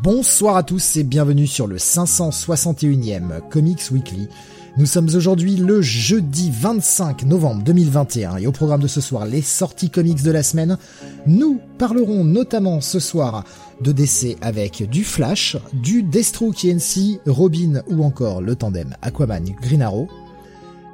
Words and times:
Bonsoir 0.00 0.56
à 0.56 0.62
tous 0.62 0.96
et 0.96 1.02
bienvenue 1.02 1.48
sur 1.48 1.66
le 1.66 1.76
561e 1.76 3.40
Comics 3.50 3.90
Weekly. 3.90 4.28
Nous 4.76 4.86
sommes 4.86 5.08
aujourd'hui 5.12 5.56
le 5.56 5.82
jeudi 5.82 6.52
25 6.52 7.24
novembre 7.24 7.64
2021 7.64 8.36
et 8.36 8.46
au 8.46 8.52
programme 8.52 8.80
de 8.80 8.86
ce 8.86 9.00
soir 9.00 9.26
les 9.26 9.42
sorties 9.42 9.90
comics 9.90 10.22
de 10.22 10.30
la 10.30 10.44
semaine. 10.44 10.78
Nous 11.26 11.60
parlerons 11.78 12.22
notamment 12.22 12.80
ce 12.80 13.00
soir 13.00 13.42
de 13.80 13.90
DC 13.90 14.36
avec 14.40 14.88
du 14.88 15.02
Flash, 15.02 15.56
du 15.72 16.04
Destro 16.04 16.52
KNC, 16.52 17.20
Robin 17.26 17.82
ou 17.88 18.04
encore 18.04 18.40
le 18.40 18.54
tandem 18.54 18.94
Aquaman 19.02 19.44
Green 19.60 19.82
Arrow. 19.82 20.06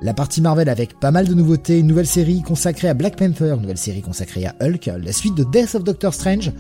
La 0.01 0.15
partie 0.15 0.41
Marvel 0.41 0.71
avec 0.71 0.99
pas 0.99 1.11
mal 1.11 1.29
de 1.29 1.35
nouveautés, 1.35 1.79
une 1.79 1.87
nouvelle 1.87 2.07
série 2.07 2.43
consacrée 2.43 2.89
à 2.89 2.95
Black 2.95 3.17
Panther, 3.17 3.53
une 3.55 3.63
nouvelle 3.63 3.79
série 3.79 4.03
consacrée 4.03 4.47
à 4.47 4.55
Hulk, 4.61 4.91
la 4.99 5.13
suite 5.13 5.35
de 5.35 5.45
Death 5.45 5.75
of 5.75 5.85
Doctor 5.85 6.13
Strange, 6.15 6.53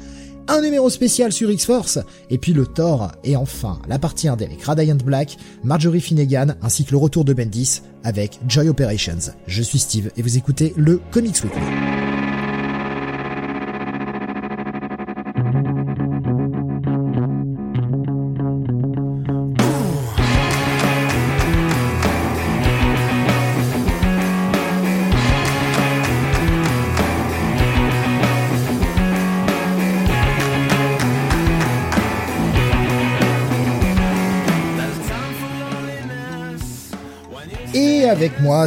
un 0.48 0.60
numéro 0.60 0.90
spécial 0.90 1.32
sur 1.32 1.50
X-Force, 1.50 1.98
et 2.30 2.38
puis 2.38 2.52
le 2.52 2.66
Thor, 2.66 3.12
et 3.24 3.36
enfin 3.36 3.78
la 3.88 3.98
partie 3.98 4.28
indé 4.28 4.44
avec 4.44 4.62
Radiant 4.62 4.96
Black, 4.96 5.36
Marjorie 5.62 6.00
Finnegan, 6.00 6.54
ainsi 6.62 6.84
que 6.84 6.92
le 6.92 6.98
retour 6.98 7.24
de 7.24 7.32
Bendis 7.32 7.82
avec 8.02 8.38
Joy 8.48 8.68
Operations. 8.68 9.32
Je 9.46 9.62
suis 9.62 9.78
Steve 9.78 10.10
et 10.16 10.22
vous 10.22 10.36
écoutez 10.36 10.72
le 10.76 11.00
Comics 11.10 11.42
Weekly. 11.42 12.23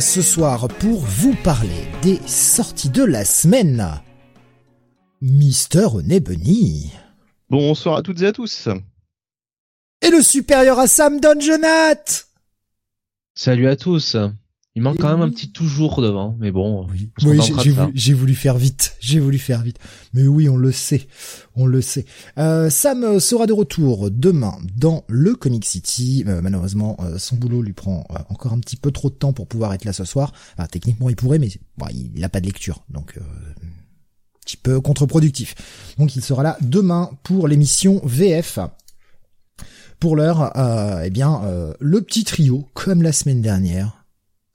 Ce 0.02 0.22
soir 0.22 0.67
pour 0.67 1.00
vous 1.00 1.36
parler 1.44 1.88
des 2.02 2.20
sorties 2.28 2.90
de 2.90 3.03
la 3.03 3.26
semaine, 3.26 4.02
Mister 5.22 5.86
René 5.86 6.20
Bunny. 6.20 6.92
Bonsoir 7.50 7.98
à 7.98 8.02
toutes 8.02 8.22
et 8.22 8.28
à 8.28 8.31
tous. 8.31 8.68
Et 10.02 10.09
le 10.09 10.22
supérieur 10.22 10.80
à 10.80 10.88
Sam 10.88 11.20
Donjonat 11.20 12.25
Salut 13.34 13.68
à 13.68 13.75
tous. 13.75 14.16
Il 14.78 14.83
manque 14.83 15.00
quand 15.00 15.09
même 15.09 15.28
un 15.28 15.31
petit 15.31 15.50
toujours 15.50 16.03
devant, 16.03 16.38
mais 16.39 16.52
bon. 16.52 16.86
Oui, 16.86 17.09
j'ai 17.95 18.14
voulu, 18.14 18.36
faire 18.36 18.59
vite. 18.59 18.95
J'ai 19.00 19.19
voulu 19.19 19.39
faire 19.39 19.64
vite. 19.64 19.80
Mais 20.14 20.28
oui, 20.28 20.47
on 20.50 20.56
le 20.56 20.72
sait. 20.72 21.08
On 21.56 21.66
le 21.66 21.81
sait. 21.81 22.06
Euh, 22.38 22.69
Sam 22.69 23.19
sera 23.19 23.47
de 23.47 23.53
retour 23.53 24.11
demain 24.11 24.56
dans 24.75 25.03
le 25.08 25.34
Comic 25.34 25.66
City. 25.66 26.23
Euh, 26.28 26.42
malheureusement, 26.44 26.95
euh, 27.00 27.17
son 27.17 27.38
boulot 27.38 27.64
lui 27.64 27.73
prend 27.73 28.06
euh, 28.11 28.19
encore 28.30 28.53
un 28.53 28.59
petit 28.59 28.75
peu 28.75 28.92
trop 28.92 29.09
de 29.09 29.16
temps 29.16 29.34
pour 29.34 29.47
pouvoir 29.47 29.74
être 29.74 29.84
là 29.84 29.94
ce 29.94 30.06
soir. 30.06 30.31
Enfin, 30.56 30.68
techniquement, 30.68 31.09
il 31.09 31.16
pourrait, 31.16 31.40
mais 31.40 31.50
bon, 31.80 31.88
il 31.91 32.22
n'a 32.22 32.30
pas 32.30 32.40
de 32.40 32.46
lecture. 32.46 32.84
Donc, 32.91 33.18
euh, 33.18 33.22
un 33.22 34.40
petit 34.46 34.57
peu 34.57 34.80
contre-productif. 34.80 35.56
Donc, 35.97 36.16
il 36.16 36.22
sera 36.22 36.44
là 36.44 36.56
demain 36.62 37.09
pour 37.24 37.47
l'émission 37.47 38.00
VF. 38.03 38.59
Pour 40.00 40.16
l'heure, 40.16 40.56
euh, 40.56 41.01
eh 41.03 41.09
bien, 41.09 41.41
euh, 41.46 41.74
le 41.80 42.01
petit 42.01 42.25
trio, 42.25 42.68
comme 42.75 43.01
la 43.01 43.12
semaine 43.12 43.41
dernière, 43.41 43.97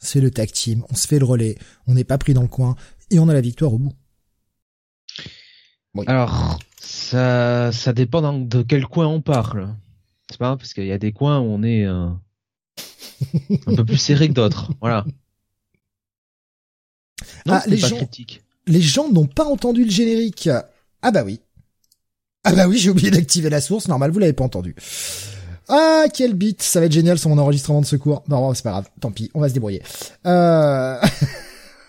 c'est 0.02 0.20
le 0.20 0.30
tag 0.30 0.50
team, 0.52 0.84
on 0.90 0.94
se 0.94 1.06
fait 1.06 1.18
le 1.18 1.24
relais, 1.24 1.56
on 1.86 1.94
n'est 1.94 2.04
pas 2.04 2.18
pris 2.18 2.34
dans 2.34 2.42
le 2.42 2.48
coin, 2.48 2.76
et 3.10 3.18
on 3.18 3.28
a 3.28 3.32
la 3.32 3.40
victoire 3.40 3.72
au 3.72 3.78
bout. 3.78 3.92
Alors, 6.06 6.58
ça, 6.80 7.70
ça 7.72 7.92
dépend 7.92 8.38
de 8.38 8.62
quel 8.62 8.86
coin 8.86 9.06
on 9.06 9.20
parle. 9.20 9.74
C'est 10.30 10.38
pas 10.38 10.56
parce 10.56 10.72
qu'il 10.72 10.86
y 10.86 10.92
a 10.92 10.98
des 10.98 11.12
coins 11.12 11.38
où 11.40 11.44
on 11.44 11.62
est 11.62 11.84
euh, 11.84 12.08
un 13.66 13.74
peu 13.76 13.84
plus 13.84 13.98
serré 13.98 14.28
que 14.28 14.32
d'autres. 14.32 14.72
Voilà. 14.80 15.04
Non, 17.46 17.54
Ah, 17.54 17.62
les 17.66 17.78
pas 17.78 17.88
gens- 17.88 17.96
critique. 17.96 18.42
Les 18.66 18.80
gens 18.80 19.10
n'ont 19.10 19.26
pas 19.26 19.44
entendu 19.44 19.84
le 19.84 19.90
générique. 19.90 20.48
Ah 21.02 21.10
bah 21.10 21.24
oui. 21.24 21.40
Ah 22.44 22.52
bah 22.52 22.66
oui, 22.68 22.78
j'ai 22.78 22.90
oublié 22.90 23.10
d'activer 23.10 23.50
la 23.50 23.60
source, 23.60 23.88
normal, 23.88 24.10
vous 24.12 24.18
l'avez 24.18 24.32
pas 24.32 24.44
entendu. 24.44 24.74
Ah, 25.68 26.04
quel 26.12 26.34
beat, 26.34 26.62
ça 26.62 26.80
va 26.80 26.86
être 26.86 26.92
génial 26.92 27.18
sur 27.18 27.30
mon 27.30 27.38
enregistrement 27.38 27.80
de 27.80 27.86
secours. 27.86 28.22
Non, 28.28 28.52
c'est 28.54 28.62
pas 28.62 28.70
grave, 28.70 28.88
tant 29.00 29.10
pis, 29.10 29.30
on 29.34 29.40
va 29.40 29.48
se 29.48 29.54
débrouiller. 29.54 29.82
Euh... 30.26 30.96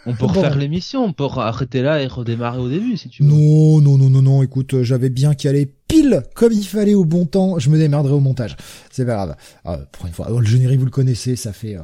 On 0.06 0.13
peut 0.13 0.17
Bon. 0.28 0.28
refaire 0.28 0.57
l'émission, 0.57 1.03
on 1.06 1.13
peut 1.13 1.25
arrêter 1.38 1.81
là 1.81 2.01
et 2.01 2.07
redémarrer 2.07 2.59
au 2.59 2.69
début 2.69 2.97
si 2.97 3.09
tu 3.09 3.23
veux. 3.23 3.29
Non, 3.29 3.81
non, 3.81 3.97
non, 3.97 4.09
non, 4.09 4.22
non, 4.22 4.44
écoute, 4.44 4.73
euh, 4.73 4.83
j'avais 4.83 5.09
bien 5.09 5.33
calé 5.33 5.66
pile 5.88 6.23
comme 6.35 6.51
il 6.51 6.66
fallait 6.66 6.94
au 6.95 7.06
bon 7.06 7.25
temps, 7.25 7.59
je 7.59 7.69
me 7.69 7.78
démerderai 7.78 8.13
au 8.13 8.19
montage. 8.19 8.56
C'est 8.91 9.06
pas 9.06 9.13
grave. 9.16 9.35
Ah, 9.66 9.78
pour 9.91 10.06
une 10.07 10.13
fois, 10.13 10.28
oh, 10.31 10.39
le 10.39 10.45
générique, 10.45 10.79
vous 10.79 10.85
le 10.85 10.91
connaissez, 10.91 11.35
ça 11.35 11.53
fait 11.53 11.75
euh, 11.75 11.81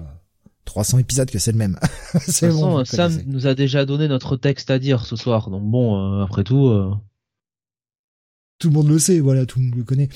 300 0.66 0.98
épisodes 1.00 1.30
que 1.32 1.40
c'est 1.40 1.52
le 1.52 1.58
même. 1.58 1.80
C'est 2.20 2.50
bon, 2.50 2.84
Sam 2.86 3.12
connaissez. 3.12 3.26
nous 3.28 3.48
a 3.48 3.56
déjà 3.56 3.86
donné 3.86 4.08
notre 4.08 4.36
texte 4.36 4.70
à 4.70 4.78
dire 4.80 5.06
ce 5.06 5.16
soir, 5.16 5.50
donc 5.50 5.64
bon, 5.64 6.20
euh, 6.20 6.24
après 6.24 6.44
tout, 6.44 6.68
euh, 6.68 6.92
Tout 8.60 8.68
le 8.68 8.74
monde 8.74 8.90
le 8.90 9.00
sait, 9.00 9.22
voilà, 9.22 9.46
tout 9.46 9.60
le 9.60 9.66
monde 9.66 9.76
le 9.76 9.84
connaît. 9.84 10.10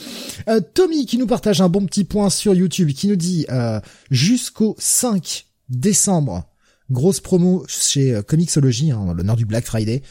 Euh, 0.49 0.59
Tommy 0.73 1.05
qui 1.05 1.17
nous 1.17 1.27
partage 1.27 1.61
un 1.61 1.69
bon 1.69 1.85
petit 1.85 2.03
point 2.03 2.29
sur 2.29 2.53
YouTube, 2.53 2.91
qui 2.91 3.07
nous 3.07 3.15
dit 3.15 3.45
euh, 3.49 3.79
jusqu'au 4.11 4.75
5 4.79 5.45
décembre, 5.69 6.43
grosse 6.91 7.21
promo 7.21 7.63
chez 7.67 8.13
euh, 8.13 8.21
Comixology, 8.21 8.91
hein, 8.91 9.05
dans 9.05 9.13
l'honneur 9.13 9.37
du 9.37 9.45
Black 9.45 9.65
Friday, 9.65 10.03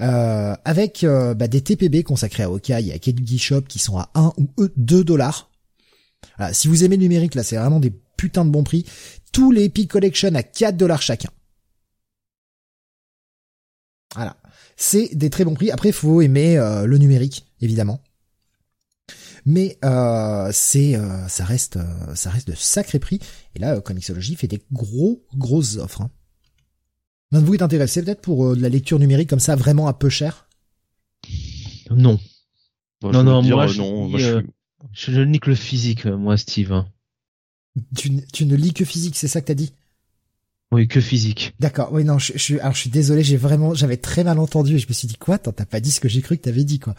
euh, 0.00 0.54
avec 0.64 1.04
euh, 1.04 1.34
bah, 1.34 1.46
des 1.46 1.60
TPB 1.60 2.02
consacrés 2.02 2.42
à 2.42 2.46
Hawkeye 2.46 2.88
et 2.88 2.92
à 2.92 2.98
Kengi 2.98 3.38
Shop 3.38 3.62
qui 3.62 3.78
sont 3.78 3.98
à 3.98 4.10
1 4.14 4.32
ou 4.36 4.48
2 4.76 5.04
dollars. 5.04 5.50
Voilà, 6.38 6.52
si 6.52 6.68
vous 6.68 6.84
aimez 6.84 6.96
le 6.96 7.02
numérique, 7.02 7.34
là, 7.34 7.42
c'est 7.42 7.56
vraiment 7.56 7.80
des 7.80 7.92
putains 8.16 8.44
de 8.44 8.50
bons 8.50 8.64
prix. 8.64 8.84
Tous 9.32 9.52
les 9.52 9.64
Epic 9.64 9.90
Collection 9.90 10.34
à 10.34 10.42
4 10.42 10.76
dollars 10.76 11.02
chacun. 11.02 11.30
Voilà. 14.14 14.36
C'est 14.82 15.14
des 15.14 15.28
très 15.28 15.44
bons 15.44 15.52
prix. 15.52 15.70
Après, 15.70 15.92
faut 15.92 16.22
aimer 16.22 16.56
euh, 16.56 16.86
le 16.86 16.96
numérique, 16.96 17.44
évidemment. 17.60 18.02
Mais 19.44 19.78
euh, 19.84 20.48
c'est, 20.54 20.96
euh, 20.96 21.28
ça 21.28 21.44
reste, 21.44 21.76
euh, 21.76 22.14
ça 22.14 22.30
reste 22.30 22.48
de 22.48 22.54
sacrés 22.54 22.98
prix. 22.98 23.20
Et 23.54 23.58
là, 23.58 23.76
euh, 23.76 23.80
Comixology 23.82 24.36
fait 24.36 24.46
des 24.46 24.62
gros, 24.72 25.22
grosses 25.36 25.76
offres. 25.76 26.00
Hein. 26.00 26.10
L'un 27.30 27.42
de 27.42 27.46
vous 27.46 27.54
est 27.54 27.62
intéressé 27.62 28.02
peut-être 28.02 28.22
pour 28.22 28.46
euh, 28.46 28.56
de 28.56 28.62
la 28.62 28.70
lecture 28.70 28.98
numérique 28.98 29.28
comme 29.28 29.38
ça, 29.38 29.54
vraiment 29.54 29.86
à 29.86 29.92
peu 29.92 30.08
cher? 30.08 30.48
Non. 31.90 32.18
Bon, 33.02 33.10
Non, 33.12 33.22
non, 33.22 33.42
dire, 33.42 33.56
moi, 33.56 33.64
euh, 33.64 33.68
je 33.68 33.78
non, 33.82 34.08
moi, 34.08 34.18
je 34.18 34.26
euh, 34.36 34.42
Je, 34.92 35.12
je 35.12 35.20
nique 35.20 35.46
le 35.46 35.54
physique, 35.56 36.06
moi, 36.06 36.38
Steve. 36.38 36.72
hein. 36.72 36.88
tu, 37.94 38.24
tu 38.32 38.46
ne 38.46 38.56
lis 38.56 38.72
que 38.72 38.86
physique, 38.86 39.14
c'est 39.16 39.28
ça 39.28 39.42
que 39.42 39.46
t'as 39.46 39.54
dit? 39.54 39.74
Oui, 40.72 40.86
que 40.86 41.00
physique. 41.00 41.54
D'accord. 41.58 41.88
Oui, 41.92 42.04
non, 42.04 42.18
je, 42.18 42.32
je 42.34 42.38
suis, 42.38 42.60
alors 42.60 42.74
je 42.74 42.80
suis 42.80 42.90
désolé, 42.90 43.24
j'ai 43.24 43.36
vraiment, 43.36 43.74
j'avais 43.74 43.96
très 43.96 44.22
mal 44.22 44.38
entendu 44.38 44.76
et 44.76 44.78
je 44.78 44.86
me 44.88 44.92
suis 44.92 45.08
dit 45.08 45.16
quoi? 45.16 45.36
T'as 45.38 45.52
pas 45.52 45.80
dit 45.80 45.90
ce 45.90 46.00
que 46.00 46.08
j'ai 46.08 46.22
cru 46.22 46.36
que 46.36 46.42
t'avais 46.42 46.64
dit 46.64 46.78
quoi 46.78 46.94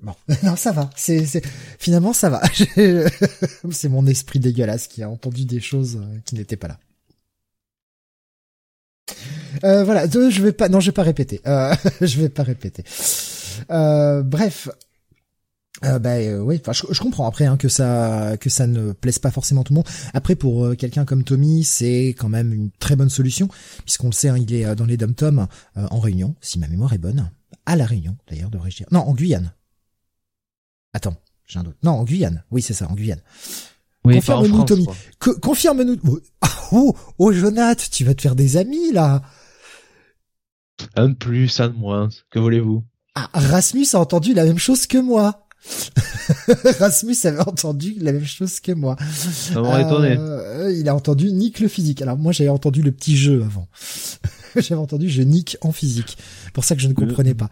Bon, 0.00 0.14
non, 0.44 0.54
ça 0.56 0.72
va. 0.72 0.90
C'est, 0.94 1.42
finalement, 1.78 2.12
ça 2.12 2.30
va. 2.30 2.42
c'est 3.70 3.88
mon 3.88 4.06
esprit 4.06 4.38
dégueulasse 4.38 4.86
qui 4.86 5.02
a 5.02 5.10
entendu 5.10 5.44
des 5.44 5.60
choses 5.60 5.96
euh, 5.96 6.18
qui 6.24 6.36
n'étaient 6.36 6.56
pas 6.56 6.68
là. 6.68 6.78
Euh, 9.64 9.84
voilà, 9.84 10.06
je 10.06 10.42
vais 10.42 10.52
pas, 10.52 10.68
non, 10.68 10.80
je 10.80 10.86
vais 10.86 10.92
pas 10.92 11.02
répéter. 11.02 11.40
Euh, 11.46 11.74
je 12.00 12.20
vais 12.20 12.28
pas 12.28 12.42
répéter. 12.42 12.84
Euh, 13.70 14.22
bref. 14.22 14.68
Euh, 15.84 15.98
bah 15.98 16.14
euh, 16.14 16.40
oui, 16.40 16.58
enfin 16.60 16.72
je, 16.72 16.84
je 16.90 17.00
comprends 17.00 17.26
après 17.26 17.44
hein, 17.44 17.58
que 17.58 17.68
ça 17.68 18.36
que 18.40 18.48
ça 18.48 18.66
ne 18.66 18.92
plaise 18.92 19.18
pas 19.18 19.30
forcément 19.30 19.62
tout 19.62 19.74
le 19.74 19.76
monde. 19.76 19.88
Après 20.14 20.34
pour 20.34 20.64
euh, 20.64 20.74
quelqu'un 20.74 21.04
comme 21.04 21.22
Tommy, 21.22 21.64
c'est 21.64 22.14
quand 22.18 22.30
même 22.30 22.52
une 22.52 22.70
très 22.70 22.96
bonne 22.96 23.10
solution 23.10 23.48
puisqu'on 23.84 24.06
le 24.06 24.12
sait, 24.12 24.30
hein, 24.30 24.38
il 24.38 24.54
est 24.54 24.64
euh, 24.64 24.74
dans 24.74 24.86
les 24.86 24.96
dom-toms 24.96 25.46
euh, 25.76 25.86
en 25.90 26.00
Réunion, 26.00 26.34
si 26.40 26.58
ma 26.58 26.66
mémoire 26.66 26.94
est 26.94 26.98
bonne, 26.98 27.30
à 27.66 27.76
la 27.76 27.84
Réunion 27.84 28.16
d'ailleurs 28.26 28.48
devrais-je 28.48 28.78
dire. 28.78 28.86
Non, 28.90 29.00
en 29.00 29.12
Guyane. 29.12 29.52
Attends, 30.94 31.16
j'ai 31.46 31.58
un 31.58 31.64
doute. 31.64 31.76
Non, 31.82 31.92
en 31.92 32.04
Guyane. 32.04 32.42
Oui, 32.50 32.62
c'est 32.62 32.72
ça, 32.72 32.88
en 32.88 32.94
Guyane. 32.94 33.20
Oui, 34.04 34.14
Confirme-nous, 34.14 34.64
Tommy. 34.64 34.86
Confirme-nous. 35.42 35.98
Oh, 36.02 36.20
oh, 36.72 36.96
oh, 37.18 37.32
Jonath, 37.32 37.90
tu 37.90 38.04
vas 38.04 38.14
te 38.14 38.22
faire 38.22 38.34
des 38.34 38.56
amis 38.56 38.92
là. 38.92 39.20
Un 40.94 41.10
de 41.10 41.14
plus, 41.14 41.60
un 41.60 41.68
de 41.68 41.76
moins. 41.76 42.08
Que 42.30 42.38
voulez-vous? 42.38 42.82
Ah, 43.14 43.28
Rasmus 43.34 43.88
a 43.94 43.98
entendu 43.98 44.32
la 44.32 44.44
même 44.44 44.58
chose 44.58 44.86
que 44.86 44.98
moi. 44.98 45.45
Rasmus 46.78 47.16
avait 47.24 47.40
entendu 47.40 47.96
la 48.00 48.12
même 48.12 48.24
chose 48.24 48.60
que 48.60 48.72
moi. 48.72 48.96
Ça 49.12 49.60
m'aurait 49.60 49.82
étonné. 49.82 50.16
Euh, 50.18 50.72
il 50.76 50.88
a 50.88 50.94
entendu 50.94 51.32
Nick 51.32 51.60
le 51.60 51.68
physique. 51.68 52.02
Alors 52.02 52.16
moi 52.16 52.32
j'avais 52.32 52.50
entendu 52.50 52.82
le 52.82 52.92
petit 52.92 53.16
jeu 53.16 53.42
avant. 53.44 53.68
j'avais 54.56 54.80
entendu 54.80 55.08
je 55.08 55.22
nique 55.22 55.56
en 55.60 55.72
physique. 55.72 56.18
Pour 56.52 56.64
ça 56.64 56.74
que 56.74 56.82
je 56.82 56.88
ne 56.88 56.94
comprenais 56.94 57.34
pas. 57.34 57.50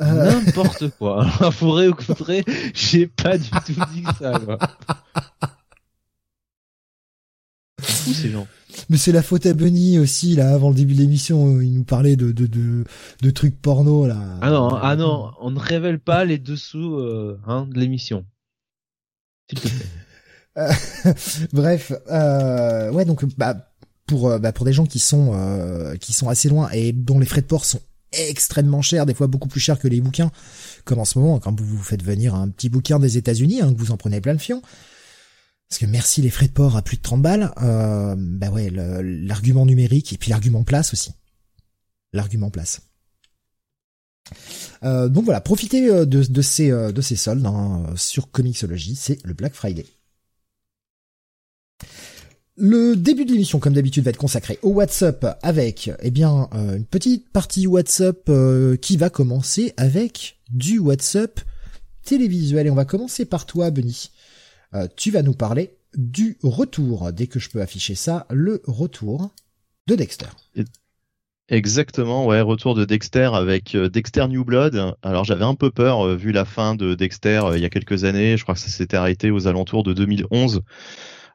Euh, 0.00 0.40
N'importe 0.44 0.88
quoi. 0.98 1.30
Faudrait 1.52 1.88
au 1.88 1.94
contraire, 1.94 2.44
j'ai 2.74 3.06
pas 3.06 3.38
du 3.38 3.50
tout 3.50 3.72
dit 3.94 4.04
ça. 4.18 4.38
Quoi. 4.38 4.58
Fou 7.80 8.12
ces 8.12 8.30
gens. 8.30 8.46
Mais 8.92 8.98
c'est 8.98 9.10
la 9.10 9.22
faute 9.22 9.46
à 9.46 9.54
Bunny 9.54 9.98
aussi 9.98 10.36
là 10.36 10.52
avant 10.52 10.68
le 10.68 10.74
début 10.74 10.92
de 10.92 10.98
l'émission 10.98 11.62
il 11.62 11.72
nous 11.72 11.82
parlait 11.82 12.14
de 12.14 12.30
de 12.30 12.46
de, 12.46 12.84
de 13.22 13.30
trucs 13.30 13.58
porno 13.58 14.06
là. 14.06 14.18
Ah 14.42 14.50
non 14.50 14.68
ah 14.68 14.96
non 14.96 15.30
on 15.40 15.50
ne 15.50 15.58
révèle 15.58 15.98
pas 15.98 16.26
les 16.26 16.36
dessous 16.36 16.96
euh, 16.98 17.40
hein, 17.46 17.66
de 17.72 17.80
l'émission. 17.80 18.26
S'il 19.48 19.60
te 19.60 19.68
plaît. 19.68 21.14
Bref 21.54 21.92
euh, 22.10 22.92
ouais 22.92 23.06
donc 23.06 23.24
bah 23.38 23.72
pour 24.04 24.28
euh, 24.28 24.38
bah, 24.38 24.52
pour 24.52 24.66
des 24.66 24.74
gens 24.74 24.84
qui 24.84 24.98
sont 24.98 25.30
euh, 25.32 25.96
qui 25.96 26.12
sont 26.12 26.28
assez 26.28 26.50
loin 26.50 26.68
et 26.74 26.92
dont 26.92 27.18
les 27.18 27.24
frais 27.24 27.40
de 27.40 27.46
port 27.46 27.64
sont 27.64 27.80
extrêmement 28.12 28.82
chers 28.82 29.06
des 29.06 29.14
fois 29.14 29.26
beaucoup 29.26 29.48
plus 29.48 29.60
chers 29.60 29.78
que 29.78 29.88
les 29.88 30.02
bouquins 30.02 30.30
comme 30.84 30.98
en 30.98 31.06
ce 31.06 31.18
moment 31.18 31.38
quand 31.38 31.58
vous 31.58 31.64
vous 31.64 31.82
faites 31.82 32.02
venir 32.02 32.34
un 32.34 32.50
petit 32.50 32.68
bouquin 32.68 32.98
des 32.98 33.16
États-Unis 33.16 33.62
hein, 33.62 33.72
que 33.72 33.78
vous 33.78 33.90
en 33.90 33.96
prenez 33.96 34.20
plein 34.20 34.34
le 34.34 34.38
fion 34.38 34.60
parce 35.72 35.78
que 35.78 35.86
merci 35.86 36.20
les 36.20 36.28
frais 36.28 36.48
de 36.48 36.52
port 36.52 36.76
à 36.76 36.82
plus 36.82 36.98
de 36.98 37.02
30 37.02 37.22
balles, 37.22 37.50
euh, 37.62 38.14
bah 38.18 38.50
ouais, 38.50 38.68
l'argument 38.70 39.64
numérique 39.64 40.12
et 40.12 40.18
puis 40.18 40.28
l'argument 40.28 40.64
place 40.64 40.92
aussi. 40.92 41.12
L'argument 42.12 42.50
place. 42.50 42.82
Euh, 44.84 45.08
donc 45.08 45.24
voilà, 45.24 45.40
profitez 45.40 45.88
euh, 45.88 46.04
de, 46.04 46.42
ces 46.42 46.70
euh, 46.70 46.92
de 46.92 47.00
ces 47.00 47.16
soldes 47.16 47.46
hein, 47.46 47.86
sur 47.96 48.30
Comixology, 48.30 48.96
c'est 48.96 49.24
le 49.24 49.32
Black 49.32 49.54
Friday. 49.54 49.86
Le 52.56 52.94
début 52.94 53.24
de 53.24 53.32
l'émission, 53.32 53.58
comme 53.58 53.72
d'habitude, 53.72 54.04
va 54.04 54.10
être 54.10 54.18
consacré 54.18 54.58
au 54.60 54.72
WhatsApp 54.72 55.38
avec, 55.40 55.90
eh 56.02 56.10
bien, 56.10 56.50
une 56.52 56.84
petite 56.84 57.30
partie 57.30 57.66
WhatsApp 57.66 58.30
qui 58.82 58.98
va 58.98 59.08
commencer 59.08 59.72
avec 59.78 60.36
du 60.50 60.78
WhatsApp 60.78 61.40
télévisuel. 62.04 62.66
Et 62.66 62.70
on 62.70 62.74
va 62.74 62.84
commencer 62.84 63.24
par 63.24 63.46
toi, 63.46 63.70
Benny. 63.70 64.10
Euh, 64.74 64.88
tu 64.96 65.10
vas 65.10 65.22
nous 65.22 65.34
parler 65.34 65.76
du 65.96 66.38
retour, 66.42 67.12
dès 67.12 67.26
que 67.26 67.38
je 67.38 67.50
peux 67.50 67.60
afficher 67.60 67.94
ça, 67.94 68.26
le 68.30 68.62
retour 68.66 69.30
de 69.86 69.94
Dexter. 69.94 70.28
Exactement, 71.48 72.24
ouais, 72.26 72.40
retour 72.40 72.74
de 72.74 72.86
Dexter 72.86 73.30
avec 73.34 73.74
euh, 73.74 73.90
Dexter 73.90 74.26
New 74.28 74.44
Blood. 74.44 74.94
Alors 75.02 75.24
j'avais 75.24 75.44
un 75.44 75.54
peu 75.54 75.70
peur 75.70 76.06
euh, 76.06 76.16
vu 76.16 76.32
la 76.32 76.46
fin 76.46 76.74
de 76.74 76.94
Dexter 76.94 77.42
il 77.54 77.60
y 77.60 77.66
a 77.66 77.68
quelques 77.68 78.04
années. 78.04 78.38
Je 78.38 78.42
crois 78.44 78.54
que 78.54 78.60
ça 78.60 78.68
s'était 78.68 78.96
arrêté 78.96 79.30
aux 79.30 79.46
alentours 79.46 79.82
de 79.82 79.92
2011 79.92 80.62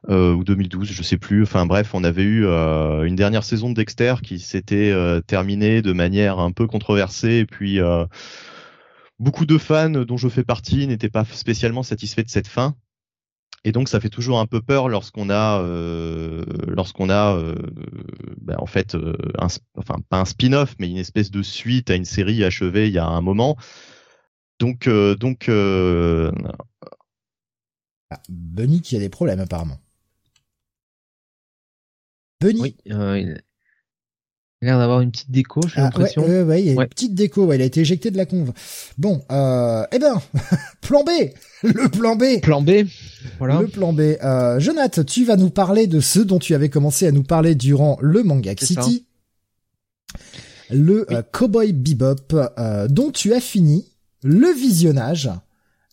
ou 0.08 0.44
2012, 0.44 0.90
je 0.90 1.02
sais 1.02 1.18
plus. 1.18 1.42
Enfin 1.42 1.66
bref, 1.66 1.92
on 1.92 2.04
avait 2.04 2.22
eu 2.22 2.46
une 2.46 3.16
dernière 3.16 3.42
saison 3.42 3.68
de 3.68 3.74
Dexter 3.74 4.14
qui 4.22 4.38
s'était 4.38 4.94
terminée 5.26 5.82
de 5.82 5.92
manière 5.92 6.38
un 6.38 6.52
peu 6.52 6.68
controversée 6.68 7.38
et 7.38 7.46
puis 7.46 7.80
beaucoup 9.18 9.44
de 9.44 9.58
fans 9.58 9.90
dont 9.90 10.16
je 10.16 10.28
fais 10.28 10.44
partie 10.44 10.86
n'étaient 10.86 11.10
pas 11.10 11.24
spécialement 11.24 11.82
satisfaits 11.82 12.22
de 12.22 12.30
cette 12.30 12.46
fin. 12.46 12.76
Et 13.64 13.72
donc 13.72 13.88
ça 13.88 14.00
fait 14.00 14.08
toujours 14.08 14.38
un 14.38 14.46
peu 14.46 14.60
peur 14.60 14.88
lorsqu'on 14.88 15.30
a 15.30 15.60
euh, 15.62 16.44
lorsqu'on 16.66 17.10
a 17.10 17.36
euh, 17.36 17.54
ben, 18.40 18.56
en 18.58 18.66
fait 18.66 18.94
euh, 18.94 19.16
un, 19.38 19.48
enfin 19.76 19.96
pas 20.08 20.20
un 20.20 20.24
spin-off 20.24 20.74
mais 20.78 20.88
une 20.88 20.96
espèce 20.96 21.30
de 21.30 21.42
suite 21.42 21.90
à 21.90 21.96
une 21.96 22.04
série 22.04 22.44
achevée 22.44 22.86
il 22.86 22.94
y 22.94 22.98
a 22.98 23.06
un 23.06 23.20
moment. 23.20 23.56
Donc 24.60 24.88
donc 24.88 25.48
ah, 28.10 28.22
Bunny 28.28 28.80
qui 28.80 28.96
a 28.96 29.00
des 29.00 29.08
problèmes 29.08 29.40
apparemment. 29.40 29.78
Bunny. 32.40 32.60
Oui, 32.60 32.76
il 32.86 33.42
a 34.62 34.64
l'air 34.66 34.78
d'avoir 34.78 35.00
une 35.00 35.10
petite 35.12 35.30
déco, 35.30 35.60
j'ai 35.68 35.80
ah, 35.80 35.82
l'impression. 35.82 36.26
Ouais, 36.26 36.42
ouais, 36.42 36.62
il 36.62 36.66
y 36.66 36.70
a 36.70 36.72
une 36.72 36.88
petite 36.88 37.14
déco, 37.14 37.44
ouais, 37.44 37.56
il 37.56 37.62
a 37.62 37.64
été 37.64 37.80
éjecté 37.80 38.10
de 38.10 38.16
la 38.16 38.26
conve. 38.26 38.52
Bon, 38.96 39.22
euh, 39.30 39.84
eh 39.92 39.98
ben, 39.98 40.20
plan 40.80 41.04
B, 41.04 41.10
le 41.62 41.88
plan 41.88 42.16
B. 42.16 42.40
Plan 42.42 42.62
B, 42.62 42.70
voilà. 43.38 43.60
Le 43.60 43.68
plan 43.68 43.92
B. 43.92 44.00
Euh, 44.00 44.58
Jonathan, 44.58 45.04
tu 45.04 45.24
vas 45.24 45.36
nous 45.36 45.50
parler 45.50 45.86
de 45.86 46.00
ce 46.00 46.18
dont 46.18 46.38
tu 46.38 46.54
avais 46.54 46.68
commencé 46.68 47.06
à 47.06 47.12
nous 47.12 47.22
parler 47.22 47.54
durant 47.54 47.98
le 48.00 48.22
Manga 48.24 48.54
City. 48.60 49.06
Le 50.70 51.06
euh, 51.12 51.22
Cowboy 51.22 51.72
Bebop, 51.72 52.34
euh, 52.34 52.88
dont 52.88 53.10
tu 53.10 53.32
as 53.34 53.40
fini 53.40 53.86
le 54.22 54.52
visionnage. 54.52 55.30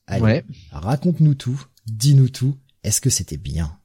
Allez, 0.07 0.23
ouais. 0.23 0.45
raconte-nous 0.71 1.35
tout, 1.35 1.63
dis-nous 1.87 2.29
tout. 2.29 2.55
Est-ce 2.83 3.01
que 3.01 3.09
c'était 3.09 3.37
bien? 3.37 3.77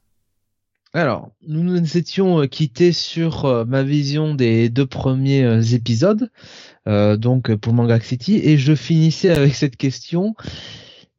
Alors, 0.93 1.31
nous 1.47 1.63
nous 1.63 1.97
étions 1.97 2.41
euh, 2.41 2.47
quittés 2.47 2.91
sur 2.91 3.45
euh, 3.45 3.63
ma 3.63 3.81
vision 3.81 4.35
des 4.35 4.67
deux 4.67 4.85
premiers 4.85 5.43
euh, 5.43 5.61
épisodes, 5.61 6.29
donc 6.85 7.55
pour 7.55 7.73
Manga 7.73 7.99
City, 7.99 8.41
et 8.43 8.57
je 8.57 8.73
finissais 8.73 9.29
avec 9.29 9.53
cette 9.55 9.77
question. 9.77 10.35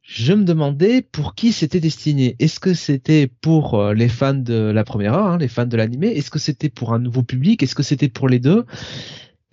Je 0.01 0.33
me 0.33 0.43
demandais 0.43 1.01
pour 1.01 1.35
qui 1.35 1.53
c'était 1.53 1.79
destiné. 1.79 2.35
Est-ce 2.39 2.59
que 2.59 2.73
c'était 2.73 3.27
pour 3.27 3.93
les 3.93 4.09
fans 4.09 4.33
de 4.33 4.53
la 4.53 4.83
première 4.83 5.13
heure, 5.13 5.27
hein, 5.27 5.37
les 5.37 5.47
fans 5.47 5.65
de 5.65 5.77
l'animé? 5.77 6.07
Est-ce 6.09 6.29
que 6.29 6.37
c'était 6.37 6.69
pour 6.69 6.93
un 6.93 6.99
nouveau 6.99 7.23
public? 7.23 7.63
Est-ce 7.63 7.75
que 7.75 7.81
c'était 7.81 8.09
pour 8.09 8.27
les 8.27 8.39
deux? 8.39 8.65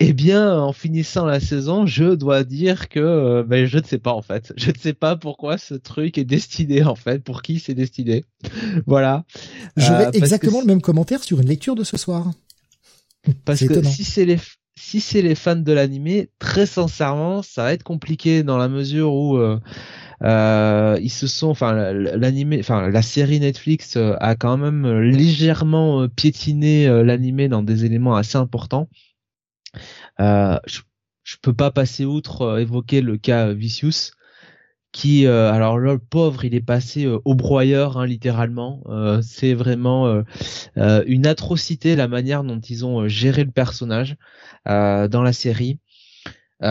Eh 0.01 0.13
bien, 0.13 0.59
en 0.59 0.73
finissant 0.73 1.25
la 1.25 1.39
saison, 1.39 1.85
je 1.85 2.13
dois 2.13 2.43
dire 2.43 2.89
que 2.89 2.99
euh, 2.99 3.43
ben, 3.43 3.65
je 3.65 3.77
ne 3.77 3.83
sais 3.83 3.97
pas 3.97 4.13
en 4.13 4.21
fait. 4.21 4.53
Je 4.57 4.69
ne 4.69 4.77
sais 4.77 4.93
pas 4.93 5.15
pourquoi 5.15 5.57
ce 5.57 5.73
truc 5.73 6.17
est 6.17 6.23
destiné 6.23 6.83
en 6.83 6.95
fait, 6.95 7.23
pour 7.23 7.41
qui 7.41 7.59
c'est 7.59 7.73
destiné. 7.73 8.25
voilà. 8.87 9.25
Je 9.77 9.91
vais 9.93 10.07
euh, 10.07 10.11
exactement 10.11 10.59
le 10.59 10.65
même 10.65 10.81
commentaire 10.81 11.23
sur 11.23 11.39
une 11.39 11.47
lecture 11.47 11.75
de 11.75 11.83
ce 11.83 11.97
soir. 11.97 12.31
Parce 13.45 13.65
que 13.65 13.83
si 13.83 14.03
c'est 14.03 14.25
les 14.25 14.37
si 14.77 14.99
c'est 15.01 15.21
les 15.21 15.35
fans 15.35 15.55
de 15.55 15.71
l'animé, 15.71 16.29
très 16.39 16.65
sincèrement, 16.65 17.43
ça 17.43 17.63
va 17.63 17.73
être 17.73 17.83
compliqué 17.83 18.41
dans 18.41 18.57
la 18.57 18.67
mesure 18.67 19.13
où 19.13 19.37
euh, 19.37 20.97
ils 21.01 21.11
se 21.11 21.27
sont, 21.27 21.49
enfin 21.49 21.91
l'animé, 21.93 22.57
enfin 22.59 22.89
la 22.89 23.01
série 23.03 23.39
Netflix 23.39 23.97
a 23.97 24.35
quand 24.35 24.57
même 24.57 24.87
légèrement 25.01 26.07
piétiné 26.07 26.87
l'animé 27.03 27.47
dans 27.47 27.61
des 27.61 27.85
éléments 27.85 28.15
assez 28.15 28.37
importants. 28.37 28.87
Euh, 30.19 30.57
je, 30.65 30.81
je, 31.23 31.37
peux 31.41 31.53
pas 31.53 31.71
passer 31.71 32.05
outre 32.05 32.41
euh, 32.41 32.57
évoquer 32.57 33.01
le 33.01 33.17
cas 33.17 33.53
Vicious 33.53 34.11
qui 34.91 35.25
euh, 35.25 35.51
alors 35.53 35.77
le 35.77 35.97
pauvre 35.97 36.43
il 36.43 36.53
est 36.53 36.59
passé 36.59 37.07
au 37.07 37.35
broyeur 37.35 37.97
hein, 37.97 38.05
littéralement. 38.05 38.83
C'est 39.21 39.53
vraiment 39.53 40.23
une 40.75 41.25
atrocité 41.25 41.95
la 41.95 42.09
manière 42.09 42.43
dont 42.43 42.59
ils 42.59 42.85
ont 42.85 43.07
géré 43.07 43.45
le 43.45 43.51
personnage 43.51 44.17
dans 44.65 45.23
la 45.23 45.31
série. 45.31 45.79
Il 46.61 46.67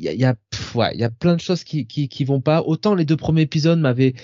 y 0.00 0.24
a 0.24 0.34
y 0.74 1.04
a 1.04 1.10
plein 1.10 1.36
de 1.36 1.40
choses 1.40 1.62
qui, 1.62 1.86
qui 1.86 2.08
qui 2.08 2.24
vont 2.24 2.40
pas. 2.40 2.62
Autant 2.62 2.96
les 2.96 3.04
deux 3.04 3.16
premiers 3.16 3.42
épisodes 3.42 3.78
m'avaient 3.78 4.14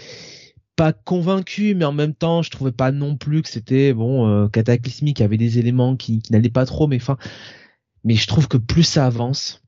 pas 0.76 0.92
convaincu 0.92 1.74
mais 1.74 1.84
en 1.84 1.92
même 1.92 2.14
temps 2.14 2.42
je 2.42 2.50
trouvais 2.50 2.72
pas 2.72 2.90
non 2.90 3.16
plus 3.16 3.42
que 3.42 3.48
c'était 3.48 3.92
bon 3.92 4.48
cataclysmique 4.48 5.20
il 5.20 5.22
y 5.22 5.24
avait 5.24 5.36
des 5.36 5.58
éléments 5.58 5.96
qui, 5.96 6.20
qui 6.20 6.32
n'allaient 6.32 6.48
pas 6.48 6.66
trop 6.66 6.86
mais 6.86 6.96
enfin 6.96 7.16
mais 8.04 8.14
je 8.14 8.26
trouve 8.26 8.48
que 8.48 8.58
plus 8.58 8.82
ça 8.82 9.06
avance, 9.06 9.62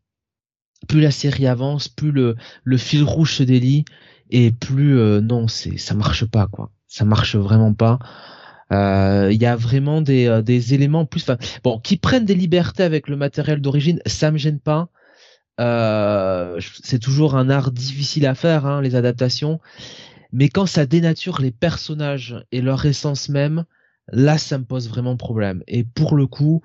plus 0.88 1.00
la 1.00 1.10
série 1.10 1.46
avance, 1.46 1.88
plus 1.88 2.12
le, 2.12 2.36
le 2.64 2.76
fil 2.76 3.02
rouge 3.02 3.34
se 3.34 3.42
délie 3.42 3.84
et 4.30 4.52
plus 4.52 4.98
euh, 4.98 5.20
non, 5.20 5.48
c'est 5.48 5.78
ça 5.78 5.94
marche 5.94 6.26
pas 6.26 6.46
quoi. 6.46 6.70
Ça 6.86 7.04
marche 7.04 7.34
vraiment 7.34 7.72
pas. 7.72 7.98
Euh, 8.72 9.30
il 9.32 9.40
y 9.40 9.46
a 9.46 9.56
vraiment 9.56 10.02
des, 10.02 10.26
euh, 10.26 10.42
des 10.42 10.75
éléments 10.75 11.06
plus, 11.06 11.26
bon, 11.62 11.78
qui 11.78 11.96
prennent 11.96 12.25
des 12.25 12.34
libertés 12.34 12.82
avec 12.82 13.08
le 13.08 13.16
matériel 13.16 13.60
d'origine, 13.60 14.00
ça 14.06 14.30
me 14.30 14.38
gêne 14.38 14.60
pas. 14.60 14.88
c'est 16.82 16.98
toujours 16.98 17.36
un 17.36 17.48
art 17.48 17.70
difficile 17.72 18.26
à 18.26 18.34
faire, 18.34 18.66
hein, 18.66 18.82
les 18.82 18.94
adaptations. 18.94 19.60
Mais 20.33 20.49
quand 20.49 20.66
ça 20.66 20.87
dénature 20.87 21.40
les 21.40 21.50
personnages 21.50 22.45
et 22.52 22.61
leur 22.61 22.85
essence 22.85 23.28
même, 23.28 23.64
là 24.12 24.38
ça 24.38 24.59
me 24.59 24.64
pose 24.64 24.88
vraiment 24.88 25.16
problème. 25.16 25.62
Et 25.66 25.85
pour 25.85 26.16
le 26.16 26.26
coup 26.26 26.62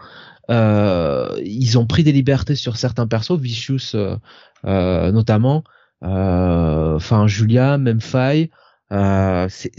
euh, 0.50 1.40
ils 1.44 1.78
ont 1.78 1.86
pris 1.86 2.04
des 2.04 2.12
libertés 2.12 2.56
sur 2.56 2.78
certains 2.78 3.08
persos 3.08 3.40
Vicious 3.40 3.96
euh, 3.96 4.18
euh, 4.66 5.12
notamment 5.12 5.64
enfin 6.02 7.28
Julia 7.28 7.78
même 7.78 8.02
Faye 8.02 8.50
c'est 8.90 9.72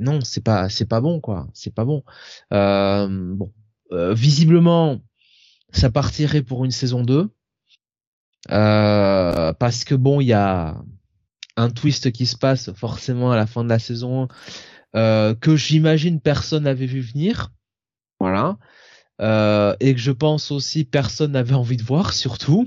non 0.00 0.20
c'est 0.22 0.42
pas 0.42 0.68
c'est 0.68 0.88
pas 0.88 1.00
bon 1.00 1.20
quoi. 1.20 1.48
C'est 1.54 1.74
pas 1.74 1.84
bon. 1.84 2.02
Bon 2.50 3.52
visiblement 3.92 5.00
ça 5.72 5.90
partirait 5.90 6.42
pour 6.42 6.64
une 6.64 6.70
saison 6.70 7.02
2 7.02 7.30
parce 8.48 9.84
que 9.84 9.94
bon 9.94 10.20
il 10.20 10.26
y 10.26 10.32
a 10.32 10.82
un 11.60 11.70
twist 11.70 12.10
qui 12.12 12.26
se 12.26 12.36
passe 12.36 12.72
forcément 12.72 13.30
à 13.30 13.36
la 13.36 13.46
fin 13.46 13.64
de 13.64 13.68
la 13.68 13.78
saison 13.78 14.28
euh, 14.96 15.34
que 15.34 15.56
j'imagine 15.56 16.20
personne 16.20 16.64
n'avait 16.64 16.86
vu 16.86 17.00
venir, 17.00 17.52
voilà, 18.18 18.58
euh, 19.20 19.74
et 19.78 19.94
que 19.94 20.00
je 20.00 20.10
pense 20.10 20.50
aussi 20.50 20.84
personne 20.84 21.32
n'avait 21.32 21.54
envie 21.54 21.76
de 21.76 21.82
voir 21.82 22.12
surtout. 22.12 22.66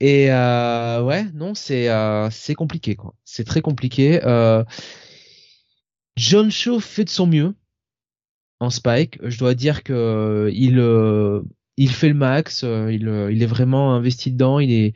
Et 0.00 0.30
euh, 0.32 1.02
ouais, 1.02 1.24
non, 1.34 1.54
c'est 1.54 1.88
c'est 2.30 2.54
compliqué 2.54 2.96
quoi. 2.96 3.14
C'est 3.24 3.44
très 3.44 3.60
compliqué. 3.60 4.20
John 6.16 6.50
Shaw 6.50 6.80
fait 6.80 7.04
de 7.04 7.10
son 7.10 7.26
mieux 7.26 7.54
en 8.60 8.70
Spike. 8.70 9.18
Je 9.22 9.38
dois 9.38 9.54
dire 9.54 9.82
que 9.82 10.50
il 10.52 10.78
il 11.76 11.90
fait 11.90 12.08
le 12.08 12.14
max. 12.14 12.62
Il 12.62 13.28
il 13.30 13.42
est 13.42 13.46
vraiment 13.46 13.94
investi 13.94 14.30
dedans. 14.30 14.58
Il 14.60 14.72
est 14.72 14.94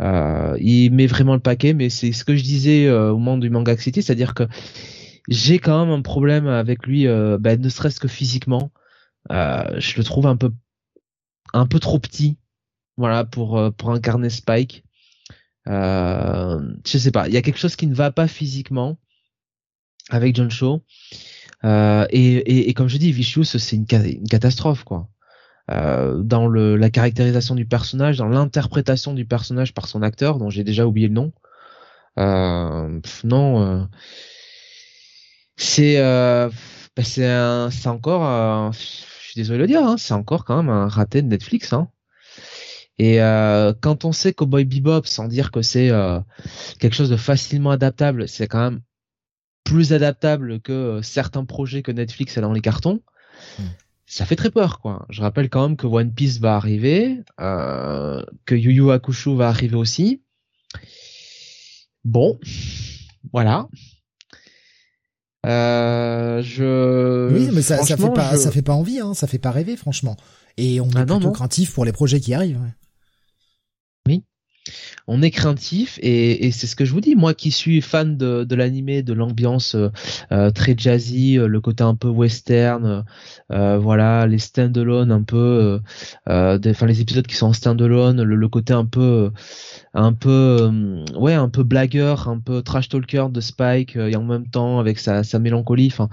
il 0.00 0.90
met 0.92 1.06
vraiment 1.06 1.34
le 1.34 1.40
paquet. 1.40 1.74
Mais 1.74 1.90
c'est 1.90 2.12
ce 2.12 2.24
que 2.24 2.36
je 2.36 2.42
disais 2.42 2.90
au 2.90 3.18
moment 3.18 3.38
du 3.38 3.50
Manga 3.50 3.76
City, 3.76 4.02
c'est-à-dire 4.02 4.34
que 4.34 4.44
j'ai 5.28 5.58
quand 5.58 5.84
même 5.84 5.94
un 5.94 6.02
problème 6.02 6.46
avec 6.46 6.86
lui, 6.86 7.06
ben, 7.06 7.60
ne 7.60 7.68
serait-ce 7.68 8.00
que 8.00 8.08
physiquement. 8.08 8.70
je 9.30 9.96
le 9.96 10.04
trouve 10.04 10.26
un 10.26 10.36
peu 10.36 10.50
un 11.54 11.66
peu 11.66 11.80
trop 11.80 11.98
petit 11.98 12.36
voilà 12.98 13.24
pour 13.24 13.56
euh, 13.56 13.70
pour 13.70 13.92
incarner 13.92 14.28
Spike. 14.28 14.84
Euh, 15.68 16.60
je 16.86 16.98
sais 16.98 17.10
pas, 17.10 17.28
il 17.28 17.34
y 17.34 17.36
a 17.36 17.42
quelque 17.42 17.58
chose 17.58 17.76
qui 17.76 17.86
ne 17.86 17.94
va 17.94 18.10
pas 18.10 18.26
physiquement 18.28 18.98
avec 20.10 20.36
John 20.36 20.50
Shaw. 20.50 20.82
Euh, 21.64 22.06
et, 22.10 22.72
comme 22.74 22.88
je 22.88 22.96
dis, 22.98 23.12
Vicious, 23.12 23.44
c'est 23.44 23.76
une, 23.76 23.86
catastrophe 23.86 24.84
quoi. 24.84 25.08
Euh, 25.70 26.22
dans 26.22 26.48
le, 26.48 26.76
la 26.76 26.88
caractérisation 26.88 27.54
du 27.54 27.66
personnage, 27.66 28.18
dans 28.18 28.28
l'interprétation 28.28 29.12
du 29.12 29.26
personnage 29.26 29.74
par 29.74 29.86
son 29.86 30.02
acteur, 30.02 30.38
dont 30.38 30.48
j'ai 30.48 30.64
déjà 30.64 30.86
oublié 30.86 31.08
le 31.08 31.14
nom. 31.14 31.32
Euh, 32.18 33.00
non, 33.24 33.62
euh, 33.62 33.84
c'est 35.56 36.00
bah, 36.00 37.04
c'est 37.04 37.88
encore, 37.88 38.72
je 38.72 38.78
suis 38.78 39.34
désolé 39.36 39.58
de 39.58 39.62
le 39.62 39.68
dire, 39.68 39.84
hein, 39.84 39.96
c'est 39.98 40.14
encore 40.14 40.44
quand 40.44 40.56
même 40.56 40.70
un 40.70 40.88
raté 40.88 41.22
de 41.22 41.28
Netflix. 41.28 41.72
Hein. 41.72 41.88
Et 42.98 43.22
euh, 43.22 43.72
quand 43.80 44.04
on 44.04 44.12
sait 44.12 44.32
Cowboy 44.32 44.64
Bebop, 44.64 45.02
sans 45.04 45.28
dire 45.28 45.52
que 45.52 45.62
c'est 45.62 45.90
euh, 45.90 46.18
quelque 46.80 46.94
chose 46.94 47.10
de 47.10 47.16
facilement 47.16 47.70
adaptable, 47.70 48.28
c'est 48.28 48.48
quand 48.48 48.58
même 48.58 48.80
plus 49.64 49.92
adaptable 49.92 50.60
que 50.60 50.72
euh, 50.72 51.02
certains 51.02 51.44
projets 51.44 51.82
que 51.82 51.92
Netflix 51.92 52.36
a 52.36 52.40
dans 52.40 52.52
les 52.52 52.60
cartons. 52.60 53.00
Hmm. 53.58 53.66
Ça 54.10 54.24
fait 54.24 54.36
très 54.36 54.50
peur, 54.50 54.80
quoi. 54.80 55.04
Je 55.10 55.20
rappelle 55.20 55.50
quand 55.50 55.68
même 55.68 55.76
que 55.76 55.86
One 55.86 56.14
Piece 56.14 56.40
va 56.40 56.56
arriver, 56.56 57.20
que 57.36 58.54
Yu 58.54 58.72
Yu 58.72 58.90
Hakusho 58.90 59.36
va 59.36 59.48
arriver 59.48 59.76
aussi. 59.76 60.22
Bon, 62.04 62.40
voilà. 63.32 63.68
je. 65.44 67.32
Oui, 67.34 67.50
mais 67.52 67.60
ça, 67.60 67.84
ça 67.84 67.98
fait 67.98 68.12
pas, 68.14 68.36
ça 68.38 68.50
fait 68.50 68.62
pas 68.62 68.72
envie, 68.72 68.98
hein. 68.98 69.12
Ça 69.12 69.26
fait 69.26 69.38
pas 69.38 69.50
rêver, 69.50 69.76
franchement. 69.76 70.16
Et 70.56 70.80
on 70.80 70.88
est 70.88 70.96
ah 70.96 71.04
plutôt 71.04 71.30
craintif 71.30 71.74
pour 71.74 71.84
les 71.84 71.92
projets 71.92 72.20
qui 72.20 72.32
arrivent 72.32 72.60
on 75.06 75.22
est 75.22 75.30
craintif 75.30 75.98
et, 76.02 76.50
c'est 76.50 76.66
ce 76.66 76.76
que 76.76 76.84
je 76.84 76.92
vous 76.92 77.00
dis. 77.00 77.14
Moi 77.14 77.34
qui 77.34 77.50
suis 77.50 77.80
fan 77.80 78.16
de, 78.16 78.44
de 78.44 78.54
l'animé 78.54 79.02
de 79.02 79.12
l'ambiance 79.12 79.74
euh, 79.74 79.88
euh, 80.32 80.50
très 80.50 80.74
jazzy 80.76 81.38
euh, 81.38 81.46
le 81.46 81.60
côté 81.60 81.84
un 81.84 81.94
peu 81.94 82.08
western 82.08 83.04
voilà 83.50 84.26
les 84.26 84.38
stand-alone 84.38 85.10
un 85.12 85.22
peu 85.22 85.80
enfin 86.26 86.86
les 86.86 87.00
épisodes 87.00 87.26
qui 87.26 87.34
sont 87.36 87.46
en 87.46 87.52
stand-alone 87.52 88.22
le, 88.22 88.48
côté 88.48 88.72
un 88.72 88.84
peu 88.84 89.30
un 89.94 90.12
peu 90.12 90.70
ouais 91.16 91.34
un 91.34 91.48
peu 91.48 91.62
blagueur 91.62 92.28
un 92.28 92.38
peu 92.38 92.62
trash 92.62 92.88
talker 92.88 93.26
de 93.30 93.40
Spike 93.40 93.96
et 93.96 94.16
en 94.16 94.24
même 94.24 94.48
temps 94.48 94.78
avec 94.78 94.98
sa, 94.98 95.22
mélancolie 95.38 95.88
enfin 95.92 96.08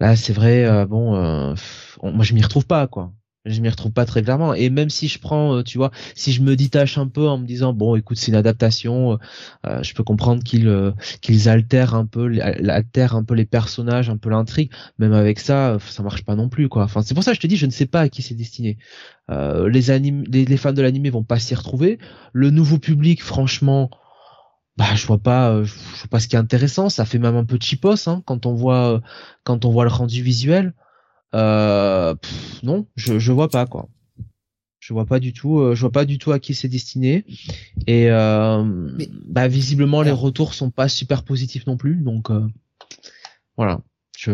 là 0.00 0.16
c'est 0.16 0.32
vrai 0.32 0.86
bon 0.86 1.54
moi 2.02 2.24
je 2.24 2.34
m'y 2.34 2.42
retrouve 2.42 2.66
pas 2.66 2.86
quoi 2.86 3.12
je 3.50 3.60
m'y 3.60 3.68
retrouve 3.68 3.92
pas 3.92 4.04
très 4.04 4.22
clairement. 4.22 4.54
Et 4.54 4.70
même 4.70 4.90
si 4.90 5.08
je 5.08 5.18
prends 5.18 5.56
euh, 5.56 5.62
tu 5.62 5.78
vois 5.78 5.90
si 6.14 6.32
je 6.32 6.42
me 6.42 6.56
détache 6.56 6.98
un 6.98 7.08
peu 7.08 7.28
en 7.28 7.38
me 7.38 7.46
disant 7.46 7.72
bon 7.72 7.96
écoute 7.96 8.16
c'est 8.18 8.30
une 8.30 8.36
adaptation 8.36 9.12
euh, 9.12 9.16
euh, 9.66 9.82
je 9.82 9.94
peux 9.94 10.04
comprendre 10.04 10.42
qu'ils 10.42 10.94
qu'ils 11.20 11.48
altèrent 11.48 11.94
un 11.94 12.06
peu 12.06 12.38
altèrent 12.40 13.16
un 13.16 13.24
peu 13.24 13.34
les 13.34 13.46
personnages 13.46 14.10
un 14.10 14.16
peu 14.16 14.30
l'intrigue. 14.30 14.70
Même 14.98 15.12
avec 15.12 15.40
ça 15.40 15.78
ça 15.80 16.02
marche 16.02 16.24
pas 16.24 16.36
non 16.36 16.48
plus 16.48 16.68
quoi. 16.68 16.84
Enfin 16.84 17.02
c'est 17.02 17.14
pour 17.14 17.24
ça 17.24 17.32
que 17.32 17.36
je 17.36 17.40
te 17.40 17.46
dis 17.46 17.56
je 17.56 17.66
ne 17.66 17.70
sais 17.70 17.86
pas 17.86 18.00
à 18.02 18.08
qui 18.08 18.22
c'est 18.22 18.34
destiné. 18.34 18.78
Les 19.30 19.90
animes 19.90 20.24
les, 20.28 20.56
fans 20.56 20.72
de 20.72 20.82
l'animé 20.82 21.10
vont 21.10 21.24
pas 21.24 21.38
s'y 21.38 21.54
retrouver. 21.54 21.98
Le 22.32 22.50
nouveau 22.50 22.78
public 22.78 23.22
franchement 23.22 23.90
bah 24.76 24.94
je 24.94 25.06
vois 25.06 25.18
pas 25.18 25.62
je 25.64 25.74
vois 25.74 26.08
pas 26.10 26.20
ce 26.20 26.28
qui 26.28 26.36
est 26.36 26.38
intéressant. 26.38 26.88
Ça 26.88 27.04
fait 27.04 27.18
même 27.18 27.36
un 27.36 27.44
peu 27.44 27.58
cheapos 27.60 28.08
hein, 28.08 28.22
quand 28.26 28.46
on 28.46 28.54
voit 28.54 29.02
quand 29.44 29.64
on 29.64 29.70
voit 29.70 29.84
le 29.84 29.90
rendu 29.90 30.22
visuel 30.22 30.72
euh, 31.34 32.14
non, 32.62 32.86
je, 32.96 33.18
je 33.18 33.32
vois 33.32 33.48
pas 33.48 33.66
quoi. 33.66 33.88
Je 34.80 34.94
vois 34.94 35.06
pas 35.06 35.20
du 35.20 35.32
tout, 35.32 35.58
euh, 35.58 35.74
je 35.74 35.80
vois 35.82 35.92
pas 35.92 36.04
du 36.04 36.18
tout 36.18 36.32
à 36.32 36.38
qui 36.38 36.54
c'est 36.54 36.68
destiné. 36.68 37.24
Et 37.86 38.10
euh, 38.10 38.64
bah 39.26 39.48
visiblement 39.48 40.02
les 40.02 40.10
retours 40.12 40.54
sont 40.54 40.70
pas 40.70 40.88
super 40.88 41.24
positifs 41.24 41.66
non 41.66 41.76
plus, 41.76 41.96
donc 41.96 42.30
euh, 42.30 42.46
voilà. 43.56 43.80
Je 44.16 44.32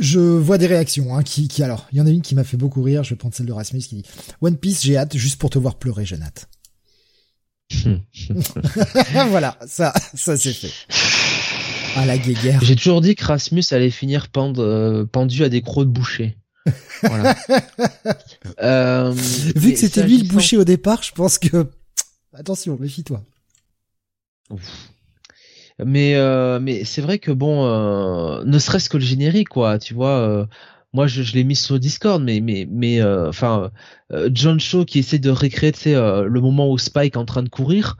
je 0.00 0.20
vois 0.20 0.58
des 0.58 0.66
réactions 0.66 1.14
hein, 1.16 1.22
qui, 1.22 1.48
qui 1.48 1.62
alors 1.62 1.86
il 1.92 1.98
y 1.98 2.00
en 2.00 2.06
a 2.06 2.10
une 2.10 2.22
qui 2.22 2.34
m'a 2.34 2.44
fait 2.44 2.56
beaucoup 2.56 2.82
rire. 2.82 3.04
Je 3.04 3.10
vais 3.10 3.16
prendre 3.16 3.34
celle 3.34 3.46
de 3.46 3.52
Rasmus 3.52 3.80
qui 3.80 3.96
dit 3.96 4.04
One 4.40 4.56
Piece, 4.56 4.82
j'ai 4.82 4.96
hâte 4.96 5.16
juste 5.16 5.40
pour 5.40 5.50
te 5.50 5.58
voir 5.58 5.76
pleurer, 5.76 6.04
Jonathan. 6.04 6.46
voilà, 9.28 9.58
ça, 9.66 9.92
ça 10.14 10.36
c'est 10.36 10.52
fait. 10.54 10.72
Ah 11.96 12.06
la 12.06 12.18
guéguerre. 12.18 12.60
J'ai 12.62 12.76
toujours 12.76 13.00
dit 13.00 13.14
que 13.14 13.24
Rasmus 13.24 13.64
allait 13.70 13.90
finir 13.90 14.28
euh, 14.36 15.04
pendu 15.06 15.44
à 15.44 15.48
des 15.48 15.62
crocs 15.62 15.86
de 15.86 15.90
boucher. 15.90 16.36
Voilà. 17.02 17.34
euh, 18.62 19.12
Vu 19.56 19.72
que 19.72 19.78
c'était 19.78 20.02
lui 20.02 20.18
le 20.18 20.28
boucher 20.28 20.56
au 20.56 20.64
départ, 20.64 21.02
je 21.02 21.12
pense 21.12 21.38
que 21.38 21.66
attention, 22.34 22.76
méfie-toi. 22.78 23.22
Mais 25.84 26.16
euh, 26.16 26.58
mais 26.60 26.84
c'est 26.84 27.02
vrai 27.02 27.18
que 27.18 27.30
bon, 27.30 27.64
euh, 27.66 28.42
ne 28.44 28.58
serait-ce 28.58 28.88
que 28.88 28.96
le 28.96 29.04
générique, 29.04 29.48
quoi. 29.48 29.78
Tu 29.78 29.94
vois, 29.94 30.18
euh, 30.18 30.46
moi 30.92 31.06
je, 31.06 31.22
je 31.22 31.34
l'ai 31.34 31.44
mis 31.44 31.54
sur 31.54 31.78
Discord, 31.78 32.22
mais 32.22 32.40
mais 32.40 32.66
mais 32.68 33.02
enfin, 33.02 33.70
John 34.30 34.58
Shaw 34.58 34.84
qui 34.84 34.98
essaie 35.00 35.18
de 35.18 35.30
recréer, 35.30 35.72
tu 35.72 35.80
sais, 35.80 35.94
le 35.94 36.40
moment 36.40 36.70
où 36.70 36.78
Spike 36.78 37.14
est 37.14 37.18
en 37.18 37.24
train 37.24 37.42
de 37.42 37.48
courir 37.48 37.96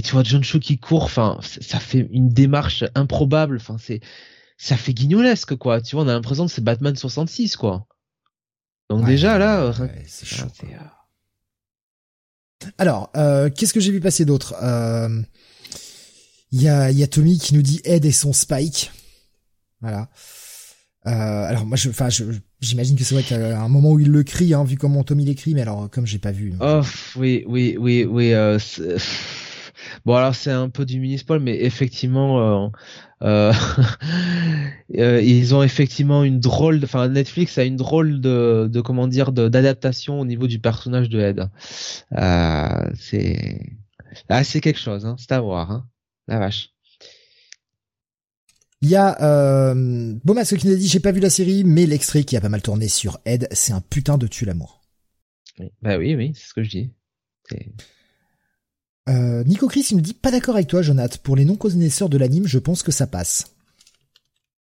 et 0.00 0.02
tu 0.02 0.12
vois 0.12 0.22
John 0.22 0.42
Cho 0.42 0.58
qui 0.58 0.78
court, 0.78 1.02
enfin, 1.02 1.38
ça 1.42 1.78
fait 1.78 2.08
une 2.10 2.30
démarche 2.30 2.84
improbable, 2.94 3.56
enfin, 3.56 3.76
c'est, 3.78 4.00
ça 4.56 4.78
fait 4.78 4.94
guignolesque, 4.94 5.56
quoi. 5.56 5.82
Tu 5.82 5.94
vois, 5.94 6.06
on 6.06 6.08
a 6.08 6.14
l'impression 6.14 6.46
que 6.46 6.52
c'est 6.52 6.64
Batman 6.64 6.96
66, 6.96 7.56
quoi. 7.56 7.86
Donc 8.88 9.04
déjà, 9.04 9.36
là, 9.36 9.60
euh, 9.60 9.72
c'est 10.06 10.24
chaud. 10.24 10.46
Euh, 10.64 10.76
Alors, 12.78 13.10
euh, 13.14 13.50
qu'est-ce 13.50 13.74
que 13.74 13.80
j'ai 13.80 13.92
vu 13.92 14.00
passer 14.00 14.24
d'autre? 14.24 14.54
Il 16.50 16.62
y, 16.62 16.68
a, 16.70 16.90
y 16.90 17.02
a 17.02 17.06
Tommy 17.06 17.38
qui 17.38 17.54
nous 17.54 17.62
dit 17.62 17.82
Ed 17.84 18.06
et 18.06 18.10
son 18.10 18.32
Spike. 18.32 18.92
Voilà. 19.82 20.08
alors 21.04 21.66
moi, 21.66 21.76
enfin, 21.90 22.08
j'imagine 22.60 22.96
que 22.96 23.04
c'est 23.04 23.14
vrai 23.14 23.22
qu'à 23.22 23.60
un 23.60 23.68
moment 23.68 23.92
où 23.92 24.00
il 24.00 24.10
le 24.10 24.22
crie, 24.22 24.54
hein, 24.54 24.64
vu 24.64 24.78
comment 24.78 25.04
Tommy 25.04 25.26
l'écrit, 25.26 25.52
mais 25.52 25.60
alors 25.60 25.90
comme 25.90 26.06
j'ai 26.06 26.18
pas 26.18 26.32
vu. 26.32 26.54
Oh 26.58 26.80
oui, 27.16 27.44
oui, 27.46 27.76
oui, 27.78 28.04
oui. 28.04 28.32
Bon 30.04 30.14
alors 30.14 30.34
c'est 30.34 30.50
un 30.50 30.68
peu 30.70 30.84
du 30.86 30.98
mini-spoil, 31.00 31.40
mais 31.40 31.62
effectivement, 31.62 32.40
euh, 32.64 32.68
euh, 33.22 33.52
euh, 34.96 35.20
ils 35.20 35.54
ont 35.54 35.62
effectivement 35.62 36.24
une 36.24 36.40
drôle, 36.40 36.80
enfin 36.84 37.08
Netflix 37.08 37.58
a 37.58 37.64
une 37.64 37.76
drôle 37.76 38.20
de, 38.20 38.68
de 38.70 38.80
comment 38.80 39.08
dire, 39.08 39.32
d'adaptation 39.32 40.20
au 40.20 40.24
niveau 40.24 40.46
du 40.46 40.58
personnage 40.58 41.08
de 41.08 41.20
Ed. 41.20 41.50
Euh, 42.16 42.90
c'est, 42.98 43.60
ah 44.28 44.42
c'est 44.44 44.60
quelque 44.60 44.80
chose, 44.80 45.04
hein, 45.04 45.16
c'est 45.18 45.32
à 45.32 45.40
voir, 45.40 45.70
hein, 45.70 45.86
la 46.28 46.38
vache. 46.38 46.70
Il 48.82 48.88
y 48.88 48.96
a 48.96 49.20
euh, 49.22 50.14
Bomas 50.24 50.44
qui 50.44 50.66
nous 50.66 50.72
a 50.72 50.76
dit 50.76 50.88
j'ai 50.88 51.00
pas 51.00 51.12
vu 51.12 51.20
la 51.20 51.28
série, 51.28 51.64
mais 51.64 51.84
l'extrait 51.84 52.24
qui 52.24 52.36
a 52.36 52.40
pas 52.40 52.48
mal 52.48 52.62
tourné 52.62 52.88
sur 52.88 53.18
Ed, 53.26 53.46
c'est 53.52 53.74
un 53.74 53.82
putain 53.82 54.16
de 54.16 54.26
tue 54.26 54.46
l'amour. 54.46 54.80
Bah 55.82 55.98
oui, 55.98 56.14
oui, 56.14 56.32
c'est 56.34 56.48
ce 56.48 56.54
que 56.54 56.62
je 56.62 56.70
dis. 56.70 56.92
Euh, 59.10 59.42
Nico 59.44 59.66
Chris, 59.66 59.86
il 59.90 59.96
me 59.96 60.02
dit 60.02 60.14
pas 60.14 60.30
d'accord 60.30 60.54
avec 60.54 60.68
toi, 60.68 60.82
Jonathan. 60.82 61.18
Pour 61.22 61.36
les 61.36 61.44
non-connaisseurs 61.44 62.08
de 62.08 62.16
l'anime, 62.16 62.46
je 62.46 62.58
pense 62.58 62.82
que 62.82 62.92
ça 62.92 63.06
passe. 63.06 63.54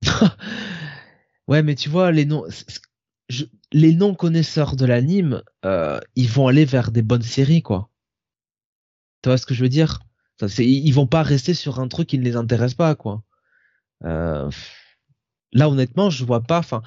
ouais, 1.48 1.62
mais 1.62 1.76
tu 1.76 1.90
vois, 1.90 2.12
les 2.12 2.26
non, 2.26 2.46
les 3.72 3.94
non-connaisseurs 3.94 4.76
de 4.76 4.86
l'anime, 4.86 5.44
euh, 5.66 6.00
ils 6.16 6.30
vont 6.30 6.48
aller 6.48 6.66
vers 6.66 6.92
des 6.92 7.04
bonnes 7.04 7.22
séries, 7.22 7.62
quoi. 7.62 7.90
Tu 9.22 9.30
vois 9.30 9.38
ce 9.38 9.46
que 9.46 9.54
je 9.54 9.62
veux 9.62 9.70
dire? 9.70 10.00
Ils 10.58 10.92
vont 10.92 11.06
pas 11.06 11.22
rester 11.22 11.54
sur 11.54 11.80
un 11.80 11.88
truc 11.88 12.10
qui 12.10 12.18
ne 12.18 12.24
les 12.24 12.36
intéresse 12.36 12.74
pas, 12.74 12.96
quoi. 12.96 13.24
Euh, 14.04 14.50
là, 15.54 15.70
honnêtement, 15.70 16.10
je 16.10 16.26
vois 16.26 16.42
pas. 16.42 16.58
Enfin, 16.58 16.82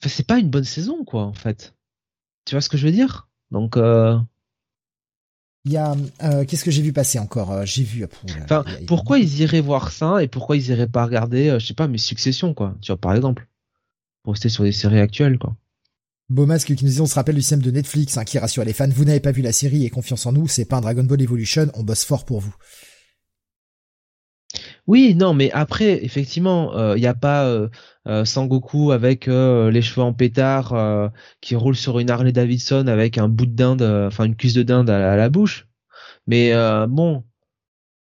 c'est 0.00 0.26
pas 0.26 0.38
une 0.38 0.50
bonne 0.50 0.62
saison, 0.62 1.04
quoi, 1.04 1.24
en 1.24 1.34
fait. 1.34 1.74
Tu 2.44 2.54
vois 2.54 2.60
ce 2.60 2.68
que 2.68 2.76
je 2.76 2.86
veux 2.86 2.92
dire? 2.92 3.28
Donc. 3.50 3.76
Euh... 3.76 4.16
Il 5.64 5.72
y 5.72 5.76
a 5.76 5.94
euh, 6.24 6.44
qu'est-ce 6.44 6.64
que 6.64 6.72
j'ai 6.72 6.82
vu 6.82 6.92
passer 6.92 7.20
encore 7.20 7.52
euh, 7.52 7.64
J'ai 7.64 7.84
vu. 7.84 8.04
enfin, 8.42 8.64
pourquoi 8.88 9.18
ils 9.18 9.40
iraient 9.40 9.60
voir 9.60 9.92
ça 9.92 10.22
et 10.22 10.26
pourquoi 10.26 10.56
ils 10.56 10.68
iraient 10.68 10.88
pas 10.88 11.04
regarder, 11.04 11.50
euh, 11.50 11.58
je 11.60 11.66
sais 11.66 11.74
pas, 11.74 11.86
mes 11.86 11.98
successions 11.98 12.52
quoi. 12.52 12.74
Tu 12.82 12.90
vois 12.90 13.00
par 13.00 13.14
exemple, 13.14 13.46
pour 14.24 14.32
rester 14.32 14.48
sur 14.48 14.64
des 14.64 14.72
séries 14.72 14.98
actuelles 14.98 15.38
quoi. 15.38 15.56
Beau 16.28 16.46
masque 16.46 16.74
qui 16.74 16.84
nous 16.84 16.90
dit 16.90 17.00
on 17.00 17.06
se 17.06 17.14
rappelle 17.14 17.36
du 17.36 17.42
système 17.42 17.62
de 17.62 17.70
Netflix 17.70 18.16
hein, 18.16 18.24
qui 18.24 18.38
rassure 18.38 18.64
les 18.64 18.72
fans, 18.72 18.88
vous 18.88 19.04
n'avez 19.04 19.20
pas 19.20 19.32
vu 19.32 19.42
la 19.42 19.52
série 19.52 19.84
et 19.84 19.90
confiance 19.90 20.26
en 20.26 20.32
nous, 20.32 20.48
c'est 20.48 20.64
pas 20.64 20.78
un 20.78 20.80
Dragon 20.80 21.04
Ball 21.04 21.22
Evolution, 21.22 21.70
on 21.74 21.84
bosse 21.84 22.04
fort 22.04 22.24
pour 22.24 22.40
vous. 22.40 22.54
Oui, 24.88 25.14
non, 25.14 25.32
mais 25.32 25.50
après, 25.52 26.04
effectivement, 26.04 26.72
il 26.72 26.78
euh, 26.78 26.98
n'y 26.98 27.06
a 27.06 27.14
pas 27.14 27.46
euh, 27.46 27.68
euh, 28.08 28.24
Sangoku 28.24 28.90
avec 28.90 29.26
les 29.26 29.82
cheveux 29.82 30.02
en 30.02 30.12
pétard 30.12 31.10
qui 31.40 31.54
roule 31.54 31.76
sur 31.76 31.98
une 31.98 32.10
Harley 32.10 32.32
Davidson 32.32 32.86
avec 32.88 33.18
un 33.18 33.28
bout 33.28 33.46
de 33.46 33.54
dinde, 33.54 33.82
enfin 33.82 34.24
une 34.24 34.36
cuisse 34.36 34.54
de 34.54 34.62
dinde 34.62 34.90
à, 34.90 35.16
la 35.16 35.28
bouche. 35.28 35.68
Mais 36.26 36.52
bon. 36.88 37.24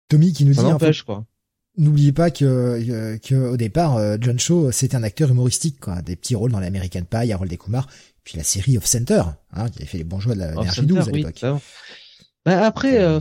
Tommy 0.08 0.32
qui 0.32 0.44
nous 0.44 0.54
dit 0.54 0.60
en 0.60 0.78
fait, 0.78 1.02
quoi. 1.02 1.24
N'oubliez 1.76 2.12
pas 2.12 2.30
que, 2.30 3.18
que 3.18 3.34
au 3.34 3.56
départ, 3.56 3.98
John 4.20 4.38
Cho 4.38 4.70
c'était 4.70 4.96
un 4.96 5.02
acteur 5.02 5.30
humoristique, 5.30 5.80
quoi, 5.80 6.02
des 6.02 6.14
petits 6.14 6.36
rôles 6.36 6.52
dans 6.52 6.60
l'American 6.60 7.02
Pie, 7.02 7.32
Harold 7.32 7.50
des 7.50 7.56
Kumar, 7.56 7.88
puis 8.22 8.36
la 8.36 8.44
série 8.44 8.78
Off 8.78 8.86
Center, 8.86 9.22
hein, 9.52 9.68
qui 9.70 9.80
avait 9.80 9.86
fait 9.86 9.98
les 9.98 10.04
bons 10.04 10.20
joueurs 10.20 10.36
de 10.36 10.42
la 10.42 10.52
12 10.54 11.08
à 11.08 11.10
l'époque. 11.10 11.44
Bah 12.44 12.64
après 12.64 13.20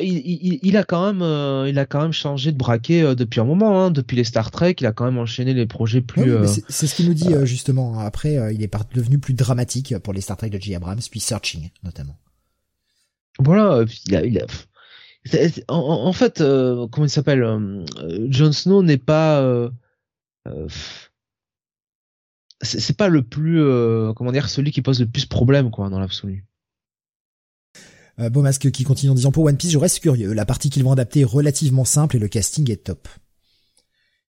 il, 0.00 0.76
a 0.76 0.84
quand 0.84 1.06
même, 1.06 1.22
euh, 1.22 1.68
il 1.68 1.78
a 1.78 1.86
quand 1.86 2.02
même 2.02 2.12
changé 2.12 2.52
de 2.52 2.56
braquet 2.56 3.02
euh, 3.02 3.14
depuis 3.14 3.40
un 3.40 3.44
moment. 3.44 3.82
Hein. 3.82 3.90
Depuis 3.90 4.16
les 4.16 4.24
Star 4.24 4.50
Trek, 4.50 4.76
il 4.80 4.86
a 4.86 4.92
quand 4.92 5.04
même 5.04 5.18
enchaîné 5.18 5.54
les 5.54 5.66
projets 5.66 6.00
plus. 6.00 6.32
Euh, 6.32 6.46
c'est 6.46 6.86
ce 6.86 6.94
qu'il 6.94 7.06
nous 7.06 7.14
dit 7.14 7.34
justement. 7.44 7.98
Après, 7.98 8.54
il 8.54 8.62
est 8.62 8.94
devenu 8.94 9.18
plus 9.18 9.34
dramatique 9.34 9.96
pour 9.98 10.12
les 10.12 10.20
Star 10.20 10.36
Trek 10.36 10.50
de 10.50 10.60
J. 10.60 10.74
Abrams, 10.74 11.00
puis 11.10 11.20
Searching 11.20 11.70
notamment. 11.82 12.18
Voilà, 13.38 13.84
il 14.06 14.46
En, 15.68 16.12
fait, 16.12 16.38
comment 16.38 17.06
il 17.06 17.10
s'appelle 17.10 17.84
Jon 18.28 18.52
Snow 18.52 18.82
n'est 18.82 18.98
pas. 18.98 19.70
c'est 22.60 22.96
pas 22.96 23.08
le 23.08 23.22
plus, 23.22 23.62
comment 24.14 24.32
dire, 24.32 24.48
celui 24.48 24.72
qui 24.72 24.82
pose 24.82 25.00
le 25.00 25.06
plus 25.06 25.24
de 25.24 25.28
problèmes 25.28 25.70
quoi 25.70 25.88
dans 25.88 26.00
l'absolu. 26.00 26.44
Euh, 28.20 28.28
Beau 28.28 28.42
masque 28.42 28.70
qui 28.70 28.84
continue 28.84 29.10
en 29.10 29.14
disant 29.14 29.32
pour 29.32 29.44
One 29.44 29.56
Piece, 29.56 29.70
je 29.70 29.78
reste 29.78 30.00
curieux. 30.00 30.32
La 30.32 30.44
partie 30.44 30.70
qu'ils 30.70 30.84
vont 30.84 30.92
adapter 30.92 31.20
est 31.20 31.24
relativement 31.24 31.84
simple 31.84 32.16
et 32.16 32.18
le 32.18 32.28
casting 32.28 32.70
est 32.70 32.84
top. 32.84 33.08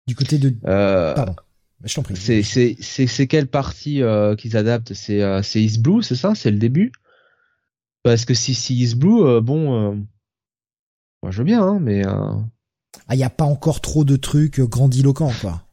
Du 0.06 0.14
côté 0.14 0.38
de, 0.38 0.54
euh, 0.66 1.14
pardon, 1.14 1.36
je 1.84 1.94
t'en 1.94 2.02
prie. 2.02 2.16
C'est 2.16 3.26
quelle 3.26 3.48
partie 3.48 4.02
euh, 4.02 4.36
qu'ils 4.36 4.56
adaptent? 4.56 4.94
C'est 4.94 5.62
East 5.62 5.82
Blue, 5.82 6.02
c'est 6.02 6.16
ça? 6.16 6.34
C'est 6.34 6.50
le 6.50 6.58
début? 6.58 6.92
Parce 8.02 8.24
que 8.24 8.34
si 8.34 8.54
si 8.54 8.76
East 8.76 8.96
Blue, 8.96 9.40
bon, 9.40 10.06
moi 11.22 11.30
je 11.30 11.38
veux 11.38 11.44
bien, 11.44 11.62
hein, 11.62 11.78
mais 11.80 12.02
ah, 12.06 13.14
il 13.14 13.18
y 13.18 13.24
a 13.24 13.30
pas 13.30 13.44
encore 13.44 13.80
trop 13.80 14.04
de 14.04 14.16
trucs 14.16 14.60
grandiloquents, 14.60 15.32
quoi. 15.40 15.66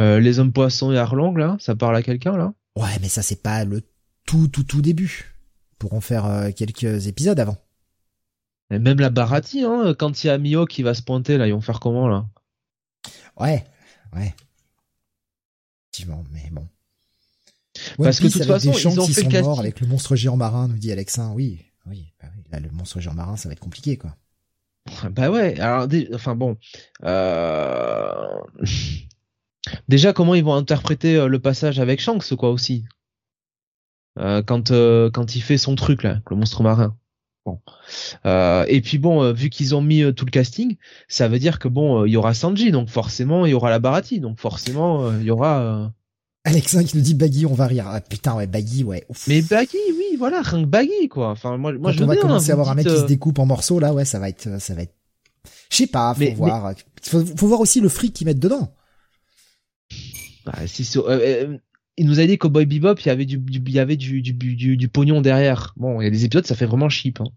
les 0.00 0.38
hommes 0.38 0.52
poissons 0.52 0.92
et 0.92 0.98
Arlong, 0.98 1.36
là, 1.36 1.56
ça 1.60 1.74
parle 1.74 1.96
à 1.96 2.02
quelqu'un, 2.02 2.36
là? 2.36 2.52
Ouais, 2.76 2.98
mais 3.00 3.08
ça 3.08 3.22
c'est 3.22 3.42
pas 3.42 3.64
le 3.64 3.82
tout 4.26 4.48
tout 4.48 4.64
tout 4.64 4.82
début 4.82 5.31
pourront 5.82 6.00
faire 6.00 6.26
euh, 6.26 6.50
quelques 6.52 7.08
épisodes 7.08 7.40
avant. 7.40 7.56
Et 8.70 8.78
même 8.78 9.00
la 9.00 9.10
Barati, 9.10 9.64
hein, 9.64 9.94
quand 9.98 10.22
il 10.22 10.28
y 10.28 10.30
a 10.30 10.38
Mio 10.38 10.64
qui 10.64 10.84
va 10.84 10.94
se 10.94 11.02
pointer, 11.02 11.38
là, 11.38 11.48
ils 11.48 11.52
vont 11.52 11.60
faire 11.60 11.80
comment, 11.80 12.06
là? 12.06 12.24
Ouais, 13.36 13.64
ouais. 14.14 14.32
Effectivement, 15.90 16.22
mais 16.32 16.48
bon. 16.52 16.68
Parce 17.98 18.20
que 18.20 18.28
de 18.28 18.32
toute 18.32 18.44
façon, 18.44 18.70
ils 18.72 19.00
ont 19.00 19.06
fait 19.08 19.22
sont 19.22 19.42
morts 19.42 19.58
avec 19.58 19.80
le 19.80 19.88
monstre 19.88 20.14
géant 20.14 20.36
marin, 20.36 20.68
nous 20.68 20.78
dit 20.78 20.92
Alexin. 20.92 21.32
Oui, 21.32 21.64
oui, 21.86 22.12
bah 22.22 22.28
oui. 22.36 22.44
Là, 22.52 22.60
le 22.60 22.70
monstre 22.70 23.00
géant 23.00 23.14
marin, 23.14 23.36
ça 23.36 23.48
va 23.48 23.54
être 23.54 23.60
compliqué, 23.60 23.96
quoi. 23.96 24.16
Bah 25.10 25.30
ouais. 25.30 25.58
Alors, 25.58 25.88
enfin 26.14 26.36
bon. 26.36 26.56
Euh... 27.02 28.38
Déjà, 29.88 30.12
comment 30.12 30.36
ils 30.36 30.44
vont 30.44 30.54
interpréter 30.54 31.16
euh, 31.16 31.26
le 31.26 31.40
passage 31.40 31.80
avec 31.80 32.00
Shanks, 32.00 32.36
quoi, 32.36 32.50
aussi? 32.50 32.84
Quand 34.16 34.70
euh, 34.70 35.10
quand 35.10 35.36
il 35.36 35.40
fait 35.40 35.58
son 35.58 35.74
truc 35.74 36.02
là, 36.02 36.20
le 36.30 36.36
monstre 36.36 36.62
marin. 36.62 36.96
Bon. 37.44 37.58
Euh, 38.24 38.64
et 38.68 38.80
puis 38.80 38.98
bon, 38.98 39.32
vu 39.32 39.50
qu'ils 39.50 39.74
ont 39.74 39.82
mis 39.82 40.02
tout 40.14 40.24
le 40.24 40.30
casting, 40.30 40.76
ça 41.08 41.26
veut 41.26 41.40
dire 41.40 41.58
que 41.58 41.66
bon, 41.66 42.04
il 42.04 42.12
y 42.12 42.16
aura 42.16 42.34
Sanji, 42.34 42.70
donc 42.70 42.88
forcément 42.88 43.46
il 43.46 43.50
y 43.50 43.54
aura 43.54 43.70
la 43.70 43.80
Barati, 43.80 44.20
donc 44.20 44.38
forcément 44.38 45.12
il 45.12 45.24
y 45.24 45.30
aura. 45.30 45.92
Alexin 46.44 46.82
qui 46.82 46.96
nous 46.96 47.02
dit 47.02 47.14
Baggy, 47.14 47.46
on 47.46 47.54
va 47.54 47.68
rire. 47.68 47.86
Ah, 47.86 48.00
putain 48.00 48.34
ouais, 48.34 48.48
Baggy, 48.48 48.82
ouais. 48.82 49.06
Mais 49.28 49.42
Baggy, 49.42 49.78
oui, 49.96 50.16
voilà, 50.18 50.42
rien 50.42 50.62
que 50.62 50.68
Baggy 50.68 51.08
quoi. 51.08 51.30
Enfin 51.30 51.56
moi, 51.56 51.72
moi 51.72 51.92
je 51.92 52.02
on 52.02 52.06
va 52.06 52.16
commencer 52.16 52.50
à 52.50 52.54
avoir 52.54 52.70
un 52.70 52.74
mec 52.74 52.86
qui 52.86 52.96
se 52.96 53.06
découpe 53.06 53.38
en 53.38 53.46
morceaux 53.46 53.78
là, 53.78 53.92
ouais, 53.92 54.04
ça 54.04 54.18
va 54.18 54.28
être, 54.28 54.60
ça 54.60 54.74
va 54.74 54.82
être. 54.82 54.94
Je 55.70 55.76
sais 55.76 55.86
pas, 55.86 56.14
faut 56.14 56.34
voir. 56.34 56.74
Faut, 57.02 57.46
voir 57.46 57.60
aussi 57.60 57.80
le 57.80 57.88
fric 57.88 58.12
qu'ils 58.12 58.26
mettent 58.26 58.38
dedans. 58.38 58.72
Bah, 60.44 60.54
si 60.66 60.84
il 61.96 62.06
nous 62.06 62.20
a 62.20 62.26
dit 62.26 62.38
qu'au 62.38 62.48
Boy 62.48 62.66
Bebop, 62.66 62.94
il 63.00 63.06
y 63.06 63.10
avait 63.10 63.26
du, 63.26 63.40
il 63.48 63.70
y 63.70 63.78
avait 63.78 63.96
du, 63.96 64.22
du, 64.22 64.32
du, 64.32 64.76
du, 64.76 64.88
pognon 64.88 65.20
derrière. 65.20 65.74
Bon, 65.76 66.00
il 66.00 66.04
y 66.04 66.06
a 66.06 66.10
des 66.10 66.24
épisodes, 66.24 66.46
ça 66.46 66.54
fait 66.54 66.66
vraiment 66.66 66.88
cheap, 66.88 67.20
hein. 67.20 67.30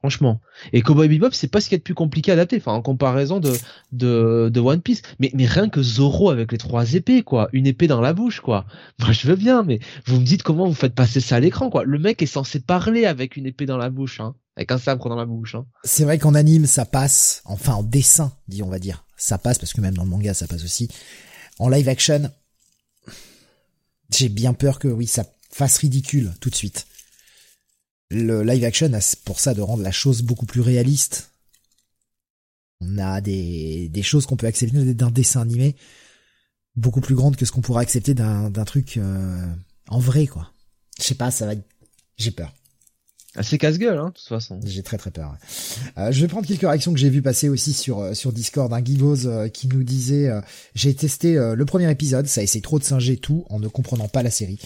Franchement. 0.00 0.40
Et 0.72 0.80
Cowboy 0.80 1.08
Bebop, 1.08 1.32
c'est 1.32 1.48
pas 1.48 1.60
ce 1.60 1.68
qu'il 1.68 1.74
y 1.74 1.76
a 1.76 1.78
de 1.78 1.82
plus 1.82 1.94
compliqué 1.94 2.30
à 2.30 2.34
adapter, 2.34 2.56
enfin, 2.56 2.72
en 2.72 2.80
comparaison 2.80 3.38
de, 3.38 3.52
de, 3.92 4.48
de 4.50 4.60
One 4.60 4.80
Piece. 4.80 5.02
Mais, 5.18 5.30
mais 5.34 5.44
rien 5.44 5.68
que 5.68 5.82
Zoro 5.82 6.30
avec 6.30 6.52
les 6.52 6.58
trois 6.58 6.94
épées, 6.94 7.22
quoi. 7.22 7.50
Une 7.52 7.66
épée 7.66 7.86
dans 7.86 8.00
la 8.00 8.14
bouche, 8.14 8.40
quoi. 8.40 8.64
Moi, 8.98 9.12
je 9.12 9.26
veux 9.26 9.36
bien, 9.36 9.62
mais 9.62 9.78
vous 10.06 10.18
me 10.18 10.24
dites 10.24 10.42
comment 10.42 10.66
vous 10.66 10.74
faites 10.74 10.94
passer 10.94 11.20
ça 11.20 11.36
à 11.36 11.40
l'écran, 11.40 11.68
quoi. 11.68 11.84
Le 11.84 11.98
mec 11.98 12.22
est 12.22 12.26
censé 12.26 12.60
parler 12.60 13.04
avec 13.04 13.36
une 13.36 13.44
épée 13.44 13.66
dans 13.66 13.76
la 13.76 13.90
bouche, 13.90 14.20
hein. 14.20 14.34
Avec 14.56 14.72
un 14.72 14.78
sabre 14.78 15.06
dans 15.10 15.16
la 15.16 15.26
bouche, 15.26 15.54
hein. 15.54 15.66
C'est 15.84 16.04
vrai 16.04 16.18
qu'en 16.18 16.34
anime, 16.34 16.64
ça 16.64 16.86
passe. 16.86 17.42
Enfin, 17.44 17.74
en 17.74 17.82
dessin, 17.82 18.32
dit 18.48 18.62
on 18.62 18.70
va 18.70 18.78
dire. 18.78 19.04
Ça 19.18 19.36
passe, 19.36 19.58
parce 19.58 19.74
que 19.74 19.82
même 19.82 19.94
dans 19.94 20.04
le 20.04 20.08
manga, 20.08 20.32
ça 20.32 20.46
passe 20.46 20.64
aussi. 20.64 20.88
En 21.58 21.68
live 21.68 21.90
action, 21.90 22.30
j'ai 24.12 24.28
bien 24.28 24.54
peur 24.54 24.78
que 24.78 24.88
oui, 24.88 25.06
ça 25.06 25.24
fasse 25.50 25.78
ridicule 25.78 26.32
tout 26.40 26.50
de 26.50 26.54
suite. 26.54 26.86
Le 28.10 28.42
live 28.42 28.64
action 28.64 28.92
a 28.92 29.16
pour 29.24 29.40
ça 29.40 29.54
de 29.54 29.60
rendre 29.60 29.82
la 29.82 29.92
chose 29.92 30.22
beaucoup 30.22 30.46
plus 30.46 30.60
réaliste. 30.60 31.32
On 32.80 32.98
a 32.98 33.20
des, 33.20 33.88
des 33.88 34.02
choses 34.02 34.26
qu'on 34.26 34.36
peut 34.36 34.46
accepter 34.46 34.94
d'un 34.94 35.10
dessin 35.10 35.42
animé 35.42 35.76
beaucoup 36.76 37.00
plus 37.00 37.14
grandes 37.14 37.36
que 37.36 37.44
ce 37.44 37.52
qu'on 37.52 37.60
pourrait 37.60 37.82
accepter 37.82 38.14
d'un 38.14 38.50
truc 38.64 38.96
euh, 38.96 39.46
en 39.88 39.98
vrai, 39.98 40.26
quoi. 40.26 40.52
Je 40.98 41.04
sais 41.04 41.14
pas, 41.14 41.30
ça 41.30 41.46
va... 41.46 41.54
J'ai 42.16 42.30
peur. 42.30 42.52
Assez 43.36 43.58
casse-gueule, 43.58 43.96
hein, 43.96 44.08
de 44.08 44.14
toute 44.14 44.26
façon. 44.26 44.58
J'ai 44.64 44.82
très 44.82 44.98
très 44.98 45.12
peur. 45.12 45.36
Euh, 45.98 46.10
je 46.10 46.20
vais 46.20 46.26
prendre 46.26 46.48
quelques 46.48 46.62
réactions 46.62 46.92
que 46.92 46.98
j'ai 46.98 47.10
vues 47.10 47.22
passer 47.22 47.48
aussi 47.48 47.72
sur 47.72 48.00
euh, 48.00 48.14
sur 48.14 48.32
Discord. 48.32 48.72
Un 48.72 48.84
Gigos 48.84 49.26
euh, 49.26 49.48
qui 49.48 49.68
nous 49.68 49.84
disait 49.84 50.28
j'ai 50.74 50.94
testé 50.94 51.34
le 51.34 51.64
premier 51.64 51.90
épisode, 51.90 52.26
ça 52.26 52.42
essaie 52.42 52.60
trop 52.60 52.78
de 52.78 52.84
singer 52.84 53.16
tout 53.16 53.44
en 53.48 53.60
ne 53.60 53.68
comprenant 53.68 54.08
pas 54.08 54.22
la 54.22 54.30
série. 54.30 54.58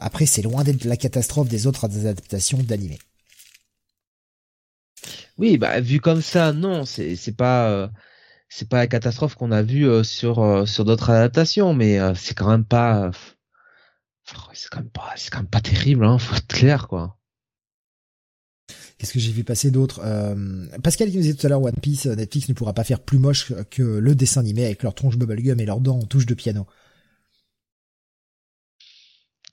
après, 0.00 0.26
c'est 0.26 0.42
loin 0.42 0.64
d'être 0.64 0.84
la 0.84 0.96
catastrophe 0.96 1.48
des 1.48 1.66
autres 1.66 1.84
adaptations 1.84 2.58
d'animé. 2.62 2.98
Oui, 5.38 5.58
bah 5.58 5.80
vu 5.80 6.00
comme 6.00 6.22
ça, 6.22 6.52
non, 6.52 6.84
c'est 6.86 7.16
c'est 7.16 7.36
pas 7.36 7.90
c'est 8.48 8.68
pas 8.68 8.78
la 8.78 8.86
catastrophe 8.86 9.34
qu'on 9.34 9.52
a 9.52 9.62
vue 9.62 9.86
sur 10.04 10.66
sur 10.66 10.84
d'autres 10.84 11.10
adaptations, 11.10 11.74
mais 11.74 11.98
c'est 12.14 12.34
quand 12.34 12.48
même 12.48 12.64
pas 12.64 13.10
c'est 14.54 14.68
quand 14.70 14.80
même 14.80 14.90
pas 14.90 15.12
c'est 15.16 15.30
quand 15.30 15.40
même 15.40 15.46
pas 15.48 15.60
terrible, 15.60 16.04
hein, 16.04 16.18
faut 16.18 16.36
être 16.36 16.46
clair 16.46 16.88
quoi. 16.88 17.19
Qu'est-ce 19.00 19.14
que 19.14 19.18
j'ai 19.18 19.32
vu 19.32 19.44
passer 19.44 19.70
d'autre 19.70 20.02
euh, 20.04 20.66
Pascal 20.82 21.08
qui 21.08 21.16
nous 21.16 21.22
disait 21.22 21.32
tout 21.32 21.46
à 21.46 21.48
l'heure 21.48 21.62
One 21.62 21.72
Piece, 21.80 22.04
euh, 22.04 22.14
Netflix 22.14 22.50
ne 22.50 22.52
pourra 22.52 22.74
pas 22.74 22.84
faire 22.84 23.00
plus 23.00 23.16
moche 23.16 23.50
que 23.70 23.82
le 23.82 24.14
dessin 24.14 24.40
animé 24.40 24.66
avec 24.66 24.82
leur 24.82 24.94
tronche 24.94 25.16
bubblegum 25.16 25.58
et 25.58 25.64
leurs 25.64 25.80
dents 25.80 26.00
en 26.00 26.04
touche 26.04 26.26
de 26.26 26.34
piano. 26.34 26.66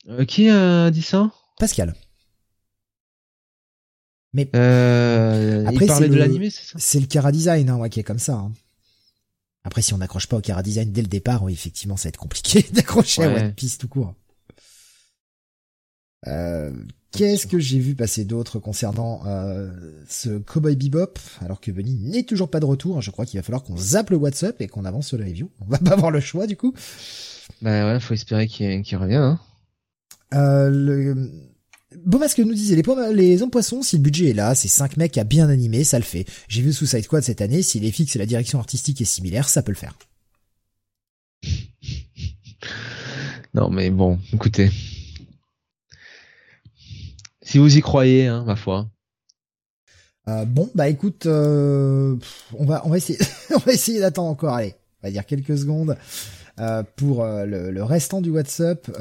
Euh, 0.09 0.25
qui 0.25 0.49
a 0.49 0.91
dit 0.91 1.01
ça? 1.01 1.31
Pascal. 1.59 1.95
Mais 4.33 4.49
après, 4.53 5.85
il 5.85 5.87
parlait 5.87 6.09
de 6.09 6.15
l'animé, 6.15 6.49
c'est 6.49 6.65
ça? 6.65 6.77
C'est 6.77 6.99
le 6.99 7.05
Cara 7.05 7.31
Design 7.31 7.69
hein, 7.69 7.77
ouais, 7.77 7.89
qui 7.89 8.01
est 8.01 8.03
comme 8.03 8.19
ça. 8.19 8.33
Hein. 8.33 8.51
Après, 9.63 9.81
si 9.81 9.93
on 9.93 9.99
n'accroche 9.99 10.27
pas 10.27 10.35
au 10.35 10.41
Cara 10.41 10.61
Design 10.61 10.91
dès 10.91 11.01
le 11.01 11.07
départ, 11.07 11.41
oui, 11.43 11.53
effectivement, 11.53 11.95
ça 11.95 12.03
va 12.03 12.09
être 12.09 12.19
compliqué 12.19 12.65
d'accrocher 12.73 13.23
à 13.23 13.29
One 13.29 13.53
Piece 13.53 13.77
tout 13.77 13.87
court. 13.87 14.13
Euh, 16.25 16.71
Qu'est-ce 17.11 17.47
que 17.47 17.57
j'ai 17.57 17.79
vu 17.79 17.95
passer 17.95 18.25
d'autre 18.25 18.59
concernant 18.59 19.21
euh, 19.25 19.71
ce 20.07 20.37
Cowboy 20.37 20.75
Bebop 20.75 21.17
Alors 21.41 21.61
que 21.61 21.71
Benny 21.71 21.95
n'est 21.95 22.23
toujours 22.23 22.49
pas 22.49 22.59
de 22.59 22.65
retour, 22.65 23.01
je 23.01 23.11
crois 23.11 23.25
qu'il 23.25 23.39
va 23.39 23.43
falloir 23.43 23.63
qu'on 23.63 23.77
zappe 23.77 24.09
le 24.09 24.17
WhatsApp 24.17 24.61
et 24.61 24.67
qu'on 24.67 24.85
avance 24.85 25.07
sur 25.07 25.17
la 25.17 25.25
review. 25.25 25.49
On 25.61 25.65
va 25.65 25.79
pas 25.79 25.93
avoir 25.93 26.11
le 26.11 26.19
choix 26.19 26.47
du 26.47 26.55
coup. 26.57 26.73
Bah 27.61 27.91
ouais, 27.91 27.99
faut 27.99 28.13
espérer 28.13 28.47
qu'il 28.47 28.83
qu 28.83 28.95
revient. 28.97 29.15
Hein. 29.15 29.39
Euh, 30.33 30.69
le... 30.69 31.15
que 31.15 32.41
nous 32.41 32.53
disait, 32.53 32.75
les, 32.75 32.83
les 33.13 33.41
hommes 33.41 33.49
poissons, 33.49 33.81
si 33.81 33.95
le 33.95 34.03
budget 34.03 34.29
est 34.29 34.33
là, 34.33 34.53
c'est 34.53 34.67
5 34.67 34.97
mecs 34.97 35.17
à 35.17 35.23
bien 35.23 35.49
animer, 35.49 35.83
ça 35.83 35.97
le 35.97 36.03
fait. 36.05 36.25
J'ai 36.49 36.61
vu 36.61 36.73
Suicide 36.73 37.03
Squad 37.03 37.23
cette 37.23 37.41
année, 37.41 37.61
si 37.61 37.79
les 37.79 37.91
fixes 37.91 38.15
et 38.15 38.19
la 38.19 38.25
direction 38.25 38.59
artistique 38.59 39.01
est 39.01 39.05
similaire, 39.05 39.49
ça 39.49 39.63
peut 39.63 39.71
le 39.71 39.77
faire. 39.77 39.97
non 43.53 43.69
mais 43.69 43.89
bon, 43.89 44.19
écoutez, 44.33 44.69
si 47.47 47.59
vous 47.59 47.77
y 47.77 47.81
croyez, 47.81 48.27
hein, 48.27 48.43
ma 48.45 48.57
foi. 48.57 48.89
Euh, 50.27 50.43
bon, 50.43 50.69
bah 50.75 50.89
écoute, 50.89 51.27
euh, 51.27 52.17
on 52.57 52.65
va 52.65 52.81
on 52.85 52.89
va 52.89 52.97
essayer 52.97 53.17
on 53.55 53.59
va 53.59 53.71
essayer 53.71 54.01
d'attendre 54.01 54.29
encore. 54.29 54.53
Allez, 54.53 54.75
on 55.01 55.07
va 55.07 55.11
dire 55.11 55.25
quelques 55.25 55.57
secondes. 55.57 55.95
euh, 56.59 56.83
pour 56.97 57.23
euh, 57.23 57.45
le, 57.45 57.83
restant 57.83 58.19
du 58.19 58.31
WhatsApp. 58.31 58.91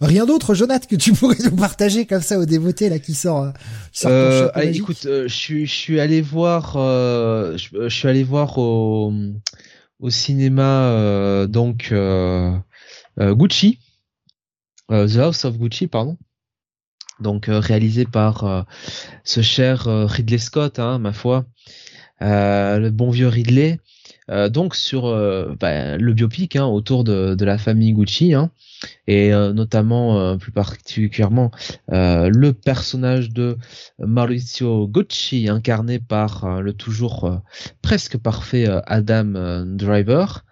rien 0.00 0.24
d'autre, 0.24 0.54
Jonathan, 0.54 0.86
que 0.88 0.96
tu 0.96 1.12
pourrais 1.12 1.36
nous 1.44 1.56
partager 1.56 2.06
comme 2.06 2.22
ça 2.22 2.38
au 2.38 2.46
dévoté 2.46 2.88
là 2.88 2.98
qui 2.98 3.12
sort. 3.12 3.52
Qui 3.92 4.06
écoute, 4.62 5.02
je 5.02 5.26
suis 5.28 5.66
je 5.66 5.74
suis 5.74 6.00
allé 6.00 6.22
voir, 6.22 6.72
je, 6.78 7.88
suis 7.90 8.08
allé 8.08 8.24
voir 8.24 8.56
au 8.56 9.12
au 10.00 10.08
cinéma 10.08 11.46
donc 11.48 11.92
Gucci, 13.18 13.78
The 14.88 15.16
House 15.18 15.44
of 15.44 15.58
Gucci, 15.58 15.86
pardon 15.86 16.16
donc 17.20 17.46
réalisé 17.48 18.04
par 18.04 18.66
ce 19.24 19.42
cher 19.42 19.84
Ridley 19.86 20.38
Scott, 20.38 20.78
hein, 20.78 20.98
ma 20.98 21.12
foi, 21.12 21.44
le 22.20 22.90
bon 22.90 23.10
vieux 23.10 23.28
Ridley, 23.28 23.78
euh, 24.30 24.48
donc 24.48 24.74
sur 24.74 25.06
euh, 25.06 25.54
bah, 25.60 25.98
le 25.98 26.12
biopic 26.14 26.56
hein, 26.56 26.64
autour 26.64 27.04
de, 27.04 27.36
la 27.44 27.58
famille 27.58 27.92
Gucci 27.92 28.32
hein, 28.32 28.50
et 29.06 29.34
euh, 29.34 29.52
notamment 29.52 30.38
plus 30.38 30.52
particulièrement 30.52 31.50
le 31.88 32.50
personnage 32.52 33.30
de 33.30 33.58
Maurizio 33.98 34.88
Gucci 34.88 35.48
incarné 35.48 35.98
par 35.98 36.62
le 36.62 36.72
toujours 36.72 37.40
presque 37.82 38.16
parfait 38.16 38.66
Adam 38.86 39.64
Driver. 39.66 40.44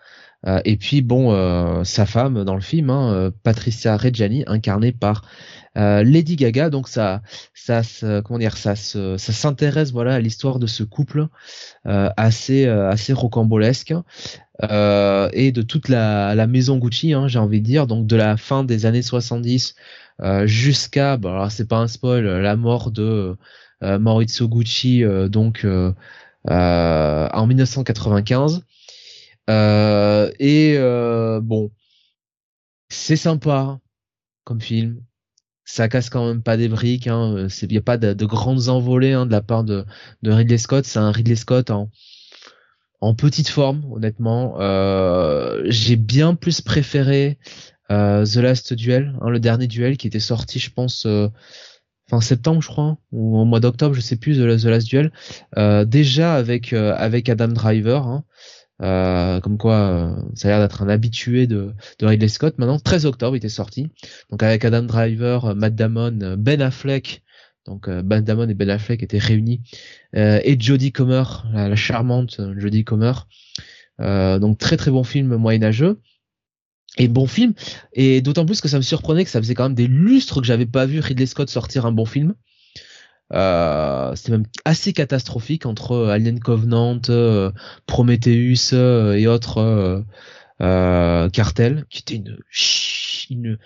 Et 0.65 0.77
puis 0.77 1.03
bon 1.03 1.85
sa 1.85 2.05
femme 2.05 2.45
dans 2.45 2.55
le 2.55 2.61
film 2.61 3.31
Patricia 3.43 3.97
Reggiani 3.97 4.45
incarnée 4.47 4.93
par 4.93 5.23
euh, 5.77 6.03
Lady 6.03 6.37
Gaga, 6.37 6.71
donc 6.71 6.89
ça, 6.89 7.23
ça, 7.55 7.83
comment 8.23 8.39
dire, 8.39 8.57
ça, 8.57 8.77
ça 8.77 9.19
s'intéresse 9.19 9.93
voilà 9.93 10.15
à 10.15 10.21
l'histoire 10.21 10.59
de 10.59 10.67
ce 10.67 10.83
couple 10.83 11.29
euh, 11.87 12.11
assez, 12.17 12.67
euh, 12.67 12.91
assez 12.91 13.13
rocambolesque 13.13 13.95
et 14.63 15.53
de 15.53 15.63
toute 15.63 15.89
la, 15.89 16.47
maison 16.47 16.77
Gucci, 16.79 17.15
hein, 17.15 17.27
j'ai 17.27 17.39
envie 17.39 17.61
de 17.61 17.67
dire, 17.67 17.87
donc 17.87 18.07
de 18.07 18.17
la 18.17 18.37
fin 18.37 18.65
des 18.65 18.87
années 18.87 19.03
70 19.03 19.75
jusqu'à, 20.45 21.15
alors 21.15 21.51
c'est 21.51 21.67
pas 21.67 21.79
un 21.79 21.89
spoil, 21.89 22.25
la 22.25 22.57
mort 22.57 22.91
de 22.93 23.37
Maurizio 23.83 24.49
Gucci, 24.49 25.03
donc 25.29 25.67
en 26.47 27.47
1995. 27.47 28.63
et 29.49 30.79
bon, 31.43 31.71
c'est 32.89 33.17
sympa 33.17 33.81
comme 34.45 34.61
film 34.61 35.03
ça 35.73 35.89
casse 35.89 36.11
quand 36.11 36.27
même 36.27 36.43
pas 36.43 36.59
des 36.59 36.69
briques. 36.69 37.07
Hein. 37.07 37.47
Il 37.63 37.69
n'y 37.69 37.79
a 37.79 37.81
pas 37.81 37.97
de, 37.97 38.27
grandes 38.27 38.69
envolées 38.69 39.15
hein, 39.15 39.25
de 39.25 39.33
la 39.33 39.41
part 39.41 39.65
de, 39.65 39.87
de 40.23 40.31
Ridley 40.31 40.59
Scott. 40.59 40.85
C'est 40.85 40.99
un 40.99 41.11
Ridley 41.11 41.35
Scott 41.35 41.71
en, 41.71 41.89
en 43.01 43.15
petite 43.15 43.49
forme, 43.49 43.83
honnêtement. 43.91 44.61
Euh, 44.61 45.63
J'ai 45.65 45.97
bien 45.97 46.35
plus 46.35 46.61
préféré 46.61 47.39
euh, 47.91 48.27
The 48.27 48.37
Last 48.37 48.75
Duel, 48.75 49.15
hein, 49.23 49.31
le 49.31 49.41
dernier 49.41 49.67
duel 49.67 49.97
qui 49.97 50.07
était 50.09 50.21
sorti, 50.21 50.59
je 50.59 50.71
pense, 50.71 51.07
euh, 51.07 51.29
fin 52.11 52.21
septembre, 52.21 52.61
je 52.61 52.69
crois, 52.69 52.99
ou 53.11 53.39
au 53.39 53.47
mois 53.47 53.61
d'octobre, 53.61 53.95
je 53.95 54.03
sais 54.03 54.17
plus, 54.17 54.37
The, 54.37 54.65
Last 54.67 54.87
Duel. 54.87 55.11
Euh, 55.57 55.87
déjà 55.87 56.35
avec 56.35 56.75
euh, 56.75 56.95
avec 56.99 57.31
Adam 57.31 57.49
Driver. 57.49 58.07
Hein. 58.07 58.25
Euh, 58.83 59.41
comme 59.41 59.59
quoi, 59.59 59.77
euh, 59.77 60.15
ça 60.35 60.49
a 60.49 60.51
l'air 60.51 60.61
d'être 60.61 60.83
un 60.83 60.89
habitué 60.89 61.47
de, 61.47 61.73
Ridley 62.01 62.29
Scott. 62.29 62.59
Maintenant, 62.59 62.79
13 62.79 63.07
octobre, 63.07 63.37
il 63.37 63.39
était 63.39 63.49
sorti. 63.49 63.91
Donc 64.31 64.43
avec 64.43 64.65
Adam 64.65 64.83
Driver, 64.83 65.45
euh, 65.45 65.55
Matt 65.55 65.75
Damon, 65.75 66.37
Ben 66.39 66.61
Affleck. 66.61 67.23
Donc 67.65 67.89
Ben 67.89 68.23
Damon 68.23 68.49
et 68.49 68.55
Ben 68.55 68.69
Affleck 68.71 69.05
étaient 69.05 69.19
réunis. 69.19 69.63
et 70.15 70.57
Jodie 70.59 70.91
Comer, 70.91 71.23
la, 71.53 71.77
charmante 71.77 72.41
Jodie 72.57 72.83
Comer. 72.83 73.13
donc 74.01 74.59
très 74.59 74.77
très 74.77 74.91
bon 74.91 75.05
film 75.05 75.37
moyenâgeux. 75.37 76.01
Et 76.99 77.07
bon 77.07 77.27
film. 77.27 77.55
Et 77.93 78.21
d'autant 78.21 78.45
plus 78.45 78.61
que 78.61 78.69
ça 78.69 78.79
me 78.79 78.83
surprenait 78.83 79.25
que 79.25 79.31
ça 79.31 79.41
faisait 79.41 79.55
quand 79.55 79.63
même 79.63 79.75
des 79.75 79.87
lustres 79.87 80.41
que 80.41 80.47
j'avais 80.47 80.67
pas 80.67 80.87
vu 80.87 80.99
Ridley 80.99 81.27
Scott 81.27 81.49
sortir 81.49 81.87
un 81.87 81.93
bon 81.93 82.05
film. 82.05 82.35
Euh, 83.33 84.15
c'était 84.15 84.33
même 84.33 84.47
assez 84.65 84.93
catastrophique 84.93 85.65
entre 85.65 85.93
euh, 85.93 86.09
Alien 86.09 86.39
Covenant, 86.39 87.01
euh, 87.09 87.51
Prometheus 87.87 88.75
euh, 88.75 89.15
et 89.15 89.27
autres 89.27 90.05
cartels, 90.59 91.87
qui 91.91 92.01
était 92.01 92.15
une, 92.15 92.39
une, 93.31 93.59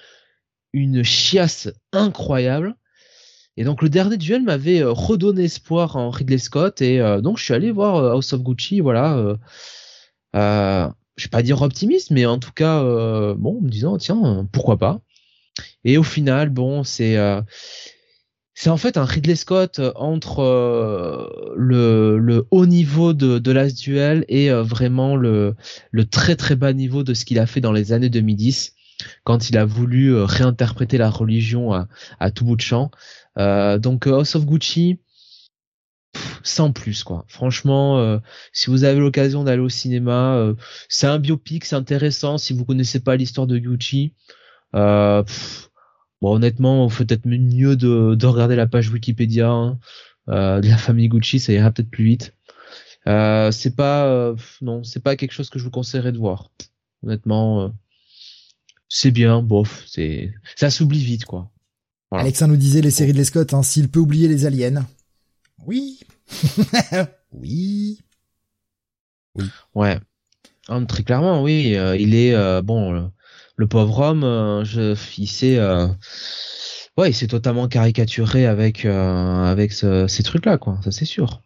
une 0.73 1.03
chiasse 1.03 1.69
incroyable. 1.93 2.75
Et 3.59 3.65
donc 3.65 3.83
le 3.83 3.89
dernier 3.89 4.17
duel 4.17 4.43
m'avait 4.43 4.83
redonné 4.83 5.45
espoir 5.45 5.97
en 5.97 6.11
Ridley 6.11 6.39
Scott 6.39 6.81
et 6.81 6.99
donc 7.23 7.39
je 7.39 7.45
suis 7.45 7.55
allé 7.55 7.71
voir 7.71 7.97
House 8.13 8.33
of 8.33 8.43
Gucci, 8.43 8.81
voilà. 8.81 9.37
Euh, 10.37 10.89
je 11.17 11.25
vais 11.25 11.31
pas 11.31 11.43
dire 11.43 11.61
optimiste, 11.61 12.11
mais 12.11 12.25
en 12.25 12.39
tout 12.39 12.53
cas, 12.53 12.83
bon, 13.35 13.59
en 13.59 13.61
me 13.61 13.69
disant 13.69 13.99
tiens, 13.99 14.47
pourquoi 14.53 14.79
pas. 14.79 15.01
Et 15.85 15.99
au 15.99 16.03
final, 16.03 16.49
bon, 16.49 16.83
c'est 16.83 17.17
c'est 18.57 18.71
en 18.71 18.79
fait 18.79 18.97
un 18.97 19.05
Ridley 19.05 19.37
Scott 19.37 19.79
euh, 19.81 19.93
entre 19.97 20.41
euh, 20.41 21.55
le, 21.57 22.19
le, 22.19 22.47
haut 22.51 22.65
niveau 22.65 23.13
de, 23.13 23.39
de 23.39 23.53
Last 23.53 23.79
Duel 23.79 24.25
et 24.29 24.51
euh, 24.51 24.63
vraiment 24.63 25.15
le, 25.15 25.55
le 25.91 26.05
très 26.07 26.37
très 26.37 26.57
bas 26.57 26.73
niveau 26.73 27.05
de 27.05 27.13
ce 27.13 27.27
qu'il 27.27 27.39
a 27.39 27.45
fait 27.47 27.61
dans 27.61 27.73
les 27.73 27.93
années 27.93 28.09
2010 28.09 28.73
quand 29.25 29.51
il 29.51 29.59
a 29.59 29.67
voulu 29.67 30.19
réinterpréter 30.23 30.97
la 30.97 31.11
religion 31.11 31.75
à, 31.75 31.87
à, 32.19 32.31
tout 32.31 32.47
bout 32.47 32.57
de 32.57 32.63
champ. 32.63 32.91
donc 33.37 34.07
House 34.07 34.37
of 34.37 34.47
Gucci, 34.47 35.01
sans 36.43 36.73
plus 36.73 37.05
quoi. 37.05 37.27
Franchement, 37.29 38.19
si 38.55 38.71
vous 38.71 38.85
avez 38.85 38.99
l'occasion 38.99 39.45
d'aller 39.45 39.61
au 39.61 39.69
cinéma, 39.69 40.55
c'est 40.89 41.07
un 41.07 41.19
biopic, 41.19 41.67
c'est 41.67 41.77
intéressant. 41.77 42.39
Si 42.39 42.55
vous 42.55 42.65
connaissez 42.65 43.01
pas 43.01 43.17
l'histoire 43.17 43.47
de 43.47 43.59
Gucci, 43.59 44.15
Bon, 46.23 46.35
honnêtement, 46.35 46.89
peut-être 46.89 47.27
mieux 47.27 47.77
de, 47.77 48.15
de, 48.15 48.27
regarder 48.27 48.57
la 48.57 48.67
page 48.67 48.91
Wikipédia 48.91 49.51
hein, 49.51 49.79
euh, 50.29 50.61
de 50.61 50.69
la 50.69 50.79
famille 50.79 51.09
Gucci, 51.09 51.39
ça 51.39 51.53
ira 51.53 51.71
peut-être 51.71 51.91
plus 51.91 52.05
vite. 52.05 52.37
Euh, 53.07 53.53
c'est 53.53 53.77
pas, 53.77 54.07
euh, 54.07 54.37
non, 54.63 54.83
c'est 54.83 55.03
pas 55.03 55.17
quelque 55.17 55.33
chose 55.33 55.51
que 55.51 55.59
je 55.59 55.65
vous 55.65 55.71
conseillerais 55.71 56.13
de 56.13 56.19
voir. 56.19 56.51
Honnêtement, 57.05 57.63
euh, 57.63 57.69
c'est 58.89 59.13
bien, 59.13 59.43
bof, 59.43 59.85
c'est, 59.87 60.33
ça 60.57 60.71
s'oublie 60.71 61.05
vite, 61.05 61.25
quoi. 61.25 61.51
Voilà. 62.11 62.31
Nous 62.47 62.57
disait 62.57 62.81
les 62.81 62.91
séries 62.91 63.13
de 63.13 63.25
Scott, 63.25 63.53
hein, 63.55 63.63
s'il 63.63 63.89
peut 63.89 64.01
oublier 64.01 64.29
les 64.29 64.47
aliens. 64.47 64.87
Oui. 65.67 66.01
oui. 67.33 68.01
Oui. 69.35 69.45
Ouais. 69.75 70.01
Ah, 70.69 70.81
très 70.89 71.03
clairement, 71.03 71.43
oui. 71.43 71.77
il 71.99 72.15
est 72.15 72.63
bon 72.63 73.13
le 73.57 73.67
pauvre 73.67 73.99
homme, 74.01 74.25
euh, 74.25 74.65
je, 74.65 74.95
il 75.19 75.27
s'est, 75.27 75.57
euh, 75.57 75.89
ouais, 76.99 77.11
il 77.11 77.15
s'est 77.15 77.27
totalement 77.27 77.69
caricaturé 77.69 78.47
avec 78.47 78.85
euh, 78.85 79.45
avec 79.45 79.73
ces 79.73 80.23
trucs-là, 80.23 80.59
quoi. 80.59 80.79
Ça 80.85 80.91
c'est 80.93 81.07
sûr. 81.07 81.43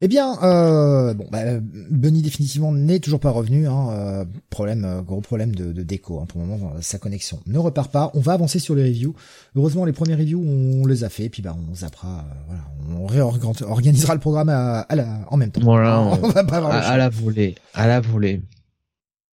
Eh 0.00 0.08
bien, 0.08 0.36
euh, 0.42 1.14
bon, 1.14 1.26
bah, 1.32 1.58
Bunny 1.62 2.20
définitivement 2.20 2.72
n'est 2.72 2.98
toujours 2.98 3.20
pas 3.20 3.30
revenu. 3.30 3.66
Hein, 3.66 4.26
problème, 4.50 5.02
gros 5.06 5.22
problème 5.22 5.54
de, 5.54 5.72
déco. 5.82 6.20
Hein, 6.20 6.26
pour 6.28 6.42
le 6.42 6.46
moment, 6.46 6.72
sa 6.82 6.98
connexion 6.98 7.40
ne 7.46 7.58
repart 7.58 7.90
pas. 7.90 8.10
On 8.12 8.20
va 8.20 8.34
avancer 8.34 8.58
sur 8.58 8.74
les 8.74 8.82
reviews. 8.82 9.14
Heureusement, 9.54 9.86
les 9.86 9.92
premiers 9.92 10.16
reviews, 10.16 10.44
on 10.44 10.84
les 10.84 11.04
a 11.04 11.08
fait. 11.08 11.30
Puis 11.30 11.40
bah, 11.40 11.56
on 11.70 11.74
zappera. 11.74 12.26
voilà, 12.46 12.64
on 12.90 13.06
réorganisera 13.06 14.12
le 14.12 14.20
programme 14.20 14.50
à, 14.50 14.84
la, 14.90 15.20
en 15.28 15.38
même 15.38 15.52
temps. 15.52 15.62
Voilà, 15.62 16.00
on, 16.22 16.28
va 16.28 16.44
pas 16.44 16.58
avoir 16.58 16.72
à, 16.72 16.80
à 16.80 16.96
la 16.98 17.08
volée, 17.08 17.54
à 17.72 17.86
la 17.86 18.00
volée. 18.00 18.42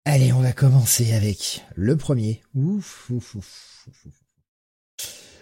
Allez, 0.06 0.32
on 0.34 0.40
va 0.40 0.52
commencer 0.52 1.14
avec 1.14 1.64
le 1.74 1.96
premier. 1.96 2.42
Ouf, 2.54 3.10
ouf, 3.10 3.36
ouf, 3.36 3.88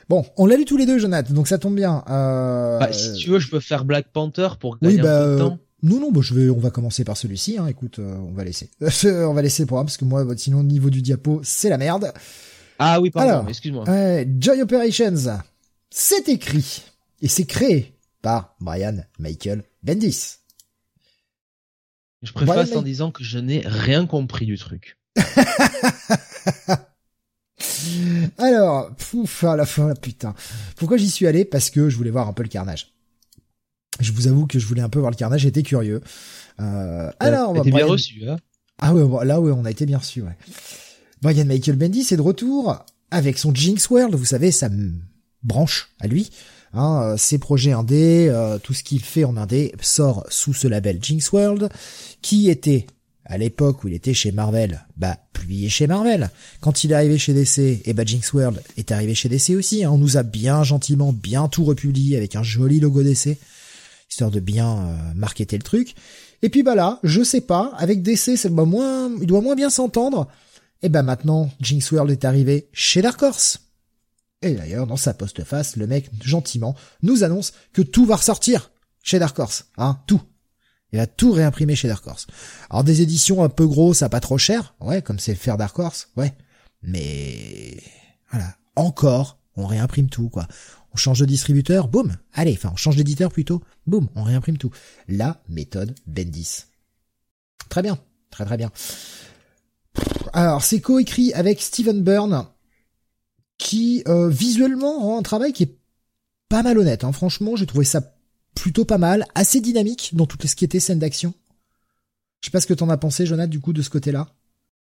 Bon, 0.08 0.24
on 0.36 0.46
l'a 0.46 0.56
lu 0.56 0.64
tous 0.64 0.76
les 0.76 0.86
deux, 0.86 0.98
Jonathan, 0.98 1.34
donc 1.34 1.48
ça 1.48 1.58
tombe 1.58 1.74
bien. 1.74 2.04
Euh... 2.08 2.78
Bah, 2.78 2.92
si 2.92 3.12
tu 3.14 3.30
veux, 3.30 3.38
je 3.38 3.48
peux 3.48 3.60
faire 3.60 3.84
Black 3.84 4.12
Panther 4.12 4.50
pour 4.60 4.78
gagner 4.78 5.00
un 5.00 5.02
bah, 5.02 5.24
peu 5.24 5.32
de 5.32 5.38
temps. 5.38 5.58
Non, 5.82 5.98
non, 5.98 6.12
bah, 6.12 6.20
je 6.22 6.34
vais, 6.34 6.48
on 6.48 6.58
va 6.58 6.70
commencer 6.70 7.02
par 7.02 7.16
celui-ci. 7.16 7.58
Hein. 7.58 7.66
Écoute, 7.66 7.98
euh, 7.98 8.14
on 8.18 8.32
va 8.32 8.44
laisser, 8.44 8.70
on 9.04 9.32
va 9.32 9.42
laisser 9.42 9.64
le 9.64 9.66
programme 9.66 9.86
parce 9.86 9.96
que 9.96 10.04
moi, 10.04 10.24
sinon, 10.36 10.60
au 10.60 10.64
niveau 10.64 10.90
du 10.90 11.02
diapo, 11.02 11.40
c'est 11.42 11.68
la 11.68 11.78
merde. 11.78 12.12
Ah 12.78 13.00
oui, 13.00 13.10
pardon, 13.10 13.48
excuse-moi. 13.48 13.84
Euh, 13.88 14.24
Joy 14.38 14.62
Operations, 14.62 15.40
c'est 15.90 16.28
écrit 16.28 16.84
et 17.20 17.28
c'est 17.28 17.46
créé 17.46 17.94
par 18.22 18.54
Brian 18.60 18.98
Michael 19.18 19.64
Bendis. 19.82 20.41
Je 22.22 22.32
préface 22.32 22.74
en 22.76 22.82
disant 22.82 23.10
que 23.10 23.24
je 23.24 23.38
n'ai 23.38 23.62
rien 23.64 24.06
compris 24.06 24.46
du 24.46 24.56
truc. 24.56 24.98
Alors, 28.38 28.94
pouf, 28.96 29.44
à 29.44 29.56
la 29.56 29.66
fin, 29.66 29.94
putain. 29.94 30.34
Pourquoi 30.76 30.96
j'y 30.96 31.10
suis 31.10 31.26
allé? 31.26 31.44
Parce 31.44 31.70
que 31.70 31.88
je 31.88 31.96
voulais 31.96 32.10
voir 32.10 32.28
un 32.28 32.32
peu 32.32 32.42
le 32.42 32.48
carnage. 32.48 32.92
Je 34.00 34.12
vous 34.12 34.26
avoue 34.26 34.46
que 34.46 34.58
je 34.58 34.66
voulais 34.66 34.82
un 34.82 34.88
peu 34.88 34.98
voir 34.98 35.10
le 35.10 35.16
carnage, 35.16 35.42
j'étais 35.42 35.62
curieux. 35.62 36.00
Euh, 36.60 37.10
alors, 37.20 37.52
bah, 37.52 37.62
bien 37.64 37.86
reçu, 37.86 38.28
hein? 38.28 38.36
Ah 38.78 38.94
ouais, 38.94 39.24
là 39.24 39.40
ouais, 39.40 39.52
on 39.52 39.64
a 39.64 39.70
été 39.70 39.86
bien 39.86 39.98
reçu, 39.98 40.22
ouais. 40.22 40.36
Brian 41.20 41.44
Michael 41.44 41.76
Bendis 41.76 42.08
est 42.10 42.16
de 42.16 42.22
retour 42.22 42.84
avec 43.10 43.38
son 43.38 43.54
Jinx 43.54 43.88
World, 43.90 44.14
vous 44.14 44.24
savez, 44.24 44.50
sa 44.50 44.68
branche 45.42 45.90
à 46.00 46.06
lui. 46.06 46.30
Hein, 46.74 47.02
euh, 47.02 47.16
ses 47.18 47.38
projets 47.38 47.72
indés, 47.72 48.28
euh, 48.30 48.58
tout 48.58 48.72
ce 48.72 48.82
qu'il 48.82 49.00
fait 49.00 49.24
en 49.24 49.36
indé 49.36 49.74
sort 49.80 50.24
sous 50.30 50.54
ce 50.54 50.68
label 50.68 50.98
Jinx 51.02 51.30
World, 51.32 51.68
qui 52.22 52.48
était 52.48 52.86
à 53.24 53.38
l'époque 53.38 53.84
où 53.84 53.88
il 53.88 53.94
était 53.94 54.14
chez 54.14 54.32
Marvel, 54.32 54.84
bah 54.96 55.16
plus 55.32 55.54
il 55.54 55.64
est 55.66 55.68
chez 55.68 55.86
Marvel. 55.86 56.30
Quand 56.60 56.82
il 56.84 56.92
est 56.92 56.94
arrivé 56.94 57.18
chez 57.18 57.34
DC, 57.34 57.58
et 57.58 57.82
eh 57.84 57.92
bah 57.92 58.04
Jinx 58.04 58.32
World 58.32 58.62
est 58.76 58.90
arrivé 58.90 59.14
chez 59.14 59.28
DC 59.28 59.50
aussi. 59.50 59.84
Hein. 59.84 59.90
On 59.92 59.98
nous 59.98 60.16
a 60.16 60.22
bien 60.22 60.64
gentiment, 60.64 61.12
bien 61.12 61.48
tout 61.48 61.64
republié 61.64 62.16
avec 62.16 62.36
un 62.36 62.42
joli 62.42 62.80
logo 62.80 63.02
DC, 63.02 63.38
histoire 64.10 64.30
de 64.30 64.40
bien 64.40 64.78
euh, 64.78 64.96
marketer 65.14 65.56
le 65.56 65.62
truc. 65.62 65.94
Et 66.42 66.48
puis 66.48 66.62
bah 66.62 66.74
là, 66.74 66.98
je 67.04 67.22
sais 67.22 67.42
pas, 67.42 67.72
avec 67.76 68.02
DC, 68.02 68.36
c'est 68.36 68.50
moins, 68.50 69.10
il 69.20 69.26
doit 69.26 69.40
moins 69.40 69.54
bien 69.54 69.70
s'entendre. 69.70 70.26
Et 70.82 70.88
bah 70.88 71.02
maintenant, 71.02 71.50
Jinx 71.60 71.92
World 71.92 72.10
est 72.10 72.24
arrivé 72.24 72.66
chez 72.72 73.02
Dark 73.02 73.22
Horse. 73.22 73.60
Et 74.42 74.54
d'ailleurs, 74.54 74.86
dans 74.86 74.96
sa 74.96 75.14
postface, 75.14 75.76
le 75.76 75.86
mec, 75.86 76.10
gentiment, 76.22 76.74
nous 77.02 77.24
annonce 77.24 77.52
que 77.72 77.82
tout 77.82 78.04
va 78.04 78.16
ressortir 78.16 78.70
chez 79.02 79.18
Dark 79.18 79.38
Horse. 79.38 79.66
Hein, 79.78 80.00
tout. 80.06 80.20
Il 80.92 80.98
a 80.98 81.06
tout 81.06 81.32
réimprimé 81.32 81.74
chez 81.74 81.88
Dark 81.88 82.06
Horse. 82.06 82.26
Alors 82.68 82.84
des 82.84 83.00
éditions 83.00 83.42
un 83.42 83.48
peu 83.48 83.66
grosses, 83.66 84.02
à 84.02 84.08
pas 84.08 84.20
trop 84.20 84.38
cher, 84.38 84.74
ouais, 84.80 85.00
comme 85.00 85.18
c'est 85.18 85.32
le 85.32 85.38
faire 85.38 85.56
Dark 85.56 85.78
Horse, 85.78 86.08
ouais. 86.16 86.34
Mais 86.82 87.78
voilà, 88.30 88.56
encore, 88.76 89.38
on 89.56 89.66
réimprime 89.66 90.10
tout, 90.10 90.28
quoi. 90.28 90.46
On 90.92 90.96
change 90.96 91.20
de 91.20 91.24
distributeur, 91.24 91.88
boum, 91.88 92.14
allez, 92.34 92.52
enfin 92.52 92.70
on 92.72 92.76
change 92.76 92.96
d'éditeur 92.96 93.32
plutôt, 93.32 93.62
boum, 93.86 94.08
on 94.14 94.22
réimprime 94.24 94.58
tout. 94.58 94.70
La 95.08 95.42
méthode 95.48 95.94
Bendis. 96.06 96.64
Très 97.70 97.80
bien, 97.80 97.98
très 98.30 98.44
très 98.44 98.58
bien. 98.58 98.70
Alors 100.34 100.62
c'est 100.62 100.80
coécrit 100.80 101.32
avec 101.32 101.62
Steven 101.62 102.02
Byrne, 102.02 102.46
qui 103.62 104.02
euh, 104.08 104.28
visuellement 104.28 104.98
rend 104.98 105.18
un 105.18 105.22
travail 105.22 105.52
qui 105.52 105.62
est 105.62 105.76
pas 106.48 106.64
malhonnête. 106.64 107.04
Hein. 107.04 107.12
Franchement, 107.12 107.54
j'ai 107.54 107.66
trouvé 107.66 107.84
ça 107.84 108.02
plutôt 108.56 108.84
pas 108.84 108.98
mal, 108.98 109.24
assez 109.34 109.60
dynamique 109.60 110.10
dans 110.14 110.26
les 110.26 110.48
ce 110.48 110.56
qui 110.56 110.64
était 110.64 110.80
scène 110.80 110.98
d'action. 110.98 111.32
Je 112.40 112.48
sais 112.48 112.50
pas 112.50 112.60
ce 112.60 112.66
que 112.66 112.74
t'en 112.74 112.90
as 112.90 112.96
pensé, 112.96 113.24
Jonathan, 113.24 113.48
du 113.48 113.60
coup, 113.60 113.72
de 113.72 113.80
ce 113.80 113.88
côté-là. 113.88 114.28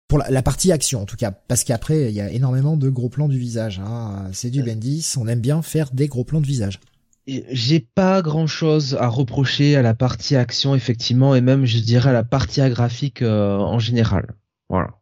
Pour 0.10 0.20
la, 0.20 0.42
partie 0.42 0.72
action, 0.72 1.02
en 1.02 1.06
tout 1.06 1.16
cas, 1.16 1.32
parce 1.32 1.64
qu'après, 1.64 2.10
il 2.10 2.16
y 2.16 2.22
a 2.22 2.30
énormément 2.30 2.78
de 2.78 2.90
gros 2.90 3.10
plans 3.10 3.28
du 3.28 3.40
visage. 3.40 3.80
Hein. 3.80 4.30
C'est 4.34 4.50
du 4.50 4.64
Bendis, 4.64 5.14
on 5.18 5.28
aime 5.28 5.42
bien 5.42 5.62
faire 5.62 5.92
des 5.92 6.08
gros 6.08 6.24
plans 6.24 6.42
de 6.42 6.48
visage. 6.48 6.80
J'ai 7.26 7.80
pas 7.80 8.22
grand 8.22 8.48
chose 8.48 8.98
à 9.00 9.08
reprocher 9.08 9.76
à 9.76 9.82
la 9.82 9.94
partie 9.94 10.36
action, 10.36 10.76
effectivement, 10.76 11.36
et 11.36 11.42
même, 11.42 11.66
je 11.66 11.80
dirais, 11.80 12.10
à 12.10 12.14
la 12.14 12.24
partie 12.24 12.62
graphique 12.70 13.22
euh, 13.22 13.58
en 13.58 13.80
général. 13.80 14.36
Voilà. 14.70 15.00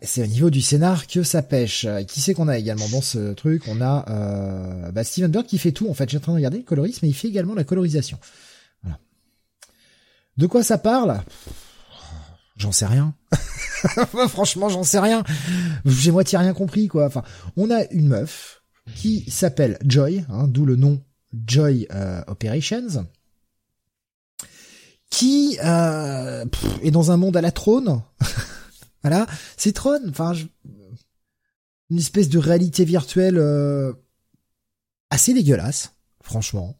C'est 0.00 0.22
au 0.22 0.26
niveau 0.26 0.50
du 0.50 0.60
scénar 0.60 1.06
que 1.08 1.22
ça 1.22 1.42
pêche. 1.42 1.86
Qui 2.06 2.20
c'est 2.20 2.34
qu'on 2.34 2.48
a 2.48 2.56
également 2.56 2.88
dans 2.88 3.00
ce 3.00 3.32
truc? 3.32 3.64
On 3.66 3.80
a 3.80 4.04
euh, 4.08 4.92
bah 4.92 5.02
Steven 5.02 5.30
Bird 5.30 5.46
qui 5.46 5.58
fait 5.58 5.72
tout. 5.72 5.88
En 5.88 5.94
fait, 5.94 6.08
j'ai 6.08 6.18
en 6.18 6.20
train 6.20 6.32
de 6.32 6.36
regarder 6.36 6.58
le 6.58 6.64
colorisme, 6.64 7.00
mais 7.02 7.08
il 7.08 7.14
fait 7.14 7.28
également 7.28 7.54
la 7.54 7.64
colorisation. 7.64 8.18
De 10.36 10.46
quoi 10.46 10.62
ça 10.62 10.78
parle? 10.78 11.20
J'en 12.56 12.72
sais 12.72 12.86
rien. 12.86 13.14
Franchement, 14.28 14.68
j'en 14.68 14.84
sais 14.84 15.00
rien. 15.00 15.24
J'ai 15.84 16.10
moitié 16.10 16.38
rien 16.38 16.54
compris, 16.54 16.88
quoi. 16.88 17.06
Enfin, 17.06 17.22
on 17.56 17.70
a 17.70 17.84
une 17.90 18.08
meuf 18.08 18.62
qui 18.94 19.30
s'appelle 19.30 19.78
Joy, 19.84 20.24
hein, 20.30 20.48
d'où 20.48 20.64
le 20.64 20.76
nom 20.76 21.02
Joy 21.46 21.86
euh, 21.92 22.22
Operations, 22.28 23.06
qui 25.10 25.58
euh, 25.64 26.44
est 26.82 26.90
dans 26.90 27.10
un 27.10 27.16
monde 27.16 27.36
à 27.36 27.40
la 27.40 27.52
trône. 27.52 28.00
Voilà, 29.02 29.26
c'est 29.56 29.72
Tron, 29.72 30.00
enfin, 30.08 30.32
une 31.90 31.98
espèce 31.98 32.28
de 32.28 32.38
réalité 32.38 32.84
virtuelle 32.84 33.36
euh, 33.38 33.92
assez 35.10 35.34
dégueulasse, 35.34 35.94
franchement. 36.22 36.78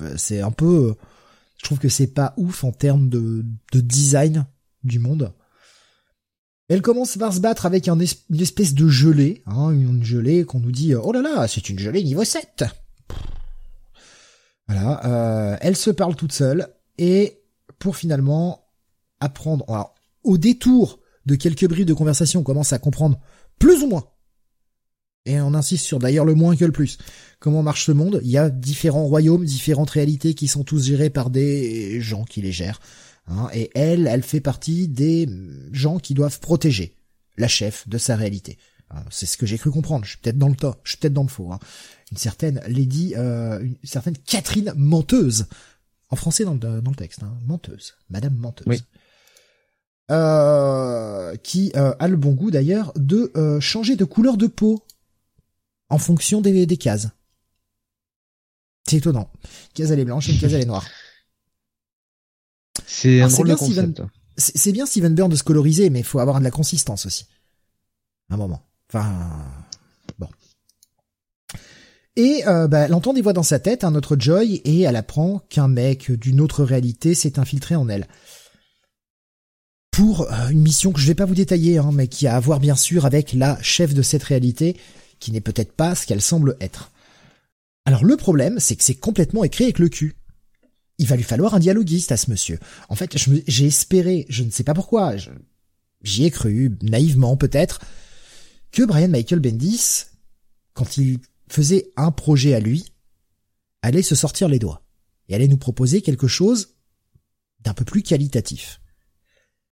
Euh, 0.00 0.14
c'est 0.16 0.40
un 0.40 0.50
peu, 0.50 0.94
je 1.58 1.64
trouve 1.64 1.78
que 1.78 1.88
c'est 1.88 2.08
pas 2.08 2.34
ouf 2.36 2.64
en 2.64 2.72
termes 2.72 3.08
de, 3.08 3.44
design 3.72 4.46
du 4.84 4.98
monde. 4.98 5.32
Elle 6.68 6.80
commence 6.80 7.16
par 7.18 7.32
se 7.32 7.40
battre 7.40 7.66
avec 7.66 7.88
une 7.88 8.00
espèce 8.00 8.72
de 8.72 8.88
gelée, 8.88 9.42
hein, 9.46 9.70
une 9.70 10.02
gelée 10.02 10.44
qu'on 10.44 10.60
nous 10.60 10.72
dit 10.72 10.94
oh 10.94 11.12
là 11.12 11.20
là, 11.20 11.46
c'est 11.46 11.68
une 11.68 11.78
gelée 11.78 12.02
niveau 12.02 12.24
7. 12.24 12.64
Voilà, 14.66 15.04
euh, 15.04 15.56
elle 15.60 15.76
se 15.76 15.90
parle 15.90 16.16
toute 16.16 16.32
seule 16.32 16.68
et 16.96 17.42
pour 17.78 17.96
finalement 17.96 18.66
apprendre. 19.20 19.64
Alors, 19.68 19.93
au 20.24 20.38
détour 20.38 21.00
de 21.26 21.36
quelques 21.36 21.68
bribes 21.68 21.86
de 21.86 21.94
conversation, 21.94 22.40
on 22.40 22.44
commence 22.44 22.72
à 22.72 22.78
comprendre 22.78 23.20
plus 23.58 23.82
ou 23.82 23.86
moins. 23.86 24.04
Et 25.26 25.40
on 25.40 25.54
insiste 25.54 25.86
sur 25.86 25.98
d'ailleurs 25.98 26.26
le 26.26 26.34
moins 26.34 26.54
que 26.54 26.64
le 26.64 26.72
plus. 26.72 26.98
Comment 27.38 27.62
marche 27.62 27.86
ce 27.86 27.92
monde 27.92 28.20
Il 28.22 28.30
y 28.30 28.36
a 28.36 28.50
différents 28.50 29.06
royaumes, 29.06 29.44
différentes 29.44 29.90
réalités 29.90 30.34
qui 30.34 30.48
sont 30.48 30.64
tous 30.64 30.84
gérés 30.86 31.08
par 31.08 31.30
des 31.30 32.00
gens 32.00 32.24
qui 32.24 32.42
les 32.42 32.52
gèrent. 32.52 32.80
Hein. 33.26 33.48
et 33.54 33.70
elle, 33.74 34.06
elle 34.06 34.22
fait 34.22 34.42
partie 34.42 34.86
des 34.86 35.26
gens 35.72 35.98
qui 35.98 36.12
doivent 36.12 36.40
protéger 36.40 36.94
la 37.38 37.48
chef 37.48 37.88
de 37.88 37.96
sa 37.96 38.16
réalité. 38.16 38.58
Hein, 38.90 39.02
c'est 39.10 39.24
ce 39.24 39.38
que 39.38 39.46
j'ai 39.46 39.56
cru 39.56 39.70
comprendre. 39.70 40.04
Je 40.04 40.10
suis 40.10 40.18
peut-être 40.18 40.36
dans 40.36 40.48
le 40.48 40.56
tas, 40.56 40.76
je 40.84 40.90
suis 40.90 40.98
peut-être 40.98 41.14
dans 41.14 41.22
le 41.22 41.28
faux. 41.28 41.50
Hein. 41.50 41.58
Une 42.10 42.18
certaine 42.18 42.60
Lady, 42.68 43.14
euh, 43.16 43.60
une 43.60 43.76
certaine 43.82 44.16
Catherine 44.18 44.74
menteuse. 44.76 45.46
En 46.10 46.16
français 46.16 46.44
dans 46.44 46.52
le, 46.52 46.94
texte, 46.94 47.22
hein, 47.22 47.34
menteuse, 47.46 47.94
Madame 48.10 48.36
menteuse. 48.36 48.84
Euh, 50.10 51.34
qui 51.36 51.72
euh, 51.76 51.94
a 51.98 52.08
le 52.08 52.16
bon 52.16 52.32
goût 52.32 52.50
d'ailleurs 52.50 52.92
de 52.94 53.32
euh, 53.36 53.58
changer 53.58 53.96
de 53.96 54.04
couleur 54.04 54.36
de 54.36 54.46
peau 54.46 54.84
en 55.88 55.96
fonction 55.96 56.42
des, 56.42 56.66
des 56.66 56.76
cases. 56.76 57.08
C'est 58.86 58.96
étonnant. 58.96 59.30
Une 59.42 59.72
case 59.72 59.92
elle 59.92 60.00
est 60.00 60.04
blanche, 60.04 60.28
une 60.28 60.38
case 60.38 60.52
elle 60.52 60.60
est 60.60 60.66
noire. 60.66 60.86
C'est 62.86 63.22
un 63.22 63.28
drôle 63.28 63.56
concept. 63.56 64.02
C'est 64.36 64.72
bien 64.72 64.84
Steven 64.84 65.14
Byrne 65.14 65.30
de 65.30 65.36
se 65.36 65.42
coloriser, 65.42 65.88
mais 65.88 66.00
il 66.00 66.04
faut 66.04 66.18
avoir 66.18 66.38
de 66.38 66.44
la 66.44 66.50
consistance 66.50 67.06
aussi. 67.06 67.26
Un 68.28 68.36
moment. 68.36 68.62
Enfin, 68.92 69.10
bon. 70.18 70.28
Et 72.16 72.46
euh, 72.46 72.68
bah, 72.68 72.80
elle 72.80 72.94
entend 72.94 73.14
des 73.14 73.22
voix 73.22 73.32
dans 73.32 73.42
sa 73.42 73.58
tête, 73.58 73.84
un 73.84 73.88
hein, 73.88 73.94
autre 73.94 74.16
Joy, 74.18 74.60
et 74.64 74.82
elle 74.82 74.96
apprend 74.96 75.38
qu'un 75.48 75.68
mec 75.68 76.12
d'une 76.12 76.42
autre 76.42 76.62
réalité 76.62 77.14
s'est 77.14 77.38
infiltré 77.38 77.74
en 77.74 77.88
elle 77.88 78.06
pour 79.94 80.22
euh, 80.22 80.48
une 80.48 80.60
mission 80.60 80.90
que 80.90 80.98
je 80.98 81.06
vais 81.06 81.14
pas 81.14 81.24
vous 81.24 81.36
détailler, 81.36 81.78
hein, 81.78 81.90
mais 81.92 82.08
qui 82.08 82.26
a 82.26 82.34
à 82.34 82.40
voir 82.40 82.58
bien 82.58 82.74
sûr 82.74 83.06
avec 83.06 83.32
la 83.32 83.62
chef 83.62 83.94
de 83.94 84.02
cette 84.02 84.24
réalité, 84.24 84.76
qui 85.20 85.30
n'est 85.30 85.40
peut-être 85.40 85.70
pas 85.70 85.94
ce 85.94 86.04
qu'elle 86.04 86.20
semble 86.20 86.56
être. 86.60 86.90
Alors 87.84 88.04
le 88.04 88.16
problème, 88.16 88.58
c'est 88.58 88.74
que 88.74 88.82
c'est 88.82 88.96
complètement 88.96 89.44
écrit 89.44 89.62
avec 89.62 89.78
le 89.78 89.88
cul. 89.88 90.16
Il 90.98 91.06
va 91.06 91.14
lui 91.14 91.22
falloir 91.22 91.54
un 91.54 91.60
dialoguiste 91.60 92.10
à 92.10 92.16
ce 92.16 92.28
monsieur. 92.28 92.58
En 92.88 92.96
fait, 92.96 93.16
j'ai 93.46 93.66
espéré, 93.66 94.26
je 94.28 94.42
ne 94.42 94.50
sais 94.50 94.64
pas 94.64 94.74
pourquoi, 94.74 95.14
j'y 96.02 96.24
ai 96.24 96.30
cru, 96.32 96.76
naïvement 96.82 97.36
peut-être, 97.36 97.80
que 98.72 98.82
Brian 98.82 99.08
Michael 99.08 99.38
Bendis, 99.38 100.06
quand 100.72 100.96
il 100.96 101.20
faisait 101.46 101.92
un 101.96 102.10
projet 102.10 102.54
à 102.54 102.58
lui, 102.58 102.86
allait 103.82 104.02
se 104.02 104.16
sortir 104.16 104.48
les 104.48 104.58
doigts 104.58 104.82
et 105.28 105.36
allait 105.36 105.46
nous 105.46 105.56
proposer 105.56 106.02
quelque 106.02 106.26
chose 106.26 106.74
d'un 107.60 107.74
peu 107.74 107.84
plus 107.84 108.02
qualitatif 108.02 108.80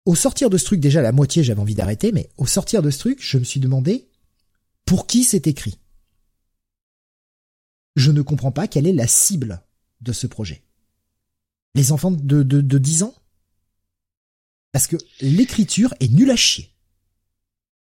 au 0.07 0.15
sortir 0.15 0.49
de 0.49 0.57
ce 0.57 0.63
truc, 0.63 0.79
déjà 0.79 1.01
la 1.01 1.11
moitié 1.11 1.43
j'avais 1.43 1.59
envie 1.59 1.75
d'arrêter, 1.75 2.13
mais 2.13 2.29
au 2.37 2.47
sortir 2.47 2.81
de 2.81 2.89
ce 2.89 2.99
truc, 2.99 3.21
je 3.21 3.37
me 3.37 3.43
suis 3.43 3.59
demandé 3.59 4.09
pour 4.85 5.05
qui 5.05 5.25
c'est 5.25 5.47
écrit. 5.47 5.79
Je 7.97 8.11
ne 8.11 8.21
comprends 8.21 8.53
pas 8.53 8.69
quelle 8.69 8.87
est 8.87 8.93
la 8.93 9.05
cible 9.05 9.61
de 9.99 10.13
ce 10.13 10.25
projet. 10.25 10.63
Les 11.75 11.91
enfants 11.91 12.11
de, 12.11 12.41
de, 12.41 12.61
de 12.61 12.77
10 12.77 13.03
ans? 13.03 13.15
Parce 14.71 14.87
que 14.87 14.95
l'écriture 15.19 15.93
est 15.99 16.07
nulle 16.07 16.31
à 16.31 16.37
chier. 16.37 16.73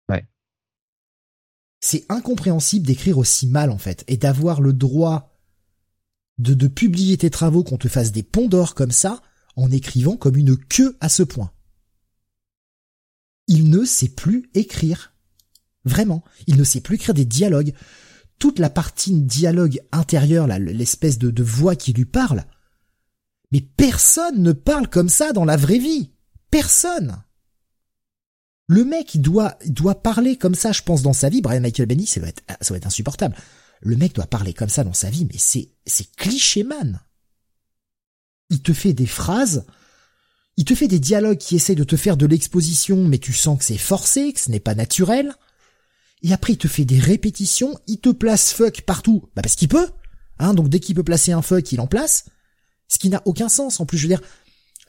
Ouais. 0.09 0.27
C'est 1.79 2.07
incompréhensible 2.09 2.87
d'écrire 2.87 3.19
aussi 3.19 3.45
mal 3.45 3.69
en 3.69 3.77
fait, 3.77 4.03
et 4.07 4.17
d'avoir 4.17 4.61
le 4.61 4.73
droit 4.73 5.37
de, 6.39 6.55
de 6.55 6.67
publier 6.67 7.19
tes 7.19 7.29
travaux 7.29 7.63
qu'on 7.63 7.77
te 7.77 7.87
fasse 7.87 8.11
des 8.11 8.23
ponts 8.23 8.47
d'or 8.47 8.73
comme 8.73 8.89
ça, 8.89 9.21
en 9.55 9.69
écrivant 9.69 10.17
comme 10.17 10.37
une 10.37 10.57
queue 10.57 10.97
à 11.01 11.09
ce 11.09 11.21
point 11.21 11.51
il 13.49 13.69
ne 13.69 13.83
sait 13.83 14.07
plus 14.07 14.49
écrire. 14.53 15.13
Vraiment, 15.83 16.23
il 16.47 16.55
ne 16.55 16.63
sait 16.63 16.81
plus 16.81 16.95
écrire 16.95 17.15
des 17.15 17.25
dialogues. 17.25 17.73
Toute 18.37 18.59
la 18.59 18.69
partie 18.69 19.19
dialogue 19.19 19.81
intérieur, 19.91 20.47
l'espèce 20.47 21.17
de, 21.17 21.43
voix 21.43 21.75
qui 21.75 21.91
lui 21.91 22.05
parle. 22.05 22.45
Mais 23.51 23.59
personne 23.59 24.43
ne 24.43 24.53
parle 24.53 24.87
comme 24.87 25.09
ça 25.09 25.33
dans 25.33 25.45
la 25.45 25.57
vraie 25.57 25.79
vie. 25.79 26.11
Personne. 26.51 27.23
Le 28.67 28.85
mec, 28.85 29.15
il 29.15 29.21
doit, 29.21 29.57
doit 29.65 30.03
parler 30.03 30.37
comme 30.37 30.55
ça, 30.55 30.71
je 30.71 30.83
pense, 30.83 31.01
dans 31.01 31.13
sa 31.13 31.29
vie. 31.29 31.41
Brian 31.41 31.61
Michael 31.61 31.87
Benny, 31.87 32.05
ça 32.05 32.19
va 32.19 32.27
être, 32.27 32.43
ça 32.61 32.75
être 32.75 32.85
insupportable. 32.85 33.35
Le 33.81 33.95
mec 33.95 34.13
doit 34.13 34.27
parler 34.27 34.53
comme 34.53 34.69
ça 34.69 34.83
dans 34.83 34.93
sa 34.93 35.09
vie, 35.09 35.25
mais 35.25 35.39
c'est, 35.39 35.71
c'est 35.87 36.15
cliché 36.15 36.63
man. 36.63 37.01
Il 38.51 38.61
te 38.61 38.73
fait 38.73 38.93
des 38.93 39.07
phrases 39.07 39.65
il 40.59 40.65
te 40.65 40.75
fait 40.75 40.89
des 40.89 40.99
dialogues 40.99 41.37
qui 41.37 41.55
essaient 41.55 41.73
de 41.73 41.85
te 41.85 41.95
faire 41.95 42.17
de 42.17 42.25
l'exposition, 42.25 43.05
mais 43.05 43.17
tu 43.17 43.31
sens 43.31 43.57
que 43.57 43.63
c'est 43.63 43.77
forcé, 43.77 44.33
que 44.33 44.41
ce 44.41 44.51
n'est 44.51 44.59
pas 44.59 44.75
naturel. 44.75 45.33
Et 46.21 46.33
après, 46.33 46.51
il 46.51 46.57
te 46.57 46.67
fait 46.67 46.83
des 46.83 46.99
répétitions, 46.99 47.79
il 47.87 48.01
te 48.01 48.09
place 48.09 48.51
fuck 48.51 48.81
partout, 48.81 49.29
bah 49.37 49.41
parce 49.41 49.55
qu'il 49.55 49.69
peut. 49.69 49.87
Hein, 50.37 50.53
donc 50.53 50.67
dès 50.67 50.81
qu'il 50.81 50.95
peut 50.95 51.03
placer 51.03 51.31
un 51.31 51.41
fuck, 51.41 51.71
il 51.71 51.79
en 51.79 51.87
place. 51.87 52.25
Ce 52.89 52.97
qui 52.97 53.07
n'a 53.07 53.21
aucun 53.23 53.47
sens. 53.47 53.79
En 53.79 53.85
plus, 53.85 53.97
je 53.97 54.03
veux 54.03 54.09
dire, 54.09 54.21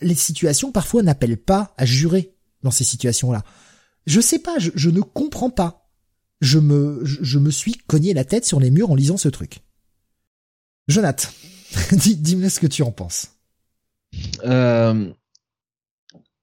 les 0.01 0.17
situations 0.17 0.73
parfois 0.73 1.05
n'appellent 1.05 1.41
pas 1.41 1.73
à 1.77 1.85
jurer 1.87 2.35
dans 2.65 2.73
ces 2.73 2.83
situations-là. 2.83 3.45
Je 4.07 4.21
sais 4.21 4.41
pas, 4.41 4.59
je, 4.59 4.91
ne 4.91 5.03
comprends 5.03 5.51
pas. 5.51 5.89
Je 6.41 6.59
me, 6.59 7.01
je, 7.05 7.39
me 7.39 7.53
suis 7.53 7.75
cogné 7.75 8.13
la 8.13 8.25
tête 8.25 8.45
sur 8.45 8.59
les 8.59 8.73
murs 8.73 8.91
en 8.91 8.97
lisant 8.97 9.19
ce 9.19 9.29
truc. 9.29 9.61
Jonathan, 10.89 11.29
dis-moi 11.93 12.51
ce 12.51 12.59
que 12.59 12.67
tu 12.67 12.83
en 12.83 12.91
penses. 12.91 13.29
Euh, 14.43 15.13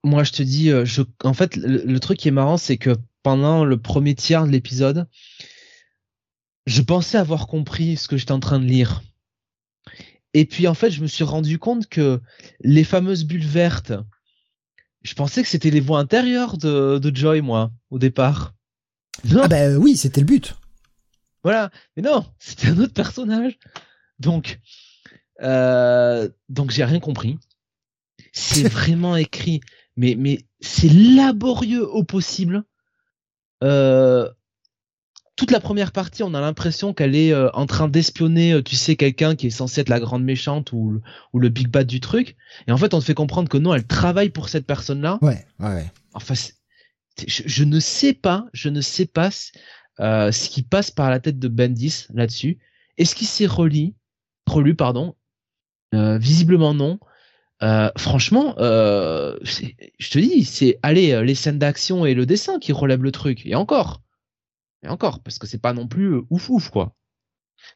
moi, 0.03 0.23
je 0.23 0.31
te 0.31 0.43
dis, 0.43 0.71
euh, 0.71 0.85
je, 0.85 1.01
en 1.23 1.33
fait, 1.33 1.55
le, 1.55 1.99
truc 1.99 2.19
qui 2.19 2.27
est 2.27 2.31
marrant, 2.31 2.57
c'est 2.57 2.77
que 2.77 2.95
pendant 3.23 3.65
le 3.65 3.79
premier 3.79 4.15
tiers 4.15 4.45
de 4.45 4.51
l'épisode, 4.51 5.07
je 6.65 6.81
pensais 6.81 7.17
avoir 7.17 7.47
compris 7.47 7.97
ce 7.97 8.07
que 8.07 8.17
j'étais 8.17 8.31
en 8.31 8.39
train 8.39 8.59
de 8.59 8.65
lire. 8.65 9.01
Et 10.33 10.45
puis, 10.45 10.67
en 10.67 10.73
fait, 10.73 10.91
je 10.91 11.01
me 11.01 11.07
suis 11.07 11.23
rendu 11.23 11.59
compte 11.59 11.87
que 11.87 12.21
les 12.61 12.83
fameuses 12.83 13.25
bulles 13.25 13.45
vertes, 13.45 13.93
je 15.01 15.13
pensais 15.13 15.41
que 15.41 15.49
c'était 15.49 15.71
les 15.71 15.79
voix 15.79 15.99
intérieures 15.99 16.57
de, 16.57 16.99
de 16.99 17.15
Joy, 17.15 17.41
moi, 17.41 17.71
au 17.89 17.99
départ. 17.99 18.53
Ah 19.35 19.47
bah 19.47 19.77
oui, 19.77 19.97
c'était 19.97 20.21
le 20.21 20.27
but. 20.27 20.55
Voilà, 21.43 21.71
mais 21.95 22.03
non, 22.03 22.25
c'était 22.39 22.67
un 22.67 22.77
autre 22.79 22.93
personnage. 22.93 23.57
Donc, 24.19 24.59
euh, 25.41 26.29
donc 26.49 26.71
j'ai 26.71 26.83
rien 26.83 26.99
compris. 26.99 27.37
C'est 28.33 28.67
vraiment 28.71 29.15
écrit, 29.15 29.61
mais 29.97 30.15
mais 30.17 30.45
c'est 30.61 30.89
laborieux 30.89 31.87
au 31.87 32.03
possible. 32.03 32.63
Euh, 33.63 34.29
toute 35.37 35.51
la 35.51 35.59
première 35.59 35.91
partie, 35.91 36.23
on 36.23 36.33
a 36.33 36.41
l'impression 36.41 36.93
qu'elle 36.93 37.15
est 37.15 37.31
euh, 37.31 37.49
en 37.53 37.67
train 37.67 37.87
d'espionner, 37.87 38.53
euh, 38.53 38.63
tu 38.63 38.75
sais, 38.75 38.95
quelqu'un 38.95 39.35
qui 39.35 39.47
est 39.47 39.51
censé 39.51 39.81
être 39.81 39.89
la 39.89 39.99
grande 39.99 40.23
méchante 40.23 40.71
ou, 40.73 40.99
ou 41.31 41.39
le 41.39 41.49
big 41.49 41.67
bad 41.67 41.85
du 41.85 41.99
truc. 41.99 42.35
Et 42.67 42.71
en 42.71 42.77
fait, 42.77 42.95
on 42.95 42.99
te 42.99 43.05
fait 43.05 43.13
comprendre 43.13 43.47
que 43.47 43.57
non, 43.57 43.73
elle 43.75 43.85
travaille 43.85 44.31
pour 44.31 44.49
cette 44.49 44.65
personne-là. 44.65 45.19
Ouais, 45.21 45.45
ouais. 45.59 45.91
Enfin, 46.13 46.33
je, 47.27 47.63
ne 47.63 47.79
sais 47.79 48.13
pas, 48.13 48.47
je 48.51 48.69
ne 48.69 48.81
sais 48.81 49.05
pas 49.05 49.29
euh, 49.99 50.31
ce 50.31 50.49
qui 50.49 50.63
passe 50.63 50.89
par 50.89 51.11
la 51.11 51.19
tête 51.19 51.37
de 51.37 51.47
Bendis 51.47 52.07
là-dessus. 52.15 52.57
Est-ce 52.97 53.13
qu'il 53.13 53.27
s'est 53.27 53.45
relu, 53.45 53.93
relu, 54.47 54.75
pardon? 54.75 55.15
Visiblement 55.93 56.73
non. 56.73 56.99
Franchement, 57.59 58.55
je 58.57 60.09
te 60.09 60.19
dis, 60.19 60.45
c'est 60.45 60.79
allez 60.83 61.23
les 61.23 61.35
scènes 61.35 61.59
d'action 61.59 62.05
et 62.05 62.13
le 62.13 62.25
dessin 62.25 62.59
qui 62.59 62.71
relèvent 62.71 63.03
le 63.03 63.11
truc. 63.11 63.45
Et 63.45 63.55
encore, 63.55 64.01
et 64.83 64.87
encore, 64.87 65.21
parce 65.21 65.39
que 65.39 65.47
c'est 65.47 65.61
pas 65.61 65.73
non 65.73 65.87
plus 65.87 66.13
euh, 66.13 66.21
ouf 66.29 66.49
ouf 66.49 66.69
quoi. 66.69 66.93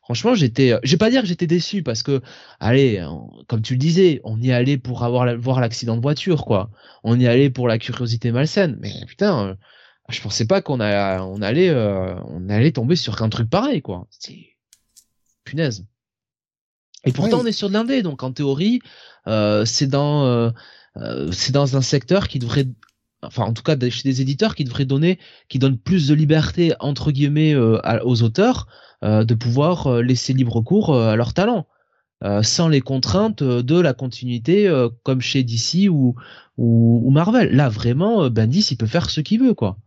Franchement, 0.03 0.35
j'étais, 0.35 0.73
euh, 0.73 0.79
je 0.83 0.91
vais 0.91 0.97
pas 0.97 1.09
dire 1.09 1.21
que 1.21 1.27
j'étais 1.27 1.47
déçu 1.47 1.83
parce 1.83 2.03
que, 2.03 2.21
allez, 2.59 3.05
comme 3.47 3.61
tu 3.61 3.73
le 3.73 3.79
disais, 3.79 4.21
on 4.23 4.39
y 4.39 4.51
allait 4.51 4.77
pour 4.77 5.03
avoir 5.03 5.35
voir 5.37 5.59
l'accident 5.59 5.97
de 5.97 6.01
voiture, 6.01 6.45
quoi. 6.45 6.71
On 7.03 7.19
y 7.19 7.27
allait 7.27 7.49
pour 7.49 7.67
la 7.67 7.79
curiosité 7.79 8.31
malsaine. 8.31 8.77
Mais 8.79 8.93
putain, 9.07 9.47
euh, 9.47 9.55
je 10.09 10.21
pensais 10.21 10.45
pas 10.45 10.61
qu'on 10.61 10.79
on 10.79 11.41
allait, 11.41 11.71
on 11.71 12.49
allait 12.49 12.71
tomber 12.71 12.95
sur 12.95 13.21
un 13.21 13.29
truc 13.29 13.49
pareil, 13.49 13.81
quoi. 13.81 14.07
C'est 14.11 14.55
punaise. 15.43 15.85
Et 17.03 17.11
pourtant, 17.11 17.39
on 17.39 17.45
est 17.45 17.51
sur 17.51 17.69
de 17.69 17.73
l'indé, 17.73 18.03
donc 18.03 18.23
en 18.23 18.31
théorie, 18.31 18.79
c'est 19.25 19.87
dans, 19.87 20.51
c'est 21.31 21.51
dans 21.51 21.77
un 21.77 21.81
secteur 21.81 22.27
qui 22.27 22.39
devrait 22.39 22.67
enfin 23.21 23.43
en 23.43 23.53
tout 23.53 23.63
cas 23.63 23.77
chez 23.89 24.03
des 24.03 24.21
éditeurs 24.21 24.55
qui 24.55 24.63
devraient 24.63 24.85
donner, 24.85 25.19
qui 25.49 25.59
donnent 25.59 25.77
plus 25.77 26.07
de 26.07 26.13
liberté 26.13 26.73
entre 26.79 27.11
guillemets 27.11 27.53
euh, 27.53 27.79
aux 28.03 28.23
auteurs 28.23 28.67
euh, 29.03 29.23
de 29.23 29.33
pouvoir 29.33 29.87
euh, 29.87 30.01
laisser 30.01 30.33
libre 30.33 30.61
cours 30.61 30.95
à 30.95 31.15
leur 31.15 31.33
talent. 31.33 31.67
sans 32.43 32.67
les 32.67 32.81
contraintes 32.81 33.43
de 33.43 33.79
la 33.79 33.93
continuité 33.93 34.69
comme 35.03 35.21
chez 35.21 35.43
DC 35.43 35.89
ou, 35.89 36.15
ou, 36.57 37.09
Marvel. 37.09 37.55
Là 37.55 37.67
vraiment, 37.67 38.29
Bendis 38.29 38.67
il 38.71 38.77
peut 38.77 38.85
faire 38.87 39.09
ce 39.09 39.21
qu'il 39.21 39.39
veut 39.41 39.55
quoi. 39.55 39.77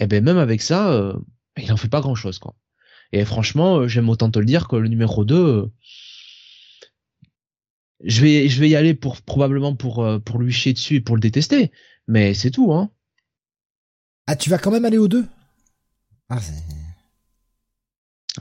Et 0.00 0.06
ben 0.08 0.24
même 0.24 0.38
avec 0.38 0.60
ça, 0.60 1.14
il 1.56 1.72
en 1.72 1.76
fait 1.76 1.88
pas 1.88 2.00
grand 2.00 2.16
chose 2.16 2.38
quoi. 2.40 2.54
Et 3.12 3.24
franchement, 3.24 3.86
j'aime 3.86 4.08
autant 4.08 4.30
te 4.30 4.40
le 4.40 4.44
dire 4.44 4.66
que 4.66 4.76
le 4.76 4.88
numéro 4.88 5.24
2 5.24 5.70
je 8.04 8.20
vais 8.20 8.48
je 8.48 8.60
vais 8.60 8.68
y 8.68 8.76
aller 8.76 8.94
pour 8.94 9.20
probablement 9.22 9.74
pour 9.74 10.06
pour 10.24 10.38
lui 10.38 10.52
chier 10.52 10.72
dessus 10.72 10.96
et 10.96 11.00
pour 11.00 11.16
le 11.16 11.20
détester 11.20 11.72
mais 12.08 12.32
c'est 12.32 12.50
tout, 12.50 12.72
hein. 12.72 12.90
Ah, 14.26 14.34
tu 14.34 14.50
vas 14.50 14.58
quand 14.58 14.70
même 14.70 14.86
aller 14.86 14.98
aux 14.98 15.08
deux? 15.08 15.26
Ah, 16.28 16.40
c'est... 16.40 16.54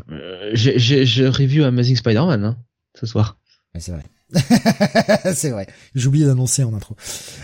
Euh, 0.10 0.52
j'ai 0.54 1.28
review 1.28 1.64
Amazing 1.64 1.96
Spider-Man 1.96 2.44
hein, 2.44 2.58
ce 2.96 3.06
soir. 3.06 3.38
c'est 3.78 3.92
vrai. 3.92 4.04
c'est 5.34 5.50
vrai. 5.50 5.68
J'ai 5.96 6.08
oublié 6.08 6.26
d'annoncer 6.26 6.64
en 6.64 6.74
intro. 6.74 6.96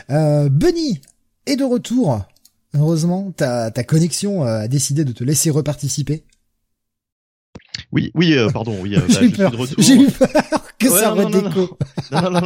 Euh, 0.10 0.50
Bunny 0.50 1.02
est 1.46 1.56
de 1.56 1.64
retour. 1.64 2.26
Heureusement, 2.74 3.32
ta, 3.32 3.72
ta 3.72 3.84
connexion 3.84 4.44
a 4.44 4.68
décidé 4.68 5.06
de 5.06 5.12
te 5.12 5.24
laisser 5.24 5.50
reparticiper. 5.50 6.24
Oui, 7.92 8.12
oui, 8.16 8.34
euh, 8.34 8.50
pardon, 8.50 8.78
oui. 8.82 8.96
Euh, 8.96 9.00
bah, 9.08 9.08
J'ai 9.10 9.26
eu 9.26 9.32
peur. 9.32 9.54
J'ai 9.78 9.96
eu 9.96 10.12
peur 10.12 10.63
que 10.80 10.90
ça 10.90 11.14
non, 11.16 11.30
non, 11.30 11.42
non, 11.42 11.52
non, 12.12 12.32
non, 12.32 12.42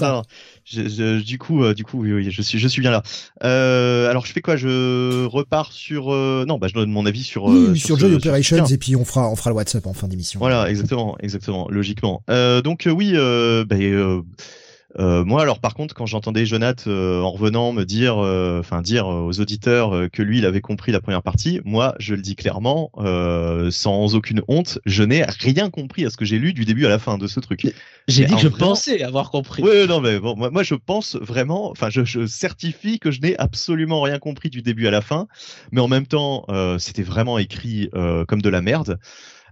non, 0.00 0.22
Je, 0.64 1.20
du 1.20 1.38
coup, 1.38 1.62
euh, 1.62 1.74
du 1.74 1.84
coup, 1.84 2.02
oui, 2.02 2.12
oui, 2.12 2.30
je 2.30 2.42
suis, 2.42 2.58
je 2.58 2.68
suis 2.68 2.80
bien 2.80 2.90
là. 2.90 3.02
Euh, 3.44 4.10
alors, 4.10 4.26
je 4.26 4.32
fais 4.32 4.40
quoi? 4.40 4.56
Je 4.56 5.24
repars 5.26 5.72
sur. 5.72 6.12
Euh, 6.12 6.44
non, 6.46 6.58
bah, 6.58 6.68
je 6.68 6.74
donne 6.74 6.90
mon 6.90 7.06
avis 7.06 7.22
sur. 7.22 7.44
Oui, 7.44 7.78
sur, 7.78 7.98
Joy 7.98 8.14
Operations 8.14 8.66
et 8.66 8.78
puis 8.78 8.96
on 8.96 9.04
fera, 9.04 9.30
on 9.30 9.36
fera 9.36 9.50
le 9.50 9.56
WhatsApp 9.56 9.86
en 9.86 9.92
fin 9.92 10.08
d'émission. 10.08 10.40
Voilà, 10.40 10.68
exactement, 10.70 11.16
exactement, 11.20 11.68
logiquement. 11.70 12.22
donc 12.64 12.88
oui, 12.90 13.14
bah, 13.14 13.76
euh, 14.98 15.22
moi, 15.22 15.42
alors 15.42 15.60
par 15.60 15.74
contre, 15.74 15.94
quand 15.94 16.06
j'entendais 16.06 16.46
Jonath 16.46 16.86
euh, 16.86 17.20
en 17.20 17.30
revenant 17.30 17.72
me 17.72 17.84
dire, 17.84 18.18
euh, 18.18 18.60
enfin 18.60 18.80
dire 18.80 19.06
aux 19.06 19.38
auditeurs 19.38 20.08
que 20.10 20.22
lui, 20.22 20.38
il 20.38 20.46
avait 20.46 20.62
compris 20.62 20.92
la 20.92 21.00
première 21.00 21.22
partie, 21.22 21.60
moi, 21.64 21.94
je 21.98 22.14
le 22.14 22.22
dis 22.22 22.36
clairement, 22.36 22.90
sans 23.70 24.14
aucune 24.14 24.42
honte, 24.48 24.78
je 24.86 25.02
n'ai 25.02 25.24
rien 25.24 25.70
compris 25.70 26.06
à 26.06 26.10
ce 26.10 26.16
que 26.16 26.24
j'ai 26.24 26.38
lu 26.38 26.52
du 26.52 26.64
début 26.64 26.86
à 26.86 26.88
la 26.88 26.98
fin 26.98 27.18
de 27.18 27.26
ce 27.26 27.40
truc. 27.40 27.66
J'ai 28.08 28.24
dit 28.24 28.34
que 28.34 28.40
je 28.40 28.48
pensais 28.48 29.02
avoir 29.02 29.30
compris. 29.30 29.62
Oui, 29.62 29.86
non, 29.86 30.00
mais 30.00 30.18
bon, 30.18 30.34
moi, 30.36 30.50
moi, 30.50 30.62
je 30.62 30.74
pense 30.74 31.16
vraiment, 31.16 31.70
enfin, 31.70 31.90
je, 31.90 32.04
je, 32.04 32.26
certifie 32.26 32.98
que 32.98 33.10
je 33.10 33.20
n'ai 33.20 33.36
absolument 33.36 34.00
rien 34.00 34.18
compris 34.18 34.48
du 34.48 34.62
début 34.62 34.86
à 34.86 34.90
la 34.90 35.02
fin, 35.02 35.28
mais 35.70 35.80
en 35.80 35.88
même 35.88 36.06
temps, 36.06 36.46
c'était 36.78 37.02
vraiment 37.02 37.38
écrit 37.38 37.90
comme 38.26 38.40
de 38.40 38.48
la 38.48 38.62
merde. 38.62 38.98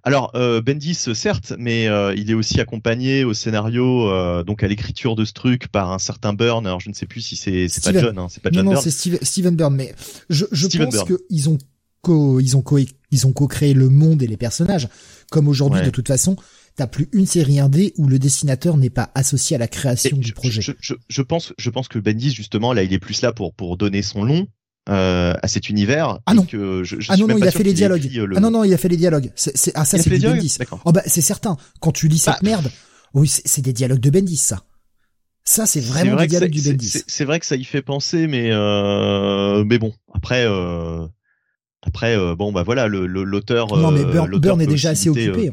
Alors 0.07 0.31
euh, 0.37 0.63
Bendis 0.63 0.95
certes, 0.95 1.53
mais 1.59 1.89
euh, 1.89 2.15
il 2.17 2.31
est 2.31 2.35
aussi 2.35 2.61
accompagné 2.61 3.25
au 3.25 3.35
scénario, 3.35 4.09
euh, 4.09 4.45
donc 4.45 4.63
à 4.63 4.69
l'écriture 4.69 5.17
de 5.17 5.25
ce 5.25 5.33
truc 5.33 5.67
par 5.67 5.91
un 5.91 5.99
certain 5.99 6.33
Byrne. 6.33 6.65
Alors 6.65 6.79
je 6.79 6.89
ne 6.89 6.95
sais 6.95 7.07
plus 7.07 7.23
si 7.23 7.35
c'est 7.35 7.67
c'est 7.69 7.83
pas 7.83 7.99
John, 7.99 8.17
hein, 8.17 8.29
c'est 8.31 8.41
pas 8.41 8.51
John 8.53 8.67
non, 8.67 8.75
non, 8.75 8.81
c'est 8.81 8.93
Steven 9.25 9.57
Byrne. 9.57 9.75
Mais 9.75 9.93
je, 10.31 10.45
je 10.53 10.69
pense 10.79 11.03
qu'ils 11.03 11.51
ont 11.51 11.59
co 12.03 12.39
ils 12.39 12.57
ont 12.57 12.63
co 12.63 12.79
ils 13.11 13.27
ont 13.27 13.33
co-créé 13.33 13.75
le 13.75 13.89
monde 13.89 14.23
et 14.23 14.29
les 14.29 14.37
personnages. 14.37 14.89
Comme 15.33 15.49
aujourd'hui, 15.49 15.83
de 15.83 15.91
toute 15.91 16.07
façon, 16.07 16.37
t'as 16.77 16.87
plus 16.87 17.09
une 17.13 17.27
série 17.27 17.59
indé 17.59 17.93
où 17.97 18.07
le 18.07 18.21
dessinateur 18.21 18.77
n'est 18.77 18.91
pas 18.91 19.11
associé 19.17 19.57
à 19.57 19.59
la 19.59 19.67
création 19.67 20.17
du 20.17 20.33
projet. 20.33 20.61
Je, 20.61 20.71
je, 20.79 20.95
je, 21.09 21.23
pense, 21.23 21.53
je 21.59 21.69
pense 21.69 21.89
que 21.89 21.99
Bendis 21.99 22.31
justement 22.31 22.73
là, 22.73 22.85
il 22.85 22.93
est 22.93 23.01
plus 23.01 23.23
là 23.23 23.33
pour 23.33 23.55
pour 23.55 23.77
donner 23.77 24.03
son 24.03 24.23
long 24.23 24.47
euh, 24.89 25.35
à 25.43 25.49
cet 25.49 25.69
univers. 25.69 26.21
Ah 26.27 26.35
non. 26.35 26.45
Que 26.45 26.85
je, 26.85 27.01
je 27.01 27.13
ah 27.13 27.17
non, 27.17 27.27
non, 27.27 27.39
il 27.39 27.47
a 27.47 27.51
fait 27.51 27.65
les 27.65 27.75
dialogues. 27.75 28.09
Ah 28.37 28.41
non, 28.41 28.51
non, 28.51 28.65
il 28.65 28.73
a 28.73 28.77
fait 28.77 28.89
les 28.89 28.97
dialogues. 28.97 29.33
C'est, 29.35 29.73
ah, 29.75 29.85
ça, 29.85 29.99
c'est 29.99 30.11
du 30.11 30.19
Bendis. 30.19 30.59
Oh, 30.85 30.93
bah, 30.93 31.03
c'est 31.07 31.21
certain. 31.21 31.57
Quand 31.81 31.93
tu 31.93 32.09
lis 32.09 32.19
cette 32.19 32.35
bah, 32.35 32.41
merde, 32.43 32.71
oui, 33.15 33.29
c'est 33.29 33.63
des 33.63 33.73
dialogues 33.73 34.01
de 34.01 34.11
Bendis, 34.11 34.37
ça. 34.37 34.63
Ça, 35.45 35.67
c'est 35.67 35.81
vraiment 35.81 36.17
des 36.17 36.27
dialogues 36.27 36.51
du 36.51 36.63
Bendis. 36.63 37.03
C'est 37.07 37.25
vrai 37.25 37.41
que 37.41 37.47
ça 37.47 37.57
y 37.57 37.65
fait 37.65 37.83
penser, 37.83 38.27
mais, 38.27 38.51
euh, 38.53 39.65
mais 39.65 39.79
bon. 39.79 39.93
Après, 40.13 40.45
euh, 40.47 41.07
après, 41.83 42.17
euh, 42.17 42.35
bon, 42.35 42.53
bah 42.53 42.63
voilà, 42.63 42.89
l'auteur. 42.89 43.77
Non, 43.77 43.91
mais 43.91 44.05
Burn, 44.05 44.61
est 44.61 44.67
déjà 44.67 44.91
assez 44.91 45.09
occupé. 45.09 45.53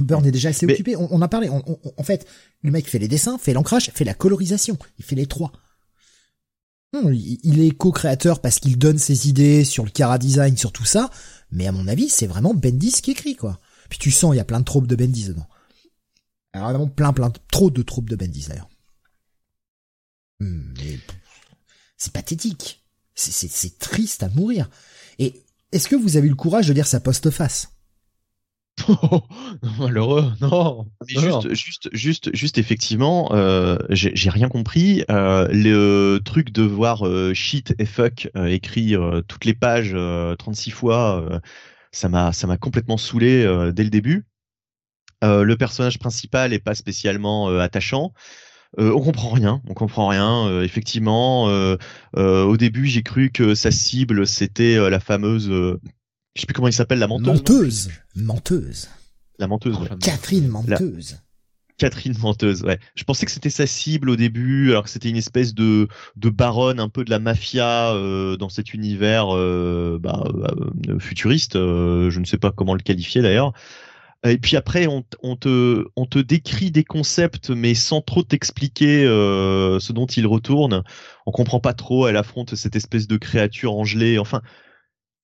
Burn 0.00 0.24
est 0.24 0.30
déjà 0.30 0.50
assez 0.50 0.64
occupé. 0.64 0.94
On, 0.96 1.08
on 1.10 1.22
a 1.22 1.28
parlé. 1.28 1.48
On, 1.48 1.62
en 1.96 2.02
fait, 2.02 2.26
le 2.62 2.70
mec 2.70 2.88
fait 2.88 2.98
les 2.98 3.08
dessins, 3.08 3.36
fait 3.38 3.52
l'ancrage, 3.52 3.90
fait 3.94 4.04
la 4.04 4.14
colorisation. 4.14 4.78
Il 4.98 5.04
fait 5.04 5.16
les 5.16 5.26
trois. 5.26 5.52
Hmm, 6.92 7.12
il 7.12 7.60
est 7.60 7.70
co-créateur 7.70 8.40
parce 8.40 8.60
qu'il 8.60 8.78
donne 8.78 8.98
ses 8.98 9.28
idées 9.28 9.64
sur 9.64 9.84
le 9.84 9.90
cara 9.90 10.18
design, 10.18 10.56
sur 10.56 10.72
tout 10.72 10.86
ça, 10.86 11.10
mais 11.50 11.66
à 11.66 11.72
mon 11.72 11.86
avis, 11.86 12.08
c'est 12.08 12.26
vraiment 12.26 12.54
Bendis 12.54 13.02
qui 13.02 13.10
écrit, 13.10 13.36
quoi. 13.36 13.60
Puis 13.90 13.98
tu 13.98 14.10
sens, 14.10 14.34
il 14.34 14.38
y 14.38 14.40
a 14.40 14.44
plein 14.44 14.60
de 14.60 14.64
tropes 14.64 14.86
de 14.86 14.96
Bendis 14.96 15.28
dedans. 15.28 15.46
Alors 16.52 16.70
vraiment 16.70 16.88
plein, 16.88 17.12
plein, 17.12 17.30
trop 17.50 17.70
de 17.70 17.82
tropes 17.82 18.08
de 18.08 18.16
Bendis 18.16 18.46
d'ailleurs. 18.48 18.70
Hmm, 20.40 20.72
c'est 21.96 22.12
pathétique. 22.12 22.84
C'est 23.14 23.78
triste 23.78 24.22
à 24.22 24.28
mourir. 24.28 24.70
Et 25.18 25.42
est-ce 25.72 25.88
que 25.88 25.96
vous 25.96 26.16
avez 26.16 26.28
eu 26.28 26.30
le 26.30 26.36
courage 26.36 26.68
de 26.68 26.72
lire 26.72 26.86
sa 26.86 27.00
post-face 27.00 27.70
malheureux, 29.78 30.32
non. 30.40 30.86
juste, 31.06 31.54
juste, 31.54 31.88
juste, 31.92 32.34
juste, 32.34 32.58
effectivement, 32.58 33.30
euh, 33.32 33.78
j'ai 33.90 34.30
rien 34.30 34.48
compris. 34.48 35.04
Euh, 35.10 35.48
le 35.50 36.18
truc 36.24 36.50
de 36.52 36.62
voir 36.62 37.06
euh, 37.06 37.34
shit 37.34 37.74
et 37.78 37.86
fuck 37.86 38.28
euh, 38.36 38.46
écrit 38.46 38.94
toutes 39.26 39.44
les 39.44 39.54
pages 39.54 39.96
36 40.38 40.70
fois, 40.70 41.40
ça 41.92 42.08
m'a, 42.08 42.32
ça 42.32 42.46
m'a 42.46 42.56
complètement 42.56 42.96
saoulé 42.96 43.44
dès 43.72 43.84
le 43.84 43.90
début. 43.90 44.26
le 45.22 45.54
personnage 45.54 45.98
principal 45.98 46.52
est 46.52 46.58
pas 46.58 46.74
spécialement 46.74 47.48
attachant. 47.58 48.12
euh, 48.78 48.92
on 48.94 49.00
comprend 49.00 49.30
rien, 49.30 49.62
on 49.68 49.74
comprend 49.74 50.08
rien. 50.08 50.46
Euh, 50.46 50.62
effectivement, 50.62 51.48
euh, 51.48 51.76
au 52.14 52.56
début, 52.56 52.86
j'ai 52.86 53.02
cru 53.02 53.30
que 53.30 53.54
sa 53.54 53.70
cible 53.70 54.26
c'était 54.26 54.90
la 54.90 55.00
fameuse, 55.00 55.50
je 56.38 56.42
sais 56.42 56.46
plus 56.46 56.54
comment 56.54 56.68
il 56.68 56.72
s'appelle, 56.72 57.00
la 57.00 57.08
menteuse. 57.08 57.26
Menteuse, 57.26 57.90
menteuse. 58.14 58.88
La 59.40 59.48
menteuse. 59.48 59.76
Catherine 60.00 60.46
menteuse. 60.46 61.18
Catherine 61.76 62.16
menteuse, 62.18 62.62
ouais. 62.62 62.78
Je 62.94 63.02
pensais 63.04 63.26
que 63.26 63.32
c'était 63.32 63.50
sa 63.50 63.66
cible 63.66 64.08
au 64.10 64.16
début, 64.16 64.70
alors 64.70 64.84
que 64.84 64.90
c'était 64.90 65.10
une 65.10 65.16
espèce 65.16 65.54
de 65.54 65.88
de 66.16 66.28
baronne, 66.28 66.80
un 66.80 66.88
peu 66.88 67.04
de 67.04 67.10
la 67.10 67.18
mafia 67.18 67.92
dans 68.38 68.48
cet 68.48 68.72
univers 68.72 69.26
bah, 69.98 70.24
futuriste. 71.00 71.54
je 71.54 72.18
ne 72.18 72.24
sais 72.24 72.38
pas 72.38 72.50
comment 72.50 72.74
le 72.74 72.82
qualifier 72.82 73.20
d'ailleurs. 73.22 73.52
Et 74.26 74.38
puis 74.38 74.56
après, 74.56 74.88
on, 74.88 75.02
te, 75.36 75.84
on 75.94 76.06
te 76.06 76.18
décrit 76.18 76.72
des 76.72 76.82
concepts, 76.82 77.50
mais 77.50 77.74
sans 77.74 78.00
trop 78.00 78.24
t'expliquer 78.24 79.04
euh, 79.04 79.78
ce 79.78 79.92
dont 79.92 80.06
il 80.06 80.26
retourne. 80.26 80.82
On 81.24 81.30
comprend 81.30 81.60
pas 81.60 81.72
trop. 81.72 82.08
Elle 82.08 82.16
affronte 82.16 82.56
cette 82.56 82.74
espèce 82.74 83.06
de 83.06 83.16
créature 83.16 83.74
angelée. 83.74 84.18
Enfin, 84.18 84.42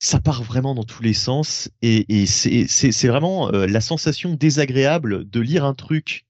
ça 0.05 0.21
part 0.21 0.43
vraiment 0.43 0.75
dans 0.75 0.85
tous 0.85 1.03
les 1.03 1.15
sens. 1.15 1.71
Et, 1.83 2.27
c'est 2.27 3.09
vraiment 3.09 3.53
euh, 3.53 3.67
la 3.67 3.81
sensation 3.81 4.35
désagréable 4.35 5.29
de 5.29 5.41
lire 5.41 5.65
un 5.65 5.75
truc 5.75 6.27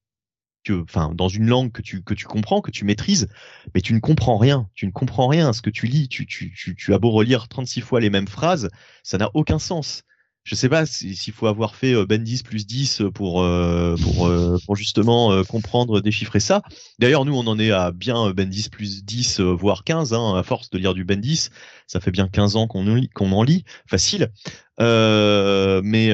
que, 0.65 0.83
enfin, 0.83 1.13
dans 1.15 1.29
une 1.29 1.47
langue 1.47 1.73
que 1.73 1.83
tu 1.83 2.03
que 2.03 2.15
tu 2.15 2.25
comprends, 2.25 2.61
que 2.61 2.71
tu 2.71 2.85
maîtrises, 2.85 3.29
mais 3.75 3.81
tu 3.81 3.93
ne 3.93 3.99
comprends 3.99 4.39
rien. 4.39 4.69
Tu 4.75 4.87
ne 4.87 4.93
comprends 4.93 5.29
rien. 5.29 5.53
Ce 5.53 5.61
que 5.61 5.71
tu 5.71 5.87
lis, 5.87 6.09
tu 6.09 6.27
tu 6.27 6.53
tu, 6.55 6.75
tu 6.77 6.95
as 6.95 6.99
beau 6.99 7.11
relire 7.11 7.49
36 7.49 7.81
fois 7.81 8.01
les 8.01 8.11
mêmes 8.11 8.29
phrases, 8.29 8.71
ça 9.03 9.19
n'a 9.19 9.31
aucun 9.35 9.59
sens 9.59 10.05
je 10.45 10.55
sais 10.55 10.69
pas 10.69 10.85
s'il 10.85 11.33
faut 11.33 11.47
avoir 11.47 11.75
fait 11.75 11.95
euh, 11.95 12.05
Ben 12.05 12.23
10 12.23 12.43
plus 12.43 12.67
10 12.67 13.03
pour 13.15 13.43
euh, 13.43 13.97
pour 13.97 14.27
euh, 14.27 14.59
pour 14.67 14.77
justement 14.77 15.43
comprendre 15.45 16.01
déchiffrer 16.01 16.41
ça. 16.41 16.63
D'ailleurs 16.99 17.25
nous 17.25 17.35
on 17.35 17.47
en 17.47 17.59
est 17.59 17.71
à 17.71 17.91
bien 17.91 18.31
Ben 18.33 18.49
10 18.49 18.69
plus 18.69 19.05
10 19.05 19.41
voire 19.41 19.85
15 19.85 20.13
hein, 20.13 20.37
à 20.37 20.43
force 20.43 20.71
de 20.71 20.79
lire 20.79 20.95
du 20.95 21.05
Ben 21.05 21.21
10, 21.21 21.51
ça 21.87 22.01
fait 22.01 22.11
bien 22.11 22.29
15 22.29 22.57
ans 22.57 22.67
qu'on 22.67 22.85
qu'on 23.15 23.33
en 23.33 23.43
lit 23.43 23.65
facile. 23.87 24.31
mais 24.79 26.11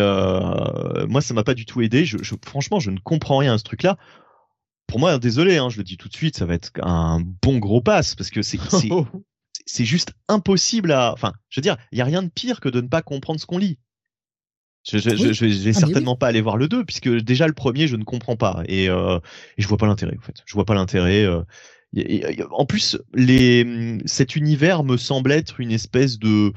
moi 1.09 1.20
ça 1.20 1.35
m'a 1.35 1.45
pas 1.45 1.55
du 1.55 1.66
tout 1.66 1.83
aidé, 1.83 2.05
je, 2.05 2.16
franchement 2.45 2.78
je 2.78 2.91
ne 2.91 2.99
comprends 2.99 3.39
rien 3.39 3.55
à 3.55 3.59
ce 3.59 3.64
truc 3.64 3.83
là. 3.83 3.97
Pour 4.87 4.99
moi, 4.99 5.20
désolé, 5.20 5.57
hein, 5.57 5.68
je 5.68 5.76
le 5.76 5.85
dis 5.85 5.97
tout 5.97 6.09
de 6.09 6.14
suite, 6.14 6.37
ça 6.37 6.47
va 6.47 6.55
être 6.55 6.72
un 6.83 7.20
bon 7.20 7.59
gros 7.59 7.81
pass 7.81 8.16
parce 8.16 8.28
que 8.28 8.43
c'est 8.43 8.59
c'est 9.66 9.85
juste 9.85 10.14
impossible 10.26 10.91
à. 10.91 11.12
Enfin, 11.12 11.33
je 11.49 11.61
veux 11.61 11.62
dire, 11.62 11.76
il 11.93 11.99
y 11.99 12.01
a 12.01 12.05
rien 12.05 12.24
de 12.24 12.28
pire 12.28 12.61
que 12.61 12.68
de 12.68 12.81
ne 12.81 12.89
pas 12.89 13.01
comprendre 13.01 13.39
ce 13.39 13.47
qu'on 13.47 13.59
lit. 13.59 13.78
Je, 14.83 14.99
je, 14.99 15.33
je, 15.33 15.45
vais 15.45 15.70
ah, 15.70 15.78
certainement 15.78 16.16
pas 16.16 16.28
aller 16.28 16.41
voir 16.41 16.57
le 16.57 16.66
2 16.66 16.85
puisque 16.85 17.09
déjà 17.09 17.47
le 17.47 17.53
premier 17.53 17.87
je 17.87 17.97
ne 17.97 18.05
comprends 18.05 18.37
pas 18.37 18.62
et, 18.66 18.89
euh, 18.89 19.18
et 19.59 19.62
je 19.62 19.68
vois 19.68 19.76
pas 19.76 19.87
l'intérêt 19.87 20.16
en 20.18 20.22
fait. 20.22 20.37
Je 20.47 20.55
vois 20.55 20.64
pas 20.64 20.74
l'intérêt. 20.74 21.24
Euh, 21.24 21.43
en 22.51 22.66
plus, 22.66 22.97
les, 23.14 23.99
cet 24.05 24.37
univers 24.37 24.85
me 24.85 24.97
semble 24.97 25.33
être 25.33 25.61
une 25.61 25.72
espèce 25.72 26.18
de 26.18 26.53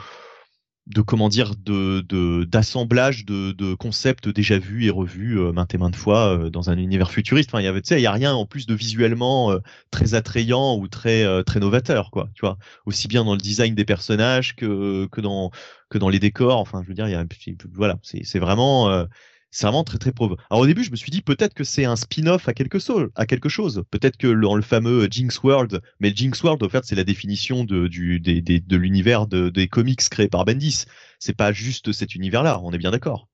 de 0.88 1.01
comment 1.01 1.29
dire 1.29 1.55
de 1.55 2.01
d'assemblage 2.43 3.25
de, 3.25 3.53
de, 3.53 3.73
concepts 3.73 4.27
déjà 4.27 4.57
vus 4.57 4.86
et 4.86 4.89
revus 4.89 5.39
euh, 5.39 5.53
maintes 5.53 5.73
et 5.73 5.77
maintes 5.77 5.95
fois 5.95 6.38
euh, 6.38 6.49
dans 6.49 6.69
un 6.69 6.77
univers 6.77 7.09
futuriste. 7.09 7.49
Enfin, 7.49 7.61
il 7.61 7.65
y 7.65 7.67
avait, 7.67 7.81
tu 7.81 7.89
sais, 7.89 7.99
il 7.99 8.03
y 8.03 8.07
a 8.07 8.11
rien 8.11 8.34
en 8.34 8.45
plus 8.45 8.65
de 8.65 8.73
visuellement 8.73 9.51
euh, 9.51 9.59
très 9.91 10.13
attrayant 10.13 10.75
ou 10.75 10.88
très 10.89 11.43
très 11.45 11.59
novateur, 11.59 12.11
quoi. 12.11 12.29
Tu 12.36 12.41
vois, 12.41 12.57
aussi 12.86 13.07
bien 13.07 13.23
dans 13.23 13.34
le 13.34 13.39
design 13.39 13.75
des 13.75 13.86
personnages 13.86 14.55
que 14.55 15.07
que 15.11 15.21
dans 15.21 15.51
que 15.89 15.97
dans 15.97 16.09
les 16.09 16.19
décors. 16.19 16.59
Enfin, 16.59 16.81
je 16.84 16.88
veux 16.89 16.93
dire, 16.93 17.07
il 17.07 17.11
y 17.11 17.15
a, 17.15 17.25
voilà, 17.73 17.97
c'est 18.03 18.23
c'est 18.25 18.39
vraiment 18.39 19.05
c'est 19.54 19.68
vraiment 19.68 19.84
très 19.84 19.99
très 19.99 20.12
pauvre. 20.12 20.36
Alors 20.49 20.64
au 20.64 20.66
début, 20.66 20.84
je 20.84 20.89
me 20.89 20.95
suis 20.95 21.12
dit 21.12 21.22
peut-être 21.22 21.54
que 21.54 21.64
c'est 21.64 21.86
un 21.86 21.95
spin-off 21.95 22.49
à 22.49 22.54
quelque 22.54 22.80
chose, 22.80 23.10
à 23.16 23.28
quelque 23.28 23.49
chose. 23.49 23.84
Peut-être 23.91 24.18
que 24.18 24.28
dans 24.28 24.56
le 24.56 24.64
fameux 24.64 25.08
Jinx 25.10 25.41
World, 25.43 25.80
mais 25.99 26.10
le 26.10 26.16
Jinx 26.16 26.41
World, 26.41 26.64
en 26.64 26.70
fait, 26.70 26.84
c'est 26.84 26.95
la 26.95 27.04
définition 27.04 27.64
de 27.64 27.88
du 27.88 28.20
des, 28.20 28.41
de 28.41 28.78
l'univers 28.78 29.28
de, 29.28 29.49
des 29.49 29.68
comics 29.68 30.01
créés 30.10 30.28
par 30.28 30.43
Bendis. 30.43 30.86
C'est 31.20 31.38
pas 31.38 31.54
juste 31.54 31.91
cet 31.91 32.16
univers-là. 32.16 32.60
On 32.64 32.72
est 32.72 32.80
bien 32.80 32.91
d'accord. 32.91 33.30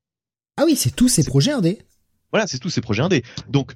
Ah 0.58 0.64
oui, 0.66 0.76
c'est 0.76 0.94
tous 0.94 1.08
ces 1.08 1.24
projets 1.24 1.52
indés. 1.52 1.80
Voilà, 2.32 2.48
c'est 2.48 2.60
tous 2.60 2.70
ces 2.70 2.82
projets 2.82 3.02
indés. 3.02 3.24
Donc 3.48 3.74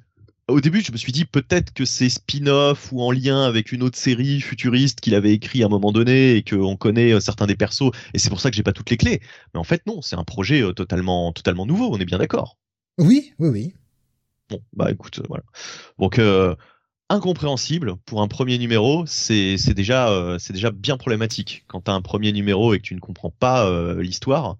au 0.48 0.60
début, 0.60 0.82
je 0.82 0.92
me 0.92 0.96
suis 0.96 1.12
dit 1.12 1.24
peut-être 1.24 1.72
que 1.72 1.84
c'est 1.84 2.08
spin-off 2.08 2.92
ou 2.92 3.02
en 3.02 3.10
lien 3.10 3.44
avec 3.44 3.72
une 3.72 3.82
autre 3.82 3.96
série 3.96 4.40
futuriste 4.40 5.00
qu'il 5.00 5.14
avait 5.14 5.32
écrit 5.32 5.62
à 5.62 5.66
un 5.66 5.70
moment 5.70 5.92
donné 5.92 6.36
et 6.36 6.42
qu'on 6.42 6.76
connaît 6.76 7.12
euh, 7.12 7.20
certains 7.20 7.46
des 7.46 7.56
persos 7.56 7.90
et 8.12 8.18
c'est 8.18 8.28
pour 8.28 8.40
ça 8.40 8.50
que 8.50 8.56
j'ai 8.56 8.62
pas 8.62 8.72
toutes 8.72 8.90
les 8.90 8.96
clés. 8.96 9.20
Mais 9.54 9.60
en 9.60 9.64
fait, 9.64 9.86
non, 9.86 10.02
c'est 10.02 10.16
un 10.16 10.24
projet 10.24 10.62
euh, 10.62 10.72
totalement, 10.72 11.32
totalement 11.32 11.64
nouveau. 11.64 11.88
On 11.90 11.98
est 11.98 12.04
bien 12.04 12.18
d'accord. 12.18 12.58
Oui, 12.98 13.32
oui, 13.38 13.48
oui. 13.48 13.74
Bon, 14.50 14.60
bah 14.74 14.90
écoute, 14.90 15.20
euh, 15.20 15.26
voilà. 15.28 15.44
Donc 15.98 16.20
incompréhensible 17.08 17.96
pour 18.04 18.20
un 18.20 18.28
premier 18.28 18.58
numéro, 18.58 19.04
c'est 19.06 19.56
c'est 19.56 19.74
déjà 19.74 20.36
c'est 20.38 20.52
déjà 20.52 20.70
bien 20.70 20.96
problématique. 20.96 21.64
Quand 21.66 21.82
tu 21.82 21.90
as 21.90 21.94
un 21.94 22.02
premier 22.02 22.32
numéro 22.32 22.74
et 22.74 22.78
que 22.78 22.82
tu 22.82 22.94
ne 22.94 23.00
comprends 23.00 23.30
pas 23.30 23.70
l'histoire, 23.96 24.56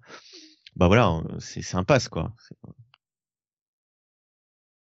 bah 0.75 0.87
voilà, 0.87 1.21
c'est 1.39 1.61
c'est 1.61 1.75
un 1.75 1.83
passe 1.83 2.07
quoi. 2.07 2.33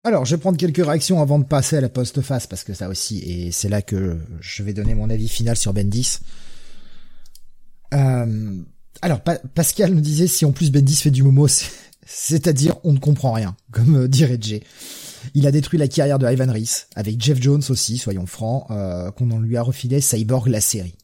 Alors, 0.08 0.24
je 0.24 0.38
vais 0.38 0.40
prendre 0.40 0.58
quelques 0.58 0.86
réactions 0.86 1.22
avant 1.22 1.38
de 1.38 1.44
passer 1.44 1.76
à 1.76 1.82
la 1.82 1.90
post-face, 1.90 2.48
parce 2.48 2.64
que 2.64 2.74
ça 2.74 2.88
aussi, 2.88 3.20
et 3.26 3.52
c'est 3.52 3.68
là 3.68 3.82
que 3.82 4.18
je 4.40 4.64
vais 4.64 4.72
donner 4.72 4.96
mon 4.96 5.10
avis 5.10 5.28
final 5.28 5.58
sur 5.58 5.74
Bendis. 5.74 6.20
Euh, 7.94 8.64
alors, 9.02 9.20
Pascal 9.54 9.94
nous 9.94 10.00
disait 10.00 10.28
si 10.28 10.46
en 10.46 10.54
plus 10.54 10.72
Bendis 10.72 10.96
fait 10.96 11.12
du 11.12 11.24
Momo, 11.24 11.50
c'est-à-dire 12.06 12.78
on 12.86 12.94
ne 12.94 13.00
comprend 13.00 13.34
rien, 13.34 13.58
comme 13.74 14.04
euh, 14.04 14.08
dirait 14.08 14.38
Jay. 14.40 14.64
Il 15.34 15.46
a 15.46 15.52
détruit 15.52 15.78
la 15.78 15.90
carrière 15.90 16.20
de 16.20 16.26
Ivan 16.26 16.54
Reese, 16.54 16.88
avec 16.96 17.22
Jeff 17.22 17.42
Jones 17.42 17.64
aussi, 17.68 17.98
soyons 17.98 18.28
francs, 18.28 18.66
euh, 18.72 19.12
qu'on 19.12 19.30
en 19.32 19.42
lui 19.42 19.58
a 19.58 19.62
refilé 19.62 20.00
Cyborg 20.00 20.48
la 20.48 20.62
série. 20.62 20.96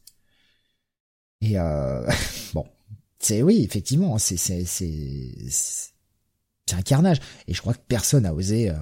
Et 1.41 1.59
euh, 1.59 2.07
bon, 2.53 2.65
c'est 3.19 3.43
oui, 3.43 3.65
effectivement, 3.65 4.17
c'est 4.17 4.37
c'est 4.37 4.63
c'est 6.65 6.75
un 6.75 6.81
carnage. 6.81 7.19
Et 7.47 7.53
je 7.53 7.61
crois 7.61 7.73
que 7.73 7.81
personne 7.87 8.25
a 8.25 8.33
osé 8.33 8.69
euh, 8.69 8.73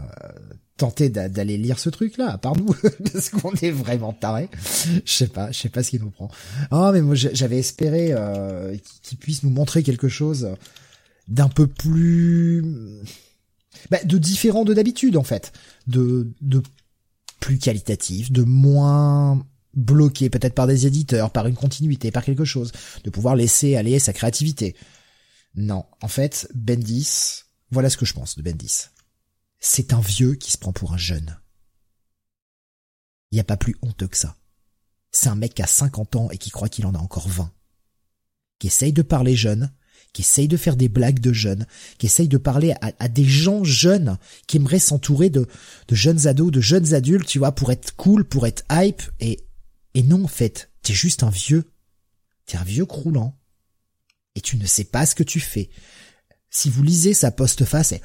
tenter 0.78 1.10
d'aller 1.10 1.58
lire 1.58 1.80
ce 1.80 1.90
truc-là, 1.90 2.32
à 2.32 2.38
part 2.38 2.58
nous, 2.58 2.74
parce 3.14 3.30
qu'on 3.30 3.54
est 3.54 3.72
vraiment 3.72 4.14
tarés. 4.14 4.50
Je 5.06 5.12
sais 5.12 5.28
pas, 5.28 5.52
je 5.52 5.60
sais 5.60 5.70
pas 5.70 5.84
ce 5.84 5.92
qui 5.92 6.00
nous 6.00 6.10
prend. 6.10 6.30
Oh, 6.72 6.90
mais 6.92 7.02
moi 7.02 7.16
j'avais 7.16 7.60
espéré 7.60 8.10
euh, 8.12 8.76
qu'il 9.04 9.18
puisse 9.18 9.44
nous 9.44 9.50
montrer 9.50 9.84
quelque 9.84 10.10
chose 10.10 10.56
d'un 11.28 11.50
peu 11.50 11.68
plus, 11.68 12.64
bah, 13.90 14.00
de 14.04 14.18
différent 14.18 14.66
de 14.66 14.74
d'habitude 14.74 15.18
en 15.18 15.24
fait, 15.24 15.52
de 15.88 16.28
de 16.42 16.62
plus 17.40 17.58
qualitatif, 17.58 18.32
de 18.32 18.44
moins 18.44 19.44
bloqué 19.74 20.30
peut-être 20.30 20.54
par 20.54 20.68
des 20.68 20.88
éditeurs, 20.88 21.32
par 21.32 21.48
une 21.48 21.56
continuité, 21.56 22.12
par 22.12 22.24
quelque 22.24 22.46
chose, 22.46 22.72
de 23.04 23.10
pouvoir 23.10 23.36
laisser 23.36 23.76
aller 23.76 24.00
sa 24.00 24.14
créativité. 24.14 24.76
Non, 25.56 25.86
en 26.02 26.08
fait, 26.08 26.48
Bendis, 26.54 27.44
voilà 27.72 27.90
ce 27.90 27.98
que 27.98 28.06
je 28.06 28.14
pense 28.14 28.38
de 28.38 28.42
Bendis. 28.42 28.90
C'est 29.60 29.94
un 29.94 30.02
vieux 30.02 30.36
qui 30.36 30.52
se 30.52 30.58
prend 30.58 30.74
pour 30.74 30.94
un 30.94 30.98
jeune. 30.98 31.40
Il 33.32 33.40
a 33.40 33.46
pas 33.46 33.58
plus 33.58 33.78
honteux 33.82 34.08
que 34.08 34.18
ça. 34.18 34.38
C'est 35.12 35.30
un 35.30 35.36
mec 35.36 35.54
qui 35.54 35.62
a 35.62 35.68
50 35.68 36.16
ans 36.16 36.30
et 36.32 36.38
qui 36.38 36.50
croit 36.50 36.70
qu'il 36.70 36.86
en 36.86 36.94
a 36.94 37.00
encore 37.00 37.30
20. 37.30 37.52
Qui 38.60 38.68
essaye 38.68 38.94
de 38.94 39.02
parler 39.02 39.36
jeune, 39.36 39.72
qui 40.14 40.22
essaye 40.22 40.48
de 40.48 40.58
faire 40.58 40.76
des 40.76 40.90
blagues 40.90 41.20
de 41.20 41.32
jeunes, 41.32 41.66
qui 41.98 42.08
essaye 42.08 42.28
de 42.28 42.38
parler 42.38 42.74
à, 42.82 43.08
des 43.08 43.24
gens 43.24 43.64
jeunes 43.64 44.18
qui 44.48 44.58
aimeraient 44.58 44.80
s'entourer 44.80 45.30
de, 45.30 45.48
jeunes 45.90 46.28
ados, 46.28 46.52
de 46.52 46.62
jeunes 46.62 46.94
adultes, 46.94 47.28
tu 47.28 47.40
vois, 47.40 47.54
pour 47.54 47.72
être 47.72 47.96
cool, 47.96 48.26
pour 48.26 48.48
être 48.48 48.64
hype, 48.70 49.02
et 49.20 50.04
non, 50.04 50.26
en 50.26 50.28
fait, 50.28 50.72
t'es 50.82 50.94
juste 50.94 51.24
un 51.24 51.30
vieux. 51.30 51.72
T'es 52.46 52.58
un 52.58 52.64
vieux 52.64 52.86
croulant. 52.86 53.38
Et 54.36 54.42
tu 54.42 54.58
ne 54.58 54.66
sais 54.66 54.86
pas 54.86 55.06
ce 55.06 55.16
que 55.16 55.24
tu 55.24 55.40
fais 55.40 55.70
si 56.52 56.70
vous 56.70 56.84
lisez 56.84 57.14
sa 57.14 57.32
postface, 57.32 57.96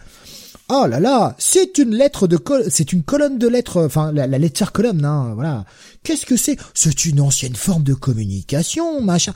oh 0.70 0.86
là 0.88 1.00
là, 1.00 1.34
c'est 1.38 1.78
une 1.78 1.94
lettre 1.94 2.26
de 2.28 2.38
c'est 2.70 2.92
une 2.92 3.02
colonne 3.02 3.38
de 3.38 3.48
lettres, 3.48 3.84
enfin 3.84 4.12
la, 4.12 4.26
la 4.26 4.38
lettre 4.38 4.72
colonne, 4.72 5.04
hein, 5.04 5.34
voilà. 5.34 5.66
Qu'est-ce 6.04 6.24
que 6.24 6.36
c'est? 6.36 6.56
C'est 6.72 7.04
une 7.04 7.20
ancienne 7.20 7.56
forme 7.56 7.82
de 7.82 7.92
communication, 7.94 9.02
machin. 9.02 9.34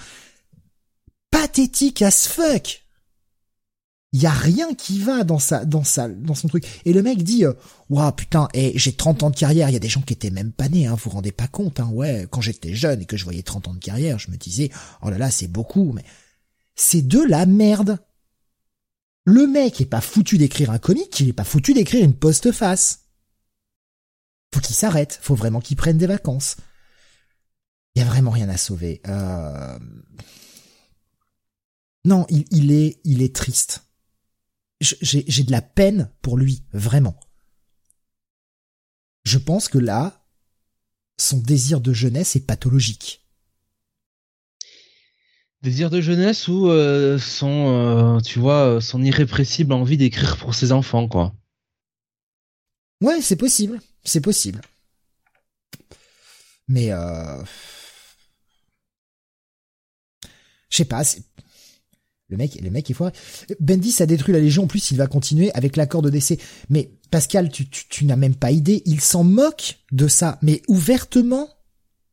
Pathétique 1.31 2.03
as 2.03 2.27
fuck. 2.29 2.85
Il 4.13 4.21
y 4.21 4.27
a 4.27 4.31
rien 4.33 4.75
qui 4.75 4.99
va 4.99 5.23
dans 5.23 5.39
sa 5.39 5.65
dans 5.65 5.85
sa 5.85 6.09
dans 6.09 6.35
son 6.35 6.49
truc. 6.49 6.65
Et 6.85 6.93
le 6.93 7.03
mec 7.03 7.23
dit 7.23 7.45
"Waouh, 7.91 8.13
putain, 8.13 8.49
et 8.55 8.73
j'ai 8.77 8.93
30 8.93 9.23
ans 9.25 9.31
de 9.31 9.37
carrière, 9.37 9.71
il 9.71 9.73
y 9.73 9.77
a 9.77 9.81
des 9.81 9.89
gens 9.89 10.03
qui 10.03 10.13
étaient 10.13 10.31
même 10.31 10.51
pas 10.53 10.69
nés 10.69 10.87
hein, 10.87 10.93
vous 10.95 11.03
vous 11.05 11.11
rendez 11.11 11.31
pas 11.33 11.47
compte 11.47 11.79
hein. 11.81 11.89
Ouais, 11.93 12.27
quand 12.31 12.41
j'étais 12.41 12.75
jeune 12.75 13.03
et 13.03 13.07
que 13.07 13.17
je 13.17 13.25
voyais 13.25 13.43
30 13.43 13.69
ans 13.69 13.75
de 13.75 13.79
carrière, 13.79 14.19
je 14.19 14.31
me 14.31 14.37
disais 14.37 14.71
"Oh 15.03 15.11
là 15.11 15.19
là, 15.19 15.31
c'est 15.31 15.47
beaucoup 15.49 15.93
mais 15.95 16.05
c'est 16.77 17.03
de 17.07 17.21
la 17.21 17.47
merde." 17.47 17.99
Le 19.25 19.47
mec 19.47 19.81
est 19.81 19.87
pas 19.87 20.01
foutu 20.01 20.39
d'écrire 20.39 20.71
un 20.71 20.79
comic, 20.79 21.21
il 21.21 21.29
est 21.29 21.35
pas 21.35 21.45
foutu 21.45 21.75
d'écrire 21.75 22.05
une 22.05 22.17
postface. 22.17 23.07
Faut 24.55 24.61
qu'il 24.61 24.75
s'arrête, 24.75 25.19
faut 25.23 25.35
vraiment 25.35 25.61
qu'il 25.61 25.77
prenne 25.77 25.99
des 25.99 26.07
vacances. 26.07 26.57
Il 27.95 28.01
y 28.01 28.03
a 28.03 28.09
vraiment 28.09 28.31
rien 28.31 28.49
à 28.49 28.57
sauver. 28.57 29.01
Euh... 29.07 29.79
Non, 32.05 32.27
il, 32.31 32.45
il, 32.51 32.73
est, 32.73 33.01
il 33.05 33.23
est 33.23 33.35
triste. 33.35 33.85
J'ai 34.81 35.45
de 35.45 35.51
la 35.51 35.61
peine 35.61 36.11
pour 36.23 36.39
lui, 36.39 36.65
vraiment. 36.73 37.19
Je 39.25 39.37
pense 39.37 39.69
que 39.69 39.79
là, 39.79 40.27
son 41.19 41.39
désir 41.39 41.81
de 41.81 41.93
jeunesse 41.93 42.37
est 42.37 42.47
pathologique. 42.47 43.30
Désir 45.63 45.91
de 45.91 46.01
jeunesse 46.01 46.49
ou 46.49 46.69
euh, 46.69 47.19
son, 47.19 48.19
euh, 48.19 48.19
vois, 48.37 48.81
son 48.81 49.03
irrépressible 49.03 49.75
envie 49.75 49.99
d'écrire 49.99 50.39
pour 50.39 50.55
ses 50.55 50.73
enfants, 50.73 51.07
quoi? 51.07 51.35
Ouais, 53.03 53.21
c'est 53.21 53.37
possible, 53.37 53.79
c'est 54.03 54.21
possible. 54.21 54.63
Mais 56.69 56.93
euh... 56.93 57.43
je 60.71 60.77
sais 60.77 60.85
pas. 60.85 61.03
Le 62.29 62.37
mec, 62.37 62.59
le 62.63 62.71
mec 62.71 62.91
est 62.91 62.95
fort. 62.95 63.11
Bendis 63.59 64.01
a 64.01 64.07
détruit 64.07 64.33
la 64.33 64.41
Légion. 64.41 64.65
En 64.65 64.67
plus, 64.69 64.93
il 64.93 64.97
va 64.97 65.09
continuer 65.09 65.53
avec 65.53 65.77
l'accord 65.77 66.01
de 66.01 66.11
décès. 66.11 66.39
Mais 66.69 66.93
Pascal, 67.11 67.51
tu, 67.51 67.69
tu 67.69 68.05
n'as 68.05 68.17
même 68.17 68.37
pas 68.37 68.53
idée. 68.53 68.83
Il 68.87 69.01
s'en 69.01 69.25
moque 69.25 69.81
de 69.91 70.07
ça, 70.09 70.39
mais 70.41 70.63
ouvertement. 70.69 71.49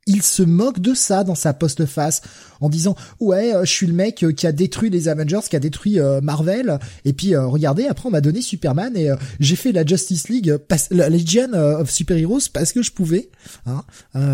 Il 0.07 0.23
se 0.23 0.41
moque 0.41 0.79
de 0.79 0.93
ça 0.93 1.25
dans 1.25 1.35
sa 1.35 1.53
post-face 1.53 2.21
en 2.61 2.69
disant 2.69 2.95
ouais 3.19 3.53
euh, 3.53 3.65
je 3.65 3.71
suis 3.71 3.87
le 3.87 3.93
mec 3.93 4.23
euh, 4.23 4.31
qui 4.31 4.47
a 4.47 4.53
détruit 4.53 4.89
les 4.89 5.09
Avengers, 5.09 5.41
qui 5.49 5.55
a 5.57 5.59
détruit 5.59 5.99
euh, 5.99 6.21
Marvel 6.21 6.79
et 7.03 7.11
puis 7.11 7.35
regardez 7.35 7.85
après 7.85 8.07
on 8.07 8.11
m'a 8.11 8.21
donné 8.21 8.41
Superman 8.41 8.95
et 8.95 9.09
j'ai 9.39 9.57
fait 9.57 9.73
la 9.73 9.85
Justice 9.85 10.29
League, 10.29 10.57
la 10.91 11.09
Legion 11.09 11.53
of 11.53 11.91
Super 11.91 12.17
Heroes 12.17 12.49
parce 12.53 12.71
que 12.71 12.81
je 12.81 12.91
pouvais, 12.91 13.29
hein, 13.65 13.83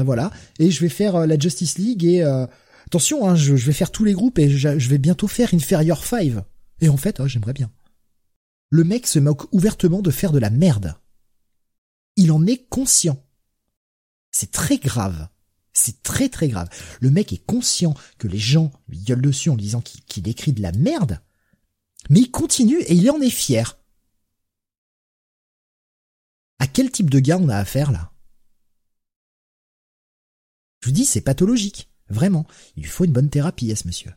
voilà 0.04 0.32
et 0.60 0.70
je 0.72 0.80
vais 0.80 0.90
faire 0.90 1.26
la 1.26 1.38
Justice 1.38 1.78
League 1.80 2.06
et 2.06 2.22
attention 2.86 3.28
hein, 3.28 3.36
je, 3.36 3.54
vais 3.54 3.74
faire 3.74 3.92
tous 3.92 4.06
les 4.06 4.14
groupes 4.14 4.38
et 4.40 4.50
je, 4.50 4.90
vais 4.90 5.00
bientôt 5.00 5.28
faire 5.28 5.54
Inferior 5.54 6.06
5 6.06 6.34
et 6.82 6.90
en 6.90 6.98
fait 6.98 7.20
oh, 7.20 7.28
j'aimerais 7.28 7.54
bien. 7.54 7.72
Le 8.70 8.84
mec 8.84 9.08
se 9.08 9.20
moque 9.20 9.52
ouvertement 9.54 10.02
de 10.02 10.12
faire 10.12 10.32
de 10.32 10.40
la 10.40 10.50
merde. 10.50 10.96
Il 12.16 12.32
en 12.32 12.46
est 12.46 12.68
conscient. 12.70 13.24
C'est 14.32 14.52
très 14.52 14.78
grave. 14.78 15.28
C'est 15.74 16.04
très 16.04 16.30
très 16.30 16.48
grave. 16.48 16.70
Le 17.02 17.10
mec 17.10 17.34
est 17.34 17.46
conscient 17.46 17.96
que 18.20 18.28
les 18.28 18.38
gens 18.38 18.72
lui 18.88 19.00
gueulent 19.00 19.22
dessus 19.22 19.50
en 19.50 19.56
disant 19.56 19.82
qu'il 19.82 20.28
écrit 20.28 20.54
de 20.54 20.62
la 20.62 20.72
merde, 20.72 21.20
mais 22.10 22.20
il 22.22 22.32
continue 22.32 22.82
et 22.82 22.94
il 22.94 23.10
en 23.10 23.20
est 23.22 23.30
fier. 23.30 23.80
À 26.60 26.68
quel 26.68 26.92
type 26.92 27.10
de 27.10 27.20
gars 27.20 27.40
on 27.40 27.50
a 27.50 27.58
affaire 27.58 27.92
là? 27.92 28.12
Je 30.82 30.90
vous 30.90 30.94
dis, 30.94 31.06
c'est 31.06 31.22
pathologique. 31.22 31.90
Vraiment. 32.10 32.46
Il 32.76 32.84
lui 32.84 32.90
faut 32.90 33.06
une 33.06 33.14
bonne 33.14 33.30
thérapie 33.30 33.72
à 33.72 33.76
ce 33.76 33.88
monsieur. 33.88 34.12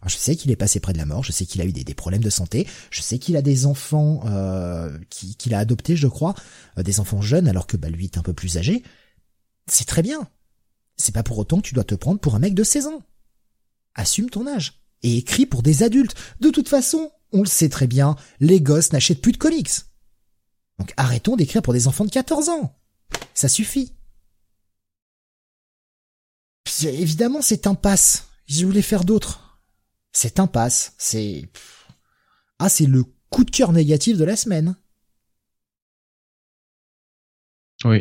Alors 0.00 0.10
je 0.10 0.16
sais 0.16 0.36
qu'il 0.36 0.50
est 0.50 0.56
passé 0.56 0.80
près 0.80 0.92
de 0.92 0.98
la 0.98 1.06
mort, 1.06 1.24
je 1.24 1.32
sais 1.32 1.46
qu'il 1.46 1.60
a 1.60 1.64
eu 1.64 1.72
des, 1.72 1.94
problèmes 1.94 2.22
de 2.22 2.30
santé, 2.30 2.68
je 2.90 3.02
sais 3.02 3.18
qu'il 3.18 3.36
a 3.36 3.42
des 3.42 3.66
enfants 3.66 4.20
euh, 4.26 4.96
qu'il 5.10 5.54
a 5.54 5.58
adoptés, 5.58 5.96
je 5.96 6.06
crois, 6.06 6.34
euh, 6.76 6.82
des 6.84 7.00
enfants 7.00 7.20
jeunes 7.20 7.48
alors 7.48 7.66
que 7.66 7.76
bah, 7.76 7.88
lui 7.88 8.04
est 8.04 8.18
un 8.18 8.22
peu 8.22 8.32
plus 8.32 8.58
âgé. 8.58 8.84
C'est 9.66 9.86
très 9.86 10.02
bien 10.02 10.28
c'est 10.98 11.14
pas 11.14 11.22
pour 11.22 11.38
autant 11.38 11.60
que 11.60 11.68
tu 11.68 11.74
dois 11.74 11.84
te 11.84 11.94
prendre 11.94 12.20
pour 12.20 12.34
un 12.34 12.38
mec 12.38 12.54
de 12.54 12.64
16 12.64 12.86
ans. 12.88 13.02
Assume 13.94 14.30
ton 14.30 14.46
âge. 14.46 14.82
Et 15.02 15.16
écris 15.18 15.46
pour 15.46 15.62
des 15.62 15.84
adultes. 15.84 16.16
De 16.40 16.50
toute 16.50 16.68
façon, 16.68 17.12
on 17.32 17.40
le 17.40 17.46
sait 17.46 17.68
très 17.68 17.86
bien, 17.86 18.16
les 18.40 18.60
gosses 18.60 18.92
n'achètent 18.92 19.22
plus 19.22 19.32
de 19.32 19.38
comics. 19.38 19.70
Donc 20.78 20.92
arrêtons 20.96 21.36
d'écrire 21.36 21.62
pour 21.62 21.72
des 21.72 21.86
enfants 21.86 22.04
de 22.04 22.10
14 22.10 22.48
ans. 22.48 22.76
Ça 23.34 23.48
suffit. 23.48 23.94
Évidemment, 26.82 27.42
c'est 27.42 27.66
un 27.66 27.74
passe. 27.74 28.28
Je 28.46 28.64
voulais 28.66 28.82
faire 28.82 29.04
d'autres. 29.04 29.60
C'est 30.12 30.40
un 30.40 30.46
passe. 30.46 30.94
C'est... 30.98 31.48
Ah, 32.58 32.68
c'est 32.68 32.86
le 32.86 33.04
coup 33.30 33.44
de 33.44 33.50
cœur 33.50 33.72
négatif 33.72 34.16
de 34.16 34.24
la 34.24 34.36
semaine. 34.36 34.76
Oui. 37.84 38.00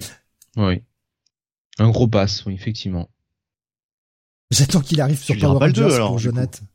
Oui. 0.56 0.84
Un 1.80 1.90
gros 1.90 2.08
pass, 2.08 2.46
oui, 2.46 2.54
effectivement. 2.54 3.10
J'attends 4.50 4.82
qu'il 4.82 5.02
arrive 5.02 5.22
sur 5.22 5.38
Power 5.38 5.60
Rangers 5.60 5.96
alors, 5.96 6.10
pour 6.10 6.20
Jonathan. 6.20 6.66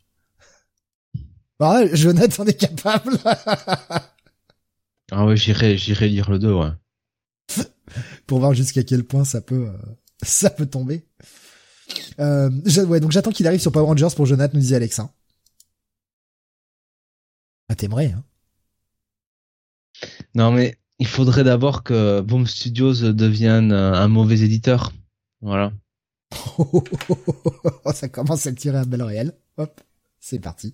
Ah, 1.58 1.84
Jonathan 1.92 2.44
est 2.44 2.58
capable. 2.58 3.18
ah 3.24 5.26
ouais, 5.26 5.36
j'irai, 5.36 5.78
j'irai 5.78 6.08
lire 6.08 6.30
le 6.30 6.38
2, 6.38 6.52
ouais. 6.52 6.70
pour 8.26 8.40
voir 8.40 8.54
jusqu'à 8.54 8.82
quel 8.82 9.04
point 9.04 9.24
ça 9.24 9.40
peut, 9.40 9.68
euh, 9.68 9.78
ça 10.22 10.50
peut 10.50 10.66
tomber. 10.66 11.06
Euh, 12.20 12.50
ouais, 12.86 13.00
donc 13.00 13.12
j'attends 13.12 13.30
qu'il 13.30 13.46
arrive 13.46 13.60
sur 13.60 13.72
Power 13.72 13.86
Rangers 13.86 14.14
pour 14.14 14.26
Jonathan, 14.26 14.54
nous 14.54 14.60
disait 14.60 14.76
Alexa. 14.76 15.12
Ah, 17.68 17.74
t'aimerais, 17.74 18.12
hein. 18.12 18.24
Non, 20.34 20.50
mais 20.50 20.78
il 21.02 21.08
faudrait 21.08 21.42
d'abord 21.42 21.82
que 21.82 22.20
Boom 22.20 22.46
Studios 22.46 23.12
devienne 23.12 23.72
un 23.72 24.06
mauvais 24.06 24.38
éditeur. 24.38 24.92
Voilà. 25.40 25.72
ça 27.92 28.08
commence 28.08 28.46
à 28.46 28.52
tirer 28.52 28.78
à 28.78 28.84
belle 28.84 29.02
réelle. 29.02 29.32
Hop, 29.56 29.80
c'est 30.20 30.38
parti. 30.38 30.72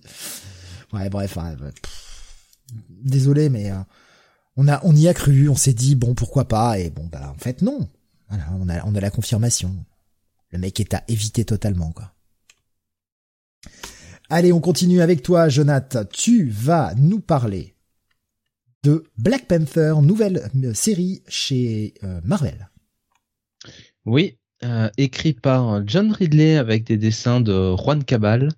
Ouais, 0.93 1.09
bref. 1.09 1.35
désolé, 2.89 3.49
mais 3.49 3.71
euh, 3.71 3.79
on 4.55 4.67
a, 4.67 4.79
on 4.83 4.95
y 4.95 5.07
a 5.07 5.15
cru. 5.15 5.49
On 5.49 5.55
s'est 5.55 5.73
dit 5.73 5.95
bon, 5.95 6.13
pourquoi 6.13 6.47
pas. 6.47 6.77
Et 6.77 6.91
bon, 6.91 7.07
bah 7.11 7.33
en 7.35 7.39
fait 7.39 7.63
non. 7.63 7.89
Voilà, 8.29 8.45
on 8.59 8.69
a, 8.69 8.85
on 8.85 8.93
a 8.93 8.99
la 8.99 9.09
confirmation. 9.09 9.75
Le 10.51 10.59
mec 10.59 10.79
est 10.79 10.93
à 10.93 11.03
éviter 11.07 11.43
totalement, 11.43 11.91
quoi. 11.91 12.13
Allez, 14.29 14.53
on 14.53 14.59
continue 14.59 15.01
avec 15.01 15.23
toi, 15.23 15.49
Jonathan. 15.49 16.03
Tu 16.05 16.51
vas 16.51 16.93
nous 16.95 17.19
parler 17.19 17.73
de 18.83 19.03
Black 19.17 19.47
Panther, 19.47 19.95
nouvelle 20.01 20.49
euh, 20.63 20.73
série 20.73 21.21
chez 21.27 21.93
euh, 22.03 22.21
Marvel. 22.23 22.69
Oui, 24.05 24.37
euh, 24.63 24.89
écrit 24.97 25.33
par 25.33 25.85
John 25.87 26.11
Ridley 26.11 26.57
avec 26.57 26.85
des 26.85 26.97
dessins 26.97 27.41
de 27.41 27.75
Juan 27.75 28.03
Cabal 28.03 28.49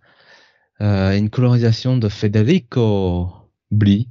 une 0.84 1.30
colorisation 1.30 1.96
de 1.96 2.10
Federico 2.10 3.30
Bli. 3.70 4.10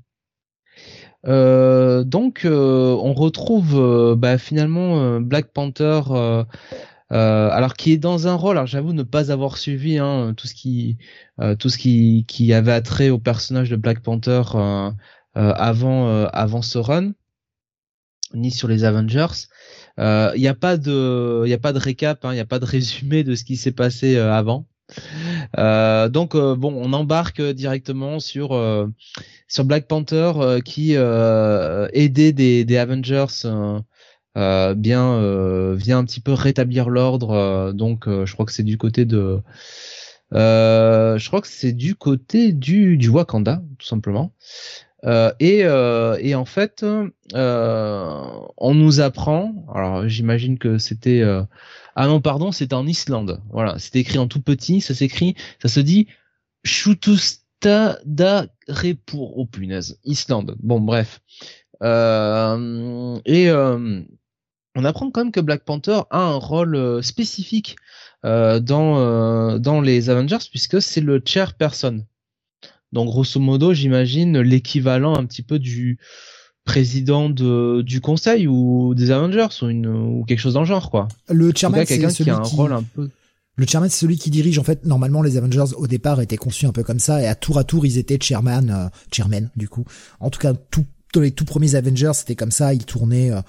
donc 1.25 2.43
on 2.45 3.13
retrouve 3.13 4.15
bah, 4.17 4.39
finalement 4.39 5.19
Black 5.21 5.53
Panther 5.53 6.03
alors 7.09 7.75
qui 7.75 7.91
est 7.91 7.99
dans 7.99 8.29
un 8.29 8.35
rôle 8.35 8.57
alors 8.57 8.69
j'avoue 8.69 8.93
ne 8.93 9.03
pas 9.03 9.33
avoir 9.33 9.59
suivi 9.59 9.99
hein, 9.99 10.33
tout 10.37 10.47
ce 10.47 10.55
qui 10.55 10.97
tout 11.59 11.69
ce 11.69 11.77
qui 11.77 12.25
qui 12.29 12.53
avait 12.53 12.71
attrait 12.71 13.11
au 13.11 13.19
personnage 13.19 13.69
de 13.69 13.75
Black 13.75 14.01
Panther 14.01 14.43
avant 15.35 16.09
euh, 16.09 16.27
avant 16.33 16.63
ce 16.63 16.79
run 16.79 17.13
ni 18.35 18.51
sur 18.51 18.69
les 18.69 18.85
Avengers. 18.85 19.27
Il 19.99 20.05
euh, 20.05 20.37
n'y 20.37 20.47
a 20.47 20.55
pas 20.55 20.77
de, 20.77 21.43
il 21.47 21.53
a 21.53 21.59
pas 21.59 21.73
de 21.73 21.79
récap, 21.79 22.21
il 22.23 22.27
hein, 22.29 22.35
n'y 22.35 22.41
a 22.41 22.45
pas 22.45 22.61
de 22.61 22.65
résumé 22.65 23.25
de 23.25 23.35
ce 23.35 23.45
qui 23.45 23.57
s'est 23.57 23.73
passé 23.73 24.17
avant. 24.17 24.67
Euh, 25.59 26.09
donc 26.09 26.37
bon, 26.37 26.75
on 26.77 26.93
embarque 26.93 27.43
directement 27.43 28.21
sur 28.21 28.51
sur 29.49 29.65
Black 29.65 29.89
Panther 29.89 30.61
qui 30.65 30.93
aidait 30.95 32.33
des, 32.33 32.65
des 32.65 32.77
Avengers 32.77 33.27
bien 34.37 35.75
vient 35.75 35.99
un 35.99 36.05
petit 36.05 36.21
peu 36.21 36.33
rétablir 36.33 36.89
l'ordre. 36.89 37.73
donc 37.73 38.07
je 38.07 38.33
crois 38.33 38.47
que 38.47 38.53
c'est 38.53 38.63
du 38.63 38.79
côté 38.79 39.05
de 39.05 39.41
je 40.33 41.27
crois 41.27 41.41
que 41.41 41.49
c'est 41.49 41.73
du 41.73 41.97
côté 41.97 42.53
du 42.53 42.97
du 42.97 43.09
Wakanda 43.09 43.63
tout 43.79 43.87
simplement. 43.87 44.33
Euh, 45.05 45.33
et, 45.41 45.65
euh, 45.65 46.19
et, 46.21 46.35
en 46.35 46.45
fait, 46.45 46.85
euh, 47.35 48.29
on 48.57 48.75
nous 48.75 49.01
apprend. 49.01 49.67
Alors, 49.75 50.09
j'imagine 50.09 50.59
que 50.59 50.79
c'était. 50.79 51.23
Euh, 51.23 51.43
ah 51.97 52.07
non, 52.07 52.21
pardon, 52.21 52.53
c'était 52.53 52.75
en 52.75 52.87
Islande. 52.87 53.41
Voilà, 53.51 53.79
c'était 53.79 54.01
écrit 54.01 54.19
en 54.19 54.27
tout 54.27 54.43
petit. 54.43 54.81
Ça 54.81 54.95
s'écrit, 54.95 55.35
ça 55.61 55.69
se 55.69 55.81
dit 55.81 56.07
Repur. 58.69 59.37
Oh 59.37 59.47
punaise, 59.47 59.99
Islande. 60.05 60.57
Bon, 60.61 60.81
bref. 60.81 61.21
et 61.83 63.51
on 64.77 64.85
apprend 64.85 65.11
quand 65.11 65.25
même 65.25 65.33
que 65.33 65.41
Black 65.41 65.65
Panther 65.65 66.03
a 66.11 66.21
un 66.21 66.37
rôle 66.37 67.03
spécifique 67.03 67.77
dans 68.23 69.59
dans 69.59 69.81
les 69.81 70.11
Avengers 70.11 70.39
puisque 70.51 70.81
c'est 70.81 71.01
le 71.01 71.21
chairperson 71.25 72.05
donc 72.93 73.07
grosso 73.07 73.41
modo, 73.41 73.73
j'imagine 73.73 74.41
l'équivalent 74.41 75.17
un 75.17 75.25
petit 75.25 75.43
peu 75.43 75.59
du 75.59 75.99
président 76.65 77.31
de, 77.31 77.83
du 77.83 78.01
conseil 78.01 78.47
ou 78.47 78.95
des 78.95 79.11
Avengers 79.11 79.49
ou, 79.63 79.69
une, 79.69 79.87
ou 79.87 80.25
quelque 80.25 80.39
chose 80.39 80.55
dans 80.55 80.61
le 80.61 80.67
genre 80.67 80.91
quoi. 80.91 81.09
Le 81.29 81.53
chairman 81.55 81.85
c'est 81.87 81.99
celui 82.11 82.25
qui 82.25 82.31
a 82.31 82.37
un 82.37 82.43
rôle 82.43 82.73
un 82.73 82.83
peu 82.83 83.11
le 83.61 83.67
chairman, 83.67 83.91
c'est 83.91 84.01
celui 84.01 84.17
qui 84.17 84.31
dirige. 84.31 84.59
En 84.59 84.65
fait, 84.65 84.87
normalement, 84.87 85.21
les 85.21 85.37
Avengers 85.37 85.75
au 85.77 85.87
départ 85.87 86.21
étaient 86.23 86.39
conçus 86.39 86.65
un 86.65 86.73
peu 86.73 86.83
comme 86.83 86.99
ça, 86.99 87.21
et 87.21 87.27
à 87.27 87.35
tour 87.35 87.59
à 87.59 87.65
tour, 87.65 87.85
ils 87.85 87.99
étaient 87.99 88.19
chairman, 88.19 88.71
euh, 88.71 88.89
chairman 89.13 89.51
du 89.55 89.69
coup. 89.69 89.85
En 90.19 90.31
tout 90.31 90.39
cas, 90.41 90.55
tout, 90.55 90.87
dans 91.13 91.21
les 91.21 91.31
tout 91.31 91.45
premiers 91.45 91.75
Avengers, 91.75 92.13
c'était 92.15 92.37
comme 92.37 92.53
ça. 92.53 92.73
Ils 92.73 92.87
tournaient 92.87 93.31
euh, 93.31 93.43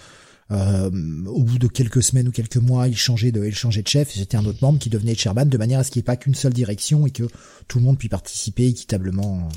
au 0.52 1.43
bout 1.43 1.60
de 1.60 1.68
quelques 1.68 2.04
semaines 2.04 2.28
ou 2.28 2.32
quelques 2.32 2.58
mois, 2.58 2.88
il 2.88 2.97
changeait 2.97 3.32
de, 3.32 3.45
il 3.45 3.56
changeait 3.56 3.84
de 3.84 3.88
chef. 3.88 4.12
C'était 4.12 4.38
un 4.38 4.45
autre 4.45 4.60
membre 4.62 4.80
qui 4.80 4.89
devenait 4.89 5.16
chairman 5.16 5.47
de 5.47 5.58
manière 5.58 5.80
à 5.80 5.84
ce 5.84 5.91
qu'il 5.91 5.99
n'y 5.99 6.04
ait 6.04 6.12
pas 6.12 6.18
qu'une 6.18 6.36
seule 6.36 6.54
direction 6.54 7.08
et 7.08 7.12
que 7.12 7.24
tout 7.68 7.80
le 7.80 7.86
monde 7.86 7.97
puisse 7.97 8.12
participer 8.12 8.68
équitablement. 8.68 9.47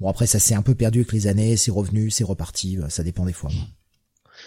Bon 0.00 0.08
après 0.08 0.26
ça 0.26 0.38
s'est 0.38 0.54
un 0.54 0.62
peu 0.62 0.74
perdu 0.74 0.98
avec 0.98 1.12
les 1.12 1.26
années, 1.26 1.56
c'est 1.56 1.70
revenu, 1.70 2.10
c'est 2.10 2.24
reparti, 2.24 2.78
ça 2.90 3.02
dépend 3.02 3.24
des 3.24 3.32
fois. 3.32 3.50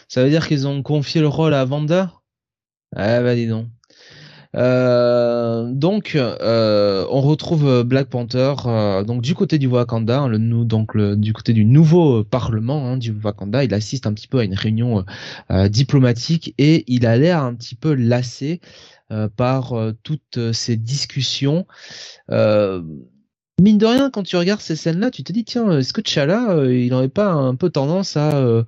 Ça 0.08 0.24
veut 0.24 0.30
dire 0.30 0.48
qu'ils 0.48 0.68
ont 0.68 0.84
confié 0.84 1.22
le 1.22 1.28
rôle 1.28 1.54
à 1.54 1.66
Vanda? 1.66 2.14
Ah 2.96 3.22
bah 3.22 3.36
dis 3.36 3.48
donc. 3.48 3.68
Euh, 4.56 5.72
donc, 5.72 6.14
euh, 6.16 7.06
on 7.10 7.22
retrouve 7.22 7.84
Black 7.84 8.08
Panther 8.10 8.56
euh, 8.66 9.04
donc 9.04 9.22
du 9.22 9.36
côté 9.36 9.60
du 9.60 9.68
Wakanda, 9.68 10.22
hein, 10.22 10.28
le, 10.28 10.40
donc 10.66 10.96
le, 10.96 11.16
du 11.16 11.34
côté 11.34 11.54
du 11.54 11.66
nouveau 11.66 12.24
Parlement 12.24 12.88
hein, 12.88 12.98
du 12.98 13.12
Wakanda. 13.12 13.64
Il 13.64 13.74
assiste 13.74 14.08
un 14.08 14.14
petit 14.14 14.28
peu 14.28 14.40
à 14.40 14.44
une 14.44 14.56
réunion 14.56 15.06
diplomatique 15.70 16.54
et 16.58 16.84
il 16.88 17.06
a 17.06 17.18
l'air 17.18 17.44
un 17.44 17.54
petit 17.54 17.76
peu 17.76 17.94
lassé 17.94 18.62
par 19.36 19.74
toutes 20.04 20.52
ces 20.54 20.78
discussions 20.78 21.66
mine 23.62 23.78
de 23.78 23.86
rien, 23.86 24.10
quand 24.10 24.24
tu 24.24 24.38
regardes 24.38 24.62
ces 24.62 24.76
scènes-là, 24.76 25.12
tu 25.12 25.24
te 25.24 25.32
dis 25.32 25.44
tiens, 25.44 25.80
est-ce 25.80 25.94
que 25.94 26.02
T'Challa, 26.02 26.52
euh, 26.52 26.78
il 26.78 26.90
n'aurait 26.90 27.10
pas 27.10 27.32
un 27.32 27.56
peu 27.56 27.70
tendance 27.70 28.18
à 28.18 28.36
euh, 28.38 28.64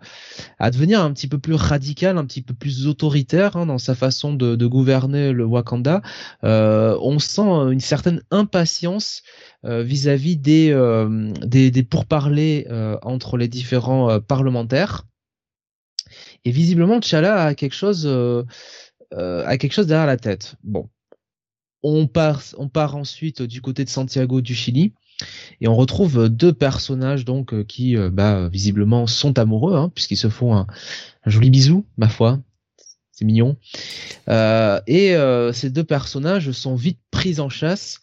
à 0.60 0.72
devenir 0.72 1.02
un 1.02 1.12
petit 1.14 1.28
peu 1.28 1.38
plus 1.38 1.54
radical, 1.54 2.18
un 2.18 2.26
petit 2.26 2.42
peu 2.42 2.54
plus 2.54 2.88
autoritaire 2.88 3.58
hein, 3.58 3.66
dans 3.66 3.78
sa 3.78 3.96
façon 3.96 4.34
de, 4.34 4.66
gouverner 4.66 5.32
le 5.34 5.46
Wakanda? 5.46 6.02
Euh, 6.44 6.98
On 7.02 7.20
sent 7.20 7.42
une 7.72 7.80
certaine 7.80 8.22
impatience 8.32 9.24
vis-à-vis 9.64 10.38
des 10.38 11.88
pourparlers 11.90 12.68
entre 13.04 13.38
les 13.38 13.48
différents 13.48 14.20
parlementaires. 14.20 15.04
Et 16.46 16.52
visiblement, 16.52 17.00
T'Challa 17.00 17.44
a 17.44 17.56
quelque 17.56 17.76
chose 17.76 18.08
a 19.16 19.58
quelque 19.58 19.74
chose 19.74 19.88
derrière 19.88 20.08
la 20.08 20.18
tête. 20.18 20.56
Bon, 20.64 20.90
on 21.84 22.08
part, 22.08 22.96
ensuite 22.96 23.42
du 23.42 23.62
côté 23.62 23.84
de 23.84 23.90
Santiago 23.90 24.42
du 24.42 24.56
Chili 24.56 24.94
et 25.60 25.68
on 25.68 25.76
retrouve 25.76 26.30
deux 26.30 26.54
personnages 26.54 27.26
donc 27.26 27.54
euh, 27.54 27.64
qui 27.64 27.96
euh, 27.96 28.10
bah, 28.10 28.48
visiblement 28.50 29.08
sont 29.08 29.38
amoureux 29.38 29.76
hein, 29.76 29.92
puisqu'ils 29.94 30.18
se 30.18 30.30
font 30.30 30.56
un, 30.56 30.68
joli 31.26 31.50
bisou 31.50 31.86
ma 31.98 32.10
foi. 32.10 32.40
C'est 33.12 33.26
mignon. 33.26 33.58
Euh, 34.30 34.82
et 34.88 35.16
ces 35.54 35.70
deux 35.70 35.84
personnages 35.84 36.52
sont 36.52 36.76
vite 36.76 37.00
pris 37.12 37.40
en 37.40 37.50
chasse 37.50 38.00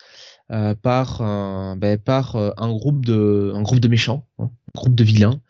par 0.82 1.22
un, 1.22 1.76
ben, 1.76 1.98
par 1.98 2.36
un 2.36 2.70
groupe 2.70 3.04
de 3.04 3.50
un 3.54 3.62
groupe 3.62 3.80
de 3.80 3.88
méchants 3.88 4.26
hein, 4.38 4.50
un 4.74 4.78
groupe 4.78 4.94
de 4.94 5.02
vilains 5.02 5.40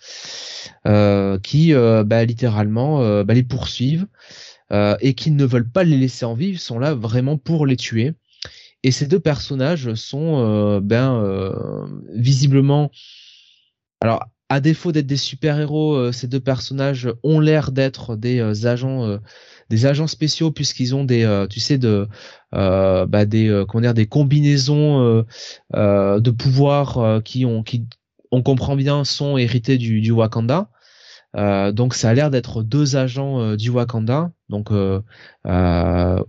qui 1.43 1.75
bah, 1.75 2.25
littéralement 2.25 3.25
bah, 3.25 3.35
les 3.35 3.43
poursuivent. 3.43 4.07
euh, 4.07 4.58
et 4.71 5.15
qui 5.15 5.31
ne 5.31 5.45
veulent 5.45 5.71
pas 5.71 5.85
les 5.85 5.97
laisser 5.97 6.25
en 6.25 6.35
vie, 6.35 6.57
sont 6.59 6.79
là 6.79 6.95
vraiment 6.95 7.39
pour 7.39 7.67
les 7.67 7.77
tuer. 7.77 8.15
Et 8.85 8.93
ces 8.93 9.07
deux 9.07 9.21
personnages 9.21 9.95
sont 9.95 10.39
euh, 10.39 10.81
ben 10.81 11.15
euh, 11.17 11.87
visiblement, 12.15 12.91
alors 14.01 14.25
à 14.49 14.61
défaut 14.61 14.93
d'être 14.93 15.07
des 15.07 15.17
super-héros, 15.17 16.11
ces 16.13 16.27
deux 16.27 16.41
personnages 16.41 17.13
ont 17.23 17.39
l'air 17.39 17.71
d'être 17.71 18.17
des 18.17 18.67
agents, 18.67 19.19
des 19.69 19.85
agents 19.85 20.07
spéciaux 20.07 20.51
puisqu'ils 20.53 20.95
ont 20.95 21.05
des, 21.05 21.47
tu 21.51 21.61
sais, 21.61 21.77
de, 21.77 22.09
bah, 22.53 23.27
des, 23.27 23.65
comment 23.69 23.83
dire, 23.83 23.93
des 23.93 24.07
combinaisons 24.07 25.23
de 25.75 26.31
pouvoirs 26.31 27.21
qui 27.25 27.45
ont, 27.45 27.63
qui, 27.63 27.85
on 28.31 28.43
comprend 28.43 28.75
bien, 28.75 29.05
sont 29.05 29.37
hérités 29.37 29.77
du, 29.77 30.01
du 30.01 30.13
Wakanda. 30.13 30.71
Euh, 31.37 31.73
donc 31.73 31.95
ça 31.95 32.09
a 32.11 32.15
l'air 32.15 32.31
d'être 32.31 32.63
deux 32.63 32.97
agents 32.97 33.41
euh, 33.41 33.57
du 33.57 33.71
Wakanda, 33.71 34.33
donc 34.49 34.71
euh, 34.71 35.03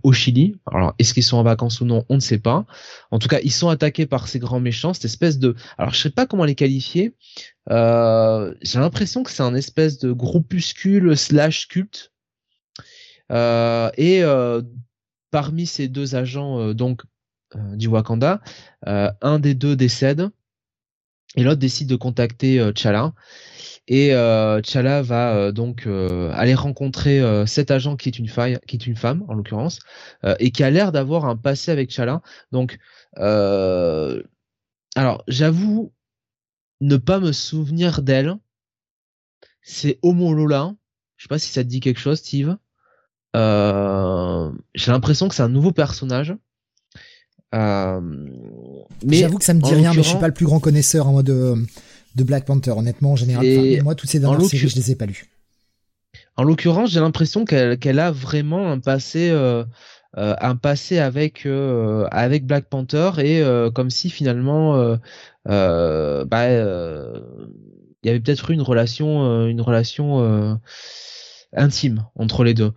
au 0.02 0.12
Chili. 0.12 0.56
Alors 0.70 0.94
est-ce 0.98 1.14
qu'ils 1.14 1.22
sont 1.22 1.38
en 1.38 1.42
vacances 1.42 1.80
ou 1.80 1.84
non, 1.86 2.04
on 2.08 2.16
ne 2.16 2.20
sait 2.20 2.38
pas. 2.38 2.66
En 3.10 3.18
tout 3.18 3.28
cas, 3.28 3.40
ils 3.42 3.52
sont 3.52 3.68
attaqués 3.68 4.06
par 4.06 4.28
ces 4.28 4.38
grands 4.38 4.60
méchants, 4.60 4.92
cette 4.92 5.06
espèce 5.06 5.38
de. 5.38 5.56
Alors 5.78 5.94
je 5.94 6.00
sais 6.00 6.10
pas 6.10 6.26
comment 6.26 6.44
les 6.44 6.54
qualifier. 6.54 7.14
J'ai 7.68 8.78
l'impression 8.78 9.22
que 9.22 9.30
c'est 9.30 9.42
un 9.42 9.54
espèce 9.54 9.98
de 9.98 10.12
groupuscule 10.12 11.16
slash 11.16 11.68
culte. 11.68 12.12
et 13.30 14.22
parmi 15.30 15.66
ces 15.66 15.88
deux 15.88 16.14
agents 16.14 16.74
donc 16.74 17.02
du 17.74 17.88
Wakanda, 17.88 18.40
un 18.86 19.38
des 19.38 19.54
deux 19.54 19.76
décède 19.76 20.30
et 21.36 21.42
l'autre 21.42 21.60
décide 21.60 21.88
de 21.88 21.96
contacter 21.96 22.72
T'Challa 22.74 23.12
et 23.90 24.14
euh, 24.14 24.60
T'Challa 24.60 25.02
va 25.02 25.34
euh, 25.34 25.52
donc 25.52 25.86
euh, 25.86 26.30
aller 26.34 26.54
rencontrer 26.54 27.20
euh, 27.20 27.44
cet 27.44 27.72
agent 27.72 27.96
qui 27.96 28.08
est 28.08 28.20
une 28.20 28.28
faille, 28.28 28.60
qui 28.68 28.76
est 28.76 28.86
une 28.86 28.94
femme 28.94 29.24
en 29.28 29.34
l'occurrence, 29.34 29.80
et 30.38 30.52
qui 30.52 30.62
a 30.62 30.70
l'air 30.70 30.92
d'avoir 30.92 31.24
un 31.24 31.36
passé 31.36 31.72
avec 31.72 31.90
T'Challa. 31.90 32.22
Donc, 32.52 32.78
alors 33.16 34.22
j'avoue 35.26 35.92
ne 36.80 36.96
pas 36.96 37.18
me 37.18 37.32
souvenir 37.32 38.02
d'elle. 38.02 38.36
C'est 39.62 39.98
Homo 40.02 40.34
Lola. 40.34 40.72
Je 41.16 41.24
sais 41.24 41.28
pas 41.28 41.38
si 41.38 41.50
ça 41.50 41.64
te 41.64 41.68
dit 41.68 41.80
quelque 41.80 42.00
chose, 42.00 42.18
Steve. 42.18 42.56
J'ai 43.34 44.92
l'impression 44.92 45.28
que 45.28 45.34
c'est 45.34 45.42
un 45.42 45.48
nouveau 45.48 45.72
personnage. 45.72 46.34
Mais 47.52 49.16
j'avoue 49.16 49.38
que 49.38 49.44
ça 49.44 49.54
me 49.54 49.60
dit 49.60 49.74
rien, 49.74 49.90
mais 49.94 50.02
je 50.02 50.08
suis 50.08 50.18
pas 50.18 50.28
le 50.28 50.34
plus 50.34 50.46
grand 50.46 50.60
connaisseur 50.60 51.08
en 51.08 51.12
mode 51.12 51.26
de 51.26 52.24
Black 52.24 52.44
Panther. 52.44 52.72
Honnêtement, 52.72 53.12
en 53.12 53.16
général, 53.16 53.46
moi, 53.82 53.94
toutes 53.94 54.10
ces 54.10 54.20
dernières 54.20 54.42
séries, 54.42 54.68
je 54.68 54.76
les 54.76 54.90
ai 54.92 54.94
pas 54.94 55.06
lues. 55.06 55.30
En 56.36 56.42
l'occurrence, 56.44 56.90
j'ai 56.90 57.00
l'impression 57.00 57.44
qu'elle 57.44 57.98
a 57.98 58.10
vraiment 58.10 58.70
un 58.70 58.78
passé, 58.78 59.28
euh, 59.30 59.64
euh, 60.16 60.34
un 60.40 60.56
passé 60.56 60.98
avec 60.98 61.44
euh, 61.46 62.06
avec 62.10 62.46
Black 62.46 62.64
Panther 62.68 63.10
et 63.18 63.42
comme 63.74 63.90
si 63.90 64.10
finalement, 64.10 64.96
bah, 65.44 66.50
il 68.02 68.06
y 68.06 68.08
avait 68.08 68.20
peut-être 68.20 68.50
eu 68.50 68.54
une 68.54 68.62
relation, 68.62 69.46
une 69.46 69.60
relation 69.60 70.58
intime 71.54 72.06
entre 72.16 72.44
les 72.44 72.54
deux. 72.54 72.72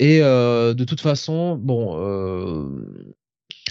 et 0.00 0.18
de 0.20 0.84
toute 0.84 1.00
façon, 1.00 1.56
bon 1.56 1.94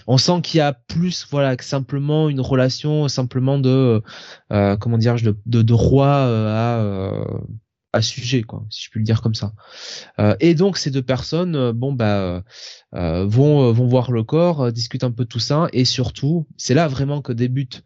on 0.08 0.18
sent 0.18 0.41
qu'il 0.43 0.60
y 0.60 0.62
a 0.62 0.74
plus 0.74 1.28
voilà 1.30 1.56
que 1.56 1.64
simplement 1.64 2.30
une 2.30 2.41
relation 2.41 3.08
simplement 3.08 3.58
de 3.58 4.01
euh, 4.51 4.78
comment 4.78 4.97
dire 4.97 5.16
de, 5.16 5.36
de, 5.45 5.74
euh, 5.74 6.47
à 6.47 6.80
euh, 6.80 7.26
à 7.93 8.01
sujet 8.01 8.43
quoi 8.43 8.66
si 8.70 8.84
je 8.84 8.89
puis 8.89 8.99
le 8.99 9.06
dire 9.06 9.22
comme 9.22 9.36
ça. 9.36 9.53
Et 10.39 10.53
donc 10.53 10.78
ces 10.78 10.91
deux 10.91 11.01
personnes 11.01 11.72
bon 11.72 11.93
bah 11.93 12.43
vont 12.91 13.72
vont 13.72 13.88
voir 13.88 14.12
le 14.12 14.24
corps 14.24 14.72
discutent 14.72 15.06
un 15.06 15.12
peu 15.12 15.26
tout 15.26 15.39
ça 15.39 15.68
et 15.72 15.86
surtout 15.86 16.47
c'est 16.58 16.74
là 16.74 16.88
vraiment 16.88 17.22
que 17.22 17.32
débute 17.32 17.84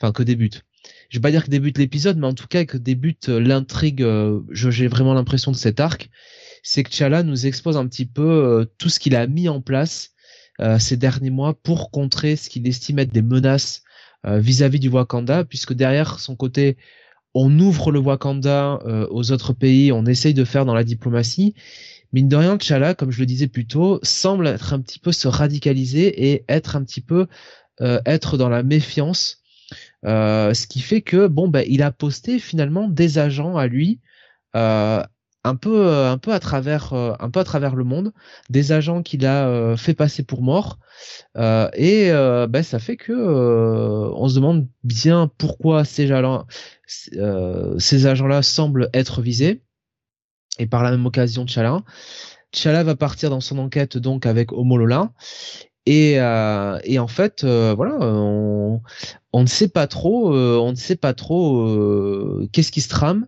enfin 0.00 0.12
que 0.12 0.22
débute. 0.22 0.62
Je 1.10 1.18
vais 1.18 1.22
pas 1.22 1.30
dire 1.30 1.44
que 1.44 1.50
débute 1.50 1.78
l'épisode 1.78 2.18
mais 2.18 2.26
en 2.26 2.34
tout 2.34 2.48
cas 2.48 2.64
que 2.64 2.76
débute 2.76 3.28
l'intrigue 3.28 4.04
j'ai 4.50 4.88
vraiment 4.88 5.14
l'impression 5.14 5.52
de 5.52 5.56
cet 5.56 5.78
arc. 5.78 6.10
C'est 6.64 6.84
que 6.84 6.90
T'Challa 6.90 7.22
nous 7.24 7.46
expose 7.46 7.76
un 7.76 7.86
petit 7.86 8.06
peu 8.06 8.68
tout 8.78 8.88
ce 8.88 9.00
qu'il 9.00 9.16
a 9.16 9.26
mis 9.28 9.48
en 9.48 9.60
place 9.60 10.11
euh, 10.11 10.11
ces 10.78 10.96
derniers 10.96 11.30
mois 11.30 11.54
pour 11.54 11.90
contrer 11.90 12.36
ce 12.36 12.48
qu'il 12.48 12.66
estime 12.68 12.98
être 12.98 13.12
des 13.12 13.22
menaces 13.22 13.82
euh, 14.24 14.38
vis-à-vis 14.38 14.78
du 14.78 14.88
Wakanda, 14.88 15.44
puisque 15.44 15.72
derrière 15.72 16.20
son 16.20 16.36
côté, 16.36 16.76
on 17.34 17.58
ouvre 17.58 17.90
le 17.90 17.98
Wakanda 17.98 18.78
euh, 18.86 19.06
aux 19.10 19.32
autres 19.32 19.52
pays, 19.52 19.90
on 19.90 20.06
essaye 20.06 20.32
de 20.32 20.44
faire 20.44 20.64
dans 20.64 20.74
la 20.74 20.84
diplomatie. 20.84 21.54
Mine 22.12 22.28
de 22.28 22.36
rien, 22.36 22.56
T'Challa, 22.56 22.94
comme 22.94 23.10
je 23.10 23.18
le 23.18 23.26
disais 23.26 23.48
plus 23.48 23.66
tôt, 23.66 23.98
semble 24.04 24.46
être 24.46 24.74
un 24.74 24.80
petit 24.80 25.00
peu 25.00 25.10
se 25.10 25.26
radicaliser 25.26 26.30
et 26.30 26.44
être 26.48 26.76
un 26.76 26.84
petit 26.84 27.00
peu 27.00 27.26
être 28.06 28.36
dans 28.36 28.50
la 28.50 28.62
méfiance, 28.62 29.42
ce 30.04 30.66
qui 30.68 30.78
fait 30.78 31.00
que 31.00 31.26
bon 31.26 31.48
ben 31.48 31.64
il 31.66 31.82
a 31.82 31.90
posté 31.90 32.38
finalement 32.38 32.86
des 32.86 33.18
agents 33.18 33.56
à 33.56 33.66
lui 33.66 33.98
un 35.44 35.56
peu 35.56 35.86
euh, 35.86 36.10
un 36.10 36.18
peu 36.18 36.32
à 36.32 36.40
travers 36.40 36.92
euh, 36.92 37.14
un 37.18 37.30
peu 37.30 37.40
à 37.40 37.44
travers 37.44 37.74
le 37.74 37.84
monde 37.84 38.12
des 38.48 38.72
agents 38.72 39.02
qu'il 39.02 39.26
a 39.26 39.48
euh, 39.48 39.76
fait 39.76 39.94
passer 39.94 40.22
pour 40.22 40.42
morts 40.42 40.78
et 41.36 42.10
ben 42.12 42.62
ça 42.62 42.78
fait 42.78 42.96
que 42.96 43.12
on 43.12 44.28
se 44.28 44.34
demande 44.34 44.68
bien 44.84 45.30
pourquoi 45.38 45.84
ces 45.84 46.12
agents 46.12 46.46
ces 46.86 48.06
agents 48.06 48.26
là 48.28 48.42
semblent 48.42 48.88
être 48.94 49.20
visés. 49.22 49.62
Et 50.58 50.66
par 50.66 50.82
la 50.82 50.90
même 50.90 51.06
occasion 51.06 51.46
T'Challa. 51.46 51.82
T'Challa 52.52 52.84
va 52.84 52.94
partir 52.94 53.30
dans 53.30 53.40
son 53.40 53.58
enquête 53.58 53.96
donc 53.96 54.26
avec 54.26 54.52
Homolola 54.52 55.12
et, 55.86 56.12
et 56.12 56.98
en 56.98 57.08
fait 57.08 57.44
voilà 57.44 57.96
on, 58.00 58.82
on 59.32 59.42
ne 59.42 59.48
sait 59.48 59.68
pas 59.68 59.88
trop 59.88 60.32
on 60.32 60.70
ne 60.70 60.76
sait 60.76 60.96
pas 60.96 61.14
trop 61.14 61.66
qu'est-ce 62.52 62.70
qui 62.70 62.82
se 62.82 62.90
trame 62.90 63.26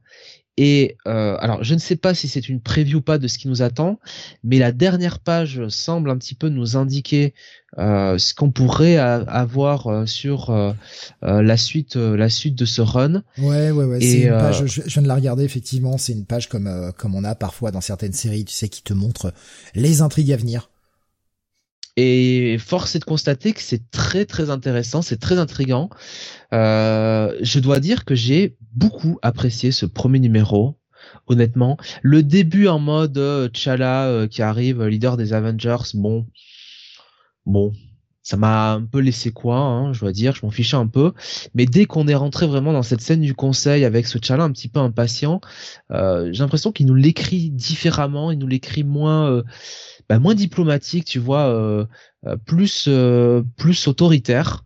et 0.56 0.96
euh, 1.08 1.36
alors, 1.40 1.64
je 1.64 1.74
ne 1.74 1.80
sais 1.80 1.96
pas 1.96 2.14
si 2.14 2.28
c'est 2.28 2.48
une 2.48 2.60
preview 2.60 2.98
ou 2.98 3.02
pas 3.02 3.18
de 3.18 3.26
ce 3.26 3.38
qui 3.38 3.48
nous 3.48 3.62
attend, 3.62 3.98
mais 4.44 4.58
la 4.58 4.70
dernière 4.70 5.18
page 5.18 5.66
semble 5.68 6.10
un 6.10 6.16
petit 6.16 6.36
peu 6.36 6.48
nous 6.48 6.76
indiquer 6.76 7.34
euh, 7.78 8.18
ce 8.18 8.34
qu'on 8.34 8.52
pourrait 8.52 8.96
avoir 8.96 9.88
euh, 9.88 10.06
sur 10.06 10.50
euh, 10.50 10.72
euh, 11.24 11.42
la 11.42 11.56
suite, 11.56 11.96
la 11.96 12.28
suite 12.28 12.54
de 12.54 12.66
ce 12.66 12.82
run. 12.82 13.24
Ouais, 13.38 13.72
ouais, 13.72 13.84
ouais. 13.84 14.00
C'est 14.00 14.22
une 14.22 14.30
page. 14.30 14.64
Je, 14.66 14.82
viens 14.82 15.02
de 15.02 15.08
la 15.08 15.16
regarder 15.16 15.42
effectivement. 15.42 15.98
C'est 15.98 16.12
une 16.12 16.24
page 16.24 16.48
comme 16.48 16.92
comme 16.96 17.16
on 17.16 17.24
a 17.24 17.34
parfois 17.34 17.72
dans 17.72 17.80
certaines 17.80 18.12
séries, 18.12 18.44
tu 18.44 18.54
sais, 18.54 18.68
qui 18.68 18.82
te 18.82 18.94
montre 18.94 19.32
les 19.74 20.02
intrigues 20.02 20.32
à 20.32 20.36
venir. 20.36 20.70
Et 21.96 22.58
force 22.58 22.96
est 22.96 22.98
de 22.98 23.04
constater 23.04 23.52
que 23.52 23.60
c'est 23.62 23.90
très 23.90 24.24
très 24.24 24.50
intéressant, 24.50 25.00
c'est 25.00 25.18
très 25.18 25.38
intrigant. 25.38 25.90
Euh, 26.52 27.36
je 27.40 27.60
dois 27.60 27.78
dire 27.78 28.04
que 28.04 28.14
j'ai 28.16 28.56
beaucoup 28.72 29.18
apprécié 29.22 29.70
ce 29.70 29.86
premier 29.86 30.18
numéro. 30.18 30.76
honnêtement. 31.26 31.76
Le 32.02 32.22
début 32.22 32.68
en 32.68 32.78
mode 32.78 33.18
euh, 33.18 33.48
T'Challa 33.48 34.06
euh, 34.06 34.26
qui 34.28 34.42
arrive, 34.42 34.82
leader 34.84 35.16
des 35.16 35.32
Avengers, 35.32 35.92
bon, 35.94 36.26
bon, 37.46 37.72
ça 38.22 38.36
m'a 38.36 38.72
un 38.72 38.84
peu 38.84 39.00
laissé 39.00 39.30
quoi, 39.32 39.58
hein, 39.58 39.92
je 39.92 40.00
dois 40.00 40.12
dire, 40.12 40.34
je 40.34 40.44
m'en 40.44 40.50
fichais 40.50 40.76
un 40.76 40.86
peu. 40.86 41.12
Mais 41.54 41.66
dès 41.66 41.84
qu'on 41.84 42.08
est 42.08 42.14
rentré 42.14 42.46
vraiment 42.46 42.72
dans 42.72 42.82
cette 42.82 43.02
scène 43.02 43.20
du 43.20 43.34
conseil 43.34 43.84
avec 43.84 44.06
ce 44.06 44.18
T'Challa 44.18 44.44
un 44.44 44.52
petit 44.52 44.68
peu 44.68 44.80
impatient, 44.80 45.40
euh, 45.90 46.30
j'ai 46.32 46.42
l'impression 46.42 46.72
qu'il 46.72 46.86
nous 46.86 46.94
l'écrit 46.94 47.50
différemment, 47.50 48.30
il 48.30 48.38
nous 48.38 48.46
l'écrit 48.48 48.84
moins, 48.84 49.42
bah, 50.08 50.18
moins 50.18 50.34
diplomatique, 50.34 51.04
tu 51.04 51.18
vois, 51.18 51.86
plus 52.46 52.88
plus 53.56 53.88
autoritaire. 53.88 54.64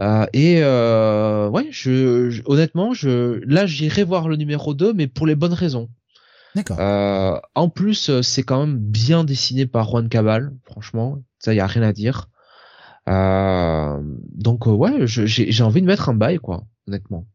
Euh, 0.00 0.26
et 0.32 0.60
euh, 0.62 1.48
ouais, 1.48 1.68
je, 1.70 2.40
honnêtement, 2.46 2.94
je, 2.94 3.40
là, 3.46 3.66
j'irai 3.66 4.04
voir 4.04 4.28
le 4.28 4.36
numéro 4.36 4.74
2, 4.74 4.92
mais 4.92 5.08
pour 5.08 5.26
les 5.26 5.34
bonnes 5.34 5.52
raisons. 5.52 5.88
D'accord. 6.54 6.78
Euh, 6.80 7.38
en 7.54 7.68
plus, 7.68 8.08
euh, 8.08 8.22
c'est 8.22 8.42
quand 8.42 8.66
même 8.66 8.78
bien 8.78 9.24
dessiné 9.24 9.66
par 9.66 9.88
Juan 9.90 10.08
Cabal, 10.08 10.52
franchement, 10.64 11.18
ça 11.38 11.52
y 11.52 11.60
a 11.60 11.66
rien 11.66 11.82
à 11.82 11.92
dire. 11.92 12.28
Euh, 13.08 14.00
donc 14.34 14.66
ouais, 14.66 15.06
j'ai 15.06 15.62
envie 15.62 15.80
de 15.80 15.86
mettre 15.86 16.08
un 16.08 16.14
bail, 16.14 16.38
quoi, 16.38 16.64
honnêtement. 16.86 17.26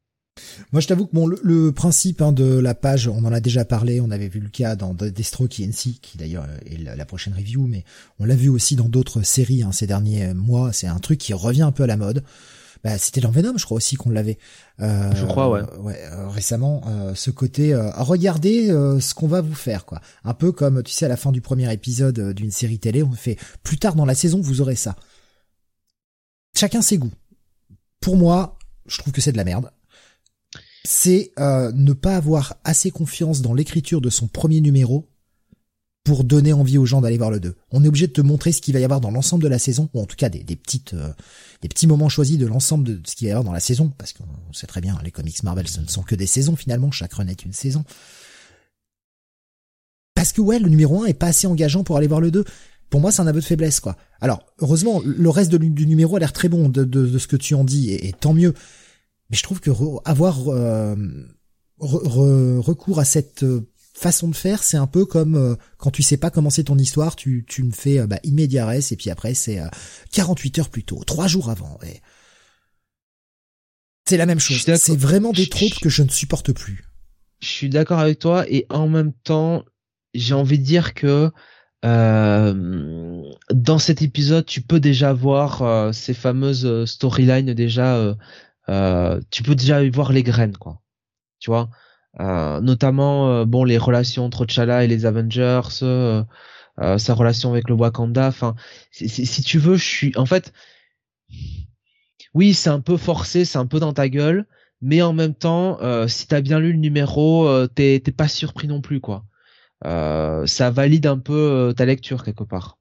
Moi, 0.71 0.81
je 0.81 0.87
t'avoue 0.87 1.05
que 1.05 1.13
bon, 1.13 1.27
le, 1.27 1.71
principe 1.71 2.21
hein, 2.21 2.31
de 2.31 2.57
la 2.57 2.73
page, 2.73 3.07
on 3.07 3.23
en 3.23 3.31
a 3.31 3.39
déjà 3.39 3.65
parlé, 3.65 4.01
on 4.01 4.11
avait 4.11 4.27
vu 4.27 4.39
le 4.39 4.49
cas 4.49 4.75
dans 4.75 4.93
Destro 4.93 5.45
NC, 5.45 5.99
qui 6.01 6.17
d'ailleurs 6.17 6.47
est 6.65 6.77
la, 6.77 7.05
prochaine 7.05 7.33
review, 7.33 7.67
mais 7.67 7.83
on 8.19 8.25
l'a 8.25 8.35
vu 8.35 8.49
aussi 8.49 8.75
dans 8.75 8.89
d'autres 8.89 9.21
séries 9.21 9.63
hein, 9.63 9.71
ces 9.71 9.87
derniers 9.87 10.33
mois. 10.33 10.73
C'est 10.73 10.87
un 10.87 10.99
truc 10.99 11.19
qui 11.19 11.33
revient 11.33 11.61
un 11.61 11.71
peu 11.71 11.83
à 11.83 11.87
la 11.87 11.97
mode. 11.97 12.23
Bah, 12.83 12.97
c'était 12.97 13.21
dans 13.21 13.31
Venom, 13.31 13.57
je 13.57 13.63
crois 13.63 13.77
aussi 13.77 13.95
qu'on 13.95 14.09
l'avait. 14.09 14.37
Euh, 14.81 15.15
je 15.15 15.25
crois, 15.25 15.49
ouais. 15.49 15.61
ouais 15.79 16.01
euh, 16.11 16.27
récemment, 16.27 16.81
euh, 16.87 17.15
ce 17.15 17.31
côté, 17.31 17.73
regardez 17.95 18.67
ce 18.67 19.13
qu'on 19.13 19.27
va 19.27 19.41
vous 19.41 19.55
faire, 19.55 19.85
quoi. 19.85 20.01
Un 20.25 20.33
peu 20.33 20.51
comme, 20.51 20.83
tu 20.83 20.91
sais, 20.91 21.05
à 21.05 21.09
la 21.09 21.17
fin 21.17 21.31
du 21.31 21.39
premier 21.39 21.71
épisode 21.71 22.33
d'une 22.33 22.51
série 22.51 22.79
télé, 22.79 23.01
on 23.01 23.13
fait 23.13 23.37
plus 23.63 23.77
tard 23.77 23.95
dans 23.95 24.05
la 24.05 24.15
saison, 24.15 24.41
vous 24.41 24.59
aurez 24.59 24.75
ça. 24.75 24.95
Chacun 26.55 26.81
ses 26.81 26.97
goûts. 26.97 27.13
Pour 28.01 28.17
moi, 28.17 28.57
je 28.87 28.97
trouve 28.97 29.13
que 29.13 29.21
c'est 29.21 29.31
de 29.31 29.37
la 29.37 29.45
merde. 29.45 29.71
C'est 30.85 31.31
ne 31.37 31.93
pas 31.93 32.15
avoir 32.15 32.55
assez 32.63 32.91
confiance 32.91 33.41
dans 33.41 33.53
l'écriture 33.53 34.01
de 34.01 34.09
son 34.09 34.27
premier 34.27 34.61
numéro 34.61 35.07
pour 36.03 36.25
donner 36.25 36.51
envie 36.51 36.77
aux 36.77 36.85
gens 36.85 37.01
d'aller 37.01 37.17
voir 37.17 37.31
le 37.31 37.39
2. 37.39 37.55
On 37.71 37.83
est 37.83 37.87
obligé 37.87 38.07
de 38.07 38.11
te 38.11 38.21
montrer 38.21 38.51
ce 38.51 38.61
qu'il 38.61 38.73
va 38.73 38.79
y 38.79 38.83
avoir 38.83 38.99
dans 38.99 39.11
l'ensemble 39.11 39.43
de 39.43 39.47
la 39.47 39.59
saison, 39.59 39.89
ou 39.93 40.01
en 40.01 40.05
tout 40.05 40.17
cas 40.17 40.29
des, 40.29 40.43
petites, 40.55 40.93
euh, 40.93 41.13
des 41.61 41.69
petits 41.69 41.87
moments 41.87 42.09
choisis 42.09 42.37
de 42.37 42.45
l'ensemble 42.45 42.83
de 42.83 43.01
ce 43.05 43.15
qu'il 43.15 43.27
va 43.27 43.29
y 43.29 43.31
avoir 43.31 43.45
dans 43.45 43.53
la 43.53 43.61
saison, 43.61 43.91
parce 43.97 44.11
qu'on 44.11 44.25
sait 44.51 44.67
très 44.67 44.81
bien, 44.81 44.99
les 45.03 45.11
comics 45.11 45.41
Marvel, 45.43 45.67
ce 45.67 45.79
ne 45.79 45.87
sont 45.87 46.03
que 46.03 46.15
des 46.15 46.27
saisons 46.27 46.57
finalement, 46.57 46.91
chaque 46.91 47.13
run 47.13 47.27
est 47.27 47.45
une 47.45 47.53
saison. 47.53 47.85
Parce 50.13 50.33
que 50.33 50.41
ouais, 50.41 50.59
le 50.59 50.69
numéro 50.69 51.03
1 51.03 51.07
est 51.07 51.13
pas 51.13 51.27
assez 51.27 51.47
engageant 51.47 51.83
pour 51.83 51.97
aller 51.97 52.07
voir 52.07 52.21
le 52.21 52.31
2. 52.31 52.43
Pour 52.89 53.01
moi, 53.01 53.11
c'est 53.11 53.21
un 53.21 53.27
aveu 53.27 53.39
de 53.39 53.45
faiblesse, 53.45 53.79
quoi. 53.79 53.97
Alors, 54.21 54.45
heureusement, 54.59 55.01
le 55.03 55.29
reste 55.29 55.55
du 55.55 55.87
numéro 55.87 56.15
a 56.15 56.19
l'air 56.19 56.33
très 56.33 56.49
bon 56.49 56.69
de, 56.69 57.17
ce 57.17 57.27
que 57.27 57.35
tu 57.35 57.55
en 57.55 57.63
dis, 57.63 57.91
et, 57.91 58.13
tant 58.13 58.33
mieux. 58.33 58.53
Mais 59.33 59.37
je 59.37 59.41
trouve 59.41 59.61
que 59.61 59.71
avoir 60.05 60.47
euh, 60.47 60.95
recours 61.79 62.99
à 62.99 63.03
cette 63.03 63.41
euh, 63.41 63.67
façon 63.95 64.27
de 64.27 64.35
faire, 64.35 64.61
c'est 64.61 64.77
un 64.77 64.85
peu 64.85 65.07
comme 65.07 65.33
euh, 65.33 65.55
quand 65.77 65.89
tu 65.89 66.03
sais 66.03 66.17
pas 66.17 66.29
commencer 66.29 66.63
ton 66.63 66.77
histoire, 66.77 67.15
tu, 67.15 67.43
tu 67.49 67.63
me 67.63 67.71
fais 67.71 67.97
euh, 67.97 68.05
bah, 68.05 68.19
et 68.23 68.95
puis 68.95 69.09
après 69.09 69.33
c'est 69.33 69.59
48 70.11 70.57
euh, 70.57 70.61
heures 70.61 70.69
plus 70.69 70.83
tôt, 70.83 71.03
trois 71.03 71.25
jours 71.25 71.49
avant. 71.49 71.79
Et... 71.83 72.01
C'est 74.07 74.17
la 74.17 74.27
même 74.27 74.39
chose. 74.39 74.63
C'est 74.75 74.95
vraiment 74.95 75.31
des 75.31 75.49
tropes 75.49 75.79
que 75.81 75.89
je 75.89 76.03
ne 76.03 76.09
supporte 76.09 76.51
plus. 76.51 76.83
Je 77.39 77.47
suis 77.47 77.69
d'accord 77.69 77.97
avec 77.97 78.19
toi 78.19 78.45
et 78.47 78.67
en 78.69 78.87
même 78.87 79.13
temps, 79.23 79.65
j'ai 80.13 80.35
envie 80.35 80.59
de 80.59 80.63
dire 80.63 80.93
que 80.93 81.31
euh, 81.85 83.23
dans 83.51 83.79
cet 83.79 84.03
épisode, 84.03 84.45
tu 84.45 84.61
peux 84.61 84.79
déjà 84.79 85.11
voir 85.11 85.91
ces 85.91 86.13
fameuses 86.13 86.85
storylines 86.85 87.55
déjà. 87.55 88.15
Tu 88.67 89.43
peux 89.43 89.55
déjà 89.55 89.87
voir 89.89 90.11
les 90.11 90.23
graines, 90.23 90.57
quoi. 90.57 90.81
Tu 91.39 91.49
vois? 91.49 91.69
Euh, 92.19 92.61
notamment 92.61 93.29
euh, 93.29 93.45
bon 93.45 93.63
les 93.63 93.79
relations 93.79 94.25
entre 94.25 94.45
T'Challa 94.45 94.83
et 94.83 94.87
les 94.87 95.07
Avengers, 95.07 95.61
euh, 95.81 96.23
sa 96.77 97.13
relation 97.13 97.51
avec 97.51 97.69
le 97.69 97.75
Wakanda. 97.75 98.27
Enfin, 98.27 98.55
si 98.91 99.41
tu 99.43 99.57
veux, 99.57 99.75
je 99.75 99.83
suis 99.83 100.13
en 100.15 100.25
fait, 100.25 100.53
oui, 102.33 102.53
c'est 102.53 102.69
un 102.69 102.79
peu 102.79 102.97
forcé, 102.97 103.45
c'est 103.45 103.57
un 103.57 103.65
peu 103.65 103.79
dans 103.79 103.93
ta 103.93 104.09
gueule, 104.09 104.45
mais 104.81 105.01
en 105.01 105.13
même 105.13 105.35
temps, 105.35 105.79
si 106.07 106.27
t'as 106.27 106.41
bien 106.41 106.59
lu 106.59 106.73
le 106.73 106.79
numéro, 106.79 107.67
t'es 107.67 107.99
pas 107.99 108.27
surpris 108.27 108.67
non 108.67 108.81
plus 108.81 109.01
quoi. 109.01 109.25
ça 109.83 110.71
valide 110.71 111.07
un 111.07 111.19
peu 111.19 111.73
ta 111.75 111.85
lecture 111.85 112.23
quelque 112.23 112.43
part. 112.43 112.77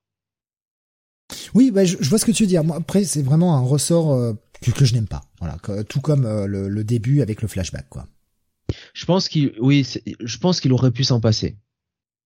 Oui, 1.55 1.71
bah, 1.71 1.85
je, 1.85 1.97
vois 1.97 2.19
ce 2.19 2.27
que 2.27 2.33
tu 2.33 2.43
veux 2.43 2.49
dire. 2.49 2.65
Moi, 2.65 2.77
après, 2.77 3.05
c'est 3.05 3.23
vraiment 3.23 3.57
un 3.57 3.61
ressort 3.61 4.35
que, 4.71 4.85
je 4.85 4.95
n'aime 4.95 5.09
pas. 5.09 5.23
Voilà, 5.41 5.59
tout 5.89 6.01
comme 6.01 6.23
le, 6.23 6.69
le, 6.69 6.85
début 6.85 7.23
avec 7.23 7.43
le 7.43 7.49
flashback, 7.49 7.89
quoi. 7.89 8.07
Je 8.95 9.05
pense 9.05 9.29
qu'il, 9.29 9.53
oui, 9.61 9.87
je 10.21 10.39
pense 10.39 10.61
qu'il 10.61 10.73
aurait 10.73 10.91
pu 10.91 11.05
s'en 11.05 11.21
passer. 11.21 11.57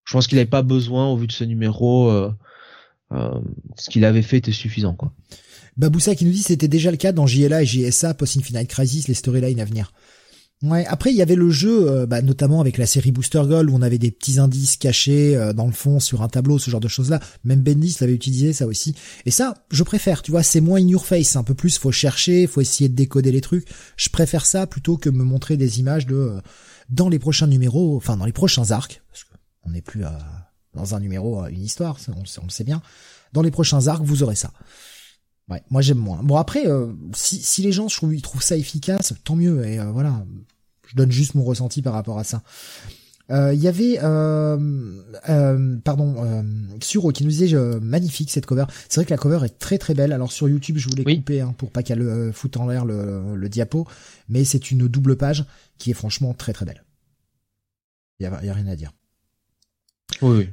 Je 0.05 0.13
pense 0.13 0.27
qu'il 0.27 0.37
n'avait 0.37 0.49
pas 0.49 0.63
besoin 0.63 1.09
au 1.09 1.17
vu 1.17 1.27
de 1.27 1.33
ce 1.33 1.45
numéro. 1.45 2.11
Euh, 2.11 2.33
euh, 3.13 3.41
ce 3.77 3.91
qu'il 3.91 4.05
avait 4.05 4.23
fait 4.23 4.39
était 4.39 4.53
suffisant, 4.53 4.95
quoi. 4.95 5.13
Baboussa 5.77 6.15
qui 6.15 6.25
nous 6.25 6.33
dit 6.33 6.43
c'était 6.43 6.69
déjà 6.69 6.91
le 6.91 6.97
cas 6.97 7.13
dans 7.13 7.27
JLA 7.27 7.63
et 7.63 7.67
JSA 7.67 8.15
post 8.15 8.37
Infinite 8.39 8.69
Crisis, 8.69 9.09
les 9.09 9.15
storylines 9.15 9.61
à 9.61 9.65
venir. 9.65 9.93
Ouais. 10.63 10.87
Après, 10.87 11.11
il 11.11 11.17
y 11.17 11.23
avait 11.23 11.35
le 11.35 11.51
jeu, 11.51 11.91
euh, 11.91 12.07
bah, 12.07 12.23
notamment 12.23 12.63
avec 12.63 12.79
la 12.79 12.87
série 12.87 13.13
Booster 13.13 13.43
Gold, 13.47 13.69
où 13.69 13.75
on 13.75 13.83
avait 13.83 13.99
des 13.99 14.11
petits 14.11 14.39
indices 14.39 14.77
cachés 14.77 15.37
euh, 15.37 15.53
dans 15.53 15.67
le 15.67 15.73
fond 15.73 16.01
sur 16.01 16.23
un 16.23 16.29
tableau, 16.29 16.59
ce 16.59 16.71
genre 16.71 16.81
de 16.81 16.89
choses-là. 16.89 17.21
Même 17.45 17.61
Bendis 17.61 17.99
l'avait 18.01 18.15
utilisé, 18.15 18.55
ça 18.55 18.67
aussi. 18.67 18.95
Et 19.27 19.31
ça, 19.31 19.67
je 19.71 19.83
préfère. 19.83 20.23
Tu 20.23 20.31
vois, 20.31 20.43
c'est 20.43 20.63
moins 20.63 20.81
in 20.81 20.89
your 20.89 21.05
face, 21.05 21.37
un 21.37 21.43
peu 21.43 21.55
plus. 21.55 21.77
Faut 21.77 21.93
chercher, 21.93 22.47
faut 22.47 22.63
essayer 22.63 22.89
de 22.89 22.95
décoder 22.95 23.33
les 23.33 23.43
trucs. 23.43 23.69
Je 23.97 24.09
préfère 24.09 24.47
ça 24.47 24.67
plutôt 24.67 24.97
que 24.97 25.11
me 25.11 25.25
montrer 25.25 25.59
des 25.59 25.79
images 25.79 26.07
de 26.07 26.15
euh, 26.15 26.41
dans 26.89 27.11
les 27.11 27.19
prochains 27.19 27.49
numéros, 27.49 27.97
enfin 27.97 28.17
dans 28.17 28.27
les 28.27 28.33
prochains 28.33 28.71
arcs, 28.71 29.03
parce 29.11 29.25
qu'on 29.25 29.71
n'est 29.71 29.83
plus 29.83 30.05
dans 30.73 30.95
un 30.95 31.01
numéro, 31.01 31.45
une 31.47 31.65
histoire, 31.65 31.99
on, 32.09 32.13
on, 32.13 32.45
le 32.45 32.51
sait 32.51 32.65
bien. 32.65 32.81
Dans 33.33 33.43
les 33.43 33.51
prochains 33.51 33.89
arcs, 33.89 34.05
vous 34.05 34.23
aurez 34.23 34.37
ça. 34.37 34.53
Ouais, 35.49 35.63
moi 35.71 35.81
j'aime 35.81 35.99
moins. 35.99 36.23
Bon 36.23 36.37
après, 36.37 36.67
euh, 36.67 36.93
si, 37.15 37.41
si 37.41 37.63
les 37.63 37.71
gens 37.71 37.89
je 37.89 37.97
trouve, 37.97 38.15
ils 38.15 38.23
trouvent 38.23 38.43
ça 38.43 38.57
efficace, 38.57 39.15
tant 39.23 39.37
mieux. 39.37 39.65
Et 39.65 39.79
euh, 39.79 39.93
voilà, 39.93 40.25
je 40.89 40.97
donne 40.97 41.13
juste 41.13 41.35
mon 41.35 41.45
ressenti 41.45 41.83
par 41.83 41.93
rapport 41.93 42.19
à 42.19 42.25
ça. 42.25 42.43
Euh, 43.31 43.53
il 43.55 43.61
y 43.61 43.69
avait, 43.69 43.99
pardon, 45.85 46.45
Suro 46.81 47.13
qui 47.13 47.25
nous 47.25 47.31
disait 47.31 47.55
magnifique 47.81 48.31
cette 48.31 48.47
cover. 48.47 48.65
C'est 48.89 48.97
vrai 48.97 49.05
que 49.05 49.11
la 49.11 49.19
cover 49.19 49.41
est 49.45 49.59
très 49.59 49.79
très 49.79 49.95
belle. 49.95 50.13
Alors 50.13 50.33
sur 50.33 50.49
YouTube, 50.49 50.79
je 50.79 50.89
voulais 50.89 51.05
couper 51.17 51.41
hein, 51.41 51.55
pour 51.57 51.71
pas 51.71 51.85
qu'elle 51.85 52.33
foute 52.33 52.57
en 52.57 52.67
l'air 52.67 52.85
le, 52.85 53.37
le, 53.37 53.49
diapo, 53.49 53.87
mais 54.29 54.45
c'est 54.45 54.73
une 54.73 54.89
double 54.89 55.17
page 55.17 55.45
qui 55.79 55.93
est 55.93 55.95
franchement 55.95 56.35
très 56.35 56.53
très 56.53 56.67
belle. 56.67 56.85
Il 58.19 58.25
y 58.25 58.27
a, 58.27 58.45
y 58.45 58.49
a 58.49 58.55
rien 58.55 58.67
à 58.67 58.77
dire. 58.77 58.93
Oui. 60.23 60.39
oui. 60.39 60.49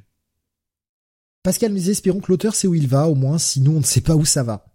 Pascal 1.41 1.73
nous 1.73 1.89
espérons 1.89 2.21
que 2.21 2.31
l'auteur 2.31 2.53
sait 2.55 2.67
où 2.67 2.75
il 2.75 2.87
va, 2.87 3.07
au 3.07 3.15
moins, 3.15 3.37
sinon 3.37 3.73
on 3.73 3.79
ne 3.79 3.83
sait 3.83 4.01
pas 4.01 4.15
où 4.15 4.23
ça 4.23 4.43
va. 4.43 4.72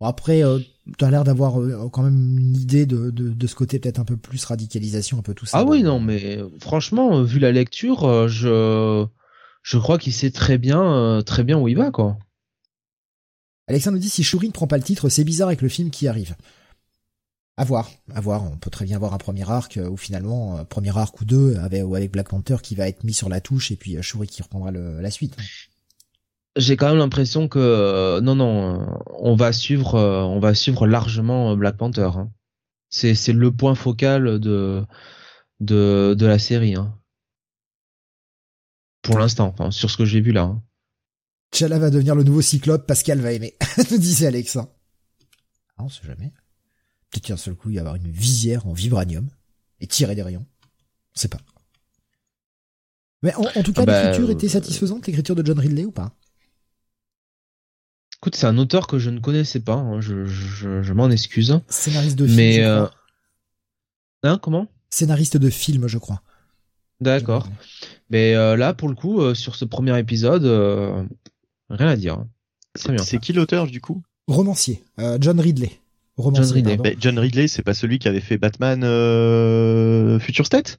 Bon, 0.00 0.06
après, 0.06 0.42
euh, 0.42 0.58
tu 0.98 1.04
as 1.04 1.10
l'air 1.10 1.24
d'avoir 1.24 1.60
euh, 1.60 1.88
quand 1.92 2.02
même 2.02 2.38
une 2.38 2.56
idée 2.56 2.86
de, 2.86 3.10
de, 3.10 3.28
de 3.28 3.46
ce 3.46 3.54
côté 3.54 3.78
peut-être 3.78 3.98
un 3.98 4.04
peu 4.04 4.16
plus 4.16 4.42
radicalisation, 4.44 5.18
un 5.18 5.22
peu 5.22 5.34
tout 5.34 5.44
ça. 5.46 5.58
Ah 5.58 5.64
oui, 5.64 5.82
non, 5.82 6.00
mais 6.00 6.38
franchement, 6.58 7.22
vu 7.22 7.38
la 7.38 7.52
lecture, 7.52 8.04
euh, 8.04 8.26
je 8.26 9.06
je 9.62 9.76
crois 9.76 9.98
qu'il 9.98 10.14
sait 10.14 10.30
très 10.30 10.56
bien 10.56 11.22
très 11.26 11.44
bien 11.44 11.58
où 11.58 11.68
il 11.68 11.76
va, 11.76 11.90
quoi. 11.90 12.16
Alexandre 13.66 13.96
nous 13.96 14.02
dit 14.02 14.08
si 14.08 14.24
Shuri 14.24 14.48
ne 14.48 14.52
prend 14.52 14.66
pas 14.66 14.78
le 14.78 14.82
titre, 14.82 15.10
c'est 15.10 15.22
bizarre 15.22 15.48
avec 15.48 15.60
le 15.60 15.68
film 15.68 15.90
qui 15.90 16.08
arrive. 16.08 16.34
À 17.58 17.64
voir, 17.64 17.90
à 18.14 18.22
voir. 18.22 18.50
On 18.50 18.56
peut 18.56 18.70
très 18.70 18.86
bien 18.86 18.98
voir 18.98 19.12
un 19.12 19.18
premier 19.18 19.48
arc 19.48 19.78
ou 19.90 19.98
finalement 19.98 20.64
premier 20.64 20.96
arc 20.96 21.20
ou 21.20 21.26
deux 21.26 21.56
avec, 21.56 21.84
ou 21.86 21.94
avec 21.94 22.10
Black 22.10 22.30
Panther 22.30 22.56
qui 22.62 22.74
va 22.74 22.88
être 22.88 23.04
mis 23.04 23.12
sur 23.12 23.28
la 23.28 23.42
touche 23.42 23.70
et 23.70 23.76
puis 23.76 24.02
Shuri 24.02 24.26
qui 24.28 24.42
reprendra 24.42 24.70
la 24.70 25.10
suite 25.10 25.36
j'ai 26.56 26.76
quand 26.76 26.88
même 26.88 26.98
l'impression 26.98 27.48
que 27.48 27.58
euh, 27.58 28.20
non 28.20 28.34
non 28.34 28.86
on 29.06 29.34
va 29.34 29.52
suivre 29.52 29.94
euh, 29.94 30.22
on 30.22 30.40
va 30.40 30.54
suivre 30.54 30.86
largement 30.86 31.52
euh, 31.52 31.56
Black 31.56 31.76
Panther 31.76 32.10
hein. 32.14 32.30
c'est 32.88 33.14
c'est 33.14 33.32
le 33.32 33.52
point 33.52 33.74
focal 33.74 34.40
de 34.40 34.84
de 35.60 36.14
de 36.18 36.26
la 36.26 36.38
série 36.38 36.74
hein. 36.74 36.98
pour 39.02 39.18
l'instant 39.18 39.54
enfin, 39.56 39.70
sur 39.70 39.90
ce 39.90 39.96
que 39.96 40.04
j'ai 40.04 40.20
vu 40.20 40.32
là 40.32 40.42
hein. 40.42 40.62
Chala 41.52 41.78
va 41.78 41.90
devenir 41.90 42.14
le 42.14 42.24
nouveau 42.24 42.42
Cyclope 42.42 42.86
Pascal 42.86 43.20
va 43.20 43.32
aimer 43.32 43.56
nous 43.90 43.98
disait 43.98 44.26
Alex 44.26 44.56
ah, 44.56 44.68
on 45.78 45.88
sait 45.88 46.06
jamais 46.06 46.32
peut-être 47.10 47.24
qu'un 47.24 47.36
seul 47.36 47.54
coup 47.54 47.70
il 47.70 47.74
va 47.74 47.78
y 47.78 47.80
avoir 47.80 47.96
une 47.96 48.10
visière 48.10 48.66
en 48.66 48.72
vibranium 48.72 49.28
et 49.80 49.86
tirer 49.86 50.14
des 50.14 50.22
rayons 50.22 50.46
on 51.14 51.20
sait 51.20 51.28
pas 51.28 51.40
mais 53.22 53.34
en, 53.34 53.62
tout 53.62 53.74
cas, 53.74 53.82
ah 53.82 53.84
bah, 53.84 54.02
l'écriture 54.02 54.30
était 54.30 54.48
satisfaisante, 54.48 55.06
l'écriture 55.06 55.36
de 55.36 55.44
John 55.44 55.58
Ridley 55.58 55.84
ou 55.84 55.92
pas? 55.92 56.16
Écoute, 58.22 58.36
c'est 58.36 58.46
un 58.46 58.58
auteur 58.58 58.86
que 58.86 58.98
je 58.98 59.10
ne 59.10 59.18
connaissais 59.18 59.60
pas. 59.60 59.74
Hein. 59.74 60.00
Je, 60.00 60.26
je, 60.26 60.82
je 60.82 60.92
m'en 60.92 61.10
excuse. 61.10 61.58
Scénariste 61.68 62.18
de 62.18 62.26
film. 62.26 62.36
Mais 62.36 62.62
euh... 62.62 62.86
hein, 64.22 64.38
comment? 64.42 64.66
Scénariste 64.90 65.36
de 65.36 65.50
film, 65.50 65.86
je 65.86 65.98
crois. 65.98 66.22
D'accord. 67.00 67.48
Mais 68.10 68.34
là, 68.34 68.74
pour 68.74 68.88
le 68.88 68.94
coup, 68.94 69.34
sur 69.34 69.56
ce 69.56 69.64
premier 69.64 69.98
épisode, 69.98 70.44
rien 71.70 71.88
à 71.88 71.96
dire. 71.96 72.14
Hein. 72.14 72.28
C'est 72.76 73.18
qui 73.18 73.32
l'auteur 73.32 73.66
du 73.66 73.80
coup? 73.80 74.02
Romancier, 74.26 74.84
John 75.18 75.40
Ridley. 75.40 75.80
John 76.18 76.44
Ridley. 76.44 76.96
John 77.00 77.18
Ridley, 77.18 77.48
c'est 77.48 77.62
pas 77.62 77.72
celui 77.72 77.98
qui 77.98 78.06
avait 78.06 78.20
fait 78.20 78.36
Batman 78.36 78.80
Future 80.20 80.44
State? 80.44 80.78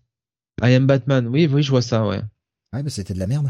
I 0.61 0.75
Am 0.75 0.85
Batman, 0.85 1.27
oui, 1.27 1.49
oui, 1.51 1.63
je 1.63 1.71
vois 1.71 1.81
ça, 1.81 2.05
ouais. 2.05 2.21
Ouais, 2.73 2.83
bah 2.83 2.89
c'était 2.91 3.15
de 3.15 3.19
la 3.19 3.25
merde. 3.25 3.49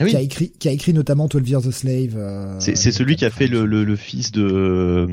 Ah 0.00 0.06
qui, 0.06 0.16
a 0.16 0.20
écrit, 0.20 0.50
qui 0.50 0.68
a 0.68 0.72
écrit 0.72 0.92
notamment 0.92 1.28
12 1.28 1.48
Years 1.48 1.66
a 1.68 1.72
Slave. 1.72 2.16
Euh, 2.16 2.58
c'est 2.60 2.74
celui 2.74 3.16
qui 3.16 3.24
a 3.24 3.30
fait 3.30 3.46
le, 3.46 3.64
le, 3.64 3.84
le 3.84 3.96
fils 3.96 4.32
de, 4.32 5.06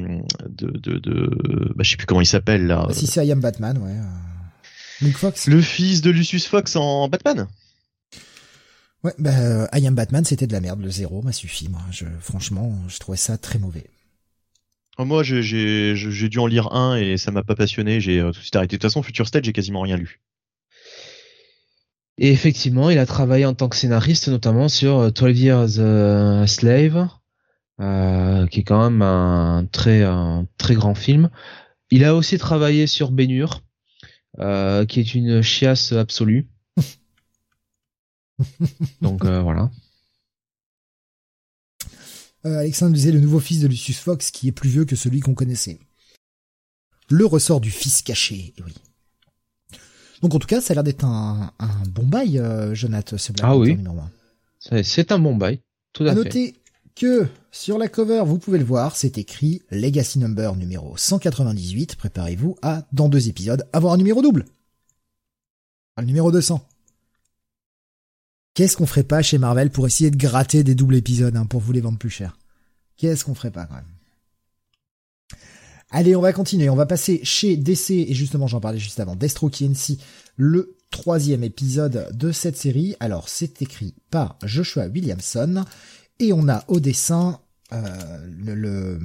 de, 0.49 0.71
de, 0.71 0.97
de, 0.97 1.73
bah, 1.75 1.83
je 1.83 1.91
sais 1.91 1.97
plus 1.97 2.07
comment 2.07 2.21
il 2.21 2.25
s'appelle 2.25 2.65
là. 2.65 2.87
Si 2.91 3.05
c'est 3.07 3.25
I 3.25 3.31
Am 3.31 3.39
Batman, 3.39 3.77
ouais. 3.77 3.91
Euh, 3.91 5.05
Luke 5.05 5.17
Fox. 5.17 5.47
Le 5.47 5.61
fils 5.61 6.01
de 6.01 6.09
Lucius 6.09 6.47
Fox 6.47 6.75
en 6.75 7.07
Batman. 7.09 7.47
Ouais, 9.03 9.13
bah, 9.19 9.31
euh, 9.31 9.67
I 9.73 9.85
Am 9.87 9.95
Batman, 9.95 10.25
c'était 10.25 10.47
de 10.47 10.53
la 10.53 10.61
merde. 10.61 10.81
Le 10.81 10.89
zéro 10.89 11.21
m'a 11.21 11.31
suffi, 11.31 11.69
moi. 11.69 11.81
Je, 11.91 12.05
franchement, 12.19 12.75
je 12.87 12.97
trouvais 12.99 13.17
ça 13.17 13.37
très 13.37 13.59
mauvais. 13.59 13.85
Oh, 14.97 15.05
moi, 15.05 15.23
j'ai 15.23 16.29
dû 16.29 16.39
en 16.39 16.47
lire 16.47 16.73
un 16.73 16.95
et 16.95 17.17
ça 17.17 17.31
m'a 17.31 17.43
pas 17.43 17.55
passionné. 17.55 18.01
J'ai 18.01 18.19
tout 18.19 18.31
de 18.31 18.35
suite 18.35 18.55
arrêté. 18.55 18.77
De 18.77 18.81
toute 18.81 18.89
façon, 18.89 19.01
Future 19.01 19.27
State, 19.27 19.45
j'ai 19.45 19.53
quasiment 19.53 19.81
rien 19.81 19.97
lu. 19.97 20.21
Et 22.23 22.31
effectivement, 22.31 22.91
il 22.91 22.99
a 22.99 23.07
travaillé 23.07 23.47
en 23.47 23.55
tant 23.55 23.67
que 23.67 23.75
scénariste, 23.75 24.27
notamment 24.27 24.69
sur 24.69 25.11
12 25.11 25.23
euh, 25.23 25.31
Years 25.31 25.79
a 25.79 26.45
Slave, 26.45 27.09
euh, 27.79 28.45
qui 28.45 28.59
est 28.59 28.63
quand 28.63 28.91
même 28.91 29.01
un 29.01 29.67
très, 29.71 30.03
un 30.03 30.47
très 30.59 30.75
grand 30.75 30.93
film. 30.93 31.31
Il 31.89 32.05
a 32.05 32.13
aussi 32.13 32.37
travaillé 32.37 32.85
sur 32.85 33.09
Bénur, 33.09 33.63
euh, 34.37 34.85
qui 34.85 34.99
est 34.99 35.15
une 35.15 35.41
chiasse 35.41 35.93
absolue. 35.93 36.47
Donc 39.01 39.25
voilà. 39.25 39.71
Alexandre 42.43 42.93
disait 42.93 43.11
le 43.11 43.19
nouveau 43.19 43.39
fils 43.39 43.61
de 43.61 43.67
Lucius 43.67 43.97
Fox 43.97 44.29
qui 44.29 44.47
est 44.47 44.51
plus 44.51 44.69
vieux 44.69 44.85
que 44.85 44.95
celui 44.95 45.21
qu'on 45.21 45.33
connaissait. 45.33 45.79
Le 47.09 47.25
ressort 47.25 47.61
du 47.61 47.71
fils 47.71 48.03
caché, 48.03 48.53
oui. 48.63 48.75
Donc 50.21 50.35
en 50.35 50.39
tout 50.39 50.47
cas, 50.47 50.61
ça 50.61 50.73
a 50.73 50.75
l'air 50.75 50.83
d'être 50.83 51.03
un, 51.03 51.51
bon 51.89 52.05
bail, 52.05 52.37
euh, 52.37 52.75
Jonathan, 52.75 53.17
ce 53.17 53.31
Black 53.31 53.45
ah 53.49 53.57
oui. 53.57 53.77
C'est 54.83 55.11
un 55.11 55.19
bon 55.19 55.35
bail, 55.35 55.59
tout 55.93 56.05
à, 56.05 56.11
à 56.11 56.13
noter 56.15 56.55
que 56.95 57.27
sur 57.51 57.77
la 57.77 57.87
cover, 57.87 58.23
vous 58.25 58.37
pouvez 58.37 58.59
le 58.59 58.63
voir, 58.65 58.95
c'est 58.95 59.17
écrit 59.17 59.61
Legacy 59.71 60.19
Number 60.19 60.55
numéro 60.55 60.95
198. 60.95 61.95
Préparez-vous 61.95 62.55
à, 62.61 62.83
dans 62.91 63.09
deux 63.09 63.27
épisodes, 63.27 63.67
avoir 63.73 63.93
un 63.93 63.97
numéro 63.97 64.21
double. 64.21 64.45
Un 65.97 66.03
numéro 66.03 66.31
200. 66.31 66.65
Qu'est-ce 68.53 68.77
qu'on 68.77 68.85
ferait 68.85 69.03
pas 69.03 69.21
chez 69.21 69.37
Marvel 69.37 69.69
pour 69.69 69.87
essayer 69.87 70.11
de 70.11 70.17
gratter 70.17 70.63
des 70.63 70.75
doubles 70.75 70.95
épisodes 70.95 71.35
hein, 71.35 71.45
pour 71.45 71.61
vous 71.61 71.71
les 71.71 71.81
vendre 71.81 71.97
plus 71.97 72.09
cher? 72.09 72.37
Qu'est-ce 72.97 73.25
qu'on 73.25 73.35
ferait 73.35 73.51
pas 73.51 73.65
quand 73.65 73.75
même? 73.75 73.85
Allez, 75.93 76.15
on 76.15 76.21
va 76.21 76.31
continuer. 76.31 76.69
On 76.69 76.75
va 76.75 76.85
passer 76.85 77.19
chez 77.23 77.57
DC, 77.57 77.91
et 77.91 78.13
justement, 78.13 78.47
j'en 78.47 78.61
parlais 78.61 78.79
juste 78.79 79.01
avant, 79.01 79.17
Destro 79.17 79.51
le 80.37 80.77
troisième 80.89 81.43
épisode 81.43 82.09
de 82.13 82.31
cette 82.31 82.55
série. 82.55 82.95
Alors, 83.01 83.27
c'est 83.27 83.61
écrit 83.61 83.93
par 84.09 84.37
Joshua 84.43 84.87
Williamson, 84.87 85.65
et 86.19 86.31
on 86.31 86.47
a 86.47 86.63
au 86.69 86.79
dessin 86.79 87.41
euh, 87.73 88.25
le, 88.37 88.99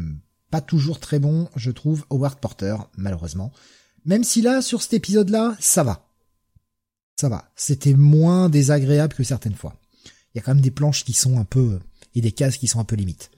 pas 0.51 0.61
toujours 0.61 1.01
très 1.01 1.19
bon, 1.19 1.49
je 1.57 1.73
trouve, 1.73 2.05
Howard 2.11 2.39
Porter, 2.39 2.77
malheureusement. 2.97 3.53
Même 4.05 4.23
si 4.23 4.41
là, 4.41 4.63
sur 4.63 4.81
cet 4.81 4.95
épisode-là, 4.95 5.57
ça 5.59 5.83
va. 5.83 6.09
Ça 7.21 7.29
va. 7.29 7.51
C'était 7.57 7.95
moins 7.95 8.49
désagréable 8.49 9.15
que 9.15 9.25
certaines 9.25 9.55
fois. 9.55 9.75
Il 10.05 10.37
y 10.37 10.39
a 10.39 10.43
quand 10.43 10.55
même 10.55 10.63
des 10.63 10.71
planches 10.71 11.05
qui 11.05 11.15
sont 11.15 11.39
un 11.39 11.45
peu, 11.45 11.81
et 12.15 12.21
des 12.21 12.33
cases 12.33 12.59
qui 12.59 12.69
sont 12.69 12.79
un 12.79 12.85
peu 12.85 12.95
limites. 12.95 13.31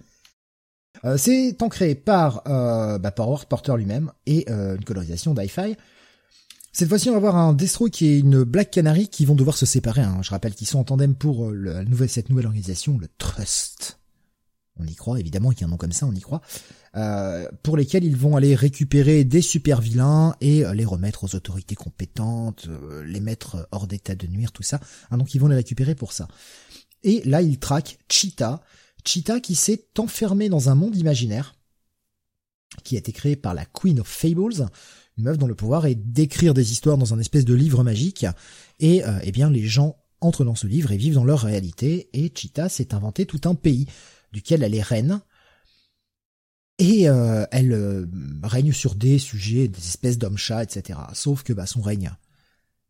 Euh, 1.05 1.17
c'est 1.17 1.61
ancré 1.63 1.95
par, 1.95 2.43
euh, 2.49 2.99
bah, 2.99 3.11
par 3.11 3.47
Porter 3.47 3.77
lui-même 3.77 4.13
et 4.27 4.45
euh, 4.51 4.77
une 4.77 4.85
colorisation 4.85 5.35
d'hi-fi. 5.35 5.77
Cette 6.73 6.89
fois-ci, 6.89 7.11
on 7.11 7.15
va 7.15 7.21
voir 7.21 7.37
un 7.37 7.55
Destro 7.55 7.89
qui 7.89 8.07
est 8.07 8.19
une 8.19 8.45
Black 8.45 8.71
Canary 8.71 9.09
qui 9.09 9.25
vont 9.25 9.35
devoir 9.35 9.57
se 9.57 9.67
séparer. 9.67 10.03
Hein. 10.03 10.21
Je 10.23 10.31
rappelle 10.31 10.55
qu'ils 10.55 10.67
sont 10.67 10.79
en 10.79 10.85
tandem 10.85 11.15
pour 11.15 11.51
la 11.51 11.85
nouvelle, 11.85 12.09
cette 12.09 12.31
nouvelle 12.31 12.47
organisation, 12.47 12.99
le 12.99 13.09
Trust. 13.19 13.99
On 14.81 14.87
y 14.87 14.95
croit, 14.95 15.19
évidemment, 15.19 15.51
qu'il 15.51 15.63
y 15.63 15.65
a 15.65 15.67
un 15.67 15.71
nom 15.71 15.77
comme 15.77 15.91
ça, 15.91 16.07
on 16.07 16.15
y 16.15 16.21
croit. 16.21 16.41
pour 17.65 17.77
lesquels 17.77 18.05
ils 18.05 18.17
vont 18.17 18.37
aller 18.37 18.55
récupérer 18.55 19.25
des 19.25 19.43
super 19.43 19.81
vilains 19.81 20.37
et 20.41 20.63
les 20.73 20.85
remettre 20.85 21.25
aux 21.25 21.35
autorités 21.35 21.75
compétentes, 21.75 22.69
les 23.05 23.19
mettre 23.19 23.67
hors 23.73 23.89
d'état 23.89 24.15
de 24.15 24.29
nuire, 24.29 24.53
tout 24.53 24.63
ça. 24.63 24.79
Hein, 25.11 25.19
donc 25.19 25.35
ils 25.35 25.41
vont 25.41 25.49
les 25.49 25.57
récupérer 25.57 25.97
pour 25.97 26.13
ça. 26.13 26.29
Et 27.03 27.23
là, 27.25 27.43
ils 27.43 27.59
traquent 27.59 27.99
Cheetah, 28.09 28.61
Cheetah 29.05 29.41
qui 29.41 29.55
s'est 29.55 29.87
enfermé 29.99 30.49
dans 30.49 30.69
un 30.69 30.75
monde 30.75 30.97
imaginaire 30.97 31.55
qui 32.85 32.97
a 32.97 32.99
été 32.99 33.13
créé 33.13 33.37
par 33.37 33.55
la 33.55 33.65
Queen 33.65 34.01
of 34.01 34.07
Fables, 34.07 34.69
une 35.17 35.25
meuf 35.25 35.39
dont 35.39 35.47
le 35.47 35.55
pouvoir 35.55 35.87
est 35.87 35.95
d'écrire 35.95 36.55
des 36.55 36.73
histoires 36.73 36.99
dans 36.99 37.15
un 37.15 37.19
espèce 37.19 37.45
de 37.45 37.55
livre 37.55 37.83
magique, 37.83 38.27
et 38.79 39.05
euh, 39.05 39.19
eh 39.23 39.33
bien 39.33 39.51
les 39.51 39.67
gens 39.67 39.97
entrent 40.21 40.45
dans 40.45 40.55
ce 40.55 40.67
livre 40.67 40.93
et 40.93 40.97
vivent 40.97 41.15
dans 41.15 41.25
leur 41.25 41.41
réalité, 41.41 42.11
et 42.13 42.33
Cheetah 42.35 42.69
s'est 42.69 42.95
inventé 42.95 43.27
tout 43.27 43.41
un 43.45 43.55
pays, 43.55 43.87
duquel 44.33 44.63
elle 44.63 44.75
est 44.75 44.83
reine, 44.83 45.21
et 46.79 47.09
euh, 47.09 47.45
elle 47.51 47.73
euh, 47.73 48.07
règne 48.43 48.73
sur 48.73 48.95
des 48.95 49.19
sujets, 49.19 49.67
des 49.67 49.79
espèces 49.79 50.19
d'hommes-chats, 50.19 50.63
etc. 50.63 50.99
Sauf 51.13 51.43
que 51.43 51.53
bah, 51.53 51.67
son 51.67 51.81
règne 51.81 52.13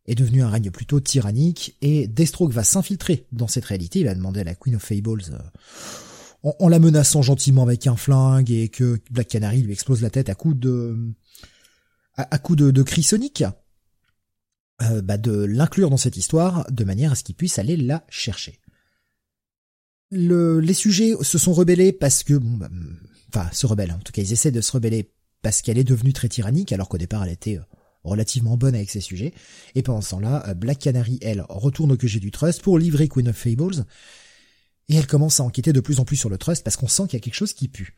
est 0.05 0.15
devenu 0.15 0.41
un 0.41 0.49
règne 0.49 0.71
plutôt 0.71 0.99
tyrannique, 0.99 1.77
et 1.81 2.07
Deathstroke 2.07 2.51
va 2.51 2.63
s'infiltrer 2.63 3.27
dans 3.31 3.47
cette 3.47 3.65
réalité. 3.65 3.99
Il 3.99 4.05
va 4.05 4.15
demander 4.15 4.41
à 4.41 4.43
la 4.43 4.55
Queen 4.55 4.75
of 4.75 4.83
Fables, 4.83 5.23
euh, 5.31 6.51
en, 6.59 6.67
la 6.67 6.79
menaçant 6.79 7.21
gentiment 7.21 7.63
avec 7.63 7.85
un 7.87 7.95
flingue, 7.95 8.51
et 8.51 8.69
que 8.69 8.99
Black 9.11 9.27
Canary 9.27 9.61
lui 9.61 9.73
explose 9.73 10.01
la 10.01 10.09
tête 10.09 10.29
à 10.29 10.35
coups 10.35 10.57
de 10.57 10.97
à, 12.15 12.37
coup 12.37 12.57
de, 12.57 12.71
de 12.71 12.83
cris 12.83 13.03
soniques, 13.03 13.45
euh, 14.81 15.01
bah 15.01 15.17
de 15.17 15.31
l'inclure 15.31 15.89
dans 15.89 15.97
cette 15.97 16.17
histoire 16.17 16.69
de 16.69 16.83
manière 16.83 17.13
à 17.13 17.15
ce 17.15 17.23
qu'il 17.23 17.35
puisse 17.35 17.59
aller 17.59 17.77
la 17.77 18.05
chercher. 18.09 18.59
Le, 20.11 20.59
les 20.59 20.73
sujets 20.73 21.13
se 21.21 21.37
sont 21.37 21.53
rebellés 21.53 21.93
parce 21.93 22.23
que, 22.23 22.33
bon, 22.33 22.57
bah, 22.57 22.69
enfin, 23.29 23.49
se 23.53 23.67
rebellent. 23.67 23.93
En 23.93 23.99
tout 23.99 24.11
cas, 24.11 24.21
ils 24.21 24.33
essaient 24.33 24.51
de 24.51 24.61
se 24.61 24.71
rebeller 24.71 25.11
parce 25.41 25.61
qu'elle 25.61 25.77
est 25.77 25.83
devenue 25.83 26.13
très 26.13 26.29
tyrannique, 26.29 26.73
alors 26.73 26.89
qu'au 26.89 26.97
départ, 26.97 27.23
elle 27.23 27.31
était 27.31 27.57
euh, 27.57 27.63
relativement 28.03 28.57
bonne 28.57 28.75
avec 28.75 28.89
ses 28.89 29.01
sujets. 29.01 29.33
Et 29.75 29.83
pendant 29.83 30.01
ce 30.01 30.11
temps-là, 30.11 30.47
euh, 30.47 30.53
Black 30.53 30.79
Canary, 30.79 31.19
elle, 31.21 31.43
retourne 31.49 31.91
au 31.91 31.97
QG 31.97 32.19
du 32.19 32.31
Trust 32.31 32.61
pour 32.61 32.77
livrer 32.77 33.07
Queen 33.07 33.29
of 33.29 33.35
Fables. 33.35 33.85
Et 34.87 34.95
elle 34.95 35.07
commence 35.07 35.39
à 35.39 35.43
enquêter 35.43 35.73
de 35.73 35.79
plus 35.79 35.99
en 35.99 36.05
plus 36.05 36.15
sur 36.15 36.29
le 36.29 36.37
Trust 36.37 36.63
parce 36.63 36.77
qu'on 36.77 36.87
sent 36.87 37.03
qu'il 37.03 37.13
y 37.13 37.21
a 37.21 37.23
quelque 37.23 37.35
chose 37.35 37.53
qui 37.53 37.67
pue. 37.67 37.95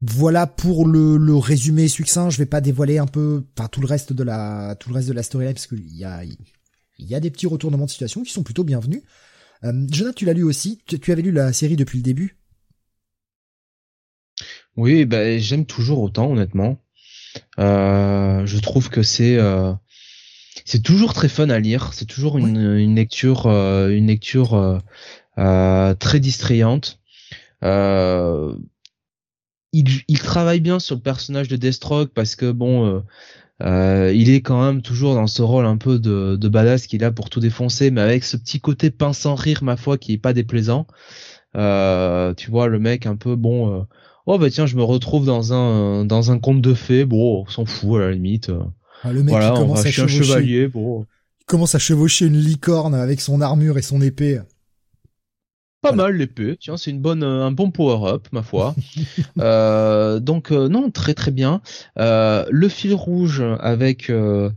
Voilà 0.00 0.46
pour 0.46 0.86
le, 0.86 1.16
le, 1.16 1.36
résumé 1.36 1.88
succinct. 1.88 2.30
Je 2.30 2.38
vais 2.38 2.46
pas 2.46 2.60
dévoiler 2.60 2.98
un 2.98 3.06
peu, 3.06 3.44
tout 3.72 3.80
le 3.80 3.86
reste 3.86 4.12
de 4.12 4.22
la, 4.22 4.76
tout 4.78 4.90
le 4.90 4.94
reste 4.94 5.08
de 5.08 5.12
la 5.12 5.22
storyline 5.22 5.54
parce 5.54 5.66
qu'il 5.66 5.96
y 5.96 6.04
a, 6.04 6.22
il 6.24 7.06
y 7.06 7.14
a 7.14 7.20
des 7.20 7.30
petits 7.30 7.46
retournements 7.46 7.86
de 7.86 7.90
situation 7.90 8.22
qui 8.22 8.32
sont 8.32 8.42
plutôt 8.42 8.64
bienvenus. 8.64 9.02
Euh, 9.64 9.86
Jonathan, 9.90 10.14
tu 10.14 10.24
l'as 10.24 10.34
lu 10.34 10.44
aussi. 10.44 10.80
Tu, 10.86 11.00
tu, 11.00 11.12
avais 11.12 11.22
lu 11.22 11.32
la 11.32 11.52
série 11.52 11.76
depuis 11.76 11.98
le 11.98 12.04
début? 12.04 12.36
Oui, 14.76 15.04
ben 15.04 15.40
j'aime 15.40 15.66
toujours 15.66 16.00
autant, 16.00 16.30
honnêtement. 16.30 16.80
Euh, 17.58 18.46
je 18.46 18.58
trouve 18.58 18.90
que 18.90 19.02
c'est 19.02 19.36
euh, 19.36 19.72
c'est 20.64 20.82
toujours 20.82 21.12
très 21.14 21.28
fun 21.28 21.50
à 21.50 21.58
lire. 21.58 21.92
C'est 21.92 22.06
toujours 22.06 22.38
une, 22.38 22.76
une 22.76 22.94
lecture 22.96 23.46
euh, 23.46 23.90
une 23.90 24.06
lecture 24.06 24.80
très 25.36 26.20
distrayante. 26.20 27.00
il, 27.62 28.28
il 29.72 30.18
travaille 30.20 30.60
bien 30.60 30.78
sur 30.78 30.96
le 30.96 31.02
personnage 31.02 31.48
de 31.48 31.56
Deathstroke 31.56 32.12
parce 32.14 32.36
que 32.36 32.50
bon. 32.50 33.02
Euh, 33.60 34.12
il 34.14 34.30
est 34.30 34.40
quand 34.40 34.64
même 34.64 34.82
toujours 34.82 35.16
dans 35.16 35.26
ce 35.26 35.42
rôle 35.42 35.66
un 35.66 35.78
peu 35.78 35.98
de, 35.98 36.36
de 36.36 36.48
badass 36.48 36.86
qu'il 36.86 37.02
a 37.02 37.10
pour 37.10 37.28
tout 37.28 37.40
défoncer, 37.40 37.90
mais 37.90 38.00
avec 38.00 38.22
ce 38.22 38.36
petit 38.36 38.60
côté 38.60 38.92
pince 38.92 39.18
sans 39.18 39.34
rire, 39.34 39.64
ma 39.64 39.76
foi, 39.76 39.98
qui 39.98 40.12
est 40.12 40.18
pas 40.18 40.32
déplaisant. 40.32 40.86
Euh, 41.56 42.34
tu 42.34 42.52
vois, 42.52 42.68
le 42.68 42.78
mec 42.78 43.06
un 43.06 43.16
peu 43.16 43.34
bon, 43.34 43.84
oh 44.28 44.38
bah 44.38 44.50
tiens, 44.50 44.66
je 44.66 44.76
me 44.76 44.82
retrouve 44.82 45.26
dans 45.26 45.52
un 45.52 46.04
dans 46.04 46.30
un 46.30 46.38
conte 46.38 46.60
de 46.60 46.74
fées, 46.74 47.04
bon, 47.04 47.42
on 47.42 47.46
s'en 47.46 47.64
fout 47.64 48.00
à 48.00 48.04
la 48.04 48.12
limite. 48.12 48.52
Ah, 49.02 49.12
le 49.12 49.22
mec 49.22 49.30
voilà, 49.30 49.50
commence 49.52 49.84
à 49.84 49.90
chevaucher, 49.90 50.20
un 50.20 50.22
chevalier, 50.22 50.68
bon. 50.68 51.06
Il 51.40 51.44
commence 51.46 51.74
à 51.74 51.78
chevaucher 51.78 52.26
une 52.26 52.38
licorne 52.38 52.94
avec 52.94 53.20
son 53.20 53.40
armure 53.40 53.78
et 53.78 53.82
son 53.82 54.00
épée. 54.02 54.40
Pas 55.80 55.92
mal 55.92 56.16
l'épée, 56.16 56.56
tiens, 56.58 56.76
c'est 56.76 56.90
une 56.90 57.00
bonne, 57.00 57.22
un 57.22 57.52
bon 57.52 57.70
power-up, 57.70 58.26
ma 58.32 58.42
foi. 58.42 58.74
euh, 59.38 60.18
donc 60.18 60.50
euh, 60.50 60.68
non, 60.68 60.90
très 60.90 61.14
très 61.14 61.30
bien. 61.30 61.62
Euh, 61.98 62.44
le 62.50 62.68
fil 62.68 62.94
rouge 62.94 63.44
avec 63.60 64.10
euh, 64.10 64.50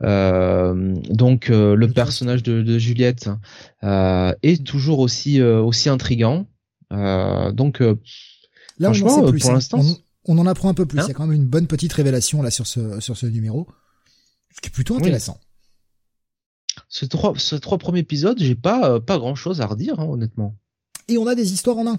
donc 0.00 1.48
le 1.48 1.86
personnage 1.88 2.42
de, 2.42 2.62
de 2.62 2.78
Juliette 2.78 3.28
est 3.82 4.66
toujours 4.66 5.00
aussi 5.00 5.42
aussi 5.42 5.90
intrigant. 5.90 6.46
donc 6.90 7.82
Là, 8.78 8.90
on 8.90 8.90
en 8.90 8.94
sait 8.94 9.30
plus. 9.30 9.40
Pour 9.40 9.50
hein. 9.50 9.54
l'instant, 9.54 9.82
on 10.24 10.38
en 10.38 10.46
apprend 10.46 10.68
un 10.68 10.74
peu 10.74 10.86
plus. 10.86 11.00
Hein 11.00 11.04
Il 11.06 11.08
y 11.08 11.10
a 11.10 11.14
quand 11.14 11.26
même 11.26 11.36
une 11.36 11.46
bonne 11.46 11.66
petite 11.66 11.92
révélation 11.92 12.42
là 12.42 12.50
sur 12.50 12.66
ce 12.66 13.00
sur 13.00 13.16
ce 13.16 13.26
numéro, 13.26 13.66
ce 14.54 14.60
qui 14.60 14.68
est 14.68 14.72
plutôt 14.72 14.96
intéressant. 14.96 15.38
Ce 16.88 17.04
trois, 17.04 17.34
ce 17.36 17.56
trois 17.56 17.78
premiers 17.78 18.00
épisodes, 18.00 18.38
j'ai 18.38 18.54
pas 18.54 18.90
euh, 18.90 19.00
pas 19.00 19.18
grand 19.18 19.34
chose 19.34 19.60
à 19.60 19.66
redire, 19.66 20.00
hein, 20.00 20.06
honnêtement. 20.06 20.56
Et 21.08 21.18
on 21.18 21.26
a 21.26 21.34
des 21.34 21.52
histoires 21.52 21.78
en 21.78 21.86
un. 21.86 21.96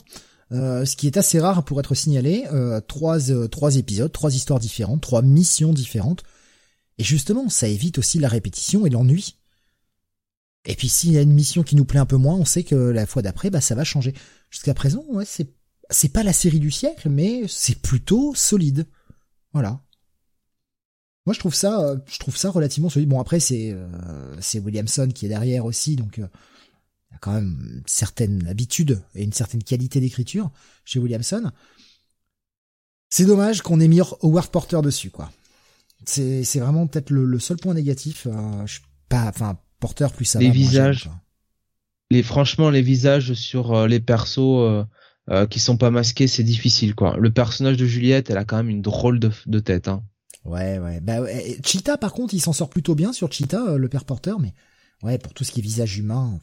Euh, 0.52 0.86
ce 0.86 0.96
qui 0.96 1.08
est 1.08 1.18
assez 1.18 1.40
rare 1.40 1.66
pour 1.66 1.80
être 1.80 1.96
signalé, 1.96 2.46
euh, 2.52 2.80
trois, 2.80 3.32
euh, 3.32 3.48
trois 3.48 3.78
épisodes, 3.78 4.12
trois 4.12 4.36
histoires 4.36 4.60
différentes, 4.60 5.02
trois 5.02 5.22
missions 5.22 5.74
différentes. 5.74 6.24
Et 7.00 7.04
justement, 7.04 7.50
ça 7.50 7.68
évite 7.68 7.98
aussi 7.98 8.20
la 8.20 8.28
répétition 8.28 8.86
et 8.86 8.90
l'ennui. 8.90 9.38
Et 10.66 10.76
puis 10.76 10.90
s'il 10.90 11.12
y 11.12 11.18
a 11.18 11.22
une 11.22 11.34
mission 11.34 11.64
qui 11.64 11.76
nous 11.76 11.86
plaît 11.86 12.00
un 12.00 12.06
peu 12.06 12.18
moins, 12.18 12.36
on 12.36 12.46
sait 12.46 12.64
que 12.64 12.76
la 12.76 13.06
fois 13.06 13.22
d'après, 13.22 13.50
bah 13.50 13.62
ça 13.62 13.76
va 13.76 13.84
changer. 13.84 14.14
Jusqu'à 14.50 14.74
présent, 14.74 15.04
ouais, 15.10 15.26
c'est 15.26 15.50
c'est 15.94 16.10
pas 16.10 16.24
la 16.24 16.34
série 16.34 16.60
du 16.60 16.72
siècle, 16.72 17.10
mais 17.10 17.44
c'est 17.48 17.82
plutôt 17.82 18.34
solide. 18.36 18.88
Voilà. 19.54 19.82
Moi, 21.26 21.34
je 21.34 21.40
trouve 21.40 21.56
ça, 21.56 21.96
je 22.08 22.20
trouve 22.20 22.36
ça 22.36 22.50
relativement 22.50 22.90
solide. 22.90 23.10
Bon, 23.10 23.22
après, 23.22 23.40
c'est 23.40 23.76
c'est 24.40 24.60
Williamson 24.60 25.10
qui 25.14 25.26
est 25.26 25.30
derrière 25.30 25.66
aussi, 25.66 25.96
donc 25.96 26.18
il 26.18 26.22
y 26.22 27.16
a 27.16 27.20
quand 27.20 27.32
même 27.32 27.78
une 27.78 27.84
certaine 27.86 28.46
habitude 28.48 29.02
et 29.16 29.24
une 29.24 29.32
certaine 29.32 29.64
qualité 29.64 30.00
d'écriture 30.02 30.52
chez 30.84 31.00
Williamson. 31.00 31.52
C'est 33.10 33.26
dommage 33.26 33.62
qu'on 33.62 33.80
ait 33.80 33.88
mis 33.88 34.02
Howard 34.24 34.50
Porter 34.50 34.82
dessus, 34.82 35.12
quoi. 35.12 35.32
C'est 36.04 36.44
c'est 36.44 36.60
vraiment 36.60 36.88
peut-être 36.88 37.12
le, 37.12 37.40
seul 37.40 37.58
point 37.58 37.76
négatif. 37.76 38.28
Euh, 38.28 38.66
je 38.66 38.80
pas, 39.08 39.28
enfin 39.28 39.58
Porter 39.80 40.08
plus 40.16 40.26
ça. 40.26 40.40
Les 40.40 40.50
visages. 40.50 41.10
les 42.10 42.24
franchement 42.24 42.70
les 42.70 42.82
visages 42.82 43.34
sur 43.34 43.74
euh, 43.74 43.88
les 43.88 44.00
persos 44.00 44.86
euh, 45.30 45.44
euh, 45.44 45.48
qui 45.48 45.60
sont 45.60 45.78
pas 45.78 45.92
masqués, 45.92 46.28
c'est 46.28 46.44
difficile, 46.44 46.96
quoi. 46.96 47.18
Le 47.18 47.32
personnage 47.32 47.78
de 47.78 47.86
Juliette, 47.86 48.30
elle 48.30 48.38
a 48.38 48.46
quand 48.46 48.58
même 48.58 48.70
une 48.70 48.82
drôle 48.82 49.20
de, 49.20 49.32
de 49.46 49.60
tête, 49.60 49.88
hein. 49.88 50.04
Ouais, 50.46 50.80
ouais. 50.80 51.00
Bah, 51.00 51.20
Cheetah, 51.66 51.98
par 51.98 52.12
contre, 52.12 52.34
il 52.34 52.42
s'en 52.42 52.54
sort 52.54 52.70
plutôt 52.70 52.96
bien 52.96 53.14
sur 53.14 53.32
Cheetah, 53.32 53.78
le 53.78 53.88
père 53.90 54.04
Porter, 54.04 54.36
mais 54.40 54.54
ouais, 55.02 55.18
pour 55.18 55.34
tout 55.34 55.44
ce 55.44 55.52
qui 55.52 55.62
est 55.62 55.64
visage 55.64 55.98
humain. 55.98 56.40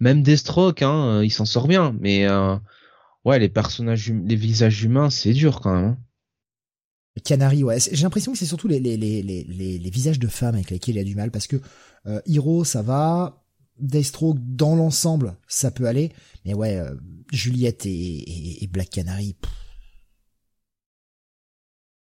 Même 0.00 0.22
Deathstroke, 0.22 0.80
hein, 0.80 1.22
il 1.22 1.30
s'en 1.30 1.44
sort 1.44 1.68
bien, 1.68 1.94
mais 2.00 2.26
ouais, 3.26 3.38
les 3.38 3.50
personnages, 3.50 4.10
les 4.10 4.36
visages 4.36 4.82
humains, 4.82 5.10
c'est 5.10 5.34
dur 5.34 5.60
quand 5.60 5.74
même. 5.74 5.84
Hein. 5.84 5.98
Canary, 7.24 7.64
ouais. 7.64 7.78
J'ai 7.80 8.02
l'impression 8.02 8.32
que 8.32 8.38
c'est 8.38 8.46
surtout 8.46 8.68
les, 8.68 8.80
les, 8.80 8.96
les, 8.96 9.22
les, 9.22 9.44
les 9.78 9.90
visages 9.90 10.18
de 10.18 10.28
femmes 10.28 10.54
avec 10.54 10.70
lesquels 10.70 10.96
il 10.96 11.00
a 11.00 11.04
du 11.04 11.14
mal, 11.14 11.30
parce 11.30 11.46
que 11.46 11.56
euh, 12.06 12.20
Hiro, 12.26 12.64
ça 12.64 12.82
va, 12.82 13.42
Deathstroke, 13.78 14.38
dans 14.40 14.74
l'ensemble, 14.74 15.36
ça 15.48 15.70
peut 15.70 15.86
aller, 15.86 16.12
mais 16.46 16.54
ouais, 16.54 16.76
euh, 16.78 16.94
Juliette 17.30 17.84
et, 17.84 18.62
et, 18.62 18.66
Black 18.68 18.88
Canary, 18.88 19.36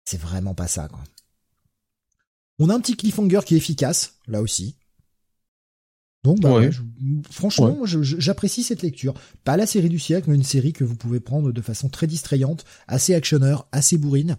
c'est 0.06 0.20
vraiment 0.20 0.56
pas 0.56 0.68
ça, 0.68 0.88
quoi. 0.88 1.04
On 2.60 2.70
a 2.70 2.76
un 2.76 2.80
petit 2.80 2.96
cliffhanger 2.96 3.42
qui 3.46 3.56
est 3.56 3.58
efficace, 3.58 4.20
là 4.28 4.42
aussi. 4.42 4.78
Donc, 6.24 6.42
bah, 6.42 6.60
franchement, 7.30 7.86
j'apprécie 7.86 8.64
cette 8.64 8.82
lecture. 8.82 9.14
Pas 9.46 9.56
la 9.56 9.66
série 9.66 9.90
du 9.90 10.00
siècle, 10.00 10.30
mais 10.30 10.36
une 10.36 10.44
série 10.44 10.74
que 10.74 10.84
vous 10.84 10.96
pouvez 10.96 11.22
prendre 11.22 11.52
de 11.52 11.62
façon 11.62 11.90
très 11.90 12.08
distrayante, 12.08 12.66
assez 12.88 13.14
actionneur, 13.16 13.68
assez 13.72 13.98
bourrine 13.98 14.38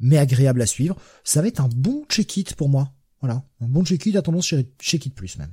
mais 0.00 0.18
agréable 0.18 0.62
à 0.62 0.66
suivre. 0.66 0.96
Ça 1.24 1.42
va 1.42 1.48
être 1.48 1.60
un 1.60 1.68
bon 1.68 2.04
check-it 2.08 2.54
pour 2.54 2.68
moi. 2.68 2.92
Voilà, 3.20 3.44
un 3.60 3.68
bon 3.68 3.84
check-it 3.84 4.14
à 4.16 4.22
tendance 4.22 4.54
check-it 4.78 5.14
plus 5.14 5.38
même. 5.38 5.50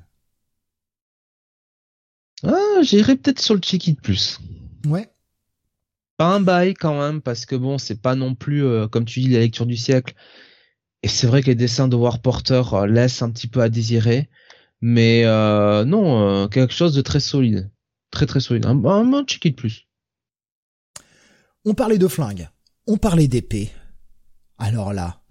Ah, 2.48 2.82
j'irai 2.82 3.16
peut-être 3.16 3.40
sur 3.40 3.56
le 3.56 3.60
check-it 3.62 4.00
plus. 4.00 4.40
Ouais. 4.86 5.10
Pas 6.18 6.34
un 6.34 6.40
bail 6.40 6.74
quand 6.74 7.00
même, 7.00 7.22
parce 7.22 7.46
que 7.46 7.56
bon, 7.56 7.78
c'est 7.78 8.02
pas 8.02 8.16
non 8.16 8.36
plus, 8.36 8.64
euh, 8.64 8.88
comme 8.88 9.06
tu 9.06 9.20
dis, 9.20 9.30
la 9.30 9.40
lecture 9.40 9.66
du 9.66 9.76
siècle. 9.76 10.14
Et 11.04 11.08
c'est 11.08 11.28
vrai 11.28 11.42
que 11.42 11.48
les 11.48 11.56
dessins 11.56 11.88
de 11.88 11.96
War 11.96 12.22
Porter 12.22 12.64
euh, 12.74 12.88
laissent 12.88 13.22
un 13.22 13.32
petit 13.32 13.48
peu 13.48 13.62
à 13.62 13.70
désirer. 13.70 14.30
Mais 14.82 15.24
euh, 15.26 15.84
non, 15.86 16.48
quelque 16.48 16.74
chose 16.74 16.94
de 16.94 17.02
très 17.02 17.20
solide. 17.20 17.72
Très 18.12 18.26
très 18.26 18.40
solide. 18.40 18.66
Un, 18.66 18.84
un, 18.86 19.14
un 19.14 19.24
check-it 19.24 19.56
plus. 19.56 19.88
On 21.66 21.74
parlait 21.74 21.98
de 21.98 22.08
flingue. 22.08 22.50
On 22.88 22.98
parlait 22.98 23.28
d'épée. 23.28 23.72
Alors 24.58 24.94
là, 24.94 25.22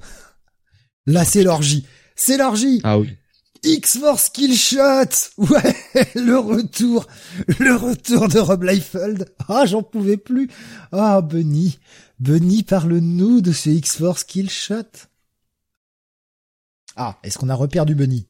là 1.07 1.25
c'est 1.25 1.45
l'orgie. 1.45 1.87
C'est 2.17 2.37
l'orgie. 2.37 2.81
Ah 2.85 2.99
oui. 2.99 3.17
X-Force 3.65 4.29
Killshot 4.29 5.33
Ouais, 5.39 5.77
le 6.15 6.39
retour, 6.39 7.07
le 7.59 7.75
retour 7.77 8.29
de 8.29 8.39
Rob 8.39 8.63
Liefeld. 8.63 9.35
Ah, 9.49 9.65
j'en 9.67 9.83
pouvais 9.83 10.17
plus. 10.19 10.51
Ah, 10.93 11.23
Bunny, 11.23 11.79
Bunny, 12.21 12.63
parle-nous 12.63 13.41
de 13.41 13.53
ce 13.53 13.71
X-Force 13.71 14.25
Killshot. 14.25 15.09
Ah, 16.97 17.19
est-ce 17.23 17.39
qu'on 17.39 17.49
a 17.49 17.55
reperdu 17.55 17.95
Bunny 17.95 18.29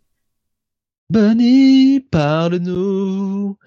Bunny, 1.10 2.00
parle-nous. 2.00 3.58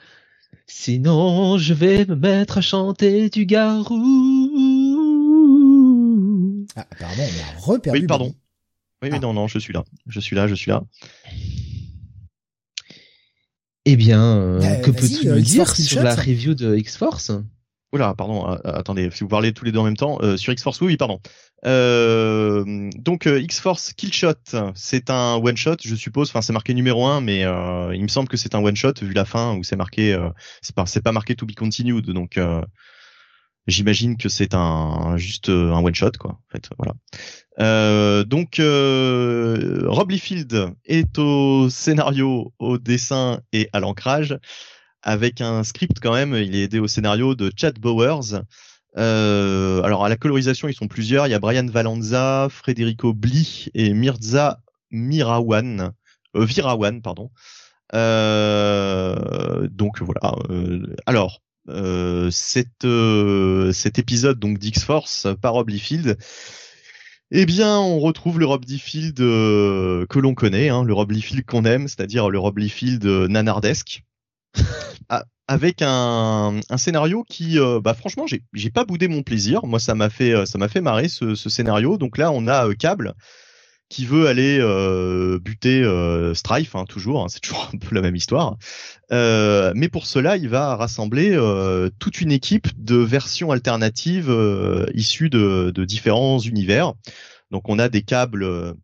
Sinon, 0.66 1.58
je 1.58 1.74
vais 1.74 2.06
me 2.06 2.16
mettre 2.16 2.58
à 2.58 2.62
chanter 2.62 3.30
du 3.30 3.46
garou. 3.46 3.96
Ah, 6.76 6.86
apparemment, 6.92 7.24
on 7.24 7.42
a 7.42 7.60
reperdu. 7.62 8.02
Oui, 8.02 8.08
pardon. 8.08 8.34
Oui, 9.04 9.10
ah. 9.12 9.20
non, 9.20 9.34
non, 9.34 9.48
je 9.48 9.60
suis 9.60 9.74
là. 9.74 9.84
Je 10.08 10.20
suis 10.20 10.36
là, 10.36 10.48
je 10.48 10.56
suis 10.56 10.72
là. 10.72 10.84
Eh 13.90 13.96
bien, 13.96 14.22
euh, 14.22 14.60
bah, 14.60 14.76
que 14.78 14.92
peux-tu 14.92 15.28
me 15.30 15.40
dire 15.40 15.74
sur 15.74 16.04
la 16.04 16.14
review 16.14 16.56
de 16.56 16.76
X-Force? 16.76 17.32
Oula, 17.94 18.14
pardon, 18.16 18.50
euh, 18.50 18.58
attendez, 18.66 19.10
si 19.14 19.22
vous 19.22 19.30
parlez 19.30 19.54
tous 19.54 19.64
les 19.64 19.72
deux 19.72 19.80
en 19.80 19.86
même 19.86 19.96
temps, 19.96 20.18
euh, 20.22 20.36
sur 20.36 20.52
X-Force, 20.52 20.82
oui, 20.82 20.98
pardon. 20.98 21.22
donc 21.64 23.26
X-Force 23.28 23.94
Killshot, 23.94 24.34
c'est 24.76 25.10
un 25.10 25.36
one-shot, 25.36 25.78
je 25.86 25.96
suppose, 25.96 26.28
enfin 26.30 26.42
c'est 26.42 26.52
marqué 26.52 26.74
numéro 26.74 27.06
1, 27.06 27.22
mais 27.22 27.44
il 27.96 28.04
me 28.04 28.10
semble 28.10 28.28
que 28.28 28.36
c'est 28.36 28.56
un 28.56 28.60
one-shot, 28.60 28.96
vu 29.02 29.14
la 29.14 29.24
fin, 29.24 29.56
où 29.56 29.64
c'est 29.64 29.78
marqué, 29.78 30.18
c'est 30.62 30.76
pas, 30.76 30.84
pas 30.84 31.12
marqué 31.14 31.36
to 31.36 31.46
be 31.46 31.56
continued, 31.56 32.08
donc 32.08 32.38
J'imagine 33.68 34.16
que 34.16 34.30
c'est 34.30 34.54
un 34.54 35.18
juste 35.18 35.50
euh, 35.50 35.74
un 35.74 35.84
one 35.84 35.94
shot 35.94 36.12
quoi. 36.18 36.32
En 36.32 36.52
fait, 36.52 36.70
voilà. 36.78 36.94
Euh, 37.60 38.24
donc 38.24 38.60
euh, 38.60 39.84
Rob 39.88 40.12
Liefeld 40.12 40.74
est 40.86 41.18
au 41.18 41.70
scénario, 41.70 42.54
au 42.60 42.78
dessin 42.78 43.42
et 43.52 43.70
à 43.74 43.80
l'ancrage, 43.80 44.38
avec 45.02 45.42
un 45.42 45.64
script 45.64 46.00
quand 46.02 46.14
même. 46.14 46.34
Il 46.34 46.56
est 46.56 46.64
aidé 46.64 46.80
au 46.80 46.88
scénario 46.88 47.36
de 47.36 47.52
Chad 47.56 47.78
Bowers. 47.78 48.42
Euh, 48.98 49.82
alors 49.84 50.06
à 50.06 50.10
la 50.10 50.16
colorisation, 50.16 50.68
ils 50.68 50.74
sont 50.74 50.88
plusieurs. 50.88 51.28
Il 51.28 51.32
y 51.32 51.34
a 51.34 51.40
Brian 51.40 51.66
Valanza, 51.66 52.48
Federico 52.50 53.14
Bli 53.14 53.68
et 53.74 53.94
Mirza 53.94 54.62
Mirawan, 54.92 55.92
euh, 56.36 56.46
Virawan, 56.46 57.02
pardon. 57.02 57.32
Euh, 57.94 59.68
donc 59.70 60.02
voilà. 60.02 60.36
alors 61.06 61.42
euh, 61.70 62.30
euh, 62.84 63.72
cet 63.74 64.00
épisode 64.00 64.40
donc 64.40 64.58
d'X-Force 64.58 65.28
par 65.42 65.54
Rob 65.54 65.70
Liefeld, 65.70 66.18
eh 67.32 67.46
bien, 67.46 67.78
on 67.78 68.00
retrouve 68.00 68.40
le 68.40 68.46
Rob 68.46 68.64
Liefeld 68.68 69.20
euh, 69.20 70.06
que 70.08 70.20
l'on 70.20 70.34
connaît, 70.34 70.70
hein, 70.70 70.84
le 70.84 70.94
Rob 70.94 71.12
Liefeld 71.12 71.46
qu'on 71.46 71.66
aime, 71.66 71.88
c'est-à-dire 71.88 72.30
le 72.30 72.40
Rob 72.40 72.58
Liefeld 72.58 73.06
nanardesque, 73.06 74.04
avec 75.50 75.82
un, 75.82 76.60
un, 76.70 76.78
scénario 76.78 77.24
qui, 77.30 77.58
bah, 77.82 77.94
franchement, 77.94 78.26
j'ai 78.28 78.70
pas 78.70 78.86
boudé 78.86 79.08
mon 79.08 79.24
plaisir. 79.24 79.66
Moi, 79.66 79.80
ça 79.80 79.96
m'a 79.96 80.10
fait, 80.10 80.46
ça 80.46 80.58
m'a 80.58 80.68
fait 80.68 80.82
marrer 80.82 81.08
ce, 81.08 81.36
ce, 81.36 81.50
scénario. 81.50 81.98
Donc 81.98 82.18
là, 82.18 82.32
on 82.32 82.48
a 82.48 82.74
Cable 82.76 83.14
qui 83.90 84.06
veut 84.06 84.28
aller 84.28 84.60
euh, 84.60 85.40
buter 85.40 85.82
euh, 85.82 86.34
Strife, 86.34 86.76
hein, 86.76 86.86
toujours, 86.86 87.24
hein, 87.24 87.28
c'est 87.30 87.40
toujours 87.40 87.70
un 87.74 87.78
peu 87.78 87.96
la 87.96 88.02
même 88.02 88.16
histoire. 88.16 88.58
Euh, 89.12 89.72
mais 89.76 89.88
pour 89.88 90.06
cela, 90.06 90.36
il 90.38 90.50
va 90.50 90.76
rassembler 90.76 91.32
euh, 91.34 91.90
toute 92.00 92.20
une 92.20 92.32
équipe 92.32 92.68
de 92.78 92.98
versions 92.98 93.52
alternatives 93.52 94.30
euh, 94.30 94.86
issues 94.94 95.30
de, 95.30 95.72
de, 95.74 95.86
différents 95.86 96.40
univers. 96.40 96.94
Donc 97.52 97.70
on 97.70 97.80
a 97.80 97.88
des 97.88 98.02
câbles, 98.02 98.76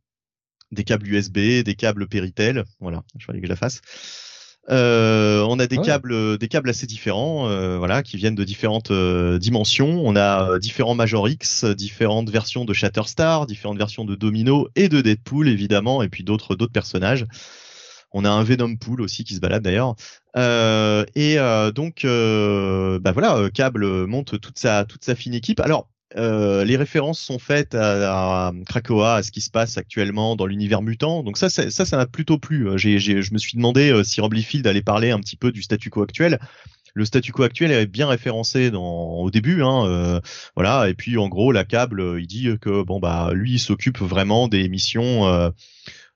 des 0.71 0.83
câbles 0.85 1.07
USB, 1.07 1.63
des 1.63 1.75
câbles 1.75 2.07
Péritel, 2.07 2.63
voilà, 2.79 3.03
je 3.17 3.29
vais 3.29 3.39
que 3.39 3.45
je 3.45 3.49
la 3.49 3.57
fasse. 3.57 3.81
Euh, 4.69 5.45
on 5.49 5.59
a 5.59 5.67
des 5.67 5.77
câbles, 5.77 6.37
des 6.37 6.47
câbles 6.47 6.69
assez 6.69 6.87
différents, 6.87 7.49
euh, 7.49 7.77
voilà, 7.77 8.01
qui 8.01 8.15
viennent 8.17 8.35
de 8.35 8.43
différentes 8.43 8.91
euh, 8.91 9.37
dimensions. 9.37 10.01
On 10.05 10.15
a 10.15 10.57
différents 10.59 10.95
Major 10.95 11.27
X, 11.27 11.65
différentes 11.65 12.29
versions 12.29 12.63
de 12.65 12.73
Shatterstar, 12.73 13.45
différentes 13.45 13.77
versions 13.77 14.05
de 14.05 14.15
Domino 14.15 14.69
et 14.75 14.89
de 14.89 15.01
Deadpool 15.01 15.49
évidemment, 15.49 16.01
et 16.01 16.09
puis 16.09 16.23
d'autres 16.23 16.55
d'autres 16.55 16.71
personnages. 16.71 17.25
On 18.11 18.25
a 18.25 18.29
un 18.29 18.43
Venom 18.43 18.75
Pool 18.75 19.01
aussi 19.01 19.23
qui 19.23 19.33
se 19.35 19.39
balade 19.39 19.63
d'ailleurs. 19.63 19.95
et 20.35 21.37
donc, 21.75 22.05
bah 22.05 23.11
voilà, 23.11 23.49
Cable 23.53 24.05
monte 24.05 24.39
toute 24.39 24.59
sa 24.59 24.85
toute 24.85 25.03
sa 25.03 25.15
fine 25.15 25.33
équipe. 25.33 25.59
Alors 25.59 25.89
euh, 26.15 26.63
les 26.63 26.77
références 26.77 27.19
sont 27.19 27.39
faites 27.39 27.75
à, 27.75 28.51
Krakoa, 28.65 29.15
à 29.15 29.23
ce 29.23 29.31
qui 29.31 29.41
se 29.41 29.49
passe 29.49 29.77
actuellement 29.77 30.35
dans 30.35 30.45
l'univers 30.45 30.81
mutant. 30.81 31.23
Donc 31.23 31.37
ça, 31.37 31.49
ça, 31.49 31.69
ça 31.69 31.97
m'a 31.97 32.05
plutôt 32.05 32.37
plu. 32.37 32.67
J'ai, 32.77 32.99
je 32.99 33.33
me 33.33 33.37
suis 33.37 33.55
demandé 33.55 33.91
euh, 33.91 34.03
si 34.03 34.21
Rob 34.21 34.33
allait 34.65 34.81
parler 34.81 35.11
un 35.11 35.19
petit 35.19 35.35
peu 35.35 35.51
du 35.51 35.61
statu 35.61 35.89
quo 35.89 36.03
actuel. 36.03 36.39
le 36.93 37.05
statu 37.05 37.31
quo 37.31 37.43
actuel 37.43 37.71
est 37.71 37.85
bien 37.87 38.07
référencé 38.07 38.71
dans 38.71 39.13
au 39.15 39.31
début, 39.31 39.63
hein, 39.63 40.21
voilà. 40.55 40.89
Et 40.89 40.93
puis 40.93 41.17
en 41.17 41.27
gros, 41.27 41.51
la 41.51 41.63
câble, 41.65 42.17
il 42.19 42.27
dit 42.27 42.49
que 42.61 42.83
bon 42.83 42.99
bah 42.99 43.31
lui, 43.33 43.53
il 43.53 43.59
s'occupe 43.59 43.99
vraiment 43.99 44.47
des 44.47 44.69
missions 44.69 45.27
euh, 45.27 45.49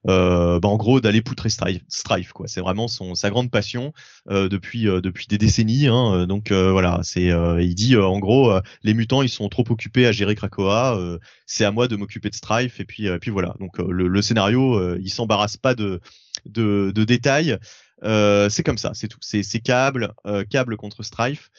bah, 0.05 0.59
en 0.63 0.77
gros 0.77 1.01
d'aller 1.01 1.21
poutrer 1.21 1.49
Strife, 1.49 2.31
quoi. 2.31 2.47
C'est 2.47 2.61
vraiment 2.61 2.87
son 2.87 3.15
sa 3.15 3.29
grande 3.29 3.51
passion 3.51 3.93
euh, 4.29 4.47
depuis 4.47 4.87
euh, 4.87 5.01
depuis 5.01 5.27
des 5.27 5.37
décennies. 5.37 5.87
Hein. 5.87 6.27
Donc 6.27 6.51
voilà, 6.51 6.99
c'est 7.03 7.31
il 7.59 7.75
dit 7.75 7.97
en 7.97 8.19
gros 8.19 8.53
les 8.83 8.93
mutants 8.93 9.21
ils 9.21 9.29
sont 9.29 9.49
trop 9.49 9.65
occupés 9.69 10.07
à 10.07 10.11
gérer 10.11 10.35
Krakoa, 10.35 10.97
c'est 11.45 11.65
à 11.65 11.71
moi 11.71 11.87
de 11.87 11.95
m'occuper 11.95 12.29
de 12.29 12.35
Strife 12.35 12.79
et 12.79 12.85
puis 12.85 13.07
puis 13.19 13.31
voilà. 13.31 13.55
Donc 13.59 13.77
le, 13.79 14.07
le, 14.07 14.21
scénario 14.21 14.97
il 14.97 15.09
s'embarrasse 15.09 15.57
pas 15.57 15.75
de 15.75 15.99
de, 16.45 16.91
de 16.93 17.03
détails. 17.03 17.57
C'est 18.01 18.63
comme 18.63 18.77
ça, 18.77 18.91
c'est 18.93 19.07
tout. 19.07 19.19
C'est 19.21 19.59
câble, 19.59 20.13
câble 20.49 20.77
contre 20.77 21.03
Strife. 21.03 21.49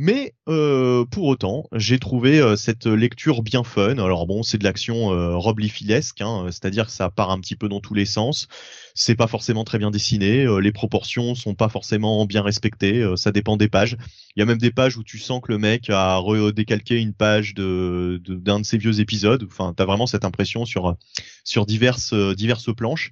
Mais 0.00 0.34
euh, 0.48 1.04
pour 1.06 1.24
autant, 1.24 1.64
j'ai 1.72 1.98
trouvé 1.98 2.40
euh, 2.40 2.56
cette 2.56 2.86
lecture 2.86 3.42
bien 3.42 3.64
fun. 3.64 3.98
Alors 3.98 4.26
bon, 4.28 4.44
c'est 4.44 4.58
de 4.58 4.62
l'action 4.64 5.12
euh, 5.12 5.34
Rob 5.36 5.58
Liefeld-esque, 5.58 6.20
hein, 6.20 6.46
c'est-à-dire 6.52 6.86
que 6.86 6.92
ça 6.92 7.10
part 7.10 7.30
un 7.32 7.40
petit 7.40 7.56
peu 7.56 7.68
dans 7.68 7.80
tous 7.80 7.94
les 7.94 8.04
sens. 8.04 8.46
C'est 8.94 9.16
pas 9.16 9.26
forcément 9.26 9.64
très 9.64 9.78
bien 9.78 9.90
dessiné, 9.90 10.44
euh, 10.44 10.58
les 10.58 10.70
proportions 10.72 11.34
sont 11.34 11.54
pas 11.54 11.68
forcément 11.68 12.26
bien 12.26 12.42
respectées. 12.42 13.04
ça 13.16 13.32
dépend 13.32 13.56
des 13.56 13.68
pages. 13.68 13.96
Il 14.36 14.40
y 14.40 14.42
a 14.42 14.46
même 14.46 14.58
des 14.58 14.70
pages 14.70 14.96
où 14.98 15.02
tu 15.02 15.18
sens 15.18 15.40
que 15.42 15.50
le 15.50 15.58
mec 15.58 15.90
a 15.90 16.16
redécalqué 16.18 16.98
une 16.98 17.14
page 17.14 17.54
de 17.54 18.20
d'un 18.24 18.60
de, 18.60 18.64
ses 18.64 18.78
vieux 18.78 19.00
épisodes. 19.00 19.44
Enfin, 19.50 19.74
t'as 19.76 19.84
vraiment 19.84 20.06
cette 20.06 20.24
impression 20.24 20.64
sur 20.64 20.96
sur 21.42 21.66
diverses 21.66 22.14
diverses 22.14 22.72
planches. 22.72 23.10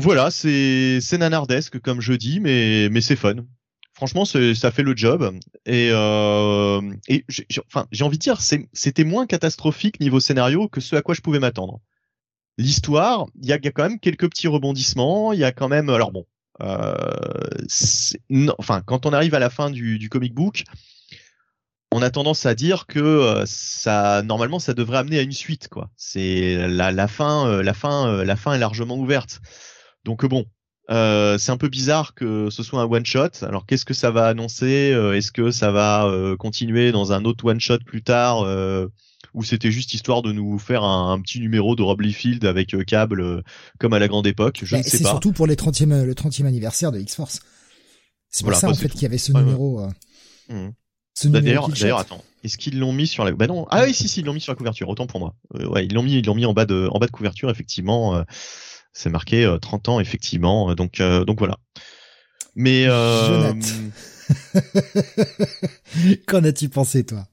Voilà, 0.00 0.30
c'est 0.30 1.18
nanardesque 1.18 1.80
comme 1.80 2.00
je 2.00 2.12
dis, 2.12 2.40
mais 2.40 3.00
c'est 3.00 3.16
fun 3.16 3.36
franchement, 4.00 4.24
ça 4.24 4.70
fait 4.70 4.82
le 4.82 4.96
job. 4.96 5.38
Et, 5.66 5.90
euh, 5.92 6.80
j'ai, 7.28 8.04
envie 8.04 8.16
de 8.16 8.22
dire, 8.22 8.40
c'était 8.40 9.04
moins 9.04 9.26
catastrophique 9.26 10.00
niveau 10.00 10.20
scénario 10.20 10.68
que 10.68 10.80
ce 10.80 10.96
à 10.96 11.02
quoi 11.02 11.14
je 11.14 11.20
pouvais 11.20 11.38
m'attendre. 11.38 11.80
L'histoire, 12.56 13.26
il 13.42 13.48
y 13.48 13.52
a, 13.52 13.58
quand 13.58 13.82
même 13.82 14.00
quelques 14.00 14.30
petits 14.30 14.48
rebondissements. 14.48 15.34
Il 15.34 15.38
y 15.38 15.44
a 15.44 15.52
quand 15.52 15.68
même, 15.68 15.90
alors 15.90 16.12
bon, 16.12 16.24
euh, 16.62 16.94
enfin, 18.56 18.80
quand 18.80 19.04
on 19.04 19.12
arrive 19.12 19.34
à 19.34 19.38
la 19.38 19.50
fin 19.50 19.68
du, 19.68 20.08
comic 20.08 20.32
book, 20.32 20.64
on 21.92 22.00
a 22.00 22.08
tendance 22.08 22.46
à 22.46 22.54
dire 22.54 22.86
que 22.86 23.00
euh, 23.00 23.44
ça, 23.44 24.22
normalement, 24.22 24.60
ça 24.60 24.72
devrait 24.72 24.98
amener 24.98 25.18
à 25.18 25.22
une 25.22 25.32
suite. 25.32 25.68
C'est 25.98 26.56
la, 26.68 27.06
fin, 27.06 27.60
la 27.60 27.74
fin, 27.74 28.24
la 28.24 28.36
fin 28.36 28.54
est 28.54 28.58
largement 28.58 28.96
ouverte. 28.96 29.42
Donc 30.04 30.24
bon, 30.26 30.46
euh, 30.90 31.38
c'est 31.38 31.52
un 31.52 31.56
peu 31.56 31.68
bizarre 31.68 32.14
que 32.14 32.50
ce 32.50 32.62
soit 32.62 32.80
un 32.80 32.86
one 32.86 33.06
shot. 33.06 33.42
Alors 33.42 33.64
qu'est-ce 33.66 33.84
que 33.84 33.94
ça 33.94 34.10
va 34.10 34.26
annoncer 34.26 34.92
euh, 34.92 35.16
Est-ce 35.16 35.30
que 35.30 35.50
ça 35.50 35.70
va 35.70 36.06
euh, 36.06 36.36
continuer 36.36 36.90
dans 36.90 37.12
un 37.12 37.24
autre 37.24 37.44
one 37.44 37.60
shot 37.60 37.78
plus 37.84 38.02
tard 38.02 38.46
ou 39.32 39.44
c'était 39.44 39.70
juste 39.70 39.94
histoire 39.94 40.22
de 40.22 40.32
nous 40.32 40.58
faire 40.58 40.82
un, 40.82 41.20
petit 41.20 41.38
numéro 41.38 41.76
de 41.76 41.82
Rob 41.82 42.00
Liefeld 42.00 42.44
avec 42.44 42.74
câble 42.84 43.44
comme 43.78 43.92
à 43.92 43.98
la 43.98 44.08
grande 44.08 44.26
époque? 44.26 44.60
Je 44.64 44.76
ne 44.76 44.82
sais 44.82 44.90
pas. 44.90 44.96
C'est 44.96 45.04
surtout 45.04 45.32
pour 45.32 45.46
les 45.46 45.54
30e, 45.54 46.04
le 46.04 46.14
30e 46.14 46.46
anniversaire 46.46 46.90
de 46.90 46.98
X-Force. 46.98 47.40
C'est 48.28 48.44
pour 48.44 48.54
ça 48.54 48.68
en 48.68 48.74
fait 48.74 48.88
qu'il 48.88 49.02
y 49.02 49.06
avait 49.06 49.18
ce 49.18 49.32
numéro. 49.32 49.86
Mmh. 50.48 50.70
Bah, 51.26 51.40
d'ailleurs, 51.42 51.68
d'ailleurs, 51.68 51.98
attends, 51.98 52.24
est-ce 52.42 52.56
qu'ils 52.56 52.78
l'ont 52.78 52.92
mis 52.92 53.06
sur 53.06 53.24
la 53.24 53.32
Bah 53.32 53.46
non. 53.46 53.66
Ah 53.70 53.84
oui, 53.84 53.94
si, 53.94 54.08
si, 54.08 54.20
ils 54.20 54.26
l'ont 54.26 54.32
mis 54.32 54.40
sur 54.40 54.52
la 54.52 54.56
couverture. 54.56 54.88
Autant 54.88 55.06
pour 55.06 55.20
moi. 55.20 55.36
ouais, 55.52 55.84
ils 55.84 55.92
l'ont 55.92 56.02
mis, 56.02 56.14
ils 56.14 56.26
l'ont 56.26 56.34
mis 56.34 56.46
en 56.46 56.54
bas 56.54 56.64
de, 56.64 56.88
en 56.90 56.98
bas 56.98 57.06
de 57.06 57.12
couverture, 57.12 57.50
effectivement. 57.50 58.24
C'est 58.92 59.10
marqué 59.10 59.56
30 59.60 59.88
euh, 59.88 59.92
ans 59.92 60.00
effectivement. 60.00 60.74
Donc 60.74 61.00
euh, 61.00 61.24
donc 61.24 61.38
voilà. 61.38 61.58
Mais 62.54 62.86
euh... 62.88 63.52
qu'en 66.26 66.44
as-tu 66.44 66.68
pensé 66.68 67.04
toi? 67.04 67.26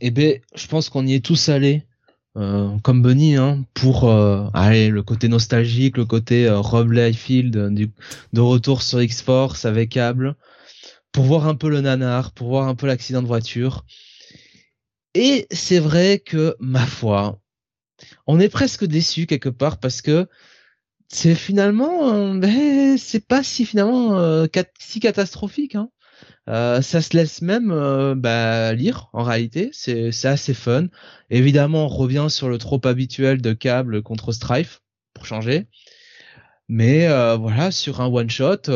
Eh 0.00 0.10
ben, 0.10 0.40
je 0.54 0.66
pense 0.68 0.88
qu'on 0.88 1.06
y 1.06 1.14
est 1.14 1.24
tous 1.24 1.48
allés. 1.48 1.86
Euh, 2.36 2.76
comme 2.82 3.00
Bunny, 3.00 3.36
hein, 3.36 3.64
pour 3.74 4.10
euh, 4.10 4.48
allez, 4.54 4.88
le 4.88 5.04
côté 5.04 5.28
nostalgique, 5.28 5.96
le 5.96 6.04
côté 6.04 6.48
euh, 6.48 6.58
Rob 6.58 6.90
Liefeld 6.90 7.52
de 7.52 8.40
retour 8.40 8.82
sur 8.82 9.00
X-Force 9.00 9.64
avec 9.64 9.90
câble, 9.90 10.34
pour 11.12 11.24
voir 11.24 11.46
un 11.46 11.54
peu 11.54 11.70
le 11.70 11.80
nanar, 11.80 12.32
pour 12.32 12.48
voir 12.48 12.66
un 12.66 12.74
peu 12.74 12.88
l'accident 12.88 13.22
de 13.22 13.28
voiture. 13.28 13.84
Et 15.14 15.46
c'est 15.52 15.78
vrai 15.78 16.18
que, 16.18 16.56
ma 16.58 16.84
foi, 16.84 17.38
on 18.26 18.40
est 18.40 18.48
presque 18.48 18.84
déçu 18.84 19.26
quelque 19.26 19.48
part 19.48 19.78
parce 19.78 20.02
que 20.02 20.28
c'est 21.08 21.34
finalement, 21.34 22.12
euh, 22.12 22.34
ben, 22.34 22.98
c'est 22.98 23.26
pas 23.26 23.42
si 23.42 23.64
finalement 23.64 24.18
euh, 24.18 24.46
si 24.80 25.00
catastrophique. 25.00 25.74
Hein. 25.74 25.90
Euh, 26.48 26.82
ça 26.82 27.00
se 27.00 27.16
laisse 27.16 27.40
même 27.40 27.68
bah, 28.16 28.72
lire 28.74 29.08
en 29.12 29.22
réalité, 29.22 29.70
c'est 29.72 30.12
assez 30.24 30.54
fun. 30.54 30.88
Évidemment, 31.30 31.84
on 31.84 31.88
revient 31.88 32.26
sur 32.28 32.48
le 32.48 32.58
trop 32.58 32.80
habituel 32.84 33.40
de 33.40 33.52
câble 33.52 34.02
contre 34.02 34.32
Strife 34.32 34.82
pour 35.14 35.26
changer, 35.26 35.66
mais 36.68 37.06
voilà 37.36 37.70
sur 37.70 38.00
un 38.00 38.06
one 38.06 38.30
shot. 38.30 38.68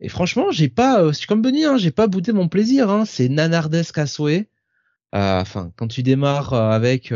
et 0.00 0.08
franchement, 0.08 0.50
j'ai 0.50 0.68
pas, 0.68 1.08
je 1.08 1.12
suis 1.12 1.26
comme 1.26 1.42
Benny, 1.42 1.64
hein, 1.64 1.76
j'ai 1.76 1.90
pas 1.90 2.06
boudé 2.06 2.32
mon 2.32 2.48
plaisir. 2.48 2.90
Hein. 2.90 3.04
c'est 3.04 3.28
nanardesque 3.28 3.98
à 3.98 4.06
souhait. 4.06 4.48
Enfin, 5.12 5.72
quand 5.76 5.88
tu 5.88 6.02
démarres 6.02 6.54
avec 6.54 7.12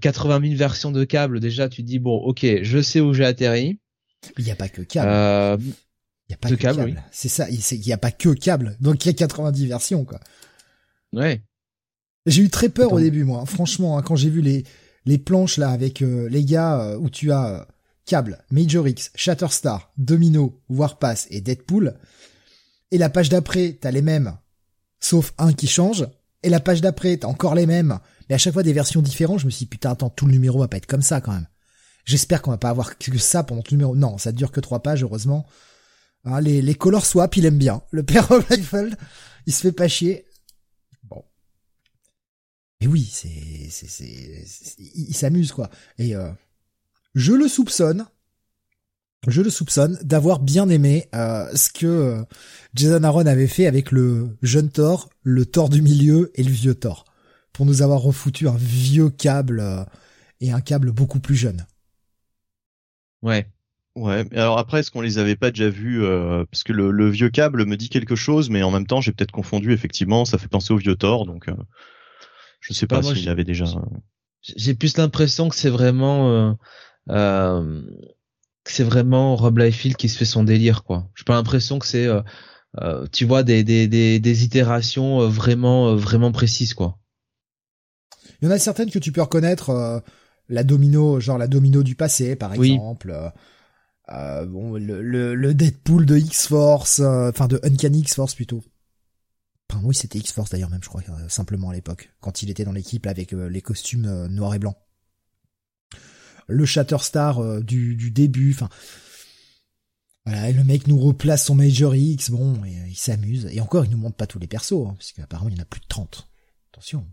80 0.00 0.36
euh, 0.36 0.40
000 0.42 0.56
versions 0.56 0.92
de 0.92 1.04
câbles, 1.04 1.40
déjà 1.40 1.68
tu 1.68 1.82
te 1.82 1.86
dis 1.86 1.98
bon, 1.98 2.16
ok, 2.16 2.46
je 2.62 2.82
sais 2.82 3.00
où 3.00 3.12
j'ai 3.14 3.24
atterri. 3.24 3.78
Il 4.38 4.44
n'y 4.44 4.50
a 4.50 4.56
pas 4.56 4.68
que 4.68 4.82
câble. 4.82 5.08
Euh, 5.10 5.56
il 5.60 6.32
y 6.32 6.34
a 6.34 6.36
pas 6.36 6.50
que 6.50 6.54
câble. 6.54 7.02
C'est 7.10 7.28
ça, 7.28 7.48
il 7.48 7.80
n'y 7.80 7.92
a 7.92 7.98
pas 7.98 8.10
que 8.10 8.30
câble. 8.30 8.76
Donc 8.80 9.04
il 9.04 9.08
y 9.08 9.10
a 9.10 9.14
90 9.14 9.66
versions 9.66 10.04
quoi. 10.04 10.20
Ouais. 11.12 11.42
J'ai 12.26 12.42
eu 12.42 12.50
très 12.50 12.68
peur 12.68 12.92
au 12.92 13.00
début 13.00 13.24
moi, 13.24 13.44
franchement, 13.46 13.98
hein, 13.98 14.02
quand 14.02 14.16
j'ai 14.16 14.30
vu 14.30 14.42
les 14.42 14.64
les 15.06 15.16
planches 15.16 15.56
là 15.56 15.70
avec 15.70 16.02
euh, 16.02 16.28
les 16.28 16.44
gars 16.44 16.96
où 16.98 17.08
tu 17.08 17.32
as 17.32 17.66
câble, 18.04 18.38
Major 18.50 18.86
X, 18.88 19.12
Shatterstar, 19.14 19.92
Domino, 19.96 20.60
Warpass 20.68 21.26
et 21.30 21.40
Deadpool. 21.40 21.94
Et 22.90 22.98
la 22.98 23.08
page 23.08 23.28
d'après, 23.28 23.78
t'as 23.80 23.92
les 23.92 24.02
mêmes, 24.02 24.36
sauf 24.98 25.32
un 25.38 25.52
qui 25.52 25.68
change. 25.68 26.06
Et 26.42 26.48
la 26.48 26.58
page 26.58 26.80
d'après, 26.80 27.18
t'as 27.18 27.28
encore 27.28 27.54
les 27.54 27.66
mêmes, 27.66 28.00
mais 28.30 28.36
à 28.36 28.38
chaque 28.38 28.52
fois 28.52 28.62
des 28.62 28.72
versions 28.72 29.02
différentes, 29.02 29.40
je 29.40 29.46
me 29.46 29.50
suis 29.50 29.66
dit, 29.66 29.70
putain, 29.70 29.90
attends, 29.90 30.08
tout 30.08 30.24
le 30.24 30.30
numéro 30.30 30.60
va 30.60 30.68
pas 30.68 30.76
être 30.76 30.86
comme 30.86 31.02
ça 31.02 31.20
quand 31.20 31.32
même. 31.32 31.48
J'espère 32.04 32.42
qu'on 32.42 32.52
va 32.52 32.58
pas 32.58 32.70
avoir 32.70 32.96
que 32.96 33.18
ça 33.18 33.42
pendant 33.42 33.60
tout 33.60 33.74
le 33.74 33.78
numéro. 33.78 33.96
Non, 33.96 34.18
ça 34.18 34.30
dure 34.30 34.52
que 34.52 34.60
trois 34.60 34.84
pages, 34.84 35.02
heureusement. 35.02 35.46
Hein, 36.24 36.40
les, 36.40 36.62
les 36.62 36.76
color 36.76 37.04
swap, 37.04 37.36
il 37.36 37.44
aime 37.44 37.58
bien. 37.58 37.82
Le 37.90 38.04
père 38.04 38.28
Blackwell, 38.48 38.96
il 39.46 39.52
se 39.52 39.62
fait 39.62 39.72
pas 39.72 39.88
chier. 39.88 40.26
Bon. 41.02 41.24
Mais 42.80 42.86
oui, 42.86 43.10
c'est, 43.12 43.68
c'est, 43.68 43.88
c'est, 43.88 44.06
il, 44.94 45.12
s'amuse, 45.12 45.50
quoi. 45.50 45.68
Et, 45.98 46.14
euh, 46.14 46.30
je 47.16 47.32
le 47.32 47.48
soupçonne, 47.48 48.06
je 49.26 49.42
le 49.42 49.50
soupçonne 49.50 49.98
d'avoir 50.02 50.38
bien 50.38 50.68
aimé 50.68 51.08
euh, 51.16 51.50
ce 51.56 51.68
que 51.68 51.86
euh, 51.86 52.22
Jason 52.74 53.02
Aaron 53.02 53.26
avait 53.26 53.48
fait 53.48 53.66
avec 53.66 53.90
le 53.90 54.38
jeune 54.40 54.70
Thor, 54.70 55.10
le 55.24 55.46
Thor 55.46 55.68
du 55.68 55.82
milieu 55.82 56.30
et 56.36 56.44
le 56.44 56.52
vieux 56.52 56.76
Thor 56.76 57.06
pour 57.60 57.66
nous 57.66 57.82
avoir 57.82 58.00
refoutu 58.00 58.48
un 58.48 58.56
vieux 58.56 59.10
câble 59.10 59.60
euh, 59.60 59.84
et 60.40 60.50
un 60.50 60.62
câble 60.62 60.92
beaucoup 60.92 61.20
plus 61.20 61.36
jeune. 61.36 61.66
Ouais. 63.20 63.46
Ouais, 63.94 64.24
alors 64.32 64.56
après, 64.56 64.80
est-ce 64.80 64.90
qu'on 64.90 65.02
les 65.02 65.18
avait 65.18 65.36
pas 65.36 65.50
déjà 65.50 65.68
vus 65.68 66.02
euh, 66.02 66.46
Parce 66.50 66.62
que 66.62 66.72
le, 66.72 67.10
vieux 67.10 67.28
câble 67.28 67.66
me 67.66 67.76
dit 67.76 67.90
quelque 67.90 68.16
chose, 68.16 68.48
mais 68.48 68.62
en 68.62 68.70
même 68.70 68.86
temps, 68.86 69.02
j'ai 69.02 69.12
peut-être 69.12 69.30
confondu. 69.30 69.74
Effectivement, 69.74 70.24
ça 70.24 70.38
fait 70.38 70.48
penser 70.48 70.72
au 70.72 70.78
vieux 70.78 70.96
Thor, 70.96 71.26
donc 71.26 71.50
euh, 71.50 71.54
je 72.62 72.72
sais 72.72 72.86
pas, 72.86 73.02
s'il 73.02 73.28
avait 73.28 73.44
déjà. 73.44 73.66
J'ai 74.40 74.72
plus 74.72 74.96
l'impression 74.96 75.50
que 75.50 75.54
c'est 75.54 75.68
vraiment, 75.68 76.56
euh, 77.10 77.82
c'est 78.64 78.84
vraiment 78.84 79.36
Rob 79.36 79.58
Liefeld 79.58 79.96
qui 79.96 80.08
se 80.08 80.16
fait 80.16 80.24
son 80.24 80.44
délire, 80.44 80.82
quoi. 80.82 81.10
J'ai 81.14 81.24
pas 81.24 81.34
l'impression 81.34 81.78
que 81.78 81.86
c'est, 81.86 82.08
tu 83.12 83.26
vois, 83.26 83.42
des, 83.42 83.64
des, 83.64 83.86
des, 83.86 84.18
des 84.18 84.44
itérations 84.44 85.28
vraiment, 85.28 85.94
vraiment 85.94 86.32
précises, 86.32 86.72
quoi. 86.72 86.96
Il 88.40 88.46
y 88.46 88.48
en 88.48 88.54
a 88.54 88.58
certaines 88.58 88.90
que 88.90 88.98
tu 88.98 89.12
peux 89.12 89.22
reconnaître, 89.22 89.70
euh, 89.70 90.00
la 90.48 90.64
domino, 90.64 91.20
genre 91.20 91.38
la 91.38 91.46
domino 91.46 91.82
du 91.82 91.94
passé, 91.94 92.36
par 92.36 92.54
exemple. 92.54 93.10
Euh, 93.10 93.30
euh, 94.10 94.46
bon, 94.46 94.74
le, 94.74 95.34
le, 95.34 95.54
Deadpool 95.54 96.06
de 96.06 96.16
X-Force, 96.16 97.00
enfin 97.00 97.46
de 97.46 97.60
Uncanny 97.62 98.00
X-Force 98.00 98.34
plutôt. 98.34 98.62
Enfin, 99.70 99.80
oui, 99.84 99.94
c'était 99.94 100.18
X-Force 100.18 100.50
d'ailleurs 100.50 100.70
même, 100.70 100.82
je 100.82 100.88
crois, 100.88 101.02
simplement 101.28 101.70
à 101.70 101.74
l'époque, 101.74 102.10
quand 102.20 102.42
il 102.42 102.50
était 102.50 102.64
dans 102.64 102.72
l'équipe 102.72 103.06
avec 103.06 103.30
les 103.32 103.62
costumes 103.62 104.26
noirs 104.26 104.54
et 104.54 104.58
blancs. 104.58 104.76
Le 106.48 106.64
Shatterstar 106.64 107.62
du, 107.62 107.94
du 107.94 108.10
début, 108.10 108.52
enfin... 108.52 108.68
Voilà, 110.26 110.50
et 110.50 110.52
le 110.52 110.64
mec 110.64 110.86
nous 110.86 110.98
replace 110.98 111.46
son 111.46 111.54
Major 111.54 111.94
X, 111.94 112.30
bon, 112.30 112.62
et, 112.64 112.76
il 112.88 112.96
s'amuse. 112.96 113.48
Et 113.52 113.60
encore, 113.60 113.84
il 113.84 113.90
nous 113.90 113.96
montre 113.96 114.16
pas 114.16 114.26
tous 114.26 114.38
les 114.38 114.46
persos, 114.46 114.86
hein, 114.86 114.94
parce 114.98 115.12
qu'apparemment, 115.12 115.50
il 115.50 115.56
y 115.56 115.58
en 115.58 115.62
a 115.62 115.66
plus 115.66 115.80
de 115.80 115.86
30. 115.88 116.28
Attention. 116.72 117.06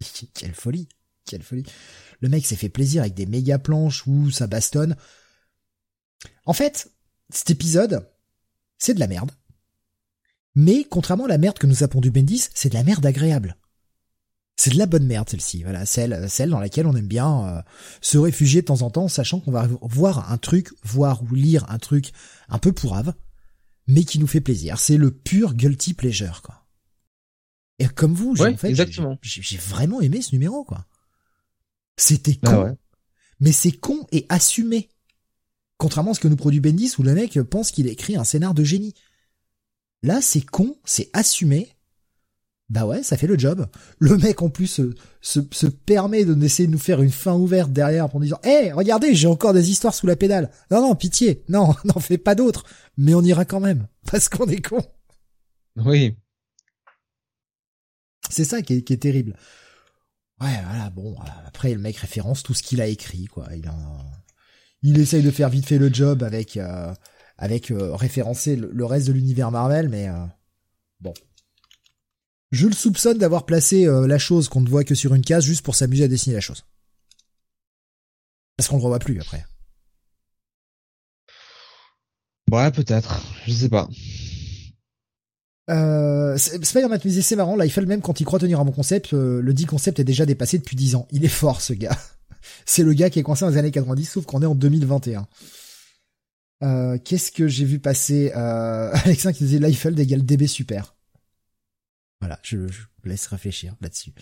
quelle 0.34 0.54
folie, 0.54 0.88
quelle 1.24 1.42
folie. 1.42 1.64
Le 2.20 2.28
mec 2.28 2.46
s'est 2.46 2.56
fait 2.56 2.68
plaisir 2.68 3.02
avec 3.02 3.14
des 3.14 3.26
méga 3.26 3.58
planches 3.58 4.06
où 4.06 4.30
ça 4.30 4.46
bastonne. 4.46 4.96
En 6.44 6.52
fait, 6.52 6.90
cet 7.30 7.50
épisode, 7.50 8.08
c'est 8.78 8.94
de 8.94 9.00
la 9.00 9.08
merde. 9.08 9.32
Mais 10.54 10.84
contrairement 10.84 11.26
à 11.26 11.28
la 11.28 11.38
merde 11.38 11.58
que 11.58 11.66
nous 11.66 11.82
a 11.82 11.88
pondu 11.88 12.10
Bendis, 12.10 12.48
c'est 12.54 12.70
de 12.70 12.74
la 12.74 12.84
merde 12.84 13.04
agréable. 13.04 13.56
C'est 14.58 14.70
de 14.70 14.78
la 14.78 14.86
bonne 14.86 15.06
merde 15.06 15.28
celle-ci, 15.28 15.62
voilà, 15.64 15.84
celle, 15.84 16.30
celle 16.30 16.48
dans 16.48 16.60
laquelle 16.60 16.86
on 16.86 16.96
aime 16.96 17.06
bien 17.06 17.46
euh, 17.46 17.62
se 18.00 18.16
réfugier 18.16 18.62
de 18.62 18.66
temps 18.66 18.80
en 18.80 18.90
temps, 18.90 19.06
sachant 19.06 19.38
qu'on 19.38 19.50
va 19.50 19.68
voir 19.82 20.32
un 20.32 20.38
truc, 20.38 20.70
voir 20.82 21.22
ou 21.22 21.34
lire 21.34 21.66
un 21.68 21.78
truc 21.78 22.12
un 22.48 22.58
peu 22.58 22.72
pourrave, 22.72 23.12
mais 23.86 24.04
qui 24.04 24.18
nous 24.18 24.26
fait 24.26 24.40
plaisir. 24.40 24.78
C'est 24.78 24.96
le 24.96 25.10
pur 25.10 25.52
guilty 25.52 25.92
pleasure, 25.92 26.40
quoi. 26.40 26.65
Et 27.78 27.86
comme 27.86 28.14
vous, 28.14 28.34
j'ai 28.36 28.46
en 28.46 28.56
fait, 28.56 28.74
j'ai 29.22 29.56
vraiment 29.58 30.00
aimé 30.00 30.22
ce 30.22 30.32
numéro, 30.34 30.64
quoi. 30.64 30.86
C'était 31.98 32.38
ah 32.44 32.50
con, 32.50 32.78
mais 33.40 33.52
c'est 33.52 33.72
con 33.72 34.06
et 34.12 34.26
assumé. 34.28 34.88
Contrairement 35.78 36.12
à 36.12 36.14
ce 36.14 36.20
que 36.20 36.28
nous 36.28 36.36
produit 36.36 36.60
Bendis, 36.60 36.94
où 36.98 37.02
le 37.02 37.14
mec 37.14 37.40
pense 37.42 37.70
qu'il 37.70 37.88
a 37.88 37.90
écrit 37.90 38.16
un 38.16 38.24
scénar 38.24 38.54
de 38.54 38.64
génie. 38.64 38.94
Là, 40.02 40.20
c'est 40.20 40.44
con, 40.44 40.76
c'est 40.84 41.10
assumé. 41.12 41.68
Bah 42.68 42.84
ouais, 42.84 43.02
ça 43.02 43.16
fait 43.16 43.26
le 43.28 43.38
job. 43.38 43.66
Le 43.98 44.16
mec 44.16 44.42
en 44.42 44.48
plus 44.50 44.66
se, 44.66 45.40
se, 45.52 45.66
permet 45.66 46.24
de 46.24 46.34
d'essayer 46.34 46.66
de 46.66 46.72
nous 46.72 46.80
faire 46.80 47.00
une 47.00 47.12
fin 47.12 47.34
ouverte 47.34 47.72
derrière 47.72 48.14
en 48.14 48.18
disant 48.18 48.40
"Eh, 48.42 48.72
regardez, 48.72 49.14
j'ai 49.14 49.28
encore 49.28 49.52
des 49.52 49.70
histoires 49.70 49.94
sous 49.94 50.06
la 50.06 50.16
pédale." 50.16 50.50
Non 50.70 50.80
non, 50.80 50.96
pitié. 50.96 51.44
Non, 51.48 51.74
n'en 51.84 52.00
fais 52.00 52.18
pas 52.18 52.34
d'autres, 52.34 52.64
mais 52.96 53.14
on 53.14 53.22
ira 53.22 53.44
quand 53.44 53.60
même 53.60 53.86
parce 54.10 54.28
qu'on 54.28 54.48
est 54.48 54.66
con. 54.66 54.82
Oui. 55.76 56.16
C'est 58.30 58.44
ça 58.44 58.62
qui 58.62 58.74
est, 58.74 59.00
terrible. 59.00 59.36
Ouais, 60.40 60.60
voilà, 60.64 60.90
bon, 60.90 61.16
après 61.46 61.72
le 61.72 61.80
mec 61.80 61.96
référence 61.96 62.42
tout 62.42 62.54
ce 62.54 62.62
qu'il 62.62 62.80
a 62.80 62.86
écrit 62.86 63.24
quoi, 63.26 63.48
il 63.54 63.68
en 63.68 64.06
il 64.82 64.98
essaye 64.98 65.22
de 65.22 65.30
faire 65.30 65.48
vite 65.48 65.66
fait 65.66 65.78
le 65.78 65.92
job 65.92 66.22
avec 66.22 66.56
euh, 66.56 66.94
avec 67.38 67.70
euh, 67.70 67.94
référencer 67.94 68.56
le, 68.56 68.84
reste 68.84 69.08
de 69.08 69.12
l'univers 69.12 69.50
Marvel, 69.50 69.88
mais 69.88 70.08
euh, 70.08 70.24
bon. 71.00 71.14
Je 72.52 72.68
le 72.68 72.72
soupçonne 72.72 73.18
d'avoir 73.18 73.44
placé 73.44 73.86
la 73.86 74.18
chose 74.18 74.48
qu'on 74.48 74.60
ne 74.60 74.68
voit 74.68 74.84
que 74.84 74.94
sur 74.94 75.14
une 75.14 75.24
case 75.24 75.44
juste 75.44 75.64
pour 75.64 75.74
s'amuser 75.74 76.04
à 76.04 76.08
dessiner 76.08 76.36
la 76.36 76.40
chose. 76.40 76.64
Parce 78.56 78.68
qu'on 78.68 78.76
le 78.76 78.82
revoit 78.82 79.00
plus 79.00 79.20
après. 79.20 79.44
Ouais, 82.50 82.70
peut-être. 82.70 83.20
Je 83.46 83.52
sais 83.52 83.68
pas. 83.68 83.88
Euh, 85.68 86.36
Spider-Man 86.36 87.00
c'est 87.00 87.36
marrant, 87.36 87.56
là, 87.56 87.66
il 87.66 87.70
fait 87.70 87.80
le 87.80 87.86
même 87.86 88.00
quand 88.00 88.20
il 88.20 88.24
croit 88.24 88.38
tenir 88.38 88.60
un 88.60 88.64
bon 88.64 88.72
concept, 88.72 89.12
le 89.12 89.52
dit 89.52 89.66
concept 89.66 89.98
est 90.00 90.04
déjà 90.04 90.26
dépassé 90.26 90.58
depuis 90.58 90.76
10 90.76 90.94
ans. 90.94 91.08
Il 91.10 91.24
est 91.24 91.28
fort, 91.28 91.60
ce 91.60 91.72
gars 91.72 91.96
c'est 92.66 92.82
le 92.82 92.92
gars 92.92 93.10
qui 93.10 93.18
est 93.18 93.22
coincé 93.22 93.44
dans 93.44 93.50
les 93.50 93.58
années 93.58 93.70
90, 93.70 94.04
sauf 94.04 94.24
qu'on 94.26 94.42
est 94.42 94.46
en 94.46 94.54
2021. 94.54 95.26
Euh, 96.62 96.98
qu'est-ce 97.04 97.32
que 97.32 97.48
j'ai 97.48 97.64
vu 97.64 97.78
passer 97.78 98.32
euh, 98.34 98.90
Alexin 99.04 99.32
qui 99.32 99.44
disait 99.44 99.58
Liefeld 99.58 99.98
égale 99.98 100.24
DB 100.24 100.46
super. 100.46 100.94
Voilà, 102.20 102.38
je, 102.42 102.66
je 102.66 102.82
laisse 103.04 103.26
réfléchir 103.26 103.74
là-dessus. 103.80 104.12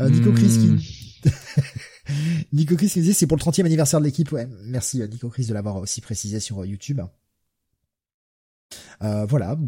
Euh, 0.00 0.08
Nico 0.08 0.32
Chris 0.32 0.48
qui... 0.48 0.68
Hmm. 0.68 1.30
Nico 2.52 2.76
Chris 2.76 2.88
qui 2.88 3.00
disait 3.00 3.12
c'est 3.12 3.26
pour 3.26 3.36
le 3.36 3.42
30e 3.42 3.66
anniversaire 3.66 4.00
de 4.00 4.06
l'équipe. 4.06 4.32
Ouais, 4.32 4.48
merci 4.64 5.02
euh, 5.02 5.06
Nico 5.06 5.28
Chris 5.28 5.46
de 5.46 5.54
l'avoir 5.54 5.76
aussi 5.76 6.00
précisé 6.00 6.40
sur 6.40 6.62
euh, 6.62 6.66
YouTube. 6.66 7.02
Euh, 9.02 9.26
voilà, 9.26 9.58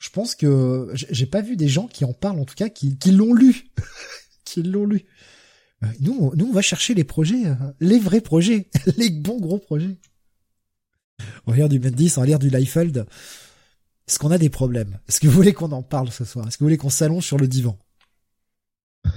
je 0.00 0.08
pense 0.08 0.34
que 0.34 0.90
j'ai 0.94 1.26
pas 1.26 1.42
vu 1.42 1.56
des 1.56 1.68
gens 1.68 1.86
qui 1.86 2.06
en 2.06 2.14
parlent 2.14 2.40
en 2.40 2.46
tout 2.46 2.54
cas 2.54 2.70
qui, 2.70 2.96
l'ont 3.12 3.34
lu, 3.34 3.70
qui 4.44 4.62
l'ont 4.62 4.86
lu. 4.86 5.04
Euh, 5.84 5.86
nous, 6.00 6.32
nous, 6.34 6.46
on 6.46 6.52
va 6.52 6.62
chercher 6.62 6.94
les 6.94 7.04
projets, 7.04 7.46
euh, 7.46 7.54
les 7.80 7.98
vrais 7.98 8.22
projets, 8.22 8.70
les 8.96 9.10
bons 9.10 9.38
gros 9.38 9.58
projets. 9.58 9.98
On 11.46 11.50
va 11.50 11.58
lire 11.58 11.68
du 11.68 11.78
Bendis, 11.78 12.14
on 12.16 12.20
va 12.20 12.26
lire 12.26 12.38
du 12.38 12.48
Leifeld. 12.48 13.06
Est-ce 14.08 14.18
qu'on 14.18 14.30
a 14.30 14.38
des 14.38 14.48
problèmes? 14.48 14.98
Est-ce 15.06 15.20
que 15.20 15.26
vous 15.26 15.34
voulez 15.34 15.52
qu'on 15.52 15.70
en 15.70 15.82
parle 15.82 16.10
ce 16.10 16.24
soir? 16.24 16.48
Est-ce 16.48 16.56
que 16.56 16.64
vous 16.64 16.66
voulez 16.66 16.78
qu'on 16.78 16.88
s'allonge 16.88 17.26
sur 17.26 17.36
le 17.36 17.46
divan? 17.46 17.78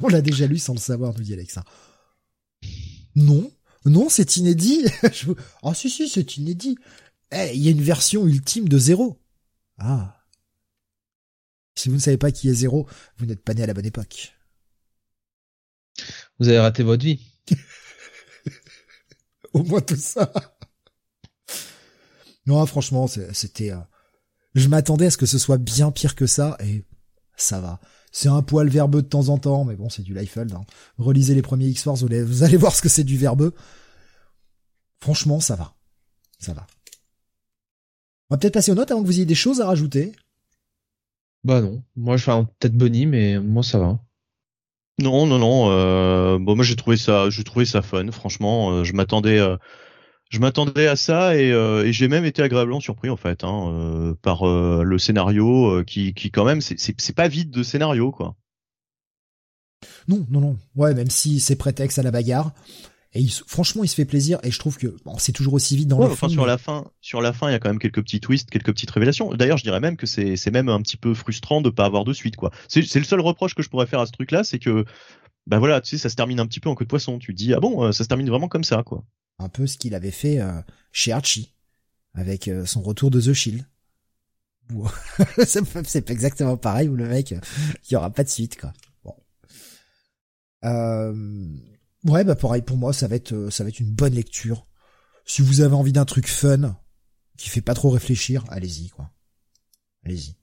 On 0.00 0.08
l'a 0.08 0.22
déjà 0.22 0.46
lu 0.46 0.58
sans 0.58 0.72
le 0.72 0.78
savoir, 0.78 1.12
nous 1.14 1.24
dit 1.24 1.34
Alexa. 1.34 1.64
Non, 3.16 3.52
non, 3.84 4.08
c'est 4.08 4.36
inédit. 4.36 4.84
Ah 5.62 5.74
si 5.74 5.90
si, 5.90 6.08
c'est 6.08 6.36
inédit. 6.36 6.78
Eh, 7.32 7.50
il 7.54 7.62
y 7.62 7.68
a 7.68 7.72
une 7.72 7.82
version 7.82 8.26
ultime 8.26 8.68
de 8.68 8.78
zéro. 8.78 9.21
Ah. 9.78 10.16
Si 11.74 11.88
vous 11.88 11.96
ne 11.96 12.00
savez 12.00 12.18
pas 12.18 12.30
qui 12.30 12.48
est 12.48 12.54
zéro, 12.54 12.88
vous 13.16 13.26
n'êtes 13.26 13.42
pas 13.42 13.54
né 13.54 13.62
à 13.62 13.66
la 13.66 13.74
bonne 13.74 13.86
époque. 13.86 14.34
Vous 16.38 16.48
avez 16.48 16.58
raté 16.58 16.82
votre 16.82 17.04
vie. 17.04 17.20
Au 19.52 19.62
moins 19.62 19.80
tout 19.80 19.96
ça. 19.96 20.32
Non, 22.46 22.64
franchement, 22.66 23.06
c'était. 23.06 23.72
Euh, 23.72 23.80
je 24.54 24.68
m'attendais 24.68 25.06
à 25.06 25.10
ce 25.10 25.16
que 25.16 25.26
ce 25.26 25.38
soit 25.38 25.58
bien 25.58 25.90
pire 25.90 26.14
que 26.14 26.26
ça, 26.26 26.56
et 26.60 26.84
ça 27.36 27.60
va. 27.60 27.80
C'est 28.10 28.28
un 28.28 28.42
poil 28.42 28.68
verbeux 28.68 29.02
de 29.02 29.08
temps 29.08 29.28
en 29.28 29.38
temps, 29.38 29.64
mais 29.64 29.76
bon, 29.76 29.88
c'est 29.88 30.02
du 30.02 30.14
Liefeld. 30.14 30.52
Hein. 30.52 30.64
Relisez 30.98 31.34
les 31.34 31.42
premiers 31.42 31.68
X-Force, 31.68 32.02
vous 32.02 32.42
allez 32.42 32.56
voir 32.56 32.74
ce 32.74 32.82
que 32.82 32.88
c'est 32.88 33.04
du 33.04 33.16
verbeux. 33.16 33.54
Franchement, 35.00 35.40
ça 35.40 35.56
va. 35.56 35.74
Ça 36.38 36.52
va. 36.52 36.66
On 38.32 38.34
va 38.34 38.38
peut-être 38.38 38.54
passer 38.54 38.72
aux 38.72 38.74
notes 38.74 38.90
avant 38.90 39.02
que 39.02 39.06
vous 39.06 39.16
ayez 39.16 39.26
des 39.26 39.34
choses 39.34 39.60
à 39.60 39.66
rajouter. 39.66 40.12
Bah 41.44 41.60
non. 41.60 41.82
Moi, 41.96 42.16
je 42.16 42.24
fais 42.24 42.32
peut-être 42.58 42.74
Bonnie, 42.74 43.04
mais 43.04 43.38
moi, 43.38 43.62
ça 43.62 43.78
va. 43.78 43.98
Non, 44.98 45.26
non, 45.26 45.38
non. 45.38 45.70
Euh, 45.70 46.38
bon, 46.38 46.56
moi 46.56 46.64
j'ai 46.64 46.76
trouvé 46.76 46.96
ça, 46.96 47.28
j'ai 47.28 47.44
trouvé 47.44 47.66
ça 47.66 47.82
fun. 47.82 48.10
Franchement, 48.10 48.70
euh, 48.70 48.84
je 48.84 48.94
m'attendais, 48.94 49.38
euh, 49.38 49.58
je 50.30 50.38
m'attendais 50.38 50.86
à 50.86 50.96
ça 50.96 51.36
et, 51.36 51.48
et 51.50 51.92
j'ai 51.92 52.08
même 52.08 52.24
été 52.24 52.40
agréablement 52.40 52.80
surpris 52.80 53.10
en 53.10 53.18
fait 53.18 53.44
hein, 53.44 54.16
par 54.22 54.46
le 54.46 54.98
scénario 54.98 55.84
qui, 55.84 56.14
qui 56.14 56.30
quand 56.30 56.46
même, 56.46 56.62
c'est 56.62 57.14
pas 57.14 57.28
vide 57.28 57.50
de 57.50 57.62
scénario 57.62 58.12
quoi. 58.12 58.34
Non, 60.08 60.26
non, 60.30 60.40
non. 60.40 60.56
Ouais, 60.74 60.94
même 60.94 61.10
si 61.10 61.38
c'est 61.38 61.56
prétexte 61.56 61.98
à 61.98 62.02
la 62.02 62.10
bagarre. 62.10 62.52
Et 63.14 63.26
franchement, 63.46 63.84
il 63.84 63.88
se 63.88 63.94
fait 63.94 64.06
plaisir 64.06 64.38
et 64.42 64.50
je 64.50 64.58
trouve 64.58 64.78
que 64.78 64.96
bon, 65.04 65.18
c'est 65.18 65.32
toujours 65.32 65.52
aussi 65.52 65.76
vite 65.76 65.88
dans 65.88 65.98
le 65.98 66.06
enfin, 66.06 66.30
sur 66.30 66.46
la 66.46 66.56
fin, 66.56 66.90
sur 67.02 67.20
la 67.20 67.34
fin, 67.34 67.50
il 67.50 67.52
y 67.52 67.54
a 67.54 67.58
quand 67.58 67.68
même 67.68 67.78
quelques 67.78 68.02
petits 68.02 68.20
twists, 68.20 68.48
quelques 68.48 68.72
petites 68.72 68.90
révélations. 68.90 69.34
D'ailleurs, 69.34 69.58
je 69.58 69.64
dirais 69.64 69.80
même 69.80 69.98
que 69.98 70.06
c'est 70.06 70.36
c'est 70.36 70.50
même 70.50 70.70
un 70.70 70.80
petit 70.80 70.96
peu 70.96 71.12
frustrant 71.12 71.60
de 71.60 71.68
pas 71.68 71.84
avoir 71.84 72.04
de 72.04 72.14
suite 72.14 72.36
quoi. 72.36 72.50
C'est 72.68 72.82
c'est 72.82 72.98
le 72.98 73.04
seul 73.04 73.20
reproche 73.20 73.54
que 73.54 73.62
je 73.62 73.68
pourrais 73.68 73.86
faire 73.86 74.00
à 74.00 74.06
ce 74.06 74.12
truc 74.12 74.30
là, 74.30 74.44
c'est 74.44 74.58
que 74.58 74.86
bah 75.46 75.58
voilà, 75.58 75.80
tu 75.80 75.90
sais, 75.90 75.98
ça 75.98 76.08
se 76.08 76.16
termine 76.16 76.40
un 76.40 76.46
petit 76.46 76.60
peu 76.60 76.70
en 76.70 76.74
queue 76.74 76.86
de 76.86 76.88
poisson. 76.88 77.18
Tu 77.18 77.34
dis 77.34 77.52
ah 77.52 77.60
bon, 77.60 77.84
euh, 77.84 77.92
ça 77.92 78.04
se 78.04 78.08
termine 78.08 78.30
vraiment 78.30 78.48
comme 78.48 78.64
ça 78.64 78.82
quoi. 78.82 79.04
Un 79.38 79.50
peu 79.50 79.66
ce 79.66 79.76
qu'il 79.76 79.94
avait 79.94 80.10
fait 80.10 80.40
euh, 80.40 80.62
chez 80.92 81.12
Archie 81.12 81.54
avec 82.14 82.48
euh, 82.48 82.64
son 82.64 82.80
retour 82.80 83.10
de 83.10 83.20
The 83.20 83.34
Shield. 83.34 83.66
c'est 85.44 86.10
exactement 86.10 86.56
pareil 86.56 86.88
où 86.88 86.96
le 86.96 87.06
mec, 87.06 87.32
il 87.32 87.92
y 87.92 87.96
aura 87.96 88.10
pas 88.10 88.24
de 88.24 88.28
suite 88.30 88.58
quoi. 88.58 88.72
Bon. 89.04 89.14
Euh, 90.64 91.46
Ouais, 92.04 92.24
bah 92.24 92.34
pareil 92.34 92.62
pour 92.62 92.76
moi, 92.76 92.92
ça 92.92 93.06
va 93.06 93.16
être 93.16 93.32
euh, 93.32 93.50
ça 93.50 93.62
va 93.62 93.68
être 93.68 93.80
une 93.80 93.90
bonne 93.90 94.14
lecture. 94.14 94.66
Si 95.24 95.40
vous 95.40 95.60
avez 95.60 95.74
envie 95.74 95.92
d'un 95.92 96.04
truc 96.04 96.26
fun 96.26 96.76
qui 97.36 97.48
fait 97.48 97.60
pas 97.60 97.74
trop 97.74 97.90
réfléchir, 97.90 98.44
allez-y 98.48 98.88
quoi. 98.88 99.10
Allez-y. 100.04 100.34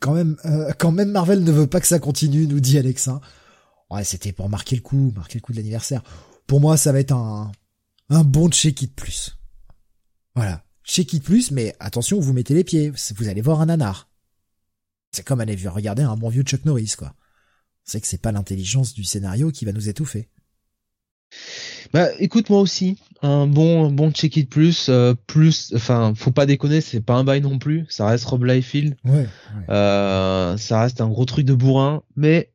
Quand 0.00 0.14
même 0.14 0.38
euh, 0.46 0.72
quand 0.78 0.92
même 0.92 1.10
Marvel 1.10 1.44
ne 1.44 1.52
veut 1.52 1.66
pas 1.66 1.80
que 1.80 1.86
ça 1.86 1.98
continue, 1.98 2.46
nous 2.46 2.60
dit 2.60 2.78
Alexa. 2.78 3.20
Ouais, 3.90 4.04
c'était 4.04 4.32
pour 4.32 4.48
marquer 4.48 4.76
le 4.76 4.82
coup, 4.82 5.12
marquer 5.14 5.38
le 5.38 5.42
coup 5.42 5.52
de 5.52 5.58
l'anniversaire. 5.58 6.02
Pour 6.46 6.60
moi, 6.60 6.76
ça 6.76 6.92
va 6.92 7.00
être 7.00 7.12
un 7.12 7.52
un 8.08 8.24
bon 8.24 8.50
check 8.50 8.80
it 8.80 8.94
plus. 8.94 9.36
Voilà, 10.34 10.64
check 10.84 11.12
it 11.12 11.22
plus 11.22 11.50
mais 11.50 11.76
attention, 11.80 12.18
vous 12.18 12.32
mettez 12.32 12.54
les 12.54 12.64
pieds, 12.64 12.90
vous 13.16 13.28
allez 13.28 13.42
voir 13.42 13.60
un 13.60 13.66
nanar. 13.66 14.08
C'est 15.12 15.22
comme 15.24 15.40
aller 15.40 15.56
regarder 15.68 16.02
un 16.02 16.16
bon 16.16 16.30
vieux 16.30 16.42
Chuck 16.42 16.64
Norris 16.64 16.94
quoi 16.96 17.14
c'est 17.88 18.00
que 18.00 18.06
c'est 18.06 18.20
pas 18.20 18.32
l'intelligence 18.32 18.92
du 18.92 19.02
scénario 19.02 19.50
qui 19.50 19.64
va 19.64 19.72
nous 19.72 19.88
étouffer. 19.88 20.28
Bah, 21.92 22.08
écoute, 22.18 22.50
moi 22.50 22.60
aussi, 22.60 22.98
un 23.22 23.46
bon, 23.46 23.90
bon 23.90 24.10
check 24.12 24.36
it 24.36 24.50
plus, 24.50 24.88
euh, 24.88 25.14
plus, 25.26 25.72
enfin, 25.74 26.14
faut 26.14 26.32
pas 26.32 26.44
déconner, 26.44 26.80
c'est 26.82 27.00
pas 27.00 27.14
un 27.14 27.24
bail 27.24 27.40
non 27.40 27.58
plus, 27.58 27.86
ça 27.88 28.06
reste 28.06 28.26
Rob 28.26 28.44
Liefeld, 28.44 28.96
ouais, 29.04 29.26
Euh, 29.70 30.56
ça 30.58 30.82
reste 30.82 31.00
un 31.00 31.08
gros 31.08 31.24
truc 31.24 31.46
de 31.46 31.54
bourrin, 31.54 32.02
mais, 32.14 32.52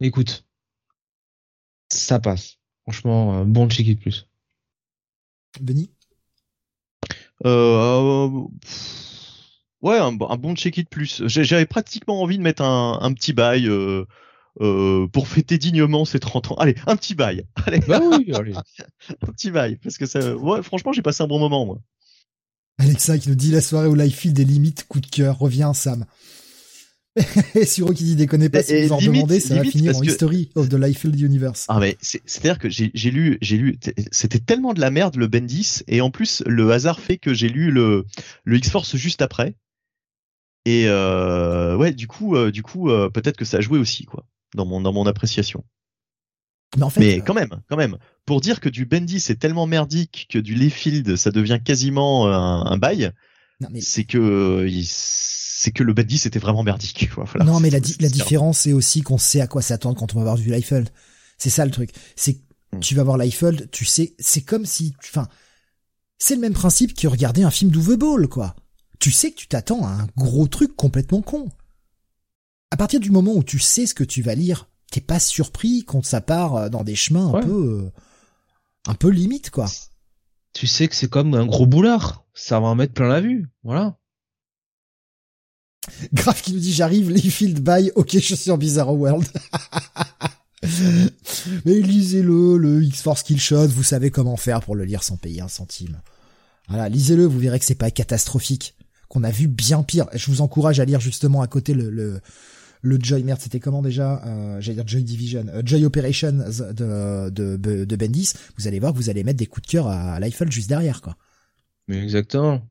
écoute, 0.00 0.44
ça 1.88 2.18
passe. 2.18 2.58
Franchement, 2.82 3.44
bon 3.44 3.68
check 3.68 3.86
it 3.86 4.00
plus. 4.00 4.28
Benny 5.60 5.90
euh, 7.44 8.28
Ouais, 9.82 9.98
un, 9.98 10.12
bon 10.12 10.56
check 10.56 10.78
it 10.78 10.88
plus. 10.88 11.22
J'avais 11.26 11.66
pratiquement 11.66 12.22
envie 12.22 12.38
de 12.38 12.42
mettre 12.42 12.62
un, 12.62 12.98
un 13.00 13.12
petit 13.12 13.32
bail. 13.32 13.68
Euh, 14.60 15.06
pour 15.06 15.28
fêter 15.28 15.56
dignement 15.56 16.04
ses 16.04 16.18
30 16.18 16.52
ans. 16.52 16.54
Allez, 16.56 16.74
un 16.86 16.96
petit 16.96 17.14
bail. 17.14 17.44
Allez. 17.66 17.78
Bah 17.86 18.00
oui, 18.02 18.32
allez. 18.34 18.54
un 19.22 19.32
petit 19.32 19.50
bail, 19.52 19.76
parce 19.76 19.98
que 19.98 20.06
ça, 20.06 20.36
ouais, 20.36 20.62
franchement, 20.62 20.92
j'ai 20.92 21.02
passé 21.02 21.22
un 21.22 21.28
bon 21.28 21.38
moment, 21.38 21.64
moi. 21.64 21.78
Alexa 22.78 23.18
qui 23.18 23.28
nous 23.28 23.34
dit 23.34 23.50
la 23.50 23.60
soirée 23.60 23.88
où 23.88 23.94
Life 23.94 24.26
des 24.26 24.44
limites, 24.44 24.86
coup 24.88 25.00
de 25.00 25.06
cœur, 25.06 25.38
revient 25.38 25.70
Sam. 25.74 26.06
et 27.54 27.64
Suro 27.64 27.92
qui 27.92 28.04
dit 28.04 28.16
déconnez 28.16 28.48
pas, 28.48 28.62
si 28.62 28.86
vous 28.86 28.92
en 28.92 29.00
demandez, 29.00 29.40
ça 29.40 29.56
va 29.56 29.64
finir 29.64 29.96
en 29.96 30.02
History 30.02 30.50
of 30.54 30.68
the 30.68 30.74
Liefeld 30.74 31.18
Universe. 31.18 31.64
Ah 31.68 31.80
mais 31.80 31.96
c'est-à-dire 32.00 32.58
que 32.58 32.68
j'ai 32.68 33.10
lu, 33.10 33.38
j'ai 33.40 33.56
lu, 33.56 33.78
c'était 34.12 34.38
tellement 34.38 34.74
de 34.74 34.80
la 34.80 34.90
merde 34.90 35.16
le 35.16 35.26
Bendis, 35.26 35.82
et 35.88 36.00
en 36.00 36.10
plus 36.10 36.42
le 36.46 36.70
hasard 36.70 37.00
fait 37.00 37.18
que 37.18 37.34
j'ai 37.34 37.48
lu 37.48 37.70
le, 37.70 38.04
le 38.44 38.56
X-Force 38.56 38.96
juste 38.96 39.22
après. 39.22 39.54
Et 40.64 40.84
euh, 40.86 41.76
ouais, 41.76 41.92
du 41.92 42.06
coup, 42.06 42.36
euh, 42.36 42.50
du 42.50 42.62
coup, 42.62 42.90
euh, 42.90 43.08
peut-être 43.08 43.36
que 43.36 43.44
ça 43.44 43.56
a 43.56 43.60
joué 43.60 43.78
aussi, 43.78 44.04
quoi, 44.04 44.26
dans 44.54 44.66
mon 44.66 44.80
dans 44.80 44.92
mon 44.92 45.06
appréciation. 45.06 45.64
Mais, 46.76 46.82
en 46.82 46.90
fait, 46.90 47.00
mais 47.00 47.20
quand 47.20 47.34
même, 47.34 47.62
quand 47.68 47.76
même, 47.76 47.96
pour 48.26 48.42
dire 48.42 48.60
que 48.60 48.68
du 48.68 48.84
Bendis 48.84 49.24
est 49.30 49.40
tellement 49.40 49.66
merdique 49.66 50.26
que 50.30 50.38
du 50.38 50.54
Liefeld 50.54 51.16
ça 51.16 51.30
devient 51.30 51.60
quasiment 51.64 52.28
un, 52.28 52.66
un 52.66 52.76
bail, 52.76 53.12
c'est 53.80 54.04
que 54.04 54.68
c'est 54.84 55.70
que 55.72 55.82
le 55.82 55.94
Bendis 55.94 56.22
était 56.26 56.38
vraiment 56.38 56.62
merdique. 56.62 57.08
Voilà, 57.16 57.44
non, 57.44 57.58
mais 57.60 57.70
la, 57.70 57.80
la 58.00 58.08
différence, 58.08 58.60
c'est 58.60 58.72
aussi 58.72 59.02
qu'on 59.02 59.18
sait 59.18 59.40
à 59.40 59.46
quoi 59.46 59.62
s'attendre 59.62 59.98
quand 59.98 60.14
on 60.14 60.18
va 60.18 60.24
voir 60.24 60.36
du 60.36 60.50
Liefeld. 60.50 60.90
C'est 61.38 61.50
ça 61.50 61.64
le 61.64 61.70
truc. 61.70 61.90
C'est 62.16 62.38
hmm. 62.72 62.80
tu 62.80 62.94
vas 62.94 63.02
voir 63.02 63.16
Liefeld, 63.16 63.70
tu 63.70 63.84
sais, 63.84 64.14
c'est 64.18 64.42
comme 64.42 64.66
si, 64.66 64.94
enfin, 65.08 65.26
c'est 66.18 66.34
le 66.34 66.40
même 66.40 66.52
principe 66.52 66.94
que 66.94 67.08
regarder 67.08 67.44
un 67.44 67.50
film 67.50 67.70
d'Uwe 67.70 67.96
Ball, 67.96 68.28
quoi 68.28 68.54
tu 68.98 69.10
sais 69.10 69.30
que 69.30 69.36
tu 69.36 69.48
t'attends 69.48 69.84
à 69.86 69.90
un 69.90 70.06
gros 70.16 70.48
truc 70.48 70.74
complètement 70.76 71.22
con. 71.22 71.48
À 72.70 72.76
partir 72.76 73.00
du 73.00 73.10
moment 73.10 73.34
où 73.34 73.42
tu 73.42 73.58
sais 73.58 73.86
ce 73.86 73.94
que 73.94 74.04
tu 74.04 74.22
vas 74.22 74.34
lire, 74.34 74.68
t'es 74.90 75.00
pas 75.00 75.20
surpris 75.20 75.84
quand 75.84 76.04
ça 76.04 76.20
part 76.20 76.56
euh, 76.56 76.68
dans 76.68 76.84
des 76.84 76.96
chemins 76.96 77.34
un 77.34 77.40
peu, 77.40 77.84
euh, 77.84 77.90
un 78.86 78.94
peu 78.94 79.08
limite, 79.08 79.50
quoi. 79.50 79.66
Tu 80.52 80.66
sais 80.66 80.88
que 80.88 80.94
c'est 80.94 81.08
comme 81.08 81.34
un 81.34 81.46
gros 81.46 81.66
boulard. 81.66 82.24
Ça 82.34 82.60
va 82.60 82.66
en 82.68 82.74
mettre 82.74 82.94
plein 82.94 83.08
la 83.08 83.20
vue. 83.20 83.48
Voilà. 83.62 83.98
Grave 86.12 86.40
qui 86.42 86.52
nous 86.52 86.58
dit 86.58 86.72
j'arrive, 86.72 87.10
les 87.10 87.20
field 87.20 87.60
by, 87.60 87.90
ok, 87.94 88.18
je 88.18 88.34
suis 88.34 88.50
en 88.50 88.58
Bizarro 88.58 88.94
World. 88.96 89.26
Mais 91.64 91.80
lisez-le, 91.80 92.58
le 92.58 92.82
X-Force 92.82 93.22
Killshot, 93.22 93.68
vous 93.68 93.82
savez 93.82 94.10
comment 94.10 94.36
faire 94.36 94.60
pour 94.60 94.74
le 94.74 94.84
lire 94.84 95.02
sans 95.02 95.16
payer 95.16 95.40
un 95.40 95.48
centime. 95.48 96.00
Voilà, 96.68 96.88
lisez-le, 96.88 97.24
vous 97.24 97.38
verrez 97.38 97.58
que 97.58 97.64
c'est 97.64 97.74
pas 97.74 97.90
catastrophique 97.90 98.74
qu'on 99.08 99.24
a 99.24 99.30
vu 99.30 99.46
bien 99.46 99.82
pire. 99.82 100.06
Je 100.12 100.26
vous 100.26 100.40
encourage 100.42 100.80
à 100.80 100.84
lire 100.84 101.00
justement 101.00 101.40
à 101.40 101.46
côté 101.46 101.72
le, 101.74 101.88
le, 101.90 102.20
le 102.82 102.98
Joy, 103.00 103.22
merde, 103.22 103.40
c'était 103.40 103.60
comment 103.60 103.82
déjà 103.82 104.22
euh, 104.24 104.60
J'allais 104.60 104.76
dire 104.76 104.88
Joy 104.88 105.02
Division, 105.02 105.46
euh, 105.48 105.62
Joy 105.64 105.84
Operation 105.84 106.32
de, 106.32 107.30
de, 107.30 107.56
de, 107.84 107.96
Bendis. 107.96 108.32
Vous 108.56 108.66
allez 108.68 108.78
voir 108.78 108.92
que 108.92 108.98
vous 108.98 109.10
allez 109.10 109.24
mettre 109.24 109.38
des 109.38 109.46
coups 109.46 109.66
de 109.66 109.72
cœur 109.72 109.88
à, 109.88 110.14
à 110.14 110.20
l'Eiffel 110.20 110.50
juste 110.50 110.68
derrière, 110.68 111.00
quoi. 111.00 111.16
Mais 111.88 112.02
exactement. 112.02 112.62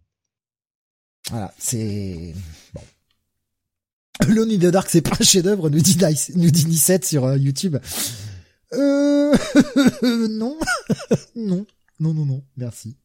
Voilà, 1.30 1.54
c'est... 1.58 2.34
Bon. 2.74 2.82
Alone 4.20 4.52
in 4.52 4.58
the 4.58 4.72
Dark, 4.72 4.90
c'est 4.90 5.02
pas 5.02 5.16
un 5.20 5.24
chef-d'œuvre, 5.24 5.70
nous 5.70 5.82
dit 5.82 5.98
Nice, 5.98 6.32
nous 6.36 6.50
dit 6.50 6.66
Nicette 6.66 7.06
sur 7.06 7.26
euh, 7.26 7.38
YouTube. 7.38 7.78
Euh... 8.74 9.36
non. 10.30 10.58
non. 11.36 11.66
Non, 12.00 12.14
non, 12.14 12.26
non. 12.26 12.44
Merci. 12.56 12.96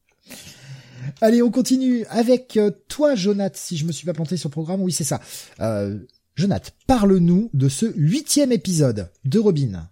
Allez, 1.21 1.43
on 1.43 1.51
continue 1.51 2.05
avec 2.07 2.57
euh, 2.57 2.71
toi, 2.89 3.15
Jonath, 3.15 3.57
si 3.57 3.77
je 3.77 3.85
me 3.85 3.93
suis 3.93 4.07
pas 4.07 4.13
planté 4.13 4.37
sur 4.37 4.49
le 4.49 4.53
programme. 4.53 4.83
Oui, 4.83 4.93
c'est 4.93 5.05
ça. 5.05 5.21
Euh, 5.61 5.99
Jonath, 6.35 6.75
parle-nous 6.87 7.51
de 7.53 7.69
ce 7.69 7.87
huitième 7.97 8.53
épisode 8.53 9.11
de 9.25 9.39
Robin. 9.39 9.89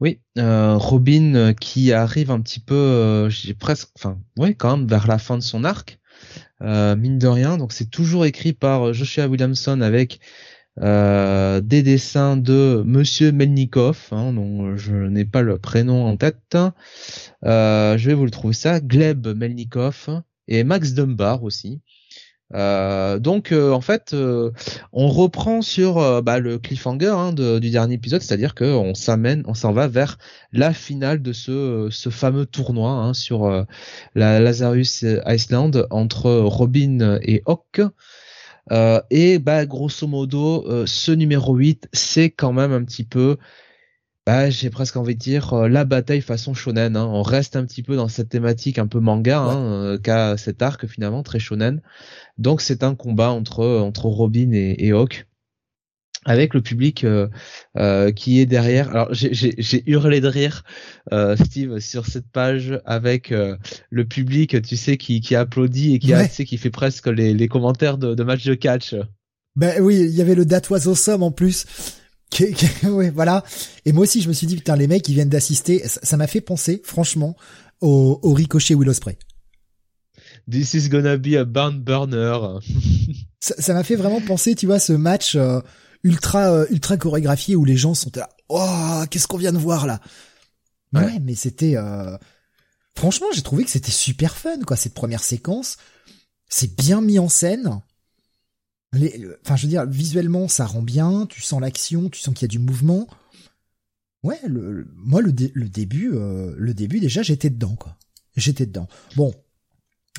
Oui, 0.00 0.20
euh, 0.38 0.76
Robin 0.76 1.34
euh, 1.34 1.52
qui 1.52 1.92
arrive 1.92 2.30
un 2.30 2.40
petit 2.40 2.60
peu, 2.60 3.28
j'ai 3.28 3.54
presque, 3.54 3.88
enfin, 3.96 4.18
ouais, 4.38 4.54
quand 4.54 4.76
même 4.76 4.86
vers 4.86 5.06
la 5.06 5.18
fin 5.18 5.36
de 5.36 5.42
son 5.42 5.64
arc, 5.64 5.98
mine 6.60 7.18
de 7.18 7.26
rien. 7.26 7.58
Donc 7.58 7.72
c'est 7.72 7.90
toujours 7.90 8.24
écrit 8.24 8.52
par 8.52 8.92
Joshua 8.92 9.26
Williamson 9.26 9.80
avec 9.80 10.20
euh, 10.78 11.60
des 11.60 11.82
dessins 11.82 12.36
de 12.36 12.82
Monsieur 12.86 13.32
Melnikov, 13.32 14.08
hein, 14.12 14.32
dont 14.32 14.76
je 14.76 14.94
n'ai 14.94 15.24
pas 15.24 15.42
le 15.42 15.58
prénom 15.58 16.06
en 16.06 16.16
tête. 16.16 16.56
Euh, 17.44 17.98
je 17.98 18.06
vais 18.06 18.14
vous 18.14 18.24
le 18.24 18.30
trouver 18.30 18.54
ça, 18.54 18.80
Gleb 18.80 19.26
Melnikov 19.26 20.22
et 20.48 20.64
Max 20.64 20.94
Dunbar 20.94 21.42
aussi. 21.42 21.80
Euh, 22.52 23.18
donc 23.18 23.52
en 23.52 23.80
fait, 23.80 24.14
on 24.92 25.08
reprend 25.08 25.62
sur 25.62 26.22
bah, 26.22 26.38
le 26.38 26.58
cliffhanger 26.58 27.14
hein, 27.16 27.32
du 27.32 27.70
dernier 27.70 27.94
épisode, 27.94 28.22
c'est-à-dire 28.22 28.54
qu'on 28.54 28.94
s'amène, 28.94 29.42
on 29.46 29.54
s'en 29.54 29.72
va 29.72 29.88
vers 29.88 30.18
la 30.52 30.72
finale 30.72 31.22
de 31.22 31.32
ce, 31.32 31.88
ce 31.90 32.10
fameux 32.10 32.46
tournoi 32.46 32.90
hein, 32.90 33.14
sur 33.14 33.66
la 34.14 34.40
Lazarus 34.40 35.04
Island 35.26 35.86
entre 35.90 36.30
Robin 36.30 37.18
et 37.22 37.42
Hawk. 37.46 37.80
Euh, 38.72 39.00
et 39.10 39.38
bah 39.38 39.66
grosso 39.66 40.06
modo, 40.06 40.64
euh, 40.68 40.86
ce 40.86 41.10
numéro 41.12 41.54
8, 41.54 41.88
c'est 41.92 42.30
quand 42.30 42.52
même 42.52 42.72
un 42.72 42.84
petit 42.84 43.04
peu, 43.04 43.36
bah, 44.26 44.50
j'ai 44.50 44.70
presque 44.70 44.96
envie 44.96 45.14
de 45.14 45.20
dire, 45.20 45.52
euh, 45.54 45.68
la 45.68 45.84
bataille 45.84 46.20
façon 46.20 46.54
shonen. 46.54 46.96
Hein. 46.96 47.06
On 47.06 47.22
reste 47.22 47.56
un 47.56 47.64
petit 47.64 47.82
peu 47.82 47.96
dans 47.96 48.08
cette 48.08 48.28
thématique 48.28 48.78
un 48.78 48.86
peu 48.86 49.00
manga, 49.00 49.40
hein, 49.40 49.98
qu'a 50.02 50.36
cet 50.36 50.62
arc 50.62 50.86
finalement 50.86 51.22
très 51.22 51.38
shonen. 51.38 51.80
Donc 52.38 52.60
c'est 52.60 52.82
un 52.82 52.94
combat 52.94 53.30
entre 53.30 53.64
entre 53.64 54.06
Robin 54.06 54.52
et, 54.52 54.76
et 54.78 54.92
Hawk 54.92 55.26
avec 56.24 56.52
le 56.52 56.60
public 56.60 57.04
euh, 57.04 57.28
euh, 57.78 58.12
qui 58.12 58.40
est 58.40 58.46
derrière. 58.46 58.90
Alors 58.90 59.08
j'ai 59.12 59.90
hurlé 59.90 60.20
de 60.20 60.28
rire, 60.28 60.64
euh, 61.12 61.36
Steve, 61.36 61.78
sur 61.80 62.06
cette 62.06 62.28
page 62.30 62.78
avec 62.84 63.32
le 63.90 64.04
public, 64.04 64.60
tu 64.62 64.76
sais, 64.76 64.96
qui, 64.96 65.20
qui 65.20 65.34
applaudit 65.34 65.94
et 65.94 65.98
qui 65.98 66.12
a, 66.12 66.26
tu 66.26 66.34
sais, 66.34 66.44
qui 66.44 66.58
fait 66.58 66.70
presque 66.70 67.06
les, 67.06 67.34
les 67.34 67.48
commentaires 67.48 67.98
de, 67.98 68.14
de 68.14 68.22
match 68.22 68.44
de 68.44 68.54
catch. 68.54 68.94
Ben 69.56 69.80
oui, 69.82 69.98
il 69.98 70.14
y 70.14 70.20
avait 70.20 70.34
le 70.34 70.46
That 70.46 70.62
was 70.70 70.86
awesome 70.88 71.22
en 71.22 71.32
plus. 71.32 71.66
ouais, 72.84 73.10
voilà. 73.10 73.44
Et 73.84 73.92
moi 73.92 74.04
aussi, 74.04 74.20
je 74.22 74.28
me 74.28 74.32
suis 74.32 74.46
dit 74.46 74.56
putain, 74.56 74.76
les 74.76 74.86
mecs, 74.86 75.08
ils 75.08 75.14
viennent 75.14 75.28
d'assister. 75.28 75.82
Ça 75.86 76.16
m'a 76.16 76.26
fait 76.26 76.40
penser, 76.40 76.80
franchement, 76.84 77.36
au, 77.80 78.18
au 78.22 78.32
ricochet 78.32 78.74
Willow 78.74 78.92
Spray. 78.92 79.18
This 80.50 80.74
is 80.74 80.88
gonna 80.88 81.16
be 81.16 81.34
a 81.34 81.44
barn 81.44 81.80
burner. 81.80 82.60
ça 83.40 83.74
m'a 83.74 83.84
fait 83.84 83.96
vraiment 83.96 84.20
penser, 84.20 84.54
tu 84.54 84.66
vois, 84.66 84.78
ce 84.78 84.92
match 84.92 85.36
ultra 86.02 86.52
euh, 86.52 86.66
ultra 86.70 86.96
chorégraphié 86.96 87.56
où 87.56 87.64
les 87.64 87.76
gens 87.76 87.94
sont 87.94 88.10
là 88.14 88.28
oh 88.48 89.04
qu'est-ce 89.10 89.28
qu'on 89.28 89.38
vient 89.38 89.52
de 89.52 89.58
voir 89.58 89.86
là? 89.86 90.00
Ouais, 90.92 91.20
mais 91.20 91.34
c'était 91.34 91.76
euh... 91.76 92.16
franchement 92.96 93.28
j'ai 93.32 93.42
trouvé 93.42 93.64
que 93.64 93.70
c'était 93.70 93.92
super 93.92 94.36
fun 94.36 94.60
quoi 94.66 94.76
cette 94.76 94.94
première 94.94 95.22
séquence 95.22 95.76
c'est 96.48 96.74
bien 96.74 97.00
mis 97.00 97.18
en 97.18 97.28
scène 97.28 97.80
enfin 98.94 99.56
je 99.56 99.62
veux 99.62 99.68
dire 99.68 99.86
visuellement 99.86 100.48
ça 100.48 100.66
rend 100.66 100.82
bien 100.82 101.26
tu 101.26 101.42
sens 101.42 101.60
l'action 101.60 102.08
tu 102.08 102.20
sens 102.20 102.34
qu'il 102.34 102.42
y 102.42 102.46
a 102.46 102.48
du 102.48 102.58
mouvement 102.58 103.06
ouais 104.24 104.40
moi 104.94 105.22
le, 105.22 105.32
le 105.54 105.68
début 105.68 106.10
euh... 106.12 106.54
le 106.56 106.74
début 106.74 106.98
déjà 106.98 107.22
j'étais 107.22 107.50
dedans 107.50 107.76
quoi 107.76 107.96
j'étais 108.36 108.66
dedans 108.66 108.88
bon 109.16 109.32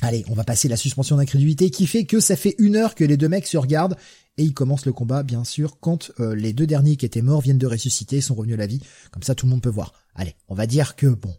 Allez, 0.04 0.24
on 0.28 0.34
va 0.34 0.42
passer 0.42 0.66
la 0.66 0.76
suspension 0.76 1.16
d'incrédulité 1.16 1.70
qui 1.70 1.86
fait 1.86 2.06
que 2.06 2.18
ça 2.18 2.34
fait 2.34 2.56
une 2.58 2.74
heure 2.74 2.96
que 2.96 3.04
les 3.04 3.16
deux 3.16 3.28
mecs 3.28 3.46
se 3.46 3.56
regardent 3.56 3.96
et 4.36 4.42
ils 4.42 4.52
commencent 4.52 4.86
le 4.86 4.92
combat, 4.92 5.22
bien 5.22 5.44
sûr, 5.44 5.78
quand 5.78 6.10
euh, 6.18 6.34
les 6.34 6.52
deux 6.52 6.66
derniers 6.66 6.96
qui 6.96 7.06
étaient 7.06 7.22
morts 7.22 7.40
viennent 7.40 7.58
de 7.58 7.68
ressusciter, 7.68 8.20
sont 8.20 8.34
revenus 8.34 8.54
à 8.54 8.58
la 8.58 8.66
vie. 8.66 8.80
Comme 9.12 9.22
ça, 9.22 9.36
tout 9.36 9.46
le 9.46 9.50
monde 9.50 9.62
peut 9.62 9.68
voir. 9.68 9.92
Allez, 10.16 10.34
on 10.48 10.56
va 10.56 10.66
dire 10.66 10.96
que, 10.96 11.06
bon, 11.06 11.36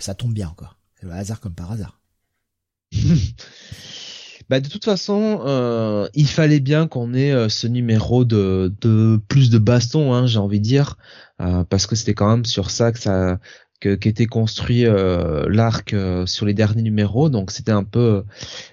ça 0.00 0.14
tombe 0.14 0.32
bien, 0.32 0.52
quoi. 0.56 0.76
C'est 0.98 1.06
le 1.06 1.12
hasard 1.12 1.38
comme 1.40 1.54
par 1.54 1.70
hasard. 1.70 2.00
bah 4.48 4.60
de 4.60 4.68
toute 4.68 4.84
façon, 4.84 5.42
euh, 5.46 6.08
il 6.14 6.28
fallait 6.28 6.60
bien 6.60 6.86
qu'on 6.86 7.14
ait 7.14 7.32
euh, 7.32 7.48
ce 7.48 7.66
numéro 7.66 8.24
de, 8.24 8.72
de 8.80 9.20
plus 9.28 9.50
de 9.50 9.58
baston, 9.58 10.14
hein, 10.14 10.26
j'ai 10.26 10.38
envie 10.38 10.60
de 10.60 10.64
dire, 10.64 10.96
parce 11.70 11.86
que 11.86 11.94
c'était 11.94 12.14
quand 12.14 12.28
même 12.28 12.44
sur 12.44 12.70
ça 12.70 12.90
que 12.90 12.98
ça 12.98 13.38
qu'était 13.80 14.26
construit 14.26 14.86
euh, 14.86 15.46
l'arc 15.48 15.92
euh, 15.92 16.26
sur 16.26 16.46
les 16.46 16.54
derniers 16.54 16.82
numéros. 16.82 17.28
Donc 17.28 17.50
c'était 17.50 17.72
un 17.72 17.84
peu, 17.84 18.24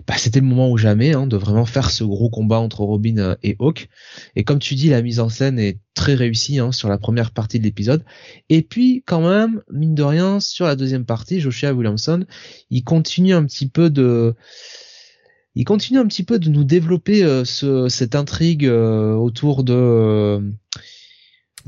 bah, 0.08 0.16
c'était 0.18 0.40
le 0.40 0.46
moment 0.46 0.72
ou 0.72 0.78
jamais 0.78 1.14
hein, 1.14 1.28
de 1.28 1.38
vraiment 1.38 1.66
faire 1.66 1.92
ce 1.92 2.04
gros 2.04 2.30
combat 2.30 2.60
entre 2.60 2.82
Robin 2.82 3.18
euh, 3.18 3.36
et 3.44 3.56
Hawk. 3.60 3.88
Et 4.36 4.44
comme 4.44 4.60
tu 4.60 4.76
dis, 4.76 4.90
la 4.90 5.02
mise 5.02 5.20
en 5.20 5.30
scène 5.30 5.60
est 5.60 5.80
très 5.94 6.16
réussie 6.16 6.60
hein, 6.60 6.72
sur 6.72 6.90
la 6.90 6.98
première 6.98 7.32
partie 7.32 7.60
de 7.60 7.64
l'épisode. 7.64 8.04
Et 8.50 8.64
puis 8.64 9.04
quand 9.06 9.22
même, 9.22 9.62
mine 9.72 9.96
de 9.96 10.04
rien, 10.04 10.40
sur 10.40 10.66
la 10.66 10.76
deuxième 10.76 11.06
partie, 11.06 11.40
Joshua 11.40 11.74
Williamson, 11.74 12.26
il 12.72 12.84
continue 12.84 13.34
un 13.34 13.46
petit 13.46 13.70
peu 13.70 13.90
de 13.92 14.34
il 15.56 15.64
continue 15.64 16.00
un 16.00 16.08
petit 16.08 16.24
peu 16.24 16.40
de 16.40 16.50
nous 16.50 16.64
développer 16.64 17.22
ce, 17.46 17.88
cette 17.88 18.16
intrigue 18.16 18.68
autour 18.68 19.64
de, 19.64 20.42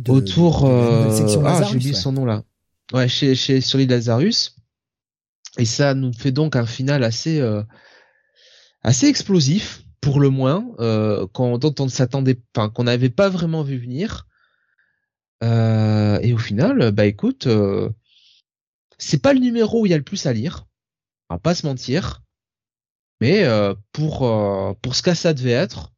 autour 0.07 0.65
ah 0.65 1.63
j'ai 1.63 1.75
oublié 1.75 1.93
son 1.93 2.11
nom 2.11 2.25
là 2.25 2.43
Ouais, 2.93 3.07
chez, 3.07 3.35
chez 3.35 3.59
sur 3.61 3.77
l'île 3.77 3.89
Lazarus. 3.89 4.55
Et 5.57 5.65
ça 5.65 5.93
nous 5.93 6.13
fait 6.13 6.31
donc 6.31 6.55
un 6.55 6.65
final 6.65 7.03
assez 7.03 7.39
euh, 7.39 7.63
assez 8.83 9.07
explosif 9.07 9.83
pour 9.99 10.19
le 10.19 10.29
moins, 10.29 10.65
euh, 10.79 11.27
quand, 11.33 11.57
dont 11.57 11.73
on 11.79 11.85
ne 11.85 11.89
s'attendait 11.89 12.39
pas, 12.53 12.69
qu'on 12.69 12.83
n'avait 12.83 13.09
pas 13.09 13.29
vraiment 13.29 13.63
vu 13.63 13.77
venir. 13.77 14.27
Euh, 15.43 16.19
et 16.21 16.33
au 16.33 16.37
final, 16.37 16.91
bah 16.91 17.05
écoute, 17.05 17.47
euh, 17.47 17.89
c'est 18.97 19.21
pas 19.21 19.33
le 19.33 19.39
numéro 19.39 19.81
où 19.81 19.85
il 19.85 19.89
y 19.89 19.93
a 19.93 19.97
le 19.97 20.03
plus 20.03 20.25
à 20.25 20.33
lire, 20.33 20.67
on 21.29 21.35
va 21.35 21.39
pas 21.39 21.55
se 21.55 21.65
mentir. 21.65 22.23
Mais 23.21 23.43
euh, 23.43 23.73
pour 23.91 24.19
pour 24.81 24.95
ce 24.95 25.01
que 25.01 25.13
ça 25.13 25.33
devait 25.33 25.51
être, 25.51 25.93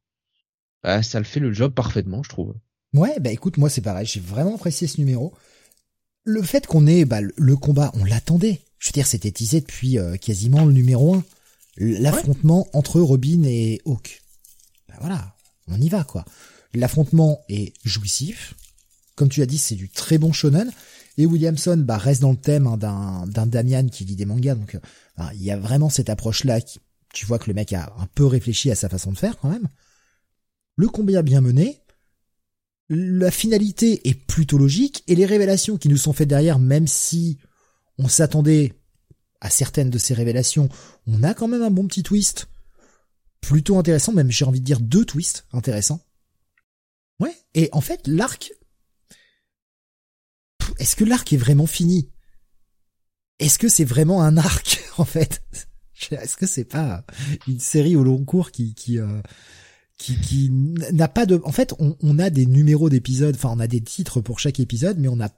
bah, 0.82 1.02
ça 1.02 1.18
le 1.18 1.24
fait 1.24 1.40
le 1.40 1.52
job 1.52 1.72
parfaitement, 1.74 2.22
je 2.22 2.28
trouve. 2.28 2.54
Ouais, 2.92 3.20
bah 3.20 3.30
écoute, 3.30 3.56
moi 3.56 3.70
c'est 3.70 3.80
pareil, 3.80 4.06
j'ai 4.06 4.20
vraiment 4.20 4.56
apprécié 4.56 4.86
ce 4.86 4.98
numéro. 4.98 5.32
Le 6.24 6.42
fait 6.42 6.66
qu'on 6.66 6.86
ait 6.86 7.04
bah, 7.04 7.20
le 7.20 7.56
combat, 7.56 7.92
on 7.94 8.04
l'attendait. 8.04 8.60
Je 8.78 8.88
veux 8.88 8.92
dire, 8.92 9.06
c'était 9.06 9.30
teasé 9.30 9.60
depuis 9.60 9.98
euh, 9.98 10.16
quasiment 10.16 10.64
le 10.64 10.72
numéro 10.72 11.14
1. 11.14 11.24
L'affrontement 11.76 12.68
entre 12.72 13.00
Robin 13.00 13.44
et 13.44 13.80
Hawk. 13.86 14.22
Bah 14.88 14.96
voilà, 15.00 15.34
on 15.68 15.80
y 15.80 15.88
va 15.88 16.04
quoi. 16.04 16.24
L'affrontement 16.74 17.40
est 17.48 17.72
jouissif. 17.84 18.54
Comme 19.14 19.28
tu 19.28 19.42
as 19.42 19.46
dit, 19.46 19.58
c'est 19.58 19.76
du 19.76 19.88
très 19.88 20.18
bon 20.18 20.32
shonen. 20.32 20.70
Et 21.16 21.26
Williamson 21.26 21.76
bah, 21.76 21.98
reste 21.98 22.22
dans 22.22 22.30
le 22.30 22.36
thème 22.36 22.66
hein, 22.66 22.76
d'un, 22.76 23.26
d'un 23.26 23.46
Damian 23.46 23.86
qui 23.86 24.04
lit 24.04 24.16
des 24.16 24.24
mangas. 24.24 24.54
Donc 24.54 24.74
euh, 24.74 25.24
il 25.34 25.42
y 25.42 25.50
a 25.50 25.56
vraiment 25.56 25.90
cette 25.90 26.10
approche-là. 26.10 26.60
Qui, 26.60 26.80
tu 27.12 27.26
vois 27.26 27.38
que 27.38 27.48
le 27.48 27.54
mec 27.54 27.72
a 27.72 27.92
un 27.98 28.06
peu 28.06 28.26
réfléchi 28.26 28.70
à 28.70 28.74
sa 28.74 28.88
façon 28.88 29.12
de 29.12 29.18
faire 29.18 29.38
quand 29.38 29.50
même. 29.50 29.68
Le 30.76 30.88
combat 30.88 31.22
bien 31.22 31.40
mené. 31.40 31.80
La 32.88 33.30
finalité 33.30 34.08
est 34.08 34.14
plutôt 34.14 34.58
logique. 34.58 35.04
Et 35.06 35.14
les 35.14 35.26
révélations 35.26 35.76
qui 35.76 35.88
nous 35.88 35.96
sont 35.96 36.12
faites 36.12 36.28
derrière, 36.28 36.58
même 36.58 36.86
si 36.86 37.38
on 37.98 38.08
s'attendait 38.08 38.74
à 39.40 39.50
certaines 39.50 39.90
de 39.90 39.98
ces 39.98 40.14
révélations, 40.14 40.68
on 41.06 41.22
a 41.22 41.34
quand 41.34 41.48
même 41.48 41.62
un 41.62 41.70
bon 41.70 41.86
petit 41.86 42.02
twist. 42.02 42.48
Plutôt 43.40 43.78
intéressant, 43.78 44.12
même 44.12 44.30
j'ai 44.30 44.44
envie 44.44 44.60
de 44.60 44.64
dire 44.64 44.80
deux 44.80 45.04
twists 45.04 45.46
intéressants. 45.52 46.00
Ouais, 47.20 47.36
et 47.54 47.68
en 47.72 47.80
fait, 47.80 48.06
l'arc... 48.06 48.52
Est-ce 50.78 50.96
que 50.96 51.04
l'arc 51.04 51.32
est 51.32 51.38
vraiment 51.38 51.66
fini? 51.66 52.10
Est-ce 53.38 53.58
que 53.58 53.68
c'est 53.68 53.84
vraiment 53.84 54.22
un 54.22 54.36
arc, 54.36 54.82
en 54.98 55.04
fait? 55.04 55.42
Est-ce 56.10 56.36
que 56.36 56.46
c'est 56.46 56.64
pas 56.64 57.04
une 57.46 57.60
série 57.60 57.96
au 57.96 58.04
long 58.04 58.24
cours 58.24 58.50
qui... 58.50 58.74
qui 58.74 58.98
euh, 58.98 59.20
qui, 59.96 60.18
qui 60.18 60.48
n'a 60.50 61.08
pas 61.08 61.26
de 61.26 61.42
en 61.44 61.52
fait 61.52 61.74
on, 61.78 61.94
on 62.00 62.18
a 62.18 62.30
des 62.30 62.46
numéros 62.46 62.88
d'épisodes 62.88 63.34
enfin 63.34 63.50
on 63.52 63.60
a 63.60 63.66
des 63.66 63.82
titres 63.82 64.22
pour 64.22 64.40
chaque 64.40 64.58
épisode 64.58 64.96
mais 64.98 65.08
on 65.08 65.20
a 65.20 65.28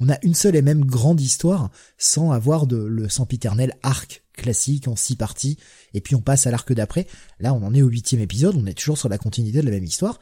on 0.00 0.08
a 0.08 0.18
une 0.22 0.34
seule 0.34 0.56
et 0.56 0.62
même 0.62 0.84
grande 0.84 1.20
histoire 1.20 1.70
sans 1.96 2.32
avoir 2.32 2.66
de 2.66 2.76
le 2.76 3.08
sempiternel 3.08 3.72
arc 3.82 4.24
classique 4.32 4.88
en 4.88 4.96
six 4.96 5.16
parties 5.16 5.58
et 5.92 6.00
puis 6.00 6.14
on 6.14 6.20
passe 6.20 6.46
à 6.46 6.50
l'arc 6.50 6.72
d'après. 6.72 7.06
Là, 7.38 7.54
on 7.54 7.62
en 7.62 7.74
est 7.74 7.82
au 7.82 7.88
huitième 7.88 8.20
épisode, 8.20 8.56
on 8.56 8.66
est 8.66 8.74
toujours 8.74 8.98
sur 8.98 9.08
la 9.08 9.18
continuité 9.18 9.60
de 9.60 9.64
la 9.64 9.70
même 9.70 9.84
histoire. 9.84 10.20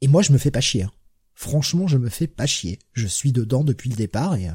Et 0.00 0.08
moi, 0.08 0.22
je 0.22 0.32
me 0.32 0.38
fais 0.38 0.50
pas 0.50 0.60
chier. 0.60 0.82
Hein. 0.82 0.92
Franchement, 1.34 1.86
je 1.86 1.96
me 1.96 2.08
fais 2.08 2.26
pas 2.26 2.46
chier. 2.46 2.78
Je 2.92 3.06
suis 3.06 3.32
dedans 3.32 3.64
depuis 3.64 3.90
le 3.90 3.96
départ 3.96 4.34
et 4.34 4.48
euh, 4.48 4.54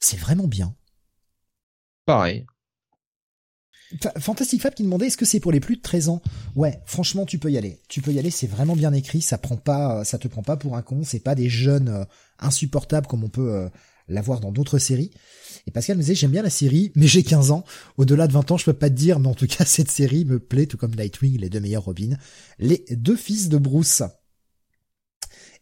c'est 0.00 0.16
vraiment 0.16 0.48
bien. 0.48 0.74
Pareil. 2.04 2.46
Fantastic 4.18 4.60
Fab 4.60 4.74
qui 4.74 4.82
demandait 4.82 5.06
est-ce 5.06 5.16
que 5.16 5.24
c'est 5.24 5.40
pour 5.40 5.50
les 5.50 5.60
plus 5.60 5.76
de 5.76 5.82
13 5.82 6.10
ans? 6.10 6.22
Ouais, 6.54 6.80
franchement 6.84 7.24
tu 7.24 7.38
peux 7.38 7.50
y 7.50 7.56
aller. 7.56 7.80
Tu 7.88 8.02
peux 8.02 8.12
y 8.12 8.18
aller, 8.18 8.30
c'est 8.30 8.46
vraiment 8.46 8.76
bien 8.76 8.92
écrit, 8.92 9.22
ça 9.22 9.38
prend 9.38 9.56
pas 9.56 10.04
ça 10.04 10.18
te 10.18 10.28
prend 10.28 10.42
pas 10.42 10.56
pour 10.56 10.76
un 10.76 10.82
con, 10.82 11.02
c'est 11.04 11.20
pas 11.20 11.34
des 11.34 11.48
jeunes 11.48 11.88
euh, 11.88 12.04
insupportables 12.38 13.06
comme 13.06 13.24
on 13.24 13.30
peut 13.30 13.50
euh, 13.50 13.68
l'avoir 14.06 14.40
dans 14.40 14.52
d'autres 14.52 14.78
séries. 14.78 15.10
Et 15.66 15.70
Pascal 15.70 15.96
me 15.96 16.02
disait 16.02 16.14
j'aime 16.14 16.32
bien 16.32 16.42
la 16.42 16.50
série, 16.50 16.92
mais 16.96 17.06
j'ai 17.06 17.22
15 17.22 17.50
ans. 17.50 17.64
Au-delà 17.96 18.26
de 18.26 18.32
20 18.32 18.50
ans, 18.50 18.56
je 18.58 18.66
peux 18.66 18.74
pas 18.74 18.90
te 18.90 18.94
dire, 18.94 19.20
mais 19.20 19.28
en 19.28 19.34
tout 19.34 19.46
cas 19.46 19.64
cette 19.66 19.90
série 19.90 20.26
me 20.26 20.38
plaît 20.38 20.66
tout 20.66 20.76
comme 20.76 20.94
Nightwing, 20.94 21.38
les 21.38 21.48
deux 21.48 21.60
meilleurs 21.60 21.84
Robins, 21.84 22.16
les 22.58 22.84
deux 22.90 23.16
fils 23.16 23.48
de 23.48 23.56
Bruce. 23.56 24.02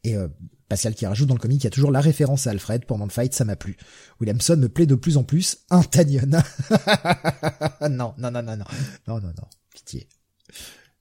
Et 0.03 0.16
euh, 0.16 0.28
Pascal 0.68 0.94
qui 0.94 1.06
rajoute 1.06 1.28
dans 1.28 1.34
le 1.34 1.40
comic, 1.40 1.62
il 1.62 1.64
y 1.64 1.68
a 1.68 1.70
toujours 1.70 1.93
la 1.93 2.01
référence 2.01 2.47
à 2.47 2.51
Alfred 2.51 2.84
pendant 2.86 3.05
le 3.05 3.10
fight, 3.10 3.32
ça 3.32 3.44
m'a 3.44 3.56
plu. 3.56 3.76
Williamson 4.20 4.56
me 4.56 4.68
plaît 4.68 4.86
de 4.86 4.97
plus 4.97 5.16
en 5.16 5.24
plus, 5.24 5.59
un 5.70 5.82
Tanyon. 5.82 6.30
non, 7.88 8.14
non, 8.18 8.30
non, 8.30 8.43
non, 8.43 8.43
non, 8.43 8.56
non, 8.56 9.20
non, 9.20 9.20
non, 9.20 9.48
pitié, 9.72 10.09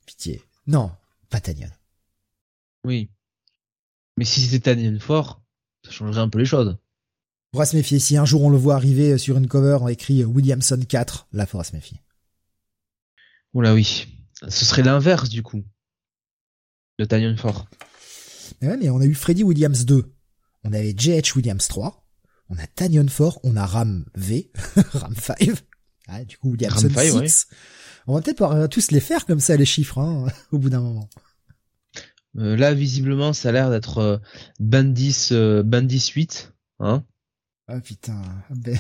pitié, 0.06 0.44
non, 0.68 0.92
pas 1.30 1.40
Tanyon. 1.40 1.72
Oui, 2.84 3.10
mais 4.18 4.26
si 4.26 4.42
c'était 4.42 4.76
Tanyon 4.76 5.00
fort, 5.00 5.42
ça 5.84 5.92
changerait 5.92 6.22
un 6.22 6.30
peu 6.30 6.40
les 6.40 6.46
choses. 6.46 6.78
Faudra 7.52 7.66
se 7.66 7.76
méfier. 7.76 8.00
Si 8.00 8.18
un 8.18 8.26
jour 8.26 8.44
on 8.44 8.50
le 8.50 8.58
voit 8.58 8.76
arriver 8.76 9.18
sur 9.18 9.38
une 9.38 9.48
cover 9.48 9.78
en 9.82 9.88
écrit 9.88 10.24
Williamson 10.24 10.80
4, 10.88 11.28
là 11.34 11.46
faudra 11.46 11.64
se 11.64 11.76
méfier. 11.76 12.02
Oula 13.54 13.74
oui, 13.74 14.08
ce 14.48 14.66
serait 14.66 14.84
l'inverse 14.84 15.30
du 15.30 15.42
coup. 15.42 15.64
Le 17.00 17.08
Tanyon 17.08 17.38
fort. 17.38 17.66
Mais 18.62 18.70
ouais, 18.70 18.78
mais 18.78 18.90
on 18.90 19.00
a 19.00 19.06
eu 19.06 19.14
Freddy 19.14 19.44
Williams 19.44 19.86
2. 19.86 20.12
On 20.64 20.74
avait 20.74 20.94
J.H. 20.98 21.36
Williams 21.36 21.68
3. 21.68 22.06
On 22.50 22.58
a 22.58 22.68
Tanyon 22.68 23.08
4. 23.08 23.40
On 23.44 23.56
a 23.56 23.66
Ram 23.66 24.06
V. 24.16 24.52
Ram 24.94 25.16
5. 25.16 25.38
Ah, 26.08 26.24
du 26.24 26.38
coup, 26.38 26.52
Williamson 26.52 26.90
6. 26.90 27.48
On 28.08 28.16
va 28.16 28.22
peut-être 28.22 28.38
pouvoir 28.38 28.70
tous 28.70 28.92
les 28.92 29.00
faire 29.00 29.26
comme 29.26 29.40
ça, 29.40 29.58
les 29.58 29.66
chiffres, 29.66 29.98
hein, 29.98 30.28
au 30.52 30.60
bout 30.60 30.70
d'un 30.70 30.82
moment. 30.82 31.10
Euh, 32.38 32.56
là, 32.56 32.74
visiblement, 32.74 33.34
ça 33.34 33.50
a 33.50 33.52
l'air 33.52 33.70
d'être 33.70 33.98
euh, 34.00 34.18
Bandis, 34.60 35.30
euh, 35.32 35.64
Bandis 35.64 36.12
8. 36.14 36.54
Hein 36.80 37.04
ah 37.68 37.80
putain, 37.80 38.22
ben... 38.50 38.78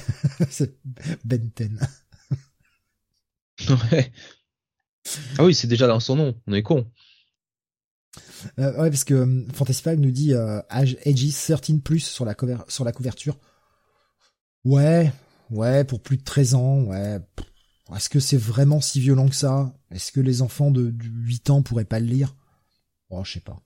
Benten. 1.26 1.80
ouais. 3.70 4.12
Ah 5.38 5.44
oui, 5.44 5.56
c'est 5.56 5.68
déjà 5.68 5.88
dans 5.88 6.00
son 6.00 6.16
nom, 6.16 6.40
on 6.46 6.54
est 6.54 6.62
con. 6.62 6.92
Euh, 8.60 8.82
ouais, 8.82 8.90
parce 8.90 9.04
que 9.04 9.14
euh, 9.14 9.46
Fantasy 9.54 9.84
nous 9.98 10.12
dit 10.12 10.34
euh, 10.34 10.62
edgy 11.04 11.32
13 11.32 11.80
plus 11.84 12.00
sur 12.00 12.26
la, 12.26 12.36
sur 12.68 12.84
la 12.84 12.92
couverture. 12.92 13.38
Ouais, 14.64 15.12
ouais, 15.52 15.84
pour 15.84 16.02
plus 16.02 16.18
de 16.18 16.24
13 16.24 16.56
ans, 16.56 16.82
ouais. 16.84 17.20
Est-ce 17.96 18.10
que 18.10 18.20
c'est 18.20 18.38
vraiment 18.38 18.82
si 18.82 19.00
violent 19.00 19.28
que 19.28 19.36
ça? 19.36 19.74
Est-ce 19.92 20.12
que 20.12 20.20
les 20.20 20.42
enfants 20.42 20.72
de, 20.72 20.94
8 21.04 21.52
ans 21.52 21.62
pourraient 21.62 21.86
pas 21.86 22.00
le 22.00 22.08
lire? 22.08 22.36
Oh, 23.10 23.24
je 23.24 23.34
sais 23.34 23.40
pas. 23.42 23.62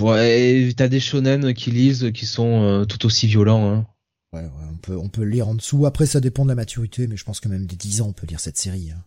ouais, 0.00 0.72
t'as 0.76 0.88
des 0.88 0.98
shonen 0.98 1.54
qui 1.54 1.70
lisent 1.70 2.10
qui 2.12 2.26
sont 2.26 2.62
euh, 2.62 2.84
tout 2.84 3.06
aussi 3.06 3.28
violents. 3.28 3.72
Hein. 3.72 3.86
Ouais, 4.32 4.42
ouais, 4.42 4.68
on 4.72 4.76
peut, 4.78 4.96
on 4.96 5.08
peut 5.08 5.22
le 5.22 5.30
lire 5.30 5.48
en 5.48 5.54
dessous. 5.54 5.86
Après, 5.86 6.06
ça 6.06 6.20
dépend 6.20 6.42
de 6.42 6.48
la 6.48 6.56
maturité, 6.56 7.06
mais 7.06 7.16
je 7.16 7.24
pense 7.24 7.38
que 7.38 7.48
même 7.48 7.66
des 7.66 7.76
10 7.76 8.00
ans, 8.00 8.08
on 8.08 8.12
peut 8.12 8.26
lire 8.26 8.40
cette 8.40 8.58
série. 8.58 8.90
Hein. 8.90 9.04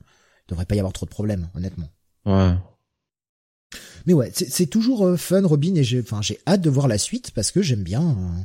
Il 0.48 0.52
devrait 0.52 0.66
pas 0.66 0.76
y 0.76 0.80
avoir 0.80 0.94
trop 0.94 1.06
de 1.06 1.11
problèmes, 1.11 1.49
honnêtement. 1.53 1.90
Ouais. 2.26 2.56
Mais 4.06 4.14
ouais, 4.14 4.32
c'est 4.34 4.68
toujours 4.68 5.06
euh, 5.06 5.18
fun, 5.18 5.46
Robin, 5.46 5.76
et 5.76 5.84
j'ai, 5.84 6.04
hâte 6.48 6.62
de 6.62 6.70
voir 6.70 6.88
la 6.88 6.98
suite 6.98 7.32
parce 7.32 7.52
que 7.52 7.62
j'aime 7.62 7.84
bien. 7.84 8.02
Euh, 8.02 8.44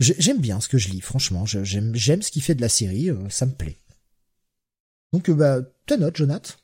j'aime 0.00 0.38
bien 0.38 0.60
ce 0.60 0.68
que 0.68 0.78
je 0.78 0.88
lis, 0.88 1.00
franchement. 1.00 1.44
J'aime, 1.46 1.94
ce 1.96 2.30
qu'il 2.30 2.42
fait 2.42 2.54
de 2.54 2.60
la 2.60 2.68
série, 2.68 3.10
euh, 3.10 3.28
ça 3.28 3.46
me 3.46 3.52
plaît. 3.52 3.78
Donc, 5.12 5.30
bah, 5.30 5.60
ta 5.86 5.96
note, 5.96 6.16
Jonathan 6.16 6.54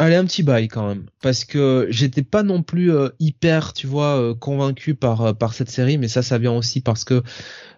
Allez, 0.00 0.16
un 0.16 0.24
petit 0.24 0.42
bail 0.42 0.66
quand 0.66 0.88
même, 0.88 1.06
parce 1.22 1.44
que 1.44 1.86
j'étais 1.88 2.24
pas 2.24 2.42
non 2.42 2.64
plus 2.64 2.90
hyper, 3.20 3.72
tu 3.72 3.86
vois, 3.86 4.34
convaincu 4.40 4.96
par 4.96 5.38
par 5.38 5.54
cette 5.54 5.70
série, 5.70 5.98
mais 5.98 6.08
ça, 6.08 6.20
ça 6.20 6.36
vient 6.36 6.50
aussi 6.50 6.80
parce 6.80 7.04
que 7.04 7.22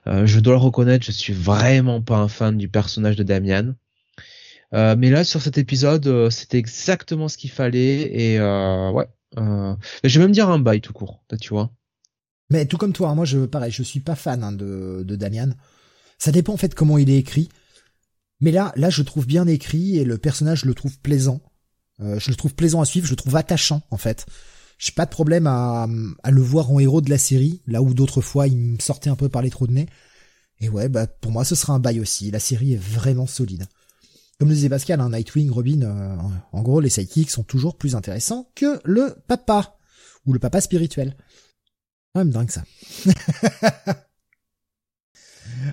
je 0.07 0.41
dois 0.41 0.55
le 0.55 0.59
reconnaître, 0.59 1.05
je 1.05 1.13
suis 1.13 1.35
vraiment 1.35 2.01
pas 2.01 2.17
un 2.17 2.29
fan 2.29 2.57
du 2.57 2.71
personnage 2.71 3.17
de 3.17 3.23
Damian. 3.23 3.75
Euh, 4.75 4.97
mais 4.99 5.11
là, 5.11 5.25
sur 5.25 5.41
cet 5.43 5.59
épisode, 5.59 6.07
euh, 6.07 6.31
c'était 6.31 6.59
exactement 6.59 7.29
ce 7.29 7.37
qu'il 7.37 7.51
fallait. 7.51 8.01
Et 8.15 8.39
euh, 8.39 8.91
ouais, 8.91 9.09
je 9.37 10.19
vais 10.19 10.25
même 10.25 10.33
dire 10.33 10.51
un 10.51 10.59
bail 10.59 10.81
tout 10.81 10.93
court, 10.93 11.23
tu 11.41 11.51
vois. 11.51 11.73
Mais 12.51 12.67
tout 12.67 12.77
comme 12.77 12.93
toi, 12.93 13.11
hein, 13.11 13.15
moi, 13.15 13.25
je 13.25 13.47
pareil, 13.47 13.73
je 13.73 13.83
suis 13.83 14.01
pas 14.01 14.15
fan 14.15 14.43
hein, 14.43 14.53
de, 14.53 15.03
de 15.05 15.17
Damian. 15.17 15.51
Ça 16.19 16.33
dépend 16.33 16.55
en 16.55 16.57
fait 16.57 16.75
comment 16.75 16.99
il 16.99 17.11
est 17.11 17.19
écrit. 17.19 17.49
Mais 18.41 18.51
là, 18.51 18.73
là, 18.77 18.91
je 18.91 19.03
trouve 19.03 19.27
bien 19.27 19.47
écrit 19.47 19.99
et 19.99 20.05
le 20.05 20.19
personnage, 20.19 20.61
je 20.61 20.67
le 20.67 20.75
trouve 20.75 20.99
plaisant. 21.01 21.41
je 21.99 22.31
le 22.31 22.37
trouve 22.37 22.55
plaisant 22.55 22.81
à 22.81 22.85
suivre, 22.85 23.07
je 23.07 23.13
le 23.13 23.17
trouve 23.17 23.37
attachant 23.37 23.83
en 23.91 23.97
fait. 23.97 24.27
J'ai 24.79 24.93
pas 24.93 25.07
de 25.07 25.11
problème 25.11 25.47
à, 25.47 25.89
à 26.23 26.31
le 26.31 26.43
voir 26.43 26.71
en 26.71 26.79
héros 26.79 27.01
de 27.01 27.09
la 27.09 27.17
série, 27.17 27.63
là 27.67 27.81
où 27.81 27.95
d'autres 27.95 28.21
fois 28.21 28.47
il 28.47 28.57
me 28.57 28.79
sortait 28.79 29.09
un 29.09 29.17
peu 29.17 29.31
par 29.31 29.41
les 29.41 29.49
trous 29.49 29.67
de 29.67 29.73
nez. 29.73 29.87
Et 30.61 30.69
ouais, 30.69 30.89
bah 30.89 31.07
pour 31.07 31.33
moi 31.33 31.45
ce 31.45 31.55
sera 31.55 31.73
un 31.73 31.79
bail 31.79 32.01
aussi. 32.01 32.31
La 32.31 32.41
série 32.41 32.75
est 32.75 32.81
vraiment 32.83 33.27
solide. 33.27 33.67
Comme 34.39 34.51
le 34.51 34.55
disait 34.55 34.69
Pascal, 34.69 35.01
hein, 35.01 35.09
Nightwing, 35.11 35.51
Robin, 35.51 35.83
euh, 35.83 36.17
en 36.53 36.63
gros, 36.63 36.81
les 36.81 36.91
sidekicks 36.91 37.31
sont 37.31 37.43
toujours 37.43 37.77
plus 37.77 37.95
intéressants 37.95 38.51
que 38.55 38.81
le 38.85 39.17
papa. 39.27 39.79
Ou 40.27 40.35
le 40.35 40.39
papa 40.39 40.61
spirituel. 40.61 41.17
Quand 42.13 42.21
même 42.21 42.31
dingue 42.31 42.51
ça. 42.51 42.65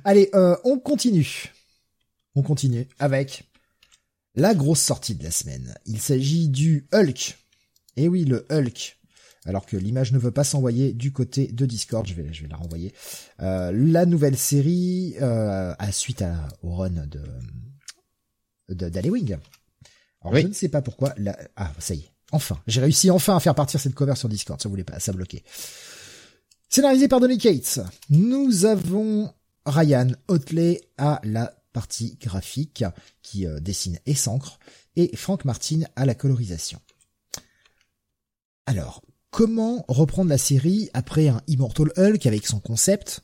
Allez, 0.06 0.30
euh, 0.34 0.56
on 0.64 0.80
continue. 0.80 1.52
On 2.35 2.41
continue 2.41 2.88
avec 2.99 3.52
la 4.35 4.56
grosse 4.56 4.80
sortie 4.80 5.15
de 5.15 5.23
la 5.23 5.31
semaine. 5.31 5.76
Il 5.85 5.99
s'agit 5.99 6.48
du 6.48 6.88
Hulk. 6.94 7.38
Eh 7.98 8.07
oui, 8.07 8.23
le 8.23 8.45
Hulk. 8.49 8.98
Alors 9.45 9.65
que 9.65 9.76
l'image 9.76 10.14
ne 10.14 10.19
veut 10.19 10.31
pas 10.31 10.45
s'envoyer 10.45 10.94
du 10.94 11.11
côté 11.11 11.48
de 11.48 11.65
Discord, 11.65 12.07
je 12.07 12.14
vais, 12.14 12.31
je 12.31 12.44
vais 12.44 12.48
la 12.48 12.56
renvoyer. 12.56 12.94
Euh, 13.41 13.73
la 13.73 14.06
nouvelle 14.06 14.38
série, 14.38 15.15
à 15.19 15.91
suite 15.91 16.22
à, 16.22 16.48
au 16.61 16.76
run 16.76 16.91
de, 17.07 17.22
d'Halloween. 18.73 19.39
Alors 20.21 20.35
je 20.35 20.47
ne 20.47 20.53
sais 20.53 20.69
pas 20.69 20.81
pourquoi. 20.81 21.13
Ah, 21.55 21.71
ça 21.79 21.93
y 21.93 21.99
est. 21.99 22.11
Enfin, 22.31 22.59
j'ai 22.65 22.81
réussi 22.81 23.11
enfin 23.11 23.35
à 23.35 23.39
faire 23.39 23.55
partir 23.55 23.79
cette 23.79 23.93
cover 23.93 24.15
sur 24.15 24.29
Discord. 24.29 24.59
Ça 24.61 24.69
voulait 24.69 24.83
pas, 24.83 24.99
ça 24.99 25.13
bloquait. 25.13 25.43
Scénarisé 26.69 27.07
par 27.07 27.19
Donny 27.19 27.37
Cates. 27.37 27.79
Nous 28.09 28.65
avons 28.65 29.31
Ryan 29.65 30.07
Otley 30.27 30.81
à 30.97 31.21
la 31.23 31.53
partie 31.71 32.17
graphique 32.19 32.83
qui 33.21 33.45
euh, 33.45 33.59
dessine 33.59 33.99
et 34.05 34.15
s'ancre 34.15 34.59
et 34.95 35.15
Frank 35.15 35.45
Martin 35.45 35.81
à 35.95 36.05
la 36.05 36.15
colorisation. 36.15 36.79
Alors, 38.65 39.03
comment 39.29 39.83
reprendre 39.87 40.29
la 40.29 40.37
série 40.37 40.89
après 40.93 41.27
un 41.27 41.41
Immortal 41.47 41.91
Hulk 41.97 42.25
avec 42.25 42.47
son 42.47 42.59
concept 42.59 43.21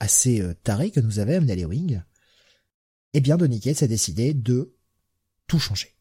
assez 0.00 0.40
euh, 0.40 0.54
taré 0.64 0.90
que 0.90 1.00
nous 1.00 1.18
avait 1.18 1.36
amené 1.36 1.64
Wing? 1.64 2.02
Eh 3.12 3.20
bien, 3.20 3.36
Donny 3.36 3.60
Cates 3.60 3.82
a 3.82 3.86
décidé 3.86 4.34
de 4.34 4.74
tout 5.50 5.58
changer. 5.58 5.96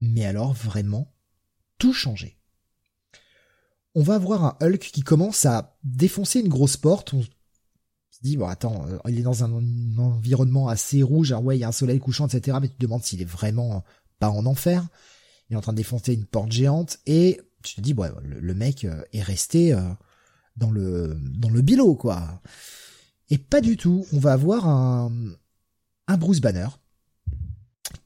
Mais 0.00 0.24
alors 0.24 0.52
vraiment 0.52 1.12
tout 1.78 1.92
changer. 1.92 2.38
On 3.96 4.04
va 4.04 4.14
avoir 4.14 4.44
un 4.44 4.56
Hulk 4.60 4.78
qui 4.78 5.00
commence 5.00 5.44
à 5.46 5.76
défoncer 5.82 6.38
une 6.38 6.48
grosse 6.48 6.76
porte. 6.76 7.12
On 7.12 7.22
se 7.22 7.28
dit 8.22 8.36
bon 8.36 8.46
attends, 8.46 8.86
euh, 8.86 8.98
il 9.08 9.18
est 9.18 9.22
dans 9.22 9.42
un, 9.42 9.52
environnement 9.98 10.68
assez 10.68 11.02
rouge. 11.02 11.32
Alors 11.32 11.42
ouais, 11.42 11.56
il 11.56 11.60
y 11.60 11.64
a 11.64 11.68
un 11.68 11.72
soleil 11.72 11.98
couchant, 11.98 12.28
etc. 12.28 12.58
Mais 12.60 12.68
tu 12.68 12.76
te 12.76 12.80
demandes 12.80 13.02
s'il 13.02 13.20
est 13.20 13.24
vraiment 13.24 13.82
pas 14.20 14.30
en 14.30 14.46
enfer. 14.46 14.86
Il 15.50 15.54
est 15.54 15.56
en 15.56 15.62
train 15.62 15.72
de 15.72 15.78
défoncer 15.78 16.14
une 16.14 16.26
porte 16.26 16.52
géante 16.52 16.98
et 17.04 17.40
tu 17.64 17.74
te 17.74 17.80
dis 17.80 17.94
ouais, 17.94 18.10
le, 18.22 18.54
mec 18.54 18.84
euh, 18.84 19.02
est 19.12 19.22
resté 19.22 19.72
euh, 19.72 19.80
dans 20.56 20.70
le 20.70 21.18
dans 21.20 21.50
le 21.50 21.62
bilot 21.62 21.96
quoi. 21.96 22.40
Et 23.28 23.38
pas 23.38 23.60
du 23.60 23.76
tout. 23.76 24.06
On 24.12 24.20
va 24.20 24.34
avoir 24.34 24.68
un 24.68 25.10
un 26.06 26.16
Bruce 26.16 26.40
Banner 26.40 26.68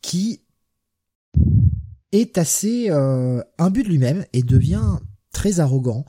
qui 0.03 0.43
est 2.13 2.39
assez 2.39 2.91
euh, 2.91 3.43
imbu 3.59 3.83
de 3.83 3.89
lui-même 3.89 4.25
et 4.33 4.43
devient 4.43 4.99
très 5.33 5.61
arrogant, 5.61 6.05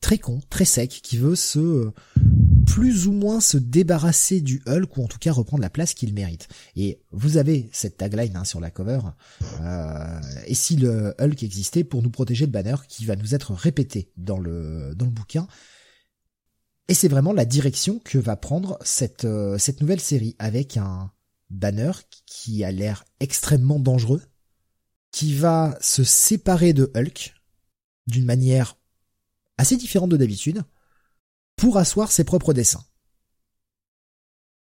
très 0.00 0.18
con, 0.18 0.40
très 0.50 0.64
sec, 0.64 1.00
qui 1.02 1.16
veut 1.16 1.36
se 1.36 1.90
plus 2.74 3.06
ou 3.06 3.12
moins 3.12 3.40
se 3.40 3.56
débarrasser 3.56 4.40
du 4.40 4.60
Hulk 4.66 4.96
ou 4.96 5.04
en 5.04 5.06
tout 5.06 5.18
cas 5.18 5.32
reprendre 5.32 5.62
la 5.62 5.70
place 5.70 5.94
qu'il 5.94 6.12
mérite. 6.12 6.48
Et 6.76 7.00
vous 7.12 7.36
avez 7.36 7.68
cette 7.72 7.98
tagline 7.98 8.36
hein, 8.36 8.44
sur 8.44 8.60
la 8.60 8.70
cover. 8.70 9.00
Euh, 9.60 10.20
et 10.46 10.54
si 10.54 10.76
le 10.76 11.14
Hulk 11.20 11.42
existait 11.42 11.84
pour 11.84 12.02
nous 12.02 12.10
protéger 12.10 12.46
de 12.46 12.52
Banner, 12.52 12.76
qui 12.88 13.04
va 13.04 13.16
nous 13.16 13.34
être 13.34 13.52
répété 13.52 14.10
dans 14.16 14.38
le 14.38 14.92
dans 14.96 15.04
le 15.04 15.12
bouquin. 15.12 15.46
Et 16.88 16.94
c'est 16.94 17.08
vraiment 17.08 17.32
la 17.32 17.44
direction 17.44 18.00
que 18.04 18.18
va 18.18 18.36
prendre 18.36 18.78
cette 18.82 19.24
euh, 19.24 19.56
cette 19.58 19.80
nouvelle 19.80 20.00
série 20.00 20.34
avec 20.38 20.76
un 20.76 21.10
Banner 21.50 21.92
qui 22.26 22.64
a 22.64 22.72
l'air 22.72 23.04
extrêmement 23.20 23.78
dangereux, 23.78 24.22
qui 25.10 25.34
va 25.34 25.76
se 25.80 26.02
séparer 26.04 26.72
de 26.72 26.90
Hulk 26.94 27.34
d'une 28.06 28.24
manière 28.24 28.76
assez 29.58 29.76
différente 29.76 30.10
de 30.10 30.16
d'habitude 30.16 30.62
pour 31.56 31.78
asseoir 31.78 32.10
ses 32.10 32.24
propres 32.24 32.52
dessins. 32.52 32.84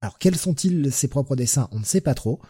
Alors 0.02 0.18
quels 0.18 0.36
sont-ils 0.36 0.92
ses 0.92 1.08
propres 1.08 1.36
dessins? 1.36 1.68
On 1.72 1.80
ne 1.80 1.84
sait 1.84 2.00
pas 2.02 2.14
trop. 2.14 2.40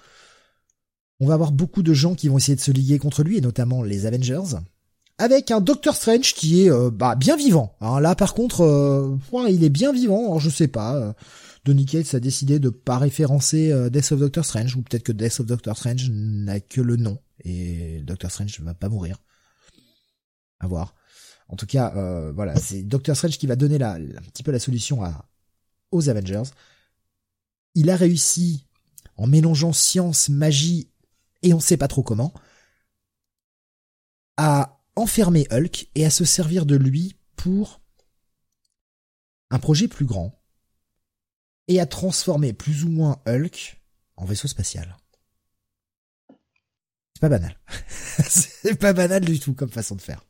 On 1.20 1.26
va 1.26 1.34
avoir 1.34 1.52
beaucoup 1.52 1.82
de 1.82 1.94
gens 1.94 2.14
qui 2.14 2.28
vont 2.28 2.38
essayer 2.38 2.56
de 2.56 2.60
se 2.60 2.72
liguer 2.72 2.98
contre 2.98 3.22
lui, 3.22 3.38
et 3.38 3.40
notamment 3.40 3.82
les 3.82 4.04
Avengers, 4.04 4.58
avec 5.18 5.50
un 5.50 5.60
Doctor 5.60 5.94
Strange 5.94 6.34
qui 6.34 6.62
est 6.62 6.70
euh, 6.70 6.90
bah, 6.90 7.14
bien 7.14 7.36
vivant. 7.36 7.74
Là 7.80 8.14
par 8.14 8.34
contre, 8.34 8.62
euh, 8.62 9.16
il 9.48 9.64
est 9.64 9.70
bien 9.70 9.92
vivant, 9.92 10.38
je 10.38 10.50
sais 10.50 10.68
pas. 10.68 11.14
Donny 11.66 11.84
Cates 11.84 12.14
a 12.14 12.20
décidé 12.20 12.60
de 12.60 12.68
pas 12.68 12.96
référencer 12.96 13.72
euh, 13.72 13.90
Death 13.90 14.12
of 14.12 14.20
Doctor 14.20 14.44
Strange, 14.44 14.76
ou 14.76 14.82
peut-être 14.82 15.02
que 15.02 15.10
Death 15.10 15.40
of 15.40 15.46
Doctor 15.46 15.76
Strange 15.76 16.08
n'a 16.10 16.60
que 16.60 16.80
le 16.80 16.94
nom, 16.94 17.18
et 17.44 18.00
Doctor 18.02 18.30
Strange 18.30 18.60
ne 18.60 18.64
va 18.64 18.74
pas 18.74 18.88
mourir. 18.88 19.18
À 20.60 20.68
voir. 20.68 20.94
En 21.48 21.56
tout 21.56 21.66
cas, 21.66 21.92
euh, 21.96 22.30
voilà, 22.32 22.54
c'est 22.56 22.84
Doctor 22.84 23.16
Strange 23.16 23.36
qui 23.36 23.48
va 23.48 23.56
donner 23.56 23.82
un 23.82 23.98
petit 24.32 24.44
peu 24.44 24.52
la 24.52 24.60
solution 24.60 25.00
aux 25.90 26.08
Avengers. 26.08 26.44
Il 27.74 27.90
a 27.90 27.96
réussi, 27.96 28.68
en 29.16 29.26
mélangeant 29.26 29.72
science, 29.72 30.28
magie, 30.28 30.88
et 31.42 31.52
on 31.52 31.58
sait 31.58 31.76
pas 31.76 31.88
trop 31.88 32.04
comment, 32.04 32.32
à 34.36 34.80
enfermer 34.94 35.48
Hulk 35.50 35.88
et 35.96 36.06
à 36.06 36.10
se 36.10 36.24
servir 36.24 36.64
de 36.64 36.76
lui 36.76 37.16
pour 37.34 37.80
un 39.50 39.58
projet 39.58 39.88
plus 39.88 40.06
grand 40.06 40.40
et 41.68 41.80
à 41.80 41.86
transformer 41.86 42.52
plus 42.52 42.84
ou 42.84 42.90
moins 42.90 43.20
Hulk 43.26 43.80
en 44.16 44.24
vaisseau 44.24 44.48
spatial. 44.48 44.96
C'est 47.14 47.20
pas 47.20 47.28
banal. 47.28 47.58
c'est 48.28 48.78
pas 48.78 48.92
banal 48.92 49.24
du 49.24 49.40
tout 49.40 49.54
comme 49.54 49.70
façon 49.70 49.96
de 49.96 50.02
faire. 50.02 50.24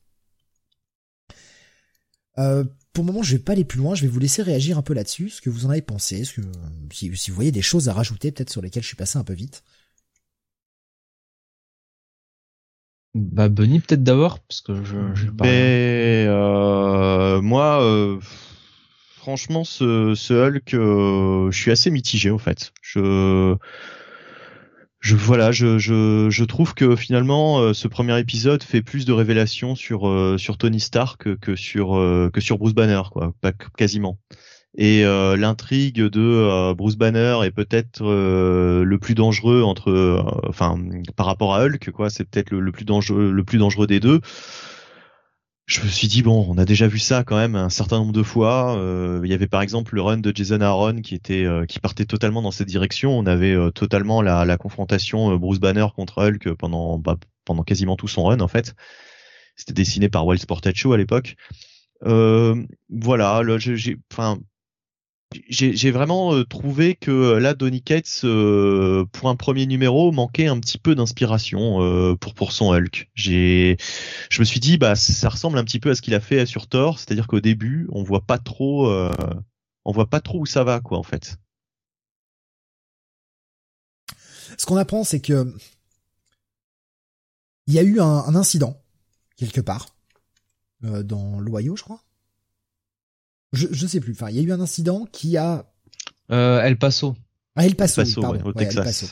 Euh, 2.38 2.64
pour 2.92 3.04
le 3.04 3.12
moment, 3.12 3.22
je 3.22 3.36
vais 3.36 3.42
pas 3.42 3.52
aller 3.52 3.64
plus 3.64 3.78
loin. 3.78 3.94
Je 3.94 4.02
vais 4.02 4.08
vous 4.08 4.20
laisser 4.20 4.42
réagir 4.42 4.78
un 4.78 4.82
peu 4.82 4.94
là-dessus, 4.94 5.30
ce 5.30 5.40
que 5.40 5.50
vous 5.50 5.66
en 5.66 5.70
avez 5.70 5.82
pensé, 5.82 6.24
ce 6.24 6.40
que 6.40 6.46
si, 6.92 7.10
vous 7.10 7.34
voyez 7.34 7.52
des 7.52 7.62
choses 7.62 7.88
à 7.88 7.92
rajouter, 7.92 8.32
peut-être 8.32 8.50
sur 8.50 8.62
lesquelles 8.62 8.82
je 8.82 8.88
suis 8.88 8.96
passé 8.96 9.18
un 9.18 9.24
peu 9.24 9.34
vite. 9.34 9.62
Bah 13.14 13.48
Benny 13.48 13.80
peut-être 13.80 14.02
d'abord 14.02 14.40
parce 14.40 14.60
que 14.60 14.84
je. 14.84 15.14
je 15.14 15.28
Mais 15.42 16.26
euh, 16.28 17.40
moi, 17.40 17.82
euh, 17.82 18.20
franchement, 19.26 19.64
ce, 19.64 20.32
Hulk, 20.32 20.74
euh, 20.74 21.50
je 21.50 21.58
suis 21.60 21.72
assez 21.72 21.90
mitigé 21.90 22.30
au 22.30 22.38
fait. 22.38 22.72
Je, 22.80 23.56
voilà, 25.16 25.50
je, 25.50 25.78
je, 25.78 26.44
trouve 26.44 26.74
que 26.74 26.94
finalement, 26.94 27.58
euh, 27.58 27.72
ce 27.74 27.88
premier 27.88 28.16
épisode 28.20 28.62
fait 28.62 28.82
plus 28.82 29.04
de 29.04 29.12
révélations 29.12 29.74
sur 29.74 30.06
euh, 30.06 30.38
sur 30.38 30.58
Tony 30.58 30.78
Stark 30.78 31.38
que, 31.40 31.56
sur 31.56 31.94
que 32.32 32.40
sur 32.40 32.58
Bruce 32.58 32.74
Banner, 32.74 33.02
quoi, 33.10 33.34
pas 33.40 33.50
quasiment. 33.50 34.20
Et 34.78 35.02
l'intrigue 35.02 36.02
de 36.02 36.72
Bruce 36.74 36.96
Banner 36.96 37.38
est 37.42 37.50
peut-être 37.50 38.04
le 38.04 38.98
plus 39.00 39.16
dangereux 39.16 39.62
entre, 39.62 40.22
enfin, 40.48 40.78
par 41.16 41.26
rapport 41.26 41.56
à 41.56 41.64
Hulk, 41.64 41.90
quoi. 41.90 42.10
C'est 42.10 42.24
peut-être 42.24 42.52
le, 42.52 42.70
plus 42.70 42.84
dangereux, 42.84 43.32
le 43.32 43.42
plus 43.42 43.58
dangereux 43.58 43.88
des 43.88 43.98
deux 43.98 44.20
je 45.66 45.80
me 45.82 45.88
suis 45.88 46.06
dit 46.06 46.22
bon, 46.22 46.46
on 46.48 46.58
a 46.58 46.64
déjà 46.64 46.86
vu 46.86 47.00
ça 47.00 47.24
quand 47.24 47.36
même 47.36 47.56
un 47.56 47.70
certain 47.70 47.98
nombre 47.98 48.12
de 48.12 48.22
fois. 48.22 48.78
Euh, 48.78 49.20
il 49.24 49.30
y 49.30 49.34
avait 49.34 49.48
par 49.48 49.62
exemple 49.62 49.96
le 49.96 50.02
run 50.02 50.18
de 50.18 50.32
Jason 50.34 50.60
Aaron 50.60 51.00
qui 51.00 51.16
était 51.16 51.44
euh, 51.44 51.66
qui 51.66 51.80
partait 51.80 52.04
totalement 52.04 52.40
dans 52.40 52.52
cette 52.52 52.68
direction. 52.68 53.18
On 53.18 53.26
avait 53.26 53.52
euh, 53.52 53.70
totalement 53.70 54.22
la, 54.22 54.56
confrontation 54.58 55.36
Bruce 55.36 55.58
Banner 55.58 55.86
contre 55.94 56.22
Hulk 56.22 56.54
pendant 56.54 56.98
bah, 56.98 57.16
pendant 57.44 57.64
quasiment 57.64 57.96
tout 57.96 58.06
son 58.06 58.24
run 58.24 58.40
en 58.40 58.48
fait. 58.48 58.74
C'était 59.56 59.72
dessiné 59.72 60.08
par 60.08 60.24
Wild 60.24 60.40
Sported 60.40 60.76
Show 60.76 60.92
à 60.92 60.98
l'époque. 60.98 61.34
voilà, 62.02 63.42
j'ai, 63.58 63.98
enfin, 64.12 64.38
j'ai 65.48 65.90
vraiment 65.90 66.34
euh, 66.34 66.44
trouvé 66.44 66.94
que 66.94 67.10
euh, 67.10 67.40
là 67.40 67.54
Donny 67.54 67.82
Cates 67.82 68.20
euh, 68.24 69.04
pour 69.12 69.28
un 69.28 69.36
premier 69.36 69.66
numéro 69.66 70.12
manquait 70.12 70.46
un 70.46 70.58
petit 70.60 70.78
peu 70.78 70.94
d'inspiration 70.94 72.16
pour 72.20 72.34
pour 72.34 72.52
son 72.52 72.72
Hulk. 72.72 73.10
Je 73.14 73.76
me 74.38 74.44
suis 74.44 74.60
dit 74.60 74.78
bah 74.78 74.94
ça 74.94 75.28
ressemble 75.28 75.58
un 75.58 75.64
petit 75.64 75.80
peu 75.80 75.90
à 75.90 75.94
ce 75.94 76.02
qu'il 76.02 76.14
a 76.14 76.20
fait 76.20 76.46
sur 76.46 76.68
Thor, 76.68 76.98
c'est-à-dire 76.98 77.26
qu'au 77.26 77.40
début, 77.40 77.88
on 77.92 78.02
voit 78.02 78.20
pas 78.20 78.38
trop 78.38 78.88
on 79.84 79.92
voit 79.92 80.10
pas 80.10 80.20
trop 80.20 80.40
où 80.40 80.46
ça 80.46 80.64
va 80.64 80.80
quoi 80.80 80.98
en 80.98 81.02
fait. 81.02 81.38
Ce 84.58 84.66
qu'on 84.66 84.76
apprend 84.76 85.02
c'est 85.02 85.20
que 85.20 85.52
il 87.66 87.74
y 87.74 87.78
a 87.78 87.82
eu 87.82 88.00
un, 88.00 88.04
un 88.04 88.36
incident 88.36 88.80
quelque 89.36 89.60
part 89.60 89.96
dans 90.82 91.40
l'Ohio, 91.40 91.74
je 91.74 91.82
crois 91.82 92.05
je, 93.56 93.66
je 93.70 93.86
sais 93.86 94.00
plus. 94.00 94.12
Enfin, 94.12 94.30
il 94.30 94.36
y 94.36 94.38
a 94.38 94.42
eu 94.42 94.52
un 94.52 94.60
incident 94.60 95.06
qui 95.10 95.36
a. 95.36 95.72
Euh, 96.30 96.60
El 96.62 96.78
Paso. 96.78 97.16
Ah, 97.54 97.66
El 97.66 97.76
Paso, 97.76 98.00
El 98.00 98.06
Paso 98.08 98.20
pardon. 98.20 98.44
au 98.44 98.52
Texas. 98.52 98.76
El 98.76 98.84
Paso. 98.84 99.06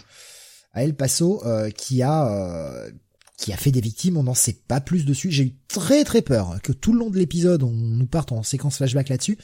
À 0.73 0.85
El 0.85 0.95
Paso, 0.95 1.47
euh, 1.47 1.71
qui 1.71 2.03
a 2.03 2.29
euh, 2.29 2.91
qui 3.37 3.53
a 3.53 3.57
fait 3.57 3.71
des 3.71 3.81
victimes. 3.81 4.17
On 4.17 4.25
n'en 4.25 4.35
sait 4.35 4.63
pas 4.67 4.81
plus 4.81 5.05
dessus. 5.05 5.31
J'ai 5.31 5.45
eu 5.45 5.57
très 5.69 6.05
très 6.05 6.23
peur 6.23 6.61
que 6.63 6.73
tout 6.73 6.93
le 6.93 6.99
long 6.99 7.11
de 7.11 7.19
l'épisode, 7.19 7.63
on 7.63 7.71
nous 7.71 8.07
parte 8.07 8.33
en 8.33 8.43
séquence 8.43 8.77
flashback 8.77 9.09
là-dessus. 9.09 9.39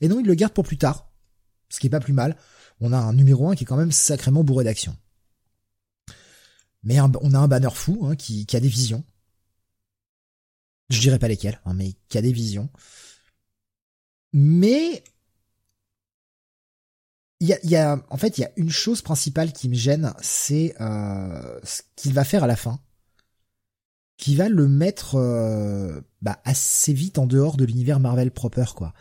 Et 0.00 0.08
non, 0.08 0.20
il 0.20 0.26
le 0.26 0.34
garde 0.34 0.52
pour 0.52 0.64
plus 0.64 0.78
tard, 0.78 1.10
ce 1.68 1.80
qui 1.80 1.86
est 1.86 1.90
pas 1.90 2.00
plus 2.00 2.12
mal. 2.12 2.36
On 2.80 2.92
a 2.92 2.98
un 2.98 3.14
numéro 3.14 3.48
1 3.48 3.54
qui 3.54 3.64
est 3.64 3.66
quand 3.66 3.76
même 3.76 3.92
sacrément 3.92 4.44
bourré 4.44 4.64
d'action. 4.64 4.96
Mais 6.82 7.00
on 7.00 7.34
a 7.34 7.38
un 7.38 7.48
banner 7.48 7.70
fou 7.72 8.06
hein, 8.06 8.14
qui, 8.14 8.46
qui 8.46 8.56
a 8.56 8.60
des 8.60 8.68
visions. 8.68 9.02
Je 10.90 11.00
dirais 11.00 11.18
pas 11.18 11.26
lesquelles, 11.26 11.60
hein, 11.64 11.74
mais 11.74 11.94
qui 12.08 12.18
a 12.18 12.22
des 12.22 12.32
visions. 12.32 12.68
Mais 14.32 15.02
il 17.40 17.48
y 17.48 17.76
a, 17.76 18.02
en 18.08 18.16
fait, 18.16 18.38
il 18.38 18.42
y 18.42 18.44
a 18.44 18.50
une 18.56 18.70
chose 18.70 19.02
principale 19.02 19.52
qui 19.52 19.68
me 19.68 19.74
gêne, 19.74 20.14
c'est 20.20 20.74
euh, 20.80 21.60
ce 21.62 21.82
qu'il 21.94 22.14
va 22.14 22.24
faire 22.24 22.44
à 22.44 22.46
la 22.46 22.56
fin, 22.56 22.80
qui 24.16 24.36
va 24.36 24.48
le 24.48 24.66
mettre 24.68 25.16
euh, 25.16 26.00
bah, 26.22 26.40
assez 26.44 26.94
vite 26.94 27.18
en 27.18 27.26
dehors 27.26 27.56
de 27.56 27.64
l'univers 27.64 28.00
Marvel 28.00 28.30
proper, 28.30 28.64
quoi. 28.74 28.94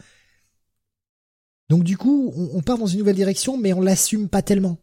Donc 1.70 1.84
du 1.84 1.98
coup, 1.98 2.32
on, 2.54 2.62
part 2.62 2.78
dans 2.78 2.86
une 2.86 3.00
nouvelle 3.00 3.16
direction, 3.16 3.58
mais 3.58 3.74
on 3.74 3.82
l'assume 3.82 4.30
pas 4.30 4.44
tellement. 4.44 4.78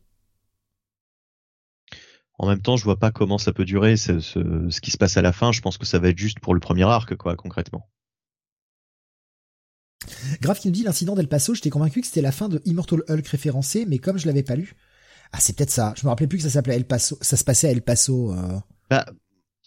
En 2.39 2.49
même 2.49 2.61
temps, 2.61 2.77
je 2.77 2.83
vois 2.83 2.99
pas 2.99 3.13
comment 3.13 3.39
ça 3.39 3.53
peut 3.53 3.65
durer 3.65 3.97
ce, 3.97 4.19
ce, 4.19 4.69
ce 4.69 4.81
qui 4.81 4.91
se 4.91 4.99
passe 4.99 5.17
à 5.17 5.23
la 5.23 5.33
fin. 5.33 5.53
Je 5.53 5.61
pense 5.61 5.79
que 5.79 5.87
ça 5.87 6.01
va 6.01 6.09
être 6.09 6.19
juste 6.19 6.41
pour 6.41 6.55
le 6.55 6.61
premier 6.61 6.83
arc, 6.83 7.15
quoi, 7.15 7.37
concrètement. 7.37 7.89
Grave 10.43 10.59
qui 10.59 10.69
nous 10.69 10.75
dit 10.75 10.83
l'incident 10.83 11.15
d'El 11.15 11.29
Paso, 11.29 11.55
j'étais 11.55 11.71
convaincu 11.71 12.01
que 12.01 12.07
c'était 12.07 12.21
la 12.21 12.33
fin 12.33 12.49
de 12.49 12.61
Immortal 12.65 13.03
Hulk 13.09 13.27
référencé, 13.29 13.87
mais 13.89 13.99
comme 13.99 14.19
je 14.19 14.27
l'avais 14.27 14.43
pas 14.43 14.57
lu. 14.57 14.75
Ah, 15.33 15.39
c'est 15.41 15.57
peut-être 15.57 15.71
ça. 15.71 15.95
Je 15.97 16.05
me 16.05 16.09
rappelais 16.11 16.27
plus 16.27 16.39
que 16.39 16.45
ça 16.45 16.51
s'appelait 16.51 16.77
El 16.77 16.85
Paso, 16.85 17.17
ça 17.21 17.37
se 17.37 17.45
passait 17.45 17.69
à 17.69 17.71
El 17.71 17.81
Paso. 17.81 18.33
Euh. 18.33 18.59
Bah, 18.91 19.07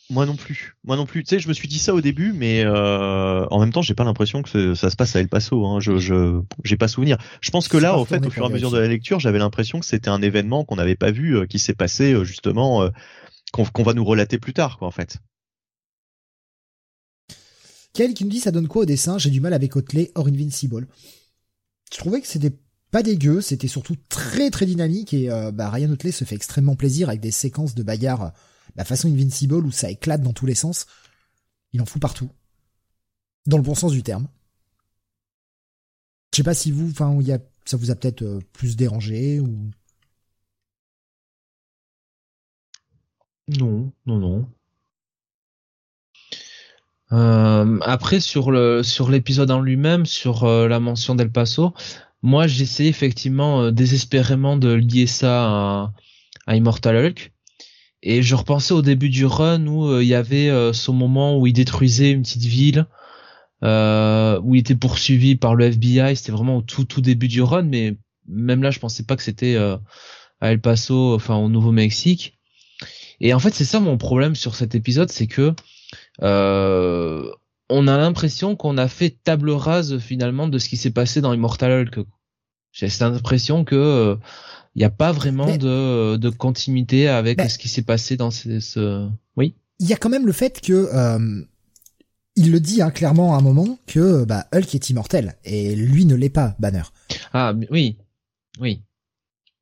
Moi 0.10 0.26
non 0.26 0.36
plus. 0.36 0.76
Moi 0.84 0.98
non 0.98 1.06
plus. 1.06 1.24
Tu 1.24 1.30
sais, 1.30 1.40
je 1.40 1.48
me 1.48 1.54
suis 1.54 1.70
dit 1.70 1.80
ça 1.80 1.96
au 1.96 2.02
début, 2.02 2.34
mais 2.34 2.64
euh, 2.66 3.46
en 3.50 3.60
même 3.60 3.72
temps, 3.72 3.82
j'ai 3.82 3.96
pas 3.96 4.04
l'impression 4.04 4.44
que 4.44 4.76
ça 4.76 4.90
se 4.90 4.96
passe 4.98 5.16
à 5.16 5.22
El 5.22 5.30
Paso. 5.30 5.66
Hein. 5.66 5.80
Je, 5.80 5.98
je, 5.98 6.42
j'ai 6.66 6.78
pas 6.78 6.90
souvenir. 6.90 7.18
Je 7.40 7.52
pense 7.52 7.70
que 7.70 7.78
là, 7.78 7.98
au 7.98 8.06
fait, 8.06 8.24
au 8.26 8.30
fur 8.30 8.44
et 8.44 8.46
à 8.46 8.50
mesure 8.50 8.70
de 8.70 8.78
la 8.78 8.88
lecture, 8.88 9.20
j'avais 9.20 9.40
l'impression 9.40 9.80
que 9.80 9.86
c'était 9.86 10.10
un 10.10 10.22
événement 10.22 10.66
qu'on 10.66 10.76
n'avait 10.76 10.96
pas 10.96 11.12
vu, 11.12 11.38
euh, 11.38 11.46
qui 11.46 11.58
s'est 11.58 11.74
passé 11.74 12.14
euh, 12.14 12.26
justement, 12.26 12.88
qu'on, 13.54 13.84
va 13.84 13.94
nous 13.94 14.06
relater 14.06 14.38
plus 14.40 14.54
tard, 14.54 14.78
quoi, 14.78 14.90
en 14.90 14.92
fait. 14.92 15.20
Quel 17.96 18.14
qui 18.14 18.26
nous 18.26 18.30
dit 18.30 18.42
ça 18.42 18.52
donne 18.52 18.68
quoi 18.68 18.84
au 18.84 18.86
dessin? 18.86 19.18
J'ai 19.18 19.32
du 19.32 19.40
mal 19.42 19.54
avec 19.54 19.76
Otley 19.76 20.12
or 20.14 20.28
Invincible. 20.28 20.88
Je 21.92 21.98
trouvais 21.98 22.22
que 22.22 22.28
c'était 22.28 22.54
pas 22.92 23.02
dégueu, 23.02 23.42
c'était 23.42 23.68
surtout 23.68 23.96
très 24.10 24.52
très 24.52 24.66
dynamique 24.66 25.14
et 25.14 25.30
bah, 25.54 25.70
Ryan 25.70 25.92
Otley 25.92 26.12
se 26.12 26.26
fait 26.26 26.36
extrêmement 26.36 26.76
plaisir 26.76 27.08
avec 27.08 27.22
des 27.22 27.32
séquences 27.32 27.74
de 27.74 27.84
bagarre 27.84 28.34
la 28.76 28.84
façon 28.84 29.08
Invincible 29.08 29.66
où 29.66 29.72
ça 29.72 29.90
éclate 29.90 30.22
dans 30.22 30.34
tous 30.34 30.46
les 30.46 30.56
sens, 30.56 30.86
il 31.72 31.82
en 31.82 31.86
fout 31.86 32.02
partout. 32.02 32.30
Dans 33.46 33.58
le 33.58 33.64
bon 33.64 33.76
sens 33.76 33.92
du 33.92 34.04
terme. 34.04 34.28
Je 36.34 36.38
sais 36.38 36.44
pas 36.44 36.54
si 36.54 36.72
vous, 36.72 36.90
enfin, 36.90 37.18
ça 37.64 37.78
vous 37.78 37.92
a 37.92 37.96
peut-être 37.96 38.24
euh, 38.24 38.40
plus 38.52 38.76
dérangé 38.76 39.40
ou? 39.40 39.72
Non, 43.48 43.92
non, 44.06 44.20
non. 44.20 44.50
Euh, 47.12 47.78
après 47.82 48.20
sur 48.20 48.52
le 48.52 48.82
sur 48.84 49.10
l'épisode 49.10 49.52
en 49.52 49.62
lui-même, 49.62 50.06
sur 50.06 50.44
euh, 50.44 50.68
la 50.68 50.80
mention 50.80 51.16
d'El 51.16 51.32
Paso, 51.32 51.74
moi 52.22 52.48
j'essaie 52.48 52.88
effectivement 52.88 53.72
désespérément 53.72 54.58
de 54.58 54.74
lier 54.74 55.08
ça 55.08 55.46
à, 55.46 55.94
à 56.48 56.56
Immortal 56.56 56.98
Hulk. 56.98 57.32
Et 58.08 58.22
je 58.22 58.36
repensais 58.36 58.74
au 58.74 58.84
début 58.84 59.10
du 59.10 59.26
run 59.26 59.66
où 59.66 59.90
euh, 59.90 60.04
il 60.04 60.08
y 60.08 60.14
avait 60.14 60.50
euh, 60.50 60.74
ce 60.74 60.92
moment 60.92 61.40
où 61.40 61.48
il 61.48 61.54
détruisait 61.54 62.12
une 62.12 62.22
petite 62.22 62.44
ville, 62.44 62.86
euh, 63.64 64.40
où 64.44 64.54
il 64.54 64.60
était 64.60 64.76
poursuivi 64.76 65.36
par 65.36 65.56
le 65.56 65.66
FBI. 65.66 66.16
C'était 66.16 66.32
vraiment 66.32 66.58
au 66.58 66.62
tout 66.62 66.86
tout 66.86 67.02
début 67.02 67.28
du 67.28 67.42
run, 67.42 67.64
mais 67.64 67.96
même 68.28 68.62
là, 68.62 68.70
je 68.70 68.80
pensais 68.80 69.04
pas 69.04 69.16
que 69.16 69.24
c'était 69.24 69.56
à 69.56 69.82
El 70.52 70.62
Paso, 70.62 71.16
enfin 71.16 71.36
au 71.36 71.50
Nouveau-Mexique. 71.50 72.38
Et 73.22 73.34
en 73.34 73.40
fait, 73.40 73.54
c'est 73.56 73.66
ça 73.66 73.80
mon 73.80 73.98
problème 73.98 74.36
sur 74.36 74.56
cet 74.56 74.76
épisode, 74.76 75.10
c'est 75.10 75.28
que 75.28 75.54
on 76.22 77.88
a 77.88 77.98
l'impression 77.98 78.56
qu'on 78.56 78.78
a 78.78 78.88
fait 78.88 79.10
table 79.24 79.52
rase 79.52 79.98
finalement 80.00 80.48
de 80.48 80.60
ce 80.60 80.70
qui 80.70 80.78
s'est 80.78 80.92
passé 80.92 81.22
dans 81.22 81.34
Immortal 81.34 81.72
Hulk. 81.72 82.06
J'ai 82.72 82.90
cette 82.90 83.04
impression 83.04 83.64
que 83.64 84.18
il 84.76 84.80
n'y 84.80 84.86
a 84.86 84.90
pas 84.90 85.14
vraiment 85.14 85.56
de, 85.56 86.18
de 86.18 86.30
continuité 86.30 87.08
avec 87.08 87.40
ce 87.50 87.58
qui 87.58 87.70
s'est 87.70 87.82
passé 87.82 88.18
dans 88.18 88.30
ce, 88.30 88.60
ce... 88.60 89.08
oui? 89.38 89.56
Il 89.80 89.88
y 89.88 89.94
a 89.94 89.96
quand 89.98 90.10
même 90.10 90.26
le 90.26 90.34
fait 90.34 90.60
que 90.60 90.90
euh, 90.94 91.42
il 92.36 92.52
le 92.52 92.60
dit 92.60 92.82
hein, 92.82 92.92
clairement 92.92 93.36
à 93.36 93.38
un 93.38 93.42
moment 93.42 93.80
que 93.88 94.26
bah, 94.26 94.48
Hulk 94.54 94.76
est 94.76 94.90
immortel. 94.90 95.36
Et 95.46 95.76
lui 95.76 96.06
ne 96.06 96.16
l'est 96.16 96.30
pas 96.30 96.56
Banner. 96.60 96.84
Ah 97.32 97.54
oui. 97.72 97.98
Oui. 98.60 98.82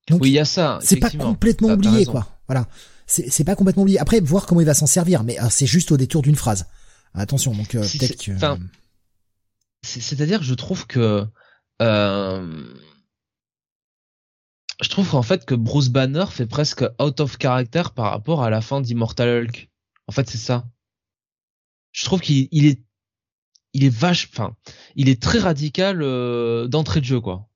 Donc, 0.10 0.22
oui 0.22 0.30
il 0.30 0.34
y 0.34 0.40
a 0.40 0.46
ça 0.46 0.80
c'est 0.82 0.98
pas 0.98 1.12
complètement 1.12 1.70
oublié 1.70 2.06
quoi. 2.06 2.28
Voilà 2.48 2.68
c'est 3.06 3.44
pas 3.44 3.56
complètement 3.56 3.84
oublié 3.84 4.00
après 4.00 4.20
voir 4.20 4.46
comment 4.46 4.62
il 4.62 4.68
va 4.68 4.74
s'en 4.74 4.88
servir 4.88 5.24
mais 5.24 5.38
ah, 5.38 5.50
c'est 5.50 5.66
juste 5.66 5.92
au 5.92 5.98
détour 5.98 6.22
d'une 6.22 6.36
phrase 6.36 6.66
attention 7.14 7.54
donc 7.54 7.76
euh, 7.76 7.82
peut-être 7.82 8.24
que 8.24 8.32
c'est-à-dire 9.84 10.42
je 10.42 10.54
trouve 10.54 10.88
que 10.88 11.26
euh, 11.82 12.74
je 14.82 14.90
trouve 14.90 15.10
qu'en 15.10 15.22
fait 15.22 15.46
que 15.46 15.56
Bruce 15.56 15.90
Banner 15.90 16.26
fait 16.30 16.46
presque 16.46 16.84
out 17.00 17.20
of 17.20 17.38
character 17.40 17.84
par 17.96 18.12
rapport 18.12 18.44
à 18.44 18.50
la 18.50 18.62
fin 18.62 18.82
d'Immortal 18.82 19.46
Hulk. 19.46 19.70
En 20.08 20.12
fait, 20.12 20.30
c'est 20.30 20.38
ça. 20.38 20.66
Je 21.92 22.06
trouve 22.06 22.20
qu'il 22.22 22.66
est 22.66 22.82
il 23.76 23.84
est 23.84 23.90
vache 23.90 24.30
enfin, 24.32 24.56
il 24.96 25.10
est 25.10 25.22
très 25.22 25.40
radical 25.40 26.02
euh, 26.04 26.68
d'entrée 26.68 27.00
de 27.00 27.06
jeu 27.06 27.20
quoi. 27.20 27.48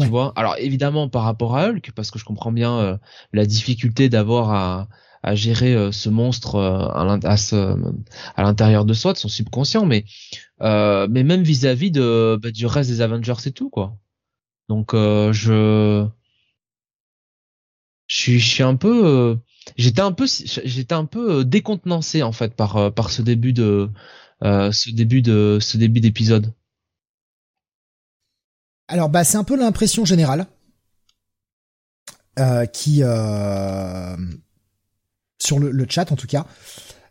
Tu 0.00 0.06
vois? 0.08 0.32
Alors 0.36 0.56
évidemment 0.58 1.08
par 1.08 1.22
rapport 1.22 1.56
à 1.56 1.68
Hulk 1.68 1.92
parce 1.94 2.10
que 2.10 2.18
je 2.18 2.24
comprends 2.24 2.52
bien 2.52 2.78
euh, 2.78 2.98
la 3.32 3.46
difficulté 3.46 4.08
d'avoir 4.08 4.50
à, 4.52 4.88
à 5.22 5.34
gérer 5.36 5.74
euh, 5.74 5.92
ce 5.92 6.08
monstre 6.08 6.58
à, 6.58 7.00
à 7.02 8.42
l'intérieur 8.42 8.84
de 8.84 8.92
soi, 8.92 9.12
de 9.12 9.18
son 9.18 9.28
subconscient 9.28 9.86
mais 9.86 10.04
mais 10.60 11.22
même 11.22 11.42
vis-à-vis 11.42 11.90
de 11.90 12.38
bah, 12.42 12.50
du 12.50 12.66
reste 12.66 12.90
des 12.90 13.00
Avengers 13.02 13.46
et 13.46 13.52
tout 13.52 13.70
quoi. 13.70 13.96
Donc 14.68 14.92
je 14.94 16.08
je 18.06 18.38
suis, 18.38 18.62
un 18.62 18.76
peu, 18.76 19.06
euh, 19.06 19.36
j'étais 19.76 20.00
un 20.00 20.12
peu, 20.12 20.26
j'étais 20.26 20.94
un 20.94 21.06
peu 21.06 21.40
euh, 21.40 21.44
décontenancé 21.44 22.22
en 22.22 22.32
fait 22.32 22.54
par 22.54 22.76
euh, 22.76 22.90
par 22.90 23.10
ce 23.10 23.22
début 23.22 23.52
de 23.52 23.90
ce 24.42 24.90
début 24.90 25.22
de 25.22 25.58
ce 25.60 25.78
début 25.78 26.00
d'épisode. 26.00 26.52
Alors 28.94 29.08
bah 29.08 29.24
c'est 29.24 29.36
un 29.36 29.42
peu 29.42 29.56
l'impression 29.56 30.04
générale 30.04 30.46
qui 32.72 33.02
sur 35.40 35.58
le, 35.58 35.86
chat 35.88 36.12
en 36.12 36.16
tout 36.16 36.28
cas. 36.28 36.46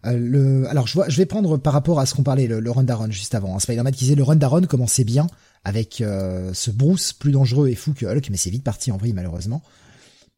le, 0.05 0.65
alors 0.69 0.88
je, 0.88 1.18
vais 1.18 1.26
prendre 1.26 1.57
par 1.57 1.73
rapport 1.73 1.99
à 1.99 2.05
ce 2.05 2.15
qu'on 2.15 2.23
parlait 2.23 2.47
le, 2.47 2.61
le 2.61 2.72
run 2.72 2.85
juste 3.10 3.35
avant. 3.35 3.53
Hein. 3.53 3.60
Spider-Man 3.60 3.91
qui 3.91 4.05
disait 4.05 4.15
le 4.15 4.23
run 4.23 4.61
commençait 4.65 5.03
bien 5.03 5.27
avec 5.65 5.95
ce 5.97 6.72
Bruce 6.72 7.11
plus 7.11 7.34
dangereux 7.34 7.68
et 7.68 7.76
fou 7.76 7.93
que 7.93 8.05
Hulk, 8.05 8.30
mais 8.30 8.38
c'est 8.38 8.49
vite 8.49 8.64
parti 8.64 8.89
en 8.89 8.95
vrille 8.95 9.11
malheureusement 9.11 9.61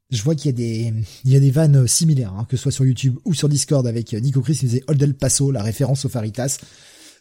je 0.09 0.23
vois 0.23 0.34
qu'il 0.34 0.59
y 0.59 1.35
a 1.35 1.39
des 1.39 1.51
vannes 1.51 1.85
similaires, 1.85 2.34
hein, 2.34 2.47
que 2.49 2.57
ce 2.57 2.63
soit 2.63 2.72
sur 2.72 2.85
YouTube 2.85 3.17
ou 3.23 3.35
sur 3.35 3.49
Discord 3.49 3.85
avec 3.85 4.13
Nico 4.13 4.41
Chris 4.41 4.55
qui 4.57 4.65
disait 4.65 4.84
Old 4.88 5.01
El 5.01 5.13
Paso, 5.13 5.51
la 5.51 5.61
référence 5.61 6.05
au 6.05 6.09
Faritas, 6.09 6.57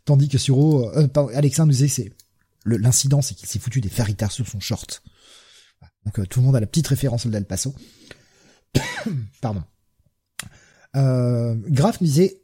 tandis 0.06 0.28
que 0.28 0.38
sur 0.38 0.58
euh, 0.58 1.08
Alexandre 1.34 1.66
nous 1.68 1.72
disait 1.72 1.88
c'est 1.88 2.12
l'incident 2.64 3.22
c'est 3.22 3.34
qu'il 3.34 3.48
s'est 3.48 3.58
foutu 3.58 3.80
des 3.80 3.88
Faritas 3.88 4.30
sur 4.30 4.46
son 4.48 4.60
short. 4.60 5.02
Donc 6.04 6.18
euh, 6.18 6.26
tout 6.26 6.40
le 6.40 6.46
monde 6.46 6.56
a 6.56 6.60
la 6.60 6.66
petite 6.66 6.88
référence 6.88 7.26
Old 7.26 7.34
El 7.34 7.46
Paso. 7.46 7.74
Pardon. 9.40 9.62
Euh, 10.96 11.54
Graf 11.68 12.00
nous 12.00 12.06
disait 12.06 12.40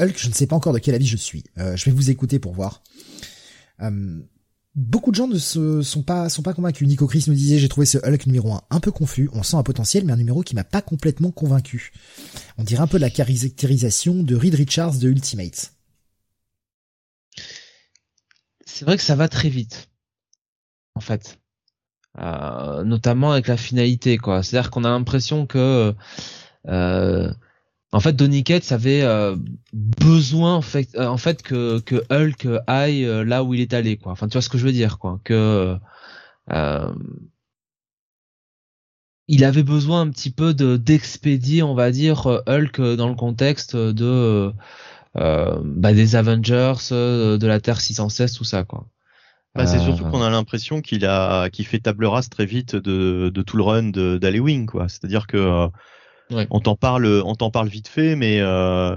Hulk, 0.00 0.16
je 0.16 0.28
ne 0.28 0.34
sais 0.34 0.46
pas 0.46 0.56
encore 0.56 0.72
de 0.72 0.78
quel 0.78 0.94
avis 0.94 1.06
je 1.06 1.16
suis. 1.16 1.44
Euh, 1.58 1.76
je 1.76 1.84
vais 1.86 1.90
vous 1.90 2.10
écouter 2.10 2.38
pour 2.38 2.52
voir. 2.52 2.82
Euh, 3.80 4.20
Beaucoup 4.78 5.10
de 5.10 5.16
gens 5.16 5.26
ne 5.26 5.38
se, 5.38 5.82
sont 5.82 6.04
pas 6.04 6.28
sont 6.28 6.42
pas 6.42 6.54
convaincus. 6.54 6.86
Nico 6.86 7.08
Chris 7.08 7.24
nous 7.26 7.34
disait 7.34 7.58
j'ai 7.58 7.68
trouvé 7.68 7.84
ce 7.84 7.98
Hulk 7.98 8.26
numéro 8.26 8.52
1 8.52 8.62
un 8.70 8.78
peu 8.78 8.92
confus, 8.92 9.28
on 9.32 9.42
sent 9.42 9.56
un 9.56 9.64
potentiel 9.64 10.04
mais 10.04 10.12
un 10.12 10.16
numéro 10.16 10.42
qui 10.42 10.54
m'a 10.54 10.62
pas 10.62 10.82
complètement 10.82 11.32
convaincu. 11.32 11.90
On 12.58 12.62
dirait 12.62 12.82
un 12.82 12.86
peu 12.86 12.98
la 12.98 13.10
caractérisation 13.10 14.22
de 14.22 14.36
Reed 14.36 14.54
Richards 14.54 14.98
de 14.98 15.08
Ultimate. 15.08 15.72
C'est 18.78 18.84
vrai 18.84 18.96
que 18.96 19.02
ça 19.02 19.16
va 19.16 19.28
très 19.28 19.48
vite. 19.48 19.90
En 20.94 21.00
fait. 21.00 21.40
Euh, 22.20 22.84
notamment 22.84 23.32
avec 23.32 23.48
la 23.48 23.56
finalité 23.56 24.18
quoi. 24.18 24.44
C'est-à-dire 24.44 24.70
qu'on 24.70 24.84
a 24.84 24.88
l'impression 24.88 25.46
que 25.46 25.96
euh, 26.68 27.32
en 27.90 27.98
fait, 27.98 28.12
Donny 28.12 28.44
avait 28.70 29.02
euh, 29.02 29.34
besoin 29.72 30.54
en 30.54 30.62
fait, 30.62 30.94
euh, 30.94 31.08
en 31.08 31.16
fait 31.16 31.42
que, 31.42 31.80
que 31.80 32.04
Hulk 32.08 32.46
aille 32.68 33.04
euh, 33.04 33.24
là 33.24 33.42
où 33.42 33.52
il 33.52 33.60
est 33.60 33.74
allé, 33.74 33.96
quoi. 33.96 34.12
Enfin, 34.12 34.28
tu 34.28 34.34
vois 34.34 34.42
ce 34.42 34.48
que 34.48 34.58
je 34.58 34.64
veux 34.66 34.72
dire, 34.72 35.00
quoi. 35.00 35.18
Que 35.24 35.76
il 39.26 39.44
avait 39.44 39.64
besoin 39.64 40.02
un 40.02 40.10
petit 40.10 40.30
peu 40.30 40.54
de 40.54 40.76
d'expédier, 40.76 41.64
on 41.64 41.74
va 41.74 41.90
dire, 41.90 42.26
Hulk 42.46 42.80
dans 42.96 43.08
le 43.08 43.16
contexte 43.16 43.74
de 43.76 44.52
bah, 45.18 45.92
des 45.92 46.16
Avengers, 46.16 46.74
de 46.90 47.46
la 47.46 47.60
Terre 47.60 47.80
616, 47.80 48.32
tout 48.32 48.44
ça, 48.44 48.64
quoi. 48.64 48.86
Bah, 49.54 49.66
c'est 49.66 49.80
surtout 49.80 50.04
qu'on 50.04 50.22
a 50.22 50.30
l'impression 50.30 50.80
qu'il 50.80 51.04
a, 51.04 51.50
qu'il 51.50 51.66
fait 51.66 51.80
table 51.80 52.06
rase 52.06 52.28
très 52.28 52.46
vite 52.46 52.76
de, 52.76 53.30
de 53.34 53.42
tout 53.42 53.56
le 53.56 53.62
run 53.62 53.90
d'Halloween, 53.90 54.66
quoi. 54.66 54.88
C'est-à-dire 54.88 55.26
que 55.26 55.68
on 56.30 56.60
t'en 56.60 56.76
parle, 56.76 57.06
on 57.24 57.34
t'en 57.34 57.50
parle 57.50 57.68
vite 57.68 57.88
fait, 57.88 58.16
mais 58.16 58.40
euh, 58.40 58.96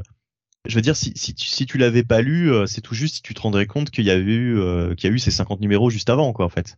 je 0.65 0.75
veux 0.75 0.81
dire, 0.81 0.95
si, 0.95 1.13
si 1.15 1.33
tu, 1.33 1.47
si 1.47 1.65
tu 1.65 1.77
l'avais 1.77 2.03
pas 2.03 2.21
lu, 2.21 2.51
euh, 2.51 2.65
c'est 2.65 2.81
tout 2.81 2.95
juste 2.95 3.15
si 3.15 3.21
tu 3.21 3.33
te 3.33 3.41
rendrais 3.41 3.65
compte 3.65 3.89
qu'il 3.89 4.05
y 4.05 4.11
a 4.11 4.17
eu, 4.17 4.59
euh, 4.59 4.95
qu'il 4.95 5.09
y 5.09 5.13
a 5.13 5.15
eu 5.15 5.19
ces 5.19 5.31
50 5.31 5.61
numéros 5.61 5.89
juste 5.89 6.09
avant, 6.09 6.33
quoi, 6.33 6.45
en 6.45 6.49
fait. 6.49 6.77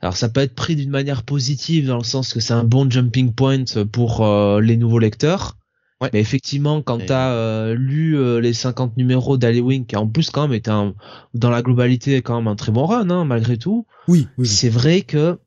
Alors 0.00 0.16
ça 0.16 0.28
peut 0.28 0.40
être 0.40 0.54
pris 0.54 0.76
d'une 0.76 0.90
manière 0.90 1.22
positive 1.22 1.86
dans 1.86 1.96
le 1.96 2.04
sens 2.04 2.34
que 2.34 2.40
c'est 2.40 2.52
un 2.52 2.64
bon 2.64 2.90
jumping 2.90 3.32
point 3.32 3.64
pour 3.92 4.26
les 4.60 4.76
nouveaux 4.76 4.98
lecteurs. 4.98 5.56
Mais 6.00 6.20
effectivement, 6.20 6.80
quand 6.80 6.98
tu 6.98 7.12
as 7.12 7.74
lu 7.74 8.40
les 8.40 8.52
50 8.52 8.96
numéros 8.96 9.36
d'Halloween, 9.36 9.84
qui 9.84 9.96
en 9.96 10.06
plus 10.06 10.30
quand 10.30 10.42
même 10.42 10.56
était 10.56 10.70
un, 10.70 10.94
dans 11.34 11.50
la 11.50 11.60
globalité 11.60 12.22
quand 12.22 12.36
même 12.36 12.46
un 12.46 12.54
très 12.54 12.70
bon 12.70 12.86
run, 12.86 13.10
hein, 13.10 13.24
malgré 13.24 13.58
tout. 13.58 13.84
Oui. 14.06 14.28
oui, 14.38 14.46
C'est 14.46 14.68
vrai 14.68 15.02
que 15.02 15.40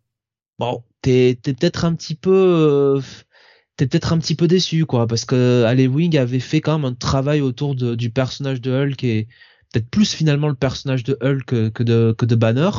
bon, 0.60 0.84
t'es 1.02 1.30
es, 1.30 1.36
peut-être 1.36 1.86
un 1.86 1.96
petit 1.96 2.16
peu 2.16 3.02
t'es 3.82 3.88
peut-être 3.88 4.14
un 4.14 4.20
petit 4.20 4.36
peu 4.36 4.48
déçu, 4.48 4.86
quoi, 4.86 5.08
parce 5.08 5.26
que 5.26 5.66
Wing 5.88 6.18
avait 6.18 6.40
fait 6.40 6.62
quand 6.62 6.78
même 6.78 6.86
un 6.86 6.94
travail 6.94 7.42
autour 7.42 7.74
de, 7.76 7.96
du 7.96 8.12
personnage 8.12 8.62
de 8.62 8.72
Hulk 8.72 9.04
et 9.04 9.28
peut-être 9.72 9.90
plus 9.90 10.14
finalement 10.14 10.48
le 10.50 10.56
personnage 10.56 11.04
de 11.04 11.18
Hulk 11.22 11.72
que, 11.72 11.84
de, 11.84 12.14
que 12.18 12.26
de 12.26 12.36
Banner. 12.36 12.70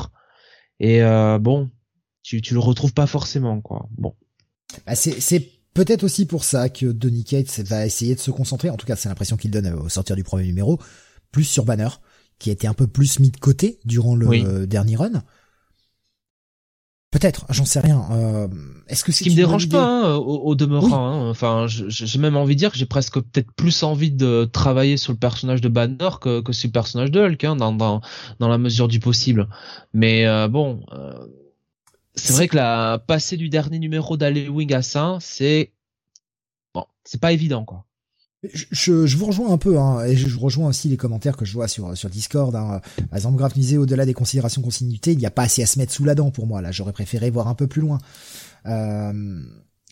Et 0.78 1.03
euh, 1.03 1.39
bon, 1.39 1.70
tu, 2.23 2.40
tu 2.43 2.55
le 2.55 2.61
retrouves 2.61 2.94
pas 2.94 3.07
forcément, 3.07 3.61
quoi. 3.61 3.89
Bon. 3.99 4.15
Bah 4.86 4.94
c'est, 4.94 5.20
c'est 5.20 5.51
peut-être 5.74 6.05
aussi 6.05 6.27
pour 6.27 6.44
ça 6.44 6.69
que 6.69 6.86
Donny 6.86 7.24
Cates 7.24 7.61
va 7.61 7.86
essayer 7.86 8.15
de 8.15 8.20
se 8.20 8.31
concentrer, 8.31 8.70
en 8.70 8.77
tout 8.77 8.86
cas 8.86 8.97
c'est 8.97 9.09
l'impression 9.09 9.36
qu'il 9.36 9.51
donne 9.51 9.73
au 9.73 9.89
sortir 9.89 10.16
du 10.16 10.24
premier 10.24 10.44
numéro, 10.44 10.78
plus 11.31 11.44
sur 11.44 11.65
Banner, 11.65 11.89
qui 12.39 12.51
a 12.51 12.53
été 12.53 12.66
un 12.66 12.74
peu 12.74 12.86
plus 12.86 13.20
mis 13.20 13.31
de 13.31 13.39
côté 13.39 13.78
durant 13.85 14.15
le 14.15 14.66
dernier 14.66 14.97
run. 14.97 15.23
Peut-être, 17.12 17.44
j'en 17.51 17.66
sais 17.66 17.81
rien. 17.81 18.07
Euh, 18.11 18.49
est-ce 18.89 19.05
que 19.05 19.12
ce 19.12 19.23
qui 19.23 19.28
me 19.28 19.36
dérange 19.36 19.69
pas 19.69 19.85
hein, 19.85 20.15
au, 20.15 20.55
demeurant 20.55 20.94
hein. 20.94 21.28
Enfin, 21.28 21.66
j'ai 21.69 22.19
même 22.19 22.39
envie 22.39 22.55
de 22.55 22.59
dire 22.59 22.73
que 22.73 22.78
j'ai 22.78 22.86
presque 22.86 23.20
peut-être 23.20 23.53
plus 23.53 23.82
envie 23.82 24.11
de 24.11 24.49
travailler 24.51 24.97
sur 24.97 25.12
le 25.12 25.19
personnage 25.19 25.61
de 25.61 25.69
Banner 25.69 26.09
que, 26.23 26.40
que 26.40 26.55
sur 26.55 26.69
le 26.69 26.73
personnage 26.73 27.11
de 27.11 27.20
Hulk, 27.20 27.44
hein, 27.44 27.55
dans, 27.55 27.73
dans, 27.73 28.01
dans 28.39 28.49
la 28.49 28.57
mesure 28.57 28.89
du 28.89 28.99
possible. 28.99 29.47
Mais 29.93 30.27
euh, 30.27 30.49
bon, 30.49 30.81
euh, 30.94 31.12
c'est 32.14 32.32
vrai 32.32 32.48
que 32.48 32.56
la 32.56 33.02
passer 33.06 33.36
du 33.36 33.48
dernier 33.48 33.78
numéro 33.78 34.16
d'Halloween 34.16 34.72
à 34.74 34.82
ça, 34.82 35.18
c'est 35.20 35.72
bon, 36.74 36.84
c'est 37.05 37.20
pas 37.20 37.32
évident 37.32 37.64
quoi. 37.64 37.86
Je, 38.72 39.06
je, 39.06 39.16
vous 39.16 39.26
rejoins 39.26 39.52
un 39.52 39.59
peu, 39.59 39.78
hein, 39.78 40.05
et 40.05 40.16
je 40.16 40.36
rejoins 40.36 40.66
aussi 40.66 40.89
les 40.89 40.97
commentaires 40.97 41.36
que 41.36 41.44
je 41.44 41.52
vois 41.52 41.68
sur 41.68 41.97
sur 41.97 42.10
Discord. 42.10 42.52
Hein. 42.56 42.80
Par 43.09 43.16
exemple, 43.16 43.40
disait 43.55 43.76
au-delà 43.76 44.05
des 44.05 44.14
considérations 44.14 44.62
continuité, 44.62 45.12
il 45.12 45.18
n'y 45.18 45.26
a 45.26 45.30
pas 45.30 45.44
assez 45.44 45.62
à 45.62 45.66
se 45.66 45.78
mettre 45.78 45.93
sous 45.93 46.02
la 46.02 46.16
dent 46.16 46.32
pour 46.32 46.48
moi. 46.48 46.60
Là, 46.60 46.72
j'aurais 46.72 46.93
préféré 46.93 47.30
voir 47.30 47.47
un 47.47 47.55
peu 47.55 47.68
plus 47.68 47.80
loin. 47.80 47.98
Euh, 48.66 49.43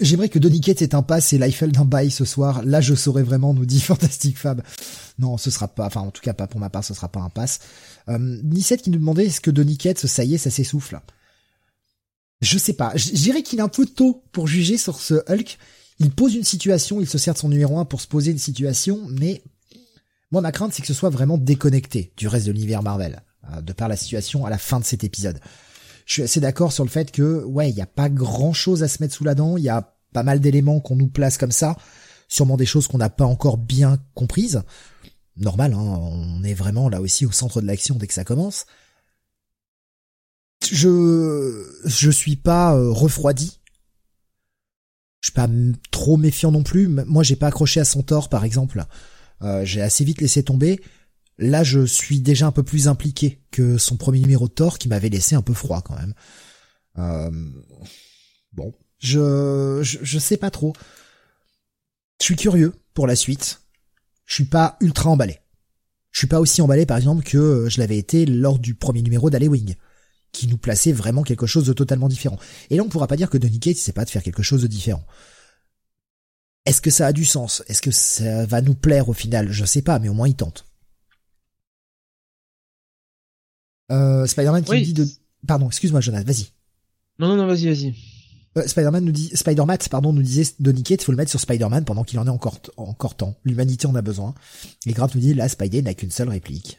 J'aimerais 0.01 0.30
que 0.30 0.38
Donny 0.38 0.62
Cates 0.62 0.80
ait 0.80 0.94
un 0.94 1.02
pass 1.02 1.34
et 1.34 1.38
Leifeld 1.38 1.74
d'un 1.74 1.84
bail 1.84 2.10
ce 2.10 2.24
soir. 2.24 2.62
Là, 2.64 2.80
je 2.80 2.94
saurais 2.94 3.22
vraiment, 3.22 3.52
nous 3.52 3.66
dit 3.66 3.80
Fantastic 3.82 4.38
Fab. 4.38 4.62
Non, 5.18 5.36
ce 5.36 5.51
sera 5.51 5.68
pas, 5.68 5.86
enfin, 5.86 6.01
en 6.01 6.10
tout 6.10 6.22
cas, 6.22 6.32
pas 6.32 6.47
pour 6.47 6.59
ma 6.59 6.70
part, 6.70 6.84
ce 6.84 6.94
sera 6.94 7.09
pas 7.09 7.20
un 7.20 7.28
pass. 7.28 7.60
Euh, 8.09 8.40
Nicette 8.42 8.80
qui 8.80 8.90
nous 8.90 8.98
demandait 8.98 9.26
est-ce 9.26 9.42
que 9.42 9.51
Donny 9.51 9.76
Cates, 9.76 10.06
ça 10.06 10.24
y 10.24 10.34
est, 10.34 10.38
ça 10.38 10.51
s'essouffle? 10.51 10.98
Je 12.40 12.58
sais 12.58 12.72
pas. 12.72 12.92
Je 12.96 13.10
dirais 13.10 13.42
qu'il 13.42 13.58
est 13.58 13.62
un 13.62 13.68
peu 13.68 13.86
tôt 13.86 14.24
pour 14.32 14.46
juger 14.46 14.76
sur 14.76 15.00
ce 15.00 15.14
Hulk 15.30 15.58
il 16.00 16.10
pose 16.10 16.34
une 16.34 16.44
situation, 16.44 17.00
il 17.00 17.08
se 17.08 17.18
sert 17.18 17.34
de 17.34 17.38
son 17.38 17.50
numéro 17.50 17.78
1 17.78 17.84
pour 17.84 18.00
se 18.00 18.08
poser 18.08 18.30
une 18.30 18.38
situation, 18.38 19.06
mais 19.10 19.42
moi 20.30 20.40
ma 20.40 20.50
crainte 20.50 20.72
c'est 20.72 20.80
que 20.80 20.88
ce 20.88 20.94
soit 20.94 21.10
vraiment 21.10 21.36
déconnecté 21.36 22.12
du 22.16 22.26
reste 22.26 22.46
de 22.46 22.52
l'univers 22.52 22.82
Marvel, 22.82 23.22
euh, 23.52 23.60
de 23.60 23.72
par 23.74 23.86
la 23.86 23.96
situation 23.96 24.46
à 24.46 24.50
la 24.50 24.56
fin 24.56 24.80
de 24.80 24.84
cet 24.84 25.04
épisode. 25.04 25.40
Je 26.06 26.14
suis 26.14 26.22
assez 26.22 26.40
d'accord 26.40 26.72
sur 26.72 26.84
le 26.84 26.90
fait 26.90 27.12
que 27.12 27.44
ouais, 27.44 27.68
il 27.68 27.74
n'y 27.74 27.82
a 27.82 27.86
pas 27.86 28.08
grand 28.08 28.54
chose 28.54 28.82
à 28.82 28.88
se 28.88 29.02
mettre 29.02 29.14
sous 29.14 29.24
la 29.24 29.34
dent, 29.34 29.58
il 29.58 29.62
y 29.62 29.68
a 29.68 29.94
pas 30.14 30.22
mal 30.22 30.40
d'éléments 30.40 30.80
qu'on 30.80 30.96
nous 30.96 31.06
place 31.06 31.36
comme 31.36 31.52
ça, 31.52 31.76
sûrement 32.28 32.56
des 32.56 32.66
choses 32.66 32.88
qu'on 32.88 32.98
n'a 32.98 33.10
pas 33.10 33.26
encore 33.26 33.58
bien 33.58 33.98
comprises. 34.14 34.62
Normal, 35.36 35.74
hein, 35.74 35.78
on 35.78 36.42
est 36.44 36.54
vraiment 36.54 36.88
là 36.88 37.02
aussi 37.02 37.26
au 37.26 37.30
centre 37.30 37.60
de 37.60 37.66
l'action 37.66 37.96
dès 37.96 38.06
que 38.06 38.14
ça 38.14 38.24
commence. 38.24 38.64
Je 40.70 41.66
je 41.84 42.10
suis 42.10 42.36
pas 42.36 42.74
euh, 42.74 42.90
refroidi 42.90 43.60
je 45.20 45.26
suis 45.26 45.34
pas 45.34 45.48
trop 45.90 46.16
méfiant 46.16 46.51
non 46.51 46.62
plus. 46.62 46.88
Moi, 46.88 47.22
j'ai 47.22 47.36
pas 47.36 47.48
accroché 47.48 47.80
à 47.80 47.84
son 47.84 48.02
tort, 48.02 48.28
par 48.28 48.44
exemple. 48.44 48.84
Euh, 49.42 49.64
j'ai 49.64 49.82
assez 49.82 50.05
vite 50.05 50.20
laissé 50.20 50.42
tomber. 50.42 50.80
Là, 51.38 51.62
je 51.62 51.84
suis 51.84 52.20
déjà 52.20 52.47
un 52.47 52.52
peu 52.52 52.62
plus 52.62 52.88
impliqué 52.88 53.42
que 53.51 53.78
son 53.78 53.97
premier 53.97 54.20
numéro 54.20 54.48
de 54.48 54.52
tort 54.52 54.78
qui 54.78 54.88
m'avait 54.88 55.09
laissé 55.09 55.34
un 55.34 55.42
peu 55.42 55.55
froid 55.55 55.82
quand 55.82 55.97
même. 55.97 56.14
Euh, 56.98 57.30
bon, 58.52 58.74
je, 58.98 59.80
je, 59.82 59.98
je 60.02 60.18
sais 60.18 60.36
pas 60.36 60.51
trop. 60.51 60.72
Je 62.20 62.26
suis 62.26 62.36
curieux 62.36 62.72
pour 62.94 63.06
la 63.06 63.16
suite. 63.16 63.62
Je 64.26 64.34
suis 64.34 64.44
pas 64.44 64.76
ultra 64.80 65.10
emballé. 65.10 65.38
Je 66.12 66.18
suis 66.18 66.26
pas 66.26 66.40
aussi 66.40 66.60
emballé 66.60 66.86
par 66.86 66.97
exemple 66.97 67.24
que 67.24 67.68
je 67.68 67.78
l'avais 67.78 67.97
été 67.97 68.26
lors 68.26 68.59
du 68.59 68.74
premier 68.74 69.01
numéro 69.01 69.30
d'Alley 69.30 69.48
qui 70.32 70.47
nous 70.47 70.59
plaçait 70.59 70.93
vraiment 70.93 71.23
quelque 71.23 71.47
chose 71.47 71.66
de 71.66 71.73
totalement 71.73 72.09
différent. 72.09 72.39
Et 72.70 72.77
là, 72.77 72.82
on 72.82 72.89
pourra 72.89 73.07
pas 73.07 73.16
dire 73.16 73.31
que 73.31 73.39
Donny 73.39 73.61
Cates 73.61 73.77
sait 73.77 73.93
pas 73.93 74.05
de 74.05 74.11
faire 74.11 74.23
quelque 74.23 74.43
chose 74.43 74.62
de 74.62 74.66
différent. 74.66 75.05
Est-ce 76.66 76.81
que 76.81 76.90
ça 76.90 77.07
a 77.07 77.12
du 77.12 77.24
sens? 77.24 77.62
Est-ce 77.69 77.82
que 77.82 77.90
ça 77.90 78.47
va 78.47 78.61
nous 78.61 78.74
plaire 78.74 79.09
au 79.09 79.12
final? 79.12 79.51
Je 79.51 79.65
sais 79.65 79.82
pas, 79.82 79.98
mais 79.98 80.09
au 80.09 80.15
moins 80.15 80.28
il 80.28 80.36
tente. 80.36 80.66
Euh, 83.90 84.27
Spider-Man 84.27 84.65
qui 84.65 84.82
dit 84.82 84.93
de... 84.93 85.09
Pardon, 85.47 85.66
excuse-moi 85.66 86.01
Jonathan, 86.01 86.27
vas-y. 86.27 86.48
Non, 87.19 87.28
non, 87.28 87.36
non, 87.36 87.47
vas-y, 87.47 87.66
vas-y. 87.66 87.94
Euh, 88.57 88.66
Spider-Man 88.66 89.05
nous 89.05 89.12
dit, 89.12 89.31
Spider-Man, 89.35 89.78
pardon, 89.90 90.12
nous 90.12 90.23
disait 90.23 90.55
Donny 90.59 90.82
Cates, 90.82 91.02
faut 91.02 91.12
le 91.12 91.16
mettre 91.16 91.31
sur 91.31 91.40
Spider-Man 91.40 91.85
pendant 91.85 92.05
qu'il 92.05 92.19
en 92.19 92.27
est 92.27 92.31
encore, 92.31 92.61
encore 92.77 93.16
temps. 93.16 93.36
L'humanité 93.44 93.86
en 93.86 93.94
a 93.94 94.02
besoin. 94.02 94.35
Et 94.86 94.93
Grave 94.93 95.12
nous 95.15 95.20
dit, 95.20 95.35
là, 95.35 95.48
Spidey 95.48 95.82
n'a 95.82 95.94
qu'une 95.94 96.11
seule 96.11 96.28
réplique. 96.28 96.78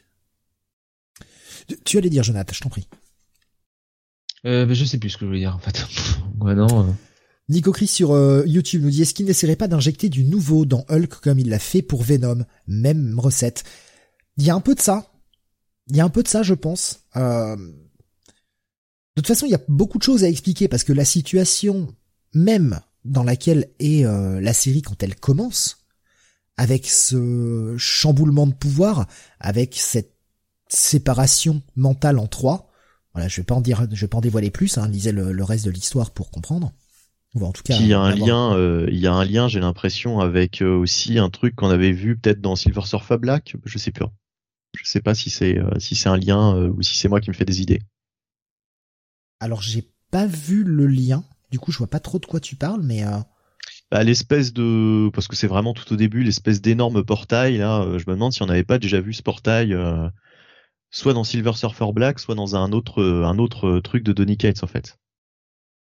Tu 1.85 1.97
allais 1.97 2.09
dire, 2.09 2.23
Jonathan, 2.23 2.53
je 2.53 2.59
t'en 2.61 2.69
prie. 2.69 2.87
Euh, 4.45 4.73
je 4.73 4.85
sais 4.85 4.97
plus 4.97 5.09
ce 5.09 5.17
que 5.17 5.25
je 5.25 5.27
voulais 5.27 5.39
dire 5.39 5.55
en 5.55 5.59
fait. 5.59 5.85
ouais 6.39 6.55
non. 6.55 6.87
Euh. 6.87 6.91
Nico 7.49 7.71
Chris 7.71 7.87
sur 7.87 8.11
euh, 8.11 8.43
YouTube 8.45 8.83
nous 8.83 8.89
dit 8.89 9.01
est-ce 9.01 9.13
qu'il 9.13 9.25
n'essaierait 9.25 9.55
pas 9.55 9.67
d'injecter 9.67 10.09
du 10.09 10.23
nouveau 10.23 10.65
dans 10.65 10.85
Hulk 10.89 11.15
comme 11.21 11.39
il 11.39 11.49
l'a 11.49 11.59
fait 11.59 11.81
pour 11.81 12.03
Venom? 12.03 12.45
Même 12.67 13.19
recette. 13.19 13.63
Il 14.37 14.45
y 14.45 14.49
a 14.49 14.55
un 14.55 14.61
peu 14.61 14.75
de 14.75 14.81
ça. 14.81 15.11
Il 15.87 15.95
y 15.95 16.01
a 16.01 16.05
un 16.05 16.09
peu 16.09 16.23
de 16.23 16.27
ça, 16.27 16.43
je 16.43 16.53
pense. 16.53 17.01
Euh... 17.15 17.55
De 17.55 19.21
toute 19.21 19.27
façon, 19.27 19.45
il 19.45 19.51
y 19.51 19.55
a 19.55 19.61
beaucoup 19.67 19.97
de 19.97 20.03
choses 20.03 20.23
à 20.23 20.29
expliquer 20.29 20.69
parce 20.69 20.85
que 20.85 20.93
la 20.93 21.03
situation 21.03 21.93
même 22.33 22.79
dans 23.03 23.23
laquelle 23.23 23.69
est 23.79 24.05
euh, 24.05 24.39
la 24.39 24.53
série 24.53 24.81
quand 24.81 25.01
elle 25.03 25.15
commence, 25.15 25.85
avec 26.57 26.87
ce 26.87 27.75
chamboulement 27.77 28.47
de 28.47 28.53
pouvoir, 28.53 29.07
avec 29.39 29.75
cette 29.75 30.13
séparation 30.69 31.61
mentale 31.75 32.19
en 32.19 32.27
trois, 32.27 32.70
voilà, 33.13 33.27
je 33.27 33.37
vais 33.37 33.45
pas 33.45 33.55
en 33.55 33.61
dire, 33.61 33.85
je 33.91 34.01
vais 34.01 34.07
pas 34.07 34.17
en 34.17 34.21
dévoiler 34.21 34.51
plus. 34.51 34.77
Hein, 34.77 34.87
lisez 34.87 35.11
le, 35.11 35.43
reste 35.43 35.65
de 35.65 35.71
l'histoire 35.71 36.11
pour 36.11 36.31
comprendre. 36.31 36.71
en 37.39 37.51
tout 37.51 37.63
cas, 37.63 37.77
il 37.77 37.87
y 37.87 37.93
a 37.93 37.99
un 37.99 38.15
lien, 38.15 38.55
euh, 38.55 38.87
il 38.89 38.99
y 38.99 39.07
a 39.07 39.13
un 39.13 39.25
lien, 39.25 39.47
j'ai 39.47 39.59
l'impression, 39.59 40.19
avec 40.19 40.61
euh, 40.61 40.75
aussi 40.75 41.17
un 41.19 41.29
truc 41.29 41.55
qu'on 41.55 41.69
avait 41.69 41.91
vu 41.91 42.17
peut-être 42.17 42.41
dans 42.41 42.55
Silver 42.55 42.85
Surfer 42.85 43.17
Black. 43.17 43.55
Je 43.65 43.77
sais 43.77 43.91
plus. 43.91 44.05
Je 44.77 44.85
sais 44.85 45.01
pas 45.01 45.13
si 45.13 45.29
c'est 45.29 45.57
euh, 45.57 45.77
si 45.79 45.95
c'est 45.95 46.07
un 46.07 46.15
lien 46.15 46.55
ou 46.55 46.81
si 46.81 46.97
c'est 46.97 47.09
moi 47.09 47.19
qui 47.19 47.29
me 47.29 47.35
fais 47.35 47.43
des 47.43 47.61
idées. 47.61 47.81
Alors 49.41 49.61
j'ai 49.61 49.89
pas 50.11 50.27
vu 50.27 50.63
le 50.63 50.87
lien. 50.87 51.25
Du 51.51 51.59
coup, 51.59 51.73
je 51.73 51.77
vois 51.77 51.87
pas 51.87 51.99
trop 51.99 52.19
de 52.19 52.25
quoi 52.25 52.39
tu 52.39 52.55
parles, 52.55 52.81
mais. 52.81 53.03
Bah, 53.91 54.03
l'espèce 54.03 54.53
de 54.53 55.09
parce 55.13 55.27
que 55.27 55.35
c'est 55.35 55.47
vraiment 55.47 55.73
tout 55.73 55.91
au 55.91 55.97
début 55.97 56.23
l'espèce 56.23 56.61
d'énorme 56.61 57.03
portail 57.03 57.57
là. 57.57 57.85
je 57.97 58.05
me 58.07 58.13
demande 58.13 58.31
si 58.31 58.41
on 58.41 58.45
n'avait 58.45 58.63
pas 58.63 58.79
déjà 58.79 59.01
vu 59.01 59.11
ce 59.13 59.21
portail 59.21 59.75
soit 60.91 61.13
dans 61.13 61.23
Silver 61.23 61.53
Surfer 61.53 61.91
Black, 61.93 62.19
soit 62.19 62.35
dans 62.35 62.55
un 62.55 62.71
autre 62.71 63.03
un 63.03 63.39
autre 63.39 63.79
truc 63.79 64.03
de 64.03 64.13
Donny 64.13 64.37
Cates 64.37 64.63
en 64.63 64.67
fait. 64.67 64.97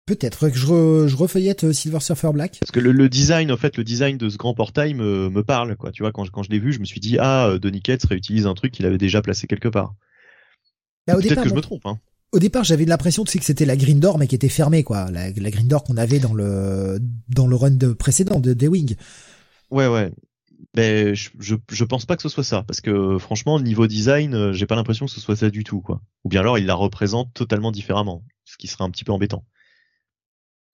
Peut-être, 0.06 0.50
que 0.50 0.56
je, 0.56 1.08
je 1.08 1.16
refeuillette 1.16 1.64
euh, 1.64 1.72
Silver 1.72 1.98
Surfer 1.98 2.30
Black. 2.32 2.58
Parce 2.60 2.70
que 2.70 2.78
le, 2.78 3.08
design, 3.08 3.50
en 3.50 3.56
fait, 3.56 3.76
le 3.76 3.82
design 3.82 4.16
de 4.16 4.28
ce 4.28 4.36
grand 4.36 4.54
portail 4.54 4.94
me, 4.94 5.28
me 5.28 5.42
parle, 5.42 5.74
quoi. 5.74 5.90
Tu 5.90 6.04
vois, 6.04 6.12
quand 6.12 6.24
je, 6.24 6.30
quand 6.30 6.44
je 6.44 6.50
l'ai 6.50 6.60
vu, 6.60 6.72
je 6.72 6.78
me 6.78 6.84
suis 6.84 7.00
dit, 7.00 7.18
ah, 7.18 7.48
euh, 7.48 7.58
Donny 7.58 7.82
Cates 7.82 8.04
réutilise 8.04 8.46
un 8.46 8.54
truc 8.54 8.72
qu'il 8.72 8.86
avait 8.86 8.98
déjà 8.98 9.20
placé 9.20 9.48
quelque 9.48 9.68
part. 9.68 9.94
Bah, 11.08 11.16
Peut-être 11.16 11.42
que 11.42 11.48
je 11.48 11.54
me 11.54 11.60
trompe, 11.60 11.84
hein. 11.86 11.98
Au 12.30 12.38
départ, 12.38 12.62
j'avais 12.62 12.84
l'impression 12.84 13.24
que 13.24 13.30
c'était 13.30 13.64
la 13.64 13.76
Green 13.76 13.98
Door, 13.98 14.18
mais 14.18 14.28
qui 14.28 14.36
était 14.36 14.48
fermée, 14.48 14.84
quoi. 14.84 15.10
La, 15.10 15.30
la 15.30 15.50
Green 15.50 15.66
Door 15.66 15.82
qu'on 15.82 15.96
avait 15.96 16.20
dans 16.20 16.34
le, 16.34 17.00
dans 17.28 17.48
le 17.48 17.56
run 17.56 17.70
de 17.72 17.92
précédent 17.92 18.38
de 18.38 18.54
The 18.54 18.68
Wing. 18.68 18.94
Ouais, 19.70 19.88
ouais 19.88 20.12
ben 20.74 21.14
je, 21.14 21.30
je, 21.38 21.84
pense 21.84 22.06
pas 22.06 22.16
que 22.16 22.22
ce 22.22 22.28
soit 22.28 22.44
ça 22.44 22.62
parce 22.62 22.80
que 22.80 23.18
franchement 23.18 23.60
niveau 23.60 23.86
design 23.86 24.34
euh, 24.34 24.52
j'ai 24.52 24.66
pas 24.66 24.76
l'impression 24.76 25.06
que 25.06 25.12
ce 25.12 25.20
soit 25.20 25.36
ça 25.36 25.50
du 25.50 25.64
tout 25.64 25.80
quoi 25.80 26.00
ou 26.24 26.28
bien 26.28 26.40
alors 26.40 26.58
il 26.58 26.66
la 26.66 26.74
représente 26.74 27.32
totalement 27.34 27.72
différemment 27.72 28.24
ce 28.44 28.56
qui 28.56 28.66
serait 28.66 28.84
un 28.84 28.90
petit 28.90 29.04
peu 29.04 29.12
embêtant 29.12 29.44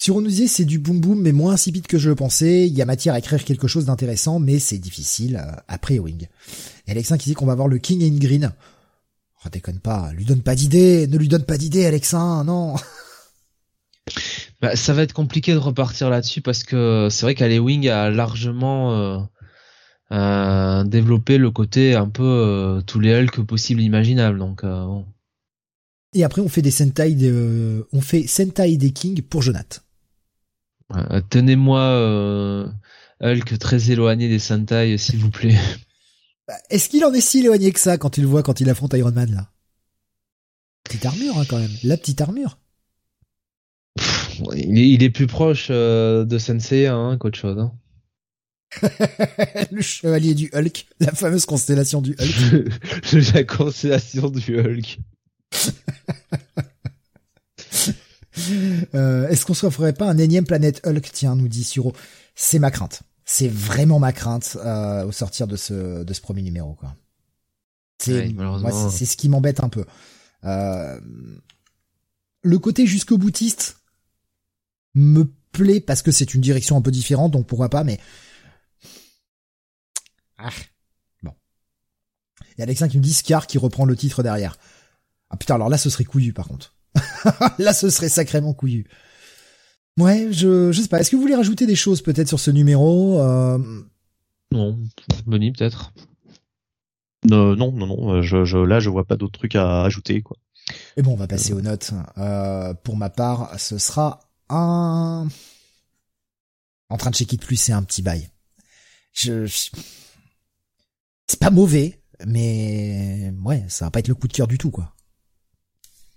si 0.02 0.10
on 0.10 0.20
nous 0.20 0.30
disait 0.30 0.48
c'est 0.48 0.64
du 0.64 0.80
boom 0.80 0.98
boom 0.98 1.20
mais 1.20 1.30
moins 1.30 1.52
insipide 1.52 1.86
que 1.86 1.96
je 1.96 2.08
le 2.08 2.16
pensais, 2.16 2.66
il 2.66 2.74
y 2.74 2.82
a 2.82 2.84
matière 2.84 3.14
à 3.14 3.20
écrire 3.20 3.44
quelque 3.44 3.68
chose 3.68 3.84
d'intéressant 3.84 4.40
mais 4.40 4.58
c'est 4.58 4.78
difficile 4.78 5.36
euh, 5.36 5.52
après 5.68 6.00
Wing. 6.00 6.26
Et 6.88 6.90
Alexin 6.90 7.16
qui 7.16 7.28
dit 7.28 7.34
qu'on 7.34 7.46
va 7.46 7.54
voir 7.54 7.68
le 7.68 7.78
King 7.78 8.02
in 8.02 8.18
Green. 8.18 8.52
Oh 9.44 9.48
déconne 9.48 9.78
pas, 9.78 10.10
lui 10.12 10.24
donne 10.24 10.42
pas 10.42 10.56
d'idée, 10.56 11.06
ne 11.06 11.16
lui 11.16 11.28
donne 11.28 11.44
pas 11.44 11.56
d'idée 11.56 11.86
Alexin, 11.86 12.42
non. 12.42 12.74
Bah, 14.60 14.74
ça 14.76 14.92
va 14.92 15.02
être 15.02 15.12
compliqué 15.12 15.52
de 15.52 15.58
repartir 15.58 16.10
là-dessus 16.10 16.40
parce 16.40 16.64
que 16.64 17.08
c'est 17.10 17.22
vrai 17.22 17.36
qu'Alewing 17.36 17.88
a 17.88 18.10
largement 18.10 18.94
euh, 18.96 19.18
euh, 20.12 20.84
développer 20.84 21.38
le 21.38 21.50
côté 21.50 21.94
un 21.94 22.08
peu 22.08 22.22
euh, 22.22 22.80
tous 22.82 23.00
les 23.00 23.14
Hulk 23.14 23.40
possibles 23.46 23.80
imaginables. 23.80 24.38
Donc 24.38 24.62
euh, 24.62 24.84
bon. 24.84 25.06
Et 26.12 26.22
après 26.22 26.42
on 26.42 26.50
fait 26.50 26.60
des 26.60 26.70
Sentai, 26.70 27.14
de, 27.14 27.86
on 27.92 28.02
fait 28.02 28.26
Sentai 28.26 28.76
des 28.76 28.90
King 28.90 29.22
pour 29.22 29.40
Jonath. 29.40 29.84
Tenez-moi 31.30 32.68
Hulk 33.22 33.58
très 33.58 33.90
éloigné 33.90 34.28
des 34.28 34.38
Sentai, 34.38 34.98
s'il 34.98 35.18
vous 35.18 35.30
plaît. 35.30 35.58
Bah, 36.48 36.54
est-ce 36.70 36.88
qu'il 36.88 37.04
en 37.04 37.12
est 37.12 37.20
si 37.20 37.38
éloigné 37.38 37.70
que 37.70 37.78
ça 37.78 37.98
quand 37.98 38.10
tu 38.10 38.20
le 38.20 38.26
vois 38.26 38.42
quand 38.42 38.60
il 38.60 38.68
affronte 38.68 38.94
Iron 38.94 39.12
Man 39.12 39.32
là? 39.32 39.48
Petite 40.82 41.06
armure 41.06 41.38
hein, 41.38 41.44
quand 41.48 41.60
même, 41.60 41.70
la 41.84 41.96
petite 41.96 42.20
armure. 42.20 42.58
il, 44.56 45.04
est, 45.04 45.10
plus 45.10 45.28
proche 45.28 45.68
de 45.70 46.38
Sensei 46.40 46.88
hein, 46.88 47.16
qu'autre 47.20 47.38
chose. 47.38 47.60
Hein. 47.60 47.72
Le 49.70 49.82
chevalier 49.82 50.34
du 50.34 50.50
Hulk, 50.54 50.86
la 51.00 51.12
fameuse 51.12 51.46
constellation 51.46 52.00
du 52.00 52.16
Hulk. 52.18 52.70
la 53.34 53.44
constellation 53.44 54.30
du 54.30 54.58
Hulk. 54.58 54.98
euh, 58.94 59.28
Est-ce 59.28 59.44
qu'on 59.44 59.54
se 59.54 59.68
ferait 59.70 59.92
pas 59.92 60.08
un 60.08 60.18
énième 60.18 60.46
planète 60.46 60.80
Hulk? 60.86 61.10
Tiens, 61.12 61.36
nous 61.36 61.48
dit 61.48 61.64
Suro. 61.64 61.92
C'est 62.34 62.58
ma 62.58 62.70
crainte. 62.70 63.02
C'est 63.24 63.48
vraiment 63.48 63.98
ma 63.98 64.12
crainte 64.12 64.58
euh, 64.64 65.06
au 65.06 65.12
sortir 65.12 65.46
de 65.46 65.56
ce 65.56 66.02
de 66.02 66.12
ce 66.12 66.20
premier 66.20 66.42
numéro 66.42 66.74
quoi. 66.74 66.94
C'est 67.98 68.34
c'est 68.90 69.06
ce 69.06 69.16
qui 69.16 69.28
m'embête 69.28 69.62
un 69.62 69.68
peu. 69.68 69.84
Euh, 70.44 70.98
le 72.42 72.58
côté 72.58 72.86
jusqu'au 72.86 73.16
boutiste 73.16 73.76
me 74.94 75.30
plaît 75.52 75.80
parce 75.80 76.02
que 76.02 76.10
c'est 76.10 76.34
une 76.34 76.40
direction 76.40 76.76
un 76.76 76.82
peu 76.82 76.90
différente 76.90 77.30
donc 77.30 77.46
pourquoi 77.46 77.68
pas 77.68 77.84
mais 77.84 78.00
ah. 80.42 80.50
bon. 81.22 81.32
Il 82.56 82.58
y 82.58 82.60
a 82.60 82.64
Alexin 82.64 82.88
qui 82.88 82.98
me 82.98 83.02
dit 83.02 83.12
Scar 83.12 83.46
qui 83.46 83.58
reprend 83.58 83.84
le 83.84 83.96
titre 83.96 84.22
derrière. 84.22 84.56
Ah 85.30 85.36
putain 85.36 85.54
alors 85.54 85.68
là 85.68 85.78
ce 85.78 85.90
serait 85.90 86.04
couillu 86.04 86.32
par 86.32 86.48
contre. 86.48 86.74
là 87.58 87.72
ce 87.72 87.90
serait 87.90 88.08
sacrément 88.08 88.52
couillu. 88.52 88.86
Ouais, 89.98 90.28
je, 90.32 90.72
je 90.72 90.82
sais 90.82 90.88
pas. 90.88 91.00
Est-ce 91.00 91.10
que 91.10 91.16
vous 91.16 91.22
voulez 91.22 91.34
rajouter 91.34 91.66
des 91.66 91.74
choses 91.74 92.02
peut-être 92.02 92.28
sur 92.28 92.40
ce 92.40 92.50
numéro 92.50 93.20
euh... 93.20 93.58
Non, 94.50 94.78
Bonnie 95.26 95.52
peut-être? 95.52 95.92
Euh, 97.30 97.56
non, 97.56 97.72
non, 97.72 97.86
non. 97.86 98.12
Euh, 98.14 98.22
je, 98.22 98.44
je, 98.44 98.58
là, 98.58 98.80
je 98.80 98.90
vois 98.90 99.06
pas 99.06 99.16
d'autres 99.16 99.38
trucs 99.38 99.54
à 99.54 99.82
ajouter, 99.82 100.22
quoi. 100.22 100.36
Et 100.96 101.02
bon, 101.02 101.12
on 101.12 101.16
va 101.16 101.26
passer 101.26 101.52
aux 101.52 101.60
notes. 101.60 101.92
Euh, 102.18 102.74
pour 102.74 102.96
ma 102.96 103.10
part, 103.10 103.58
ce 103.58 103.78
sera 103.78 104.20
un. 104.48 105.28
En 106.88 106.96
train 106.96 107.10
de 107.10 107.14
checker 107.14 107.36
de 107.36 107.44
plus, 107.44 107.56
c'est 107.56 107.72
un 107.72 107.82
petit 107.82 108.02
bail. 108.02 108.28
Je, 109.12 109.46
c'est 111.26 111.40
pas 111.40 111.50
mauvais, 111.50 112.00
mais 112.26 113.32
ouais, 113.44 113.64
ça 113.68 113.86
va 113.86 113.90
pas 113.90 114.00
être 114.00 114.08
le 114.08 114.14
coup 114.14 114.28
de 114.28 114.32
cœur 114.32 114.48
du 114.48 114.58
tout, 114.58 114.70
quoi. 114.70 114.94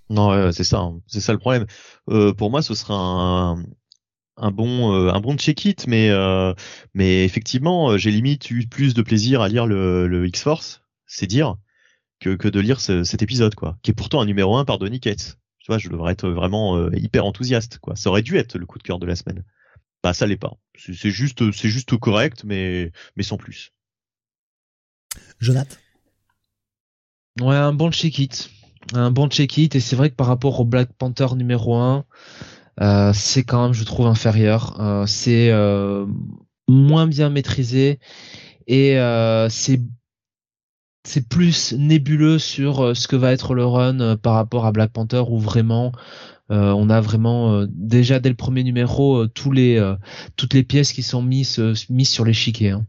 Non, 0.09 0.51
c'est 0.51 0.63
ça, 0.63 0.79
hein. 0.79 1.01
c'est 1.07 1.19
ça 1.19 1.33
le 1.33 1.39
problème. 1.39 1.65
Euh, 2.09 2.33
pour 2.33 2.51
moi, 2.51 2.61
ce 2.61 2.75
sera 2.75 2.93
un, 2.95 3.63
un 4.37 4.51
bon, 4.51 4.93
euh, 4.93 5.11
un 5.11 5.19
bon 5.19 5.35
check-it, 5.37 5.87
mais 5.87 6.09
euh, 6.09 6.53
mais 6.93 7.25
effectivement, 7.25 7.97
j'ai 7.97 8.11
limite 8.11 8.51
eu 8.51 8.67
plus 8.67 8.93
de 8.93 9.01
plaisir 9.01 9.41
à 9.41 9.47
lire 9.49 9.65
le, 9.65 10.07
le 10.07 10.27
X-Force, 10.27 10.83
c'est 11.07 11.27
dire, 11.27 11.55
que, 12.19 12.35
que 12.35 12.47
de 12.47 12.59
lire 12.59 12.79
cet 12.81 13.21
épisode, 13.23 13.55
quoi, 13.55 13.77
qui 13.81 13.91
est 13.91 13.95
pourtant 13.95 14.21
un 14.21 14.25
numéro 14.25 14.57
1 14.57 14.65
par 14.65 14.77
Donny 14.77 14.99
Cates. 14.99 15.37
Tu 15.59 15.71
vois, 15.71 15.79
je 15.79 15.89
devrais 15.89 16.13
être 16.13 16.29
vraiment 16.29 16.91
hyper 16.91 17.25
enthousiaste, 17.25 17.79
quoi. 17.79 17.95
Ça 17.95 18.09
aurait 18.11 18.21
dû 18.21 18.37
être 18.37 18.57
le 18.57 18.67
coup 18.67 18.77
de 18.77 18.83
cœur 18.83 18.99
de 18.99 19.07
la 19.07 19.15
semaine. 19.15 19.43
Bah, 20.03 20.13
ça 20.13 20.27
l'est 20.27 20.37
pas. 20.37 20.57
C'est 20.77 21.09
juste, 21.09 21.51
c'est 21.51 21.69
juste 21.69 21.97
correct, 21.97 22.43
mais 22.45 22.91
mais 23.15 23.23
sans 23.23 23.37
plus. 23.37 23.73
Jonathan. 25.39 25.75
Ouais, 27.41 27.55
un 27.55 27.73
bon 27.73 27.91
check-it 27.91 28.49
un 28.93 29.11
bon 29.11 29.27
check-it 29.27 29.75
et 29.75 29.79
c'est 29.79 29.95
vrai 29.95 30.09
que 30.09 30.15
par 30.15 30.27
rapport 30.27 30.59
au 30.59 30.65
Black 30.65 30.89
Panther 30.93 31.27
numéro 31.35 31.75
1 31.75 32.05
euh, 32.81 33.11
c'est 33.13 33.43
quand 33.43 33.63
même 33.63 33.73
je 33.73 33.83
trouve 33.83 34.07
inférieur 34.07 34.79
euh, 34.79 35.05
c'est 35.05 35.49
euh, 35.51 36.05
moins 36.67 37.07
bien 37.07 37.29
maîtrisé 37.29 37.99
et 38.67 38.97
c'est 41.03 41.29
plus 41.29 41.73
nébuleux 41.73 42.39
sur 42.39 42.95
ce 42.97 43.07
que 43.07 43.15
va 43.15 43.31
être 43.31 43.53
le 43.53 43.65
run 43.65 44.17
par 44.17 44.33
rapport 44.33 44.65
à 44.65 44.71
Black 44.71 44.91
Panther 44.91 45.23
où 45.27 45.39
vraiment 45.39 45.91
on 46.49 46.89
a 46.89 47.01
vraiment 47.01 47.65
déjà 47.69 48.19
dès 48.19 48.29
le 48.29 48.35
premier 48.35 48.63
numéro 48.63 49.27
toutes 49.27 49.53
les 49.55 50.63
pièces 50.63 50.93
qui 50.93 51.03
sont 51.03 51.21
mises 51.21 51.59
mises 51.89 52.09
sur 52.09 52.25
l'échiquier 52.25 52.71
hein. 52.71 52.87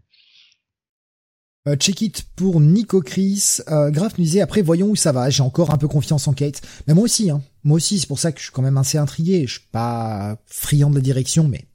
Euh, 1.69 1.77
check 1.77 2.01
it 2.03 2.27
pour 2.37 2.61
Nico 2.61 3.01
Chris. 3.01 3.59
Euh, 3.69 3.91
Graf 3.91 4.19
nous 4.19 4.25
disait 4.25 4.41
après 4.41 4.63
voyons 4.63 4.89
où 4.89 4.97
ça 4.97 5.13
va. 5.13 5.31
J'ai 5.31 5.43
encore 5.43 5.73
un 5.73 5.79
peu 5.79 5.89
confiance 5.89 6.29
en 6.29 6.33
Kate. 6.33 6.63
Mais 6.87 6.95
moi 6.95 7.05
aussi, 7.05 7.31
hein. 7.31 7.43
Moi 7.65 7.77
aussi, 7.77 7.99
c'est 7.99 8.07
pour 8.07 8.21
ça 8.21 8.31
que 8.31 8.39
je 8.39 8.45
suis 8.45 8.53
quand 8.53 8.63
même 8.63 8.79
assez 8.79 8.99
intrigué. 8.99 9.47
Je 9.47 9.55
suis 9.55 9.69
pas 9.73 10.39
friand 10.47 10.91
de 10.91 10.95
la 10.95 11.01
direction, 11.01 11.49
mais 11.49 11.67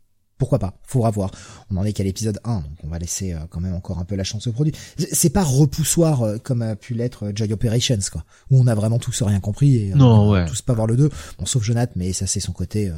pourquoi 0.41 0.57
pas? 0.57 0.79
Faudra 0.87 1.11
voir. 1.11 1.29
On 1.69 1.77
en 1.77 1.83
est 1.83 1.93
qu'à 1.93 2.03
l'épisode 2.03 2.39
1, 2.43 2.61
donc 2.61 2.77
on 2.83 2.87
va 2.87 2.97
laisser 2.97 3.31
euh, 3.31 3.41
quand 3.51 3.59
même 3.59 3.75
encore 3.75 3.99
un 3.99 4.05
peu 4.05 4.15
la 4.15 4.23
chance 4.23 4.47
au 4.47 4.51
produit. 4.51 4.73
C'est 4.97 5.29
pas 5.29 5.43
repoussoir 5.43 6.23
euh, 6.23 6.37
comme 6.39 6.63
a 6.63 6.75
pu 6.75 6.95
l'être 6.95 7.31
Joy 7.35 7.53
Operations, 7.53 7.99
quoi. 8.11 8.25
Où 8.49 8.59
on 8.59 8.65
a 8.65 8.73
vraiment 8.73 8.97
tous 8.97 9.21
rien 9.21 9.39
compris 9.39 9.77
et 9.77 9.93
non, 9.93 10.31
ouais. 10.31 10.47
tous 10.47 10.63
pas 10.63 10.73
voir 10.73 10.87
le 10.87 10.97
2. 10.97 11.09
Bon, 11.37 11.45
sauf 11.45 11.61
Jonathan, 11.61 11.93
mais 11.95 12.11
ça 12.11 12.25
c'est 12.25 12.39
son 12.39 12.53
côté 12.53 12.89
euh, 12.89 12.95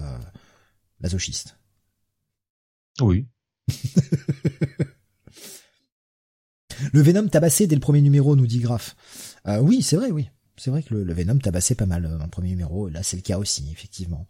masochiste. 1.02 1.58
Oui. 3.02 3.28
Le 6.94 7.02
Venom 7.02 7.28
tabassé 7.28 7.66
dès 7.66 7.76
le 7.76 7.82
premier 7.82 8.02
numéro, 8.02 8.36
nous 8.36 8.46
dit 8.46 8.60
Graf. 8.60 8.96
Euh, 9.48 9.60
oui, 9.60 9.82
c'est 9.82 9.96
vrai, 9.96 10.12
oui. 10.12 10.30
C'est 10.56 10.70
vrai 10.70 10.84
que 10.84 10.94
le, 10.94 11.12
Venom 11.12 11.40
tabassait 11.40 11.74
pas 11.74 11.88
mal 11.88 12.06
euh, 12.06 12.18
dans 12.18 12.24
le 12.24 12.30
premier 12.30 12.50
numéro. 12.50 12.88
Là, 12.88 13.02
c'est 13.02 13.18
le 13.18 13.24
cas 13.24 13.40
aussi, 13.40 13.66
effectivement. 13.72 14.28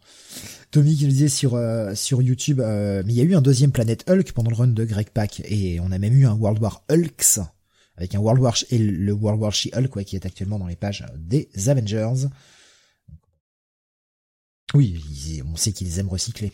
Tommy 0.70 0.96
qui 0.96 1.04
nous 1.04 1.10
disait 1.10 1.28
sur 1.28 1.54
euh, 1.54 1.94
sur 1.94 2.22
YouTube, 2.22 2.60
mais 2.60 3.12
il 3.12 3.14
y 3.14 3.20
a 3.20 3.24
eu 3.24 3.34
un 3.34 3.42
deuxième 3.42 3.70
Planète 3.70 4.08
Hulk 4.08 4.32
pendant 4.32 4.50
le 4.50 4.56
run 4.56 4.68
de 4.68 4.84
Greg 4.84 5.10
Pak 5.10 5.42
et 5.44 5.78
on 5.80 5.92
a 5.92 5.98
même 5.98 6.14
eu 6.14 6.24
un 6.24 6.32
World 6.32 6.60
War 6.62 6.82
Hulks 6.90 7.40
avec 7.96 8.14
un 8.14 8.18
World 8.18 8.40
War 8.40 8.56
et 8.70 8.78
le 8.78 9.12
World 9.12 9.40
War 9.40 9.52
She-Hulk 9.52 10.02
qui 10.04 10.16
est 10.16 10.26
actuellement 10.26 10.58
dans 10.58 10.66
les 10.66 10.74
pages 10.74 11.04
des 11.16 11.50
Avengers. 11.68 12.28
Oui, 14.72 15.00
on 15.46 15.56
sait 15.56 15.72
qu'ils 15.72 15.98
aiment 15.98 16.08
recycler. 16.08 16.52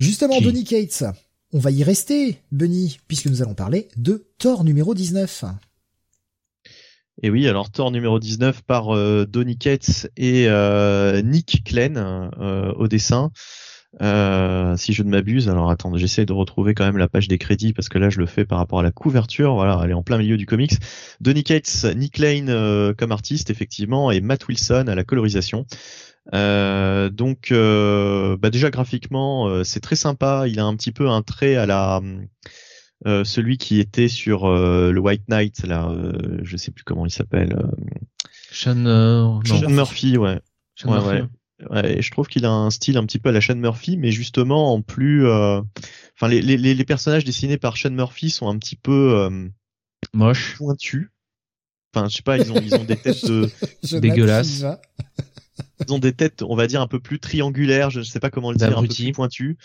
Justement, 0.00 0.40
Donny 0.40 0.64
Cates, 0.64 1.04
on 1.52 1.58
va 1.58 1.70
y 1.70 1.82
rester, 1.82 2.38
Benny, 2.52 2.98
puisque 3.08 3.26
nous 3.26 3.42
allons 3.42 3.54
parler 3.54 3.88
de 3.96 4.26
Thor 4.38 4.64
numéro 4.64 4.94
19. 4.94 5.44
Et 7.22 7.30
oui, 7.30 7.48
alors 7.48 7.70
Thor 7.70 7.90
numéro 7.90 8.20
19 8.20 8.62
par 8.62 8.94
euh, 8.94 9.26
Donny 9.26 9.58
Cates 9.58 10.08
et 10.16 10.46
euh, 10.48 11.20
Nick 11.22 11.64
Klein 11.64 12.30
euh, 12.38 12.72
au 12.74 12.86
dessin. 12.86 13.30
si 14.00 14.92
je 14.92 15.02
ne 15.02 15.10
m'abuse, 15.10 15.48
alors 15.48 15.70
attends, 15.70 15.96
j'essaie 15.96 16.26
de 16.26 16.32
retrouver 16.32 16.74
quand 16.74 16.84
même 16.84 16.98
la 16.98 17.08
page 17.08 17.26
des 17.26 17.38
crédits 17.38 17.72
parce 17.72 17.88
que 17.88 17.98
là 17.98 18.08
je 18.10 18.20
le 18.20 18.26
fais 18.26 18.44
par 18.44 18.58
rapport 18.58 18.78
à 18.78 18.82
la 18.84 18.92
couverture. 18.92 19.54
Voilà, 19.54 19.80
elle 19.82 19.90
est 19.90 19.94
en 19.94 20.04
plein 20.04 20.18
milieu 20.18 20.36
du 20.36 20.46
comics. 20.46 20.74
Donny 21.20 21.42
Cates, 21.42 21.86
Nick 21.96 22.14
Klein 22.14 22.94
comme 22.96 23.10
artiste 23.10 23.50
effectivement 23.50 24.12
et 24.12 24.20
Matt 24.20 24.46
Wilson 24.46 24.84
à 24.86 24.94
la 24.94 25.02
colorisation. 25.02 25.66
Euh, 26.34 27.08
donc, 27.08 27.52
euh, 27.52 28.36
bah 28.36 28.50
déjà 28.50 28.70
graphiquement, 28.70 29.48
euh, 29.48 29.64
c'est 29.64 29.80
très 29.80 29.96
sympa. 29.96 30.46
Il 30.46 30.60
a 30.60 30.64
un 30.64 30.76
petit 30.76 30.92
peu 30.92 31.08
un 31.08 31.22
trait 31.22 31.56
à 31.56 31.66
la 31.66 32.00
celui 33.24 33.58
qui 33.58 33.78
était 33.78 34.08
sur 34.08 34.48
le 34.48 34.98
White 34.98 35.28
Knight 35.28 35.64
là. 35.64 35.88
je 36.42 36.56
sais 36.56 36.72
plus 36.72 36.84
comment 36.84 37.06
il 37.06 37.12
s'appelle. 37.12 37.56
Sean, 38.50 39.40
Sean 39.44 39.70
Murphy, 39.70 40.16
ouais. 40.16 40.40
ouais, 40.84 40.98
ouais. 40.98 41.24
Ouais, 41.70 42.00
je 42.00 42.10
trouve 42.12 42.28
qu'il 42.28 42.44
a 42.44 42.50
un 42.50 42.70
style 42.70 42.96
un 42.98 43.04
petit 43.04 43.18
peu 43.18 43.30
à 43.30 43.32
la 43.32 43.40
Sean 43.40 43.56
Murphy, 43.56 43.96
mais 43.96 44.12
justement 44.12 44.72
en 44.74 44.82
plus, 44.82 45.28
enfin 45.28 46.28
les, 46.28 46.42
les, 46.42 46.56
les, 46.56 46.84
personnages 46.84 47.24
dessinés 47.24 47.56
par 47.56 47.76
Sean 47.76 47.90
Murphy 47.90 48.30
sont 48.30 48.48
un 48.48 48.58
petit 48.58 48.76
peu 48.76 49.30
moches, 50.12 50.56
pointus. 50.56 51.08
Enfin, 51.94 52.08
je 52.08 52.16
sais 52.16 52.22
pas, 52.22 52.36
ils 52.36 52.52
ont 52.52 52.60
ils 52.60 52.74
ont 52.74 52.84
des 52.84 52.96
têtes 52.96 53.24
de... 53.26 53.48
dégueulasses 54.00 54.64
ils 55.86 55.92
ont 55.92 55.98
des 55.98 56.12
têtes, 56.12 56.42
on 56.42 56.56
va 56.56 56.66
dire, 56.66 56.80
un 56.80 56.86
peu 56.86 57.00
plus 57.00 57.20
triangulaires, 57.20 57.90
je 57.90 58.00
ne 58.00 58.04
sais 58.04 58.20
pas 58.20 58.30
comment 58.30 58.50
le 58.50 58.56
dire, 58.56 58.76
un 58.76 58.82
peu 58.82 58.88
plus 58.88 59.12
pointues. 59.12 59.56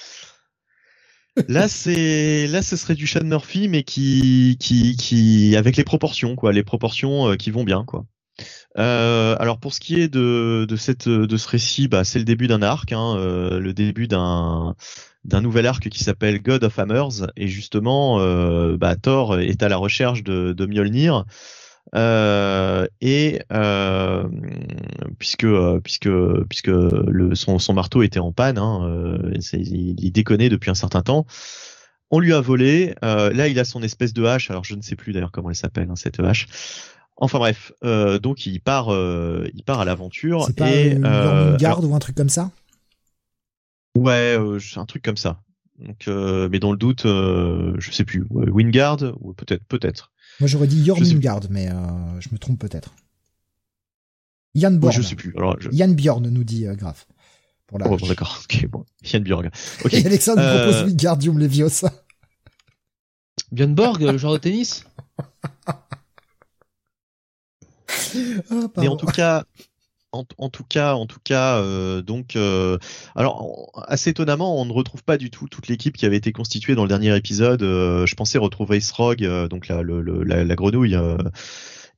Là, 1.48 1.68
c'est 1.68 2.46
là, 2.48 2.62
ce 2.62 2.76
serait 2.76 2.94
du 2.94 3.08
Sean 3.08 3.24
Murphy, 3.24 3.68
mais 3.68 3.84
qui, 3.84 4.58
qui, 4.60 4.96
qui, 4.96 5.56
avec 5.56 5.78
les 5.78 5.84
proportions, 5.84 6.36
quoi, 6.36 6.54
les 6.54 6.64
proportions 6.64 7.32
euh, 7.32 7.36
qui 7.36 7.50
vont 7.50 7.64
bien, 7.64 7.84
quoi. 7.86 8.06
Euh, 8.80 9.36
alors 9.40 9.60
pour 9.60 9.74
ce 9.74 9.80
qui 9.80 10.00
est 10.00 10.08
de, 10.08 10.66
de 10.68 10.76
cette 10.76 11.08
de 11.08 11.38
ce 11.38 11.48
récit, 11.48 11.88
bah, 11.88 12.04
c'est 12.04 12.18
le 12.18 12.26
début 12.26 12.48
d'un 12.48 12.64
arc, 12.64 12.92
hein, 12.92 13.16
euh, 13.18 13.60
le 13.60 13.74
début 13.74 14.08
d'un 14.08 14.76
d'un 15.24 15.42
nouvel 15.42 15.68
arc 15.68 15.88
qui 15.90 16.04
s'appelle 16.04 16.42
God 16.42 16.64
of 16.64 16.80
Hammers 16.80 17.28
et 17.38 17.48
justement 17.48 18.20
euh, 18.20 18.76
bah, 18.76 18.96
Thor 18.96 19.40
est 19.40 19.62
à 19.62 19.70
la 19.70 19.78
recherche 19.78 20.24
de, 20.24 20.54
de 20.54 20.66
Mjolnir 20.66 21.26
euh, 21.96 22.88
et 23.02 23.42
euh, 23.52 24.28
puisque 25.20 25.44
euh, 25.44 25.80
puisque 25.80 26.10
puisque 26.50 26.68
le, 26.68 27.36
son, 27.36 27.60
son 27.60 27.74
marteau 27.74 28.02
était 28.02 28.20
en 28.20 28.32
panne, 28.32 28.58
hein, 28.58 29.20
il, 29.54 30.00
il 30.00 30.12
déconnait 30.12 30.50
depuis 30.50 30.72
un 30.72 30.76
certain 30.76 31.02
temps. 31.02 31.26
On 32.10 32.20
lui 32.20 32.34
a 32.34 32.42
volé. 32.42 32.94
là, 33.02 33.48
il 33.48 33.60
a 33.60 33.66
son 33.66 33.82
espèce 33.82 34.14
de 34.14 34.24
hache. 34.24 34.52
Alors, 34.52 34.64
je 34.64 34.76
ne 34.76 34.82
sais 34.82 34.96
plus 34.96 35.14
d'ailleurs 35.14 35.32
comment 35.32 35.50
elle 35.50 35.56
s'appelle 35.56 35.90
hein, 35.90 35.96
cette 35.96 36.20
hache. 36.20 36.48
Enfin 37.16 37.38
bref, 37.38 37.72
donc 38.22 38.46
il 38.46 38.60
part, 38.60 38.90
il 38.90 39.64
part 39.64 39.80
à 39.80 39.86
l'aventure. 39.86 40.46
C'est 40.46 40.56
pas 40.56 40.70
et, 40.70 40.94
une 40.94 41.58
garde 41.58 41.86
ou 41.86 41.96
un 41.96 42.00
truc 42.00 42.16
comme 42.16 42.30
ça? 42.30 42.52
Ouais, 43.96 44.38
un 44.76 44.86
truc 44.86 45.04
comme 45.04 45.18
ça. 45.18 45.42
Donc, 45.80 46.08
mais 46.08 46.60
dans 46.60 46.72
le 46.72 46.78
doute, 46.78 47.04
je 47.06 47.92
sais 47.92 48.06
plus. 48.06 48.26
Wingard 48.30 49.00
ou 49.20 49.34
peut-être, 49.34 49.64
peut-être. 49.66 50.13
Moi 50.40 50.48
j'aurais 50.48 50.68
dit 50.68 50.84
Jormungard, 50.86 51.42
mais 51.50 51.70
euh, 51.70 52.20
je 52.20 52.30
me 52.32 52.38
trompe 52.38 52.60
peut-être. 52.60 52.94
Yann 54.56 54.78
Born. 54.78 54.94
je 54.94 55.02
sais 55.02 55.16
plus. 55.16 55.34
Alors, 55.36 55.58
Yann 55.72 55.96
Bjorn 55.96 56.28
nous 56.28 56.44
dit 56.44 56.68
euh, 56.68 56.76
Graf. 56.76 57.08
Pour 57.68 57.80
la 57.80 57.90
oh, 57.90 57.98
bon, 57.98 58.08
d'accord. 58.08 58.42
Ok, 58.44 58.68
bon. 58.68 58.86
Yann 59.04 59.24
Bjorn. 59.24 59.50
Ok. 59.84 59.94
Et 59.94 60.06
Alexandre 60.06 60.42
euh... 60.42 60.70
propose 60.70 60.90
Wingardium 60.90 61.40
Leviosa. 61.40 61.92
Bjorn 63.52 63.74
Borg, 63.74 64.02
le 64.02 64.18
joueur 64.18 64.34
de 64.34 64.38
tennis. 64.40 64.86
Ah, 68.52 68.68
mais 68.78 68.88
en 68.88 68.96
tout 68.96 69.08
cas, 69.08 69.46
en, 70.14 70.50
tout 70.50 70.64
cas, 70.64 70.94
en 70.94 71.06
tout 71.08 71.20
cas, 71.24 71.58
euh, 71.58 72.02
donc, 72.02 72.36
euh, 72.36 72.78
alors 73.16 73.72
assez 73.88 74.12
étonnamment, 74.12 74.60
on 74.62 74.66
ne 74.66 74.72
retrouve 74.72 75.04
pas 75.04 75.18
du 75.18 75.32
tout 75.32 75.48
toute 75.48 75.68
l'équipe 75.68 75.98
qui 75.98 76.06
avait 76.06 76.18
été 76.18 76.32
constituée 76.32 76.76
dans 76.76 76.84
le 76.84 76.90
dernier 76.90 77.16
épisode. 77.16 77.64
Euh, 77.64 78.06
je 78.06 78.16
pensais 78.16 78.38
retrouver 78.38 78.80
Srog, 78.80 79.24
donc 79.50 79.68
la, 79.68 79.82
la, 79.84 80.56
grenouille. 80.56 80.98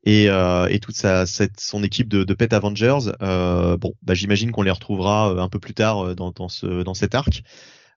Et, 0.05 0.25
et, 0.25 0.79
toute 0.79 0.95
sa, 0.95 1.25
cette, 1.25 1.59
son 1.59 1.83
équipe 1.83 2.07
de, 2.07 2.23
de 2.23 2.33
Pet 2.33 2.53
Avengers. 2.53 3.11
bon, 3.19 3.93
bah, 4.03 4.13
j'imagine 4.13 4.51
qu'on 4.51 4.63
les 4.63 4.71
retrouvera 4.71 5.41
un 5.41 5.49
peu 5.49 5.59
plus 5.59 5.73
tard 5.73 6.15
dans, 6.15 6.31
dans, 6.31 6.49
ce, 6.49 6.83
dans 6.83 6.93
cet 6.93 7.15
arc. 7.15 7.43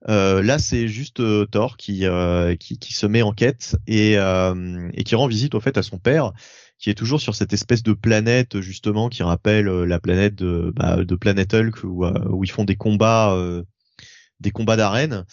là, 0.07 0.59
c'est 0.59 0.89
juste 0.89 1.23
Thor 1.51 1.77
qui, 1.77 2.07
qui, 2.59 2.79
qui, 2.79 2.93
se 2.93 3.07
met 3.07 3.23
en 3.23 3.33
quête 3.33 3.77
et, 3.87 4.15
et 4.15 5.05
qui 5.05 5.15
rend 5.15 5.27
visite 5.29 5.55
au 5.55 5.61
fait 5.61 5.79
à 5.79 5.83
son 5.83 5.99
père 5.99 6.33
qui 6.79 6.91
est 6.91 6.95
toujours 6.95 7.21
sur 7.21 7.35
cette 7.35 7.53
espèce 7.53 7.83
de 7.83 7.93
planète 7.93 8.61
justement 8.61 9.09
qui 9.09 9.23
rappelle 9.23 9.69
euh, 9.69 9.85
la 9.85 9.99
planète 9.99 10.35
de, 10.35 10.73
bah, 10.77 11.05
de 11.05 11.15
Planet 11.17 11.53
Hulk 11.53 11.83
où, 11.85 12.05
euh, 12.05 12.13
où, 12.31 12.45
ils 12.45 12.51
font 12.51 12.65
des 12.65 12.77
combats, 12.77 13.35
euh, 13.35 13.65
des 14.41 14.51
combats 14.51 14.77
d'arène. 14.77 15.25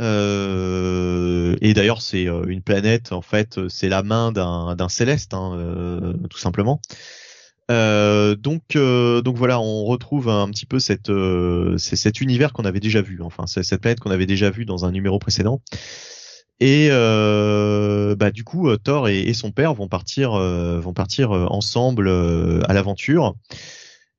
Euh, 0.00 1.56
et 1.60 1.74
d'ailleurs, 1.74 2.02
c'est 2.02 2.24
une 2.24 2.62
planète. 2.62 3.12
En 3.12 3.22
fait, 3.22 3.68
c'est 3.68 3.88
la 3.88 4.02
main 4.02 4.30
d'un 4.32 4.88
céleste, 4.88 5.34
hein, 5.34 6.14
tout 6.30 6.38
simplement. 6.38 6.80
Euh, 7.70 8.36
donc, 8.36 8.76
donc 8.76 9.36
voilà, 9.36 9.60
on 9.60 9.84
retrouve 9.84 10.28
un 10.28 10.48
petit 10.50 10.66
peu 10.66 10.78
cette, 10.78 11.10
cet 11.78 12.20
univers 12.20 12.52
qu'on 12.52 12.64
avait 12.64 12.78
déjà 12.78 13.02
vu. 13.02 13.20
Enfin, 13.22 13.46
cette 13.48 13.80
planète 13.80 13.98
qu'on 13.98 14.12
avait 14.12 14.26
déjà 14.26 14.50
vu 14.50 14.64
dans 14.64 14.84
un 14.84 14.92
numéro 14.92 15.18
précédent. 15.18 15.60
Et 16.60 16.88
euh, 16.90 18.16
bah 18.16 18.30
du 18.30 18.42
coup, 18.42 18.68
euh, 18.68 18.76
Thor 18.76 19.08
et, 19.08 19.32
son 19.32 19.52
père 19.52 19.74
vont 19.74 19.88
partir, 19.88 20.34
euh, 20.34 20.80
vont 20.80 20.92
partir 20.92 21.30
ensemble 21.30 22.08
à 22.08 22.72
l'aventure 22.72 23.36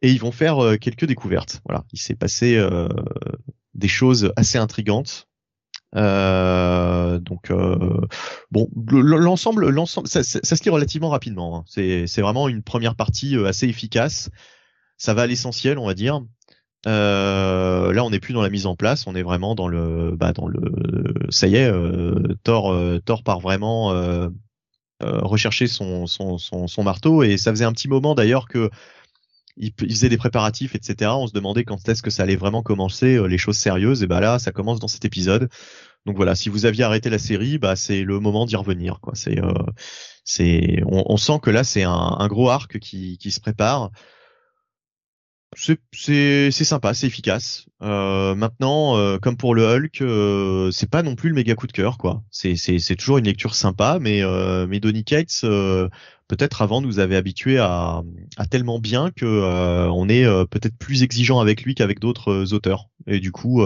et 0.02 0.11
ils 0.11 0.20
vont 0.20 0.32
faire 0.32 0.78
quelques 0.80 1.06
découvertes. 1.06 1.61
Voilà, 1.66 1.84
il 1.91 1.99
s'est 1.99 2.16
passé 2.16 2.57
des 3.74 3.88
choses 3.90 4.32
assez 4.38 4.57
intrigantes. 4.57 5.28
donc 5.94 7.52
bon, 8.52 8.70
l'ensemble, 8.91 9.70
l'ensemble, 9.70 10.07
ça, 10.07 10.24
se 10.24 10.64
lit 10.64 10.70
relativement 10.70 11.10
rapidement. 11.10 11.57
Hein. 11.57 11.64
C'est, 11.68 12.07
c'est 12.07 12.22
vraiment 12.22 12.48
une 12.48 12.64
première 12.64 12.95
partie 12.95 13.36
assez 13.36 13.68
efficace. 13.68 14.30
Ça 14.95 15.14
va 15.14 15.24
à 15.24 15.28
l'essentiel, 15.28 15.78
on 15.78 15.86
va 15.86 15.94
dire. 15.94 16.22
Euh, 16.88 17.91
là, 17.91 18.06
on 18.06 18.10
n'est 18.10 18.19
plus 18.19 18.34
dans 18.34 18.41
la 18.41 18.49
mise 18.49 18.65
en 18.65 18.76
place, 18.76 19.06
on 19.06 19.15
est 19.15 19.23
vraiment 19.23 19.53
dans 19.53 19.68
le, 19.68 20.15
bah, 20.15 20.31
dans 20.31 20.47
le, 20.47 21.14
ça 21.30 21.47
y 21.47 21.56
est, 21.56 21.69
euh, 21.69 22.35
Thor, 22.43 22.72
euh, 22.72 22.99
part 23.26 23.41
vraiment 23.41 23.91
euh, 23.91 24.30
rechercher 25.01 25.68
son, 25.68 26.07
son, 26.07 26.38
son, 26.38 26.84
marteau 26.84 27.23
et 27.23 27.38
ça 27.38 27.51
faisait 27.51 27.65
un 27.65 27.73
petit 27.73 27.88
moment 27.88 28.15
d'ailleurs 28.15 28.47
que 28.47 28.69
il, 29.57 29.73
faisait 29.77 30.10
des 30.10 30.18
préparatifs, 30.18 30.76
etc. 30.76 31.11
On 31.15 31.27
se 31.27 31.34
demandait 31.34 31.65
quand 31.65 31.88
est-ce 31.89 32.01
que 32.01 32.10
ça 32.10 32.23
allait 32.23 32.38
vraiment 32.38 32.64
commencer 32.64 33.27
les 33.27 33.38
choses 33.38 33.57
sérieuses 33.57 34.03
et 34.03 34.07
bah 34.07 34.22
là, 34.22 34.39
ça 34.39 34.51
commence 34.53 34.80
dans 34.80 34.88
cet 34.88 35.03
épisode. 35.03 35.49
Donc 36.06 36.15
voilà, 36.15 36.34
si 36.35 36.47
vous 36.47 36.65
aviez 36.65 36.85
arrêté 36.85 37.10
la 37.10 37.19
série, 37.19 37.57
bah 37.57 37.76
c'est 37.76 38.03
le 38.03 38.22
moment 38.22 38.45
d'y 38.45 38.56
revenir. 38.56 38.99
Quoi. 39.01 39.15
C'est, 39.15 39.38
c'est, 40.23 40.81
on, 40.85 41.18
sent 41.18 41.39
que 41.41 41.49
là, 41.49 41.65
c'est 41.65 41.84
un, 41.84 42.27
gros 42.30 42.49
arc 42.49 42.80
qui 42.80 43.31
se 43.31 43.41
prépare 43.41 43.91
c'est 45.55 46.51
sympa, 46.51 46.93
c'est 46.93 47.07
efficace. 47.07 47.65
Euh, 47.81 48.35
maintenant, 48.35 48.97
euh, 48.97 49.17
comme 49.17 49.35
pour 49.35 49.55
le 49.55 49.63
Hulk, 49.65 50.01
euh, 50.01 50.69
c'est 50.71 50.89
pas 50.89 51.01
non 51.03 51.15
plus 51.15 51.30
le 51.30 51.35
méga 51.35 51.55
coup 51.55 51.67
de 51.67 51.71
cœur, 51.71 51.97
quoi. 51.97 52.23
C'est 52.31 52.95
toujours 52.97 53.17
une 53.17 53.26
lecture 53.26 53.55
sympa, 53.55 53.97
mais 53.99 54.21
euh, 54.23 54.67
mais 54.67 54.80
Donny 54.80 55.03
Cates, 55.03 55.41
euh, 55.43 55.89
peut-être 56.27 56.61
avant 56.61 56.81
nous 56.81 56.99
avait 56.99 57.15
habitué 57.15 57.57
à, 57.57 58.03
à 58.38 58.45
tellement 58.45 58.80
bien 58.80 59.11
que 59.11 59.26
on 59.89 60.07
est 60.07 60.26
peut-être 60.47 60.77
plus 60.77 61.03
exigeant 61.03 61.39
avec 61.39 61.63
lui 61.63 61.73
qu'avec 61.76 61.99
d'autres 61.99 62.53
auteurs. 62.53 62.89
Et 63.07 63.19
du 63.19 63.31
coup, 63.31 63.63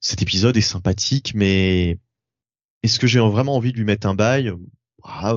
cet 0.00 0.22
épisode 0.22 0.56
est 0.56 0.60
sympathique, 0.60 1.32
mais 1.34 1.98
est-ce 2.82 2.98
que 2.98 3.06
j'ai 3.06 3.20
vraiment 3.20 3.56
envie 3.56 3.72
de 3.72 3.78
lui 3.78 3.84
mettre 3.84 4.06
un 4.06 4.14
bail? 4.14 4.52
Ah, 5.04 5.34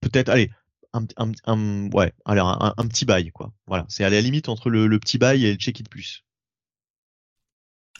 Peut-être. 0.00 0.28
Allez, 0.28 0.50
un, 0.98 1.06
un, 1.16 1.32
un, 1.46 1.90
ouais, 1.90 2.12
alors 2.24 2.74
un, 2.76 2.88
petit 2.88 3.04
bail, 3.04 3.30
quoi. 3.30 3.52
Voilà, 3.66 3.86
c'est 3.88 4.04
à 4.04 4.10
la 4.10 4.20
limite 4.20 4.48
entre 4.48 4.70
le, 4.70 4.98
petit 4.98 5.18
bail 5.18 5.44
et 5.44 5.52
le 5.52 5.58
check 5.58 5.80
it 5.80 5.88
plus. 5.88 6.24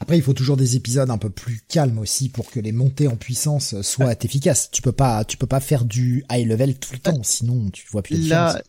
Après, 0.01 0.17
il 0.17 0.23
faut 0.23 0.33
toujours 0.33 0.57
des 0.57 0.77
épisodes 0.77 1.11
un 1.11 1.19
peu 1.19 1.31
plus 1.31 1.61
calmes 1.69 1.99
aussi 1.99 2.29
pour 2.29 2.51
que 2.51 2.61
les 2.61 2.71
montées 2.71 3.09
en 3.09 3.17
puissance 3.17 3.81
soient 3.83 4.15
efficaces. 4.23 4.71
Tu 4.71 4.81
peux 4.81 4.93
pas, 4.93 5.25
tu 5.25 5.37
peux 5.37 5.47
pas 5.47 5.61
faire 5.61 5.85
du 5.85 6.25
high 6.31 6.47
level 6.47 6.79
tout 6.79 6.93
le 6.93 7.01
temps, 7.01 7.23
sinon 7.25 7.69
tu 7.71 7.85
vois 7.91 8.03
plus 8.03 8.29
la 8.29 8.53
Là, 8.53 8.63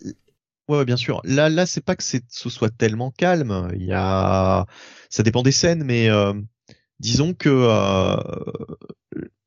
ouais, 0.70 0.86
bien 0.86 0.98
sûr. 0.98 1.22
Là, 1.24 1.50
là, 1.50 1.68
c'est 1.68 1.82
pas 1.82 1.96
que 1.96 2.04
ce 2.04 2.50
soit 2.50 2.76
tellement 2.76 3.12
calme. 3.12 3.70
Il 3.76 3.86
y 3.86 3.94
a, 3.94 4.66
ça 5.10 5.22
dépend 5.22 5.44
des 5.44 5.52
scènes, 5.52 5.84
mais 5.84 6.10
euh, 6.10 6.34
disons 7.00 7.34
que 7.34 7.50
euh, 7.50 8.18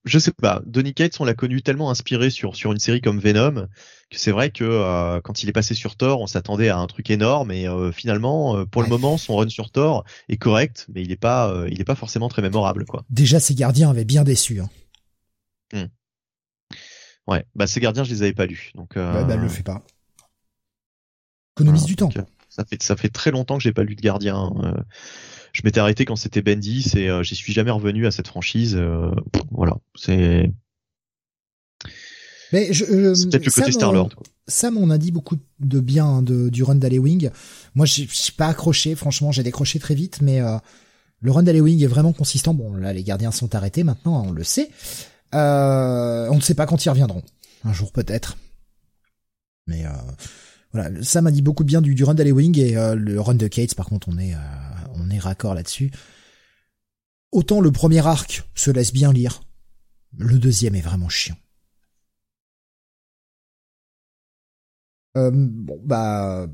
je 0.04 0.18
sais 0.18 0.32
pas, 0.32 0.62
Donny 0.66 0.94
Cates, 0.94 1.20
on 1.20 1.24
l'a 1.24 1.34
connu 1.34 1.62
tellement 1.62 1.90
inspiré 1.90 2.30
sur 2.30 2.56
sur 2.56 2.72
une 2.72 2.78
série 2.78 3.00
comme 3.00 3.20
Venom 3.20 3.68
que 4.10 4.18
c'est 4.18 4.32
vrai 4.32 4.50
que 4.50 4.64
euh, 4.64 5.20
quand 5.20 5.42
il 5.42 5.48
est 5.48 5.52
passé 5.52 5.74
sur 5.74 5.96
Thor, 5.96 6.20
on 6.20 6.26
s'attendait 6.26 6.68
à 6.68 6.78
un 6.78 6.86
truc 6.86 7.10
énorme 7.10 7.50
et 7.50 7.66
euh, 7.66 7.92
finalement, 7.92 8.56
euh, 8.56 8.64
pour 8.66 8.82
le 8.82 8.88
moment, 8.88 9.16
son 9.16 9.36
run 9.36 9.48
sur 9.48 9.70
Thor 9.70 10.04
est 10.28 10.36
correct, 10.36 10.86
mais 10.92 11.02
il 11.02 11.12
est 11.12 11.16
pas 11.16 11.64
il 11.68 11.80
est 11.80 11.84
pas 11.84 11.94
forcément 11.94 12.28
très 12.28 12.42
mémorable 12.42 12.84
quoi. 12.84 13.04
Déjà, 13.10 13.40
ses 13.40 13.54
gardiens 13.54 13.90
avaient 13.90 14.04
bien 14.04 14.24
déçu. 14.24 14.60
Hein. 14.60 14.68
Hmm. 15.72 15.86
Ouais, 17.28 17.44
bah 17.54 17.66
ces 17.66 17.80
gardiens, 17.80 18.04
je 18.04 18.10
les 18.10 18.22
avais 18.22 18.34
pas 18.34 18.46
lus, 18.46 18.72
donc. 18.74 18.92
Ouais, 18.96 19.24
bah 19.24 19.36
le 19.36 19.48
fais 19.48 19.62
pas. 19.62 19.82
Économise 21.56 21.84
du 21.84 21.96
temps. 21.96 22.10
ça 22.48 22.64
fait 22.64 22.82
ça 22.82 22.96
fait 22.96 23.08
très 23.08 23.30
longtemps 23.30 23.56
que 23.56 23.62
j'ai 23.62 23.72
pas 23.72 23.84
lu 23.84 23.94
de 23.94 24.00
gardiens 24.00 24.50
je 25.52 25.60
m'étais 25.64 25.80
arrêté 25.80 26.04
quand 26.04 26.16
c'était 26.16 26.42
Bendis 26.42 26.92
et 26.96 27.08
euh, 27.08 27.22
j'y 27.22 27.34
suis 27.34 27.52
jamais 27.52 27.70
revenu 27.70 28.06
à 28.06 28.10
cette 28.10 28.26
franchise. 28.26 28.74
Euh, 28.74 29.10
voilà, 29.50 29.76
c'est. 29.94 30.50
Mais 32.52 32.72
je, 32.72 32.84
euh, 32.84 33.14
peut-être 33.30 33.44
le 33.44 33.50
côté 33.50 33.72
Star 33.72 33.92
Lord. 33.92 34.10
Sam, 34.48 34.76
on 34.76 34.90
a 34.90 34.98
dit 34.98 35.12
beaucoup 35.12 35.36
de 35.60 35.80
bien 35.80 36.22
de, 36.22 36.48
du 36.48 36.62
run 36.62 36.74
d'Alley 36.74 36.98
Moi, 37.74 37.86
j'ai 37.86 38.08
pas 38.36 38.48
accroché. 38.48 38.94
Franchement, 38.94 39.30
j'ai 39.30 39.42
décroché 39.42 39.78
très 39.78 39.94
vite, 39.94 40.20
mais 40.20 40.40
le 41.20 41.30
run 41.30 41.44
d'Alley 41.44 41.82
est 41.82 41.86
vraiment 41.86 42.12
consistant. 42.12 42.52
Bon, 42.52 42.74
là, 42.74 42.92
les 42.92 43.04
gardiens 43.04 43.30
sont 43.30 43.54
arrêtés 43.54 43.84
maintenant, 43.84 44.24
on 44.26 44.32
le 44.32 44.44
sait. 44.44 44.70
on 45.32 46.34
ne 46.34 46.40
sait 46.40 46.54
pas 46.54 46.66
quand 46.66 46.84
ils 46.84 46.90
reviendront. 46.90 47.22
Un 47.64 47.72
jour 47.72 47.92
peut-être. 47.92 48.36
Mais 49.66 49.84
voilà, 50.72 50.90
Sam 51.02 51.28
a 51.28 51.30
dit 51.30 51.42
beaucoup 51.42 51.62
de 51.62 51.68
bien 51.68 51.80
du, 51.80 51.94
du 51.94 52.04
run 52.04 52.14
d'Alley 52.14 52.34
et 52.58 52.74
le 52.74 53.20
run 53.20 53.34
de 53.34 53.46
Cates, 53.46 53.74
par 53.74 53.86
contre, 53.86 54.08
on 54.10 54.18
est 54.18 54.34
on 54.96 55.10
est 55.10 55.18
raccord 55.18 55.54
là-dessus. 55.54 55.90
Autant 57.32 57.60
le 57.60 57.72
premier 57.72 58.06
arc 58.06 58.44
se 58.54 58.70
laisse 58.70 58.92
bien 58.92 59.12
lire, 59.12 59.40
le 60.16 60.38
deuxième 60.38 60.74
est 60.74 60.80
vraiment 60.80 61.08
chiant. 61.08 61.36
Euh, 65.16 65.30
bon, 65.32 65.80
bah, 65.84 66.46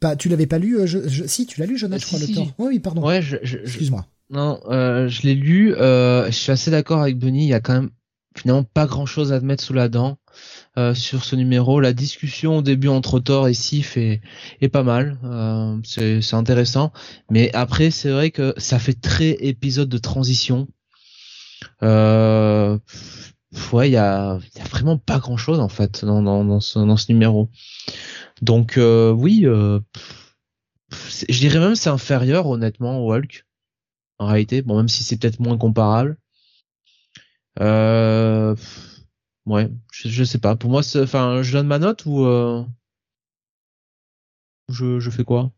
bah, 0.00 0.16
tu 0.16 0.28
l'avais 0.28 0.46
pas 0.46 0.58
lu, 0.58 0.78
euh, 0.78 0.86
je, 0.86 1.26
si, 1.26 1.46
tu 1.46 1.60
l'as 1.60 1.66
lu, 1.66 1.78
Jonathan, 1.78 2.00
je 2.00 2.06
crois, 2.06 2.18
le 2.18 2.34
temps. 2.34 2.54
oui, 2.58 2.78
pardon. 2.78 3.04
Ouais, 3.06 3.20
excuse-moi. 3.42 4.06
Non, 4.30 4.60
euh, 4.68 5.08
je 5.08 5.22
l'ai 5.22 5.34
lu. 5.34 5.74
je 5.76 6.28
suis 6.30 6.52
assez 6.52 6.70
d'accord 6.70 7.02
avec 7.02 7.18
Benny. 7.18 7.44
Il 7.44 7.48
y 7.48 7.54
a 7.54 7.60
quand 7.60 7.74
même 7.74 7.90
finalement 8.36 8.64
pas 8.64 8.86
grand-chose 8.86 9.32
à 9.32 9.40
te 9.40 9.44
mettre 9.44 9.62
sous 9.62 9.74
la 9.74 9.88
dent. 9.88 10.18
Euh, 10.76 10.92
sur 10.92 11.24
ce 11.24 11.36
numéro. 11.36 11.78
La 11.78 11.92
discussion 11.92 12.58
au 12.58 12.62
début 12.62 12.88
entre 12.88 13.20
Thor 13.20 13.46
et 13.46 13.54
Sif 13.54 13.96
est, 13.96 14.20
pas 14.72 14.82
mal, 14.82 15.18
euh, 15.22 15.78
c'est 15.84 16.34
intéressant. 16.34 16.92
Mais 17.30 17.54
après, 17.54 17.92
c'est 17.92 18.10
vrai 18.10 18.32
que 18.32 18.54
ça 18.56 18.80
fait 18.80 19.00
très 19.00 19.30
épisode 19.40 19.88
de 19.88 19.98
transition. 19.98 20.66
Euh, 21.84 22.76
ouais, 23.72 23.88
il 23.88 23.92
y 23.92 23.96
a, 23.96 24.40
vraiment 24.68 24.98
pas 24.98 25.20
grand 25.20 25.36
chose 25.36 25.60
en 25.60 25.68
fait 25.68 26.04
dans, 26.04 26.60
ce, 26.60 27.12
numéro. 27.12 27.50
Donc 28.42 28.74
oui, 28.76 29.46
je 31.28 31.38
dirais 31.38 31.60
même 31.60 31.76
c'est 31.76 31.90
inférieur 31.90 32.48
honnêtement 32.48 32.98
au 32.98 33.14
Hulk. 33.14 33.46
En 34.18 34.26
réalité, 34.26 34.62
bon 34.62 34.76
même 34.76 34.88
si 34.88 35.04
c'est 35.04 35.18
peut-être 35.18 35.38
moins 35.38 35.56
comparable. 35.56 36.16
Ouais, 39.46 39.70
je, 39.92 40.08
je 40.08 40.24
sais 40.24 40.38
pas. 40.38 40.56
Pour 40.56 40.70
moi, 40.70 40.80
enfin, 40.96 41.42
je 41.42 41.52
donne 41.52 41.66
ma 41.66 41.78
note 41.78 42.06
ou 42.06 42.24
euh... 42.24 42.64
je, 44.70 45.00
je 45.00 45.10
fais 45.10 45.24
quoi? 45.24 45.52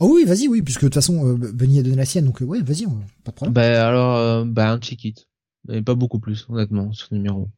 Oh 0.00 0.14
oui, 0.14 0.24
vas-y, 0.24 0.46
oui, 0.46 0.62
puisque 0.62 0.82
de 0.82 0.86
toute 0.86 0.94
façon, 0.94 1.26
euh, 1.26 1.36
Benny 1.36 1.80
a 1.80 1.82
donné 1.82 1.96
la 1.96 2.04
sienne, 2.04 2.24
donc 2.24 2.40
euh, 2.40 2.44
ouais, 2.44 2.62
vas-y, 2.62 2.86
pas 3.24 3.32
de 3.32 3.36
problème. 3.36 3.52
Bah 3.52 3.88
alors, 3.88 4.16
euh, 4.16 4.44
bah 4.44 4.70
un 4.70 4.78
check 4.78 5.04
it, 5.04 5.28
mais 5.66 5.82
pas 5.82 5.96
beaucoup 5.96 6.20
plus, 6.20 6.46
honnêtement, 6.48 6.92
ce 6.92 7.12
numéro. 7.12 7.48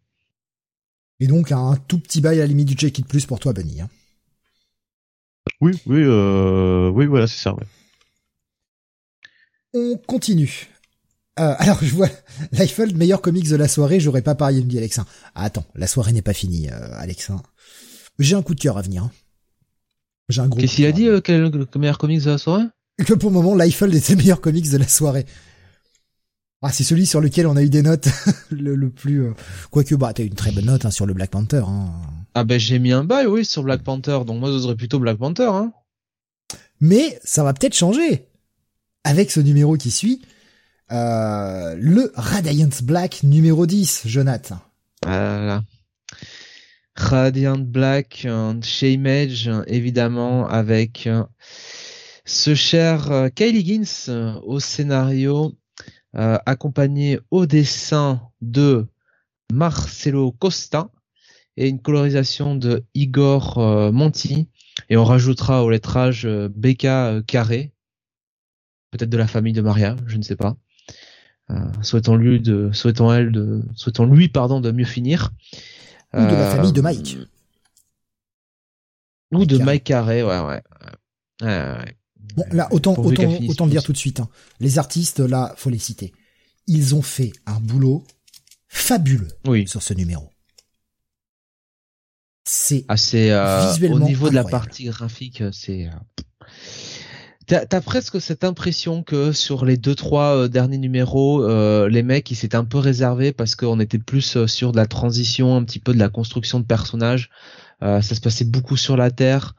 Et 1.20 1.26
donc 1.26 1.52
un 1.52 1.76
tout 1.76 1.98
petit 1.98 2.22
bail 2.22 2.38
à 2.38 2.42
la 2.42 2.46
limite 2.46 2.68
du 2.68 2.74
check 2.74 2.98
it 2.98 3.06
plus 3.06 3.26
pour 3.26 3.38
toi, 3.40 3.52
Benny. 3.52 3.82
Hein. 3.82 3.90
Oui, 5.60 5.72
oui, 5.84 6.02
euh, 6.02 6.88
oui, 6.88 7.04
voilà, 7.04 7.26
c'est 7.26 7.42
ça. 7.42 7.54
Ouais. 7.54 7.66
On 9.74 9.98
continue 9.98 10.68
euh, 11.38 11.54
alors 11.58 11.78
je 11.82 11.94
vois 11.94 12.08
Liefeld, 12.52 12.96
meilleur 12.96 13.22
comics 13.22 13.48
de 13.48 13.56
la 13.56 13.68
soirée, 13.68 14.00
j'aurais 14.00 14.22
pas 14.22 14.34
parié, 14.34 14.62
me 14.62 14.68
dit 14.68 14.78
Alexin. 14.78 15.06
Ah, 15.34 15.44
attends, 15.44 15.64
la 15.74 15.86
soirée 15.86 16.12
n'est 16.12 16.22
pas 16.22 16.34
finie, 16.34 16.68
euh, 16.70 16.98
Alexin. 16.98 17.42
J'ai 18.18 18.36
un 18.36 18.42
coup 18.42 18.54
de 18.54 18.60
cœur 18.60 18.76
à 18.76 18.82
venir. 18.82 19.04
Hein. 19.04 19.10
J'ai 20.28 20.40
un 20.40 20.48
gros. 20.48 20.60
Qu'est-ce 20.60 20.76
qu'il 20.76 20.86
a 20.86 20.92
dit 20.92 21.08
euh, 21.08 21.20
Quel 21.20 21.42
le 21.42 21.66
meilleur 21.76 21.98
comics 21.98 22.22
de 22.22 22.30
la 22.30 22.38
soirée? 22.38 22.64
Que 22.98 23.14
pour 23.14 23.30
le 23.30 23.34
moment, 23.34 23.54
Liefeld 23.54 23.94
était 23.94 24.12
le 24.12 24.18
meilleur 24.18 24.40
comics 24.40 24.70
de 24.70 24.76
la 24.76 24.88
soirée. 24.88 25.24
Ah, 26.62 26.70
c'est 26.70 26.84
celui 26.84 27.06
sur 27.06 27.22
lequel 27.22 27.46
on 27.46 27.56
a 27.56 27.62
eu 27.62 27.70
des 27.70 27.82
notes 27.82 28.08
le, 28.50 28.90
plus. 28.90 29.24
Euh... 29.24 29.32
Quoique, 29.70 29.94
bah, 29.94 30.12
t'as 30.12 30.22
eu 30.22 30.26
une 30.26 30.34
très 30.34 30.52
bonne 30.52 30.66
note 30.66 30.84
hein, 30.84 30.90
sur 30.90 31.06
le 31.06 31.14
Black 31.14 31.30
Panther. 31.30 31.62
Hein. 31.66 31.90
Ah 32.34 32.44
ben 32.44 32.60
j'ai 32.60 32.78
mis 32.78 32.92
un 32.92 33.02
bail, 33.02 33.26
oui, 33.26 33.44
sur 33.44 33.62
Black 33.62 33.82
Panther. 33.82 34.20
Donc 34.26 34.38
moi, 34.38 34.50
j'oserais 34.50 34.76
plutôt 34.76 34.98
Black 34.98 35.16
Panther. 35.16 35.48
Hein. 35.50 35.72
Mais 36.80 37.18
ça 37.24 37.42
va 37.42 37.54
peut-être 37.54 37.74
changer 37.74 38.26
avec 39.04 39.30
ce 39.30 39.40
numéro 39.40 39.76
qui 39.76 39.90
suit. 39.90 40.20
Euh, 40.92 41.76
le 41.78 42.10
Radiant 42.16 42.68
Black 42.82 43.22
numéro 43.22 43.64
10, 43.66 44.02
Jonathan. 44.06 44.58
Voilà. 45.04 45.62
Radiant 46.96 47.58
Black 47.58 48.26
chez 48.62 48.92
Image, 48.92 49.50
évidemment, 49.68 50.48
avec 50.48 51.06
euh, 51.06 51.24
ce 52.24 52.56
cher 52.56 53.12
euh, 53.12 53.28
Kylie 53.28 53.60
Higgins 53.60 54.40
au 54.44 54.58
scénario, 54.58 55.52
accompagné 56.12 57.20
au 57.30 57.46
dessin 57.46 58.20
de 58.40 58.88
Marcelo 59.52 60.32
Costa 60.32 60.90
et 61.56 61.68
une 61.68 61.80
colorisation 61.80 62.56
de 62.56 62.84
Igor 62.94 63.92
Monti. 63.92 64.48
Et 64.88 64.96
on 64.96 65.04
rajoutera 65.04 65.62
au 65.62 65.70
lettrage 65.70 66.26
Becca 66.26 67.20
Carré, 67.28 67.72
peut-être 68.90 69.08
de 69.08 69.16
la 69.16 69.28
famille 69.28 69.52
de 69.52 69.62
Maria, 69.62 69.94
je 70.08 70.16
ne 70.16 70.22
sais 70.22 70.34
pas. 70.34 70.56
Euh, 71.50 71.58
souhaitons 71.82 72.16
lui 72.16 72.40
de, 72.40 72.70
souhaitons 72.72 73.12
elle 73.12 73.32
de, 73.32 73.62
souhaitons 73.74 74.06
lui 74.06 74.28
pardon 74.28 74.60
de 74.60 74.70
mieux 74.70 74.84
finir. 74.84 75.32
Ou 76.12 76.20
de 76.20 76.32
la 76.32 76.56
famille 76.56 76.72
de 76.72 76.80
Mike. 76.80 77.18
Euh, 77.18 77.26
ou 79.36 79.46
de 79.46 79.58
Mike 79.58 79.84
Carré, 79.84 80.22
ouais, 80.22 80.40
ouais. 80.40 80.62
Bon, 82.36 82.44
là, 82.52 82.68
autant, 82.70 82.94
autant, 82.96 83.28
autant 83.48 83.64
le 83.64 83.70
dire 83.70 83.82
tout 83.82 83.92
de 83.92 83.96
suite. 83.96 84.20
Hein. 84.20 84.28
Les 84.60 84.78
artistes, 84.78 85.20
là, 85.20 85.52
faut 85.56 85.70
les 85.70 85.78
citer. 85.78 86.12
Ils 86.66 86.94
ont 86.94 87.02
fait 87.02 87.32
un 87.46 87.58
boulot 87.58 88.04
fabuleux 88.68 89.28
oui. 89.46 89.66
sur 89.66 89.82
ce 89.82 89.94
numéro. 89.94 90.30
C'est 92.44 92.84
assez 92.88 93.30
euh, 93.30 93.72
au 93.90 94.00
niveau 94.00 94.28
de 94.28 94.34
la 94.34 94.44
partie 94.44 94.84
graphique, 94.84 95.42
c'est 95.52 95.88
T'as 97.50 97.80
presque 97.80 98.20
cette 98.20 98.44
impression 98.44 99.02
que 99.02 99.32
sur 99.32 99.64
les 99.64 99.76
deux 99.76 99.96
trois 99.96 100.36
euh, 100.36 100.48
derniers 100.48 100.78
numéros, 100.78 101.42
euh, 101.42 101.88
les 101.88 102.04
mecs 102.04 102.30
ils 102.30 102.36
s'étaient 102.36 102.56
un 102.56 102.64
peu 102.64 102.78
réservés 102.78 103.32
parce 103.32 103.56
qu'on 103.56 103.80
était 103.80 103.98
plus 103.98 104.36
euh, 104.36 104.46
sur 104.46 104.70
de 104.70 104.76
la 104.76 104.86
transition, 104.86 105.56
un 105.56 105.64
petit 105.64 105.80
peu 105.80 105.92
de 105.92 105.98
la 105.98 106.08
construction 106.08 106.60
de 106.60 106.64
personnages. 106.64 107.28
ça 107.80 108.02
se 108.02 108.20
passait 108.20 108.44
beaucoup 108.44 108.76
sur 108.76 108.96
la 108.96 109.10
terre. 109.10 109.56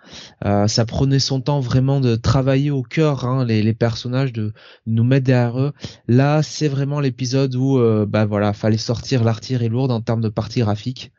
ça 0.68 0.86
prenait 0.86 1.20
son 1.20 1.42
temps 1.42 1.60
vraiment 1.60 2.00
de 2.00 2.16
travailler 2.16 2.72
au 2.72 2.84
cœur 2.84 3.26
hein, 3.26 3.44
les, 3.46 3.62
les, 3.62 3.74
personnages, 3.74 4.32
de 4.32 4.54
nous 4.86 5.04
mettre 5.04 5.26
derrière 5.26 5.60
eux. 5.60 5.74
Là, 6.08 6.44
c'est 6.44 6.70
vraiment 6.70 7.02
l'épisode 7.02 7.56
où 7.56 7.80
bah 8.08 8.26
voilà, 8.26 8.54
fallait 8.54 8.78
sortir 8.78 9.24
l'artillerie 9.24 9.70
lourde 9.70 9.92
en 9.92 10.02
termes 10.02 10.22
de 10.22 10.30
partie 10.30 10.62
graphique. 10.62 11.12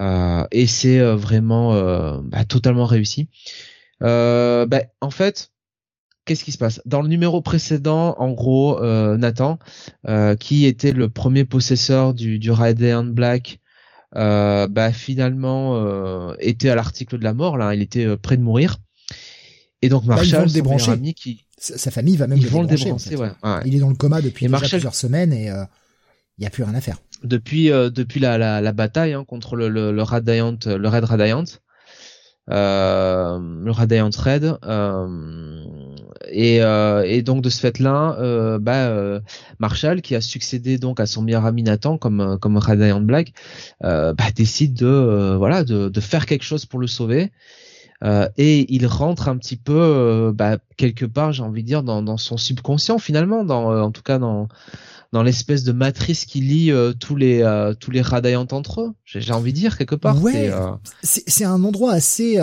et 0.00 0.66
c'est 0.66 1.00
vraiment 1.14 2.20
bah, 2.22 2.44
totalement 2.44 2.86
réussi. 2.86 3.28
Bah, 4.00 4.82
en 5.00 5.10
fait, 5.10 5.52
qu'est-ce 6.26 6.44
qui 6.44 6.52
se 6.52 6.58
passe? 6.58 6.82
Dans 6.84 7.00
le 7.00 7.08
numéro 7.08 7.40
précédent, 7.40 8.14
en 8.18 8.32
gros, 8.32 8.82
euh, 8.82 9.16
Nathan, 9.16 9.58
euh, 10.06 10.36
qui 10.36 10.66
était 10.66 10.92
le 10.92 11.08
premier 11.08 11.46
possesseur 11.46 12.12
du, 12.12 12.38
du 12.38 12.50
Radiant 12.50 13.04
Black, 13.04 13.60
euh, 14.16 14.68
bah, 14.68 14.92
finalement 14.92 16.34
était 16.38 16.68
à 16.68 16.74
l'article 16.74 17.18
de 17.18 17.24
la 17.24 17.32
mort. 17.32 17.56
Là, 17.56 17.74
il 17.74 17.80
était 17.80 18.16
près 18.18 18.36
de 18.36 18.42
mourir. 18.42 18.76
Et 19.82 19.88
donc 19.88 20.04
bah, 20.04 20.16
Marshall, 20.16 20.50
son 20.50 20.92
ami, 20.92 21.14
qui 21.14 21.44
sa 21.58 21.90
famille 21.90 22.16
va 22.16 22.26
même 22.26 22.38
ils 22.38 22.46
vont 22.48 22.60
le 22.60 22.68
débrancher. 22.68 23.16
Ouais. 23.16 23.30
Il 23.64 23.74
est 23.74 23.78
dans 23.78 23.88
le 23.88 23.94
coma 23.94 24.20
depuis 24.20 24.46
plusieurs 24.48 24.94
semaines 24.94 25.32
et 25.32 25.46
il 25.46 26.40
n'y 26.40 26.46
a 26.46 26.50
plus 26.50 26.64
rien 26.64 26.74
à 26.74 26.80
faire. 26.80 26.98
Depuis 27.22 27.68
depuis 27.68 28.20
la, 28.20 28.36
la, 28.36 28.60
la 28.60 28.72
bataille 28.72 29.14
hein, 29.14 29.24
contre 29.24 29.56
le, 29.56 29.68
le, 29.68 29.92
le 29.92 30.02
Radiant, 30.02 30.58
le 30.66 30.88
Red 30.88 31.04
Radiant. 31.04 31.44
Euh, 32.48 33.40
le 33.64 33.70
Radiant 33.72 34.10
Red 34.16 34.58
euh, 34.64 35.64
et, 36.30 36.62
euh, 36.62 37.02
et, 37.04 37.22
donc 37.22 37.42
de 37.42 37.50
ce 37.50 37.58
fait-là, 37.58 38.16
euh, 38.20 38.58
bah, 38.60 38.86
euh, 38.86 39.20
Marshall, 39.58 40.00
qui 40.00 40.14
a 40.14 40.20
succédé 40.20 40.78
donc 40.78 41.00
à 41.00 41.06
son 41.06 41.22
meilleur 41.22 41.44
ami 41.44 41.64
Nathan 41.64 41.98
comme 41.98 42.38
comme 42.40 42.56
Radiant 42.56 43.00
Black, 43.00 43.32
bah, 43.80 44.14
décide 44.34 44.74
de 44.74 45.34
voilà 45.36 45.64
de, 45.64 45.88
de, 45.88 46.00
faire 46.00 46.26
quelque 46.26 46.44
chose 46.44 46.66
pour 46.66 46.78
le 46.78 46.86
sauver. 46.86 47.32
et 48.04 48.74
il 48.74 48.86
rentre 48.86 49.28
un 49.28 49.36
petit 49.38 49.56
peu 49.56 50.32
bah, 50.34 50.58
quelque 50.76 51.04
part, 51.04 51.32
j'ai 51.32 51.42
envie 51.42 51.62
de 51.62 51.68
dire, 51.68 51.82
dans, 51.82 52.02
dans 52.02 52.16
son 52.16 52.36
subconscient 52.36 52.98
finalement, 52.98 53.44
dans 53.44 53.82
en 53.82 53.90
tout 53.90 54.02
cas 54.02 54.18
dans 54.18 54.48
dans 55.16 55.22
l'espèce 55.22 55.64
de 55.64 55.72
matrice 55.72 56.26
qui 56.26 56.42
lie 56.42 56.70
euh, 56.70 56.92
tous 56.92 57.16
les 57.16 57.40
euh, 57.40 57.72
tous 57.72 57.90
les 57.90 58.02
Radiant 58.02 58.46
entre 58.50 58.82
eux. 58.82 58.92
J'ai 59.06 59.32
envie 59.32 59.54
de 59.54 59.58
dire 59.58 59.78
quelque 59.78 59.94
part. 59.94 60.22
Ouais. 60.22 60.52
C'est 61.02 61.44
un 61.44 61.64
endroit 61.64 61.92
assez 61.92 62.36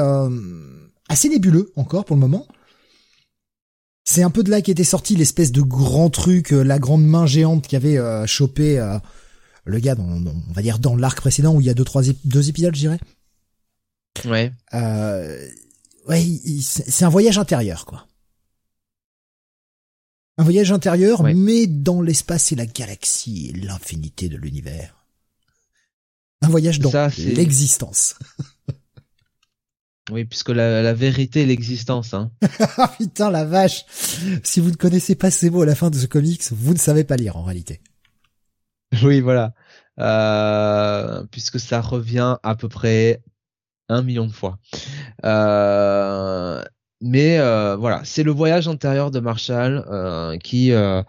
assez 1.07 1.29
nébuleux 1.29 1.71
encore 1.75 2.03
pour 2.03 2.15
le 2.15 2.19
moment. 2.19 2.47
C'est 4.05 4.23
un 4.23 4.31
peu 4.31 4.41
de 4.41 4.49
là 4.49 4.63
qu'était 4.63 4.83
sorti 4.83 5.15
l'espèce 5.15 5.51
de 5.51 5.61
grand 5.61 6.09
truc, 6.09 6.49
la 6.49 6.79
grande 6.79 7.05
main 7.05 7.27
géante 7.27 7.67
qui 7.67 7.75
avait 7.75 7.99
chopé 8.25 8.83
le 9.65 9.79
gars, 9.79 9.93
dans, 9.93 10.03
on 10.03 10.53
va 10.53 10.63
dire 10.63 10.79
dans 10.79 10.95
l'arc 10.95 11.21
précédent 11.21 11.53
où 11.53 11.61
il 11.61 11.67
y 11.67 11.69
a 11.69 11.75
deux 11.75 11.85
trois 11.85 12.01
deux 12.25 12.49
épisodes, 12.49 12.73
je 12.73 12.79
dirais. 12.79 12.99
Ouais. 14.25 14.51
ouais, 16.07 16.25
c'est 16.59 17.05
un 17.05 17.09
voyage 17.09 17.37
intérieur 17.37 17.85
quoi. 17.85 18.07
Un 20.37 20.43
voyage 20.43 20.71
intérieur, 20.71 21.23
mais 21.23 21.67
dans 21.67 22.01
l'espace 22.01 22.51
et 22.51 22.55
la 22.55 22.65
galaxie 22.65 23.49
et 23.49 23.59
l'infinité 23.59 24.29
de 24.29 24.37
l'univers. 24.37 24.95
Un 26.41 26.49
voyage 26.49 26.79
dans 26.79 26.91
l'existence. 27.17 28.15
oui, 30.11 30.25
puisque 30.25 30.49
la, 30.49 30.93
vérité 30.93 31.43
est 31.43 31.45
l'existence. 31.45 32.13
Hein. 32.13 32.31
Ah, 32.77 32.93
putain, 32.97 33.29
la 33.29 33.45
vache 33.45 33.85
Si 34.43 34.59
vous 34.59 34.71
ne 34.71 34.75
connaissez 34.75 35.15
pas 35.15 35.31
ces 35.31 35.49
mots 35.49 35.61
à 35.61 35.65
la 35.65 35.75
fin 35.75 35.89
de 35.89 35.97
ce 35.97 36.07
comics, 36.07 36.43
vous 36.51 36.73
ne 36.73 36.79
savez 36.79 37.03
pas 37.03 37.15
lire 37.15 37.37
en 37.37 37.43
réalité. 37.43 37.81
Oui, 39.03 39.21
voilà. 39.21 39.53
Euh, 39.99 41.23
puisque 41.31 41.59
ça 41.59 41.79
revient 41.79 42.37
à 42.41 42.55
peu 42.55 42.67
près 42.67 43.21
un 43.89 44.01
million 44.01 44.25
de 44.25 44.31
fois. 44.31 44.57
Euh, 45.23 46.63
mais 47.03 47.37
euh, 47.37 47.75
voilà, 47.75 48.01
c'est 48.05 48.23
le 48.23 48.31
voyage 48.31 48.69
intérieur 48.69 49.11
de 49.11 49.19
Marshall 49.19 49.85
euh, 49.91 50.37
qui 50.37 50.71
euh, 50.71 51.03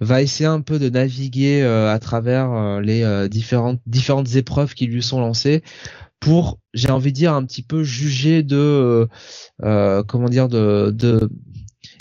va 0.00 0.20
essayer 0.20 0.46
un 0.46 0.60
peu 0.60 0.78
de 0.78 0.90
naviguer 0.90 1.62
à 1.62 1.98
travers 1.98 2.80
les 2.80 3.28
différentes 3.28 3.80
différentes 3.86 4.34
épreuves 4.36 4.74
qui 4.74 4.86
lui 4.86 5.02
sont 5.02 5.20
lancées 5.20 5.62
pour, 6.20 6.58
j'ai 6.74 6.90
envie 6.90 7.12
de 7.12 7.16
dire, 7.16 7.32
un 7.32 7.44
petit 7.46 7.62
peu 7.62 7.82
juger 7.82 8.42
de 8.42 9.08
comment 9.60 10.28
dire 10.28 10.48
de 10.48 10.92
de 10.94 11.30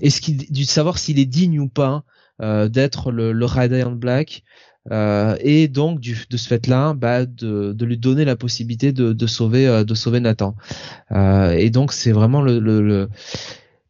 est-ce 0.01 0.19
qu'il 0.19 0.51
du 0.51 0.65
savoir 0.65 0.97
s'il 0.97 1.17
est 1.19 1.25
digne 1.25 1.59
ou 1.59 1.69
pas 1.69 2.03
d'être 2.41 3.11
le, 3.11 3.31
le 3.31 3.45
Radiant 3.45 3.91
Black 3.91 4.43
euh, 4.91 5.35
et 5.41 5.67
donc 5.67 5.99
du, 5.99 6.25
de 6.29 6.37
ce 6.37 6.47
fait-là, 6.47 6.93
bah, 6.93 7.25
de, 7.25 7.73
de, 7.73 7.85
lui 7.85 7.97
donner 7.97 8.25
la 8.25 8.35
possibilité 8.35 8.91
de, 8.91 9.13
de 9.13 9.27
sauver, 9.27 9.67
euh, 9.67 9.83
de 9.83 9.93
sauver 9.93 10.19
Nathan. 10.19 10.55
Euh, 11.11 11.51
et 11.51 11.69
donc 11.69 11.93
c'est 11.93 12.11
vraiment 12.11 12.41
le, 12.41 12.59
le, 12.59 12.81
le, 12.81 13.09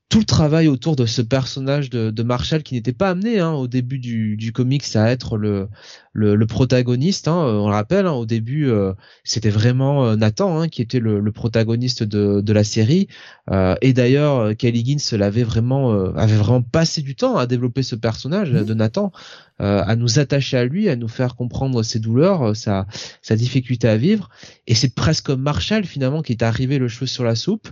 tout 0.09 0.17
le 0.17 0.25
travail 0.25 0.67
autour 0.67 0.95
de 0.95 1.05
ce 1.05 1.21
personnage 1.21 1.91
de, 1.91 2.09
de 2.09 2.23
Marshall 2.23 2.63
qui 2.63 2.73
n'était 2.73 2.93
pas 2.93 3.11
amené 3.11 3.39
hein, 3.39 3.51
au 3.51 3.67
début 3.67 3.99
du, 3.99 4.37
du 4.37 4.51
comics 4.51 4.95
à 4.95 5.11
être 5.11 5.37
le, 5.37 5.67
le, 6.13 6.33
le 6.33 6.47
protagoniste. 6.47 7.27
Hein, 7.27 7.37
on 7.37 7.67
le 7.67 7.73
rappelle, 7.73 8.07
hein, 8.07 8.13
au 8.13 8.25
début, 8.25 8.67
euh, 8.69 8.93
c'était 9.23 9.51
vraiment 9.51 10.07
euh, 10.07 10.15
Nathan 10.15 10.59
hein, 10.59 10.67
qui 10.67 10.81
était 10.81 10.99
le, 10.99 11.19
le, 11.19 11.31
protagoniste 11.31 12.01
de, 12.01 12.41
de 12.41 12.53
la 12.53 12.63
série. 12.63 13.07
Euh, 13.51 13.75
et 13.81 13.93
d'ailleurs, 13.93 14.57
Kelly 14.57 14.79
Higgins 14.79 15.17
l'avait 15.17 15.43
vraiment, 15.43 15.93
avait 16.15 16.35
vraiment 16.37 16.63
passé 16.63 17.03
du 17.03 17.15
temps 17.15 17.37
à 17.37 17.45
développer 17.45 17.83
ce 17.83 17.95
personnage 17.95 18.51
de 18.51 18.73
Nathan, 18.73 19.11
à 19.59 19.95
nous 19.95 20.17
attacher 20.17 20.57
à 20.57 20.65
lui, 20.65 20.89
à 20.89 20.95
nous 20.95 21.07
faire 21.07 21.35
comprendre 21.35 21.83
ses 21.83 21.99
douleurs, 21.99 22.55
sa, 22.55 22.87
sa 23.21 23.35
difficulté 23.35 23.87
à 23.87 23.97
vivre. 23.97 24.29
Et 24.65 24.73
c'est 24.73 24.95
presque 24.95 25.29
Marshall 25.29 25.85
finalement 25.85 26.23
qui 26.23 26.31
est 26.31 26.41
arrivé 26.41 26.79
le 26.79 26.87
cheveu 26.87 27.05
sur 27.05 27.23
la 27.23 27.35
soupe. 27.35 27.69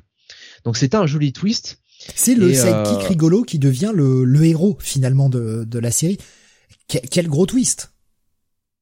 Donc 0.64 0.78
c'était 0.78 0.98
un 0.98 1.08
joli 1.08 1.34
twist. 1.34 1.80
C'est 2.16 2.36
le 2.36 2.54
sidekick 2.54 3.04
euh, 3.04 3.08
rigolo 3.08 3.44
qui 3.44 3.60
devient 3.60 3.92
le, 3.94 4.24
le 4.24 4.46
héros 4.46 4.78
finalement 4.80 5.30
de, 5.30 5.64
de 5.66 5.80
la 5.80 5.92
série. 5.92 6.18
quel 6.88 7.28
gros 7.28 7.46
twist 7.46 7.94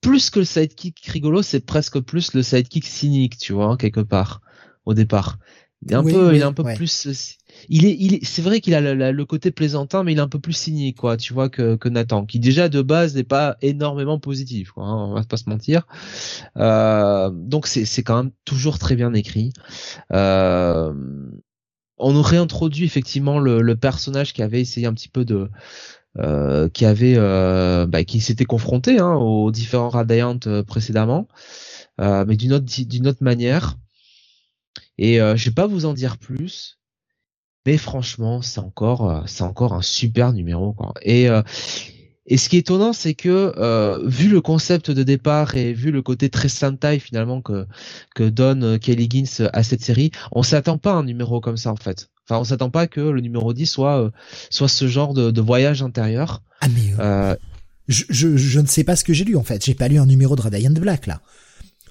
Plus 0.02 0.30
que 0.30 0.40
le 0.40 0.46
sidekick 0.46 1.00
rigolo, 1.06 1.42
c'est 1.42 1.66
presque 1.66 2.00
plus 2.00 2.34
le 2.34 2.44
sidekick 2.44 2.86
cynique, 2.86 3.38
tu 3.38 3.54
vois, 3.54 3.78
quelque 3.78 4.02
part, 4.02 4.42
au 4.86 4.94
départ. 4.94 5.40
Il 5.86 5.92
est 5.92 5.96
un 5.96 6.04
peu, 6.04 6.36
il 6.36 6.42
est 6.42 6.44
un 6.44 6.54
peu 6.54 6.64
plus. 6.64 7.38
Il 7.70 7.86
est, 7.86 7.96
il 8.00 8.16
est, 8.16 8.26
c'est 8.26 8.42
vrai 8.42 8.60
qu'il 8.60 8.74
a 8.74 9.12
le, 9.12 9.26
côté 9.26 9.52
plaisantin, 9.52 10.04
mais 10.04 10.14
il 10.14 10.18
est 10.18 10.22
un 10.22 10.28
peu 10.28 10.40
plus 10.40 10.54
cynique, 10.54 10.98
quoi. 10.98 11.16
Tu 11.16 11.34
vois 11.34 11.50
que, 11.50 11.76
que 11.76 11.90
Nathan, 11.90 12.26
qui 12.26 12.40
déjà 12.40 12.70
de 12.70 12.82
base 12.82 13.16
n'est 13.16 13.24
pas 13.24 13.56
énormément 13.62 14.20
positif, 14.20 14.72
quoi. 14.72 14.86
Hein, 14.86 15.10
on 15.10 15.14
va 15.14 15.24
pas 15.24 15.38
se 15.38 15.50
mentir. 15.50 15.86
Euh, 16.58 17.30
donc 17.32 17.68
c'est, 17.68 17.86
c'est 17.86 18.04
quand 18.04 18.24
même 18.24 18.32
toujours 18.46 18.80
très 18.80 18.96
bien 18.96 19.14
écrit. 19.14 19.54
Euh, 20.12 20.94
on 21.98 22.14
nous 22.14 22.22
réintroduit 22.22 22.86
effectivement 22.86 23.40
le, 23.40 23.76
personnage 23.76 24.34
qui 24.34 24.42
avait 24.44 24.62
essayé 24.62 24.88
un 24.88 24.94
petit 24.94 25.10
peu 25.10 25.26
de 25.26 25.50
qui 26.74 26.86
avait 26.86 27.16
bah, 27.88 28.04
qui 28.04 28.20
s'était 28.20 28.46
confronté 28.46 29.00
hein, 29.00 29.14
aux 29.16 29.52
différents 29.52 29.90
Radiant 29.90 30.40
précédemment 30.66 31.28
mais 32.00 32.36
d'une 32.36 32.54
autre 32.54 32.66
d'une 32.66 33.08
autre 33.08 33.24
manière 33.24 33.78
et 34.98 35.18
je 35.18 35.46
vais 35.46 35.54
pas 35.54 35.68
vous 35.68 35.86
en 35.86 35.94
dire 35.94 36.18
plus 36.18 36.80
mais 37.66 37.78
franchement 37.78 38.42
c'est 38.42 38.60
encore 38.60 39.24
c'est 39.28 39.44
encore 39.44 39.74
un 39.74 39.82
super 39.82 40.32
numéro 40.34 40.74
quoi. 40.74 40.94
et 41.02 41.30
et 42.28 42.38
ce 42.38 42.50
qui 42.50 42.56
est 42.56 42.60
étonnant, 42.60 42.92
c'est 42.92 43.14
que 43.14 43.54
euh, 43.58 44.00
vu 44.04 44.30
le 44.30 44.42
concept 44.42 44.90
de 44.90 45.04
départ 45.04 45.56
et 45.56 45.74
vu 45.74 45.92
le 45.92 46.02
côté 46.02 46.30
très 46.30 46.50
Sentai 46.50 47.00
finalement 47.00 47.42
que 47.42 47.68
que 48.16 48.24
donne 48.24 48.64
euh, 48.64 48.78
Kelly 48.80 49.08
Gins 49.10 49.48
à 49.54 49.62
cette 49.62 49.84
série, 49.84 50.12
on 50.32 50.42
s'attend 50.42 50.80
pas 50.80 50.94
à 50.94 50.96
un 50.96 51.04
numéro 51.04 51.40
comme 51.40 51.58
ça 51.58 51.72
en 51.72 51.76
fait. 51.76 52.10
Enfin, 52.28 52.40
on 52.40 52.44
s'attend 52.44 52.72
pas 52.72 52.88
que 52.88 53.02
le 53.02 53.22
numéro 53.22 53.54
10 53.54 53.68
soit 53.68 54.02
euh, 54.02 54.10
soit 54.50 54.68
ce 54.68 54.88
genre 54.88 55.14
de, 55.14 55.30
de 55.30 55.42
voyage 55.42 55.84
intérieur. 55.84 56.42
Ah 56.62 56.68
mais 56.70 56.96
euh, 57.00 57.36
je, 57.88 58.06
je, 58.10 58.36
je 58.36 58.60
ne 58.60 58.66
sais 58.66 58.84
pas 58.84 58.96
ce 58.96 59.04
que 59.04 59.14
j'ai 59.14 59.26
lu 59.26 59.36
en 59.36 59.44
fait. 59.44 59.64
J'ai 59.64 59.76
pas 59.76 59.88
lu 59.88 60.00
un 60.00 60.08
numéro 60.08 60.36
de 60.36 60.42
Radiant 60.42 60.72
Black 60.72 61.06
là. 61.06 61.22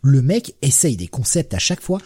Le 0.03 0.21
mec 0.21 0.57
essaye 0.63 0.97
des 0.97 1.07
concepts 1.07 1.55
à 1.55 1.61
chaque 1.61 1.81
fois. 1.81 2.01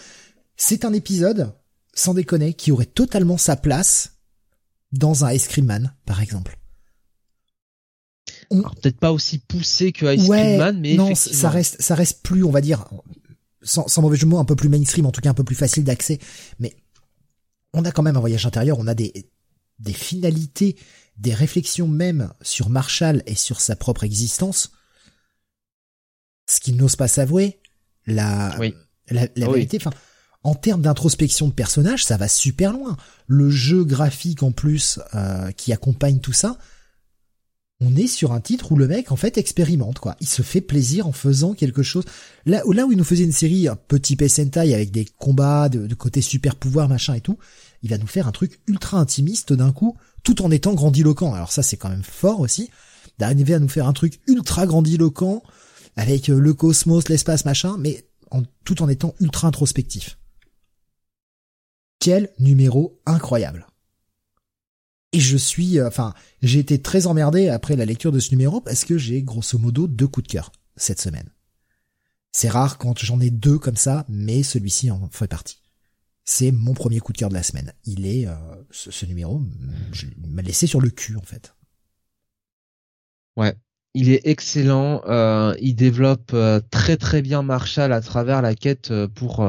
C'est 0.56 0.84
un 0.84 0.92
épisode, 0.92 1.54
sans 1.94 2.12
déconner, 2.12 2.52
qui 2.52 2.72
aurait 2.72 2.84
totalement 2.84 3.38
sa 3.38 3.56
place 3.56 4.18
dans 4.92 5.24
un 5.24 5.32
Ice 5.32 5.48
Cream 5.48 5.66
Man, 5.66 5.94
par 6.04 6.20
exemple 6.20 6.58
peut-être 8.48 8.98
pas 8.98 9.12
aussi 9.12 9.38
poussé 9.38 9.92
que 9.92 10.14
Ice 10.14 10.28
Cream 10.28 10.58
Man, 10.58 10.80
mais 10.80 10.94
non, 10.94 11.14
ça 11.14 11.50
reste, 11.50 11.80
ça 11.80 11.94
reste 11.94 12.22
plus, 12.22 12.44
on 12.44 12.50
va 12.50 12.60
dire, 12.60 12.86
sans, 13.62 13.88
sans 13.88 14.02
mauvais 14.02 14.16
jeu 14.16 14.24
de 14.24 14.30
mots, 14.30 14.38
un 14.38 14.44
peu 14.44 14.56
plus 14.56 14.68
mainstream, 14.68 15.06
en 15.06 15.12
tout 15.12 15.20
cas 15.20 15.30
un 15.30 15.34
peu 15.34 15.44
plus 15.44 15.56
facile 15.56 15.84
d'accès. 15.84 16.18
Mais 16.58 16.76
on 17.74 17.84
a 17.84 17.92
quand 17.92 18.02
même 18.02 18.16
un 18.16 18.20
voyage 18.20 18.46
intérieur, 18.46 18.78
on 18.78 18.86
a 18.86 18.94
des, 18.94 19.30
des 19.78 19.92
finalités, 19.92 20.76
des 21.16 21.34
réflexions 21.34 21.88
même 21.88 22.32
sur 22.42 22.70
Marshall 22.70 23.22
et 23.26 23.34
sur 23.34 23.60
sa 23.60 23.76
propre 23.76 24.04
existence. 24.04 24.72
Ce 26.48 26.60
qu'il 26.60 26.76
n'ose 26.76 26.96
pas 26.96 27.08
s'avouer, 27.08 27.60
la, 28.06 28.56
la, 29.10 29.28
la 29.36 29.46
vérité, 29.48 29.76
enfin, 29.78 29.92
en 30.44 30.54
termes 30.54 30.80
d'introspection 30.80 31.48
de 31.48 31.52
personnage, 31.52 32.04
ça 32.04 32.16
va 32.16 32.28
super 32.28 32.72
loin. 32.72 32.96
Le 33.26 33.50
jeu 33.50 33.84
graphique 33.84 34.42
en 34.42 34.52
plus 34.52 34.98
euh, 35.14 35.50
qui 35.52 35.72
accompagne 35.74 36.20
tout 36.20 36.32
ça, 36.32 36.56
on 37.80 37.94
est 37.94 38.08
sur 38.08 38.32
un 38.32 38.40
titre 38.40 38.72
où 38.72 38.76
le 38.76 38.88
mec 38.88 39.12
en 39.12 39.16
fait 39.16 39.38
expérimente 39.38 40.00
quoi. 40.00 40.16
Il 40.20 40.28
se 40.28 40.42
fait 40.42 40.60
plaisir 40.60 41.06
en 41.06 41.12
faisant 41.12 41.54
quelque 41.54 41.82
chose. 41.82 42.04
Là, 42.44 42.62
là 42.72 42.86
où 42.86 42.92
il 42.92 42.98
nous 42.98 43.04
faisait 43.04 43.24
une 43.24 43.32
série 43.32 43.68
un 43.68 43.76
petit 43.76 44.16
Sentai 44.28 44.74
avec 44.74 44.90
des 44.90 45.04
combats 45.04 45.68
de, 45.68 45.94
côté 45.94 46.20
super 46.20 46.56
pouvoir 46.56 46.88
machin 46.88 47.14
et 47.14 47.20
tout, 47.20 47.38
il 47.82 47.90
va 47.90 47.98
nous 47.98 48.06
faire 48.06 48.26
un 48.26 48.32
truc 48.32 48.60
ultra 48.66 48.98
intimiste 48.98 49.52
d'un 49.52 49.70
coup, 49.70 49.96
tout 50.24 50.42
en 50.42 50.50
étant 50.50 50.74
grandiloquent. 50.74 51.32
Alors 51.32 51.52
ça 51.52 51.62
c'est 51.62 51.76
quand 51.76 51.90
même 51.90 52.02
fort 52.02 52.40
aussi 52.40 52.70
d'arriver 53.18 53.54
à 53.54 53.60
nous 53.60 53.68
faire 53.68 53.86
un 53.86 53.92
truc 53.92 54.20
ultra 54.26 54.66
grandiloquent 54.66 55.42
avec 55.96 56.30
euh, 56.30 56.38
le 56.38 56.54
cosmos, 56.54 57.08
l'espace 57.08 57.44
machin, 57.44 57.76
mais 57.78 58.04
tout 58.64 58.82
en 58.82 58.88
étant 58.88 59.14
ultra 59.20 59.48
introspectif. 59.48 60.18
Quel 62.00 62.30
numéro 62.38 63.00
incroyable. 63.06 63.67
Et 65.12 65.20
je 65.20 65.36
suis, 65.36 65.78
euh, 65.78 65.88
enfin, 65.88 66.12
j'ai 66.42 66.58
été 66.58 66.80
très 66.80 67.06
emmerdé 67.06 67.48
après 67.48 67.76
la 67.76 67.86
lecture 67.86 68.12
de 68.12 68.20
ce 68.20 68.30
numéro 68.30 68.60
parce 68.60 68.84
que 68.84 68.98
j'ai 68.98 69.22
grosso 69.22 69.58
modo 69.58 69.86
deux 69.86 70.06
coups 70.06 70.26
de 70.26 70.32
cœur 70.32 70.52
cette 70.76 71.00
semaine. 71.00 71.30
C'est 72.30 72.50
rare 72.50 72.76
quand 72.78 72.98
j'en 72.98 73.20
ai 73.20 73.30
deux 73.30 73.58
comme 73.58 73.76
ça, 73.76 74.04
mais 74.08 74.42
celui-ci 74.42 74.90
en 74.90 75.08
fait 75.10 75.26
partie. 75.26 75.62
C'est 76.24 76.52
mon 76.52 76.74
premier 76.74 77.00
coup 77.00 77.14
de 77.14 77.18
cœur 77.18 77.30
de 77.30 77.34
la 77.34 77.42
semaine. 77.42 77.72
Il 77.84 78.06
est, 78.06 78.26
euh, 78.26 78.34
ce, 78.70 79.06
numéro 79.06 79.40
m'a 80.18 80.42
laissé 80.42 80.66
sur 80.66 80.80
le 80.80 80.90
cul 80.90 81.16
en 81.16 81.22
fait. 81.22 81.54
Ouais, 83.38 83.54
il 83.94 84.10
est 84.10 84.26
excellent. 84.26 85.00
Euh, 85.06 85.54
il 85.58 85.74
développe 85.74 86.36
très 86.70 86.98
très 86.98 87.22
bien 87.22 87.42
Marshall 87.42 87.94
à 87.94 88.02
travers 88.02 88.42
la 88.42 88.54
quête 88.54 88.92
pour 89.14 89.48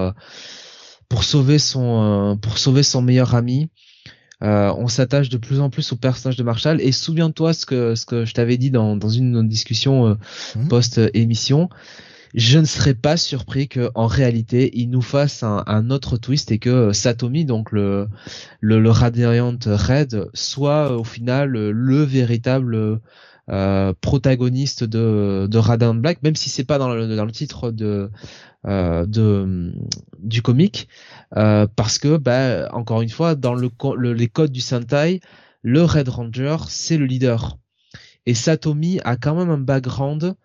pour 1.10 1.24
sauver 1.26 1.60
son 1.60 2.40
pour 2.42 2.58
sauver 2.58 2.84
son 2.84 3.02
meilleur 3.02 3.36
ami. 3.36 3.70
Euh, 4.42 4.74
on 4.78 4.88
s'attache 4.88 5.30
de 5.30 5.38
plus 5.38 5.60
en 5.60 5.70
plus 5.70 5.92
au 5.92 5.96
personnage 5.98 6.38
de 6.38 6.44
Marshall. 6.44 6.82
Et 6.82 6.92
souviens-toi 6.92 7.54
ce 7.54 7.66
que 7.66 7.96
ce 7.96 8.06
que 8.06 8.26
je 8.26 8.34
t'avais 8.34 8.58
dit 8.58 8.72
dans 8.72 8.96
dans 8.96 9.10
une 9.10 9.48
discussion 9.48 10.08
euh, 10.08 10.14
mmh. 10.56 10.68
post 10.68 11.02
émission. 11.14 11.70
Je 12.36 12.60
ne 12.60 12.66
serais 12.66 12.94
pas 12.94 13.18
surpris 13.18 13.68
que 13.68 13.90
en 13.96 14.06
réalité 14.06 14.70
il 14.78 14.92
nous 14.92 15.02
fasse 15.02 15.42
un, 15.42 15.90
autre 15.90 16.18
twist 16.18 16.52
et 16.52 16.60
que 16.60 16.94
Satomi, 16.94 17.44
donc 17.44 17.72
le 17.72 18.08
le, 18.62 18.80
le 18.80 18.92
Radiant 18.92 19.58
Red, 19.66 20.30
soit 20.36 20.96
au 20.96 21.04
final 21.04 21.50
le 21.50 22.04
véritable 22.04 23.02
euh, 23.52 23.94
protagoniste 24.00 24.84
de, 24.84 25.48
de 25.50 25.58
Radiant 25.58 25.96
Black, 25.96 26.22
même 26.22 26.36
si 26.36 26.52
c'est 26.52 26.66
pas 26.66 26.78
dans 26.78 26.94
le, 26.94 27.08
le 27.08 27.32
titre 27.32 27.74
euh, 28.68 29.06
de 29.08 29.74
du 30.20 30.44
comic, 30.44 30.88
euh, 31.36 31.66
parce 31.76 31.98
que 31.98 32.18
bah, 32.18 32.70
encore 32.74 33.02
une 33.02 33.10
fois 33.10 33.34
dans 33.34 33.56
le, 33.56 33.72
les 34.14 34.28
codes 34.28 34.52
du 34.52 34.62
Sentai, 34.62 35.20
le 35.64 35.84
Red 35.84 36.10
Ranger 36.10 36.58
c'est 36.68 36.98
le 36.98 37.06
leader 37.06 37.58
et 38.28 38.36
Satomi 38.36 39.00
a 39.04 39.16
quand 39.16 39.34
même 39.34 39.50
un 39.50 39.58
background 39.58 40.36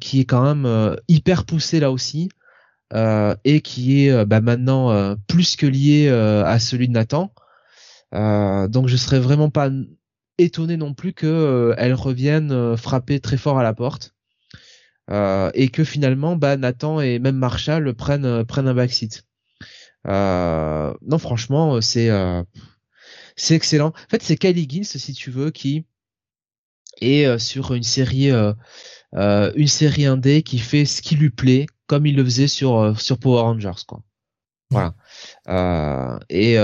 qui 0.00 0.20
est 0.20 0.24
quand 0.24 0.54
même 0.54 0.96
hyper 1.08 1.44
poussé 1.44 1.80
là 1.80 1.90
aussi 1.90 2.28
et 2.94 3.60
qui 3.62 4.06
est 4.06 4.24
bah, 4.26 4.40
maintenant 4.40 5.16
plus 5.26 5.56
que 5.56 5.66
lié 5.66 6.08
à 6.08 6.58
celui 6.60 6.86
de 6.86 6.92
Nathan. 6.92 7.32
donc 8.12 8.86
je 8.86 8.96
serais 8.96 9.18
vraiment 9.18 9.50
pas 9.50 9.70
étonné 10.42 10.76
non 10.76 10.94
plus 10.94 11.12
que 11.12 11.26
euh, 11.26 11.74
elle 11.78 11.94
revienne 11.94 12.52
euh, 12.52 12.76
frapper 12.76 13.20
très 13.20 13.36
fort 13.36 13.58
à 13.58 13.62
la 13.62 13.74
porte 13.74 14.14
euh, 15.10 15.50
et 15.54 15.68
que 15.68 15.84
finalement 15.84 16.36
bah, 16.36 16.56
Nathan 16.56 17.00
et 17.00 17.18
même 17.18 17.36
Marshall 17.36 17.94
prennent 17.94 18.44
prennent 18.44 18.68
un 18.68 18.74
backseat. 18.74 19.24
non 20.06 21.18
franchement 21.18 21.80
c'est 21.80 22.10
c'est 23.36 23.54
excellent. 23.54 23.88
En 23.88 24.10
fait 24.10 24.22
c'est 24.22 24.36
Kylie 24.36 24.68
Gins 24.68 24.84
si 24.84 25.12
tu 25.12 25.30
veux 25.30 25.50
qui 25.50 25.84
est 27.00 27.38
sur 27.38 27.74
une 27.74 27.82
série 27.82 28.30
une 29.12 29.68
série 29.68 30.06
indé 30.06 30.42
qui 30.42 30.58
fait 30.58 30.84
ce 30.84 31.02
qui 31.02 31.16
lui 31.16 31.30
plaît 31.30 31.66
comme 31.86 32.06
il 32.06 32.16
le 32.16 32.24
faisait 32.24 32.48
sur 32.48 32.98
sur 33.00 33.18
Power 33.18 33.42
Rangers 33.42 33.82
quoi. 33.86 34.02
Voilà. 34.70 34.94
et 36.28 36.56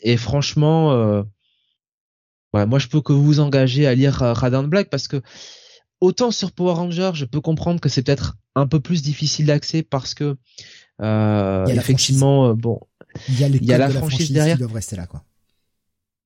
et 0.00 0.16
franchement 0.16 1.24
moi 2.66 2.78
je 2.78 2.88
peux 2.88 3.00
que 3.00 3.12
vous 3.12 3.40
engager 3.40 3.86
à 3.86 3.94
lire 3.94 4.22
euh, 4.22 4.32
Radiant 4.32 4.64
Black 4.64 4.90
parce 4.90 5.08
que 5.08 5.22
autant 6.00 6.30
sur 6.30 6.52
Power 6.52 6.74
Rangers, 6.74 7.12
je 7.14 7.24
peux 7.24 7.40
comprendre 7.40 7.80
que 7.80 7.88
c'est 7.88 8.02
peut-être 8.02 8.36
un 8.54 8.66
peu 8.66 8.80
plus 8.80 9.02
difficile 9.02 9.46
d'accès 9.46 9.82
parce 9.82 10.14
que 10.14 10.36
euh, 11.02 11.66
effectivement, 11.66 12.48
euh, 12.48 12.54
bon, 12.54 12.80
il 13.28 13.40
y 13.40 13.44
a, 13.44 13.48
il 13.48 13.64
y 13.64 13.72
a 13.72 13.78
la, 13.78 13.90
franchise, 13.90 14.30
derrière. 14.30 14.56
Qui 14.56 14.60
doivent 14.60 14.74
rester 14.74 14.96
là, 14.96 15.06
quoi. 15.06 15.24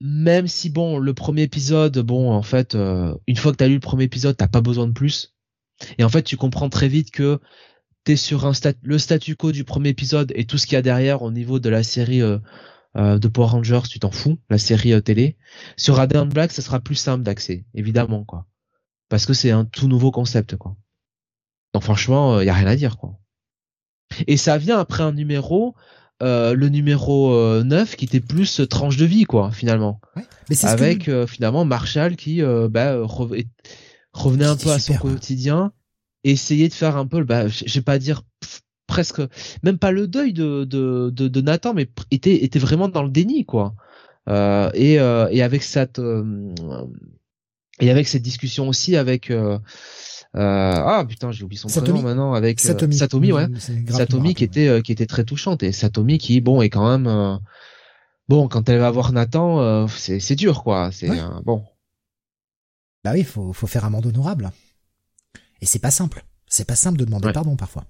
Même 0.01 0.47
si 0.47 0.71
bon, 0.71 0.99
le 0.99 1.15
premier 1.15 1.43
épisode, 1.43 1.99
bon, 1.99 2.31
en 2.31 2.43
fait, 2.43 2.75
euh, 2.75 3.15
une 3.27 3.37
fois 3.37 3.51
que 3.51 3.57
t'as 3.57 3.67
lu 3.67 3.75
le 3.75 3.81
premier 3.81 4.05
épisode, 4.05 4.37
t'as 4.37 4.47
pas 4.47 4.61
besoin 4.61 4.87
de 4.87 4.93
plus. 4.93 5.35
Et 5.97 6.05
en 6.05 6.09
fait, 6.09 6.23
tu 6.23 6.37
comprends 6.37 6.69
très 6.69 6.89
vite 6.89 7.11
que 7.11 7.41
t'es 8.05 8.17
sur 8.17 8.47
un 8.47 8.53
le 8.83 8.99
statu 8.99 9.35
quo 9.35 9.51
du 9.53 9.65
premier 9.65 9.89
épisode 9.89 10.33
et 10.37 10.45
tout 10.45 10.57
ce 10.59 10.67
qu'il 10.67 10.75
y 10.75 10.79
a 10.79 10.83
derrière 10.83 11.23
au 11.23 11.31
niveau 11.31 11.59
de 11.59 11.69
la 11.69 11.83
série 11.83 12.23
euh, 12.99 13.19
de 13.19 13.29
Power 13.29 13.49
Rangers, 13.49 13.83
tu 13.89 14.01
t'en 14.01 14.11
fous, 14.11 14.39
la 14.51 14.59
série 14.59 14.93
euh, 14.93 15.01
télé. 15.01 15.37
Sur 15.77 15.97
Radiant 15.97 16.27
Black, 16.27 16.51
ça 16.51 16.63
sera 16.63 16.81
plus 16.81 16.97
simple 16.97 17.23
d'accès, 17.23 17.65
évidemment, 17.75 18.25
quoi. 18.25 18.47
Parce 19.09 19.25
que 19.25 19.35
c'est 19.35 19.53
un 19.53 19.65
tout 19.65 19.87
nouveau 19.87 20.11
concept, 20.11 20.57
quoi. 20.57 20.77
Donc 21.75 21.85
franchement, 21.85 22.41
il 22.41 22.43
euh, 22.43 22.45
y 22.47 22.49
a 22.51 22.55
rien 22.55 22.67
à 22.67 22.75
dire, 22.75 22.97
quoi. 22.97 23.19
Et 24.27 24.37
ça 24.37 24.59
vient 24.59 24.79
après 24.79 25.05
un 25.05 25.13
numéro, 25.13 25.77
le 26.21 26.67
numéro 26.69 27.63
9, 27.63 27.95
qui 27.95 28.07
était 28.07 28.21
plus 28.21 28.63
tranche 28.69 28.97
de 28.97 29.05
vie, 29.05 29.25
quoi, 29.25 29.53
finalement. 29.53 30.01
Avec 30.63 31.11
finalement 31.27 31.65
Marshall 31.65 32.17
qui 32.17 32.41
bah, 32.43 32.97
revenait 33.05 34.47
un 34.47 34.57
peu 34.57 34.71
à 34.71 34.79
son 34.79 34.95
quotidien, 34.95 35.73
essayait 36.25 36.69
de 36.69 36.75
faire 36.75 36.97
un 36.97 37.07
peu, 37.07 37.23
bah, 37.23 37.47
je 37.49 37.73
vais 37.73 37.83
pas 37.83 37.99
dire 37.99 38.23
presque 38.89 39.23
même 39.63 39.79
pas 39.79 39.93
le 39.93 40.09
deuil 40.09 40.33
de 40.33 40.65
de, 40.65 41.11
de, 41.11 41.41
Nathan 41.41 41.75
mais 41.75 41.89
était 42.11 42.43
était 42.43 42.59
vraiment 42.59 42.89
dans 42.89 43.05
le 43.05 43.11
déni 43.11 43.45
quoi. 43.45 43.75
Euh, 44.29 44.71
et 44.75 44.99
euh, 44.99 45.29
et 45.31 45.43
avec 45.43 45.63
cette 45.63 46.01
euh, 46.01 46.53
et 47.81 47.91
avec 47.91 48.09
cette 48.09 48.23
discussion 48.23 48.67
aussi 48.67 48.97
avec 48.97 49.33
ah 50.35 51.05
putain 51.09 51.31
j'ai 51.31 51.45
oublié 51.45 51.61
son 51.61 51.69
prénom 51.69 52.03
maintenant 52.03 52.35
avec 52.35 52.59
Satomi, 52.59 52.97
Satomi 52.97 53.33
ouais. 53.33 53.47
Satomi 53.89 54.35
qui 54.35 54.45
était 54.45 54.83
qui 54.83 54.91
était 54.91 55.07
très 55.07 55.25
touchante. 55.25 55.63
Et 55.63 55.71
Satomi 55.71 56.19
qui 56.19 56.41
bon 56.41 56.61
est 56.61 56.71
quand 56.71 56.99
même 56.99 57.39
bon 58.29 58.49
quand 58.49 58.69
elle 58.69 58.81
va 58.81 58.91
voir 58.91 59.13
Nathan 59.13 59.87
c'est 59.87 60.19
c'est 60.19 60.37
dur 60.37 60.65
quoi. 60.65 60.91
C'est 60.93 61.11
bon. 61.45 61.65
Bah 63.05 63.13
oui 63.15 63.23
faut 63.23 63.53
faut 63.53 63.69
faire 63.69 63.85
un 63.85 63.91
monde 63.91 64.07
honorable. 64.07 64.51
Et 65.61 65.67
c'est 65.67 65.79
pas 65.79 65.91
simple. 65.91 66.25
C'est 66.47 66.67
pas 66.67 66.77
simple 66.77 66.99
de 66.99 67.05
demander 67.05 67.33
pardon 67.33 67.57
parfois 67.57 67.85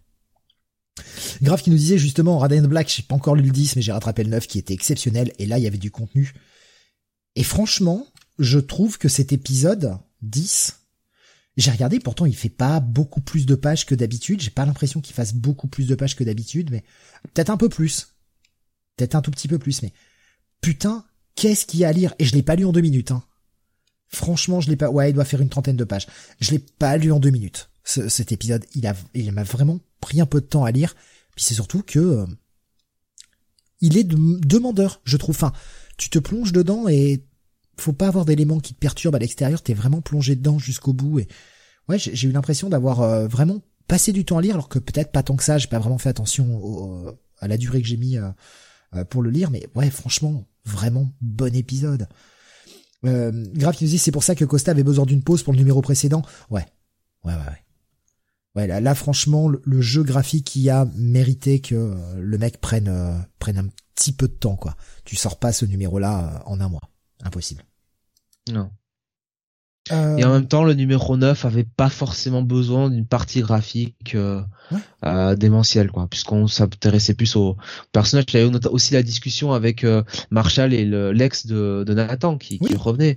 Grave 1.43 1.62
qui 1.62 1.70
nous 1.70 1.77
disait 1.77 1.99
justement 1.99 2.39
Radiant 2.39 2.62
Black, 2.62 2.93
j'ai 2.95 3.03
pas 3.03 3.15
encore 3.15 3.35
lu 3.35 3.43
le 3.43 3.51
10 3.51 3.77
mais 3.77 3.83
j'ai 3.83 3.93
rattrapé 3.93 4.25
le 4.25 4.31
9 4.31 4.47
qui 4.47 4.59
était 4.59 4.75
exceptionnel 4.75 5.33
et 5.39 5.47
là 5.47 5.59
il 5.59 5.65
y 5.65 5.66
avait 5.66 5.79
du 5.79 5.91
contenu. 5.91 6.35
Et 7.37 7.43
franchement, 7.43 8.07
je 8.39 8.59
trouve 8.59 8.99
que 8.99 9.09
cet 9.09 9.33
épisode 9.33 9.99
10 10.23 10.79
j'ai 11.59 11.73
regardé, 11.73 11.99
pourtant 11.99 12.25
il 12.25 12.37
fait 12.37 12.49
pas 12.49 12.79
beaucoup 12.79 13.20
plus 13.20 13.45
de 13.45 13.57
pages 13.57 13.85
que 13.85 13.97
d'habitude. 13.97 14.41
J'ai 14.41 14.51
pas 14.51 14.65
l'impression 14.65 15.01
qu'il 15.01 15.15
fasse 15.15 15.35
beaucoup 15.35 15.66
plus 15.66 15.89
de 15.89 15.97
pages 15.97 16.15
que 16.15 16.23
d'habitude, 16.23 16.70
mais 16.70 16.85
peut-être 17.35 17.51
un 17.51 17.57
peu 17.57 17.69
plus. 17.69 18.15
Peut-être 18.97 19.16
un 19.16 19.23
tout 19.23 19.33
petit 19.33 19.49
peu 19.49 19.59
plus, 19.59 19.83
mais 19.83 19.93
putain, 20.61 21.05
qu'est-ce 21.35 21.66
qu'il 21.66 21.81
y 21.81 21.85
a 21.85 21.89
à 21.89 21.93
lire? 21.93 22.15
Et 22.20 22.25
je 22.25 22.35
l'ai 22.35 22.45
pas 22.45 22.55
lu 22.55 22.65
en 22.65 22.70
deux 22.70 22.81
minutes. 22.81 23.11
Hein. 23.11 23.25
Franchement, 24.07 24.61
je 24.61 24.70
l'ai 24.70 24.77
pas. 24.77 24.89
Ouais, 24.89 25.11
il 25.11 25.15
doit 25.15 25.25
faire 25.25 25.41
une 25.41 25.49
trentaine 25.49 25.77
de 25.77 25.83
pages. 25.83 26.07
Je 26.41 26.53
l'ai 26.53 26.61
pas 26.61 26.97
lu 26.97 27.11
en 27.11 27.19
deux 27.19 27.31
minutes. 27.31 27.70
cet 27.83 28.31
épisode, 28.31 28.65
il 28.77 28.87
a, 28.87 28.95
il 29.15 29.31
m'a 29.33 29.43
vraiment 29.43 29.81
pris 30.01 30.20
un 30.20 30.27
peu 30.27 30.41
de 30.41 30.47
temps 30.47 30.65
à 30.65 30.70
lire. 30.70 30.95
Puis 31.35 31.45
c'est 31.45 31.55
surtout 31.55 31.83
que 31.83 31.99
euh, 31.99 32.27
il 33.81 33.97
est 33.97 34.05
demandeur, 34.05 35.01
je 35.05 35.16
trouve. 35.16 35.37
Enfin, 35.37 35.53
tu 35.97 36.11
te 36.11 36.19
plonges 36.19 36.53
dedans 36.53 36.89
et 36.89 37.25
faut 37.77 37.93
pas 37.93 38.09
avoir 38.09 38.25
d'éléments 38.25 38.59
qui 38.59 38.75
te 38.75 38.79
perturbent 38.79 39.15
à 39.15 39.20
l'extérieur, 39.20 39.62
t'es 39.62 39.75
vraiment 39.75 40.01
plongé 40.01 40.35
dedans 40.35 40.59
jusqu'au 40.59 40.93
bout 40.93 41.20
et 41.20 41.29
ouais, 41.89 41.99
j'ai 41.99 42.29
eu 42.29 42.33
l'impression 42.33 42.69
d'avoir 42.69 43.03
euh, 43.03 43.29
vraiment 43.29 43.62
passé 43.87 44.12
du 44.12 44.25
temps 44.25 44.39
à 44.39 44.43
lire 44.43 44.55
alors 44.55 44.69
que 44.69 44.81
peut-être 44.81 45.12
pas 45.12 45.23
tant 45.23 45.37
que 45.37 45.45
ça, 45.45 45.59
j'ai 45.59 45.69
pas 45.69 45.79
vraiment 45.79 45.99
fait 45.99 46.09
attention 46.09 47.16
à 47.41 47.49
la 47.49 47.57
durée 47.57 47.81
que 47.81 47.89
j'ai 47.89 47.97
mis 47.97 48.16
euh, 48.16 48.29
euh, 48.95 49.05
pour 49.05 49.23
le 49.23 49.31
lire 49.31 49.51
mais 49.51 49.66
ouais, 49.75 49.91
franchement, 49.91 50.45
vraiment 50.65 51.12
bon 51.20 51.55
épisode. 51.55 52.09
Euh, 53.05 53.31
qui 53.73 53.85
nous 53.85 53.91
dit 53.91 53.99
c'est 53.99 54.11
pour 54.11 54.25
ça 54.25 54.35
que 54.35 54.45
Costa 54.45 54.73
avait 54.73 54.83
besoin 54.83 55.07
d'une 55.07 55.23
pause 55.23 55.43
pour 55.43 55.53
le 55.53 55.59
numéro 55.59 55.81
précédent. 55.81 56.23
Ouais. 56.51 56.66
Ouais 57.25 57.33
ouais 57.33 57.39
ouais. 57.39 57.65
Ouais 58.59 58.66
là, 58.66 58.80
là 58.80 58.94
franchement 58.97 59.48
le, 59.48 59.80
jeu 59.80 60.02
graphique 60.02 60.47
qui 60.47 60.68
a 60.68 60.86
mérité 60.97 61.60
que 61.60 61.94
le 62.18 62.39
mec 62.39 62.60
prenne 62.60 63.24
prenne 63.39 63.59
un 63.59 63.68
petit 63.94 64.12
peu 64.12 64.26
de 64.26 64.32
temps 64.32 64.56
quoi. 64.56 64.74
Tu 65.05 65.14
sors 65.14 65.39
pas 65.39 65.52
ce 65.52 65.64
numéro 65.64 66.01
là 66.01 66.43
en 66.44 66.60
un 66.60 66.68
mois. 66.68 66.90
Impossible. 67.22 67.62
Non. 68.51 68.70
Et 69.90 70.24
en 70.24 70.32
même 70.32 70.47
temps, 70.47 70.64
le 70.64 70.74
numéro 70.74 71.16
9 71.16 71.44
avait 71.44 71.64
pas 71.64 71.89
forcément 71.89 72.43
besoin 72.43 72.90
d'une 72.90 73.06
partie 73.06 73.40
graphique 73.40 74.14
euh, 74.14 74.43
euh, 75.05 75.35
démentielle, 75.35 75.90
quoi, 75.90 76.06
puisqu'on 76.09 76.47
s'intéressait 76.47 77.14
plus 77.14 77.36
au 77.36 77.56
personnage. 77.93 78.26
Il 78.35 78.40
y 78.40 78.43
avait 78.43 78.66
aussi 78.68 78.93
la 78.93 79.02
discussion 79.02 79.52
avec 79.52 79.85
euh, 79.85 80.02
Marshall 80.30 80.74
et 80.74 80.85
l'ex 80.85 81.47
de, 81.47 81.85
de, 81.86 81.94
Nathan 81.94 82.36
qui, 82.36 82.59
qui 82.59 82.76
revenait, 82.76 83.16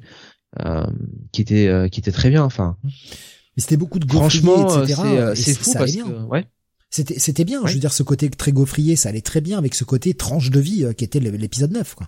euh, 0.60 0.86
qui 1.32 1.42
était 1.42 1.68
euh, 1.68 1.88
qui 1.88 2.00
était 2.00 2.12
très 2.12 2.30
bien. 2.30 2.44
Enfin, 2.44 2.78
mais 2.84 2.92
c'était 3.62 3.78
beaucoup 3.78 4.00
de 4.00 4.12
franchement, 4.12 4.86
c'est 5.36 5.54
fou 5.54 5.74
parce 5.74 5.92
que 5.92 6.24
ouais. 6.26 6.48
C'était 6.90 7.20
c'était 7.20 7.46
bien. 7.46 7.66
Je 7.66 7.74
veux 7.74 7.80
dire, 7.80 7.94
ce 7.94 8.04
côté 8.04 8.30
très 8.30 8.52
gaufrier, 8.52 8.98
ça 8.98 9.10
allait 9.10 9.22
très 9.22 9.40
bien 9.40 9.58
avec 9.58 9.76
ce 9.76 9.86
côté 9.86 10.14
tranche 10.14 10.50
de 10.50 10.60
vie 10.60 10.86
qui 10.98 11.06
était 11.06 11.22
l'épisode 11.22 11.72
9, 11.72 11.96
quoi. 11.96 12.08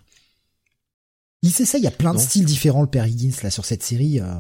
Il 1.44 1.52
sait 1.52 1.66
ça, 1.66 1.78
il 1.78 1.84
y 1.84 1.88
a 1.88 1.92
plein 1.92 2.14
de 2.14 2.20
styles 2.20 2.46
différents, 2.46 2.82
le 2.82 2.88
père 2.88 3.06
Higgins, 3.06 3.36
là, 3.44 3.52
sur 3.52 3.66
cette 3.66 3.84
série. 3.84 4.20
Euh... 4.22 4.36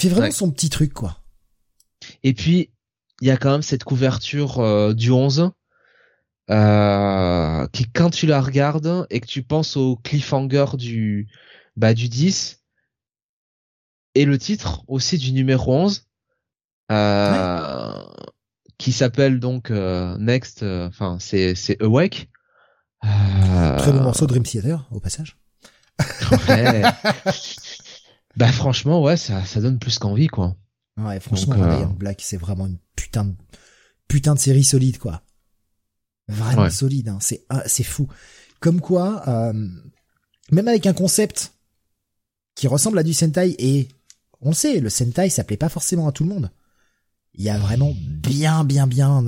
fait 0.00 0.08
vraiment 0.08 0.30
son 0.30 0.50
petit 0.50 0.70
truc, 0.70 0.94
quoi. 0.94 1.22
Et 2.22 2.32
puis, 2.32 2.70
il 3.20 3.28
y 3.28 3.30
a 3.30 3.36
quand 3.36 3.52
même 3.52 3.62
cette 3.62 3.84
couverture 3.84 4.60
euh, 4.60 4.94
du 4.94 5.10
11, 5.10 5.50
euh, 6.50 7.66
qui, 7.68 7.84
quand 7.92 8.08
tu 8.08 8.26
la 8.26 8.40
regardes 8.40 9.06
et 9.10 9.20
que 9.20 9.26
tu 9.26 9.42
penses 9.42 9.76
au 9.76 9.96
cliffhanger 9.96 10.64
du, 10.78 11.28
bah, 11.76 11.92
du 11.92 12.08
10, 12.08 12.61
et 14.14 14.24
le 14.24 14.38
titre 14.38 14.84
aussi 14.88 15.18
du 15.18 15.32
numéro 15.32 15.74
11, 15.74 16.06
euh, 16.90 18.02
qui 18.78 18.92
s'appelle 18.92 19.40
donc 19.40 19.70
euh, 19.70 20.16
Next, 20.18 20.62
enfin, 20.62 21.18
c'est, 21.20 21.54
c'est 21.54 21.80
Awake. 21.82 22.28
Très 23.02 23.92
bon 23.92 24.02
morceau 24.02 24.26
de 24.26 24.30
Dream 24.30 24.44
Theater, 24.44 24.86
au 24.90 25.00
passage. 25.00 25.36
bah 28.36 28.52
franchement, 28.52 29.02
ouais, 29.02 29.16
ça, 29.16 29.44
ça 29.44 29.60
donne 29.60 29.78
plus 29.78 29.98
qu'envie, 29.98 30.28
quoi. 30.28 30.56
Ouais, 30.98 31.20
franchement, 31.20 31.62
euh, 31.62 31.86
Black, 31.86 32.20
c'est 32.22 32.36
vraiment 32.36 32.66
une 32.66 32.78
putain 32.96 33.24
de, 33.24 33.34
putain 34.08 34.34
de 34.34 34.38
série 34.38 34.64
solide, 34.64 34.98
quoi. 34.98 35.22
Vraiment 36.28 36.70
solide, 36.70 37.08
hein. 37.08 37.18
c'est, 37.20 37.44
ah, 37.48 37.62
c'est 37.66 37.82
fou. 37.82 38.08
Comme 38.60 38.80
quoi, 38.80 39.26
euh, 39.28 39.68
même 40.50 40.68
avec 40.68 40.86
un 40.86 40.92
concept 40.92 41.54
qui 42.54 42.68
ressemble 42.68 42.98
à 42.98 43.02
du 43.02 43.12
Sentai, 43.14 43.56
et 43.58 43.88
on 44.42 44.52
sait, 44.52 44.80
le 44.80 44.90
Sentai, 44.90 45.30
ça 45.30 45.44
plaît 45.44 45.56
pas 45.56 45.68
forcément 45.68 46.08
à 46.08 46.12
tout 46.12 46.24
le 46.24 46.30
monde. 46.30 46.50
Il 47.34 47.44
y 47.44 47.48
a 47.48 47.58
vraiment 47.58 47.94
bien, 47.96 48.64
bien, 48.64 48.86
bien 48.86 49.24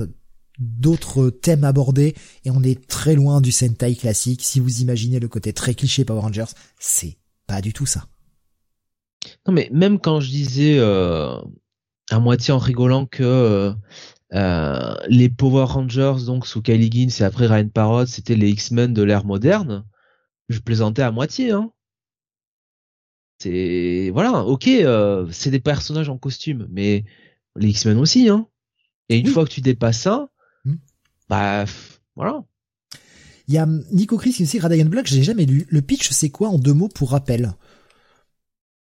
d'autres 0.59 1.29
thèmes 1.29 1.63
abordés 1.63 2.15
et 2.43 2.51
on 2.51 2.63
est 2.63 2.87
très 2.87 3.15
loin 3.15 3.41
du 3.41 3.51
Sentai 3.51 3.95
classique. 3.95 4.43
Si 4.43 4.59
vous 4.59 4.81
imaginez 4.81 5.19
le 5.19 5.27
côté 5.27 5.53
très 5.53 5.73
cliché 5.73 6.05
Power 6.05 6.21
Rangers, 6.21 6.53
c'est 6.79 7.17
pas 7.47 7.61
du 7.61 7.73
tout 7.73 7.85
ça. 7.85 8.05
Non 9.47 9.53
mais 9.53 9.69
même 9.73 9.99
quand 9.99 10.19
je 10.19 10.29
disais 10.29 10.77
euh, 10.77 11.35
à 12.09 12.19
moitié 12.19 12.53
en 12.53 12.59
rigolant 12.59 13.05
que 13.05 13.23
euh, 13.23 13.73
euh, 14.33 14.95
les 15.07 15.29
Power 15.29 15.65
Rangers 15.65 16.25
donc 16.25 16.45
sous 16.45 16.61
Kylie 16.61 16.91
Gins 16.91 17.23
et 17.23 17.23
après 17.23 17.47
Ryan 17.47 17.69
Parrott 17.69 18.07
c'était 18.07 18.35
les 18.35 18.49
X-Men 18.49 18.93
de 18.93 19.01
l'ère 19.01 19.25
moderne, 19.25 19.83
je 20.49 20.59
plaisantais 20.59 21.01
à 21.01 21.11
moitié 21.11 21.51
hein. 21.51 21.71
C'est 23.45 24.09
voilà, 24.11 24.43
ok, 24.43 24.67
c'est 25.31 25.51
des 25.51 25.59
personnages 25.59 26.09
en 26.09 26.17
costume, 26.17 26.67
mais 26.71 27.05
les 27.55 27.69
X-Men 27.69 27.99
aussi 27.99 28.27
hein. 28.27 28.47
Et 29.09 29.19
une 29.19 29.27
fois 29.27 29.45
que 29.45 29.51
tu 29.51 29.61
dépasses 29.61 29.99
ça, 29.99 30.29
bah 31.29 31.65
voilà. 32.15 32.43
Il 33.47 33.53
y 33.53 33.59
a 33.59 33.67
Nico 33.91 34.17
Chris 34.17 34.33
qui 34.33 34.41
nous 34.41 34.49
dit 34.49 34.83
Black, 34.85 35.05
j'ai 35.05 35.21
jamais 35.21 35.45
lu. 35.45 35.67
Le 35.69 35.81
pitch, 35.83 36.09
c'est 36.09 36.29
quoi 36.29 36.49
en 36.49 36.57
deux 36.57 36.73
mots 36.73 36.89
pour 36.89 37.11
rappel? 37.11 37.53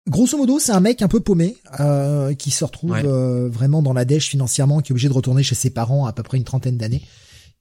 Grosso 0.09 0.39
modo, 0.39 0.59
c'est 0.59 0.73
un 0.73 0.81
mec 0.81 1.03
un 1.03 1.09
peu 1.09 1.21
paumé 1.21 1.59
euh, 1.81 2.33
qui 2.33 2.51
se 2.51 2.65
retrouve 2.65 2.97
euh, 3.05 3.51
vraiment 3.51 3.83
dans 3.83 3.93
la 3.93 4.07
dèche 4.07 4.29
financièrement, 4.29 4.81
qui 4.81 4.93
est 4.93 4.95
obligé 4.95 5.09
de 5.09 5.13
retourner 5.13 5.43
chez 5.43 5.55
ses 5.55 5.69
parents 5.69 6.07
à 6.07 6.15
peu 6.15 6.23
près 6.23 6.39
une 6.39 6.45
trentaine 6.45 6.79
d'années, 6.79 7.03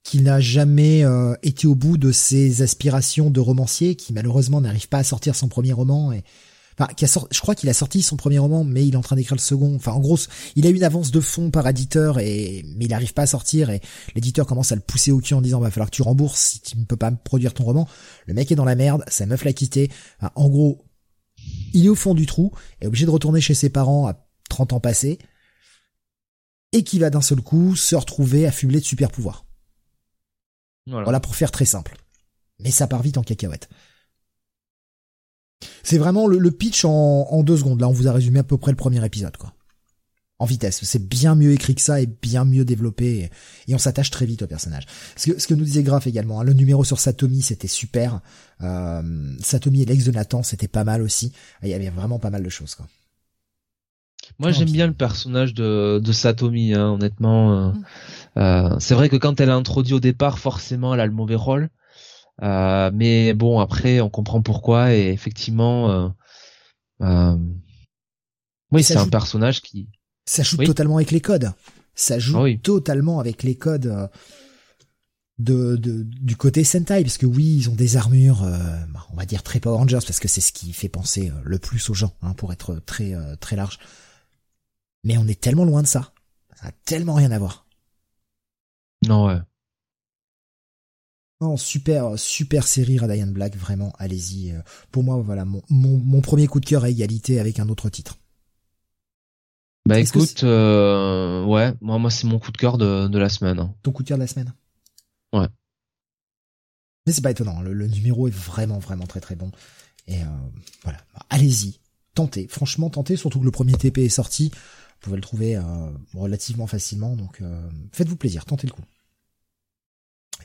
qui 0.03 0.21
n'a 0.21 0.39
jamais 0.39 1.03
euh, 1.03 1.33
été 1.43 1.67
au 1.67 1.75
bout 1.75 1.97
de 1.97 2.13
ses 2.13 2.61
aspirations 2.61 3.29
de 3.29 3.41
romancier, 3.41 3.95
qui 3.95 4.13
malheureusement 4.13 4.61
n'arrive 4.61 4.87
pas 4.87 4.99
à 4.99 5.03
sortir 5.03 5.35
son 5.35 5.49
premier 5.49 5.73
roman 5.73 6.13
et 6.13 6.23
enfin, 6.77 6.93
qui 6.93 7.05
a 7.05 7.07
sorti, 7.07 7.35
je 7.35 7.41
crois 7.41 7.55
qu'il 7.55 7.69
a 7.69 7.73
sorti 7.73 8.01
son 8.01 8.17
premier 8.17 8.39
roman, 8.39 8.63
mais 8.63 8.85
il 8.85 8.93
est 8.93 8.97
en 8.97 9.01
train 9.01 9.15
d'écrire 9.15 9.35
le 9.35 9.41
second. 9.41 9.75
Enfin, 9.75 9.91
en 9.91 9.99
gros, 9.99 10.17
il 10.55 10.65
a 10.67 10.69
une 10.69 10.83
avance 10.83 11.11
de 11.11 11.19
fond 11.19 11.51
par 11.51 11.67
éditeur 11.67 12.19
et, 12.19 12.63
mais 12.75 12.85
il 12.85 12.89
n'arrive 12.89 13.13
pas 13.13 13.23
à 13.23 13.27
sortir 13.27 13.69
et 13.69 13.81
l'éditeur 14.15 14.45
commence 14.45 14.71
à 14.71 14.75
le 14.75 14.81
pousser 14.81 15.11
au 15.11 15.19
cul 15.19 15.33
en 15.33 15.41
disant, 15.41 15.59
va 15.59 15.71
falloir 15.71 15.89
que 15.89 15.95
tu 15.95 16.01
rembourses 16.01 16.39
si 16.39 16.61
tu 16.61 16.77
ne 16.77 16.85
peux 16.85 16.97
pas 16.97 17.11
produire 17.11 17.53
ton 17.53 17.63
roman. 17.63 17.87
Le 18.25 18.33
mec 18.33 18.51
est 18.51 18.55
dans 18.55 18.65
la 18.65 18.75
merde, 18.75 19.03
sa 19.07 19.25
meuf 19.25 19.43
l'a 19.43 19.53
quitté. 19.53 19.91
en 20.35 20.49
gros, 20.49 20.85
il 21.73 21.85
est 21.85 21.89
au 21.89 21.95
fond 21.95 22.13
du 22.13 22.25
trou, 22.25 22.51
est 22.81 22.87
obligé 22.87 23.05
de 23.05 23.11
retourner 23.11 23.41
chez 23.41 23.53
ses 23.53 23.69
parents 23.69 24.07
à 24.07 24.27
30 24.49 24.73
ans 24.73 24.79
passés 24.79 25.19
et 26.73 26.83
qui 26.83 26.99
va 26.99 27.09
d'un 27.09 27.21
seul 27.21 27.41
coup 27.41 27.75
se 27.75 27.95
retrouver 27.95 28.45
affublé 28.45 28.79
de 28.79 28.85
super 28.85 29.11
pouvoirs. 29.11 29.45
Voilà. 30.85 31.03
voilà 31.03 31.19
pour 31.19 31.35
faire 31.35 31.51
très 31.51 31.65
simple. 31.65 31.97
Mais 32.59 32.71
ça 32.71 32.87
part 32.87 33.01
vite 33.01 33.17
en 33.17 33.23
cacahuète. 33.23 33.69
C'est 35.83 35.97
vraiment 35.97 36.27
le, 36.27 36.51
pitch 36.51 36.85
en, 36.85 37.43
deux 37.43 37.57
secondes. 37.57 37.81
Là, 37.81 37.87
on 37.87 37.93
vous 37.93 38.07
a 38.07 38.11
résumé 38.11 38.39
à 38.39 38.43
peu 38.43 38.57
près 38.57 38.71
le 38.71 38.77
premier 38.77 39.03
épisode, 39.05 39.37
quoi. 39.37 39.53
En 40.39 40.45
vitesse. 40.45 40.83
C'est 40.83 41.07
bien 41.07 41.33
mieux 41.33 41.51
écrit 41.51 41.73
que 41.73 41.81
ça 41.81 41.99
et 41.99 42.05
bien 42.05 42.45
mieux 42.45 42.63
développé. 42.63 43.31
Et, 43.67 43.73
on 43.73 43.79
s'attache 43.79 44.11
très 44.11 44.27
vite 44.27 44.43
au 44.43 44.47
personnage. 44.47 44.85
Ce 45.15 45.31
que, 45.31 45.39
ce 45.39 45.47
que 45.47 45.55
nous 45.55 45.63
disait 45.63 45.81
Graf 45.81 46.05
également, 46.05 46.41
hein, 46.41 46.43
le 46.43 46.53
numéro 46.53 46.83
sur 46.83 46.99
Satomi, 46.99 47.41
c'était 47.41 47.67
super. 47.67 48.21
Euh, 48.61 49.01
Satomi 49.39 49.81
et 49.81 49.85
l'ex 49.85 50.05
de 50.05 50.11
Nathan, 50.11 50.43
c'était 50.43 50.67
pas 50.67 50.83
mal 50.83 51.01
aussi. 51.01 51.31
Il 51.63 51.69
y 51.69 51.73
avait 51.73 51.89
vraiment 51.89 52.19
pas 52.19 52.29
mal 52.29 52.43
de 52.43 52.49
choses, 52.49 52.75
quoi. 52.75 52.85
Moi, 54.39 54.51
j'aime 54.51 54.69
bien 54.69 54.87
le 54.87 54.93
personnage 54.93 55.53
de, 55.53 55.99
de 56.03 56.11
Satomi, 56.11 56.73
hein, 56.73 56.91
honnêtement. 56.91 57.53
Euh, 57.53 57.71
mm. 57.71 57.83
euh, 58.37 58.75
c'est 58.79 58.93
vrai 58.93 59.09
que 59.09 59.15
quand 59.15 59.39
elle 59.39 59.49
est 59.49 59.53
introduite 59.53 59.93
au 59.93 59.99
départ, 59.99 60.37
forcément, 60.37 60.93
elle 60.93 60.99
a 60.99 61.05
le 61.05 61.11
mauvais 61.11 61.35
rôle. 61.35 61.69
Euh, 62.43 62.91
mais 62.93 63.33
bon, 63.33 63.59
après, 63.59 63.99
on 64.01 64.09
comprend 64.09 64.41
pourquoi 64.41 64.93
et 64.93 65.09
effectivement, 65.09 65.91
euh, 65.91 66.09
euh, 67.01 67.37
oui, 68.71 68.83
c'est 68.83 68.97
un 68.97 69.07
personnage 69.07 69.61
qui. 69.61 69.89
Ça 70.25 70.43
joue 70.43 70.57
totalement 70.57 70.97
avec 70.97 71.11
les 71.11 71.21
codes. 71.21 71.53
Ça 71.95 72.19
joue 72.19 72.37
ah 72.37 72.57
totalement 72.61 73.19
avec 73.19 73.43
les 73.43 73.55
codes 73.55 74.09
de, 75.39 75.75
de, 75.77 76.03
du 76.03 76.35
côté 76.35 76.63
Sentai, 76.63 77.01
parce 77.01 77.17
que 77.17 77.25
oui, 77.25 77.55
ils 77.57 77.69
ont 77.69 77.75
des 77.75 77.97
armures, 77.97 78.41
bah, 78.89 79.07
on 79.11 79.15
va 79.15 79.25
dire 79.25 79.41
très 79.41 79.59
Power 79.59 79.77
Rangers, 79.77 79.99
parce 80.05 80.19
que 80.19 80.27
c'est 80.27 80.41
ce 80.41 80.51
qui 80.51 80.73
fait 80.73 80.89
penser 80.89 81.31
le 81.43 81.57
plus 81.57 81.89
aux 81.89 81.93
gens, 81.93 82.13
hein, 82.21 82.33
pour 82.33 82.51
être 82.51 82.75
très 82.85 83.15
très 83.39 83.55
large. 83.55 83.79
Mais 85.03 85.17
on 85.17 85.27
est 85.27 85.39
tellement 85.39 85.65
loin 85.65 85.81
de 85.81 85.87
ça. 85.87 86.11
Ça 86.59 86.67
a 86.67 86.71
tellement 86.85 87.13
rien 87.15 87.31
à 87.31 87.39
voir. 87.39 87.65
Non, 89.07 89.27
ouais. 89.27 89.39
Non, 91.39 91.55
super, 91.55 92.17
super 92.17 92.67
série 92.67 92.97
Radiant 92.97 93.27
Black, 93.27 93.55
vraiment, 93.55 93.93
allez-y. 93.99 94.51
Euh, 94.51 94.61
pour 94.91 95.03
moi, 95.03 95.17
voilà, 95.17 95.45
mon, 95.45 95.61
mon, 95.69 96.21
premier 96.21 96.47
coup 96.47 96.59
de 96.59 96.65
cœur 96.65 96.83
à 96.83 96.89
égalité 96.89 97.39
avec 97.39 97.59
un 97.59 97.69
autre 97.69 97.89
titre. 97.89 98.17
Bah 99.85 99.99
écoute, 99.99 100.43
euh, 100.43 101.45
ouais, 101.45 101.73
moi, 101.79 101.99
moi 101.99 102.09
c'est 102.09 102.27
mon 102.27 102.39
coup 102.39 102.51
de 102.51 102.57
cœur 102.57 102.77
de, 102.77 103.07
de 103.07 103.19
la 103.19 103.29
semaine. 103.29 103.71
Ton 103.83 103.91
coup 103.91 104.03
de 104.03 104.07
cœur 104.07 104.17
de 104.17 104.23
la 104.23 104.27
semaine? 104.27 104.51
Ouais. 105.31 105.47
Mais 107.05 107.13
c'est 107.13 107.21
pas 107.21 107.31
étonnant, 107.31 107.61
le, 107.61 107.87
numéro 107.87 108.27
est 108.27 108.35
vraiment 108.35 108.79
vraiment 108.79 109.05
très 109.05 109.21
très 109.21 109.35
bon. 109.35 109.51
Et 110.07 110.21
euh, 110.23 110.25
voilà, 110.83 110.99
allez-y, 111.29 111.79
tentez, 112.15 112.47
franchement 112.47 112.89
tentez, 112.89 113.15
surtout 113.15 113.39
que 113.39 113.45
le 113.45 113.51
premier 113.51 113.73
TP 113.73 113.99
est 113.99 114.09
sorti, 114.09 114.49
vous 114.49 114.99
pouvez 115.01 115.15
le 115.15 115.21
trouver 115.21 115.55
euh, 115.55 115.61
relativement 116.15 116.67
facilement, 116.67 117.15
donc 117.15 117.41
faites-vous 117.93 118.17
plaisir, 118.17 118.43
tentez 118.43 118.67
le 118.67 118.73
coup. 118.73 118.83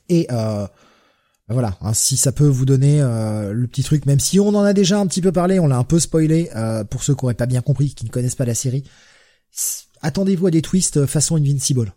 Et 0.09 0.27
euh, 0.31 0.67
ben 1.49 1.55
voilà, 1.55 1.77
hein, 1.81 1.95
si 1.95 2.17
ça 2.17 2.33
peut 2.33 2.47
vous 2.47 2.65
donner 2.65 3.01
le 3.01 3.67
petit 3.67 3.83
truc, 3.83 4.07
même 4.07 4.21
si 4.21 4.41
on 4.41 4.49
en 4.49 4.63
a 4.63 4.73
déjà 4.73 4.99
un 4.99 5.07
petit 5.07 5.21
peu 5.21 5.33
parlé, 5.33 5.59
on 5.59 5.67
l'a 5.67 5.77
un 5.77 5.85
peu 5.85 5.99
spoilé, 5.99 6.51
pour 6.91 7.03
ceux 7.03 7.15
qui 7.15 7.25
n'auraient 7.25 7.35
pas 7.35 7.47
bien 7.47 7.63
compris, 7.63 7.95
qui 7.95 8.05
ne 8.05 8.11
connaissent 8.11 8.37
pas 8.37 8.45
la 8.45 8.55
série, 8.55 8.85
attendez-vous 10.03 10.47
à 10.47 10.51
des 10.51 10.63
twists 10.63 11.07
façon 11.07 11.37
Invincible. 11.37 11.93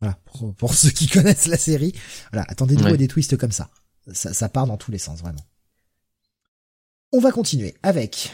Voilà, 0.00 0.18
pour, 0.58 0.74
ceux 0.74 0.90
qui 0.90 1.06
connaissent 1.06 1.46
la 1.46 1.56
série, 1.56 1.94
voilà, 2.32 2.44
attendez-vous 2.48 2.86
à 2.86 2.96
des 2.96 3.08
twists 3.08 3.36
comme 3.36 3.52
ça. 3.52 3.70
ça. 4.12 4.34
Ça 4.34 4.48
part 4.48 4.66
dans 4.66 4.76
tous 4.76 4.90
les 4.90 4.98
sens, 4.98 5.20
vraiment. 5.20 5.46
On 7.12 7.20
va 7.20 7.30
continuer 7.30 7.74
avec 7.82 8.32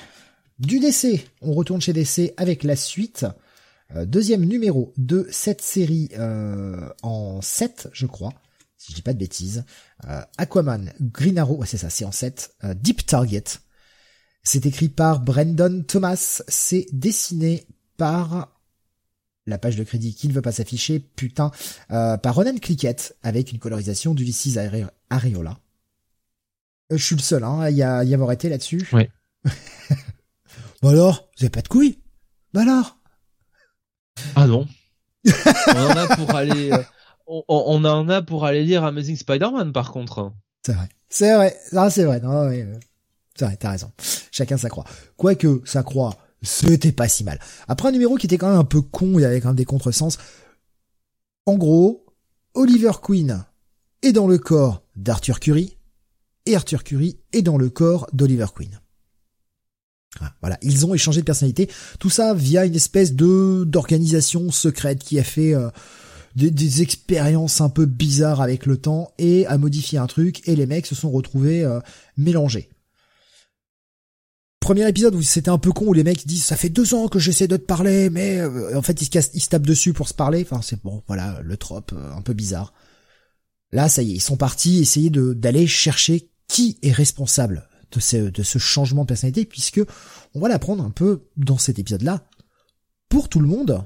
du 0.59 0.81
DC. 0.81 1.27
On 1.43 1.53
retourne 1.53 1.81
chez 1.81 1.93
DC 1.93 2.32
avec 2.36 2.65
la 2.65 2.77
suite. 2.77 3.27
Euh, 3.95 4.05
deuxième 4.05 4.45
numéro 4.45 4.93
de 4.97 5.27
cette 5.31 5.62
série 5.62 6.11
euh, 6.16 6.89
en 7.03 7.40
7, 7.43 7.89
je 7.93 8.07
crois, 8.07 8.32
si 8.78 8.92
je 8.92 8.96
dis 8.96 9.02
pas 9.02 9.12
de 9.12 9.18
bêtises. 9.18 9.64
Euh, 10.09 10.22
Aquaman, 10.38 10.92
Green 11.00 11.38
Arrow, 11.38 11.64
c'est 11.66 11.76
ça, 11.76 11.90
c'est 11.90 12.05
en 12.05 12.12
7. 12.12 12.55
Deep 12.76 13.05
Target. 13.05 13.44
C'est 14.42 14.64
écrit 14.64 14.88
par 14.88 15.20
Brandon 15.20 15.84
Thomas. 15.86 16.42
C'est 16.48 16.86
dessiné 16.92 17.66
par 17.96 18.56
la 19.46 19.59
page 19.59 19.76
de 19.76 19.84
crédit 19.84 20.14
qui 20.14 20.28
ne 20.28 20.32
veut 20.32 20.42
pas 20.42 20.52
s'afficher, 20.52 21.00
putain, 21.00 21.50
par 21.88 22.34
Ronan 22.34 22.56
Cliquette 22.56 23.16
avec 23.22 23.50
une 23.50 23.59
colorisation 23.59 24.14
d'Ulysses 24.14 24.59
Areola. 25.10 25.59
je 26.90 26.96
suis 26.96 27.16
le 27.16 27.22
seul 27.22 27.44
hein, 27.44 27.60
à 27.60 27.70
y, 27.70 27.82
avoir 27.82 28.32
été 28.32 28.48
là-dessus. 28.48 28.88
Oui. 28.92 29.09
Bah 30.80 30.90
alors, 30.90 31.28
vous 31.36 31.44
avez 31.44 31.50
pas 31.50 31.62
de 31.62 31.68
couilles? 31.68 31.98
Bah 32.55 32.62
alors? 32.62 32.98
Ah 34.36 34.46
non. 34.46 34.66
on 35.26 35.70
en 35.70 35.96
a 35.96 36.16
pour 36.16 36.34
aller. 36.34 36.70
Euh, 36.72 36.82
on, 37.28 37.84
en 37.84 38.09
a 38.09 38.22
pour 38.22 38.44
aller 38.44 38.64
lire 38.64 38.84
Amazing 38.84 39.16
Spider-Man 39.16 39.72
par 39.72 39.92
contre. 39.92 40.32
C'est 40.64 40.72
vrai. 40.72 40.88
C'est 41.09 41.34
vrai. 41.34 41.56
Ah, 41.76 41.90
c'est 41.90 42.05
vrai. 42.05 42.20
Non, 42.20 42.46
ouais, 42.48 42.66
c'est 43.36 43.44
vrai, 43.44 43.56
t'as 43.56 43.70
raison. 43.70 43.92
Chacun 44.32 44.56
sa 44.56 44.68
croix. 44.68 44.84
Quoique, 45.16 45.62
sa 45.64 45.82
croix, 45.82 46.16
c'était 46.42 46.92
pas 46.92 47.09
si 47.09 47.24
mal. 47.24 47.38
Après 47.68 47.88
un 47.88 47.92
numéro 47.92 48.16
qui 48.16 48.26
était 48.26 48.38
quand 48.38 48.50
même 48.50 48.59
un 48.59 48.64
peu 48.64 48.80
con, 48.80 49.18
il 49.18 49.22
y 49.22 49.24
avait 49.24 49.40
quand 49.40 49.48
même 49.48 49.56
des 49.56 49.64
contresens. 49.64 50.18
En 51.46 51.56
gros, 51.56 52.06
Oliver 52.55 52.92
Queen 53.02 53.44
est 54.02 54.12
dans 54.12 54.26
le 54.26 54.38
corps 54.38 54.82
d'Arthur 54.96 55.40
Curry, 55.40 55.76
et 56.46 56.56
Arthur 56.56 56.82
Curry 56.82 57.18
est 57.32 57.42
dans 57.42 57.59
le 57.59 57.68
corps 57.68 58.09
d'Oliver 58.12 58.46
Queen. 58.55 58.80
Voilà, 60.40 60.59
ils 60.62 60.86
ont 60.86 60.94
échangé 60.94 61.20
de 61.20 61.26
personnalité. 61.26 61.68
Tout 62.00 62.10
ça 62.10 62.34
via 62.34 62.64
une 62.64 62.74
espèce 62.74 63.12
de 63.12 63.64
d'organisation 63.64 64.50
secrète 64.50 65.05
qui 65.05 65.18
a 65.18 65.22
fait 65.22 65.55
euh, 65.55 65.68
des, 66.39 66.82
expériences 66.82 67.60
un 67.60 67.69
peu 67.69 67.86
bizarres 67.86 68.40
avec 68.40 68.66
le 68.66 68.77
temps 68.77 69.12
et 69.19 69.47
a 69.47 69.59
modifié 69.59 69.98
un 69.98 70.06
truc 70.06 70.47
et 70.48 70.56
les 70.56 70.66
mecs 70.66 70.86
se 70.86 70.94
sont 70.94 71.10
retrouvés 71.10 71.65
euh, 71.65 71.81
mélangés. 72.16 72.70
Premier 74.60 74.89
épisode 74.89 75.15
où 75.15 75.23
c'était 75.23 75.51
un 75.51 75.59
peu 75.59 75.73
con 75.73 75.86
où 75.86 75.93
les 75.93 76.05
mecs 76.05 76.27
disent 76.27 76.44
ça 76.44 76.56
fait 76.56 76.69
deux 76.69 76.94
ans 76.94 77.09
que 77.09 77.19
j'essaie 77.19 77.48
de 77.48 77.56
te 77.56 77.65
parler 77.65 78.10
mais 78.10 78.39
euh, 78.39 78.77
en 78.77 78.82
fait 78.82 79.01
ils 79.01 79.06
se, 79.06 79.10
cassent, 79.10 79.31
ils 79.35 79.40
se 79.40 79.48
tapent 79.48 79.66
dessus 79.66 79.93
pour 79.93 80.09
se 80.09 80.15
parler. 80.15 80.43
Enfin 80.43 80.60
c'est 80.62 80.82
bon 80.82 81.02
voilà 81.06 81.40
le 81.43 81.56
trope 81.56 81.93
un 81.93 82.23
peu 82.23 82.35
bizarre. 82.35 82.73
Là 83.73 83.89
ça 83.89 84.02
y 84.02 84.12
est 84.12 84.15
ils 84.15 84.20
sont 84.20 84.36
partis 84.36 84.78
essayer 84.78 85.10
de 85.10 85.32
d'aller 85.32 85.66
chercher 85.66 86.31
qui 86.48 86.78
est 86.82 86.93
responsable 86.93 87.69
de 87.93 88.01
ce, 88.01 88.16
de 88.16 88.43
ce 88.43 88.59
changement 88.59 89.02
de 89.02 89.09
personnalité, 89.09 89.44
puisque 89.44 89.81
on 90.35 90.40
va 90.40 90.48
l'apprendre 90.48 90.85
un 90.85 90.90
peu 90.90 91.28
dans 91.36 91.59
cet 91.59 91.78
épisode-là. 91.78 92.27
Pour 93.09 93.28
tout 93.28 93.40
le 93.40 93.48
monde, 93.48 93.85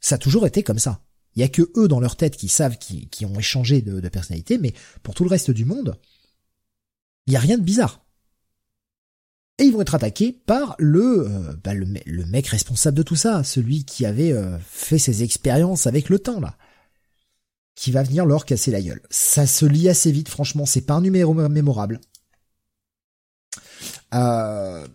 ça 0.00 0.14
a 0.14 0.18
toujours 0.18 0.46
été 0.46 0.62
comme 0.62 0.78
ça. 0.78 1.00
Il 1.34 1.40
y 1.40 1.42
a 1.42 1.48
que 1.48 1.70
eux 1.76 1.88
dans 1.88 2.00
leur 2.00 2.16
tête 2.16 2.36
qui 2.36 2.48
savent 2.48 2.78
qui, 2.78 3.24
ont 3.24 3.38
échangé 3.38 3.80
de, 3.80 4.06
personnalité, 4.08 4.58
mais 4.58 4.74
pour 5.02 5.14
tout 5.14 5.24
le 5.24 5.30
reste 5.30 5.50
du 5.50 5.64
monde, 5.64 5.98
il 7.26 7.32
y 7.32 7.36
a 7.36 7.40
rien 7.40 7.58
de 7.58 7.62
bizarre. 7.62 8.04
Et 9.58 9.64
ils 9.64 9.72
vont 9.72 9.82
être 9.82 9.94
attaqués 9.94 10.32
par 10.32 10.74
le, 10.78 11.26
euh, 11.28 11.52
bah 11.62 11.74
le, 11.74 12.26
mec 12.26 12.46
responsable 12.48 12.96
de 12.96 13.02
tout 13.02 13.16
ça, 13.16 13.44
celui 13.44 13.84
qui 13.84 14.04
avait 14.06 14.32
euh, 14.32 14.58
fait 14.60 14.98
ses 14.98 15.22
expériences 15.22 15.86
avec 15.86 16.08
le 16.08 16.18
temps 16.18 16.40
là, 16.40 16.56
qui 17.74 17.92
va 17.92 18.02
venir 18.02 18.26
leur 18.26 18.44
casser 18.44 18.70
la 18.70 18.82
gueule. 18.82 19.02
Ça 19.10 19.46
se 19.46 19.66
lit 19.66 19.88
assez 19.88 20.10
vite, 20.10 20.28
franchement, 20.28 20.66
c'est 20.66 20.80
pas 20.82 20.94
un 20.94 21.00
numéro 21.00 21.34
mémorable. 21.34 22.00
Euh, 24.14 24.86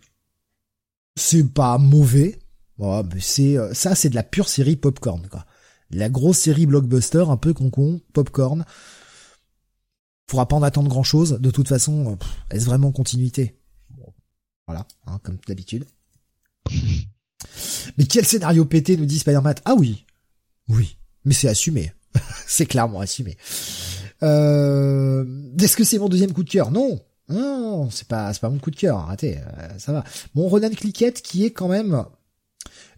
c'est 1.16 1.44
pas 1.52 1.78
mauvais. 1.78 2.40
mais 2.80 3.20
c'est 3.20 3.58
euh, 3.58 3.74
ça, 3.74 3.96
c'est 3.96 4.10
de 4.10 4.16
la 4.16 4.24
pure 4.24 4.48
série 4.48 4.76
popcorn, 4.76 5.28
quoi. 5.28 5.46
La 5.92 6.10
grosse 6.10 6.40
série 6.40 6.66
blockbuster, 6.66 7.26
un 7.30 7.38
peu 7.38 7.54
con-con, 7.54 8.02
popcorn. 8.14 8.66
Faudra 10.30 10.48
pas 10.48 10.56
en 10.58 10.64
attendre 10.64 10.90
grand 10.90 11.04
chose. 11.04 11.40
De 11.40 11.52
toute 11.52 11.70
façon, 11.70 12.18
est-ce 12.52 12.66
vraiment 12.66 12.92
continuité? 12.92 13.58
Voilà, 14.68 14.86
hein, 15.06 15.20
comme 15.24 15.38
d'habitude. 15.48 15.86
mais 17.98 18.06
quel 18.06 18.26
scénario 18.26 18.66
pété 18.66 18.98
nous 18.98 19.06
dit 19.06 19.20
Spider-Man? 19.20 19.56
Ah 19.64 19.76
oui, 19.76 20.06
oui, 20.68 20.98
mais 21.24 21.34
c'est 21.34 21.48
assumé. 21.48 21.94
c'est 22.48 22.66
clairement 22.66 23.00
assumé. 23.00 23.38
Euh... 24.24 25.26
Est-ce 25.60 25.78
que 25.78 25.86
c'est 25.86 26.00
mon 26.00 26.10
deuxième 26.10 26.34
coup 26.34 26.44
de 26.44 26.50
cœur? 26.50 26.72
Non, 26.72 27.00
non, 27.30 27.90
c'est 27.90 28.08
pas, 28.08 28.34
c'est 28.34 28.42
pas 28.42 28.50
mon 28.50 28.60
coup 28.60 28.72
de 28.72 28.76
cœur. 28.76 28.98
Arrêtez, 28.98 29.38
euh, 29.38 29.80
ça 29.80 29.94
va. 29.94 30.04
Mon 30.36 30.48
Ronan 30.48 30.70
Cliquette 30.70 31.22
qui 31.22 31.46
est 31.46 31.52
quand 31.52 31.68
même 31.68 32.06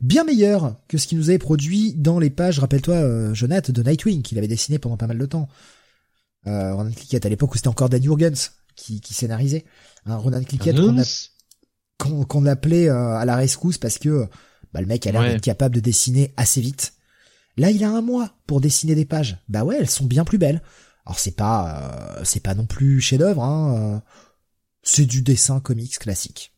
bien 0.02 0.24
meilleur 0.24 0.76
que 0.88 0.98
ce 0.98 1.08
qu'il 1.08 1.18
nous 1.18 1.30
avait 1.30 1.40
produit 1.40 1.94
dans 1.94 2.20
les 2.20 2.30
pages, 2.30 2.60
rappelle-toi, 2.60 2.96
euh, 2.96 3.34
Jonathan, 3.34 3.74
de 3.74 3.84
Nightwing, 3.84 4.22
qu'il 4.22 4.38
avait 4.38 4.48
dessiné 4.48 4.80
pendant 4.80 4.98
pas 4.98 5.08
mal 5.08 5.18
de 5.18 5.26
temps. 5.26 5.48
Euh, 6.48 6.74
Ronan 6.74 6.92
Cliquette 6.92 7.26
à 7.26 7.30
l'époque 7.30 7.54
où 7.54 7.58
c'était 7.58 7.68
encore 7.68 7.90
Dan 7.90 8.02
Jurgens 8.02 8.52
qui, 8.76 9.02
qui 9.02 9.14
scénarisait. 9.14 9.66
Hein, 10.06 10.16
Ronan 10.16 10.44
Cliquette 10.44 10.78
qu'on, 11.98 12.46
appelait 12.46 12.90
euh, 12.90 13.18
à 13.18 13.26
la 13.26 13.36
rescousse 13.36 13.78
parce 13.78 13.98
que 13.98 14.28
bah, 14.74 14.80
le 14.80 14.88
mec 14.88 15.06
a 15.06 15.12
l'air 15.12 15.24
d'être 15.24 15.42
capable 15.42 15.76
de 15.76 15.82
dessiner 15.82 16.34
assez 16.38 16.62
vite. 16.62 16.94
Là, 17.58 17.72
il 17.72 17.84
a 17.84 17.90
un 17.90 18.02
mois 18.02 18.32
pour 18.48 18.62
dessiner 18.62 18.96
des 18.96 19.06
pages. 19.06 19.38
Bah 19.50 19.66
ouais, 19.66 19.76
elles 19.78 19.90
sont 19.90 20.06
bien 20.06 20.24
plus 20.24 20.38
belles. 20.38 20.62
Alors 21.06 21.20
c'est 21.20 21.36
pas 21.36 22.16
euh, 22.18 22.22
c'est 22.24 22.42
pas 22.42 22.54
non 22.54 22.66
plus 22.66 23.02
chef-d'œuvre, 23.02 23.44
hein, 23.44 23.76
euh, 23.76 24.00
c'est 24.84 25.06
du 25.06 25.24
dessin 25.24 25.60
comics 25.60 25.98
classique. 25.98 26.54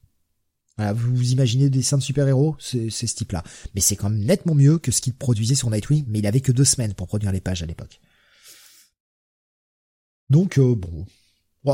Vous 0.93 1.31
imaginez 1.31 1.65
des 1.65 1.79
dessins 1.79 1.97
de 1.97 2.03
super-héros, 2.03 2.55
c'est 2.59 2.89
ce 2.89 3.05
type-là. 3.05 3.43
Mais 3.75 3.81
c'est 3.81 3.95
quand 3.95 4.09
même 4.09 4.23
nettement 4.23 4.55
mieux 4.55 4.77
que 4.77 4.91
ce 4.91 5.01
qu'il 5.01 5.13
produisait 5.13 5.55
sur 5.55 5.69
Nightwing, 5.69 6.05
mais 6.07 6.19
il 6.19 6.27
avait 6.27 6.41
que 6.41 6.51
deux 6.51 6.65
semaines 6.65 6.93
pour 6.93 7.07
produire 7.07 7.31
les 7.31 7.41
pages 7.41 7.63
à 7.63 7.65
l'époque. 7.65 7.99
Donc 10.29 10.57
euh, 10.57 10.75
bon, 10.75 11.05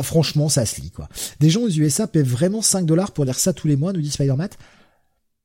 franchement 0.01 0.49
ça 0.49 0.65
se 0.65 0.81
lit 0.81 0.91
quoi. 0.91 1.07
Des 1.39 1.49
gens 1.49 1.61
aux 1.61 1.69
USA 1.69 2.07
paient 2.07 2.23
vraiment 2.23 2.61
5 2.61 2.85
dollars 2.85 3.11
pour 3.11 3.23
lire 3.23 3.37
ça 3.37 3.53
tous 3.53 3.67
les 3.67 3.75
mois, 3.75 3.93
nous 3.93 4.01
dit 4.01 4.11
Spider-Man. 4.11 4.49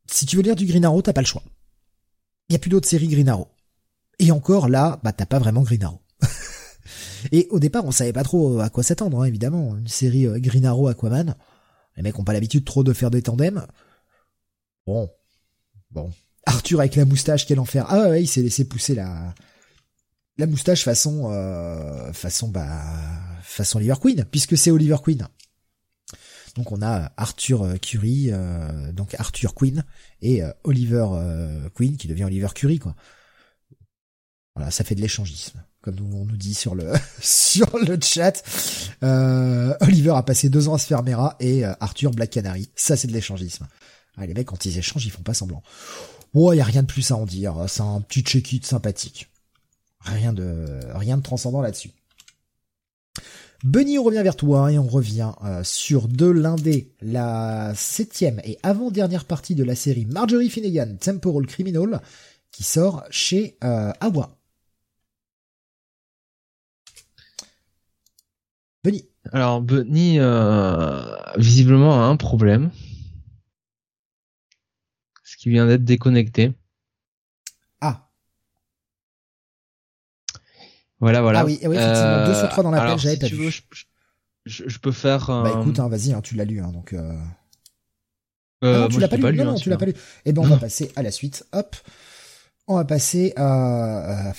Si 0.06 0.26
tu 0.26 0.36
veux 0.36 0.42
lire 0.42 0.56
du 0.56 0.66
Green 0.66 0.84
Arrow, 0.84 1.02
t'as 1.02 1.12
pas 1.12 1.20
le 1.20 1.26
choix. 1.26 1.42
Il 2.48 2.54
y 2.54 2.56
a 2.56 2.58
plus 2.58 2.70
d'autres 2.70 2.88
séries 2.88 3.08
Green 3.08 3.28
Arrow. 3.28 3.48
Et 4.18 4.30
encore 4.30 4.68
là, 4.68 4.98
bah 5.02 5.12
t'as 5.12 5.26
pas 5.26 5.38
vraiment 5.38 5.62
Green 5.62 5.84
Arrow. 5.84 6.00
Et 7.32 7.46
au 7.50 7.60
départ, 7.60 7.84
on 7.84 7.92
savait 7.92 8.12
pas 8.12 8.24
trop 8.24 8.60
à 8.60 8.68
quoi 8.68 8.82
s'attendre, 8.82 9.20
hein, 9.20 9.24
évidemment. 9.24 9.76
Une 9.76 9.88
série 9.88 10.26
euh, 10.26 10.38
Green 10.38 10.66
Arrow 10.66 10.88
Aquaman. 10.88 11.36
Les 11.96 12.02
mecs 12.02 12.18
ont 12.18 12.24
pas 12.24 12.32
l'habitude 12.32 12.64
trop 12.64 12.84
de 12.84 12.92
faire 12.92 13.10
des 13.10 13.22
tandems. 13.22 13.66
Bon. 14.86 15.10
Bon. 15.90 16.12
Arthur 16.46 16.80
avec 16.80 16.96
la 16.96 17.04
moustache, 17.04 17.46
quel 17.46 17.60
enfer. 17.60 17.86
Ah 17.88 18.08
ouais, 18.08 18.22
il 18.22 18.26
s'est 18.26 18.42
laissé 18.42 18.66
pousser 18.66 18.94
la, 18.94 19.34
la 20.38 20.46
moustache 20.46 20.84
façon, 20.84 21.30
euh, 21.32 22.12
façon, 22.12 22.48
bah, 22.48 22.82
façon 23.42 23.78
Oliver 23.78 23.94
Queen, 24.00 24.24
puisque 24.30 24.56
c'est 24.56 24.70
Oliver 24.70 24.96
Queen. 25.02 25.28
Donc 26.56 26.72
on 26.72 26.82
a 26.82 27.12
Arthur 27.16 27.62
euh, 27.62 27.76
Curry, 27.76 28.30
donc 28.92 29.14
Arthur 29.18 29.54
Queen 29.54 29.84
et 30.20 30.42
Oliver 30.64 31.06
Queen 31.74 31.96
qui 31.96 32.08
devient 32.08 32.24
Oliver 32.24 32.48
Curry 32.54 32.78
quoi. 32.78 32.94
Voilà, 34.54 34.70
ça 34.70 34.84
fait 34.84 34.94
de 34.94 35.00
l'échangisme 35.00 35.62
comme 35.82 35.96
on 36.14 36.24
nous 36.24 36.36
dit 36.36 36.54
sur 36.54 36.74
le 36.74 36.92
sur 37.20 37.76
le 37.76 37.98
chat. 38.00 38.42
Euh, 39.02 39.74
Oliver 39.80 40.12
a 40.16 40.22
passé 40.22 40.48
deux 40.48 40.68
ans 40.68 40.74
à 40.74 40.78
se 40.78 40.86
faire 40.86 41.02
et 41.40 41.66
euh, 41.66 41.74
Arthur 41.80 42.12
Black 42.12 42.30
Canary. 42.30 42.70
Ça 42.74 42.96
c'est 42.96 43.08
de 43.08 43.12
l'échangisme. 43.12 43.66
Ah, 44.16 44.26
les 44.26 44.34
mecs 44.34 44.46
quand 44.46 44.64
ils 44.64 44.78
échangent 44.78 45.04
ils 45.04 45.10
font 45.10 45.22
pas 45.22 45.34
semblant. 45.34 45.62
Bon, 46.32 46.52
il 46.52 46.56
y 46.56 46.60
a 46.60 46.64
rien 46.64 46.82
de 46.82 46.86
plus 46.86 47.10
à 47.10 47.16
en 47.16 47.26
dire. 47.26 47.56
C'est 47.68 47.82
un 47.82 48.00
petit 48.00 48.22
check-it 48.22 48.64
sympathique. 48.64 49.28
Rien 50.00 50.32
de 50.32 50.80
rien 50.94 51.18
de 51.18 51.22
transcendant 51.22 51.60
là-dessus. 51.60 51.90
Benny, 53.64 53.98
on 53.98 54.02
revient 54.02 54.22
vers 54.22 54.34
toi 54.34 54.72
et 54.72 54.78
on 54.78 54.88
revient 54.88 55.32
sur 55.62 56.08
de 56.08 56.26
l'indé, 56.26 56.90
la 57.00 57.72
septième 57.76 58.40
et 58.42 58.58
avant-dernière 58.64 59.24
partie 59.24 59.54
de 59.54 59.62
la 59.62 59.76
série 59.76 60.04
Marjorie 60.04 60.50
Finnegan, 60.50 60.96
Temporal 60.98 61.46
Criminal, 61.46 62.00
qui 62.50 62.64
sort 62.64 63.04
chez 63.10 63.56
Awa. 63.60 64.36
Benny. 68.84 69.08
Alors 69.32 69.62
Benny, 69.62 70.18
visiblement, 71.36 72.02
a 72.02 72.06
un 72.06 72.16
problème. 72.16 72.70
Ce 75.24 75.36
qui 75.36 75.50
vient 75.50 75.66
d'être 75.66 75.84
déconnecté. 75.84 76.52
Voilà, 81.02 81.20
voilà. 81.20 81.40
Ah 81.40 81.44
oui, 81.44 81.58
oui 81.64 81.76
effectivement, 81.76 82.26
2 82.26 82.34
sur 82.34 82.48
3 82.48 82.62
dans 82.62 82.70
l'appel, 82.70 82.96
j'avais 82.96 83.16
pas 83.16 83.26
vu. 83.26 83.50
je, 84.46 84.78
peux 84.78 84.92
faire. 84.92 85.26
Bah 85.26 85.50
écoute, 85.60 85.80
hein, 85.80 85.88
vas-y, 85.88 86.12
hein, 86.12 86.20
tu 86.22 86.36
l'as 86.36 86.44
lu, 86.44 86.60
hein, 86.60 86.70
donc. 86.70 86.92
Euh... 86.92 87.12
Euh, 88.62 88.76
ah 88.76 88.78
non, 88.82 88.88
tu 88.88 89.00
l'as 89.00 89.08
pas, 89.08 89.16
lu. 89.16 89.38
non, 89.38 89.44
non, 89.46 89.54
tu 89.56 89.68
l'as 89.68 89.78
pas 89.78 89.86
lu. 89.86 89.94
Eh 90.24 90.32
ben, 90.32 90.42
on 90.42 90.46
va 90.46 90.58
passer 90.58 90.92
à 90.94 91.02
la 91.02 91.10
suite. 91.10 91.44
Hop, 91.50 91.74
on 92.68 92.76
va 92.76 92.84
passer 92.84 93.32
à, 93.34 94.32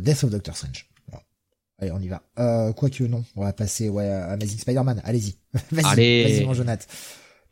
Death 0.00 0.24
of 0.24 0.30
Doctor 0.30 0.54
Strange. 0.54 0.89
Allez, 1.80 1.92
on 1.92 2.00
y 2.00 2.08
va. 2.08 2.22
Euh, 2.38 2.72
Quoique 2.72 3.04
non, 3.04 3.24
on 3.36 3.44
va 3.44 3.52
passer 3.52 3.88
ouais 3.88 4.08
à 4.08 4.32
Amazing 4.32 4.58
Spider-Man. 4.58 5.00
Allez-y, 5.04 5.36
vas-y, 5.70 6.22
vas-y, 6.22 6.44
mon 6.44 6.54
Jonathan. 6.54 6.86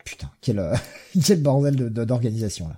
Putain, 0.05 0.31
quel 0.41 0.63
quel 1.25 1.43
bordel 1.43 1.77
d'organisation 1.91 2.69
là. 2.69 2.77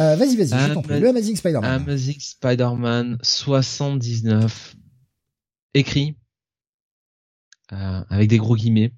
Euh, 0.00 0.16
vas-y, 0.16 0.36
vas-y, 0.36 0.68
je 0.68 0.74
t'en 0.74 0.82
prie. 0.82 0.98
Le 0.98 1.08
Amazing 1.08 1.36
Spider-Man. 1.36 1.82
Amazing 1.82 2.18
Spider-Man 2.18 3.18
79, 3.22 4.74
écrit, 5.74 6.16
euh, 7.72 8.02
avec 8.08 8.28
des 8.28 8.38
gros 8.38 8.56
guillemets, 8.56 8.92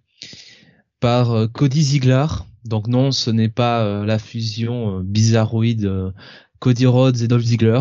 par 1.00 1.32
euh, 1.32 1.48
Cody 1.48 1.82
Ziegler. 1.82 2.26
Donc 2.64 2.88
non, 2.88 3.12
ce 3.12 3.30
n'est 3.30 3.50
pas 3.50 4.04
la 4.04 4.18
fusion 4.18 5.00
bizarroïde 5.00 6.12
Cody 6.58 6.86
Rhodes 6.86 7.20
et 7.20 7.28
Dolph 7.28 7.44
Ziegler. 7.44 7.80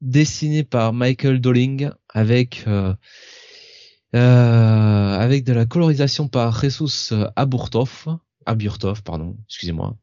Dessiné 0.00 0.64
par 0.64 0.92
Michael 0.92 1.40
Dolling 1.40 1.90
avec 2.08 2.66
avec 4.12 5.44
de 5.44 5.52
la 5.52 5.66
colorisation 5.66 6.28
par 6.28 6.58
Jesus 6.60 7.12
Aburtov, 7.36 8.06
Aburtov, 8.46 9.02
pardon, 9.02 9.36
excusez-moi. 9.46 9.96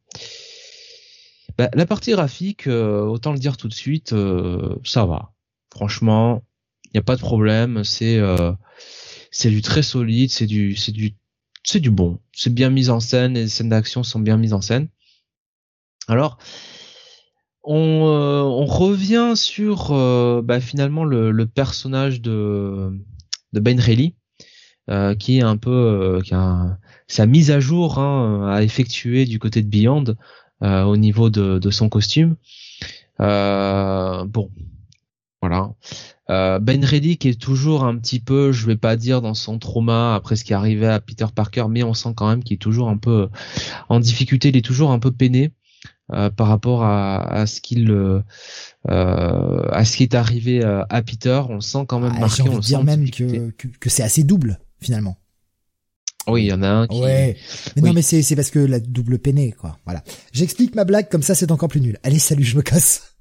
Bah, 1.58 1.70
la 1.72 1.86
partie 1.86 2.12
graphique, 2.12 2.66
euh, 2.66 3.00
autant 3.00 3.32
le 3.32 3.38
dire 3.38 3.56
tout 3.56 3.68
de 3.68 3.74
suite, 3.74 4.12
euh, 4.12 4.76
ça 4.84 5.06
va. 5.06 5.32
Franchement, 5.72 6.42
il 6.84 6.90
n'y 6.94 6.98
a 7.00 7.02
pas 7.02 7.16
de 7.16 7.20
problème. 7.20 7.82
C'est 7.82 8.18
euh, 8.18 8.52
c'est 9.30 9.50
du 9.50 9.62
très 9.62 9.82
solide, 9.82 10.30
c'est 10.30 10.46
du 10.46 10.76
c'est 10.76 10.92
du 10.92 11.16
c'est 11.64 11.80
du 11.80 11.90
bon. 11.90 12.20
C'est 12.32 12.52
bien 12.52 12.70
mis 12.70 12.90
en 12.90 13.00
scène, 13.00 13.34
les 13.34 13.48
scènes 13.48 13.70
d'action 13.70 14.02
sont 14.02 14.20
bien 14.20 14.36
mises 14.36 14.52
en 14.52 14.60
scène. 14.60 14.88
Alors, 16.08 16.38
on, 17.66 18.02
on 18.02 18.64
revient 18.64 19.32
sur 19.34 19.92
bah, 20.42 20.60
finalement 20.60 21.04
le, 21.04 21.46
personnage 21.46 22.20
de 22.20 22.90
Ben 23.52 23.78
Reilly, 23.78 24.14
qui 25.18 25.38
est 25.38 25.42
un 25.42 25.56
peu 25.56 26.20
qui 26.24 26.34
a 26.34 26.78
sa 27.08 27.26
mise 27.26 27.50
à 27.50 27.60
jour 27.60 27.98
hein, 27.98 28.48
à 28.50 28.62
effectuer 28.62 29.24
du 29.24 29.38
côté 29.38 29.62
de 29.62 29.68
Beyond 29.68 30.16
euh, 30.62 30.82
au 30.84 30.96
niveau 30.96 31.30
de, 31.30 31.70
son 31.70 31.88
costume. 31.88 32.36
Euh, 33.20 34.24
bon, 34.24 34.50
voilà. 35.40 35.72
Euh, 36.28 36.58
ben 36.58 36.84
Reilly 36.84 37.18
qui 37.18 37.28
est 37.28 37.40
toujours 37.40 37.84
un 37.84 37.96
petit 37.96 38.18
peu, 38.18 38.50
je 38.50 38.66
vais 38.66 38.76
pas 38.76 38.96
dire 38.96 39.22
dans 39.22 39.34
son 39.34 39.58
trauma 39.58 40.14
après 40.14 40.34
ce 40.34 40.44
qui 40.44 40.52
est 40.52 40.56
arrivé 40.56 40.86
à 40.86 41.00
Peter 41.00 41.26
Parker, 41.32 41.66
mais 41.68 41.84
on 41.84 41.94
sent 41.94 42.14
quand 42.16 42.28
même 42.28 42.42
qu'il 42.42 42.54
est 42.54 42.58
toujours 42.58 42.88
un 42.88 42.96
peu 42.96 43.28
en 43.88 44.00
difficulté, 44.00 44.48
il 44.48 44.56
est 44.56 44.64
toujours 44.64 44.90
un 44.90 44.98
peu 44.98 45.12
peiné 45.12 45.52
euh, 46.12 46.30
par 46.30 46.48
rapport 46.48 46.84
à, 46.84 47.18
à 47.18 47.46
ce 47.46 47.60
qu'il 47.60 47.90
euh, 47.90 48.22
à 48.84 49.84
ce 49.84 49.96
qui 49.96 50.02
est 50.02 50.14
arrivé 50.14 50.62
à 50.64 51.02
Peter. 51.02 51.42
On 51.48 51.56
le 51.56 51.60
sent 51.60 51.84
quand 51.88 52.00
même 52.00 52.12
ah, 52.16 52.20
marqué. 52.20 52.42
on 52.48 52.58
dire 52.58 52.84
même 52.84 53.10
que, 53.10 53.50
que, 53.50 53.68
que 53.68 53.90
c'est 53.90 54.02
assez 54.02 54.22
double 54.22 54.58
finalement. 54.80 55.18
Oui, 56.28 56.44
il 56.44 56.46
y 56.46 56.52
en 56.52 56.62
a 56.62 56.68
un 56.68 56.86
qui. 56.88 57.00
Ouais. 57.00 57.36
Mais 57.76 57.82
non, 57.82 57.92
mais 57.92 58.02
c'est 58.02 58.22
c'est 58.22 58.34
parce 58.34 58.50
que 58.50 58.58
la 58.58 58.80
double 58.80 59.18
peinée, 59.18 59.52
quoi. 59.52 59.78
Voilà. 59.84 60.02
J'explique 60.32 60.74
ma 60.74 60.84
blague 60.84 61.08
comme 61.08 61.22
ça, 61.22 61.34
c'est 61.34 61.52
encore 61.52 61.68
plus 61.68 61.80
nul. 61.80 61.98
Allez, 62.02 62.18
salut, 62.18 62.42
je 62.42 62.56
me 62.56 62.62
casse. 62.62 63.15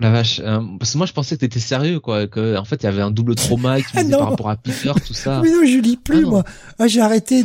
La 0.00 0.10
vache. 0.10 0.40
Euh, 0.44 0.60
parce 0.78 0.92
que 0.92 0.98
moi, 0.98 1.06
je 1.06 1.12
pensais 1.12 1.36
que 1.36 1.40
t'étais 1.40 1.60
sérieux, 1.60 2.00
quoi. 2.00 2.26
Que 2.26 2.56
en 2.56 2.64
fait, 2.64 2.82
il 2.82 2.84
y 2.84 2.88
avait 2.88 3.02
un 3.02 3.10
double 3.10 3.34
trauma 3.34 3.80
qui 3.80 3.86
ah 3.94 4.04
par 4.10 4.30
rapport 4.30 4.50
à 4.50 4.56
Peter, 4.56 4.92
tout 5.06 5.14
ça. 5.14 5.40
Mais 5.42 5.50
non, 5.50 5.64
je 5.64 5.78
lis 5.78 5.96
plus, 5.96 6.24
ah 6.26 6.28
moi. 6.28 6.44
Ah, 6.78 6.88
j'ai 6.88 7.00
arrêté. 7.00 7.44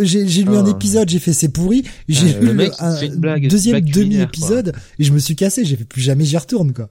J'ai 0.00 0.26
j'ai 0.26 0.42
lu 0.42 0.56
un 0.56 0.66
ah. 0.66 0.70
épisode, 0.70 1.08
j'ai 1.08 1.18
fait 1.18 1.32
c'est 1.32 1.50
pourri. 1.50 1.84
J'ai 2.08 2.32
lu 2.34 2.52
le 2.52 2.70
un 2.82 3.48
deuxième 3.48 3.80
demi 3.80 4.16
épisode 4.20 4.74
et 4.98 5.04
je 5.04 5.12
me 5.12 5.18
suis 5.18 5.36
cassé. 5.36 5.64
J'ai 5.64 5.76
fait 5.76 5.84
plus 5.84 6.00
jamais, 6.00 6.24
j'y 6.24 6.36
retourne, 6.36 6.72
quoi. 6.72 6.88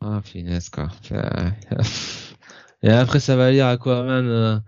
Ah, 0.00 0.20
finesse, 0.22 0.70
quoi. 0.70 0.88
Et 2.84 2.90
après, 2.90 3.18
ça 3.18 3.34
va 3.34 3.50
lire 3.50 3.66
Aquaman. 3.66 4.24
Euh 4.26 4.58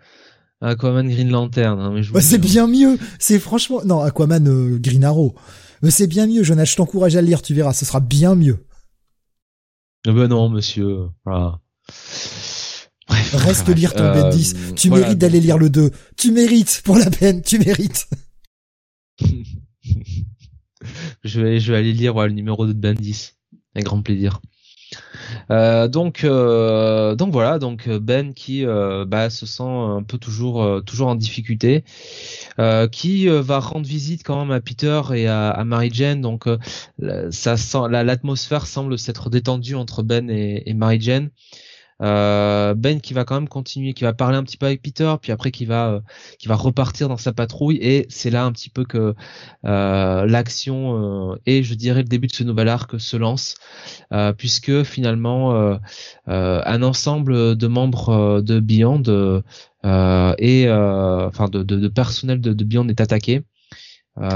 Aquaman 0.63 1.09
Green 1.09 1.31
Lantern. 1.31 1.81
Hein, 1.81 2.03
bah, 2.13 2.21
c'est 2.21 2.39
bien 2.39 2.67
mieux. 2.67 2.99
C'est 3.19 3.39
franchement 3.39 3.81
non 3.85 4.01
Aquaman 4.01 4.47
euh, 4.47 4.79
Green 4.79 5.05
Arrow. 5.05 5.35
Mais 5.83 5.91
c'est 5.91 6.07
bien 6.07 6.27
mieux. 6.27 6.43
Jonas, 6.43 6.67
je 6.67 6.77
t'encourage 6.77 7.17
à 7.17 7.23
le 7.23 7.29
lire. 7.29 7.41
Tu 7.41 7.55
verras, 7.55 7.73
ce 7.73 7.85
sera 7.85 8.01
bien 8.01 8.35
mieux. 8.35 8.59
Ben 10.05 10.29
non, 10.29 10.49
monsieur. 10.49 11.09
Voilà. 11.25 11.61
Reste 13.09 13.69
lire 13.69 13.93
ton 13.95 14.13
Ben 14.13 14.31
10. 14.31 14.75
Tu 14.77 14.91
mérites 14.91 15.19
d'aller 15.19 15.41
lire 15.41 15.59
le 15.59 15.69
2. 15.71 15.91
Tu 16.17 16.33
mérites 16.33 16.83
pour 16.85 16.97
la 16.97 17.11
peine. 17.11 17.43
Tu 17.43 17.59
mérites. 17.59 18.09
je 21.25 21.41
vais, 21.41 21.61
je 21.61 21.73
vais 21.73 21.79
aller 21.79 21.93
lire 21.93 22.15
le 22.15 22.33
numéro 22.33 22.67
2 22.67 22.75
de 22.75 22.79
Ben 22.79 22.95
10. 22.95 23.37
Avec 23.75 23.87
grand 23.87 24.01
plaisir. 24.03 24.41
Euh, 25.51 25.89
donc 25.89 26.25
euh, 26.25 27.15
donc 27.15 27.33
voilà 27.33 27.59
donc 27.59 27.89
euh, 27.89 27.99
Ben 27.99 28.35
qui 28.35 28.65
bah, 29.07 29.31
se 29.31 29.47
sent 29.47 29.63
un 29.63 30.03
peu 30.03 30.19
toujours 30.19 30.83
toujours 30.85 31.09
en 31.09 31.15
difficulté 31.15 31.85
qui 32.93 33.27
va 33.29 33.59
rendre 33.59 33.87
visite 33.87 34.23
quand 34.25 34.39
même 34.39 34.51
à 34.51 34.61
Peter 34.61 35.01
et 35.15 35.27
à, 35.29 35.63
Mary 35.65 35.91
Jane 35.93 36.21
donc 36.21 36.47
ça 37.31 37.57
sent 37.57 37.79
l'atmosphère 37.91 38.67
semble 38.67 38.99
s'être 38.99 39.31
détendue 39.31 39.75
entre 39.75 40.03
Ben 40.03 40.31
et, 40.31 40.69
et 40.69 40.75
Mary 40.75 41.01
Jane 41.01 41.31
ben 42.01 43.01
qui 43.01 43.13
va 43.15 43.25
quand 43.25 43.35
même 43.35 43.49
continuer, 43.49 43.93
qui 43.93 44.05
va 44.05 44.13
parler 44.13 44.37
un 44.37 44.43
petit 44.43 44.57
peu 44.57 44.67
avec 44.67 44.83
Peter, 44.83 45.15
puis 45.21 45.33
après 45.33 45.51
qui 45.51 45.67
va 45.67 45.91
euh, 45.91 46.01
qui 46.39 46.49
va 46.49 46.55
repartir 46.55 47.09
dans 47.09 47.17
sa 47.17 47.33
patrouille 47.33 47.77
et 47.77 48.07
c'est 48.09 48.31
là 48.31 48.45
un 48.45 48.53
petit 48.53 48.71
peu 48.71 48.85
que 48.85 49.15
euh, 49.65 50.27
l'action 50.27 51.37
et 51.47 51.63
je 51.63 51.75
dirais 51.75 52.03
le 52.03 52.09
début 52.09 52.27
de 52.27 52.33
ce 52.33 52.45
nouvel 52.45 52.69
arc 52.69 52.99
se 52.99 53.17
lance 53.17 53.57
puisque 54.39 54.83
finalement 54.83 55.79
un 56.27 56.83
ensemble 56.83 57.57
de 57.57 57.67
membres 57.67 58.41
de 58.41 58.61
Beyond 58.61 59.03
et 59.85 60.71
enfin 60.71 61.49
de, 61.49 61.89
personnel 61.89 62.41
de, 62.41 62.65
Beyond 62.65 62.89
est 62.89 63.01
attaqué. 63.01 63.43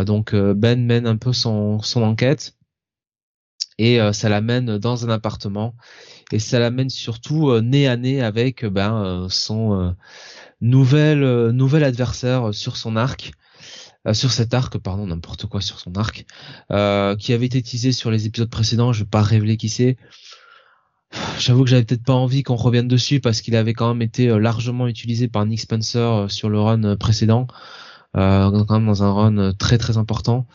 donc 0.07 0.35
Ben 0.35 0.85
mène 0.85 1.07
un 1.07 1.17
peu 1.17 1.33
son, 1.33 1.81
son 1.81 2.03
enquête 2.03 2.55
et 3.79 3.99
ça 4.13 4.29
l'amène 4.29 4.79
dans 4.79 5.07
un 5.07 5.11
appartement 5.11 5.75
et 6.33 6.39
ça 6.39 6.59
l'amène 6.59 6.91
surtout 6.91 7.51
euh, 7.51 7.61
nez 7.61 7.87
à 7.89 7.97
nez 7.97 8.23
avec 8.23 8.65
euh, 8.65 8.71
ben 8.71 8.95
euh, 9.05 9.29
son 9.29 9.95
nouvel 10.61 11.51
nouvel 11.51 11.85
adversaire 11.85 12.55
sur 12.55 12.77
son 12.77 12.97
arc. 12.97 13.33
sur 14.13 14.33
cet 14.33 14.55
arc, 14.55 14.79
pardon, 14.79 15.07
n'importe 15.07 15.47
quoi 15.47 15.61
sur 15.61 15.79
son 15.79 15.95
arc, 15.95 16.25
qui 17.19 17.33
avait 17.33 17.47
été 17.47 17.63
teasé 17.63 17.93
sur 17.93 18.11
les 18.11 18.27
épisodes 18.27 18.51
précédents. 18.51 18.93
Je 18.93 19.01
vais 19.01 19.09
pas 19.09 19.23
révéler 19.23 19.57
qui 19.57 19.69
c'est. 19.69 19.97
J'avoue 21.39 21.65
que 21.65 21.71
j'avais 21.71 21.85
peut-être 21.85 22.05
pas 22.05 22.15
envie 22.15 22.43
qu'on 22.43 22.57
revienne 22.57 22.89
dessus 22.89 23.21
parce 23.21 23.41
qu'il 23.41 23.57
avait 23.57 23.75
quand 23.75 23.89
même 23.89 24.03
été 24.03 24.29
largement 24.39 24.89
utilisé 24.89 25.29
par 25.29 25.45
Nick 25.47 25.61
Spencer 25.61 26.31
sur 26.31 26.49
le 26.49 26.61
run 26.61 26.97
précédent, 26.97 27.47
quand 28.15 28.71
même 28.71 28.87
dans 28.87 29.03
un 29.03 29.13
run 29.13 29.53
très 29.53 29.79
très 29.79 29.99
important. 29.99 30.47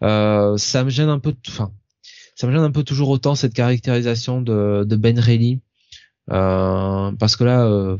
ça 0.00 0.84
me 0.84 0.90
gêne 0.90 1.10
un 1.10 1.20
peu, 1.20 1.34
enfin, 1.48 1.70
ça 2.38 2.46
me 2.46 2.52
gêne 2.52 2.62
un 2.62 2.70
peu 2.70 2.84
toujours 2.84 3.08
autant 3.08 3.34
cette 3.34 3.52
caractérisation 3.52 4.40
de, 4.40 4.84
de 4.86 4.96
Ben 4.96 5.18
Reilly 5.18 5.60
euh, 6.30 7.10
parce 7.18 7.34
que 7.34 7.42
là 7.42 7.64
euh, 7.64 7.96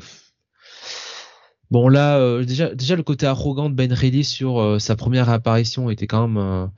bon 1.72 1.88
là 1.88 2.18
euh, 2.18 2.44
déjà 2.44 2.72
déjà 2.72 2.94
le 2.94 3.02
côté 3.02 3.26
arrogant 3.26 3.68
de 3.68 3.74
Ben 3.74 3.92
Reilly 3.92 4.22
sur 4.22 4.80
sa 4.80 4.94
première 4.94 5.28
apparition 5.28 5.90
était 5.90 6.06
quand 6.06 6.28
même 6.28 6.70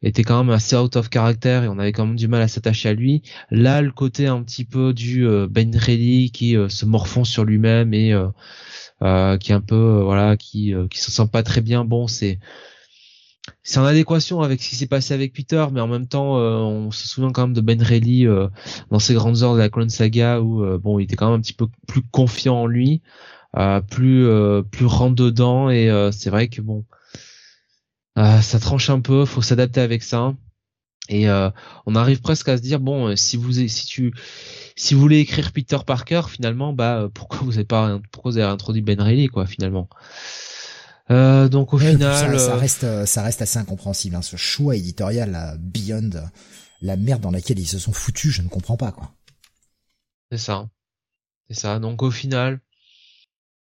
était 0.00 0.22
quand 0.24 0.42
même 0.42 0.54
assez 0.54 0.76
out 0.76 0.96
of 0.96 1.10
character 1.12 1.60
et 1.64 1.68
on 1.68 1.78
avait 1.78 1.92
quand 1.92 2.06
même 2.06 2.16
du 2.16 2.26
mal 2.26 2.40
à 2.40 2.48
s'attacher 2.48 2.88
à 2.88 2.94
lui. 2.94 3.22
Là, 3.50 3.82
le 3.82 3.90
côté 3.90 4.26
un 4.26 4.42
petit 4.42 4.64
peu 4.64 4.94
du 4.94 5.26
Ben 5.50 5.76
Reilly 5.76 6.30
qui 6.30 6.56
se 6.68 6.86
morfond 6.86 7.24
sur 7.24 7.44
lui-même 7.44 7.92
et 7.92 8.16
qui 9.02 9.52
est 9.52 9.54
un 9.54 9.60
peu 9.60 10.00
voilà 10.02 10.38
qui 10.38 10.72
qui 10.90 11.00
se 11.00 11.10
sent 11.10 11.28
pas 11.30 11.42
très 11.42 11.60
bien. 11.60 11.84
Bon, 11.84 12.06
c'est 12.06 12.38
c'est 13.62 13.78
en 13.78 13.84
adéquation 13.84 14.42
avec 14.42 14.62
ce 14.62 14.68
qui 14.70 14.76
s'est 14.76 14.86
passé 14.86 15.14
avec 15.14 15.32
Peter, 15.32 15.66
mais 15.72 15.80
en 15.80 15.88
même 15.88 16.06
temps, 16.06 16.36
on 16.36 16.90
se 16.90 17.08
souvient 17.08 17.32
quand 17.32 17.42
même 17.42 17.54
de 17.54 17.60
Ben 17.60 17.82
Reilly 17.82 18.26
dans 18.90 18.98
ses 18.98 19.14
grandes 19.14 19.42
heures 19.42 19.54
de 19.54 19.58
la 19.58 19.68
Clone 19.68 19.90
Saga 19.90 20.40
où 20.40 20.64
bon, 20.78 20.98
il 20.98 21.04
était 21.04 21.16
quand 21.16 21.30
même 21.30 21.38
un 21.38 21.42
petit 21.42 21.52
peu 21.52 21.66
plus 21.86 22.02
confiant 22.02 22.62
en 22.62 22.66
lui, 22.66 23.02
plus 23.90 24.28
plus 24.70 24.86
rentre 24.86 25.14
dedans 25.14 25.70
et 25.70 25.90
c'est 26.12 26.30
vrai 26.30 26.48
que 26.48 26.60
bon, 26.60 26.84
ça 28.16 28.58
tranche 28.60 28.90
un 28.90 29.00
peu, 29.00 29.24
faut 29.24 29.42
s'adapter 29.42 29.80
avec 29.80 30.02
ça. 30.02 30.34
Et 31.08 31.28
euh, 31.28 31.50
on 31.86 31.94
arrive 31.94 32.20
presque 32.20 32.48
à 32.48 32.56
se 32.56 32.62
dire 32.62 32.80
bon, 32.80 33.08
euh, 33.08 33.16
si 33.16 33.36
vous 33.36 33.52
si 33.52 33.86
tu 33.86 34.12
si 34.76 34.94
vous 34.94 35.00
voulez 35.00 35.18
écrire 35.20 35.52
Peter 35.52 35.78
Parker, 35.86 36.22
finalement, 36.28 36.72
bah 36.72 37.00
euh, 37.02 37.08
pourquoi 37.08 37.40
vous 37.40 37.54
avez 37.54 37.64
pas 37.64 37.98
pourquoi 38.12 38.32
vous 38.32 38.38
avez 38.38 38.46
introduit 38.46 38.82
Ben 38.82 39.00
Reilly 39.00 39.28
quoi 39.28 39.46
finalement? 39.46 39.88
Euh, 41.10 41.48
donc 41.48 41.72
au 41.72 41.78
final, 41.78 42.38
ça, 42.38 42.56
reste 42.56 43.06
ça 43.06 43.22
reste 43.22 43.40
assez 43.40 43.58
incompréhensible 43.58 44.14
hein, 44.14 44.22
ce 44.22 44.36
choix 44.36 44.76
éditorial 44.76 45.56
Beyond 45.58 46.10
la 46.82 46.96
merde 46.96 47.22
dans 47.22 47.30
laquelle 47.30 47.58
ils 47.58 47.66
se 47.66 47.78
sont 47.78 47.92
foutus, 47.92 48.32
je 48.32 48.42
ne 48.42 48.48
comprends 48.48 48.76
pas 48.76 48.92
quoi. 48.92 49.12
C'est 50.30 50.38
ça, 50.38 50.68
c'est 51.48 51.58
ça. 51.58 51.78
Donc 51.78 52.02
au 52.02 52.10
final, 52.10 52.60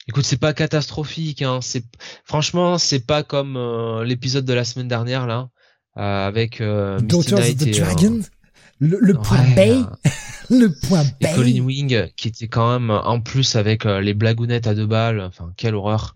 écoute, 0.08 0.26
c'est 0.26 0.38
pas 0.38 0.54
catastrophique. 0.54 1.42
Hein. 1.42 1.60
C'est 1.62 1.86
franchement, 2.26 2.78
c'est 2.78 3.00
pas 3.00 3.24
comme 3.24 3.58
l'épisode 4.04 4.46
de 4.46 4.54
la 4.54 4.66
semaine 4.66 4.90
dernière 4.90 5.26
là 5.26 5.50
euh, 5.98 6.28
avec 6.28 6.62
euh, 6.62 7.00
Daughters 7.00 7.40
of 7.40 7.58
the 7.58 7.68
euh, 7.68 7.80
Dragon, 7.82 8.22
le, 8.80 9.14
point 9.16 9.44
Bay, 9.56 9.76
le 10.50 10.70
point 10.70 11.04
Bay. 11.20 11.32
Et 11.32 11.36
Colin 11.36 11.60
Wing 11.62 12.08
qui 12.16 12.30
était 12.30 12.48
quand 12.48 12.72
même 12.72 12.92
en 12.92 13.20
plus 13.20 13.56
avec 13.56 13.84
les 13.84 14.14
blagounettes 14.14 14.68
à 14.68 14.76
deux 14.76 14.86
balles. 14.86 15.20
Enfin, 15.20 15.52
quelle 15.58 15.76
horreur, 15.76 16.16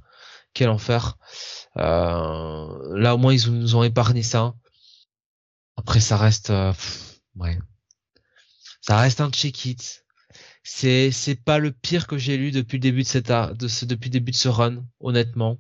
quel 0.54 0.70
enfer. 0.70 1.18
là 1.76 3.16
au 3.16 3.18
moins 3.18 3.34
ils 3.34 3.52
nous 3.52 3.76
ont 3.76 3.84
épargné 3.84 4.24
ça. 4.24 4.54
Après 5.78 6.00
ça 6.00 6.18
reste, 6.18 6.52
ouais, 7.36 7.60
ça 8.82 8.98
reste 8.98 9.22
un 9.22 9.32
check 9.32 9.66
it. 9.66 10.06
C'est 10.64 11.12
c'est 11.12 11.36
pas 11.36 11.60
le 11.60 11.72
pire 11.72 12.08
que 12.08 12.18
j'ai 12.18 12.38
lu 12.38 12.52
depuis 12.52 12.78
le 12.78 12.82
début 12.82 13.04
de 13.04 13.08
cette 13.08 13.32
de 13.32 13.68
ce 13.68 13.86
depuis 13.86 14.10
le 14.10 14.14
début 14.14 14.32
de 14.32 14.38
ce 14.38 14.50
run, 14.50 14.86
honnêtement. 15.00 15.60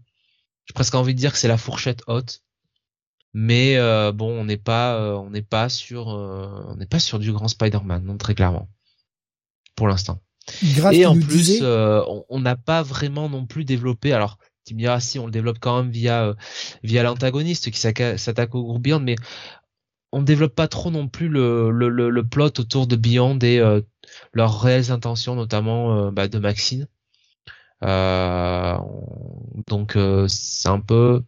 J'ai 0.65 0.73
presque 0.73 0.95
envie 0.95 1.13
de 1.13 1.19
dire 1.19 1.33
que 1.33 1.37
c'est 1.37 1.49
la 1.49 1.57
fourchette 1.57 2.03
haute 2.07 2.43
mais 3.33 3.77
euh, 3.77 4.11
bon, 4.11 4.29
on 4.39 4.45
n'est 4.45 4.57
pas, 4.57 4.95
euh, 4.95 5.15
on 5.15 5.31
n'est 5.31 5.41
pas 5.41 5.67
sur, 5.67 6.09
euh, 6.09 6.63
on 6.67 6.75
n'est 6.75 6.85
pas 6.85 6.99
sur 6.99 7.17
du 7.19 7.31
grand 7.31 7.47
Spider-Man, 7.47 8.03
non 8.03 8.17
très 8.17 8.35
clairement, 8.35 8.69
pour 9.75 9.87
l'instant. 9.87 10.21
Et 10.91 11.05
en 11.05 11.19
plus, 11.19 11.63
on 11.63 12.39
n'a 12.39 12.55
pas 12.55 12.83
vraiment 12.83 13.29
non 13.29 13.45
plus 13.45 13.65
développé. 13.65 14.13
Alors, 14.13 14.37
tu 14.65 14.75
me 14.75 14.99
si 14.99 15.19
on 15.19 15.25
le 15.25 15.31
développe 15.31 15.59
quand 15.59 15.81
même 15.81 15.91
via 15.91 16.35
via 16.83 17.03
l'antagoniste 17.03 17.71
qui 17.71 17.79
s'attaque 17.79 18.55
au 18.55 18.63
groupe 18.63 18.81
Beyond, 18.81 18.99
mais 19.01 19.15
on 20.11 20.21
ne 20.21 20.25
développe 20.25 20.55
pas 20.55 20.67
trop 20.67 20.91
non 20.91 21.07
plus 21.07 21.27
le, 21.27 21.71
le, 21.71 21.89
le, 21.89 22.27
plot 22.27 22.59
autour 22.59 22.87
de 22.87 22.95
Beyond 22.95 23.39
et 23.39 23.59
leurs 24.33 24.61
réelles 24.61 24.91
intentions, 24.91 25.35
notamment 25.35 26.11
bah, 26.11 26.27
de 26.27 26.39
Maxine. 26.39 26.87
donc 29.67 29.97
c'est 30.27 30.69
un 30.69 30.79
peu 30.79 31.23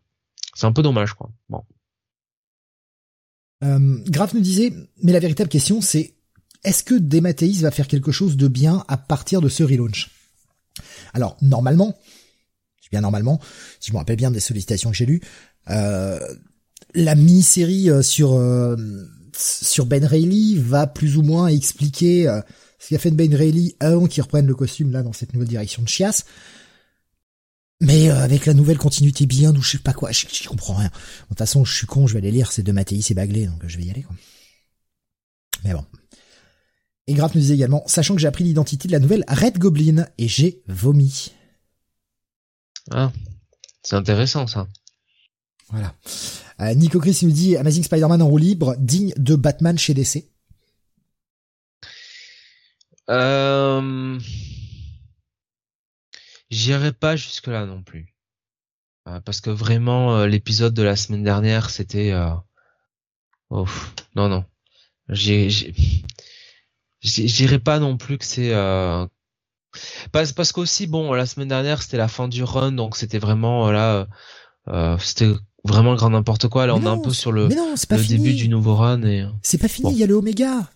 c'est 0.55 0.65
un 0.65 0.71
peu 0.71 0.81
dommage 0.81 1.13
quoi. 1.13 1.29
Bon. 1.49 1.63
Euh, 3.63 3.97
Graf 4.07 4.33
nous 4.33 4.41
disait, 4.41 4.73
mais 5.01 5.11
la 5.11 5.19
véritable 5.19 5.49
question 5.49 5.81
c'est, 5.81 6.13
est-ce 6.63 6.83
que 6.83 6.95
Demateis 6.95 7.61
va 7.61 7.71
faire 7.71 7.87
quelque 7.87 8.11
chose 8.11 8.37
de 8.37 8.47
bien 8.47 8.83
à 8.87 8.97
partir 8.97 9.41
de 9.41 9.49
ce 9.49 9.63
relaunch? 9.63 10.11
Alors, 11.13 11.37
normalement, 11.41 11.95
bien 12.91 13.01
normalement, 13.01 13.39
si 13.79 13.89
je 13.89 13.93
me 13.93 13.97
rappelle 13.97 14.17
bien 14.17 14.31
des 14.31 14.39
sollicitations 14.39 14.91
que 14.91 14.97
j'ai 14.97 15.05
lues, 15.05 15.21
euh, 15.69 16.19
la 16.95 17.15
mini-série 17.15 17.89
euh, 17.89 18.01
sur 18.01 18.33
euh, 18.33 18.75
sur 19.37 19.85
Ben 19.85 20.05
Reilly 20.05 20.57
va 20.57 20.87
plus 20.87 21.17
ou 21.17 21.21
moins 21.21 21.47
expliquer 21.47 22.27
euh, 22.27 22.41
ce 22.79 22.89
qu'a 22.89 22.99
fait 22.99 23.11
Ben 23.11 23.33
Reilly 23.33 23.75
avant 23.79 24.07
qu'il 24.07 24.23
reprenne 24.23 24.47
le 24.47 24.55
costume 24.55 24.91
là 24.91 25.03
dans 25.03 25.13
cette 25.13 25.33
nouvelle 25.33 25.49
direction 25.49 25.83
de 25.83 25.89
Chias. 25.89 26.23
Mais 27.81 28.09
avec 28.09 28.45
la 28.45 28.53
nouvelle 28.53 28.77
continuité 28.77 29.25
bien 29.25 29.53
ou 29.53 29.61
je 29.61 29.71
sais 29.71 29.77
pas 29.79 29.91
quoi, 29.91 30.11
je, 30.13 30.47
comprends 30.47 30.75
rien. 30.75 30.87
De 30.87 31.27
toute 31.27 31.37
façon, 31.37 31.65
je 31.65 31.75
suis 31.75 31.85
con, 31.85 32.07
je 32.07 32.13
vais 32.13 32.19
aller 32.19 32.31
lire, 32.31 32.53
c'est 32.53 32.63
de 32.63 32.71
Mathéis 32.71 33.05
et 33.09 33.13
Bagley, 33.13 33.47
donc 33.47 33.61
je 33.67 33.77
vais 33.77 33.83
y 33.83 33.91
aller. 33.91 34.03
Quoi. 34.03 34.15
Mais 35.65 35.73
bon. 35.73 35.83
Et 37.07 37.13
Graf 37.13 37.35
nous 37.35 37.41
disait 37.41 37.55
également, 37.55 37.83
sachant 37.85 38.15
que 38.15 38.21
j'ai 38.21 38.29
appris 38.29 38.45
l'identité 38.45 38.87
de 38.87 38.93
la 38.93 38.99
nouvelle 38.99 39.25
Red 39.27 39.57
Goblin, 39.57 40.07
et 40.17 40.29
j'ai 40.29 40.63
vomi. 40.67 41.33
Ah, 42.91 43.11
c'est 43.83 43.95
intéressant 43.95 44.47
ça. 44.47 44.67
Voilà. 45.69 45.93
Euh, 46.61 46.73
Nico 46.73 46.99
Chris 46.99 47.19
nous 47.23 47.31
dit 47.31 47.57
Amazing 47.57 47.83
Spider-Man 47.83 48.21
en 48.21 48.27
roue 48.27 48.37
libre, 48.37 48.75
digne 48.77 49.13
de 49.17 49.35
Batman 49.35 49.77
chez 49.77 49.93
DC. 49.93 50.25
Euh... 53.09 54.19
J'irai 56.49 56.91
pas 56.93 57.15
jusque 57.15 57.47
là 57.47 57.65
non 57.65 57.83
plus. 57.83 58.13
Euh, 59.07 59.19
parce 59.19 59.41
que 59.41 59.49
vraiment 59.49 60.17
euh, 60.17 60.27
l'épisode 60.27 60.73
de 60.73 60.81
la 60.81 60.95
semaine 60.95 61.23
dernière 61.23 61.69
c'était 61.69 62.13
oh, 63.49 63.67
non 64.15 64.29
non. 64.29 64.45
J'irai 67.01 67.59
pas 67.59 67.79
non 67.79 67.97
plus 67.97 68.17
que 68.17 68.25
c'est. 68.25 68.51
Parce, 70.11 70.31
parce 70.31 70.51
qu'aussi 70.51 70.87
bon 70.87 71.13
la 71.13 71.25
semaine 71.25 71.47
dernière 71.47 71.81
c'était 71.81 71.97
la 71.97 72.07
fin 72.07 72.27
du 72.27 72.43
run 72.43 72.71
donc 72.71 72.95
c'était 72.95 73.19
vraiment 73.19 73.71
là 73.71 74.07
euh, 74.67 74.97
c'était 74.99 75.31
vraiment 75.63 75.91
le 75.91 75.97
grand 75.97 76.09
n'importe 76.09 76.47
quoi 76.47 76.65
là 76.67 76.75
on 76.75 76.81
est 76.81 76.87
un 76.87 76.97
peu 76.97 77.11
sur 77.11 77.31
le, 77.31 77.47
le 77.47 78.07
début 78.07 78.33
du 78.33 78.49
nouveau 78.49 78.75
run 78.75 79.03
et 79.03 79.25
c'est 79.41 79.57
pas 79.57 79.67
fini 79.67 79.91
il 79.91 79.97
y 79.97 80.03
a 80.03 80.07
le 80.07 80.15
Omega 80.15 80.69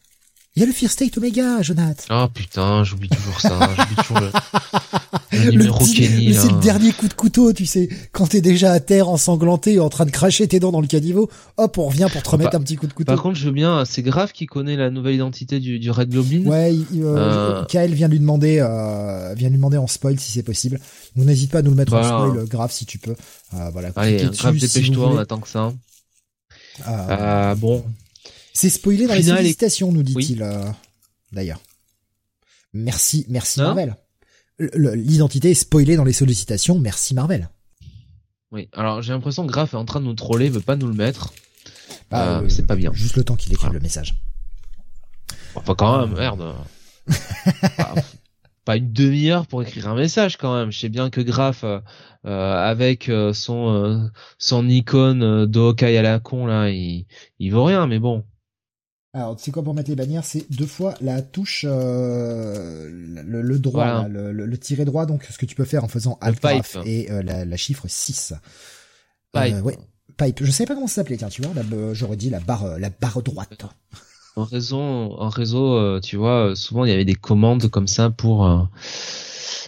il 0.56 0.62
y 0.62 0.64
a 0.64 0.66
le 0.66 0.74
Fear 0.74 0.92
State 0.92 1.18
Omega, 1.18 1.62
Jonathan. 1.62 2.04
Oh 2.10 2.28
putain, 2.28 2.84
j'oublie 2.84 3.08
toujours 3.08 3.40
ça. 3.40 3.58
j'oublie 3.78 3.96
toujours 3.96 4.20
le, 4.20 4.32
le. 5.46 5.70
C'est 6.34 6.52
le 6.52 6.62
dernier 6.62 6.92
coup 6.92 7.08
de 7.08 7.14
couteau, 7.14 7.54
tu 7.54 7.66
sais. 7.66 7.90
Quand 8.12 8.28
t'es 8.28 8.42
déjà 8.42 8.72
à 8.72 8.80
terre, 8.80 9.10
ensanglanté, 9.10 9.80
en 9.80 9.90
train 9.90 10.06
de 10.06 10.12
cracher 10.12 10.48
tes 10.48 10.60
dents 10.60 10.72
dans 10.72 10.82
le 10.82 10.88
caniveau, 10.88 11.30
hop, 11.58 11.78
on 11.78 11.88
revient 11.88 12.08
pour 12.12 12.24
te 12.24 12.30
remettre 12.30 12.56
un 12.56 12.62
petit 12.62 12.76
coup 12.76 12.88
de 12.88 12.94
couteau. 12.94 13.12
Par 13.12 13.22
contre, 13.22 13.38
je 13.38 13.46
veux 13.46 13.52
bien, 13.52 13.84
c'est 13.86 14.02
grave 14.02 14.32
qu'il 14.32 14.48
connaît 14.48 14.76
la 14.76 14.90
nouvelle 14.90 15.16
identité 15.16 15.60
du, 15.60 15.80
du 15.80 15.92
Red 15.92 16.14
Goblin. 16.14 16.46
Ouais, 16.46 16.74
euh, 16.96 17.18
euh... 17.18 17.66
Kyle 17.66 17.94
vient 17.94 18.08
lui 18.08 18.20
demander, 18.20 18.60
euh, 18.60 19.34
vient 19.36 19.50
lui 19.50 19.58
demander 19.58 19.78
en 19.78 19.88
spoil 19.88 20.20
si 20.20 20.32
c'est 20.32 20.44
possible. 20.44 20.80
Donc 21.16 21.26
n'hésite 21.26 21.52
pas 21.52 21.60
à 21.60 21.62
nous 21.62 21.72
le 21.72 21.78
mettre 21.78 21.94
en 21.94 22.04
spoil, 22.04 22.46
grave 22.46 22.72
si 22.72 22.86
tu 22.86 22.98
peux. 22.98 23.16
Euh, 23.54 23.70
voilà. 23.72 23.90
Allez, 23.96 24.28
grave, 24.38 24.58
dépêche-toi, 24.58 25.12
on 25.14 25.18
attend 25.18 25.40
que 25.40 25.48
ça. 25.48 25.74
Euh, 26.88 27.56
bon, 27.56 27.84
c'est 28.54 28.70
spoilé 28.70 29.08
dans 29.08 29.14
les 29.14 29.24
sollicitations, 29.24 29.92
nous 29.92 30.04
dit-il. 30.04 30.42
Euh, 30.42 30.64
d'ailleurs. 31.32 31.60
Merci, 32.74 33.26
merci 33.30 33.62
hein 33.62 33.66
Marvel. 33.66 33.96
L'identité 34.60 35.52
est 35.52 35.56
spoilée 35.56 35.96
dans 35.96 36.04
les 36.04 36.14
sollicitations. 36.14 36.80
Merci 36.80 37.14
Marvel. 37.14 37.50
Oui. 38.52 38.68
Alors 38.74 39.02
j'ai 39.02 39.14
l'impression 39.14 39.46
que 39.46 39.52
Graf 39.52 39.74
est 39.74 39.78
en 39.78 39.86
train 39.86 40.02
de 40.02 40.06
nous 40.06 40.14
troller, 40.14 40.50
veut 40.50 40.60
pas 40.60 40.76
nous 40.76 40.88
le 40.88 40.94
mettre. 40.94 41.34
Bah, 42.10 42.40
euh, 42.40 42.50
c'est 42.50 42.66
pas 42.66 42.76
bien. 42.76 42.92
Juste 42.94 43.16
le 43.16 43.24
temps 43.24 43.36
qu'il 43.36 43.54
écrive 43.54 43.72
le 43.72 43.80
message. 43.80 44.16
Enfin 45.56 45.76
quand 45.76 46.00
même, 46.00 46.18
merde. 46.18 46.56
pas, 48.66 48.78
une 48.78 48.92
demi-heure 48.92 49.48
pour 49.48 49.62
écrire 49.62 49.88
un 49.88 49.96
message 49.96 50.38
quand 50.38 50.56
même. 50.56 50.72
Je 50.72 50.80
sais 50.80 50.90
bien 50.90 51.10
que 51.10 51.22
Graf, 51.22 51.64
euh, 51.64 51.80
avec 52.26 53.10
son 53.34 54.10
son 54.38 54.68
icône 54.68 55.46
de 55.46 55.60
Hawkeye 55.60 55.98
à 55.98 56.02
la 56.02 56.20
con 56.20 56.48
là, 56.48 56.70
il 56.70 57.06
il 57.38 57.52
vaut 57.52 57.64
rien. 57.64 57.88
Mais 57.88 58.00
bon, 58.00 58.26
alors, 59.12 59.36
tu 59.36 59.44
sais 59.44 59.52
quoi 59.52 59.64
pour 59.64 59.74
mettre 59.74 59.90
les 59.90 59.96
bannières, 59.96 60.24
c'est 60.24 60.46
deux 60.52 60.68
fois 60.68 60.94
la 61.02 61.24
touche, 61.24 61.66
euh, 61.68 62.88
le, 62.92 63.58
droit, 63.58 64.08
le, 64.08 64.32
le, 64.32 64.58
tiré 64.60 64.86
droit, 64.86 65.08
donc 65.08 65.24
ce 65.24 65.38
que 65.40 65.48
tu 65.48 65.56
peux 65.56 65.66
faire 65.66 65.84
en 65.84 65.88
faisant 65.88 66.20
Alt 66.22 66.46
et 66.86 67.10
euh, 67.12 67.24
la, 67.24 67.44
la, 67.44 67.58
chiffre 67.58 67.86
6. 67.88 68.36
Pipe. 69.34 69.56
Euh, 69.56 69.62
ouais, 69.62 69.80
pipe. 70.16 70.44
Je 70.44 70.52
sais 70.52 70.68
pas 70.68 70.76
comment 70.76 70.86
ça 70.86 70.96
s'appelait, 70.96 71.18
tiens, 71.18 71.30
tu 71.30 71.42
vois, 71.42 71.54
j'aurais 71.94 72.18
dit 72.18 72.30
la 72.30 72.40
barre, 72.40 72.78
la 72.78 72.92
barre 72.92 73.24
droite. 73.24 73.66
En 74.36 74.44
réseau, 74.44 74.78
en 74.78 75.30
réseau, 75.30 76.00
tu 76.02 76.16
vois, 76.16 76.56
souvent 76.56 76.86
il 76.86 76.92
y 76.92 76.94
avait 76.94 77.04
des 77.04 77.16
commandes 77.16 77.68
comme 77.68 77.88
ça 77.88 78.12
pour 78.12 78.48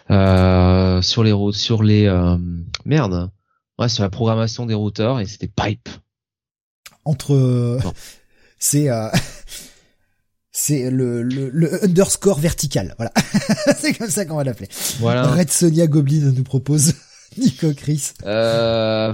sur 0.07 1.23
les 1.23 1.31
routes, 1.31 1.55
sur 1.55 1.81
les 1.81 2.07
merde, 2.85 3.31
ouais, 3.79 3.89
sur 3.89 4.03
la 4.03 4.11
programmation 4.11 4.67
des 4.67 4.75
routeurs 4.75 5.19
et 5.19 5.25
c'était 5.25 5.47
pipe. 5.47 5.89
Entre 7.05 7.79
c'est 8.61 8.89
euh, 8.89 9.09
c'est 10.51 10.89
le, 10.89 11.23
le, 11.23 11.49
le, 11.49 11.83
underscore 11.83 12.39
vertical. 12.39 12.95
Voilà, 12.97 13.11
c'est 13.77 13.93
comme 13.93 14.09
ça 14.09 14.25
qu'on 14.25 14.37
va 14.37 14.45
l'appeler. 14.45 14.69
Voilà. 14.99 15.27
Red 15.27 15.51
Sonia 15.51 15.87
Goblin 15.87 16.31
nous 16.31 16.43
propose. 16.43 16.93
Nico 17.37 17.73
Chris. 17.73 18.11
Euh, 18.25 19.13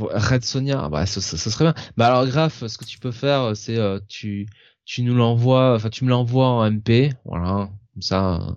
Red 0.00 0.44
Sonia, 0.44 0.88
bah 0.88 1.04
ce, 1.06 1.20
serait 1.20 1.66
bien. 1.66 1.74
Bah 1.96 2.06
alors 2.06 2.26
Graf, 2.26 2.66
ce 2.66 2.78
que 2.78 2.86
tu 2.86 2.98
peux 2.98 3.12
faire, 3.12 3.54
c'est 3.54 3.76
euh, 3.76 4.00
tu 4.08 4.48
tu 4.86 5.02
nous 5.02 5.14
l'envoies, 5.14 5.74
enfin 5.76 5.90
tu 5.90 6.04
me 6.04 6.10
l'envoies 6.10 6.48
en 6.48 6.70
MP, 6.70 7.12
voilà, 7.26 7.68
comme 7.92 8.02
ça, 8.02 8.56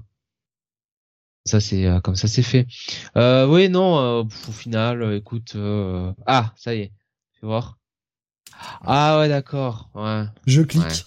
ça 1.45 1.59
c'est 1.59 1.85
euh, 1.85 1.99
comme 1.99 2.15
ça 2.15 2.29
c'est 2.29 2.43
fait. 2.43 2.65
Euh, 3.17 3.45
oui 3.45 3.67
non, 3.67 4.21
au 4.21 4.51
final, 4.53 5.13
écoute, 5.13 5.57
ah 6.25 6.53
ça 6.55 6.73
y 6.73 6.79
est, 6.79 6.91
tu 7.37 7.45
voir. 7.45 7.77
Ah 8.85 9.19
ouais, 9.19 9.29
d'accord. 9.29 9.89
Ouais. 9.95 10.25
Je 10.45 10.61
clique. 10.61 11.05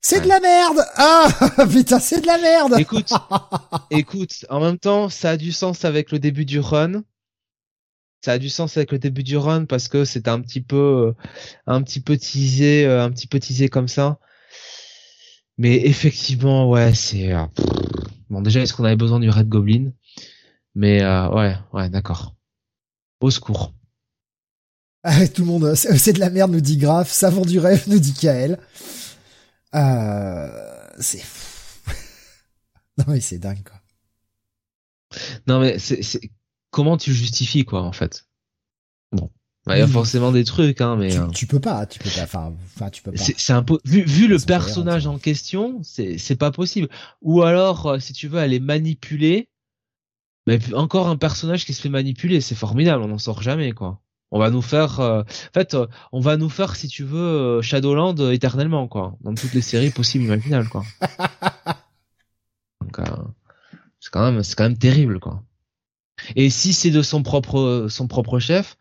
C'est 0.00 0.20
de 0.20 0.28
la 0.28 0.40
merde 0.40 0.84
Ah 0.96 1.28
putain, 1.70 1.98
c'est 1.98 2.20
de 2.20 2.26
la 2.26 2.38
merde 2.38 2.74
Écoute, 2.78 3.10
écoute, 3.90 4.44
en 4.50 4.60
même 4.60 4.78
temps, 4.78 5.08
ça 5.08 5.30
a 5.30 5.36
du 5.36 5.50
sens 5.50 5.84
avec 5.84 6.12
le 6.12 6.18
début 6.18 6.44
du 6.44 6.60
run. 6.60 7.02
Ça 8.22 8.32
a 8.32 8.38
du 8.38 8.48
sens 8.48 8.76
avec 8.76 8.92
le 8.92 8.98
début 8.98 9.22
du 9.22 9.36
run 9.36 9.64
parce 9.64 9.88
que 9.88 10.04
c'est 10.04 10.28
un 10.28 10.40
petit 10.40 10.60
peu, 10.60 11.14
un 11.66 11.82
petit 11.82 12.00
peu 12.00 12.16
teasé, 12.16 12.86
un 12.86 13.10
petit 13.10 13.26
peu 13.26 13.38
teasé 13.38 13.68
comme 13.68 13.88
ça. 13.88 14.18
Mais 15.56 15.76
effectivement, 15.86 16.68
ouais, 16.68 16.94
c'est 16.94 17.32
euh, 17.32 17.44
bon. 18.28 18.42
Déjà, 18.42 18.60
est-ce 18.60 18.74
qu'on 18.74 18.84
avait 18.84 18.96
besoin 18.96 19.20
du 19.20 19.30
Red 19.30 19.48
Goblin? 19.48 19.92
Mais 20.74 21.02
euh, 21.02 21.28
ouais, 21.30 21.56
ouais, 21.72 21.88
d'accord. 21.88 22.34
Au 23.20 23.30
secours. 23.30 23.72
Ah, 25.06 25.28
tout 25.28 25.42
le 25.42 25.48
monde, 25.48 25.74
c'est 25.74 26.14
de 26.14 26.18
la 26.18 26.30
merde, 26.30 26.50
nous 26.50 26.62
dit 26.62 26.78
Graf. 26.78 27.10
Savon 27.10 27.42
du 27.42 27.58
rêve, 27.58 27.84
nous 27.88 27.98
dit 27.98 28.14
Kael. 28.14 28.58
Euh, 29.74 30.48
c'est 30.98 31.22
non 32.98 33.04
mais 33.08 33.20
c'est 33.20 33.38
dingue 33.38 33.62
quoi. 33.64 33.80
Non 35.46 35.60
mais 35.60 35.78
c'est 35.78 36.20
comment 36.70 36.96
tu 36.96 37.12
justifies 37.12 37.64
quoi 37.64 37.82
en 37.82 37.92
fait? 37.92 38.26
Bon. 39.12 39.30
Il 39.66 39.78
y 39.78 39.80
a 39.80 39.86
forcément 39.86 40.30
des 40.30 40.44
trucs, 40.44 40.82
hein, 40.82 40.96
mais 40.96 41.16
tu, 41.32 41.46
peux 41.46 41.60
pas, 41.60 41.86
tu 41.86 41.98
peux 41.98 42.10
pas, 42.10 42.24
enfin, 42.24 42.90
tu 42.90 43.02
peux 43.02 43.12
pas. 43.12 43.16
C'est 43.16 43.64
peu 43.64 43.78
vu, 43.86 44.04
vu 44.04 44.28
le 44.28 44.38
personnage 44.38 45.06
en 45.06 45.18
question, 45.18 45.80
c'est 45.82 46.18
c'est 46.18 46.36
pas 46.36 46.50
possible. 46.50 46.88
Ou 47.22 47.42
alors, 47.42 47.86
euh, 47.86 47.98
si 47.98 48.12
tu 48.12 48.28
veux, 48.28 48.38
aller 48.38 48.60
manipuler, 48.60 49.48
mais 50.46 50.58
encore 50.74 51.08
un 51.08 51.16
personnage 51.16 51.64
qui 51.64 51.72
se 51.72 51.80
fait 51.80 51.88
manipuler, 51.88 52.42
c'est 52.42 52.54
formidable, 52.54 53.02
on 53.04 53.08
n'en 53.08 53.18
sort 53.18 53.40
jamais, 53.40 53.72
quoi. 53.72 54.03
On 54.34 54.40
va 54.40 54.50
nous 54.50 54.62
faire, 54.62 54.98
euh, 54.98 55.22
en 55.22 55.52
fait, 55.52 55.74
euh, 55.74 55.86
on 56.10 56.18
va 56.18 56.36
nous 56.36 56.48
faire, 56.48 56.74
si 56.74 56.88
tu 56.88 57.04
veux, 57.04 57.62
Shadowland 57.62 58.16
éternellement, 58.32 58.88
quoi, 58.88 59.16
dans 59.20 59.32
toutes 59.32 59.54
les 59.54 59.60
séries 59.60 59.90
possibles 59.90 60.24
imaginables, 60.24 60.68
quoi. 60.68 60.82
Donc, 62.80 62.98
c'est 64.00 64.10
quand 64.10 64.32
même, 64.32 64.42
c'est 64.42 64.56
quand 64.56 64.64
même 64.64 64.76
terrible, 64.76 65.20
quoi. 65.20 65.44
Et 66.34 66.50
si 66.50 66.72
c'est 66.72 66.90
de 66.90 67.00
son 67.00 67.22
propre, 67.22 67.86
son 67.88 68.08
propre 68.08 68.40
chef, 68.40 68.76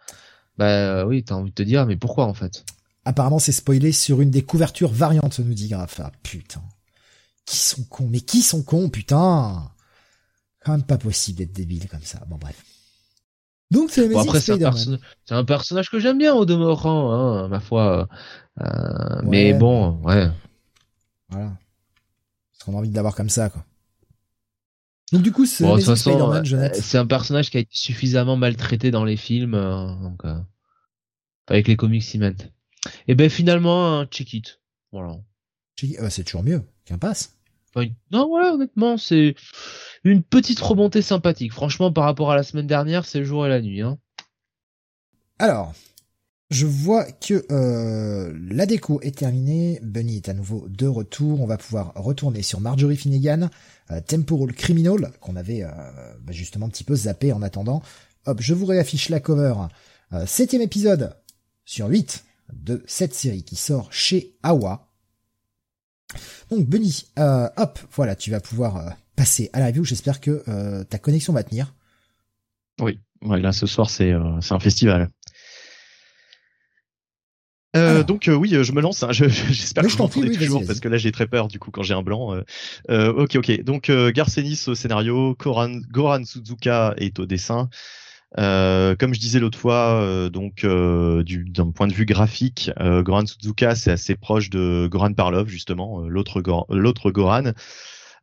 bah 0.58 1.06
oui, 1.06 1.24
t'as 1.24 1.36
envie 1.36 1.52
de 1.52 1.56
te 1.56 1.62
dire, 1.62 1.86
mais 1.86 1.98
pourquoi 1.98 2.26
en 2.26 2.34
fait? 2.34 2.66
Apparemment, 3.06 3.38
c'est 3.38 3.52
spoilé 3.52 3.92
sur 3.92 4.22
une 4.22 4.32
des 4.32 4.42
couvertures 4.42 4.92
variantes, 4.92 5.38
nous 5.38 5.54
dit 5.54 5.68
Graf. 5.68 6.00
Ah, 6.00 6.12
putain. 6.24 6.64
Qui 7.46 7.58
sont 7.58 7.84
cons? 7.84 8.08
Mais 8.10 8.22
qui 8.22 8.42
sont 8.42 8.64
cons, 8.64 8.90
putain? 8.90 9.70
Quand 10.66 10.72
même 10.72 10.84
pas 10.84 10.98
possible 10.98 11.38
d'être 11.38 11.54
débile 11.54 11.88
comme 11.90 12.02
ça. 12.02 12.24
Bon, 12.28 12.38
bref. 12.38 12.56
Donc, 13.72 13.90
c'est 13.90 14.08
bon, 14.08 14.20
après, 14.20 14.40
c'est 14.40 14.54
un, 15.32 15.44
personnage 15.46 15.90
que 15.90 16.00
j'aime 16.00 16.20
bien 16.20 16.34
au 16.36 16.46
demeurant, 16.46 17.12
hein, 17.12 17.48
ma 17.48 17.60
foi. 17.60 18.08
Euh, 18.62 19.22
Mais 19.24 19.54
bon, 19.54 20.00
ouais. 20.04 20.30
Voilà. 21.30 21.58
Parce 22.52 22.66
qu'on 22.66 22.76
a 22.76 22.78
envie 22.78 22.90
de 22.90 22.96
l'avoir 22.96 23.16
comme 23.16 23.30
ça, 23.30 23.50
quoi. 23.50 23.66
Donc 25.14 25.22
du 25.22 25.32
coup, 25.32 25.46
c'est 25.46 25.64
euh, 25.64 26.72
c'est 26.74 26.98
un 26.98 27.06
personnage 27.06 27.52
qui 27.52 27.58
a 27.58 27.60
été 27.60 27.76
suffisamment 27.76 28.36
maltraité 28.36 28.90
dans 28.90 29.06
les 29.06 29.16
films, 29.16 29.54
euh, 29.54 29.94
donc 30.02 30.26
euh, 30.26 30.40
avec 31.46 31.68
les 31.68 31.76
comics 31.76 32.16
mettent. 32.16 32.52
Et 33.08 33.14
ben 33.14 33.30
finalement, 33.30 34.00
un 34.00 34.06
check 34.08 34.34
it, 34.34 34.60
voilà. 34.92 35.20
c'est 36.10 36.24
toujours 36.24 36.42
mieux 36.42 36.64
qu'un 36.86 36.98
passe. 36.98 37.38
non, 38.10 38.28
voilà, 38.28 38.56
honnêtement, 38.56 38.98
c'est 38.98 39.36
une 40.04 40.24
petite 40.24 40.60
remontée 40.60 41.02
sympathique. 41.02 41.54
Franchement, 41.54 41.92
par 41.92 42.06
rapport 42.06 42.32
à 42.32 42.36
la 42.36 42.44
semaine 42.44 42.68
dernière, 42.68 43.06
c'est 43.06 43.20
le 43.20 43.26
jour 43.26 43.46
et 43.46 43.50
la 43.50 43.62
nuit. 43.62 43.82
Hein. 43.82 43.98
Alors, 45.40 45.74
je 46.50 46.66
vois 46.68 47.06
que 47.06 47.46
la 48.52 48.66
déco 48.66 49.02
est 49.02 49.18
terminée. 49.18 49.80
Bunny 49.82 50.18
est 50.18 50.30
à 50.30 50.34
nouveau 50.34 50.68
de 50.70 50.86
retour. 50.86 51.42
On 51.42 51.48
va 51.48 51.58
pouvoir 51.58 51.94
retourner 51.96 52.44
sur 52.44 52.62
Marjorie 52.62 52.98
Finnegan 52.98 53.50
euh, 53.92 54.00
Temporal 54.02 54.54
Criminal, 54.54 55.12
qu'on 55.20 55.36
avait 55.36 55.64
euh, 55.64 55.70
bah, 56.22 56.32
justement 56.32 56.68
un 56.68 56.70
petit 56.70 56.84
peu 56.84 56.96
zappé 56.96 57.34
en 57.34 57.42
attendant. 57.42 57.82
Hop, 58.26 58.40
je 58.40 58.54
vous 58.54 58.66
réaffiche 58.66 59.10
la 59.10 59.20
cover. 59.20 59.56
Euh, 60.14 60.26
septième 60.26 60.62
épisode 60.62 61.16
sur 61.66 61.88
8 61.88 62.24
de 62.54 62.84
cette 62.88 63.14
série 63.14 63.44
qui 63.44 63.56
sort 63.56 63.92
chez 63.92 64.38
Awa. 64.44 64.90
Donc 66.52 66.68
Bunny, 66.68 67.06
hop, 67.18 67.80
voilà, 67.94 68.16
tu 68.16 68.30
vas 68.30 68.40
pouvoir 68.40 68.96
passer 69.16 69.50
à 69.54 69.60
la 69.60 69.68
review. 69.68 69.84
J'espère 69.84 70.22
que 70.22 70.84
ta 70.84 70.98
connexion 70.98 71.34
va 71.34 71.44
tenir. 71.44 71.74
Oui, 72.82 73.00
ouais, 73.22 73.40
là 73.40 73.52
ce 73.52 73.68
soir 73.68 73.90
c'est 73.90 74.14
c'est 74.42 74.54
un 74.54 74.60
festival. 74.60 75.10
Euh, 77.76 78.04
donc 78.04 78.28
euh, 78.28 78.36
oui, 78.36 78.54
euh, 78.54 78.64
je 78.64 78.72
me 78.72 78.82
lance. 78.82 79.04
Hein, 79.04 79.12
j'espère 79.12 79.84
que 79.84 79.90
je 79.90 79.98
m'entendez 79.98 80.38
toujours 80.38 80.66
parce 80.66 80.80
que 80.80 80.88
là 80.88 80.98
j'ai 80.98 81.12
très 81.12 81.28
peur 81.28 81.48
du 81.48 81.60
coup 81.60 81.72
quand 81.72 81.84
j'ai 81.84 81.94
un 81.94 82.04
blanc. 82.04 82.36
ok, 82.90 83.36
ok. 83.36 83.64
Donc 83.64 83.92
Garcenis 83.92 84.66
au 84.68 84.76
scénario, 84.76 85.36
Goran, 85.40 85.80
Goran 85.92 86.24
Suzuka 86.24 86.94
est 86.98 87.20
au 87.20 87.26
dessin. 87.26 87.70
comme 88.36 89.14
je 89.14 89.20
disais 89.20 89.40
l'autre 89.40 89.58
fois, 89.58 90.30
donc 90.32 90.66
d'un 90.66 91.72
point 91.72 91.88
de 91.88 91.94
vue 91.94 92.06
graphique, 92.06 92.72
Goran 92.80 93.26
Suzuka 93.26 93.76
c'est 93.76 93.92
assez 93.92 94.16
proche 94.16 94.50
de 94.50 94.88
Goran 94.92 95.14
Parlov 95.14 95.48
justement, 95.48 96.02
l'autre 96.02 96.42
l'autre 96.70 97.12
Goran. 97.12 97.54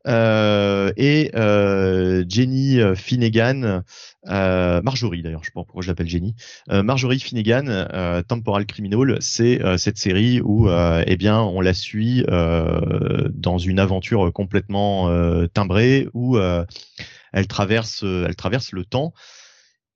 Euh, 0.07 0.93
et 0.97 1.31
euh, 1.35 2.25
Jenny 2.27 2.81
euh, 2.81 2.95
Finnegan, 2.95 3.83
Marjorie 4.25 5.23
d'ailleurs, 5.23 5.43
je 5.43 5.49
sais 5.49 5.53
pas 5.53 5.65
pourquoi 5.65 5.83
je 5.83 5.89
l'appelle 5.89 6.09
Jenny, 6.09 6.35
Marjorie 6.69 7.21
Finnegan, 7.21 8.23
Temporal 8.29 8.67
Criminal, 8.67 9.19
c'est 9.21 9.61
cette 9.79 9.99
série 9.99 10.41
où 10.41 10.69
eh 10.71 11.17
bien 11.17 11.41
on 11.41 11.61
la 11.61 11.75
suit 11.75 12.25
dans 12.29 13.59
une 13.59 13.79
aventure 13.79 14.33
complètement 14.33 15.09
timbrée 15.49 16.09
où 16.13 16.39
elle 16.39 17.47
traverse, 17.47 18.03
le 18.05 18.83
temps. 18.85 19.15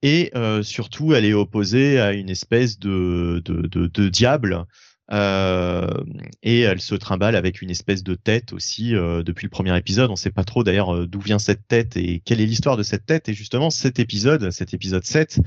Et 0.02 0.32
surtout 0.62 1.14
elle 1.14 1.26
est 1.26 1.34
opposée 1.34 2.00
à 2.00 2.12
une 2.12 2.30
espèce 2.30 2.78
de 2.78 4.08
diable 4.08 4.66
euh, 5.12 5.86
et 6.42 6.60
elle 6.60 6.80
se 6.80 6.94
trimballe 6.94 7.36
avec 7.36 7.60
une 7.60 7.70
espèce 7.70 8.02
de 8.02 8.14
tête 8.14 8.52
aussi 8.52 8.94
euh, 8.94 9.22
depuis 9.22 9.44
le 9.44 9.50
premier 9.50 9.76
épisode. 9.76 10.10
On 10.10 10.16
sait 10.16 10.30
pas 10.30 10.44
trop 10.44 10.64
d'ailleurs 10.64 10.94
euh, 10.94 11.06
d'où 11.06 11.20
vient 11.20 11.38
cette 11.38 11.68
tête 11.68 11.96
et 11.96 12.20
quelle 12.24 12.40
est 12.40 12.46
l'histoire 12.46 12.76
de 12.76 12.82
cette 12.82 13.04
tête. 13.04 13.28
Et 13.28 13.34
justement, 13.34 13.70
cet 13.70 13.98
épisode, 13.98 14.50
cet 14.50 14.72
épisode 14.72 15.04
7, 15.04 15.40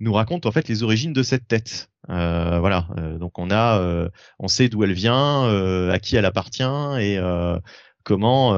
nous 0.00 0.12
raconte 0.12 0.46
en 0.46 0.50
fait 0.50 0.66
les 0.68 0.82
origines 0.82 1.12
de 1.12 1.22
cette 1.22 1.46
tête. 1.46 1.90
voilà. 2.08 2.88
donc 3.20 3.38
on 3.38 3.50
a, 3.50 4.08
on 4.38 4.48
sait 4.48 4.70
d'où 4.70 4.82
elle 4.82 4.94
vient, 4.94 5.44
à 5.90 5.98
qui 5.98 6.16
elle 6.16 6.24
appartient 6.24 6.62
et 6.98 7.20
comment 8.02 8.56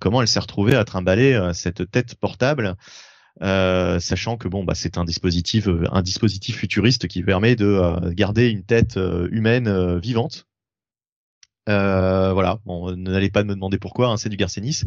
comment 0.00 0.22
elle 0.22 0.28
s'est 0.28 0.40
retrouvée 0.40 0.76
à 0.76 0.86
trimballer 0.86 1.50
cette 1.52 1.90
tête 1.90 2.14
portable. 2.14 2.74
Euh, 3.40 4.00
sachant 4.00 4.36
que 4.36 4.48
bon 4.48 4.64
bah 4.64 4.74
c'est 4.74 4.98
un 4.98 5.04
dispositif 5.04 5.68
euh, 5.68 5.84
un 5.92 6.02
dispositif 6.02 6.56
futuriste 6.56 7.06
qui 7.06 7.22
permet 7.22 7.54
de 7.54 7.66
euh, 7.66 8.12
garder 8.12 8.48
une 8.48 8.64
tête 8.64 8.98
humaine 9.30 9.98
vivante. 9.98 10.46
voilà, 11.66 12.58
bon, 12.66 12.96
n'allez 12.96 13.30
pas 13.30 13.44
me 13.44 13.54
demander 13.54 13.78
pourquoi, 13.78 14.08
hein, 14.08 14.16
c'est 14.16 14.28
du 14.28 14.36
Garcenis. 14.36 14.82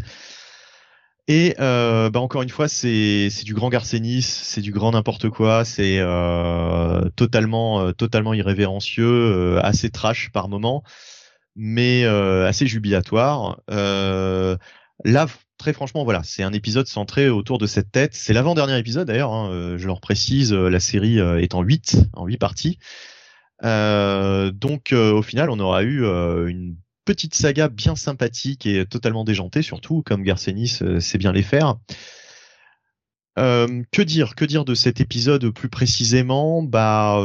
Et 1.27 1.55
bah 1.57 2.19
encore 2.19 2.41
une 2.41 2.49
fois, 2.49 2.67
c'est 2.67 3.29
du 3.43 3.53
grand 3.53 3.69
Garcenis, 3.69 4.23
c'est 4.23 4.61
du 4.61 4.71
grand 4.71 4.91
n'importe 4.91 5.29
quoi, 5.29 5.63
c'est 5.63 5.99
totalement 7.15 7.93
totalement 7.93 8.33
irrévérencieux, 8.33 9.59
assez 9.63 9.91
trash 9.91 10.31
par 10.33 10.49
moment, 10.49 10.83
mais 11.55 12.05
assez 12.05 12.67
jubilatoire. 12.67 13.61
là, 13.69 15.27
très 15.61 15.73
franchement, 15.73 16.03
voilà, 16.03 16.23
c'est 16.23 16.41
un 16.41 16.53
épisode 16.53 16.87
centré 16.87 17.29
autour 17.29 17.59
de 17.59 17.67
cette 17.67 17.91
tête. 17.91 18.15
C'est 18.15 18.33
l'avant-dernier 18.33 18.79
épisode 18.79 19.07
d'ailleurs, 19.07 19.31
hein, 19.31 19.51
euh, 19.51 19.77
je 19.77 19.85
leur 19.85 20.01
précise, 20.01 20.53
euh, 20.53 20.69
la 20.69 20.79
série 20.79 21.19
euh, 21.19 21.39
est 21.39 21.53
en 21.53 21.61
8, 21.61 21.97
en 22.13 22.25
8 22.25 22.37
parties. 22.37 22.79
donc 23.61 24.91
au 24.91 25.21
final, 25.21 25.51
on 25.51 25.59
aura 25.59 25.83
eu 25.83 26.03
une 26.49 26.75
petite 27.05 27.35
saga 27.35 27.69
bien 27.69 27.95
sympathique 27.95 28.65
et 28.65 28.87
totalement 28.87 29.23
déjantée, 29.23 29.61
surtout 29.61 30.01
comme 30.01 30.23
Garcenis 30.23 30.79
sait 30.99 31.17
bien 31.19 31.31
les 31.31 31.43
faire. 31.43 31.75
que 33.35 34.01
dire, 34.01 34.33
que 34.33 34.45
dire 34.45 34.65
de 34.65 34.73
cet 34.73 34.99
épisode 34.99 35.47
plus 35.51 35.69
précisément? 35.69 36.63
Bah, 36.63 37.21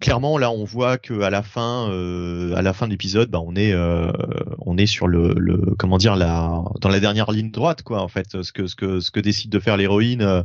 clairement 0.00 0.38
là 0.38 0.50
on 0.50 0.64
voit 0.64 0.98
que 0.98 1.20
à 1.22 1.30
la 1.30 1.42
fin 1.42 1.90
euh, 1.90 2.54
à 2.54 2.62
la 2.62 2.72
fin 2.72 2.86
de 2.86 2.92
l'épisode 2.92 3.30
bah, 3.30 3.40
on 3.40 3.56
est 3.56 3.72
euh, 3.72 4.12
on 4.60 4.76
est 4.78 4.86
sur 4.86 5.08
le, 5.08 5.34
le, 5.36 5.74
comment 5.76 5.98
dire 5.98 6.16
la 6.16 6.62
dans 6.80 6.88
la 6.88 7.00
dernière 7.00 7.32
ligne 7.32 7.50
droite 7.50 7.82
quoi 7.82 8.00
en 8.00 8.08
fait 8.08 8.42
ce 8.42 8.52
que 8.52 8.66
ce 8.66 8.76
que 8.76 9.00
ce 9.00 9.10
que 9.10 9.20
décide 9.20 9.50
de 9.50 9.58
faire 9.58 9.76
l'héroïne 9.76 10.22
euh, 10.22 10.42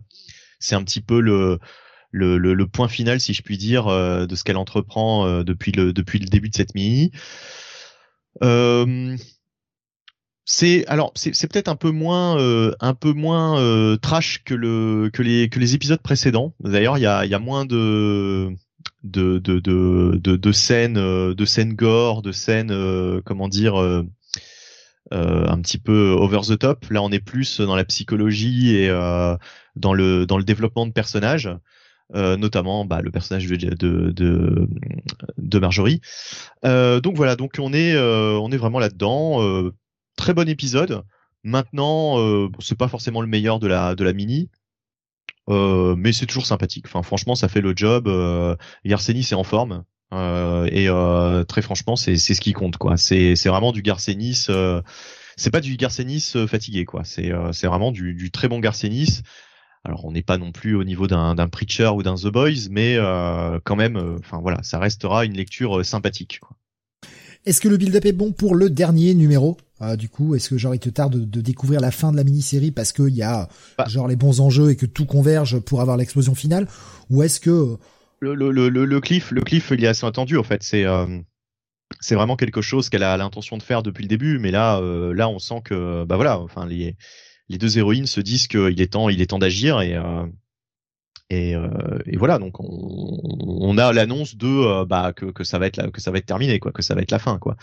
c'est 0.60 0.76
un 0.76 0.84
petit 0.84 1.02
peu 1.02 1.20
le 1.20 1.60
le, 2.16 2.38
le, 2.38 2.68
point 2.68 2.88
final 2.88 3.20
si 3.20 3.34
je 3.34 3.42
puis 3.42 3.58
dire 3.58 3.88
de 3.88 4.36
ce 4.36 4.44
qu'elle 4.44 4.58
entreprend 4.58 5.44
depuis 5.44 5.72
le 5.72 5.94
depuis 5.94 6.20
le 6.20 6.28
début 6.28 6.50
de 6.50 6.56
cette 6.56 6.76
mini 6.76 7.12
c'est 10.46 10.86
alors 10.86 11.12
c'est 11.16 11.48
peut-être 11.52 11.70
un 11.70 11.76
peu 11.76 11.90
moins 11.90 12.38
un 12.80 12.94
peu 12.94 13.14
moins 13.14 13.98
trash 13.98 14.44
que 14.44 14.54
le 14.54 15.10
que 15.12 15.24
les 15.24 15.50
que 15.50 15.60
les 15.60 15.74
épisodes 15.74 16.02
précédents. 16.02 16.54
D'ailleurs, 16.60 17.00
il 17.00 17.02
y 17.02 17.08
a 17.08 17.26
il 17.26 17.32
y 17.32 17.34
a 17.34 17.40
moins 17.40 17.66
de 17.66 18.56
de 19.04 19.40
de 19.40 19.60
de 19.60 20.20
de, 20.20 20.52
scènes 20.52 20.96
de 20.96 21.46
scènes 21.46 21.74
gore, 21.74 22.22
de 22.22 22.32
scènes 22.32 23.22
comment 23.26 23.50
dire 23.50 23.76
un 25.12 25.62
petit 25.62 25.78
peu 25.78 26.16
over 26.18 26.42
the 26.42 26.58
top. 26.58 26.86
Là, 26.90 27.02
on 27.02 27.12
est 27.12 27.20
plus 27.20 27.60
dans 27.62 27.76
la 27.76 27.86
psychologie 27.86 28.76
et 28.76 28.90
dans 29.76 29.94
le 29.94 30.26
dans 30.26 30.38
le 30.38 30.44
développement 30.44 30.86
de 30.86 30.92
personnages. 30.92 31.50
Euh, 32.16 32.38
notamment 32.38 32.86
bah, 32.86 33.02
le 33.02 33.10
personnage 33.10 33.48
de, 33.48 33.56
de, 33.56 34.68
de, 35.38 35.60
Marjorie. 35.60 36.00
Euh, 36.64 37.00
donc 37.00 37.16
voilà, 37.16 37.36
donc 37.36 37.56
on 37.60 37.74
est, 37.74 37.96
euh, 37.96 38.38
on 38.40 38.52
est 38.52 38.58
vraiment 38.58 38.78
là-dedans. 38.78 39.72
très 40.16 40.34
bon 40.34 40.48
épisode. 40.48 41.04
Maintenant, 41.44 42.18
c'est 42.60 42.78
pas 42.78 42.88
forcément 42.88 43.22
le 43.22 43.28
meilleur 43.28 43.60
de 43.60 43.68
la, 43.68 43.96
de 43.96 44.04
la 44.04 44.14
mini. 44.14 44.50
Mais 45.48 46.14
c'est 46.14 46.26
toujours 46.26 46.46
sympathique. 46.46 46.86
Enfin, 46.88 47.04
franchement, 47.04 47.36
ça 47.36 47.48
fait 47.48 47.62
le 47.62 47.74
job. 47.76 48.08
Euh, 48.08 48.56
Garcenis 48.86 49.28
est 49.32 49.36
en 49.36 49.44
forme 49.44 49.84
et 50.12 50.88
très 51.48 51.62
franchement, 51.62 51.96
c'est 51.96 52.18
c'est 52.18 52.36
ce 52.36 52.42
qui 52.42 52.54
compte 52.54 52.78
quoi. 52.78 52.98
C'est 52.98 53.36
c'est 53.36 53.50
vraiment 53.50 53.72
du 53.72 53.82
Garcenis. 53.82 54.48
c'est 55.36 55.52
pas 55.52 55.62
du 55.62 55.76
Garcenis 55.76 56.34
fatigué 56.48 56.86
quoi. 56.86 57.04
C'est 57.04 57.32
c'est 57.52 57.68
vraiment 57.68 57.92
du, 57.92 58.14
du 58.14 58.32
très 58.32 58.48
bon 58.48 58.60
Garcenis. 58.60 59.24
Alors 59.86 60.06
on 60.06 60.12
n'est 60.12 60.24
pas 60.24 60.38
non 60.38 60.52
plus 60.52 60.76
au 60.76 60.84
niveau 60.84 61.08
d'un 61.08 61.36
Preacher 61.50 61.90
ou 61.90 62.04
d'un 62.04 62.16
The 62.16 62.28
Boys, 62.28 62.70
mais 62.70 62.96
euh, 62.98 63.60
quand 63.64 63.76
même, 63.76 63.98
euh, 63.98 64.16
enfin 64.20 64.40
voilà, 64.42 64.64
ça 64.64 64.80
restera 64.80 65.26
une 65.26 65.34
lecture 65.34 65.80
euh, 65.80 65.84
sympathique. 65.84 66.40
Est-ce 67.46 67.62
que 67.62 67.68
le 67.68 67.78
build-up 67.78 68.06
est 68.06 68.14
bon 68.14 68.32
pour 68.32 68.56
le 68.56 68.70
dernier 68.70 69.14
numéro? 69.14 69.58
Du 69.98 70.08
coup, 70.08 70.34
est-ce 70.34 70.50
que 70.50 70.58
genre 70.58 70.74
il 70.74 70.80
te 70.80 70.88
tarde 70.88 71.30
de, 71.30 71.42
découvrir 71.42 71.82
la 71.82 71.92
fin 71.92 72.14
de 72.14 72.16
la 72.16 72.24
mini-série 72.24 72.72
parce 72.72 72.94
qu'il 72.94 73.10
y 73.10 73.22
a 73.22 73.50
bah. 73.78 73.84
genre 73.90 74.08
les 74.08 74.16
bons 74.16 74.40
enjeux 74.40 74.70
et 74.70 74.78
que 74.78 74.86
tout 74.86 75.06
converge 75.06 75.60
pour 75.60 75.82
avoir 75.82 75.98
l'explosion 75.98 76.36
finale, 76.36 76.70
ou 77.10 77.22
est-ce 77.22 77.42
que 77.42 77.76
le, 78.22 78.34
le, 78.34 78.50
le, 78.50 78.70
le, 78.70 79.02
cliff, 79.02 79.32
le 79.32 79.42
cliff, 79.42 79.74
il 79.76 79.84
est 79.84 79.88
assez 79.88 80.06
attendu 80.06 80.38
en 80.38 80.44
fait. 80.44 80.64
C'est 80.64 80.86
c'est 82.00 82.16
vraiment 82.16 82.38
quelque 82.38 82.62
chose 82.62 82.88
qu'elle 82.88 83.04
a 83.04 83.18
l'intention 83.18 83.58
de 83.58 83.64
faire 83.64 83.84
depuis 83.84 84.04
le 84.04 84.08
début, 84.08 84.40
mais 84.40 84.52
là, 84.52 84.80
là, 85.14 85.28
on 85.28 85.40
sent 85.40 85.60
que 85.66 86.06
bah 86.06 86.16
voilà, 86.16 86.40
enfin 86.40 86.66
les 86.66 86.96
les 87.50 87.58
deux 87.58 87.78
héroïnes 87.78 88.08
se 88.08 88.22
disent 88.22 88.48
qu'il 88.48 88.82
est 88.82 88.94
temps, 88.94 89.10
il 89.10 89.22
est 89.22 89.28
temps 89.28 89.40
d'agir 89.40 89.82
et 89.82 89.96
euh, 89.96 90.26
et, 91.30 91.56
euh, 91.56 91.70
et, 92.06 92.18
voilà 92.18 92.38
donc 92.38 92.60
on, 92.60 93.20
on 93.24 93.78
a 93.78 93.94
l'annonce 93.94 94.36
de 94.36 94.48
euh, 94.48 94.86
bah 94.86 95.14
que, 95.14 95.26
que 95.26 95.44
ça 95.44 95.58
va 95.58 95.68
être 95.68 95.78
la, 95.78 95.90
que 95.90 96.02
ça 96.02 96.12
va 96.12 96.18
être 96.18 96.26
terminé 96.26 96.60
quoi, 96.60 96.72
que 96.72 96.82
ça 96.82 96.96
va 96.96 97.02
être 97.02 97.12
la 97.12 97.20
fin 97.20 97.40
quoi. 97.40 97.56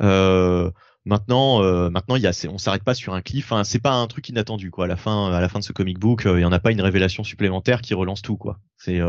Euh, 0.00 0.70
maintenant, 1.04 1.62
euh, 1.62 1.90
maintenant, 1.90 2.16
il 2.16 2.22
y 2.22 2.26
a, 2.26 2.46
on 2.50 2.58
s'arrête 2.58 2.84
pas 2.84 2.94
sur 2.94 3.14
un 3.14 3.22
cliff. 3.22 3.52
Hein, 3.52 3.64
c'est 3.64 3.78
pas 3.78 3.92
un 3.92 4.06
truc 4.06 4.28
inattendu, 4.28 4.70
quoi. 4.70 4.84
À 4.84 4.88
la 4.88 4.96
fin, 4.96 5.32
à 5.32 5.40
la 5.40 5.48
fin 5.48 5.58
de 5.58 5.64
ce 5.64 5.72
comic 5.72 5.98
book, 5.98 6.22
il 6.24 6.40
y 6.40 6.44
en 6.44 6.52
a 6.52 6.60
pas 6.60 6.70
une 6.70 6.80
révélation 6.80 7.24
supplémentaire 7.24 7.82
qui 7.82 7.94
relance 7.94 8.22
tout, 8.22 8.36
quoi. 8.36 8.60
C'est, 8.76 9.00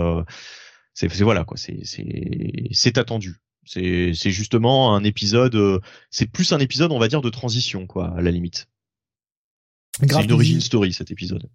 c'est, 0.94 1.08
voilà, 1.22 1.46
quoi. 1.46 1.58
C'est 1.58 2.98
attendu. 2.98 3.38
C'est, 3.66 4.14
c'est 4.16 4.32
justement 4.32 4.96
un 4.96 5.04
épisode. 5.04 5.82
c'est 6.10 6.32
plus 6.32 6.54
un 6.54 6.60
épisode, 6.60 6.92
on 6.92 7.00
va 7.00 7.08
dire, 7.08 7.22
de 7.22 7.30
transition, 7.30 7.86
quoi, 7.86 8.16
à 8.18 8.22
la 8.22 8.32
limite. 8.32 8.68
C'est 10.00 10.24
une 10.24 10.32
origin 10.32 10.62
story 10.62 10.94
cet 10.94 11.12
épisode. 11.12 11.50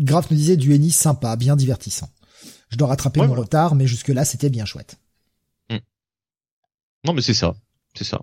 Graf 0.00 0.30
me 0.30 0.36
disait 0.36 0.56
du 0.56 0.74
Ennis 0.74 0.92
sympa, 0.92 1.36
bien 1.36 1.56
divertissant. 1.56 2.10
Je 2.70 2.76
dois 2.76 2.88
rattraper 2.88 3.20
mon 3.20 3.34
retard, 3.34 3.74
mais 3.74 3.86
jusque 3.86 4.08
là 4.08 4.24
c'était 4.24 4.50
bien 4.50 4.64
chouette. 4.64 4.96
Hmm. 5.68 5.78
Non 7.04 7.12
mais 7.12 7.22
c'est 7.22 7.34
ça, 7.34 7.54
c'est 7.94 8.04
ça. 8.04 8.20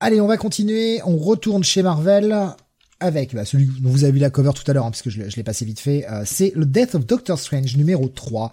Allez, 0.00 0.20
on 0.20 0.26
va 0.26 0.38
continuer. 0.38 1.00
On 1.04 1.18
retourne 1.18 1.62
chez 1.62 1.82
Marvel 1.82 2.54
avec 3.00 3.34
bah, 3.34 3.44
celui 3.44 3.66
dont 3.66 3.90
vous 3.90 4.04
avez 4.04 4.12
vu 4.12 4.18
la 4.18 4.30
cover 4.30 4.52
tout 4.54 4.68
à 4.70 4.74
l'heure, 4.74 4.86
hein, 4.86 4.90
parce 4.90 5.02
que 5.02 5.10
je, 5.10 5.22
l'ai 5.22 5.42
passé 5.42 5.64
vite 5.64 5.80
fait. 5.80 6.08
Euh, 6.08 6.22
c'est 6.24 6.52
le 6.54 6.66
Death 6.66 6.94
of 6.94 7.06
Doctor 7.06 7.38
Strange 7.38 7.76
numéro 7.76 8.08
3. 8.08 8.52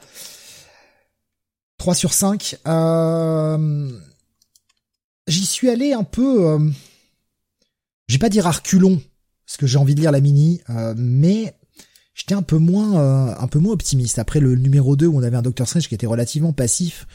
3 1.78 1.96
sur 1.96 2.14
5. 2.14 2.58
Euh... 2.68 3.92
J'y 5.28 5.46
suis 5.46 5.70
allé 5.70 5.94
un 5.94 6.04
peu... 6.04 6.48
Euh... 6.48 6.70
Je 8.08 8.16
vais 8.16 8.20
pas 8.20 8.30
dire 8.30 8.48
à 8.48 8.52
reculons, 8.52 9.02
parce 9.46 9.58
que 9.58 9.68
j'ai 9.68 9.78
envie 9.78 9.94
de 9.94 10.00
lire 10.00 10.14
la 10.14 10.22
mini, 10.22 10.62
euh, 10.70 10.94
mais 10.98 11.54
j'étais 12.18 12.34
un 12.34 12.42
peu 12.42 12.58
moins 12.58 13.00
euh, 13.00 13.36
un 13.38 13.48
peu 13.48 13.60
moins 13.60 13.74
optimiste 13.74 14.20
après 14.20 14.40
le 14.40 14.56
numéro 14.56 14.96
2 14.96 15.06
où 15.06 15.18
on 15.18 15.24
avait 15.24 15.38
un 15.38 15.42
Doctor 15.42 15.68
Strange 15.68 15.88
qui 15.88 15.96
était 15.96 16.08
relativement 16.08 16.52
passif 16.52 17.08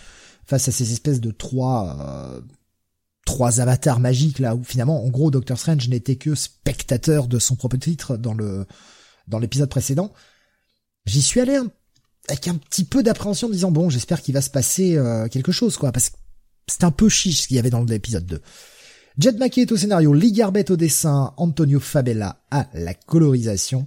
face 0.46 0.68
à 0.68 0.72
ces 0.72 0.92
espèces 0.92 1.20
de 1.20 1.32
trois 1.32 1.98
euh, 2.00 2.40
trois 3.26 3.60
avatars 3.60 4.00
magiques 4.00 4.38
là 4.38 4.54
où 4.54 4.62
finalement 4.62 5.04
en 5.04 5.10
gros 5.10 5.30
Doctor 5.30 5.58
Strange 5.58 5.88
n'était 5.88 6.16
que 6.16 6.34
spectateur 6.34 7.26
de 7.26 7.38
son 7.38 7.56
propre 7.56 7.76
titre 7.76 8.16
dans 8.16 8.32
le 8.32 8.64
dans 9.28 9.38
l'épisode 9.38 9.68
précédent. 9.68 10.12
J'y 11.04 11.22
suis 11.22 11.40
allé 11.40 11.58
avec 12.28 12.48
un 12.48 12.54
petit 12.54 12.84
peu 12.84 13.02
d'appréhension 13.02 13.48
en 13.48 13.50
disant 13.50 13.72
bon, 13.72 13.90
j'espère 13.90 14.22
qu'il 14.22 14.34
va 14.34 14.40
se 14.40 14.50
passer 14.50 14.98
quelque 15.30 15.52
chose 15.52 15.76
quoi 15.76 15.90
parce 15.90 16.10
que 16.10 16.16
c'est 16.68 16.84
un 16.84 16.90
peu 16.92 17.08
chiche 17.08 17.42
ce 17.42 17.48
qu'il 17.48 17.56
y 17.56 17.60
avait 17.60 17.70
dans 17.70 17.84
l'épisode 17.84 18.26
2. 18.26 18.40
Jed 19.18 19.38
Mackey 19.38 19.62
est 19.62 19.72
au 19.72 19.76
scénario, 19.76 20.14
Lee 20.14 20.32
Garbett 20.32 20.70
au 20.70 20.76
dessin, 20.76 21.34
Antonio 21.36 21.80
Fabella 21.80 22.40
à 22.50 22.68
la 22.72 22.94
colorisation. 22.94 23.86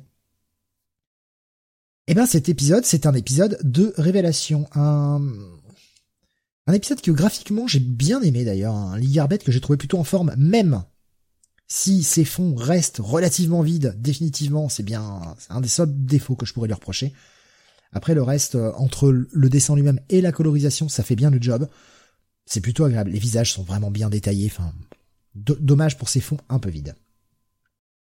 Eh 2.08 2.14
ben 2.14 2.26
cet 2.26 2.50
épisode, 2.50 2.86
c'est 2.86 3.06
un 3.06 3.14
épisode 3.14 3.58
de 3.64 3.94
révélation. 3.98 4.68
Un, 4.74 5.22
un 6.68 6.74
épisode 6.74 7.02
que 7.02 7.12
graphiquement 7.12 7.68
j'ai 7.68 7.80
bien 7.80 8.22
aimé 8.22 8.46
d'ailleurs. 8.46 8.76
Un 8.76 8.98
Lee 8.98 9.12
Garbett 9.12 9.44
que 9.44 9.52
j'ai 9.52 9.62
trouvé 9.62 9.78
plutôt 9.78 9.98
en 9.98 10.04
forme, 10.04 10.34
même 10.38 10.84
si 11.68 12.04
ses 12.04 12.26
fonds 12.26 12.56
restent 12.56 13.00
relativement 13.00 13.64
vides, 13.64 13.96
définitivement, 13.98 14.70
c'est 14.70 14.84
bien 14.84 15.36
c'est 15.40 15.52
un 15.52 15.62
des 15.62 15.68
seuls 15.68 16.06
défauts 16.06 16.36
que 16.36 16.46
je 16.46 16.54
pourrais 16.54 16.68
lui 16.68 16.76
reprocher. 16.76 17.14
Après 17.92 18.14
le 18.14 18.22
reste, 18.22 18.56
euh, 18.56 18.72
entre 18.74 19.10
le 19.10 19.50
dessin 19.50 19.76
lui-même 19.76 20.02
et 20.10 20.22
la 20.22 20.32
colorisation, 20.32 20.90
ça 20.90 21.04
fait 21.04 21.16
bien 21.16 21.32
le 21.32 21.42
job. 21.42 21.68
C'est 22.46 22.62
plutôt 22.62 22.84
agréable. 22.84 23.12
Les 23.12 23.20
visages 23.20 23.54
sont 23.54 23.64
vraiment 23.64 23.90
bien 23.90 24.10
détaillés. 24.10 24.52
Enfin, 24.52 24.74
dommage 25.34 25.98
pour 25.98 26.10
ces 26.10 26.20
fonds 26.20 26.38
un 26.50 26.60
peu 26.60 26.70
vides. 26.70 26.96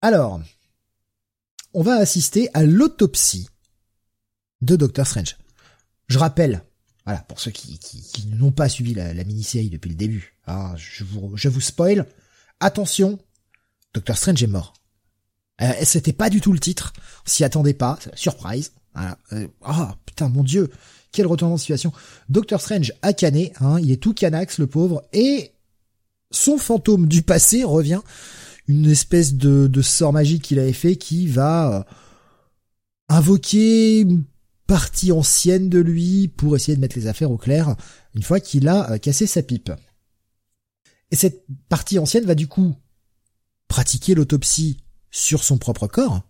Alors, 0.01 0.41
on 1.73 1.83
va 1.83 1.95
assister 1.95 2.49
à 2.53 2.63
l'autopsie 2.63 3.47
de 4.61 4.75
Doctor 4.75 5.05
Strange. 5.05 5.37
Je 6.07 6.17
rappelle, 6.17 6.63
voilà, 7.05 7.21
pour 7.21 7.39
ceux 7.39 7.51
qui, 7.51 7.79
n'ont 8.27 8.51
pas 8.51 8.69
suivi 8.69 8.93
la, 8.93 9.13
mini-série 9.23 9.69
depuis 9.69 9.89
le 9.89 9.95
début, 9.95 10.35
hein, 10.47 10.73
je, 10.77 11.03
vous, 11.03 11.35
je 11.35 11.49
vous 11.49 11.61
spoil, 11.61 12.05
attention, 12.59 13.19
Doctor 13.93 14.17
Strange 14.17 14.43
est 14.43 14.47
mort. 14.47 14.73
Euh, 15.61 15.71
C'était 15.83 16.13
pas 16.13 16.29
du 16.29 16.41
tout 16.41 16.51
le 16.51 16.59
titre, 16.59 16.93
s'y 17.25 17.43
attendait 17.43 17.73
pas, 17.73 17.99
surprise. 18.13 18.73
Ah 18.95 19.17
putain, 20.05 20.29
mon 20.29 20.43
dieu, 20.43 20.71
quel 21.11 21.27
retournement 21.27 21.55
de 21.55 21.61
situation. 21.61 21.91
Doctor 22.29 22.61
Strange 22.61 22.93
a 23.01 23.13
cané, 23.13 23.53
hein, 23.59 23.77
il 23.79 23.91
est 23.91 24.01
tout 24.01 24.13
canax 24.13 24.57
le 24.57 24.67
pauvre, 24.67 25.03
et 25.13 25.51
son 26.31 26.57
fantôme 26.57 27.07
du 27.07 27.21
passé 27.21 27.63
revient, 27.63 28.01
une 28.67 28.89
espèce 28.89 29.33
de, 29.35 29.81
sort 29.81 30.13
magique 30.13 30.43
qu'il 30.43 30.59
avait 30.59 30.73
fait 30.73 30.95
qui 30.95 31.27
va 31.27 31.73
euh, 31.73 31.83
invoquer 33.09 34.07
partie 34.67 35.11
ancienne 35.11 35.69
de 35.69 35.79
lui 35.79 36.27
pour 36.27 36.55
essayer 36.55 36.75
de 36.75 36.81
mettre 36.81 36.97
les 36.97 37.07
affaires 37.07 37.31
au 37.31 37.37
clair 37.37 37.75
une 38.13 38.23
fois 38.23 38.39
qu'il 38.39 38.67
a 38.67 38.91
euh, 38.91 38.97
cassé 38.97 39.27
sa 39.27 39.43
pipe. 39.43 39.71
Et 41.11 41.15
cette 41.15 41.45
partie 41.69 41.99
ancienne 41.99 42.25
va 42.25 42.35
du 42.35 42.47
coup 42.47 42.75
pratiquer 43.67 44.15
l'autopsie 44.15 44.83
sur 45.11 45.43
son 45.43 45.57
propre 45.57 45.87
corps 45.87 46.21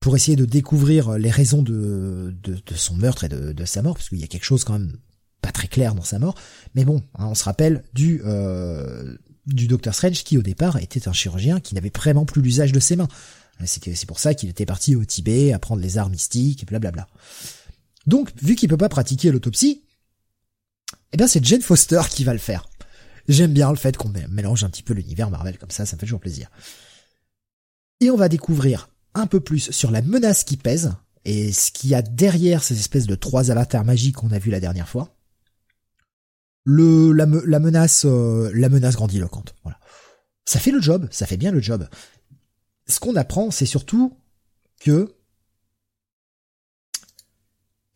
pour 0.00 0.14
essayer 0.14 0.36
de 0.36 0.44
découvrir 0.44 1.18
les 1.18 1.30
raisons 1.30 1.62
de, 1.62 2.36
de, 2.42 2.74
son 2.74 2.96
meurtre 2.96 3.24
et 3.24 3.28
de, 3.28 3.64
sa 3.64 3.82
mort, 3.82 3.94
parce 3.94 4.08
qu'il 4.08 4.20
y 4.20 4.24
a 4.24 4.28
quelque 4.28 4.44
chose 4.44 4.62
quand 4.62 4.74
même 4.74 4.98
pas 5.40 5.50
très 5.52 5.68
clair 5.68 5.94
dans 5.94 6.04
sa 6.04 6.18
mort, 6.18 6.34
mais 6.74 6.84
bon, 6.84 7.02
hein, 7.14 7.26
on 7.26 7.34
se 7.34 7.44
rappelle 7.44 7.82
du 7.92 8.20
euh, 8.24 9.16
du 9.46 9.68
Docteur 9.68 9.94
Strange 9.94 10.24
qui 10.24 10.36
au 10.38 10.42
départ 10.42 10.76
était 10.78 11.08
un 11.08 11.12
chirurgien 11.12 11.60
qui 11.60 11.74
n'avait 11.74 11.92
vraiment 11.94 12.24
plus 12.24 12.42
l'usage 12.42 12.72
de 12.72 12.80
ses 12.80 12.96
mains. 12.96 13.08
C'est 13.64 14.06
pour 14.06 14.18
ça 14.18 14.34
qu'il 14.34 14.48
était 14.48 14.66
parti 14.66 14.94
au 14.94 15.04
Tibet 15.04 15.52
apprendre 15.52 15.80
les 15.80 15.98
arts 15.98 16.10
mystiques 16.10 16.62
et 16.62 16.66
blablabla. 16.66 17.08
Donc, 18.06 18.30
vu 18.42 18.54
qu'il 18.54 18.68
peut 18.68 18.76
pas 18.76 18.88
pratiquer 18.88 19.30
l'autopsie, 19.30 19.82
eh 21.12 21.16
bien 21.16 21.26
c'est 21.26 21.44
Jane 21.44 21.62
Foster 21.62 22.02
qui 22.10 22.24
va 22.24 22.32
le 22.32 22.38
faire. 22.38 22.68
J'aime 23.28 23.52
bien 23.52 23.70
le 23.70 23.76
fait 23.76 23.96
qu'on 23.96 24.12
mélange 24.28 24.62
un 24.62 24.70
petit 24.70 24.82
peu 24.82 24.94
l'univers 24.94 25.30
Marvel 25.30 25.58
comme 25.58 25.70
ça, 25.70 25.86
ça 25.86 25.96
me 25.96 26.00
fait 26.00 26.06
toujours 26.06 26.20
plaisir. 26.20 26.50
Et 28.00 28.10
on 28.10 28.16
va 28.16 28.28
découvrir 28.28 28.88
un 29.14 29.26
peu 29.26 29.40
plus 29.40 29.70
sur 29.70 29.90
la 29.90 30.02
menace 30.02 30.44
qui 30.44 30.56
pèse 30.56 30.92
et 31.24 31.52
ce 31.52 31.72
qu'il 31.72 31.90
y 31.90 31.94
a 31.94 32.02
derrière 32.02 32.62
ces 32.62 32.78
espèces 32.78 33.06
de 33.06 33.14
trois 33.14 33.50
avatars 33.50 33.84
magiques 33.84 34.16
qu'on 34.16 34.30
a 34.30 34.38
vu 34.38 34.50
la 34.50 34.60
dernière 34.60 34.88
fois 34.88 35.16
le 36.66 37.12
la, 37.12 37.26
la 37.46 37.58
menace 37.60 38.04
euh, 38.04 38.50
la 38.52 38.68
menace 38.68 38.96
grandiloquente. 38.96 39.54
Voilà. 39.62 39.78
Ça 40.44 40.60
fait 40.60 40.72
le 40.72 40.80
job, 40.80 41.08
ça 41.10 41.26
fait 41.26 41.36
bien 41.36 41.52
le 41.52 41.62
job. 41.62 41.88
Ce 42.86 43.00
qu'on 43.00 43.16
apprend, 43.16 43.50
c'est 43.50 43.66
surtout 43.66 44.16
que 44.80 45.14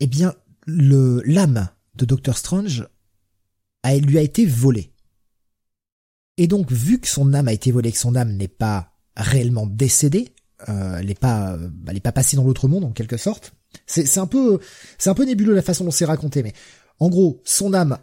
eh 0.01 0.07
bien 0.07 0.35
le 0.67 1.23
l'âme 1.25 1.69
de 1.95 2.05
Doctor 2.05 2.37
Strange 2.37 2.89
a, 3.83 3.97
lui 3.97 4.19
a 4.19 4.23
été 4.23 4.47
volée. 4.47 4.93
Et 6.37 6.47
donc 6.47 6.73
vu 6.73 6.99
que 7.01 7.09
son 7.09 7.35
âme 7.35 7.49
a 7.49 7.53
été 7.53 7.71
volée, 7.71 7.93
que 7.93 7.99
son 7.99 8.17
âme 8.17 8.33
n'est 8.33 8.49
pas 8.49 8.95
réellement 9.17 9.67
décédée, 9.67 10.35
euh, 10.69 10.99
elle 10.99 11.07
n'est 11.07 11.15
pas 11.15 11.59
elle 11.87 11.97
est 11.97 12.01
pas 12.01 12.13
passée 12.13 12.37
dans 12.37 12.45
l'autre 12.45 12.69
monde 12.69 12.85
en 12.85 12.93
quelque 12.93 13.17
sorte, 13.17 13.53
C'est 13.87 14.19
un 14.19 14.27
peu 14.27 14.61
c'est 14.99 15.11
un 15.11 15.15
peu 15.15 15.25
nébuleux 15.25 15.55
la 15.55 15.63
façon 15.63 15.85
dont 15.85 15.91
c'est 15.91 16.05
raconté, 16.05 16.43
mais 16.43 16.55
en 16.99 17.09
gros, 17.09 17.41
son 17.45 17.73
âme 17.75 17.99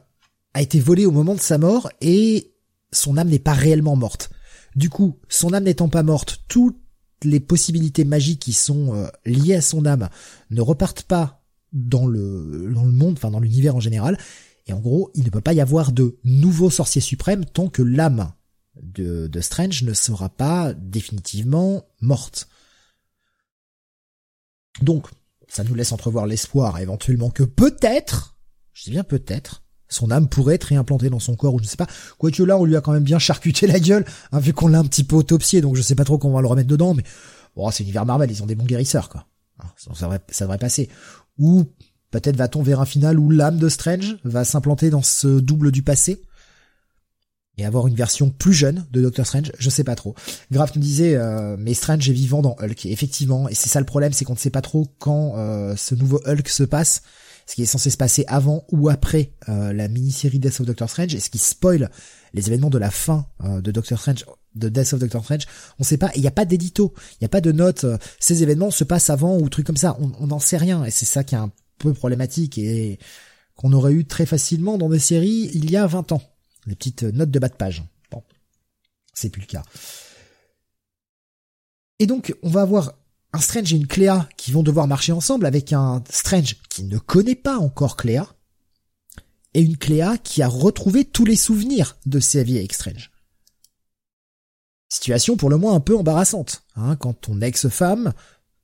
a 0.53 0.61
été 0.61 0.79
volée 0.79 1.05
au 1.05 1.11
moment 1.11 1.35
de 1.35 1.39
sa 1.39 1.57
mort 1.57 1.89
et 2.01 2.53
son 2.91 3.17
âme 3.17 3.29
n'est 3.29 3.39
pas 3.39 3.53
réellement 3.53 3.95
morte. 3.95 4.29
Du 4.77 4.91
coup, 4.91 5.17
son 5.27 5.53
âme 5.53 5.63
n'étant 5.63 5.89
pas 5.89 6.03
morte, 6.03 6.43
toutes 6.47 6.79
les 7.23 7.39
possibilités 7.39 8.05
magiques 8.05 8.41
qui 8.41 8.53
sont 8.53 8.93
euh, 8.93 9.07
liées 9.25 9.55
à 9.55 9.61
son 9.61 9.87
âme 9.87 10.07
ne 10.51 10.61
repartent 10.61 11.01
pas 11.01 11.43
dans 11.73 12.05
le 12.05 12.69
dans 12.71 12.85
le 12.85 12.91
monde, 12.91 13.15
enfin 13.17 13.31
dans 13.31 13.39
l'univers 13.39 13.75
en 13.75 13.79
général. 13.79 14.19
Et 14.67 14.73
en 14.73 14.79
gros, 14.79 15.09
il 15.15 15.23
ne 15.23 15.31
peut 15.31 15.41
pas 15.41 15.53
y 15.53 15.61
avoir 15.61 15.91
de 15.91 16.19
nouveaux 16.23 16.69
sorciers 16.69 17.01
suprêmes 17.01 17.43
tant 17.43 17.69
que 17.69 17.81
l'âme 17.81 18.31
de, 18.79 19.25
de 19.25 19.41
Strange 19.41 19.81
ne 19.81 19.93
sera 19.93 20.29
pas 20.29 20.75
définitivement 20.75 21.83
morte. 21.99 22.47
Donc, 24.83 25.07
ça 25.47 25.63
nous 25.63 25.73
laisse 25.73 25.91
entrevoir 25.91 26.27
l'espoir 26.27 26.77
éventuellement 26.77 27.31
que 27.31 27.41
peut-être, 27.41 28.37
je 28.73 28.83
dis 28.83 28.91
bien 28.91 29.03
peut-être, 29.03 29.63
son 29.89 30.11
âme 30.11 30.27
pourrait 30.27 30.55
être 30.55 30.65
réimplantée 30.65 31.09
dans 31.09 31.19
son 31.19 31.35
corps 31.35 31.53
ou 31.53 31.59
je 31.59 31.63
ne 31.63 31.69
sais 31.69 31.77
pas. 31.77 31.87
Quoique 32.17 32.43
là, 32.43 32.57
on 32.57 32.65
lui 32.65 32.75
a 32.75 32.81
quand 32.81 32.91
même 32.91 33.03
bien 33.03 33.19
charcuté 33.19 33.67
la 33.67 33.79
gueule, 33.79 34.05
hein, 34.31 34.39
vu 34.39 34.53
qu'on 34.53 34.67
l'a 34.67 34.79
un 34.79 34.85
petit 34.85 35.03
peu 35.03 35.15
autopsié, 35.15 35.61
donc 35.61 35.75
je 35.75 35.81
sais 35.81 35.95
pas 35.95 36.03
trop 36.03 36.17
qu'on 36.17 36.31
va 36.31 36.41
le 36.41 36.47
remettre 36.47 36.69
dedans, 36.69 36.93
mais 36.93 37.03
bon, 37.55 37.69
c'est 37.71 37.83
l'univers 37.83 38.05
Marvel, 38.05 38.31
ils 38.31 38.43
ont 38.43 38.47
des 38.47 38.55
bons 38.55 38.65
guérisseurs, 38.65 39.09
quoi. 39.09 39.25
Hein, 39.59 39.67
ça 39.77 40.05
devrait, 40.05 40.21
ça 40.29 40.45
devrait 40.45 40.57
passer. 40.57 40.89
Ou 41.39 41.65
peut-être 42.11 42.35
va-t-on 42.35 42.61
vers 42.61 42.79
un 42.79 42.85
final 42.85 43.19
où 43.19 43.29
l'âme 43.29 43.57
de 43.57 43.69
Strange 43.69 44.17
va 44.23 44.45
s'implanter 44.45 44.89
dans 44.89 45.01
ce 45.01 45.39
double 45.39 45.71
du 45.71 45.83
passé 45.83 46.21
et 47.57 47.65
avoir 47.65 47.87
une 47.87 47.95
version 47.95 48.29
plus 48.29 48.53
jeune 48.53 48.85
de 48.91 49.01
Doctor 49.01 49.25
Strange, 49.25 49.51
je 49.57 49.69
sais 49.69 49.83
pas 49.83 49.95
trop. 49.95 50.13
Graf 50.51 50.75
nous 50.75 50.81
disait, 50.81 51.15
euh, 51.15 51.55
mais 51.57 51.73
Strange 51.73 52.07
est 52.07 52.13
vivant 52.13 52.41
dans 52.41 52.55
Hulk, 52.59 52.85
effectivement, 52.85 53.49
et 53.49 53.55
c'est 53.55 53.69
ça 53.69 53.79
le 53.79 53.85
problème, 53.85 54.13
c'est 54.13 54.25
qu'on 54.25 54.33
ne 54.33 54.37
sait 54.37 54.51
pas 54.51 54.61
trop 54.61 54.87
quand 54.99 55.33
euh, 55.37 55.75
ce 55.75 55.95
nouveau 55.95 56.21
Hulk 56.25 56.47
se 56.47 56.63
passe, 56.63 57.01
ce 57.47 57.55
qui 57.55 57.63
est 57.63 57.67
censé 57.67 57.89
se 57.89 57.97
passer 57.97 58.25
avant 58.27 58.65
ou 58.71 58.89
après 58.89 59.33
euh, 59.49 59.73
la 59.73 59.87
mini-série 59.87 60.39
Death 60.39 60.59
of 60.59 60.67
Doctor 60.67 60.89
Strange, 60.89 61.15
et 61.15 61.19
ce 61.19 61.29
qui 61.29 61.37
spoil 61.37 61.89
les 62.33 62.47
événements 62.47 62.69
de 62.69 62.77
la 62.77 62.91
fin 62.91 63.25
de 63.41 63.71
Doctor 63.71 63.97
Strange, 63.97 64.25
de 64.53 64.69
Death 64.69 64.93
of 64.93 64.99
Doctor 64.99 65.23
Strange, 65.23 65.45
on 65.79 65.83
sait 65.83 65.97
pas, 65.97 66.11
il 66.15 66.21
n'y 66.21 66.27
a 66.27 66.31
pas 66.31 66.45
d'édito, 66.45 66.93
il 67.13 67.17
n'y 67.21 67.25
a 67.25 67.29
pas 67.29 67.41
de 67.41 67.51
note, 67.51 67.85
ces 68.19 68.43
événements 68.43 68.69
se 68.69 68.83
passent 68.83 69.09
avant 69.09 69.37
ou 69.37 69.47
trucs 69.49 69.65
comme 69.65 69.77
ça, 69.77 69.97
on 69.99 70.27
n'en 70.27 70.39
sait 70.39 70.57
rien, 70.57 70.83
et 70.83 70.91
c'est 70.91 71.05
ça 71.05 71.23
qui 71.23 71.35
est 71.35 71.39
un 71.39 71.51
peu 71.79 71.93
problématique 71.93 72.57
et 72.57 72.99
qu'on 73.55 73.73
aurait 73.73 73.93
eu 73.93 74.05
très 74.05 74.25
facilement 74.25 74.77
dans 74.77 74.89
des 74.89 74.99
séries 74.99 75.49
il 75.53 75.71
y 75.71 75.77
a 75.77 75.87
20 75.87 76.11
ans 76.11 76.21
des 76.67 76.75
petites 76.75 77.03
notes 77.03 77.31
de 77.31 77.39
bas 77.39 77.49
de 77.49 77.55
page. 77.55 77.83
Bon, 78.11 78.23
c'est 79.13 79.29
plus 79.29 79.41
le 79.41 79.47
cas. 79.47 79.63
Et 81.99 82.05
donc, 82.05 82.35
on 82.43 82.49
va 82.49 82.61
avoir 82.61 82.93
un 83.33 83.39
Strange 83.39 83.73
et 83.73 83.77
une 83.77 83.87
Cléa 83.87 84.27
qui 84.37 84.51
vont 84.51 84.63
devoir 84.63 84.87
marcher 84.87 85.11
ensemble 85.11 85.45
avec 85.45 85.73
un 85.73 86.03
Strange 86.09 86.55
qui 86.69 86.83
ne 86.83 86.97
connaît 86.97 87.35
pas 87.35 87.57
encore 87.57 87.97
Cléa 87.97 88.27
et 89.53 89.61
une 89.61 89.77
Cléa 89.77 90.17
qui 90.17 90.41
a 90.41 90.47
retrouvé 90.47 91.05
tous 91.05 91.25
les 91.25 91.35
souvenirs 91.35 91.97
de 92.05 92.19
sa 92.19 92.43
vie 92.43 92.57
avec 92.57 92.73
Strange. 92.73 93.11
Situation 94.89 95.35
pour 95.35 95.49
le 95.49 95.57
moins 95.57 95.75
un 95.75 95.79
peu 95.79 95.97
embarrassante, 95.97 96.63
hein, 96.75 96.95
quand 96.95 97.13
ton 97.13 97.41
ex-femme 97.41 98.13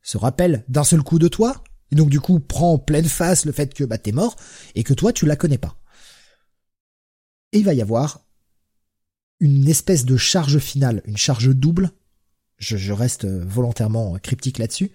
se 0.01 0.17
rappelle 0.17 0.63
d'un 0.67 0.83
seul 0.83 1.01
coup 1.01 1.19
de 1.19 1.27
toi, 1.27 1.63
et 1.91 1.95
donc 1.95 2.09
du 2.09 2.19
coup 2.19 2.39
prend 2.39 2.73
en 2.73 2.77
pleine 2.77 3.07
face 3.07 3.45
le 3.45 3.51
fait 3.51 3.73
que 3.73 3.83
bah 3.83 3.97
t'es 3.97 4.11
mort, 4.11 4.35
et 4.75 4.83
que 4.83 4.93
toi 4.93 5.11
tu 5.11 5.25
la 5.25 5.35
connais 5.35 5.57
pas. 5.57 5.75
Et 7.51 7.59
il 7.59 7.65
va 7.65 7.73
y 7.73 7.81
avoir 7.81 8.21
une 9.39 9.67
espèce 9.67 10.05
de 10.05 10.15
charge 10.15 10.59
finale, 10.59 11.01
une 11.05 11.17
charge 11.17 11.49
double. 11.49 11.91
Je, 12.59 12.91
reste 12.91 13.25
volontairement 13.25 14.17
cryptique 14.19 14.57
là-dessus. 14.57 14.91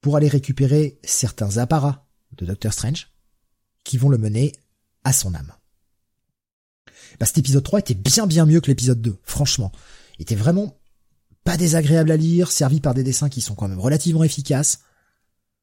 Pour 0.00 0.16
aller 0.16 0.28
récupérer 0.28 0.98
certains 1.02 1.58
apparats 1.58 2.06
de 2.36 2.46
Doctor 2.46 2.72
Strange 2.72 3.08
qui 3.84 3.98
vont 3.98 4.08
le 4.08 4.18
mener 4.18 4.52
à 5.02 5.12
son 5.12 5.34
âme. 5.34 5.52
Bah, 7.18 7.26
cet 7.26 7.38
épisode 7.38 7.64
3 7.64 7.80
était 7.80 7.94
bien 7.94 8.26
bien 8.26 8.46
mieux 8.46 8.60
que 8.60 8.68
l'épisode 8.68 9.00
2, 9.00 9.16
franchement. 9.24 9.72
Il 10.18 10.22
était 10.22 10.36
vraiment 10.36 10.78
pas 11.44 11.56
désagréable 11.56 12.12
à 12.12 12.16
lire, 12.16 12.52
servi 12.52 12.80
par 12.80 12.94
des 12.94 13.02
dessins 13.02 13.28
qui 13.28 13.40
sont 13.40 13.54
quand 13.54 13.68
même 13.68 13.80
relativement 13.80 14.22
efficaces. 14.22 14.80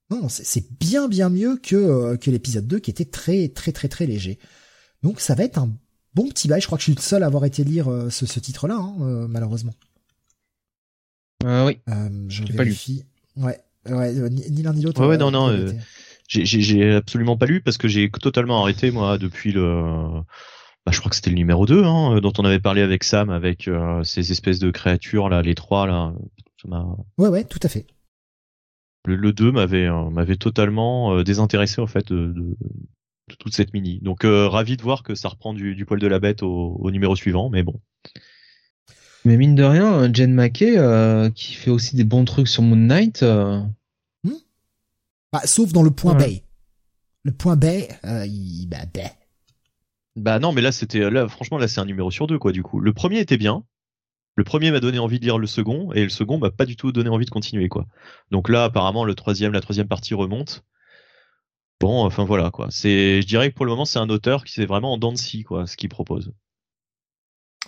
Non, 0.10 0.28
c'est 0.30 0.70
bien 0.80 1.08
bien 1.08 1.30
mieux 1.30 1.58
que, 1.58 1.76
euh, 1.76 2.18
que 2.18 2.30
l'épisode 2.30 2.68
2 2.68 2.80
qui 2.80 2.92
était 2.92 3.06
très 3.06 3.48
très 3.50 3.72
très 3.72 3.88
très 3.88 4.06
léger. 4.06 4.38
Donc 5.02 5.20
ça 5.22 5.34
va 5.34 5.44
être 5.44 5.58
un 5.58 5.72
Bon 6.16 6.30
petit 6.30 6.48
bail, 6.48 6.62
je 6.62 6.66
crois 6.66 6.78
que 6.78 6.82
je 6.82 6.92
suis 6.92 6.96
le 6.96 7.02
seul 7.02 7.24
à 7.24 7.26
avoir 7.26 7.44
été 7.44 7.66
lire 7.66 7.92
euh, 7.92 8.10
ce, 8.10 8.40
titre-là, 8.40 8.76
hein, 8.76 8.96
euh, 9.02 9.28
malheureusement. 9.28 9.74
Euh, 11.46 11.66
oui. 11.66 11.80
je 12.28 12.44
vérifie. 12.52 13.04
Pas 13.36 13.42
lu. 13.42 13.46
Ouais, 13.46 13.94
ouais, 13.94 14.30
ni, 14.30 14.62
l'un 14.64 14.74
ni 14.74 14.82
l'autre. 14.82 15.02
Ouais, 15.02 15.08
ouais, 15.08 15.18
non, 15.18 15.32
non. 15.32 15.56
j'ai 16.28 16.94
absolument 16.94 17.38
pas 17.38 17.46
lu 17.46 17.62
parce 17.62 17.78
que 17.78 17.88
j'ai 17.88 18.10
totalement 18.10 18.62
arrêté 18.62 18.92
moi 18.92 19.18
depuis 19.18 19.52
le. 19.52 20.22
Bah, 20.86 20.92
je 20.92 21.00
crois 21.00 21.10
que 21.10 21.16
c'était 21.16 21.32
le 21.32 21.36
numéro 21.36 21.66
2 21.66 21.84
hein, 21.84 22.20
dont 22.20 22.34
on 22.38 22.46
avait 22.46 22.60
parlé 22.60 22.82
avec 22.82 23.04
Sam, 23.04 23.30
avec 23.30 23.70
ces 24.04 24.32
espèces 24.32 24.60
de 24.60 24.72
créatures 24.72 25.30
là, 25.30 25.42
les 25.42 25.56
trois 25.56 25.88
là. 25.88 26.14
ouais, 27.18 27.30
ouais, 27.30 27.44
tout 27.44 27.60
à 27.64 27.68
fait. 27.68 27.86
Le, 29.06 29.32
2 29.32 29.52
m'avait 29.52 29.88
m'avait 30.12 30.38
totalement 30.38 31.22
désintéressé 31.22 31.80
en 31.80 31.88
fait 31.88 32.12
de, 32.12 32.56
toute 33.40 33.54
cette 33.54 33.74
mini. 33.74 34.00
Donc 34.02 34.24
euh, 34.24 34.48
ravi 34.48 34.78
de 34.78 34.82
voir 34.82 35.04
que 35.04 35.16
ça 35.16 35.30
reprend 35.30 35.54
du, 35.54 35.86
poil 35.86 36.00
de 36.00 36.08
la 36.08 36.20
bête 36.20 36.44
au, 36.44 36.90
numéro 36.92 37.16
suivant, 37.16 37.50
mais 37.50 37.64
bon. 37.64 37.80
Mais 39.26 39.38
mine 39.38 39.56
de 39.56 39.64
rien, 39.64 40.14
Jen 40.14 40.34
Mackey 40.34 40.78
euh, 40.78 41.32
qui 41.32 41.54
fait 41.54 41.72
aussi 41.72 41.96
des 41.96 42.04
bons 42.04 42.26
trucs 42.26 42.48
sur 42.48 42.62
Moon 42.62 42.76
Knight. 42.76 43.24
Euh. 43.24 43.60
Hmm 44.24 44.36
bah, 45.34 45.42
sauf 45.46 45.74
dans 45.74 45.84
le 45.84 45.92
point 45.92 46.14
Bay. 46.14 46.44
Le 47.24 47.32
point 47.32 47.56
Bay, 47.56 47.90
il 48.04 48.68
bah, 48.68 48.86
bah. 48.94 49.02
Bah 50.16 50.40
non, 50.40 50.54
mais 50.54 50.62
là 50.62 50.72
c'était 50.72 51.10
là 51.10 51.28
franchement 51.28 51.58
là 51.58 51.68
c'est 51.68 51.82
un 51.82 51.86
numéro 51.86 52.10
sur 52.12 52.28
deux 52.28 52.40
quoi 52.40 52.52
du 52.52 52.64
coup. 52.64 52.80
Le 52.80 52.94
premier 52.94 53.20
était 53.20 53.38
bien. 53.38 53.66
Le 54.38 54.44
premier 54.44 54.70
m'a 54.72 54.80
donné 54.80 55.00
envie 55.00 55.20
de 55.20 55.26
lire 55.26 55.38
le 55.38 55.48
second 55.48 55.92
et 55.94 56.04
le 56.04 56.10
second 56.10 56.38
m'a 56.38 56.52
pas 56.52 56.66
du 56.66 56.76
tout 56.76 56.92
donné 56.92 57.10
envie 57.10 57.26
de 57.26 57.32
continuer 57.32 57.68
quoi. 57.68 57.86
Donc 58.32 58.48
là 58.48 58.66
apparemment 58.66 59.06
le 59.06 59.16
troisième 59.16 59.52
la 59.54 59.62
troisième 59.62 59.88
partie 59.88 60.14
remonte. 60.14 60.64
Bon, 61.82 62.06
enfin 62.06 62.24
voilà 62.24 62.52
quoi. 62.52 62.68
C'est, 62.70 63.22
je 63.22 63.28
dirais 63.28 63.50
que 63.50 63.56
pour 63.56 63.66
le 63.66 63.72
moment, 63.72 63.86
c'est 63.86 64.00
un 64.00 64.10
auteur 64.10 64.46
qui 64.46 64.54
c'est 64.54 64.66
vraiment 64.66 64.94
en 64.94 64.98
dents 64.98 65.14
quoi, 65.46 65.68
ce 65.68 65.76
qu'il 65.76 65.90
propose. 65.90 66.32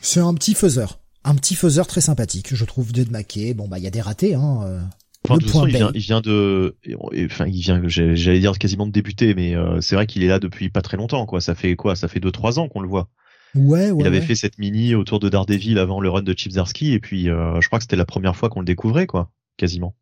C'est 0.02 0.20
un 0.20 0.34
petit 0.34 0.54
faiseur, 0.54 1.02
un 1.28 1.36
petit 1.36 1.56
faiseur 1.56 1.88
très 1.88 2.02
sympathique, 2.02 2.56
je 2.56 2.66
trouve. 2.66 2.92
de 2.92 3.04
Maquet. 3.12 3.54
Bon 3.54 3.68
bah 3.68 3.78
il 3.78 3.84
y 3.84 3.88
a 3.88 3.92
des 3.92 4.02
ratés, 4.02 4.34
hein. 4.36 4.62
Euh, 4.64 4.82
enfin, 5.26 5.36
de 5.36 5.42
toute 5.42 5.52
façon, 5.52 5.68
il 5.68 5.76
vient, 5.76 5.92
il 5.94 6.02
vient, 6.02 6.22
de, 6.22 6.78
enfin 7.26 7.46
il 7.48 7.60
vient, 7.60 7.82
j'allais 7.86 8.40
dire 8.40 8.58
quasiment 8.58 8.88
de 8.88 8.92
débuter, 8.92 9.36
mais 9.36 9.56
euh, 9.56 9.82
c'est 9.82 9.96
vrai 9.96 10.08
qu'il 10.08 10.24
est 10.24 10.28
là 10.28 10.40
depuis 10.40 10.70
pas 10.70 10.82
très 10.82 10.98
longtemps 10.98 11.26
quoi. 11.26 11.42
Ça 11.42 11.54
fait 11.54 11.76
quoi? 11.76 11.96
Ça 11.96 12.08
fait 12.08 12.20
deux 12.20 12.32
trois 12.32 12.60
ans 12.60 12.70
qu'on 12.70 12.80
le 12.82 12.88
voit. 12.88 13.10
Ouais, 13.56 13.92
ouais. 13.92 14.04
Il 14.04 14.08
avait 14.08 14.22
fait 14.22 14.36
cette 14.36 14.58
mini 14.58 14.96
autour 14.96 15.20
de 15.20 15.30
Daredevil 15.30 15.80
avant 15.80 16.00
le 16.00 16.10
run 16.10 16.22
de 16.22 16.34
Chip 16.38 16.54
Zarsky 16.54 16.94
et 16.94 17.00
puis 17.00 17.30
euh, 17.30 17.60
je 17.62 17.68
crois 17.68 17.80
que 17.80 17.84
c'était 17.84 17.96
la 17.96 18.06
première 18.06 18.36
fois 18.36 18.50
qu'on 18.50 18.62
le 18.62 18.66
découvrait 18.66 19.08
quoi, 19.08 19.32
quasiment. 19.58 19.96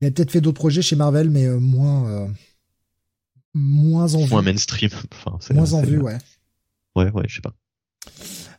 Il 0.00 0.08
a 0.08 0.10
peut-être 0.10 0.30
fait 0.32 0.40
d'autres 0.40 0.58
projets 0.58 0.82
chez 0.82 0.96
Marvel, 0.96 1.30
mais 1.30 1.46
moins 1.48 2.28
moins 3.54 4.14
en 4.14 4.24
vue. 4.24 4.30
Moins 4.30 4.42
mainstream. 4.42 4.90
Enfin, 5.26 5.54
moins 5.54 5.72
en 5.74 5.82
vue, 5.82 6.00
ouais. 6.00 6.18
Ouais, 6.96 7.10
ouais, 7.10 7.24
je 7.28 7.36
sais 7.36 7.40
pas. 7.40 7.54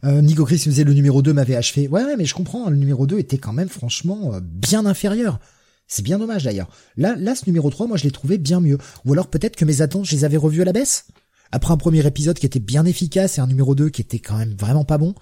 Euh, 0.04 0.22
Nico 0.22 0.46
Chris 0.46 0.64
me 0.66 0.72
disait 0.72 0.84
le 0.84 0.94
numéro 0.94 1.22
2 1.22 1.34
m'avait 1.34 1.56
achevé. 1.56 1.88
Ouais, 1.88 2.04
ouais, 2.04 2.18
mais 2.18 2.26
je 2.26 2.34
comprends, 2.34 2.70
le 2.70 2.76
numéro 2.76 3.08
2 3.08 3.18
était 3.20 3.38
quand 3.38 3.54
même 3.54 3.70
franchement 3.70 4.34
euh, 4.34 4.40
bien 4.42 4.86
inférieur. 4.86 5.40
C'est 5.88 6.04
bien 6.04 6.18
dommage 6.18 6.44
d'ailleurs. 6.44 6.70
Là, 6.98 7.16
là, 7.18 7.36
ce 7.36 7.46
numéro 7.46 7.70
3, 7.70 7.88
moi 7.88 7.98
je 7.98 8.04
l'ai 8.04 8.12
trouvé 8.12 8.38
bien 8.38 8.60
mieux. 8.60 8.78
Ou 9.06 9.14
alors 9.14 9.28
peut-être 9.28 9.56
que 9.56 9.66
mes 9.66 9.82
attentes, 9.82 10.06
je 10.06 10.16
les 10.16 10.26
avais 10.26 10.38
revues 10.38 10.62
à 10.62 10.66
la 10.66 10.74
baisse. 10.74 11.08
Après 11.52 11.74
un 11.74 11.78
premier 11.78 12.06
épisode 12.06 12.38
qui 12.40 12.46
était 12.46 12.60
bien 12.60 12.86
efficace 12.86 13.38
et 13.38 13.42
un 13.42 13.48
numéro 13.48 13.76
2 13.76 13.90
qui 13.90 14.02
était 14.02 14.20
quand 14.20 14.38
même 14.38 14.56
vraiment 14.56 14.84
pas 14.84 14.98
bon. 14.98 15.14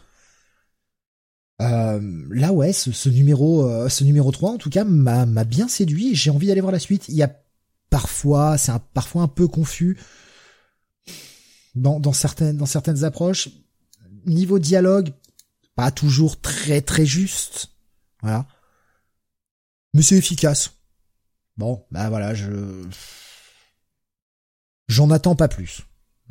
Euh, 1.61 2.01
là 2.31 2.51
ouais, 2.51 2.73
ce, 2.73 3.09
numéro, 3.09 3.65
euh, 3.65 3.87
ce 3.87 4.03
numéro 4.03 4.31
3 4.31 4.51
en 4.51 4.57
tout 4.57 4.71
cas 4.71 4.83
m'a 4.83 5.25
bien 5.43 5.67
séduit 5.67 6.15
j'ai 6.15 6.31
envie 6.31 6.47
d'aller 6.47 6.61
voir 6.61 6.73
la 6.73 6.79
suite. 6.79 7.05
Il 7.09 7.15
y 7.15 7.23
a 7.23 7.31
parfois, 7.89 8.57
c'est 8.57 8.71
parfois 8.93 9.21
un 9.21 9.27
peu 9.27 9.47
confus 9.47 9.97
dans 11.75 12.13
certaines, 12.13 12.57
dans 12.57 12.65
certaines 12.65 13.03
approches. 13.03 13.49
Niveau 14.25 14.59
dialogue, 14.59 15.13
pas 15.75 15.91
toujours 15.91 16.39
très 16.39 16.81
très 16.81 17.05
juste. 17.05 17.69
Voilà. 18.21 18.47
Mais 19.93 20.01
c'est 20.01 20.15
efficace. 20.15 20.71
Bon, 21.57 21.85
bah 21.91 22.09
voilà, 22.09 22.33
je, 22.33 22.83
j'en 24.87 25.11
attends 25.11 25.35
pas 25.35 25.47
plus. 25.47 25.81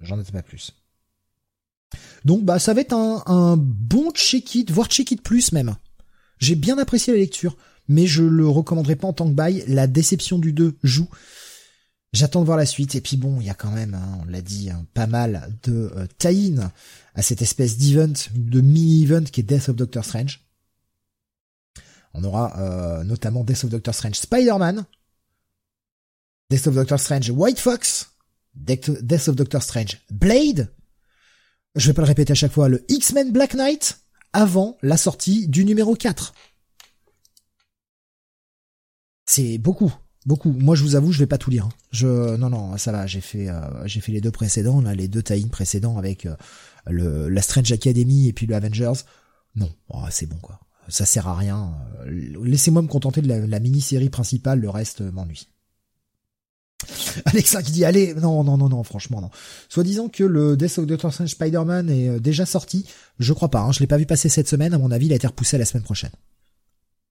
J'en 0.03 0.19
attends 0.19 0.33
pas 0.33 0.43
plus. 0.43 0.73
Donc 2.25 2.45
bah 2.45 2.59
ça 2.59 2.75
va 2.75 2.81
être 2.81 2.95
un, 2.95 3.57
bon 3.57 4.11
check-it, 4.12 4.71
voire 4.71 4.89
check-it 4.89 5.21
plus 5.21 5.53
même. 5.53 5.77
J'ai 6.39 6.55
bien 6.55 6.79
apprécié 6.79 7.12
la 7.12 7.19
lecture, 7.21 7.57
mais 7.89 8.07
je 8.07 8.23
le 8.23 8.49
recommanderais 8.49 8.97
pas 8.97 9.09
en 9.09 9.12
tant 9.12 9.29
que 9.29 9.35
bail. 9.35 9.65
La 9.69 9.87
déception 9.87 10.39
du 10.39 10.53
2 10.53 10.77
joue. 10.83 11.09
J'attends 12.12 12.41
de 12.41 12.47
voir 12.47 12.59
la 12.59 12.67
suite. 12.67 12.95
Et 12.95 13.01
puis 13.01 13.17
bon, 13.17 13.41
il 13.41 13.47
y 13.47 13.51
a 13.51 13.55
quand 13.55 13.71
même, 13.71 13.95
hein, 13.95 14.19
on 14.23 14.25
l'a 14.27 14.43
dit, 14.43 14.71
hein, 14.71 14.85
pas 14.93 15.07
mal 15.07 15.57
de 15.62 15.93
euh, 15.97 16.07
à 17.15 17.23
cette 17.23 17.42
espèce 17.42 17.78
d'event, 17.78 18.12
de 18.34 18.60
mini-event 18.60 19.24
qui 19.24 19.41
est 19.41 19.44
Death 19.44 19.68
of 19.68 19.76
Doctor 19.76 20.05
Strange. 20.05 20.41
On 22.15 22.24
aura 22.24 22.58
euh, 22.58 23.05
notamment 23.05 23.44
Death 23.44 23.65
of 23.65 23.70
Doctor 23.70 23.94
Strange 23.94 24.16
Spider-Man. 24.16 24.84
Death 26.50 26.66
of 26.66 26.74
Doctor 26.74 27.00
Strange 27.00 27.31
White 27.31 27.58
Fox, 27.58 28.10
Death 28.55 29.28
of 29.28 29.36
Doctor 29.36 29.62
Strange 29.62 29.99
Blade, 30.10 30.70
je 31.74 31.86
vais 31.86 31.94
pas 31.94 32.02
le 32.02 32.08
répéter 32.08 32.32
à 32.32 32.34
chaque 32.34 32.52
fois, 32.52 32.68
le 32.68 32.84
X-Men 32.89 33.32
Black 33.32 33.55
Knight, 33.55 34.00
avant 34.32 34.76
la 34.82 34.97
sortie 34.97 35.49
du 35.49 35.65
numéro 35.65 35.94
4. 35.94 36.34
C'est 39.24 39.57
beaucoup, 39.58 39.92
beaucoup. 40.26 40.52
Moi, 40.52 40.74
je 40.74 40.82
vous 40.82 40.97
avoue, 40.97 41.12
je 41.12 41.18
vais 41.18 41.26
pas 41.26 41.39
tout 41.39 41.50
lire. 41.50 41.66
Hein. 41.66 41.73
Je, 41.91 42.36
non, 42.36 42.50
non, 42.50 42.76
ça 42.76 42.92
va. 42.92 43.07
J'ai 43.07 43.20
fait, 43.20 43.49
euh, 43.49 43.86
j'ai 43.86 44.00
fait 44.00 44.12
les 44.12 44.20
deux 44.20 44.31
précédents, 44.31 44.81
là, 44.81 44.94
les 44.94 45.08
deux 45.08 45.23
tie 45.23 45.47
précédents 45.47 45.97
avec 45.97 46.26
euh, 46.26 46.36
le 46.86 47.28
la 47.28 47.43
Strange 47.43 47.73
Academy 47.73 48.28
et 48.28 48.33
puis 48.33 48.47
le 48.47 48.55
Avengers. 48.55 49.05
Non, 49.55 49.70
oh, 49.89 50.05
c'est 50.11 50.27
bon 50.27 50.36
quoi. 50.36 50.61
Ça 50.89 51.07
sert 51.07 51.28
à 51.28 51.36
rien. 51.36 51.75
Laissez-moi 52.07 52.83
me 52.83 52.89
contenter 52.89 53.23
de 53.23 53.28
la, 53.28 53.61
mini-série 53.61 54.11
principale. 54.11 54.61
Le 54.61 54.69
reste 54.69 55.01
m'ennuie. 55.01 55.49
Alexa 57.27 57.62
qui 57.62 57.70
dit 57.70 57.85
allez 57.85 58.12
non 58.15 58.43
non 58.43 58.57
non 58.57 58.69
non 58.69 58.83
franchement 58.83 59.20
non. 59.20 59.31
Soit 59.69 59.85
disant 59.85 60.09
que 60.09 60.25
le 60.25 60.57
Death 60.57 60.78
of 60.78 60.86
Doctor 60.86 61.12
Strange 61.12 61.31
Spider-Man 61.31 61.89
est 61.89 62.09
euh, 62.09 62.19
déjà 62.19 62.44
sorti, 62.44 62.86
je 63.20 63.33
crois 63.33 63.51
pas. 63.51 63.61
Hein, 63.61 63.70
je 63.70 63.78
l'ai 63.78 63.86
pas 63.86 63.99
vu 63.99 64.07
passer 64.07 64.28
cette 64.28 64.49
semaine. 64.49 64.75
À 64.75 64.78
mon 64.78 64.91
avis, 64.91 65.07
il 65.07 65.12
a 65.12 65.17
été 65.17 65.27
repoussé 65.27 65.57
à 65.57 65.59
la 65.59 65.65
semaine 65.65 65.85
prochaine. 65.85 66.11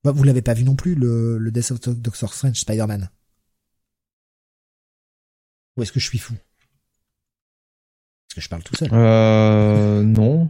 Bah, 0.03 0.11
vous 0.11 0.23
l'avez 0.23 0.41
pas 0.41 0.53
vu 0.53 0.63
non 0.63 0.75
plus, 0.75 0.95
le, 0.95 1.37
le 1.37 1.51
Death 1.51 1.71
of 1.71 1.79
Doctor 1.81 2.33
Strange 2.33 2.59
Spider-Man 2.59 3.09
Ou 5.77 5.83
est-ce 5.83 5.91
que 5.91 5.99
je 5.99 6.07
suis 6.07 6.17
fou? 6.17 6.33
Je 8.39 8.47
parle 8.47 8.63
tout 8.63 8.75
seul 8.75 8.89
Euh... 8.93 10.03
Non. 10.03 10.49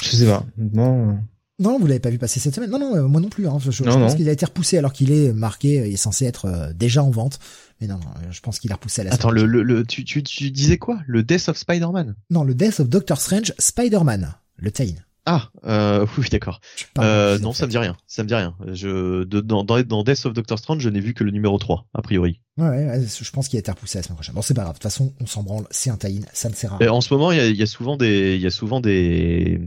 Je 0.00 0.16
sais 0.16 0.26
pas. 0.26 0.44
Non. 0.56 1.18
Non, 1.58 1.78
vous 1.78 1.86
l'avez 1.86 2.00
pas 2.00 2.10
vu 2.10 2.18
passer 2.18 2.40
cette 2.40 2.54
semaine. 2.54 2.70
Non, 2.70 2.78
non, 2.78 2.96
euh, 2.96 3.06
moi 3.06 3.20
non 3.20 3.28
plus. 3.28 3.46
Hein. 3.46 3.58
Je, 3.60 3.82
pense 3.84 4.14
qu'il 4.14 4.28
a 4.28 4.32
été 4.32 4.44
repoussé 4.44 4.78
alors 4.78 4.92
qu'il 4.92 5.12
est 5.12 5.32
marqué, 5.32 5.86
il 5.86 5.94
est 5.94 5.96
censé 5.96 6.24
être 6.24 6.46
euh, 6.46 6.72
déjà 6.72 7.04
en 7.04 7.10
vente. 7.10 7.38
Mais 7.80 7.86
non, 7.86 7.98
non 7.98 8.10
je 8.30 8.40
pense 8.40 8.58
qu'il 8.58 8.72
a 8.72 8.74
repoussé 8.74 9.02
à 9.02 9.04
la 9.04 9.14
Attends, 9.14 9.30
le, 9.30 9.44
le, 9.44 9.62
le, 9.62 9.84
tu, 9.84 10.04
tu, 10.04 10.22
tu 10.22 10.50
disais 10.50 10.78
quoi? 10.78 11.00
Le 11.06 11.22
Death 11.22 11.48
of 11.48 11.56
Spider-Man? 11.56 12.16
Non, 12.30 12.42
le 12.42 12.54
Death 12.54 12.80
of 12.80 12.88
Doctor 12.88 13.20
Strange 13.20 13.54
Spider-Man, 13.58 14.34
le 14.56 14.70
Tain. 14.70 14.94
Ah, 15.24 15.50
euh, 15.64 16.06
oui, 16.18 16.26
d'accord. 16.30 16.60
Euh, 16.98 17.38
non, 17.38 17.52
ça 17.52 17.66
me 17.66 17.70
dit 17.70 17.78
rien. 17.78 17.96
Ça 18.06 18.22
me 18.22 18.28
dit 18.28 18.34
rien. 18.34 18.56
Je, 18.72 19.24
de, 19.24 19.40
dans, 19.40 19.64
dans, 19.64 20.02
Death 20.02 20.26
of 20.26 20.32
Doctor 20.32 20.58
Strange, 20.58 20.82
je 20.82 20.88
n'ai 20.88 21.00
vu 21.00 21.14
que 21.14 21.24
le 21.24 21.30
numéro 21.30 21.58
3, 21.58 21.86
a 21.94 22.02
priori. 22.02 22.40
Ouais, 22.56 23.00
je 23.06 23.30
pense 23.30 23.48
qu'il 23.48 23.56
a 23.56 23.60
été 23.60 23.70
repoussé 23.70 23.98
la 23.98 24.02
semaine 24.02 24.16
prochaine. 24.16 24.34
Bon, 24.34 24.42
c'est 24.42 24.54
pas 24.54 24.62
grave. 24.62 24.74
De 24.74 24.78
toute 24.78 24.82
façon, 24.82 25.12
on 25.20 25.26
s'en 25.26 25.42
branle. 25.42 25.64
C'est 25.70 25.90
un 25.90 25.96
tie 25.96 26.22
Ça 26.32 26.48
ne 26.48 26.54
sert 26.54 26.74
à 26.74 26.76
rien. 26.78 26.90
en 26.90 27.00
ce 27.00 27.12
moment, 27.14 27.30
il 27.30 27.38
y 27.38 27.40
a, 27.40 27.48
y 27.48 27.62
a, 27.62 27.66
souvent 27.66 27.96
des, 27.96 28.34
il 28.34 28.40
y 28.40 28.46
a 28.46 28.50
souvent 28.50 28.80
des, 28.80 29.60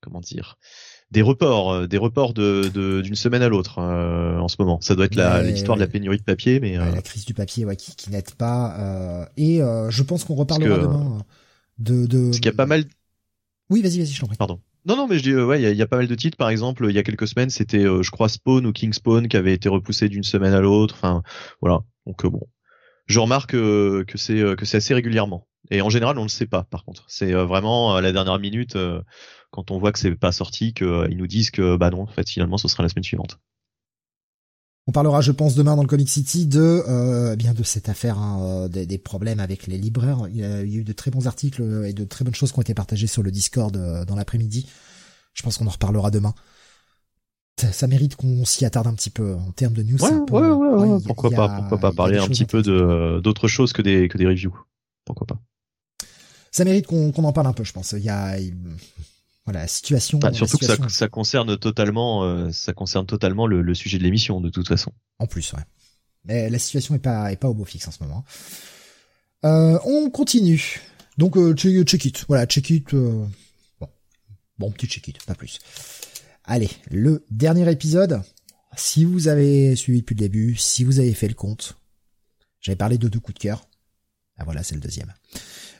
comment 0.00 0.20
dire, 0.20 0.58
des 1.10 1.22
reports, 1.22 1.72
euh, 1.72 1.86
des 1.86 1.98
reports 1.98 2.34
de 2.34 3.00
d'une 3.00 3.14
semaine 3.14 3.42
à 3.42 3.48
l'autre 3.48 3.78
euh, 3.78 4.38
en 4.38 4.48
ce 4.48 4.56
moment. 4.58 4.80
Ça 4.80 4.94
doit 4.94 5.06
être 5.06 5.42
l'histoire 5.42 5.76
de 5.76 5.82
la 5.82 5.88
pénurie 5.88 6.18
de 6.18 6.22
papier, 6.22 6.60
mais 6.60 6.76
euh, 6.76 6.90
la 6.90 7.02
crise 7.02 7.24
du 7.24 7.34
papier, 7.34 7.64
ouais, 7.64 7.76
qui, 7.76 7.94
qui 7.96 8.10
n'aide 8.10 8.32
pas. 8.34 9.28
et 9.36 9.58
je 9.58 10.02
pense 10.02 10.24
qu'on 10.24 10.34
reparlera 10.34 10.78
demain 10.78 11.18
de 11.78 12.06
de. 12.06 12.26
Parce 12.26 12.36
qu'il 12.36 12.46
y 12.46 12.54
a 12.54 12.56
pas 12.56 12.66
mal. 12.66 12.84
Oui, 13.70 13.80
vas-y, 13.80 13.98
vas-y, 13.98 14.12
je 14.12 14.20
t'en 14.20 14.26
prie. 14.26 14.36
Pardon. 14.36 14.60
Non, 14.86 14.96
non, 14.96 15.06
mais 15.08 15.18
je 15.18 15.22
dis, 15.22 15.34
ouais, 15.34 15.62
il 15.62 15.76
y, 15.76 15.82
a 15.82 15.86
pas 15.86 15.96
mal 15.96 16.06
de 16.06 16.14
titres. 16.14 16.36
Par 16.36 16.50
exemple, 16.50 16.86
il 16.88 16.94
y 16.94 16.98
a 16.98 17.02
quelques 17.02 17.26
semaines, 17.26 17.50
c'était, 17.50 17.84
je 17.84 18.10
crois, 18.10 18.28
Spawn 18.28 18.66
ou 18.66 18.72
King 18.72 18.92
Spawn 18.92 19.28
qui 19.28 19.36
avait 19.36 19.54
été 19.54 19.68
repoussé 19.68 20.08
d'une 20.08 20.24
semaine 20.24 20.52
à 20.52 20.60
l'autre. 20.60 20.94
Enfin, 20.96 21.22
voilà. 21.62 21.80
Donc 22.06 22.26
bon, 22.26 22.46
je 23.06 23.18
remarque 23.18 23.52
que 23.52 24.04
c'est 24.16 24.76
assez 24.76 24.92
régulièrement. 24.94 25.48
Et 25.70 25.80
en 25.80 25.88
général, 25.88 26.18
on 26.18 26.22
ne 26.22 26.26
le 26.26 26.30
sait 26.30 26.46
pas. 26.46 26.64
Par 26.64 26.84
contre, 26.84 27.04
c'est 27.08 27.32
vraiment 27.32 27.96
à 27.96 28.02
la 28.02 28.12
dernière 28.12 28.38
minute 28.38 28.76
quand 29.54 29.70
on 29.70 29.78
voit 29.78 29.92
que 29.92 30.00
c'est 30.00 30.16
pas 30.16 30.32
sorti, 30.32 30.74
qu'ils 30.74 30.86
euh, 30.88 31.08
nous 31.08 31.28
disent 31.28 31.52
que 31.52 31.76
bah 31.76 31.90
non, 31.90 32.02
en 32.02 32.06
fait, 32.08 32.28
finalement, 32.28 32.56
ce 32.56 32.66
sera 32.66 32.82
la 32.82 32.88
semaine 32.88 33.04
suivante. 33.04 33.38
On 34.86 34.92
parlera, 34.92 35.22
je 35.22 35.32
pense, 35.32 35.54
demain 35.54 35.76
dans 35.76 35.82
le 35.82 35.88
Comic 35.88 36.08
City 36.08 36.46
de 36.46 36.84
euh, 36.86 37.32
eh 37.32 37.36
bien 37.36 37.54
de 37.54 37.62
cette 37.62 37.88
affaire, 37.88 38.18
hein, 38.18 38.40
euh, 38.42 38.68
des, 38.68 38.98
problèmes 38.98 39.40
avec 39.40 39.66
les 39.66 39.78
libraires. 39.78 40.26
Il 40.28 40.36
y, 40.36 40.44
a, 40.44 40.62
eu 40.62 40.84
de 40.84 40.92
très 40.92 41.10
bons 41.10 41.26
articles 41.26 41.62
et 41.86 41.94
de 41.94 42.04
très 42.04 42.24
bonnes 42.24 42.34
choses 42.34 42.52
qui 42.52 42.58
ont 42.58 42.62
été 42.62 42.74
partagées 42.74 43.06
sur 43.06 43.22
le 43.22 43.30
Discord 43.30 43.74
dans 44.06 44.16
l'après-midi. 44.16 44.66
Je 45.32 45.42
pense 45.42 45.56
qu'on 45.56 45.66
en 45.66 45.70
reparlera 45.70 46.10
demain. 46.10 46.34
Ça, 47.56 47.86
mérite 47.86 48.16
qu'on 48.16 48.44
s'y 48.44 48.64
attarde 48.64 48.88
un 48.88 48.94
petit 48.94 49.10
peu 49.10 49.34
en 49.34 49.52
termes 49.52 49.74
de 49.74 49.82
news. 49.82 50.02
Ouais, 50.02 50.10
ouais, 50.10 50.50
ouais, 50.50 50.98
pourquoi 51.06 51.30
pas, 51.30 51.48
pourquoi 51.48 51.78
pas 51.78 51.92
parler 51.92 52.18
un 52.18 52.26
petit 52.26 52.44
peu 52.44 52.62
de 52.62 53.20
d'autres 53.22 53.48
choses 53.48 53.72
que 53.72 53.80
des 53.80 54.08
que 54.08 54.18
des 54.18 54.26
reviews. 54.26 54.54
Pourquoi 55.04 55.26
pas. 55.26 55.38
Ça 56.50 56.64
mérite 56.64 56.86
qu'on 56.86 57.10
en 57.10 57.32
parle 57.32 57.46
un 57.46 57.52
peu, 57.52 57.64
je 57.64 57.72
pense. 57.72 57.92
Il 57.92 58.04
y 58.04 58.08
a 58.08 58.36
voilà, 59.44 59.60
la 59.60 59.68
situation. 59.68 60.18
Bah, 60.18 60.32
surtout 60.32 60.58
que 60.58 60.64
ça, 60.64 60.76
ça, 60.88 61.08
concerne 61.08 61.58
totalement, 61.58 62.24
euh, 62.24 62.50
ça 62.50 62.72
concerne 62.72 63.06
totalement 63.06 63.46
le, 63.46 63.60
le 63.62 63.74
sujet 63.74 63.98
de 63.98 64.02
l'émission 64.02 64.40
de 64.40 64.48
toute 64.48 64.68
façon. 64.68 64.92
En 65.18 65.26
plus, 65.26 65.52
ouais. 65.52 65.62
Mais 66.24 66.48
la 66.48 66.58
situation 66.58 66.94
est 66.94 67.00
pas 67.00 67.30
est 67.30 67.36
pas 67.36 67.48
au 67.48 67.54
beau 67.54 67.64
fixe 67.64 67.86
en 67.86 67.90
ce 67.90 68.02
moment. 68.02 68.24
Euh, 69.44 69.78
on 69.84 70.10
continue. 70.10 70.80
Donc 71.18 71.36
euh, 71.36 71.54
check, 71.54 72.04
it. 72.04 72.24
Voilà, 72.28 72.46
check 72.46 72.70
it. 72.70 72.94
Euh, 72.94 73.26
bon, 73.78 73.88
bon 74.58 74.70
petit 74.70 74.86
check 74.86 75.06
it, 75.08 75.22
pas 75.24 75.34
plus. 75.34 75.58
Allez, 76.44 76.70
le 76.90 77.24
dernier 77.30 77.70
épisode. 77.70 78.22
Si 78.76 79.04
vous 79.04 79.28
avez 79.28 79.76
suivi 79.76 80.00
depuis 80.00 80.14
le 80.14 80.20
début, 80.20 80.56
si 80.56 80.82
vous 80.82 80.98
avez 80.98 81.14
fait 81.14 81.28
le 81.28 81.34
compte, 81.34 81.76
j'avais 82.60 82.74
parlé 82.74 82.98
de 82.98 83.06
deux 83.06 83.20
coups 83.20 83.34
de 83.34 83.38
cœur. 83.38 83.68
Ah 84.36 84.44
voilà, 84.44 84.64
c'est 84.64 84.74
le 84.74 84.80
deuxième. 84.80 85.12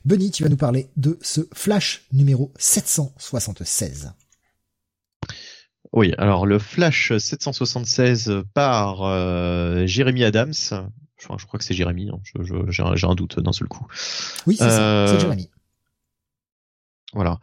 Benny, 0.04 0.30
tu 0.30 0.42
vas 0.42 0.50
nous 0.50 0.58
parler 0.58 0.90
de 0.98 1.18
ce 1.22 1.40
Flash 1.54 2.02
numéro 2.12 2.52
776. 2.58 4.12
Oui, 5.94 6.12
alors 6.18 6.44
le 6.44 6.58
Flash 6.58 7.16
776 7.16 8.42
par 8.52 9.02
euh, 9.02 9.86
Jérémy 9.86 10.24
Adams. 10.24 10.52
Je 10.52 11.26
crois, 11.26 11.58
que 11.58 11.64
c'est 11.64 11.72
Jérémy, 11.72 12.10
hein. 12.10 12.20
j'ai 12.68 13.06
un 13.06 13.14
doute 13.14 13.40
d'un 13.40 13.52
seul 13.52 13.66
coup. 13.66 13.86
Oui, 14.46 14.56
c'est 14.58 14.68
ça, 14.68 15.06
c'est 15.08 15.14
euh, 15.14 15.20
Jérémy. 15.20 15.48
Voilà. 17.14 17.40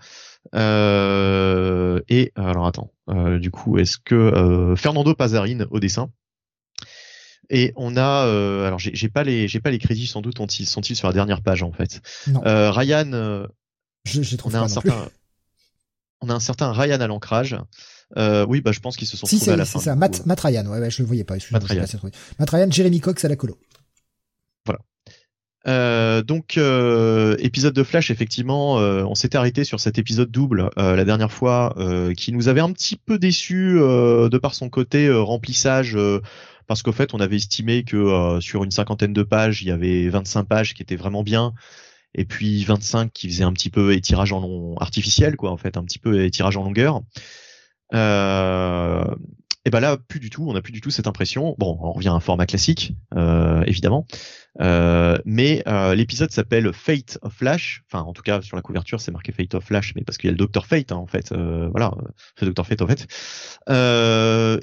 Euh, 0.53 1.99
et 2.09 2.31
alors 2.35 2.67
attends, 2.67 2.91
du 3.39 3.49
coup, 3.49 3.79
est-ce 3.79 3.97
que 3.97 4.75
Fernando 4.77 5.15
Pazarine 5.15 5.65
au 5.71 5.79
dessin? 5.79 6.11
Et 7.53 7.73
on 7.75 7.97
a, 7.97 8.25
euh, 8.25 8.65
alors 8.65 8.79
j'ai 8.79 9.09
pas 9.09 9.23
les, 9.23 9.49
j'ai 9.49 9.59
pas 9.59 9.71
les 9.71 9.77
crédits 9.77 10.07
sans 10.07 10.21
doute 10.21 10.37
sont-ils 10.37 10.65
sont 10.65 10.81
sur 10.81 11.07
la 11.07 11.13
dernière 11.13 11.41
page 11.41 11.63
en 11.63 11.73
fait? 11.73 12.01
Euh, 12.45 12.71
Ryan, 12.71 13.11
euh, 13.11 13.45
on 14.45 14.53
a 14.53 14.59
un 14.59 14.69
certain, 14.69 15.09
on 16.21 16.29
a 16.29 16.33
un 16.33 16.39
certain 16.39 16.71
Ryan 16.71 17.01
à 17.01 17.07
l'ancrage. 17.07 17.57
Euh, 18.17 18.45
oui, 18.47 18.61
bah 18.61 18.71
je 18.71 18.79
pense 18.79 18.95
qu'ils 18.95 19.07
se 19.07 19.17
sont 19.17 19.25
si, 19.25 19.37
trouvés 19.37 19.53
à 19.53 19.57
la 19.57 19.65
fin. 19.65 19.79
C'est 19.79 19.85
ça, 19.85 19.95
Matt, 19.95 20.25
Matt, 20.25 20.39
Ryan, 20.39 20.65
ouais, 20.65 20.79
ouais, 20.79 20.89
je 20.89 21.01
le 21.01 21.07
voyais 21.07 21.25
pas. 21.25 21.35
Matt 21.51 21.63
Ryan. 21.65 21.85
Matt 22.39 22.49
Ryan, 22.49 22.71
Jeremy 22.71 23.01
Cox 23.01 23.25
à 23.25 23.27
la 23.27 23.35
colo. 23.35 23.57
Voilà. 24.65 24.79
Euh, 25.67 26.23
donc 26.23 26.57
euh, 26.57 27.35
épisode 27.37 27.75
de 27.75 27.83
Flash 27.83 28.09
effectivement 28.09 28.79
euh, 28.79 29.03
on 29.03 29.13
s'était 29.13 29.37
arrêté 29.37 29.63
sur 29.63 29.79
cet 29.79 29.99
épisode 29.99 30.31
double 30.31 30.71
la 30.75 31.05
dernière 31.05 31.31
fois 31.31 31.75
qui 32.17 32.31
nous 32.31 32.47
avait 32.47 32.61
un 32.61 32.71
petit 32.71 32.95
peu 32.97 33.19
déçu 33.19 33.75
de 33.75 34.37
par 34.39 34.55
son 34.55 34.69
côté 34.69 35.11
remplissage 35.11 35.97
parce 36.71 36.83
qu'au 36.83 36.93
fait, 36.93 37.13
on 37.13 37.19
avait 37.19 37.35
estimé 37.35 37.83
que 37.83 37.97
euh, 37.97 38.39
sur 38.39 38.63
une 38.63 38.71
cinquantaine 38.71 39.11
de 39.11 39.23
pages, 39.23 39.61
il 39.61 39.67
y 39.67 39.71
avait 39.71 40.07
25 40.07 40.45
pages 40.45 40.73
qui 40.73 40.81
étaient 40.81 40.95
vraiment 40.95 41.21
bien, 41.21 41.53
et 42.15 42.23
puis 42.23 42.63
25 42.63 43.11
qui 43.11 43.27
faisaient 43.27 43.43
un 43.43 43.51
petit 43.51 43.69
peu 43.69 43.91
étirage 43.91 44.31
en 44.31 44.39
long 44.39 44.77
artificiel, 44.77 45.35
quoi, 45.35 45.51
en 45.51 45.57
fait, 45.57 45.75
un 45.75 45.83
petit 45.83 45.99
peu 45.99 46.23
étirage 46.23 46.55
en 46.55 46.63
longueur. 46.63 47.01
Euh, 47.93 49.03
et 49.63 49.69
ben 49.69 49.79
là, 49.79 49.97
plus 49.97 50.19
du 50.19 50.29
tout, 50.31 50.47
on 50.49 50.53
n'a 50.53 50.61
plus 50.61 50.71
du 50.71 50.81
tout 50.81 50.89
cette 50.89 51.05
impression. 51.05 51.55
Bon, 51.59 51.77
on 51.81 51.91
revient 51.91 52.07
à 52.07 52.13
un 52.13 52.19
format 52.19 52.47
classique, 52.47 52.93
euh, 53.15 53.63
évidemment, 53.67 54.07
euh, 54.59 55.17
mais 55.23 55.61
euh, 55.67 55.93
l'épisode 55.93 56.31
s'appelle 56.31 56.73
Fate 56.73 57.19
of 57.21 57.33
Flash. 57.33 57.83
Enfin, 57.87 58.03
en 58.03 58.13
tout 58.13 58.23
cas, 58.23 58.41
sur 58.41 58.55
la 58.55 58.63
couverture, 58.63 58.99
c'est 58.99 59.11
marqué 59.11 59.31
Fate 59.31 59.53
of 59.53 59.63
Flash, 59.63 59.93
mais 59.95 60.01
parce 60.03 60.17
qu'il 60.17 60.29
y 60.29 60.29
a 60.29 60.31
le 60.31 60.37
Docteur 60.37 60.65
Fate, 60.65 60.91
hein, 60.91 60.95
en 60.95 61.05
fait. 61.05 61.31
Euh, 61.31 61.69
voilà, 61.69 61.91
le 62.41 62.47
Docteur 62.47 62.65
Fate, 62.65 62.81
en 62.81 62.87
fait. 62.87 63.07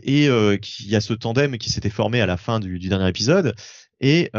Et 0.03 0.25
il 0.25 0.91
y 0.91 0.97
a 0.97 1.01
ce 1.01 1.15
tandem 1.15 1.59
qui 1.59 1.71
s'était 1.71 1.91
formé 1.91 2.21
à 2.21 2.27
la 2.27 2.37
fin 2.37 2.59
du, 2.59 2.81
du 2.81 2.89
dernier 2.89 3.09
épisode. 3.09 3.55
Et 4.01 4.31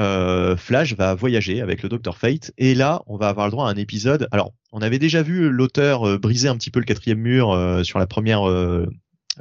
Flash 0.58 0.94
va 0.96 1.16
voyager 1.16 1.62
avec 1.62 1.84
le 1.84 1.90
Docteur 1.90 2.18
Fate. 2.18 2.52
Et 2.58 2.76
là, 2.76 3.02
on 3.08 3.16
va 3.16 3.30
avoir 3.30 3.48
le 3.48 3.52
droit 3.52 3.70
à 3.70 3.72
un 3.72 3.78
épisode. 3.78 4.28
Alors, 4.32 4.54
on 4.74 4.82
avait 4.82 5.00
déjà 5.00 5.24
vu 5.24 5.50
l'auteur 5.50 6.20
briser 6.20 6.50
un 6.50 6.58
petit 6.58 6.70
peu 6.70 6.80
le 6.80 6.86
quatrième 6.86 7.20
mur 7.20 7.80
sur 7.84 7.98
la 7.98 8.08
première 8.08 8.42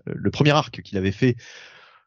le 0.06 0.30
premier 0.30 0.50
arc 0.50 0.82
qu'il 0.82 0.98
avait 0.98 1.12
fait 1.12 1.36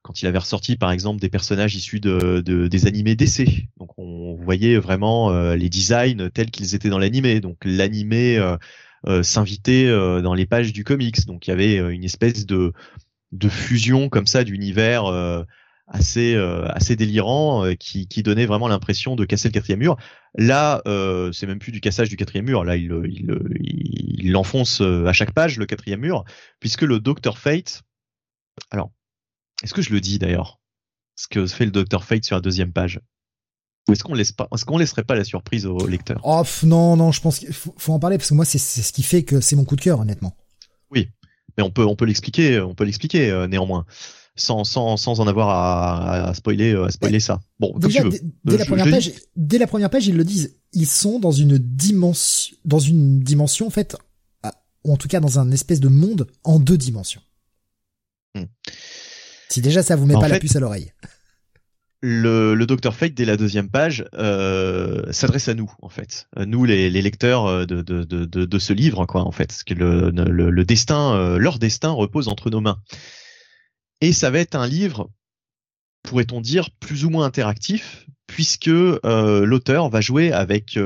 quand 0.02 0.22
il 0.22 0.28
avait 0.28 0.40
ressorti 0.40 0.78
par 0.78 0.92
exemple 0.92 1.22
des 1.22 1.30
personnages 1.30 1.76
issus 1.76 2.00
de, 2.00 2.42
des 2.42 2.88
animés 2.88 3.16
d'essai. 3.16 3.68
Donc 3.78 3.98
on 3.98 4.36
voyait 4.36 4.78
vraiment 4.78 5.32
euh, 5.32 5.56
les 5.56 5.70
designs 5.70 6.30
tels 6.34 6.52
qu'ils 6.52 6.76
étaient 6.76 6.90
dans 6.90 7.00
l'animé. 7.00 7.40
Donc 7.40 7.58
l'animé 7.64 8.38
euh, 8.38 8.58
euh, 9.08 9.24
s'invitait 9.24 9.88
dans 10.22 10.34
les 10.34 10.45
pages 10.45 10.74
du 10.74 10.84
comics. 10.84 11.26
Donc 11.26 11.48
il 11.48 11.52
y 11.52 11.53
avait 11.53 11.78
une 11.78 12.03
espèce 12.03 12.45
de, 12.45 12.74
de 13.32 13.50
fusion 13.50 14.10
comme 14.10 14.28
ça 14.28 14.44
d'univers 14.44 15.03
assez 15.94 16.36
assez 16.36 16.95
délirant 16.95 17.66
qui, 17.80 18.08
qui 18.08 18.24
donnait 18.24 18.45
vraiment 18.45 18.68
l'impression 18.68 19.16
de 19.16 19.26
casser 19.26 19.50
le 19.50 19.53
quatrième 19.53 19.80
mur. 19.80 19.98
Là, 20.36 20.82
c'est 21.34 21.48
même 21.48 21.60
plus 21.60 21.72
du 21.72 21.82
cassage 21.82 22.10
du 22.10 22.16
quatrième 22.16 22.45
mur. 22.45 22.64
Là, 22.64 22.78
il 22.78 22.92
il, 23.10 23.38
il 23.60 24.32
l'enfonce 24.32 24.82
à 24.82 25.14
chaque 25.14 25.34
page 25.34 25.58
le 25.58 25.66
quatrième 25.66 26.00
mur, 26.00 26.24
puisque 26.60 26.84
le 26.84 27.00
Docteur 27.00 27.38
Fate. 27.38 27.84
Alors, 28.70 28.92
est-ce 29.64 29.74
que 29.74 29.82
je 29.82 29.92
le 29.92 30.02
dis 30.02 30.20
d'ailleurs 30.20 30.60
ce 31.16 31.28
que 31.28 31.45
fait 31.45 31.66
le 31.66 31.72
Dr 31.72 32.03
Fate 32.03 32.24
sur 32.24 32.36
la 32.36 32.42
deuxième 32.42 32.72
page? 32.72 33.00
Ou 33.88 33.94
est-ce 33.94 34.03
qu'on 34.03 34.14
laisse 34.14 34.32
pas, 34.32 34.48
est-ce 34.53 34.66
qu'on 34.66 34.78
laisserait 34.78 35.03
pas 35.03 35.16
la 35.16 35.24
surprise 35.24 35.66
au 35.66 35.88
lecteur? 35.88 36.20
Oh 36.24 36.44
non, 36.64 36.95
non, 36.95 37.11
je 37.11 37.22
pense 37.22 37.40
qu'il 37.40 37.53
faut, 37.53 37.74
en 37.88 38.00
parler 38.00 38.18
parce 38.18 38.30
que 38.30 38.36
moi 38.36 38.45
c'est 38.45 38.60
ce 38.60 38.94
qui 38.94 39.03
fait 39.03 39.24
que 39.24 39.42
c'est 39.42 39.56
mon 39.56 39.66
coup 39.66 39.76
de 39.76 39.82
cœur, 39.82 40.00
honnêtement. 40.00 40.36
Oui, 40.92 41.10
mais 41.58 41.64
on 41.64 41.72
peut, 41.72 41.86
on 41.86 41.95
peut 41.95 42.06
l'expliquer, 42.06 42.60
on 42.60 42.76
peut 42.76 42.84
l'expliquer 42.84 43.32
euh, 43.32 43.48
néanmoins. 43.48 43.86
Sans, 44.35 44.64
sans, 44.64 44.95
sans 44.95 45.19
en 45.19 45.27
avoir 45.27 45.50
à, 45.50 46.30
à 46.30 46.34
spoiler, 46.34 46.74
à 46.74 46.90
spoiler 46.90 47.19
ça. 47.19 47.42
Bon, 47.60 47.74
comme 47.74 47.92
tu 47.92 48.01
veux. 48.01 48.11
Dès, 48.45 48.58
la 48.58 48.66
première 48.66 48.90
page, 48.90 49.11
dès 49.35 49.58
la 49.58 49.68
première 49.68 49.90
page, 49.90 50.08
ils 50.08 50.16
le 50.16 50.24
disent. 50.24 50.56
Ils 50.74 50.88
sont 50.88 51.19
dans 51.19 51.34
une 51.34 51.58
dimension, 51.58 52.56
dans 52.64 52.80
une 52.80 53.19
dimension 53.19 53.68
en 53.68 53.72
fait, 53.72 53.98
ou 54.85 54.93
en 54.93 54.98
tout 54.98 55.10
cas 55.10 55.19
dans 55.19 55.38
un 55.40 55.51
espèce 55.51 55.82
de 55.82 55.90
monde 55.90 56.27
en 56.43 56.60
deux 56.60 56.77
dimensions. 56.77 57.22
Hmm. 58.35 58.45
Si 59.50 59.60
déjà 59.61 59.84
ça 59.84 59.98
vous 59.98 60.06
met 60.06 60.14
pas 60.14 60.30
la 60.30 60.40
puce 60.40 60.56
à 60.56 60.61
l'oreille 60.61 60.93
le, 62.01 62.56
le 62.56 62.66
Dr 62.66 62.93
Fate 62.93 63.14
dès 63.14 63.26
la 63.26 63.38
deuxième 63.38 63.69
page 63.69 64.06
euh, 64.16 65.11
s'adresse 65.11 65.48
à 65.50 65.53
nous 65.53 65.72
en 65.82 65.90
fait, 65.90 66.27
nous 66.35 66.66
les, 66.66 66.90
les 66.90 67.01
lecteurs 67.01 67.45
euh, 67.45 67.66
de, 67.66 67.82
de, 67.82 68.03
de, 68.03 68.26
de, 68.26 68.60
ce 68.60 68.74
livre 68.74 69.06
quoi 69.06 69.22
en 69.22 69.32
fait, 69.32 69.64
que 69.66 69.74
le, 69.74 70.10
le, 70.10 70.50
le 70.50 70.66
destin, 70.66 71.14
euh, 71.14 71.38
leur 71.38 71.60
destin 71.60 71.92
repose 71.92 72.27
entre 72.27 72.50
nos 72.50 72.61
mains. 72.61 72.80
Et 74.02 74.14
ça 74.14 74.30
va 74.30 74.40
être 74.40 74.56
un 74.56 74.68
livre, 74.68 75.10
pourrait-on 76.04 76.42
dire, 76.42 76.70
plus 76.80 77.06
ou 77.06 77.10
moins 77.10 77.26
interactif, 77.26 78.06
puisque 78.28 78.68
euh, 78.68 79.46
l'auteur 79.46 79.90
va 79.90 80.02
jouer 80.02 80.32
avec 80.32 80.78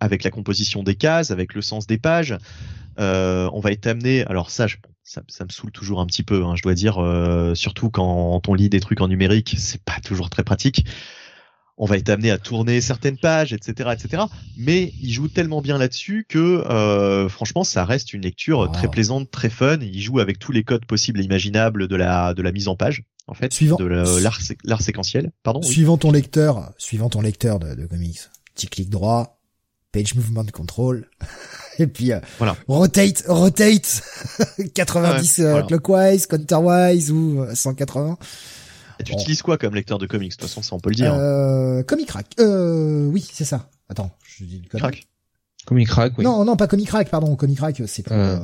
avec 0.00 0.24
la 0.24 0.30
composition 0.30 0.82
des 0.82 0.96
cases, 0.96 1.30
avec 1.30 1.54
le 1.54 1.62
sens 1.62 1.86
des 1.86 1.98
pages. 1.98 2.36
on 2.98 3.60
va 3.60 3.72
être 3.72 3.86
amené, 3.86 4.24
alors 4.26 4.50
ça, 4.50 4.66
ça, 5.04 5.44
me 5.44 5.50
saoule 5.50 5.70
toujours 5.70 6.00
un 6.00 6.06
petit 6.06 6.22
peu, 6.22 6.44
hein, 6.44 6.56
je 6.56 6.62
dois 6.62 6.74
dire, 6.74 6.98
euh, 6.98 7.54
surtout 7.54 7.90
quand 7.90 8.40
on 8.48 8.54
lit 8.54 8.68
des 8.70 8.80
trucs 8.80 9.00
en 9.00 9.08
numérique, 9.08 9.54
c'est 9.58 9.82
pas 9.82 10.00
toujours 10.02 10.30
très 10.30 10.42
pratique. 10.42 10.86
On 11.76 11.86
va 11.86 11.96
être 11.96 12.08
amené 12.08 12.30
à 12.30 12.38
tourner 12.38 12.80
certaines 12.80 13.18
pages, 13.18 13.52
etc., 13.52 13.90
etc. 13.92 14.22
Mais 14.56 14.92
il 15.02 15.12
joue 15.12 15.28
tellement 15.28 15.60
bien 15.60 15.76
là-dessus 15.76 16.24
que, 16.28 16.38
euh, 16.38 17.28
franchement, 17.28 17.64
ça 17.64 17.84
reste 17.84 18.12
une 18.12 18.22
lecture 18.22 18.70
très 18.70 18.88
plaisante, 18.88 19.30
très 19.30 19.50
fun. 19.50 19.78
Il 19.80 20.00
joue 20.00 20.20
avec 20.20 20.38
tous 20.38 20.52
les 20.52 20.62
codes 20.62 20.84
possibles 20.84 21.20
et 21.20 21.24
imaginables 21.24 21.88
de 21.88 21.96
la 21.96 22.32
de 22.34 22.42
la 22.42 22.52
mise 22.52 22.68
en 22.68 22.76
page, 22.76 23.02
en 23.26 23.34
fait, 23.34 23.52
suivant 23.52 23.76
de 23.76 23.86
l'art 23.86 24.82
séquentiel. 24.82 25.32
Pardon. 25.42 25.62
Suivant 25.62 25.98
ton 25.98 26.12
lecteur, 26.12 26.72
suivant 26.78 27.08
ton 27.08 27.22
lecteur 27.22 27.58
de, 27.58 27.74
de 27.74 27.86
comics, 27.86 28.20
petit 28.54 28.68
clic 28.68 28.88
droit, 28.88 29.40
page 29.94 30.14
movement 30.14 30.46
control. 30.52 31.08
et 31.78 31.86
puis 31.86 32.12
euh, 32.12 32.20
voilà. 32.38 32.56
rotate, 32.68 33.24
rotate, 33.28 34.02
90 34.74 35.40
euh, 35.40 35.62
clockwise, 35.62 36.26
counterwise 36.26 37.10
ou 37.10 37.44
180. 37.52 38.18
Euh, 38.94 39.00
et 39.00 39.04
tu 39.04 39.12
utilises 39.12 39.42
quoi 39.42 39.58
comme 39.58 39.74
lecteur 39.74 39.98
de 39.98 40.06
comics 40.06 40.32
De 40.32 40.36
toute 40.36 40.48
façon, 40.48 40.62
ça 40.62 40.74
on 40.74 40.80
peut 40.80 40.90
le 40.90 40.96
dire. 40.96 41.14
Euh, 41.14 41.82
Comic 41.82 42.08
Crack. 42.08 42.26
Euh, 42.40 43.06
oui, 43.06 43.26
c'est 43.32 43.44
ça. 43.44 43.68
Attends, 43.88 44.10
je 44.24 44.44
dis 44.44 44.62
le 44.62 44.78
Crack. 44.78 45.06
Comic 45.66 45.88
Crack, 45.88 46.18
oui. 46.18 46.24
Non, 46.24 46.44
non, 46.44 46.56
pas 46.56 46.66
Comic 46.66 46.88
Crack, 46.88 47.10
pardon. 47.10 47.36
Comic 47.36 47.56
Crack, 47.56 47.82
c'est 47.86 48.02
pour. 48.02 48.16
Euh... 48.16 48.38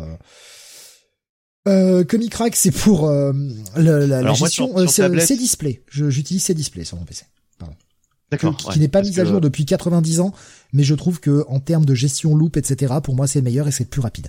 Euh, 1.68 2.04
Comic 2.04 2.30
Crack, 2.30 2.56
c'est 2.56 2.70
pour 2.70 3.08
euh, 3.08 3.32
la, 3.76 4.06
la 4.06 4.32
gestion. 4.32 4.74
c'est 4.88 5.36
display. 5.36 5.82
J'utilise 5.90 6.44
ces 6.44 6.54
displays 6.54 6.84
sur 6.84 6.96
mon 6.96 7.04
PC. 7.04 7.26
Pardon. 7.58 7.74
D'accord. 8.30 8.56
Qui, 8.56 8.78
n'est 8.78 8.88
pas 8.88 9.02
mis 9.02 9.18
à 9.20 9.24
jour 9.24 9.40
depuis 9.40 9.66
90 9.66 10.20
ans, 10.20 10.32
mais 10.72 10.84
je 10.84 10.94
trouve 10.94 11.20
que 11.20 11.44
en 11.48 11.60
termes 11.60 11.84
de 11.84 11.94
gestion 11.94 12.34
loop, 12.34 12.56
etc., 12.56 12.94
pour 13.02 13.14
moi 13.14 13.26
c'est 13.26 13.42
meilleur 13.42 13.68
et 13.68 13.72
c'est 13.72 13.90
plus 13.90 14.00
rapide. 14.00 14.28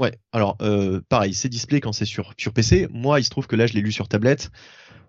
Ouais, 0.00 0.18
alors 0.32 0.56
euh, 0.62 1.02
pareil, 1.08 1.34
c'est 1.34 1.50
display 1.50 1.80
quand 1.80 1.92
c'est 1.92 2.06
sur 2.06 2.32
sur 2.38 2.54
PC. 2.54 2.88
Moi, 2.90 3.20
il 3.20 3.24
se 3.24 3.30
trouve 3.30 3.46
que 3.46 3.56
là, 3.56 3.66
je 3.66 3.74
l'ai 3.74 3.82
lu 3.82 3.92
sur 3.92 4.08
tablette. 4.08 4.50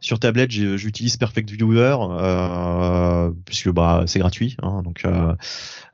Sur 0.02 0.20
tablette, 0.20 0.52
j'utilise 0.52 1.16
Perfect 1.16 1.50
Viewer 1.52 1.96
euh, 2.02 3.32
puisque 3.46 3.70
bah 3.70 4.04
c'est 4.08 4.20
gratuit, 4.20 4.58
hein, 4.62 4.82
donc 4.84 5.06
euh, 5.06 5.34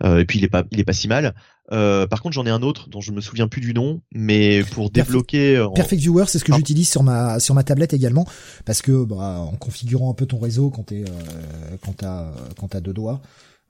euh, 0.03 0.19
et 0.19 0.26
puis 0.26 0.40
il 0.40 0.45
est 0.45 0.50
pas 0.50 0.64
il 0.72 0.80
est 0.80 0.86
pas 0.86 0.94
si 0.94 1.08
mal. 1.08 1.36
Euh, 1.74 2.08
par 2.08 2.22
contre, 2.22 2.34
j'en 2.34 2.45
ai 2.45 2.50
un 2.50 2.61
autre 2.61 2.90
dont 2.90 3.02
je 3.02 3.11
me 3.11 3.19
souviens 3.19 3.50
plus 3.50 3.60
du 3.60 3.74
nom, 3.74 4.02
mais 4.14 4.64
pour 4.72 4.90
débloquer. 4.90 5.58
Euh, 5.58 5.68
Perfect 5.68 6.02
Viewer, 6.02 6.24
c'est 6.27 6.40
ce 6.40 6.45
que 6.45 6.56
j'utilise 6.56 6.90
sur 6.90 7.03
ma 7.03 7.42
sur 7.42 7.53
ma 7.53 7.64
tablette 7.64 7.94
également, 7.94 8.26
parce 8.64 8.82
que 8.82 9.03
bah, 9.03 9.40
en 9.42 9.58
configurant 9.58 10.10
un 10.10 10.14
peu 10.14 10.26
ton 10.26 10.40
réseau 10.40 10.69
quand 10.69 10.84
t'es 10.84 11.03
euh, 11.03 11.76
quand 11.84 11.98
t'as 11.98 12.32
quand 12.58 12.69
t'as 12.69 12.80
deux 12.80 12.94
doigts. 12.94 13.22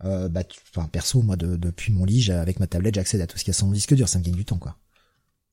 Euh, 0.06 0.30
bah, 0.30 0.43
enfin, 0.75 0.88
perso, 0.88 1.24
moi, 1.24 1.35
de, 1.35 1.56
depuis 1.56 1.91
mon 1.91 2.06
lit, 2.06 2.32
avec 2.32 2.59
ma 2.59 2.67
tablette, 2.67 2.93
j'accède 2.95 3.22
à 3.22 3.25
tout 3.25 3.38
ce 3.38 3.43
qu'il 3.43 3.51
y 3.51 3.56
a 3.56 3.57
sur 3.57 3.66
mon 3.66 3.74
disque 3.74 3.95
dur, 3.95 4.07
ça 4.07 4.19
me 4.19 4.24
gagne 4.24 4.35
du 4.35 4.45
temps, 4.45 4.59
quoi. 4.59 4.75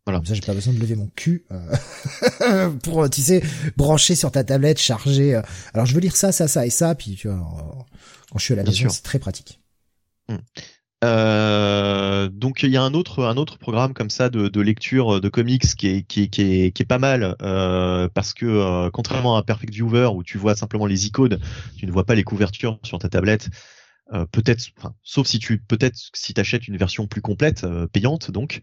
Voilà. 0.07 0.18
Comme 0.18 0.26
ça, 0.26 0.34
j'ai 0.34 0.41
pas 0.42 0.55
besoin 0.55 0.74
de 0.74 0.78
lever 0.78 0.97
mon 0.97 1.10
cul 1.16 1.44
euh, 1.50 2.70
pour, 2.83 3.08
tu 3.08 3.23
sais, 3.23 3.42
brancher 3.76 4.15
sur 4.15 4.31
ta 4.31 4.44
tablette, 4.44 4.78
charger. 4.78 5.41
alors, 5.73 5.86
je 5.86 5.94
veux 5.94 6.00
lire 6.00 6.16
ça, 6.16 6.31
ça, 6.31 6.47
ça 6.47 6.66
et 6.66 6.70
ça, 6.70 6.94
puis 6.94 7.15
tu 7.16 7.28
vois, 7.28 7.39
quand 8.31 8.39
je 8.39 8.44
suis 8.44 8.55
à 8.55 8.57
la 8.57 8.65
maison, 8.65 8.89
c'est 8.89 9.02
très 9.02 9.18
pratique. 9.18 9.60
Hmm. 10.28 10.36
Euh, 11.05 12.28
donc 12.28 12.62
il 12.62 12.70
y 12.70 12.78
a 12.78 12.83
un 12.83 12.94
autre 12.94 13.24
un 13.24 13.36
autre 13.36 13.58
programme 13.58 13.92
comme 13.92 14.08
ça 14.08 14.31
de, 14.31 14.49
de 14.49 14.60
lecture 14.62 15.20
de 15.20 15.28
comics 15.28 15.74
qui 15.76 15.89
est 15.89 16.02
qui 16.02 16.23
est, 16.23 16.28
qui 16.28 16.42
est, 16.42 16.70
qui 16.70 16.83
est 16.83 16.86
pas 16.86 16.99
mal 16.99 17.36
euh, 17.42 18.08
parce 18.15 18.33
que 18.33 18.47
euh, 18.47 18.91
contrairement 18.91 19.36
à 19.36 19.42
Perfect 19.42 19.74
Viewer 19.74 20.08
où 20.15 20.23
tu 20.23 20.39
vois 20.39 20.55
simplement 20.55 20.86
les 20.86 21.07
icônes, 21.07 21.39
tu 21.76 21.86
ne 21.86 21.92
vois 21.92 22.05
pas 22.05 22.15
les 22.15 22.24
couvertures 22.24 22.78
sur 22.84 22.99
ta 22.99 23.08
tablette. 23.10 23.50
Euh, 24.12 24.24
peut-être, 24.26 24.66
enfin, 24.78 24.94
sauf 25.02 25.26
si 25.26 25.39
tu 25.39 25.58
peut-être 25.58 25.97
si 26.15 26.33
t'achètes 26.34 26.68
une 26.68 26.76
version 26.76 27.07
plus 27.07 27.23
complète 27.23 27.65
euh, 27.65 27.86
payante 27.86 28.31
donc. 28.31 28.62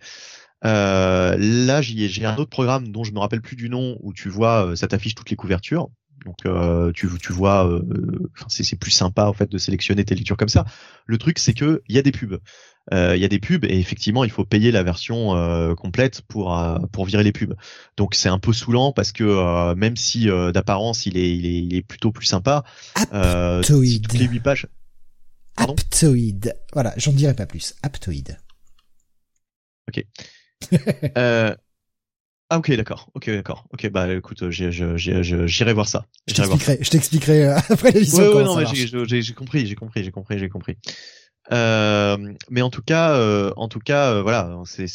Là 0.64 1.82
j'ai 1.82 2.26
un 2.26 2.38
autre 2.38 2.50
programme 2.50 2.90
dont 2.90 3.04
je 3.04 3.12
me 3.12 3.20
rappelle 3.20 3.42
plus 3.42 3.56
du 3.56 3.70
nom 3.70 3.98
où 4.02 4.14
tu 4.14 4.30
vois 4.30 4.76
ça 4.76 4.88
t'affiche 4.88 5.16
toutes 5.16 5.30
les 5.30 5.36
couvertures 5.36 5.90
donc 6.26 6.46
euh, 6.46 6.92
tu, 6.94 7.08
tu 7.20 7.34
vois, 7.34 7.68
euh, 7.68 7.82
c'est 8.48 8.76
plus 8.76 8.92
sympa 8.92 9.26
en 9.26 9.34
fait 9.34 9.52
de 9.52 9.58
sélectionner 9.58 10.04
tes 10.06 10.16
lectures 10.16 10.38
comme 10.38 10.50
ça. 10.50 10.66
Le 11.06 11.18
truc 11.18 11.40
c'est 11.40 11.54
que 11.54 11.82
il 11.88 11.96
y 11.96 12.00
a 12.00 12.02
des 12.02 12.12
pubs, 12.12 12.40
euh, 12.94 13.16
il 13.16 13.22
y 13.22 13.26
a 13.26 13.28
des 13.28 13.40
pubs 13.40 13.66
et 13.66 13.80
effectivement 13.80 14.24
il 14.24 14.30
faut 14.30 14.46
payer 14.46 14.72
la 14.72 14.84
version 14.84 15.36
euh, 15.36 15.74
complète 15.74 16.22
pour 16.28 16.56
pour 16.92 17.06
virer 17.06 17.24
les 17.24 17.32
pubs. 17.32 17.56
Donc 17.98 18.14
c'est 18.14 18.30
un 18.30 18.40
peu 18.40 18.54
saoulant 18.54 18.92
parce 18.92 19.12
que 19.12 19.74
même 19.74 19.96
si 19.96 20.28
d'apparence 20.54 21.06
il 21.06 21.18
est, 21.18 21.36
il 21.36 21.46
est 21.46 21.60
il 21.64 21.76
est 21.76 21.82
plutôt 21.82 22.12
plus 22.12 22.26
sympa, 22.26 22.64
Aptoid. 22.96 23.64
toutes 23.64 24.14
les 24.14 24.28
8 24.28 24.40
pages. 24.42 24.68
Aptoid. 25.58 26.54
Voilà, 26.74 26.94
j'en 26.98 27.14
dirai 27.14 27.34
pas 27.34 27.46
plus. 27.46 27.76
Aptoid. 27.82 28.38
Ok. 29.88 30.06
euh, 31.18 31.56
ah 32.50 32.58
ok 32.58 32.76
d'accord, 32.76 33.10
ok 33.14 33.30
d'accord, 33.30 33.68
ok 33.72 33.90
bah 33.90 34.14
écoute, 34.14 34.50
j'irai 34.50 35.74
voir 35.74 35.88
ça. 35.88 36.06
Je 36.28 36.34
t'expliquerai, 36.34 36.78
je 36.82 36.90
t'expliquerai 36.90 37.46
euh, 37.46 37.58
après 37.70 37.92
l'émission. 37.92 38.18
Ouais, 38.20 38.36
ouais 38.36 38.44
non 38.44 38.56
mais 38.58 38.66
j'ai 38.66 39.34
compris, 39.34 39.66
j'ai 39.66 39.76
compris, 39.76 40.04
j'ai 40.04 40.12
compris, 40.12 40.40
j'ai 40.40 40.50
compris. 40.50 40.78
Euh, 41.52 42.18
mais 42.50 42.62
en 42.62 42.70
tout 42.70 42.82
cas, 42.82 43.14
euh, 43.14 43.52
en 43.58 43.68
tout 43.68 43.80
cas, 43.80 44.12
euh, 44.12 44.22
voilà, 44.22 44.58
c'est 44.66 44.86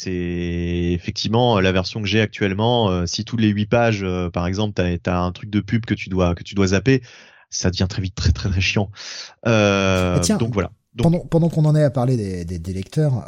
effectivement 0.93 1.59
la 1.59 1.71
version 1.71 2.01
que 2.01 2.07
j'ai 2.07 2.21
actuellement. 2.21 3.05
Si 3.05 3.25
tous 3.25 3.37
les 3.37 3.49
huit 3.49 3.67
pages, 3.67 4.05
par 4.33 4.47
exemple, 4.47 4.73
t'as 4.73 5.11
as 5.11 5.19
un 5.19 5.31
truc 5.31 5.49
de 5.49 5.59
pub 5.59 5.85
que 5.85 5.93
tu 5.93 6.09
dois 6.09 6.35
que 6.35 6.43
tu 6.43 6.55
dois 6.55 6.67
zapper, 6.67 7.01
ça 7.49 7.69
devient 7.69 7.87
très 7.89 8.01
vite 8.01 8.15
très 8.15 8.31
très 8.31 8.49
très 8.49 8.61
chiant. 8.61 8.89
Tiens, 9.43 10.37
donc 10.37 10.53
voilà. 10.53 10.71
Pendant 10.97 11.19
pendant 11.19 11.49
qu'on 11.49 11.65
en 11.65 11.75
est 11.75 11.83
à 11.83 11.89
parler 11.89 12.17
des, 12.17 12.45
des, 12.45 12.59
des 12.59 12.73
lecteurs, 12.73 13.25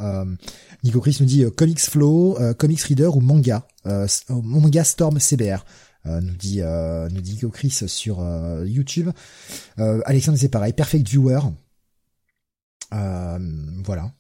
Nico 0.84 1.02
Chris 1.02 1.18
nous 1.20 1.26
dit 1.26 1.44
euh, 1.44 1.52
Comics 1.52 1.80
Flow, 1.80 2.38
euh, 2.40 2.54
Comics 2.54 2.82
Reader 2.82 3.16
ou 3.16 3.22
manga, 3.22 3.68
euh, 3.86 4.08
manga 4.30 4.84
Storm 4.84 5.20
CBR. 5.20 5.66
nous 6.06 6.36
dit 6.36 6.62
nous 6.62 7.22
dit 7.22 7.34
Nico 7.34 7.50
Chris 7.50 7.72
sur 7.88 8.26
YouTube. 8.66 9.10
Alexandre 9.78 10.38
c'est 10.38 10.50
pareil, 10.50 10.74
Perfect 10.74 11.08
Viewer. 11.08 11.40
voilà. 12.92 14.12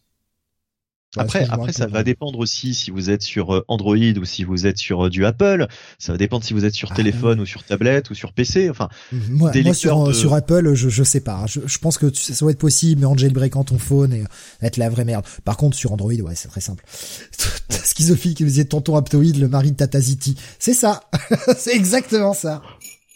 Après, 1.17 1.47
après, 1.49 1.73
ça 1.73 1.88
va 1.88 2.03
dépendre 2.03 2.38
aussi 2.38 2.75
si 2.75 2.91
vous 2.91 3.09
êtes 3.09 3.23
sur 3.23 3.55
euh, 3.55 3.65
Android 3.67 3.95
ou 3.95 4.25
si 4.25 4.43
vous 4.43 4.67
êtes 4.67 4.77
sur 4.77 5.07
euh, 5.07 5.09
du 5.09 5.25
Apple. 5.25 5.65
Ça 5.97 6.11
va 6.11 6.19
dépendre 6.19 6.43
si 6.43 6.53
vous 6.53 6.65
êtes 6.65 6.75
sur 6.75 6.91
ah, 6.91 6.95
téléphone 6.95 7.39
ou 7.39 7.47
sur 7.47 7.63
tablette 7.63 8.11
ou 8.11 8.13
sur 8.13 8.31
PC. 8.31 8.69
Enfin, 8.69 8.89
moi, 9.11 9.51
sur, 9.73 10.13
sur, 10.15 10.33
Apple, 10.35 10.75
je, 10.75 10.89
je 10.89 11.03
sais 11.03 11.21
pas. 11.21 11.45
Je, 11.47 11.61
je 11.65 11.77
pense 11.79 11.97
que 11.97 12.13
ça 12.13 12.33
doit 12.41 12.51
être 12.51 12.59
possible, 12.59 13.01
mais 13.01 13.07
en 13.07 13.17
jailbreakant 13.17 13.63
ton 13.63 13.79
phone 13.79 14.13
et 14.13 14.23
être 14.61 14.77
la 14.77 14.89
vraie 14.89 15.05
merde. 15.05 15.25
Par 15.45 15.57
contre, 15.57 15.75
sur 15.75 15.91
Android, 15.91 16.13
ouais, 16.13 16.35
c'est 16.35 16.47
très 16.47 16.61
simple. 16.61 16.85
Schizophile 17.69 18.35
qui 18.35 18.43
nous 18.43 18.49
disait 18.49 18.65
tonton 18.65 18.95
Aptoid, 18.95 19.35
le 19.35 19.47
mari 19.47 19.71
de 19.71 19.77
Tata 19.77 19.99
Ziti. 19.99 20.35
C'est 20.59 20.75
ça. 20.75 21.01
c'est 21.57 21.75
exactement 21.75 22.35
ça. 22.35 22.61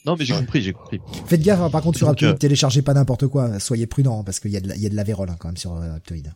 Non, 0.08 0.16
mais 0.18 0.26
j'ai 0.26 0.34
compris, 0.34 0.64
j'ai 0.64 0.74
compris. 0.74 1.00
Faites 1.28 1.42
gaffe, 1.42 1.62
hein, 1.62 1.70
par 1.70 1.84
contre, 1.84 2.00
sur 2.00 2.10
Aptoid, 2.10 2.34
euh, 2.34 2.38
téléchargez 2.38 2.82
pas 2.82 2.96
n'importe 2.96 3.28
quoi. 3.28 3.60
Soyez 3.60 3.86
prudents, 3.86 4.22
hein, 4.22 4.24
parce 4.24 4.40
qu'il 4.40 4.52
y 4.52 4.58
a 4.58 4.62
de 4.62 4.70
la, 4.70 4.76
il 4.76 4.82
y 4.82 4.88
a 4.88 4.90
de 4.90 4.96
la 4.96 5.04
vérole, 5.04 5.30
hein, 5.30 5.36
quand 5.38 5.48
même, 5.48 5.58
sur 5.58 5.76
Aptoid. 5.76 6.34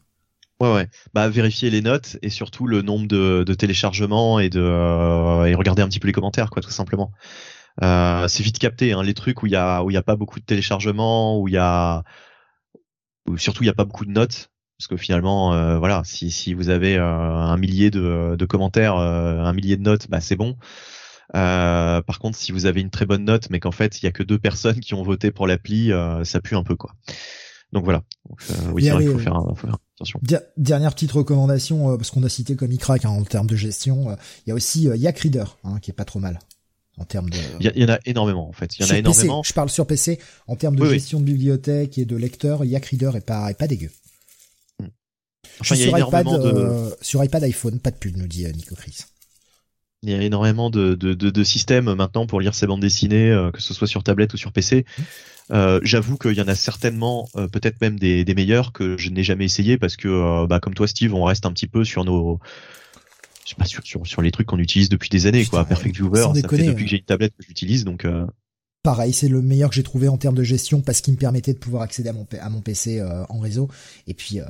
Ouais, 0.60 0.74
ouais. 0.74 0.88
Bah, 1.14 1.30
vérifier 1.30 1.70
les 1.70 1.82
notes 1.82 2.18
et 2.24 2.30
surtout 2.32 2.66
le 2.66 2.82
nombre 2.82 3.08
de, 3.08 3.44
de 3.46 3.54
téléchargements 3.54 4.40
et 4.40 4.50
de 4.50 4.60
euh, 4.60 5.46
et 5.46 5.54
regarder 5.54 5.84
un 5.84 5.88
petit 5.88 6.00
peu 6.00 6.08
les 6.08 6.14
commentaires, 6.14 6.50
quoi, 6.50 6.64
tout 6.64 6.72
simplement. 6.72 7.12
Euh, 7.84 8.28
c'est 8.28 8.44
vite 8.44 8.60
capté, 8.60 8.94
hein, 8.94 9.04
les 9.04 9.14
trucs 9.14 9.44
où 9.44 9.48
il 9.48 9.54
y 9.54 9.56
a 9.56 9.84
où 9.84 9.92
il 9.92 9.94
y 9.96 9.98
a 9.98 10.04
pas 10.04 10.16
beaucoup 10.16 10.40
de 10.40 10.46
téléchargements, 10.46 11.40
où 11.40 11.48
il 11.48 11.54
y 11.56 11.58
a 11.58 12.04
où 13.28 13.38
surtout 13.38 13.64
il 13.64 13.68
y 13.68 13.70
a 13.70 13.74
pas 13.74 13.86
beaucoup 13.86 14.06
de 14.06 14.12
notes, 14.12 14.50
parce 14.78 14.88
que 14.88 14.98
finalement, 14.98 15.54
euh, 15.54 15.78
voilà, 15.78 16.02
si 16.06 16.32
si 16.32 16.54
vous 16.54 16.70
avez 16.70 16.98
euh, 16.98 17.04
un 17.04 17.58
millier 17.58 17.92
de, 17.92 18.36
de 18.38 18.46
commentaires, 18.46 18.96
un 18.96 19.54
millier 19.54 19.78
de 19.78 19.84
notes, 19.84 20.10
bah 20.10 20.22
c'est 20.22 20.36
bon. 20.36 20.58
par 21.34 22.20
contre, 22.20 22.38
si 22.38 22.52
vous 22.52 22.66
avez 22.66 22.82
une 22.82 22.90
très 22.92 23.06
bonne 23.06 23.26
note, 23.26 23.50
mais 23.50 23.60
qu'en 23.60 23.72
fait 23.72 24.02
il 24.02 24.06
y 24.06 24.08
a 24.08 24.12
que 24.12 24.24
deux 24.24 24.40
personnes 24.40 24.80
qui 24.80 24.94
ont 24.94 25.04
voté 25.04 25.32
pour 25.32 25.48
l'appli, 25.48 25.92
ça 26.24 26.42
pue 26.42 26.56
un 26.56 26.64
peu 26.64 26.76
quoi. 26.76 26.94
Donc 27.74 27.84
voilà. 27.84 28.04
oui, 28.72 28.84
c'est 28.84 28.92
vrai 28.92 29.04
qu'il 29.04 29.14
faut 29.14 29.20
faire, 29.20 29.78
attention. 29.96 30.22
Dernière 30.58 30.94
petite 30.94 31.12
recommandation, 31.12 31.98
parce 31.98 32.12
qu'on 32.12 32.24
a 32.24 32.30
cité 32.30 32.56
comme 32.56 32.72
hein, 32.72 33.10
en 33.10 33.24
termes 33.24 33.48
de 33.48 33.56
gestion, 33.56 34.16
il 34.46 34.50
y 34.50 34.52
a 34.52 34.56
aussi 34.56 34.84
Yak 34.84 35.20
Reader, 35.20 35.58
hein, 35.64 35.80
qui 35.82 35.92
est 35.92 35.94
pas 35.94 36.06
trop 36.06 36.20
mal 36.20 36.40
en 36.98 37.06
termes 37.06 37.30
de. 37.30 37.38
Il 37.60 37.72
y, 37.76 37.86
en 37.86 37.90
a 37.90 38.00
énormément 38.06 38.48
en 38.48 38.54
fait. 38.54 38.78
Il 38.78 38.86
y 38.86 38.90
en 38.90 38.94
a 38.94 38.98
énormément. 38.98 39.44
je 39.44 39.54
parle 39.54 39.70
sur 39.70 39.86
PC 39.86 40.20
en 40.48 40.56
termes 40.56 40.76
de 40.76 40.86
gestion 40.86 41.20
de 41.20 41.26
bibliothèque 41.26 41.98
et 41.98 42.06
de 42.06 42.16
lecteur. 42.16 42.66
Yak 42.66 42.86
Reader 42.86 43.12
est 43.16 43.26
pas 43.26 43.50
est 43.50 43.58
pas 43.58 43.68
dégueu. 43.68 43.92
Hmm. 44.80 44.88
sur, 45.62 45.76
iPad, 45.76 46.28
euh, 46.28 46.92
sur 47.02 47.24
iPad, 47.24 47.44
iPhone, 47.44 47.80
pas 47.80 47.92
de 47.92 47.98
pub, 47.98 48.18
nous 48.18 48.28
dit 48.28 48.46
euh, 48.46 48.52
Nico 48.52 48.76
Chris. 48.76 48.98
Il 50.04 50.12
y 50.12 50.14
a 50.14 50.22
énormément 50.22 50.70
de, 50.70 50.94
de, 50.94 51.14
de, 51.14 51.44
systèmes 51.44 51.92
maintenant 51.96 52.28
pour 52.28 52.40
lire 52.40 52.54
ses 52.54 52.68
bandes 52.68 52.82
dessinées, 52.82 53.32
euh, 53.32 53.50
que 53.50 53.62
ce 53.62 53.74
soit 53.74 53.88
sur 53.88 54.04
tablette 54.04 54.34
ou 54.36 54.38
sur 54.38 54.52
PC. 54.52 54.86
Hmm. 55.50 55.80
J'avoue 55.84 56.18
qu'il 56.18 56.34
y 56.34 56.42
en 56.42 56.48
a 56.48 56.56
certainement, 56.56 57.30
peut-être 57.34 57.80
même 57.82 57.98
des, 57.98 58.26
des 58.26 58.36
meilleurs 58.36 58.74
que 58.74 58.98
je 58.98 59.10
n'ai 59.10 59.24
jamais 59.24 59.46
essayé 59.46 59.78
parce 59.78 59.96
que, 59.96 60.46
bah, 60.46 60.60
comme 60.60 60.74
toi, 60.74 60.88
Steve, 60.88 61.14
on 61.14 61.24
reste 61.24 61.46
un 61.46 61.52
petit 61.52 61.68
peu 61.68 61.86
sur 61.86 62.04
nos 62.04 62.40
je 63.48 63.56
pas 63.56 63.66
sur, 63.66 63.84
sur, 63.86 64.06
sur 64.06 64.22
les 64.22 64.32
trucs 64.32 64.48
qu'on 64.48 64.60
utilise 64.60 64.90
depuis 64.90 65.10
des 65.10 65.26
années 65.26 65.46
quoi. 65.46 65.64
Perfect 65.66 65.96
Viewer 65.96 66.22
ça 66.22 66.34
fait 66.34 66.66
depuis 66.66 66.84
que 66.84 66.90
j'ai 66.90 66.98
une 66.98 67.06
tablette 67.06 67.34
que 67.38 67.46
j'utilise 67.46 67.86
donc 67.86 68.04
euh... 68.04 68.28
pareil 68.84 69.14
c'est 69.14 69.30
le 69.30 69.42
meilleur 69.42 69.70
que 69.70 69.76
j'ai 69.76 69.84
trouvé 69.84 70.10
en 70.10 70.18
termes 70.18 70.36
de 70.36 70.44
gestion 70.44 70.82
parce 70.82 71.00
qu'il 71.02 71.14
me 71.14 71.18
permettait 71.18 71.54
de 71.54 71.60
pouvoir 71.60 71.84
accéder 71.84 72.10
à 72.10 72.14
mon 72.14 72.28
à 72.40 72.50
mon 72.50 72.62
PC 72.62 73.00
euh, 73.00 73.24
en 73.30 73.40
réseau. 73.40 73.70
Et 74.06 74.14
puis 74.14 74.42
euh, 74.42 74.46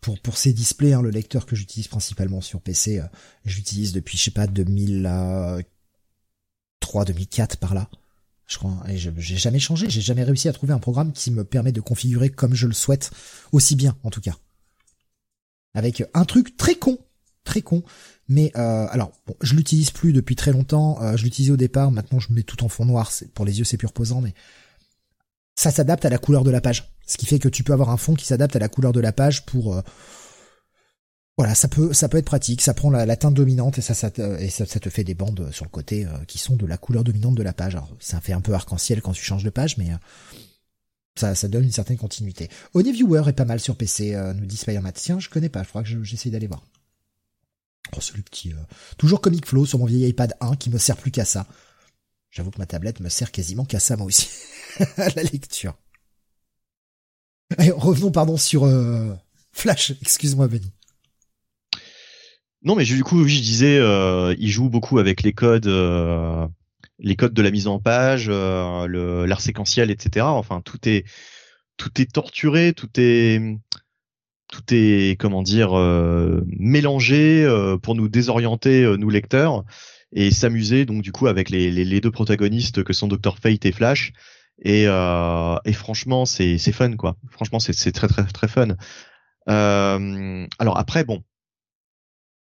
pour 0.00 0.18
pour 0.20 0.38
ces 0.38 0.54
displays 0.54 0.94
hein, 0.94 1.02
le 1.02 1.10
lecteur 1.10 1.44
que 1.44 1.54
j'utilise 1.54 1.88
principalement 1.88 2.40
sur 2.40 2.62
PC 2.62 3.00
euh, 3.00 3.04
j'utilise 3.44 3.92
depuis 3.92 4.16
je 4.16 4.22
sais 4.24 4.30
pas 4.30 4.46
2003 4.46 7.04
2004 7.04 7.58
par 7.58 7.74
là 7.74 7.90
je 8.50 8.58
crois 8.58 8.82
et 8.88 8.98
j'ai 8.98 9.36
jamais 9.36 9.58
changé 9.58 9.88
j'ai 9.88 10.02
jamais 10.02 10.24
réussi 10.24 10.48
à 10.48 10.52
trouver 10.52 10.74
un 10.74 10.78
programme 10.78 11.12
qui 11.12 11.30
me 11.30 11.44
permet 11.44 11.72
de 11.72 11.80
configurer 11.80 12.28
comme 12.28 12.54
je 12.54 12.66
le 12.66 12.74
souhaite 12.74 13.10
aussi 13.52 13.76
bien 13.76 13.96
en 14.02 14.10
tout 14.10 14.20
cas 14.20 14.36
avec 15.74 16.02
un 16.12 16.24
truc 16.24 16.56
très 16.56 16.74
con 16.74 16.98
très 17.44 17.62
con 17.62 17.82
mais 18.30 18.52
euh, 18.56 18.86
alors, 18.90 19.10
bon, 19.26 19.34
je 19.42 19.56
l'utilise 19.56 19.90
plus 19.90 20.12
depuis 20.12 20.36
très 20.36 20.52
longtemps. 20.52 21.02
Euh, 21.02 21.16
je 21.16 21.24
l'utilisais 21.24 21.50
au 21.50 21.56
départ. 21.56 21.90
Maintenant, 21.90 22.20
je 22.20 22.32
mets 22.32 22.44
tout 22.44 22.62
en 22.62 22.68
fond 22.68 22.84
noir. 22.84 23.10
Pour 23.34 23.44
les 23.44 23.58
yeux, 23.58 23.64
c'est 23.64 23.76
plus 23.76 23.88
reposant, 23.88 24.20
mais 24.20 24.34
ça 25.56 25.72
s'adapte 25.72 26.04
à 26.04 26.10
la 26.10 26.18
couleur 26.18 26.44
de 26.44 26.50
la 26.52 26.60
page. 26.60 26.92
Ce 27.08 27.18
qui 27.18 27.26
fait 27.26 27.40
que 27.40 27.48
tu 27.48 27.64
peux 27.64 27.72
avoir 27.72 27.90
un 27.90 27.96
fond 27.96 28.14
qui 28.14 28.24
s'adapte 28.24 28.54
à 28.54 28.60
la 28.60 28.68
couleur 28.68 28.92
de 28.92 29.00
la 29.00 29.12
page 29.12 29.44
pour 29.46 29.74
euh, 29.74 29.82
voilà, 31.40 31.54
ça 31.54 31.68
peut 31.68 31.92
ça 31.92 32.08
peut 32.08 32.18
être 32.18 32.26
pratique. 32.26 32.60
Ça 32.60 32.74
prend 32.74 32.90
la, 32.90 33.16
teinte 33.16 33.34
dominante 33.34 33.78
et 33.78 33.82
ça, 33.82 33.94
ça 33.94 34.10
te, 34.10 34.38
et 34.40 34.50
ça, 34.50 34.66
te 34.66 34.90
fait 34.90 35.04
des 35.04 35.14
bandes 35.14 35.50
sur 35.52 35.64
le 35.64 35.70
côté 35.70 36.06
qui 36.26 36.38
sont 36.38 36.56
de 36.56 36.66
la 36.66 36.76
couleur 36.76 37.04
dominante 37.04 37.34
de 37.34 37.42
la 37.42 37.52
page. 37.52 37.74
Alors, 37.74 37.88
ça 37.98 38.20
fait 38.20 38.32
un 38.32 38.40
peu 38.40 38.52
arc-en-ciel 38.52 39.02
quand 39.02 39.12
tu 39.12 39.24
changes 39.24 39.44
de 39.44 39.50
page, 39.50 39.78
mais 39.78 39.88
ça, 41.18 41.34
ça 41.34 41.48
donne 41.48 41.64
une 41.64 41.72
certaine 41.72 41.96
continuité. 41.96 42.48
Viewer 42.74 43.22
est 43.26 43.32
pas 43.32 43.44
mal 43.44 43.60
sur 43.60 43.76
PC, 43.76 44.20
nous 44.36 44.46
dit 44.46 44.56
Spider-Man. 44.56 44.92
Tiens, 44.94 45.18
je 45.18 45.28
connais 45.28 45.48
pas. 45.48 45.62
Je 45.62 45.68
crois 45.68 45.82
que 45.82 46.04
j'essaie 46.04 46.30
d'aller 46.30 46.46
voir. 46.46 46.62
Oh, 47.96 48.00
le 48.14 48.22
petit... 48.22 48.52
Euh, 48.52 48.56
toujours 48.98 49.20
Comic 49.20 49.46
Flow 49.46 49.66
sur 49.66 49.78
mon 49.78 49.86
vieil 49.86 50.08
iPad 50.08 50.34
1 50.40 50.56
qui 50.56 50.70
me 50.70 50.78
sert 50.78 50.96
plus 50.96 51.10
qu'à 51.10 51.24
ça. 51.24 51.46
J'avoue 52.30 52.50
que 52.50 52.58
ma 52.58 52.66
tablette 52.66 53.00
me 53.00 53.08
sert 53.08 53.32
quasiment 53.32 53.64
qu'à 53.64 53.80
ça 53.80 53.96
moi 53.96 54.06
aussi. 54.06 54.28
la 54.96 55.22
lecture. 55.22 55.76
revenons 57.58 58.12
pardon 58.12 58.36
sur 58.36 58.64
euh, 58.64 59.12
Flash. 59.52 59.92
Excuse-moi 60.02 60.46
Benny. 60.46 60.72
Non 62.62 62.74
mais 62.76 62.84
du 62.84 63.02
coup 63.02 63.26
je 63.26 63.40
disais 63.40 63.78
euh, 63.78 64.34
il 64.38 64.50
joue 64.50 64.68
beaucoup 64.68 64.98
avec 64.98 65.22
les 65.22 65.32
codes 65.32 65.68
les 66.98 67.16
codes 67.16 67.32
de 67.32 67.42
la 67.42 67.50
mise 67.50 67.66
en 67.66 67.78
page, 67.78 68.28
l'art 68.28 69.40
séquentiel, 69.40 69.90
etc. 69.90 70.26
Enfin 70.26 70.60
tout 70.62 70.88
est 70.88 71.04
tout 71.76 72.00
est 72.00 72.12
torturé, 72.12 72.74
tout 72.74 72.90
est 72.96 73.40
tout 74.50 74.62
est 74.70 75.18
comment 75.18 75.42
dire 75.42 75.78
euh, 75.78 76.44
mélangé 76.46 77.44
euh, 77.44 77.76
pour 77.78 77.94
nous 77.94 78.08
désorienter 78.08 78.82
euh, 78.82 78.96
nous 78.96 79.08
lecteurs 79.08 79.64
et 80.12 80.30
s'amuser 80.30 80.84
donc 80.84 81.02
du 81.02 81.12
coup 81.12 81.28
avec 81.28 81.50
les, 81.50 81.70
les, 81.70 82.00
deux 82.00 82.10
protagonistes 82.10 82.82
que 82.82 82.92
sont 82.92 83.06
Dr 83.06 83.38
Fate 83.38 83.64
et 83.64 83.72
Flash. 83.72 84.12
Et, 84.62 84.82
et 84.84 85.72
franchement 85.72 86.26
c'est 86.26 86.58
fun 86.72 86.96
quoi. 86.96 87.16
Franchement 87.30 87.60
c'est 87.60 87.72
c'est 87.72 87.92
très 87.92 88.08
très 88.08 88.24
très 88.24 88.48
fun. 88.48 88.76
Alors 89.46 90.78
après 90.78 91.04
bon 91.04 91.22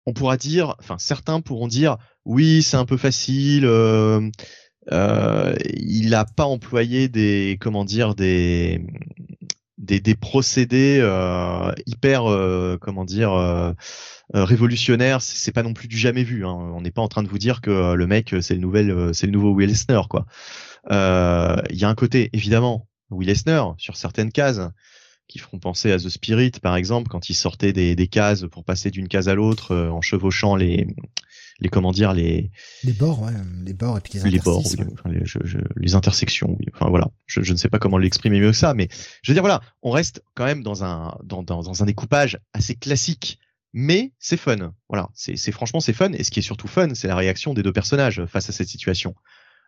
on 0.06 0.14
pourra 0.14 0.38
dire 0.38 0.76
enfin 0.80 0.98
certains 0.98 1.42
pourront 1.42 1.68
dire 1.68 1.98
oui 2.26 2.62
c'est 2.64 2.78
un 2.78 2.86
peu 2.86 2.98
facile 2.98 3.64
il 4.92 6.10
n'a 6.10 6.26
pas 6.26 6.46
employé 6.46 7.08
des 7.08 7.58
comment 7.60 7.86
dire 7.86 8.16
des 8.16 8.86
des, 9.82 10.16
procédés 10.16 11.00
euh, 11.02 11.72
hyper 11.86 12.32
euh, 12.32 12.78
comment 12.80 13.06
dire 13.06 13.34
euh, 13.34 13.74
révolutionnaires 14.34 15.22
c'est 15.22 15.52
pas 15.52 15.64
non 15.64 15.74
plus 15.74 15.88
du 15.88 15.98
jamais 15.98 16.24
vu 16.24 16.46
hein. 16.46 16.52
on 16.52 16.82
n'est 16.82 16.92
pas 16.92 17.02
en 17.02 17.08
train 17.08 17.24
de 17.24 17.28
vous 17.28 17.40
dire 17.40 17.62
que 17.62 17.94
le 17.94 18.08
mec 18.08 18.36
c'est 18.42 18.54
le 18.54 18.60
nouvel 18.60 19.14
c'est 19.14 19.26
le 19.26 19.32
nouveau 19.32 19.52
Will 19.54 19.70
Eisner 19.70 20.02
quoi 20.10 20.26
il 20.90 21.78
y 21.78 21.84
a 21.84 21.90
un 21.90 21.96
côté 21.96 22.30
évidemment 22.34 22.88
Will 23.10 23.30
Eisner 23.30 23.64
sur 23.78 23.98
certaines 23.98 24.32
cases 24.32 24.62
qui 25.32 25.40
feront 25.40 25.60
penser 25.60 25.92
à 25.92 25.98
The 25.98 26.10
Spirit 26.10 26.52
par 26.62 26.76
exemple 26.76 27.10
quand 27.10 27.30
il 27.30 27.34
sortait 27.34 27.74
des, 27.74 27.96
des 27.96 28.08
cases 28.08 28.46
pour 28.52 28.66
passer 28.66 28.92
d'une 28.92 29.08
case 29.08 29.30
à 29.30 29.36
l'autre 29.36 29.76
en 29.76 30.02
chevauchant 30.02 30.56
les 30.56 30.88
les 31.60 31.70
comment 31.70 31.92
dire 31.92 32.14
les 32.14 32.52
les 32.84 32.92
bords 32.92 33.22
ouais 33.22 33.32
les 33.64 33.74
bords 33.74 33.98
et 33.98 34.02
puis 34.02 34.20
les, 34.20 34.30
les 34.30 34.40
bords 34.40 34.64
les, 35.06 35.24
les, 35.78 35.96
intersections 35.96 36.58
oui. 36.60 36.66
enfin 36.74 36.90
voilà. 36.90 37.08
Je, 37.28 37.42
je 37.42 37.54
ne 37.54 37.58
sais 37.58 37.70
pas 37.70 37.80
comment 37.80 37.98
l'exprimer 37.98 38.40
mieux 38.40 38.52
que 38.52 38.58
ça 38.58 38.74
mais 38.74 38.90
je 39.22 39.32
veux 39.32 39.36
dire 39.36 39.44
voilà 39.44 39.62
on 39.82 39.92
reste 39.92 40.24
quand 40.36 40.46
même 40.46 40.64
dans 40.64 40.84
un 40.84 41.18
dans, 41.24 41.44
dans, 41.44 41.62
dans 41.62 41.82
un 41.82 41.86
découpage 41.86 42.40
assez 42.54 42.76
classique 42.76 43.40
mais 43.74 44.12
c'est 44.20 44.38
fun. 44.38 44.74
Voilà. 44.90 45.10
C'est 45.14 45.52
franchement 45.52 45.80
c'est 45.80 45.94
fun. 45.94 46.12
Et 46.12 46.24
ce 46.24 46.32
qui 46.32 46.40
est 46.40 46.44
surtout 46.44 46.68
fun 46.68 46.90
c'est 46.94 47.08
la 47.08 47.16
réaction 47.16 47.54
des 47.54 47.64
deux 47.64 47.74
personnages 47.74 48.26
face 48.26 48.50
à 48.50 48.52
cette 48.52 48.68
situation. 48.68 49.16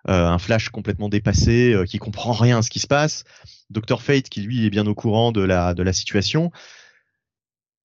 Euh, 0.09 0.27
un 0.27 0.38
Flash 0.38 0.67
complètement 0.69 1.08
dépassé 1.08 1.74
euh, 1.74 1.85
qui 1.85 1.98
comprend 1.98 2.33
rien 2.33 2.58
à 2.58 2.61
ce 2.61 2.69
qui 2.69 2.80
se 2.80 2.88
passe 2.88 3.24
Dr 3.69 4.01
Fate 4.01 4.30
qui 4.30 4.42
lui 4.42 4.66
est 4.66 4.69
bien 4.69 4.85
au 4.88 4.95
courant 4.95 5.32
de 5.32 5.42
la 5.42 5.74
de 5.74 5.83
la 5.83 5.93
situation 5.93 6.51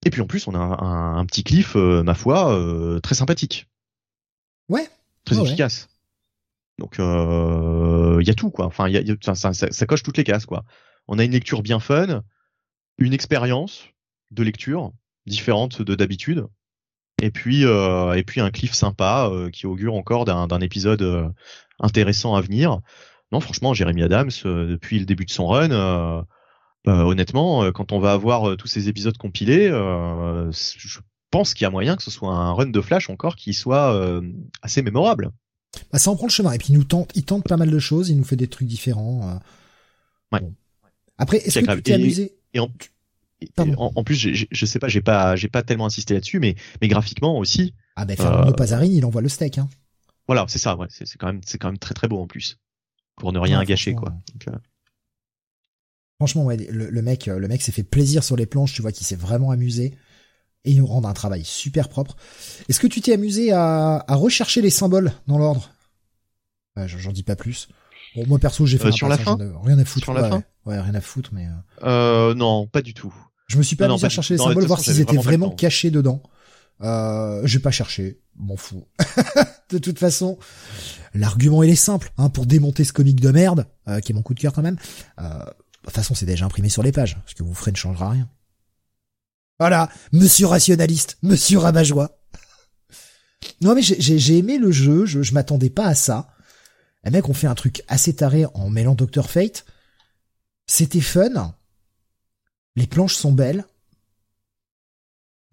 et 0.06 0.10
puis 0.10 0.22
en 0.22 0.28
plus, 0.28 0.48
on 0.48 0.54
a 0.54 0.60
un, 0.60 1.18
un 1.18 1.26
petit 1.26 1.44
cliff, 1.44 1.76
euh, 1.76 2.04
ma 2.04 2.14
foi, 2.14 2.54
euh, 2.54 3.00
très 3.00 3.16
sympathique. 3.16 3.68
Ouais. 4.70 4.88
Très 5.26 5.42
efficace. 5.42 5.90
Donc 6.78 6.96
il 7.00 7.04
euh, 7.04 8.22
y 8.24 8.30
a 8.30 8.34
tout 8.34 8.52
quoi. 8.52 8.68
Enfin, 8.68 8.88
y 8.88 8.98
a, 8.98 9.16
ça, 9.22 9.36
ça, 9.36 9.54
ça, 9.54 9.86
coche 9.86 10.04
toutes 10.04 10.18
les 10.18 10.24
cases 10.24 10.46
quoi. 10.46 10.64
On 11.08 11.20
a 11.20 11.24
une 11.24 11.32
lecture 11.32 11.62
bien 11.62 11.80
fun, 11.80 12.24
une 12.98 13.14
expérience 13.14 13.86
de 14.32 14.44
lecture 14.44 14.94
différente 15.26 15.82
de 15.82 15.96
d'habitude, 15.96 16.46
et 17.22 17.32
puis 17.32 17.64
et 17.64 18.24
puis 18.24 18.42
un 18.42 18.52
cliff 18.52 18.74
sympa 18.74 19.30
qui 19.52 19.66
augure 19.66 19.96
encore 19.96 20.26
d'un 20.26 20.62
épisode 20.62 21.34
intéressant 21.80 22.36
à 22.36 22.42
venir. 22.42 22.80
Non, 23.32 23.40
franchement, 23.40 23.74
Jérémy 23.74 24.04
Adams 24.04 24.32
depuis 24.44 25.00
le 25.00 25.06
début 25.06 25.26
de 25.26 25.32
son 25.32 25.48
run. 25.48 26.26
honnêtement, 26.86 27.72
quand 27.72 27.92
on 27.92 28.00
va 28.00 28.14
avoir 28.14 28.56
tous 28.58 28.68
ces 28.68 28.90
épisodes 28.90 29.18
compilés, 29.18 29.68
je 29.70 31.00
pense 31.32 31.54
qu'il 31.54 31.64
y 31.64 31.68
a 31.68 31.70
moyen 31.70 31.96
que 31.96 32.04
ce 32.04 32.12
soit 32.12 32.34
un 32.34 32.52
run 32.54 32.68
de 32.68 32.82
Flash 32.82 33.10
encore 33.10 33.36
qui 33.36 33.54
soit 33.54 33.94
euh, 33.94 34.22
assez 34.62 34.82
mémorable. 34.82 35.32
Bah, 35.92 36.00
ça 36.00 36.10
en 36.10 36.16
prend 36.16 36.28
le 36.28 36.32
chemin. 36.32 36.52
Et 36.52 36.58
puis 36.58 36.70
il 36.70 36.76
nous 36.76 36.84
tente, 36.84 37.12
il 37.16 37.24
tente 37.24 37.44
pas 37.44 37.58
mal 37.58 37.70
de 37.70 37.80
choses, 37.80 38.10
il 38.10 38.18
nous 38.18 38.24
fait 38.24 38.36
des 38.36 38.48
trucs 38.48 38.68
différents. 38.68 39.30
Euh. 39.30 40.38
Ouais. 40.38 40.48
Après, 41.18 41.38
est-ce 41.38 41.60
que 41.60 41.76
tu 41.76 41.84
t'es 41.84 41.94
amusé 41.94 42.34
et, 42.54 42.60
en, 42.60 42.72
en, 43.78 44.04
plus, 44.04 44.16
je 44.16 44.66
sais 44.66 44.80
pas, 44.80 44.88
j'ai 44.88 45.02
pas, 45.02 45.36
j'ai 45.36 45.48
pas 45.48 45.62
tellement 45.62 45.86
insisté 45.86 46.16
là-dessus, 46.16 46.40
mais, 46.40 46.56
mais 46.82 46.88
graphiquement 46.88 47.38
aussi. 47.38 47.76
Ah 47.96 48.04
ben 48.04 48.18
Fernando 48.18 48.56
euh... 48.60 48.86
Il 48.86 49.06
envoie 49.06 49.22
le 49.22 49.30
steak. 49.30 49.60
Hein. 49.60 49.70
Voilà, 50.26 50.46
c'est 50.48 50.58
ça. 50.58 50.76
Ouais, 50.76 50.88
c'est 50.90 51.06
quand 51.20 51.28
même, 51.28 51.42
c'est 51.46 51.60
quand 51.60 51.68
même 51.68 51.78
très 51.78 51.94
très 51.94 52.08
beau 52.08 52.20
en 52.20 52.26
plus, 52.26 52.58
pour 53.18 53.34
ne 53.34 53.40
rien 53.40 53.64
gâcher 53.64 53.94
quoi. 53.94 54.10
Donc, 54.10 54.48
euh... 54.48 54.58
Franchement, 56.20 56.46
ouais, 56.46 56.58
le, 56.58 56.90
le, 56.90 57.02
mec, 57.04 57.28
le 57.28 57.48
mec 57.48 57.62
s'est 57.62 57.72
fait 57.72 57.84
plaisir 57.84 58.24
sur 58.24 58.36
les 58.36 58.48
planches. 58.48 58.74
Tu 58.74 58.82
vois 58.82 58.92
qu'il 58.92 59.06
s'est 59.06 59.16
vraiment 59.16 59.52
amusé 59.52 59.94
et 60.66 60.72
ils 60.72 60.78
nous 60.80 60.86
rendent 60.86 61.06
un 61.06 61.14
travail 61.14 61.44
super 61.46 61.90
propre. 61.90 62.16
Est-ce 62.68 62.80
que 62.80 62.88
tu 62.88 63.02
t'es 63.02 63.14
amusé 63.14 63.52
à, 63.52 64.04
à, 64.08 64.16
rechercher 64.16 64.62
les 64.62 64.70
symboles 64.70 65.12
dans 65.28 65.38
l'ordre? 65.38 65.72
Ouais, 66.76 66.88
J'en 66.88 67.12
dis 67.12 67.24
pas 67.24 67.36
plus. 67.36 67.68
Bon, 68.16 68.26
moi 68.28 68.40
perso, 68.40 68.66
j'ai 68.66 68.78
fait 68.78 68.88
euh, 68.88 68.92
sur 68.92 69.08
la 69.08 69.18
fin? 69.18 69.38
rien 69.64 69.80
à 69.80 69.86
foutre. 69.86 70.06
Sur 70.06 70.14
la 70.14 70.30
fin? 70.30 70.44
Ouais, 70.66 70.80
rien 70.80 70.96
à 70.96 71.02
foutre, 71.02 71.30
mais. 71.34 71.46
Euh... 71.46 72.30
euh, 72.32 72.34
non, 72.34 72.68
pas 72.68 72.82
du 72.82 72.94
tout. 72.94 73.14
Je 73.48 73.58
me 73.58 73.64
suis 73.64 73.76
pas 73.76 73.86
amusé 73.86 74.06
à 74.06 74.10
chercher 74.10 74.34
les 74.34 74.40
symboles, 74.40 74.66
voir 74.66 74.80
s'ils 74.80 75.00
étaient 75.00 75.18
vraiment 75.18 75.50
cachés 75.50 75.92
dedans. 75.92 76.22
Euh, 76.82 77.42
j'ai 77.46 77.60
pas 77.60 77.72
cherché, 77.72 78.20
m'en 78.36 78.58
fous. 78.58 78.88
de 79.70 79.78
toute 79.78 80.00
façon, 80.00 80.38
l'argument 81.14 81.64
il 81.64 81.70
est 81.70 81.76
simple, 81.76 82.12
hein, 82.18 82.30
pour 82.30 82.46
démonter 82.46 82.84
ce 82.84 82.94
comique 82.94 83.20
de 83.20 83.32
merde, 83.32 83.68
euh, 83.88 84.00
qui 84.00 84.12
est 84.12 84.16
mon 84.16 84.22
coup 84.22 84.34
de 84.34 84.40
cœur 84.40 84.54
quand 84.54 84.62
même. 84.62 84.78
Euh, 85.20 85.40
de 85.40 85.54
toute 85.86 85.96
façon, 85.96 86.16
c'est 86.16 86.26
déjà 86.26 86.46
imprimé 86.46 86.70
sur 86.70 86.84
les 86.84 86.92
pages, 86.92 87.18
ce 87.26 87.36
que 87.36 87.44
vous 87.44 87.54
ferez 87.54 87.72
ne 87.72 87.78
changera 87.78 88.10
rien. 88.10 88.30
Voilà, 89.60 89.90
monsieur 90.12 90.48
rationaliste, 90.48 91.18
monsieur 91.24 91.58
rabat 91.58 91.84
Non 93.62 93.74
mais 93.74 93.82
j'ai 93.82 94.38
aimé 94.38 94.58
le 94.58 94.72
jeu, 94.72 95.06
je, 95.06 95.24
je 95.24 95.34
m'attendais 95.34 95.70
pas 95.72 95.86
à 95.86 95.96
ça. 95.96 96.30
Les 97.04 97.12
mecs 97.12 97.30
ont 97.30 97.34
fait 97.34 97.48
un 97.48 97.56
truc 97.56 97.84
assez 97.88 98.14
taré 98.14 98.46
en 98.54 98.70
mêlant 98.70 98.94
Dr 98.94 99.30
Fate. 99.30 99.66
C'était 100.68 101.02
fun. 101.02 101.56
Les 102.76 102.86
planches 102.86 103.16
sont 103.16 103.32
belles. 103.32 103.66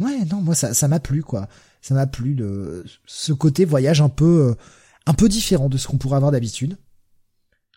Ouais, 0.01 0.25
non, 0.25 0.41
moi 0.41 0.55
ça 0.55 0.89
m'a 0.89 1.01
plu 1.01 1.23
quoi. 1.23 1.49
Ça 1.85 1.93
m'a 1.93 2.07
plu 2.07 2.35
de 2.35 2.83
ce 3.05 3.35
côté 3.35 3.67
voyage 3.67 4.01
un 4.01 4.09
peu 4.09 4.49
euh, 4.49 4.55
un 5.05 5.13
peu 5.13 5.29
différent 5.29 5.69
de 5.69 5.77
ce 5.77 5.87
qu'on 5.87 5.99
pourrait 5.99 6.17
avoir 6.17 6.33
d'habitude. 6.33 6.79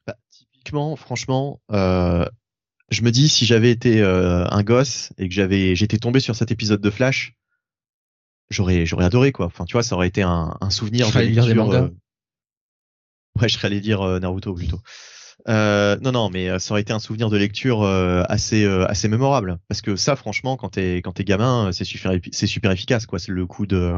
Bah, 0.08 0.16
typiquement, 0.30 0.96
franchement, 0.96 1.60
euh, 1.74 2.26
je 2.90 3.02
me 3.02 3.12
dis 3.12 3.28
si 3.28 3.46
j'avais 3.46 3.70
été 3.70 4.02
euh, 4.02 4.46
un 4.50 4.64
gosse 4.64 5.12
et 5.18 5.28
que 5.28 5.34
j'avais 5.34 5.76
j'étais 5.76 5.98
tombé 5.98 6.22
sur 6.22 6.38
cet 6.38 6.52
épisode 6.52 6.80
de 6.80 6.90
Flash, 6.90 7.36
j'aurais 8.50 8.86
j'aurais 8.86 9.04
adoré 9.04 9.34
quoi. 9.34 9.48
Enfin, 9.48 9.66
tu 9.66 9.74
vois, 9.74 9.84
ça 9.84 9.96
aurait 9.96 10.08
été 10.08 10.22
un, 10.22 10.56
un 10.62 10.70
souvenir 10.70 11.12
de 11.12 11.20
lire 11.20 11.46
des 11.46 11.54
mangas? 11.54 11.82
Euh, 11.82 11.90
ouais, 13.42 13.50
je 13.50 13.56
serais 13.56 13.68
allé 13.68 13.82
dire 13.82 14.02
euh, 14.04 14.20
Naruto 14.20 14.54
plutôt. 14.54 14.80
Euh, 15.48 15.98
non, 16.02 16.12
non, 16.12 16.30
mais 16.30 16.60
ça 16.60 16.74
aurait 16.74 16.82
été 16.82 16.92
un 16.92 17.00
souvenir 17.00 17.30
de 17.30 17.38
lecture 17.38 17.84
assez 17.84 18.66
assez 18.66 19.08
mémorable 19.08 19.60
parce 19.68 19.82
que 19.82 19.96
ça, 19.96 20.16
franchement, 20.16 20.58
quand 20.58 20.70
t'es 20.70 20.98
quand 20.98 21.14
t'es 21.14 21.24
gamin, 21.24 21.72
c'est 21.72 21.86
super 21.86 22.12
c'est 22.32 22.48
super 22.48 22.72
efficace 22.72 23.06
quoi. 23.06 23.20
C'est 23.20 23.32
le 23.32 23.46
coup 23.46 23.66
de 23.66 23.94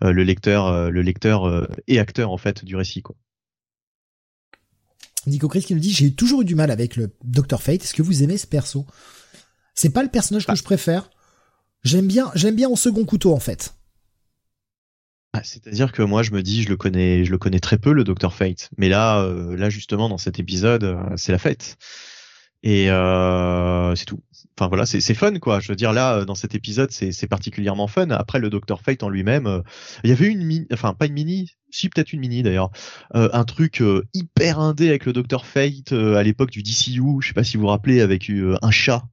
le 0.00 0.22
lecteur 0.22 0.90
le 0.90 1.02
lecteur 1.02 1.68
et 1.88 1.98
acteur 1.98 2.30
en 2.30 2.38
fait 2.38 2.64
du 2.64 2.76
récit 2.76 3.02
quoi. 3.02 3.16
Nico 5.26 5.48
Chris 5.48 5.62
qui 5.62 5.74
nous 5.74 5.80
dit 5.80 5.92
j'ai 5.92 6.12
toujours 6.12 6.42
eu 6.42 6.44
du 6.44 6.54
mal 6.54 6.70
avec 6.70 6.96
le 6.96 7.10
Dr 7.24 7.60
Fate. 7.60 7.82
Est-ce 7.82 7.94
que 7.94 8.02
vous 8.02 8.22
aimez 8.22 8.38
ce 8.38 8.46
perso? 8.46 8.86
C'est 9.74 9.90
pas 9.90 10.02
le 10.02 10.08
personnage 10.08 10.46
que 10.46 10.54
je 10.54 10.62
préfère. 10.62 11.10
J'aime 11.82 12.06
bien, 12.06 12.30
j'aime 12.34 12.56
bien 12.56 12.68
en 12.68 12.76
second 12.76 13.04
couteau 13.04 13.32
en 13.32 13.40
fait. 13.40 13.75
Ah, 15.36 15.42
c'est-à-dire 15.44 15.92
que 15.92 16.00
moi 16.00 16.22
je 16.22 16.30
me 16.30 16.42
dis 16.42 16.62
je 16.62 16.70
le 16.70 16.78
connais, 16.78 17.26
je 17.26 17.30
le 17.30 17.36
connais 17.36 17.58
très 17.60 17.76
peu 17.76 17.92
le 17.92 18.04
Dr 18.04 18.32
Fate, 18.32 18.70
mais 18.78 18.88
là, 18.88 19.20
euh, 19.20 19.54
là 19.54 19.68
justement 19.68 20.08
dans 20.08 20.16
cet 20.16 20.38
épisode, 20.38 20.82
euh, 20.84 20.96
c'est 21.16 21.30
la 21.30 21.36
fête 21.36 21.76
et 22.62 22.90
euh, 22.90 23.94
c'est 23.96 24.06
tout. 24.06 24.20
Enfin 24.58 24.68
voilà, 24.68 24.86
c'est 24.86 25.12
fun 25.12 25.38
quoi. 25.38 25.60
Je 25.60 25.68
veux 25.68 25.76
dire 25.76 25.92
là 25.92 26.24
dans 26.24 26.34
cet 26.34 26.54
épisode 26.54 26.90
c'est 26.90 27.26
particulièrement 27.26 27.86
fun. 27.86 28.08
Après 28.08 28.38
le 28.38 28.48
Dr 28.48 28.80
Fate 28.80 29.02
en 29.02 29.10
lui-même, 29.10 29.62
il 30.04 30.08
y 30.08 30.12
avait 30.14 30.28
une 30.28 30.42
mini, 30.42 30.66
enfin 30.72 30.94
pas 30.94 31.04
une 31.04 31.12
mini, 31.12 31.50
si 31.68 31.90
peut-être 31.90 32.14
une 32.14 32.20
mini 32.20 32.42
d'ailleurs, 32.42 32.70
un 33.12 33.44
truc 33.44 33.82
hyper 34.14 34.58
indé 34.58 34.88
avec 34.88 35.04
le 35.04 35.12
Dr 35.12 35.44
Fate 35.44 35.92
à 35.92 36.22
l'époque 36.22 36.50
du 36.50 36.62
DCU. 36.62 37.20
Je 37.20 37.28
sais 37.28 37.34
pas 37.34 37.44
si 37.44 37.58
vous 37.58 37.64
vous 37.64 37.68
rappelez 37.68 38.00
avec 38.00 38.30
un 38.30 38.70
chat. 38.70 39.04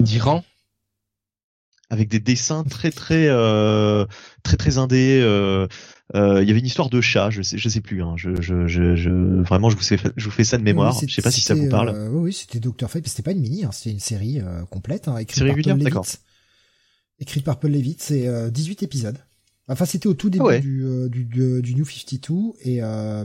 D'Iran? 0.00 0.42
Avec 1.90 2.08
des 2.08 2.20
dessins 2.20 2.64
très 2.64 2.90
très 2.90 3.26
euh, 3.28 4.06
très 4.42 4.56
très 4.56 4.78
indés. 4.78 5.20
Euh, 5.22 5.66
euh, 6.14 6.42
il 6.42 6.48
y 6.48 6.50
avait 6.50 6.60
une 6.60 6.66
histoire 6.66 6.88
de 6.88 7.00
chat, 7.00 7.30
je 7.30 7.42
sais, 7.42 7.58
je 7.58 7.68
sais 7.68 7.80
plus. 7.80 8.02
Hein, 8.02 8.14
je, 8.16 8.40
je, 8.40 8.66
je, 8.66 9.10
vraiment, 9.42 9.70
je 9.70 9.76
vous, 9.76 9.82
fais, 9.82 9.98
je 10.16 10.24
vous 10.24 10.30
fais 10.30 10.44
ça 10.44 10.56
de 10.56 10.62
mémoire. 10.62 10.96
je 11.06 11.12
sais 11.12 11.22
pas 11.22 11.30
si 11.30 11.40
ça 11.40 11.54
vous 11.54 11.68
parle. 11.68 12.08
Oui, 12.12 12.32
c'était 12.32 12.60
Doctor 12.60 12.90
Fate, 12.90 13.02
mais 13.02 13.08
c'était 13.08 13.22
pas 13.22 13.32
une 13.32 13.40
mini, 13.40 13.64
hein, 13.64 13.72
c'était 13.72 13.90
une 13.90 14.00
série 14.00 14.40
complète, 14.70 15.08
hein, 15.08 15.16
écrite 15.18 15.44
par 15.44 15.56
Paul 15.56 15.78
Levitt. 15.78 16.20
Écrite 17.18 17.44
par 17.44 17.58
Paul 17.58 17.72
Levitt, 17.72 18.02
c'est 18.02 18.50
18 18.50 18.82
épisodes. 18.82 19.18
Enfin, 19.68 19.84
c'était 19.84 20.06
au 20.06 20.14
tout 20.14 20.30
début 20.30 20.44
ah 20.48 20.58
du, 20.60 20.84
du, 21.10 21.24
du, 21.24 21.60
du, 21.60 21.74
New 21.74 21.84
52 21.84 22.52
et 22.62 22.80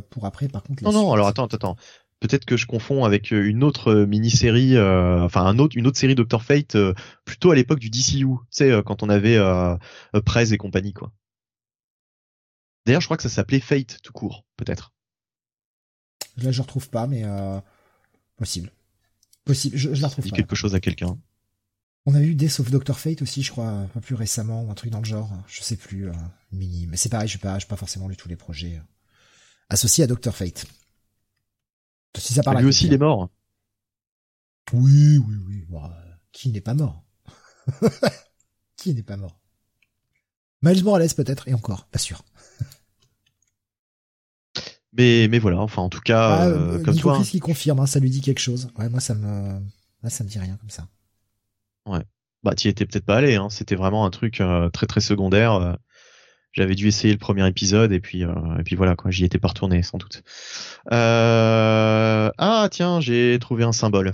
pour 0.09 0.25
après, 0.25 0.48
par 0.48 0.64
contre. 0.64 0.83
Non, 0.83 0.91
non. 0.91 1.14
Alors 1.14 1.27
attends, 1.27 1.45
attends 1.45 1.75
peut-être 2.22 2.45
que 2.45 2.56
je 2.56 2.66
confonds 2.67 3.03
avec 3.03 3.33
euh, 3.33 3.45
une 3.45 3.64
autre 3.64 3.90
euh, 3.90 4.06
mini-série, 4.06 4.77
euh, 4.77 5.22
enfin 5.24 5.43
un 5.43 5.59
autre, 5.59 5.75
une 5.75 5.88
autre 5.88 5.98
série 5.98 6.16
Doctor 6.16 6.43
Fate, 6.43 6.77
plutôt 7.25 7.51
à 7.51 7.56
l'époque 7.56 7.80
du 7.80 7.90
DCU, 7.90 8.25
tu 8.25 8.38
sais, 8.51 8.82
quand 8.85 9.03
on 9.03 9.09
avait 9.09 9.35
euh, 9.38 9.75
Prez 10.25 10.53
et 10.53 10.58
compagnie, 10.58 10.93
quoi. 10.93 11.11
D'ailleurs, 12.85 13.01
je 13.01 13.08
crois 13.08 13.17
que 13.17 13.24
ça 13.24 13.30
s'appelait 13.30 13.59
Fate 13.59 14.00
tout 14.01 14.14
court, 14.14 14.45
peut-être. 14.56 14.93
Là, 16.38 16.51
je 16.51 16.61
retrouve 16.61 16.90
pas, 16.90 17.08
mais 17.08 17.24
possible, 18.38 18.72
possible. 19.43 19.77
Je, 19.77 19.93
je 19.93 20.01
la 20.01 20.08
retrouve 20.08 20.30
pas. 20.30 20.35
quelque 20.35 20.56
chose 20.56 20.74
à 20.75 20.80
quelqu'un. 20.80 21.17
On 22.08 22.16
a 22.16 22.22
eu 22.22 22.33
Death 22.33 22.59
of 22.61 22.72
Doctor 22.72 22.98
Fate 22.98 23.22
aussi, 23.22 23.43
je 23.43 23.51
crois, 23.51 23.85
pas 23.93 24.00
plus 24.00 24.16
récemment, 24.16 24.64
ou 24.64 24.72
un 24.72 24.74
truc 24.74 24.90
dans 24.90 25.00
le 25.00 25.06
genre. 25.06 25.30
Je 25.48 25.61
sais 25.61 25.75
plus, 25.75 26.09
mini. 26.51 26.88
Mais 26.88 26.98
c'est 26.98 27.09
pareil, 27.09 27.27
je 27.27 27.38
n'ai 27.38 27.41
pas, 27.41 27.58
pas 27.59 27.75
forcément 27.75 28.08
lu 28.08 28.16
tous 28.16 28.30
les 28.30 28.35
projets 28.35 28.82
associés 29.69 30.03
à 30.03 30.08
Doctor 30.08 30.35
Fate. 30.35 30.66
Si 32.17 32.33
ça 32.33 32.43
parle 32.43 32.59
Lui 32.59 32.67
aussi, 32.67 32.88
il 32.88 32.93
est 32.93 32.98
mort. 32.98 33.30
Oui, 34.73 35.17
oui, 35.17 35.35
oui. 35.48 35.65
qui 36.31 36.49
n'est 36.49 36.61
pas 36.61 36.73
mort 36.73 37.03
Qui 38.77 38.93
n'est 38.93 39.03
pas 39.03 39.17
mort 39.17 39.40
Miles 40.61 40.83
Morales 40.83 41.14
peut-être, 41.15 41.48
et 41.48 41.53
encore, 41.53 41.85
pas 41.85 41.98
sûr. 41.99 42.23
mais, 44.93 45.27
mais 45.30 45.40
voilà, 45.40 45.59
enfin 45.59 45.81
en 45.81 45.90
tout 45.90 46.01
cas, 46.01 46.38
ah, 46.38 46.48
euh, 46.48 46.80
euh, 46.80 46.83
comme 46.83 46.93
Nico 46.93 47.09
toi. 47.09 47.19
Chris 47.19 47.31
qui 47.31 47.40
confirme, 47.40 47.80
hein, 47.80 47.88
ça 47.88 47.99
lui 47.99 48.09
dit 48.09 48.22
quelque 48.22 48.40
chose. 48.40 48.69
Ouais, 48.77 48.88
moi 48.90 48.99
ça 48.99 49.15
me, 49.15 49.59
ça 50.07 50.23
me 50.23 50.30
dit 50.30 50.40
rien 50.40 50.57
comme 50.57 50.69
ça. 50.69 50.88
Ouais. 51.88 52.03
Bah 52.43 52.53
t'y 52.56 52.67
étais 52.67 52.85
peut-être 52.85 53.06
pas 53.06 53.17
allé, 53.17 53.35
hein. 53.35 53.49
C'était 53.49 53.75
vraiment 53.75 54.06
un 54.06 54.09
truc 54.11 54.40
euh, 54.41 54.69
très 54.69 54.88
très 54.88 55.01
secondaire 55.01 55.77
j'avais 56.54 56.76
dû 56.76 56.88
essayer 56.88 57.14
le 57.14 57.20
premier 57.20 57.48
épisode 57.48 57.92
et 57.92 58.00
puis 58.00 58.24
euh, 58.24 58.34
et 58.60 58.64
puis 58.64 58.76
voilà 58.76 58.96
quoi, 58.96 59.12
j'y 59.12 59.26
étais 59.26 59.40
pas 59.40 59.50
retourné 59.50 59.84
sans 59.84 59.98
doute. 59.98 60.24
Euh... 60.92 62.30
Ah 62.38 62.68
tiens, 62.72 63.00
j'ai 63.00 63.38
trouvé 63.40 63.64
un 63.64 63.72
symbole. 63.72 64.14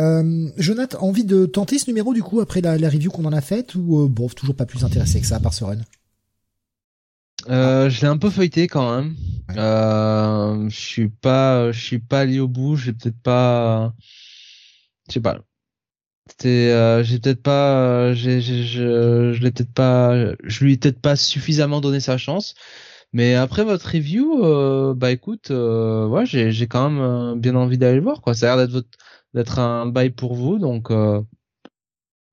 Euh, 0.00 0.50
Jonathan, 0.56 1.02
envie 1.02 1.24
de 1.24 1.46
tenter 1.46 1.78
ce 1.78 1.88
numéro 1.88 2.12
du 2.12 2.22
coup 2.22 2.40
après 2.40 2.60
la, 2.60 2.76
la 2.78 2.90
review 2.90 3.12
qu'on 3.12 3.26
en 3.26 3.32
a 3.32 3.40
faite 3.40 3.76
ou 3.76 4.02
euh, 4.02 4.08
bon 4.08 4.28
toujours 4.28 4.56
pas 4.56 4.66
plus 4.66 4.84
intéressé 4.84 5.20
que 5.20 5.26
ça 5.26 5.38
par 5.38 5.54
ce 5.54 5.64
run. 5.64 5.78
Euh, 7.48 7.90
je 7.90 8.00
l'ai 8.00 8.08
un 8.08 8.18
peu 8.18 8.30
feuilleté 8.30 8.66
quand 8.66 8.96
même. 8.96 9.14
Euh, 9.56 10.68
je 10.68 10.76
suis 10.76 11.08
pas, 11.08 11.70
je 11.72 11.80
suis 11.80 11.98
pas 11.98 12.20
allé 12.20 12.40
au 12.40 12.48
bout. 12.48 12.76
J'ai 12.76 12.92
peut-être 12.92 13.20
pas, 13.22 13.92
je 15.08 15.14
sais 15.14 15.20
pas. 15.20 15.38
C'était, 16.28 16.70
euh, 16.70 17.02
j'ai 17.02 17.18
peut-être 17.18 17.42
pas, 17.42 17.80
euh, 17.82 18.14
j'ai, 18.14 18.40
je, 18.40 19.32
je 19.34 19.42
l'ai 19.42 19.50
peut-être 19.50 19.72
pas, 19.72 20.34
je 20.42 20.64
lui 20.64 20.72
ai 20.72 20.76
peut-être 20.78 21.00
pas 21.00 21.16
suffisamment 21.16 21.80
donné 21.82 22.00
sa 22.00 22.16
chance. 22.16 22.54
Mais 23.12 23.34
après 23.34 23.62
votre 23.62 23.86
review, 23.92 24.42
euh, 24.42 24.94
bah 24.94 25.12
écoute, 25.12 25.50
euh, 25.50 26.06
ouais, 26.08 26.26
j'ai, 26.26 26.50
j'ai 26.50 26.66
quand 26.66 26.90
même 26.90 27.00
euh, 27.00 27.34
bien 27.36 27.54
envie 27.54 27.78
d'aller 27.78 27.96
le 27.96 28.02
voir, 28.02 28.22
quoi. 28.22 28.34
Ça 28.34 28.52
a 28.52 28.56
l'air 28.56 28.68
d'être 28.68 28.88
d'être 29.34 29.58
un 29.58 29.86
bail 29.86 30.10
pour 30.10 30.34
vous, 30.34 30.58
donc 30.58 30.90
a 30.90 31.22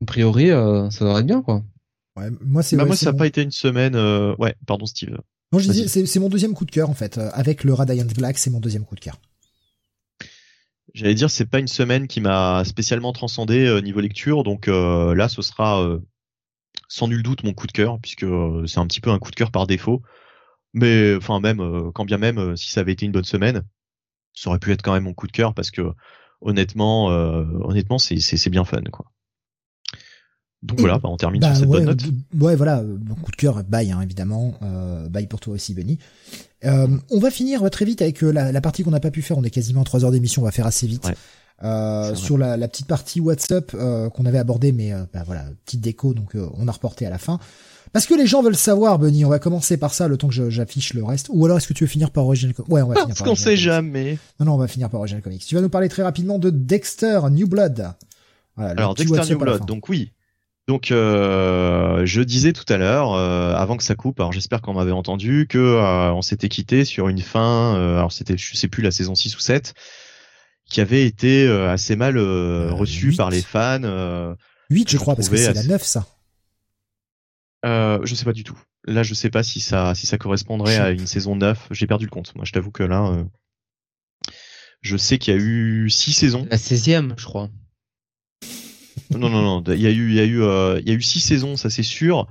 priori, 0.07 0.47
ça 0.47 1.05
devrait 1.05 1.21
être 1.21 1.27
bien, 1.27 1.41
quoi. 1.41 1.63
Ouais, 2.17 2.29
moi 2.41 2.63
c'est. 2.63 2.77
Bah 2.77 2.85
moi, 2.85 2.95
ça 2.95 3.11
n'a 3.11 3.17
pas 3.17 3.27
été 3.27 3.41
une 3.41 3.51
semaine. 3.51 3.95
ouais, 4.39 4.55
pardon, 4.65 4.85
Steve. 4.85 5.17
Non, 5.51 5.59
je 5.59 5.69
disais, 5.69 5.87
c'est, 5.87 6.05
c'est 6.05 6.19
mon 6.19 6.29
deuxième 6.29 6.53
coup 6.53 6.65
de 6.65 6.71
cœur 6.71 6.89
en 6.89 6.93
fait. 6.93 7.17
Avec 7.33 7.65
le 7.65 7.73
Radiant 7.73 8.05
Black, 8.15 8.37
c'est 8.37 8.49
mon 8.49 8.59
deuxième 8.61 8.85
coup 8.85 8.95
de 8.95 9.01
cœur. 9.01 9.19
J'allais 10.93 11.13
dire, 11.13 11.29
c'est 11.29 11.45
pas 11.45 11.59
une 11.59 11.67
semaine 11.67 12.07
qui 12.07 12.21
m'a 12.21 12.63
spécialement 12.65 13.13
transcendé 13.13 13.65
euh, 13.65 13.79
niveau 13.79 14.01
lecture, 14.01 14.43
donc 14.43 14.67
euh, 14.67 15.15
là, 15.15 15.29
ce 15.29 15.41
sera 15.41 15.81
euh, 15.81 15.99
sans 16.89 17.07
nul 17.07 17.23
doute 17.23 17.43
mon 17.43 17.53
coup 17.53 17.67
de 17.67 17.71
cœur, 17.71 17.99
puisque 18.01 18.25
c'est 18.67 18.79
un 18.79 18.87
petit 18.87 19.01
peu 19.01 19.09
un 19.09 19.19
coup 19.19 19.31
de 19.31 19.35
cœur 19.35 19.51
par 19.51 19.67
défaut. 19.67 20.01
Mais 20.73 21.15
enfin, 21.15 21.39
même 21.39 21.91
quand 21.93 22.05
bien 22.05 22.17
même, 22.17 22.55
si 22.55 22.71
ça 22.71 22.79
avait 22.81 22.93
été 22.93 23.05
une 23.05 23.11
bonne 23.11 23.25
semaine, 23.25 23.63
ça 24.33 24.49
aurait 24.49 24.59
pu 24.59 24.71
être 24.71 24.81
quand 24.81 24.93
même 24.93 25.03
mon 25.03 25.13
coup 25.13 25.27
de 25.27 25.31
cœur, 25.31 25.53
parce 25.53 25.71
que 25.71 25.91
honnêtement, 26.39 27.07
honnêtement, 27.07 27.97
c'est 27.97 28.49
bien 28.49 28.63
fun, 28.63 28.81
quoi. 28.91 29.05
Donc 30.63 30.79
voilà, 30.79 30.99
bah, 30.99 31.09
on 31.09 31.17
termine 31.17 31.41
sur 31.41 31.51
bah, 31.51 31.57
cette 31.57 31.69
bonne 31.69 31.85
note. 31.85 32.03
Ouais, 32.39 32.55
voilà, 32.55 32.83
mon 32.83 33.15
coup 33.15 33.31
de 33.31 33.35
cœur, 33.35 33.63
bye, 33.63 33.91
hein, 33.91 34.01
évidemment. 34.01 34.53
Euh, 34.61 35.09
bye 35.09 35.25
pour 35.27 35.39
toi 35.39 35.55
aussi, 35.55 35.73
Benny. 35.73 35.97
Euh, 36.65 36.87
on 37.09 37.19
va 37.19 37.31
finir 37.31 37.67
très 37.69 37.85
vite 37.85 38.01
avec 38.01 38.23
euh, 38.23 38.31
la, 38.31 38.51
la 38.51 38.61
partie 38.61 38.83
qu'on 38.83 38.91
n'a 38.91 38.99
pas 38.99 39.11
pu 39.11 39.21
faire. 39.21 39.37
On 39.37 39.43
est 39.43 39.49
quasiment 39.49 39.81
à 39.81 39.85
3 39.85 40.05
heures 40.05 40.11
d'émission, 40.11 40.41
on 40.41 40.45
va 40.45 40.51
faire 40.51 40.67
assez 40.67 40.87
vite. 40.87 41.07
Euh, 41.63 42.15
sur 42.15 42.39
la, 42.39 42.57
la, 42.57 42.67
petite 42.67 42.87
partie 42.87 43.19
WhatsApp 43.19 43.71
euh, 43.75 44.09
qu'on 44.09 44.25
avait 44.25 44.39
abordée, 44.39 44.71
mais 44.71 44.93
bah, 45.13 45.21
voilà, 45.25 45.45
petite 45.65 45.81
déco, 45.81 46.15
donc 46.15 46.35
on 46.35 46.67
a 46.67 46.71
reporté 46.71 47.05
à 47.05 47.11
la 47.11 47.19
fin. 47.19 47.39
Parce 47.93 48.05
que 48.05 48.13
les 48.13 48.25
gens 48.25 48.41
veulent 48.41 48.55
savoir, 48.55 48.97
Benny, 48.99 49.25
on 49.25 49.29
va 49.29 49.37
commencer 49.37 49.77
par 49.77 49.93
ça 49.93 50.07
le 50.07 50.17
temps 50.17 50.29
que 50.29 50.49
j'affiche 50.49 50.93
le 50.93 51.03
reste. 51.03 51.27
Ou 51.31 51.45
alors 51.45 51.57
est-ce 51.57 51.67
que 51.67 51.73
tu 51.73 51.83
veux 51.83 51.89
finir 51.89 52.09
par 52.09 52.25
Original 52.25 52.55
Comics 52.55 52.71
Ouais, 52.71 52.81
on 52.81 52.87
va 52.87 52.95
finir 52.95 53.15
par 53.15 53.27
qu'on 53.27 53.35
sait 53.35 53.57
jamais. 53.57 54.17
Non, 54.39 54.45
non, 54.45 54.53
on 54.53 54.57
va 54.57 54.67
finir 54.67 54.89
par 54.89 55.01
Original 55.01 55.21
Comics. 55.21 55.45
Tu 55.45 55.55
vas 55.55 55.61
nous 55.61 55.69
parler 55.69 55.89
très 55.89 56.01
rapidement 56.01 56.39
de 56.39 56.49
Dexter 56.49 57.19
New 57.29 57.47
Blood. 57.47 57.93
Voilà, 58.55 58.71
alors 58.71 58.95
Dexter 58.95 59.33
New 59.33 59.39
Blood, 59.39 59.65
donc 59.65 59.89
oui, 59.89 60.11
donc, 60.71 60.89
euh, 60.89 62.05
je 62.05 62.21
disais 62.21 62.53
tout 62.53 62.63
à 62.71 62.77
l'heure, 62.77 63.11
euh, 63.13 63.53
avant 63.55 63.75
que 63.75 63.83
ça 63.83 63.93
coupe, 63.95 64.21
alors 64.21 64.31
j'espère 64.31 64.61
qu'on 64.61 64.73
m'avait 64.73 64.93
entendu, 64.93 65.45
que 65.49 65.57
euh, 65.57 66.13
on 66.13 66.21
s'était 66.21 66.47
quitté 66.47 66.85
sur 66.85 67.09
une 67.09 67.19
fin, 67.19 67.75
alors 67.75 68.13
c'était, 68.13 68.37
je 68.37 68.55
sais 68.55 68.69
plus, 68.69 68.81
la 68.81 68.91
saison 68.91 69.13
6 69.13 69.35
ou 69.35 69.41
7, 69.41 69.73
qui 70.63 70.79
avait 70.79 71.05
été 71.05 71.45
assez 71.67 71.97
mal 71.97 72.17
reçue 72.17 73.13
par 73.13 73.29
les 73.29 73.41
fans. 73.41 73.81
8, 74.69 74.89
je 74.91 74.97
crois, 74.97 75.17
parce 75.17 75.27
que 75.27 75.35
c'est 75.35 75.51
la 75.51 75.63
9, 75.63 75.83
ça. 75.83 76.07
je 77.65 78.15
sais 78.15 78.23
pas 78.23 78.31
du 78.31 78.45
tout. 78.45 78.57
Là, 78.85 79.03
je 79.03 79.13
sais 79.13 79.29
pas 79.29 79.43
si 79.43 79.59
ça, 79.59 79.93
si 79.93 80.07
ça 80.07 80.17
correspondrait 80.17 80.77
à 80.77 80.91
une 80.91 81.05
saison 81.05 81.35
9. 81.35 81.67
J'ai 81.71 81.85
perdu 81.85 82.05
le 82.05 82.11
compte. 82.11 82.33
Moi, 82.33 82.45
je 82.45 82.53
t'avoue 82.53 82.71
que 82.71 82.83
là, 82.83 83.25
je 84.79 84.95
sais 84.95 85.17
qu'il 85.17 85.33
y 85.33 85.37
a 85.37 85.39
eu 85.41 85.89
6 85.89 86.13
saisons. 86.13 86.47
La 86.49 86.55
16e, 86.55 87.11
je 87.17 87.25
crois. 87.25 87.49
Non, 89.17 89.29
non, 89.29 89.41
non. 89.41 89.63
Il 89.73 89.81
y 89.81 89.87
a 89.87 89.91
eu, 89.91 90.09
il 90.09 90.15
y 90.15 90.19
a 90.19 90.25
eu, 90.25 90.41
il 90.79 90.87
y 90.87 90.91
a 90.91 90.93
eu 90.93 91.01
six 91.01 91.19
saisons, 91.19 91.55
ça 91.57 91.69
c'est 91.69 91.83
sûr. 91.83 92.27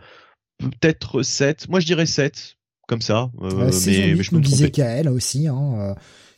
Peut-être 0.59 1.23
sept. 1.23 1.69
Moi, 1.69 1.81
je 1.81 1.87
dirais 1.87 2.07
sept, 2.07 2.57
comme 2.87 3.01
ça. 3.01 3.31
Euh, 3.41 3.71
mais, 3.87 4.15
mais, 4.15 4.23
je 4.23 4.35
nous 4.35 4.41
disais 4.41 4.71
Kael 4.71 5.09
aussi. 5.09 5.47
Hein, 5.49 5.95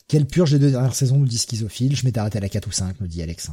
quelle 0.07 0.25
purge 0.25 0.53
les 0.53 0.59
deux 0.59 0.71
dernières 0.71 0.95
saisons 0.95 1.17
nous 1.17 1.25
dit 1.25 1.37
Schizophile. 1.37 1.95
Je 1.95 2.05
m'étais 2.05 2.19
arrêté 2.19 2.37
à 2.37 2.41
la 2.41 2.49
4 2.49 2.67
ou 2.67 2.71
5, 2.71 3.01
nous 3.01 3.07
dit 3.07 3.21
Alex. 3.21 3.49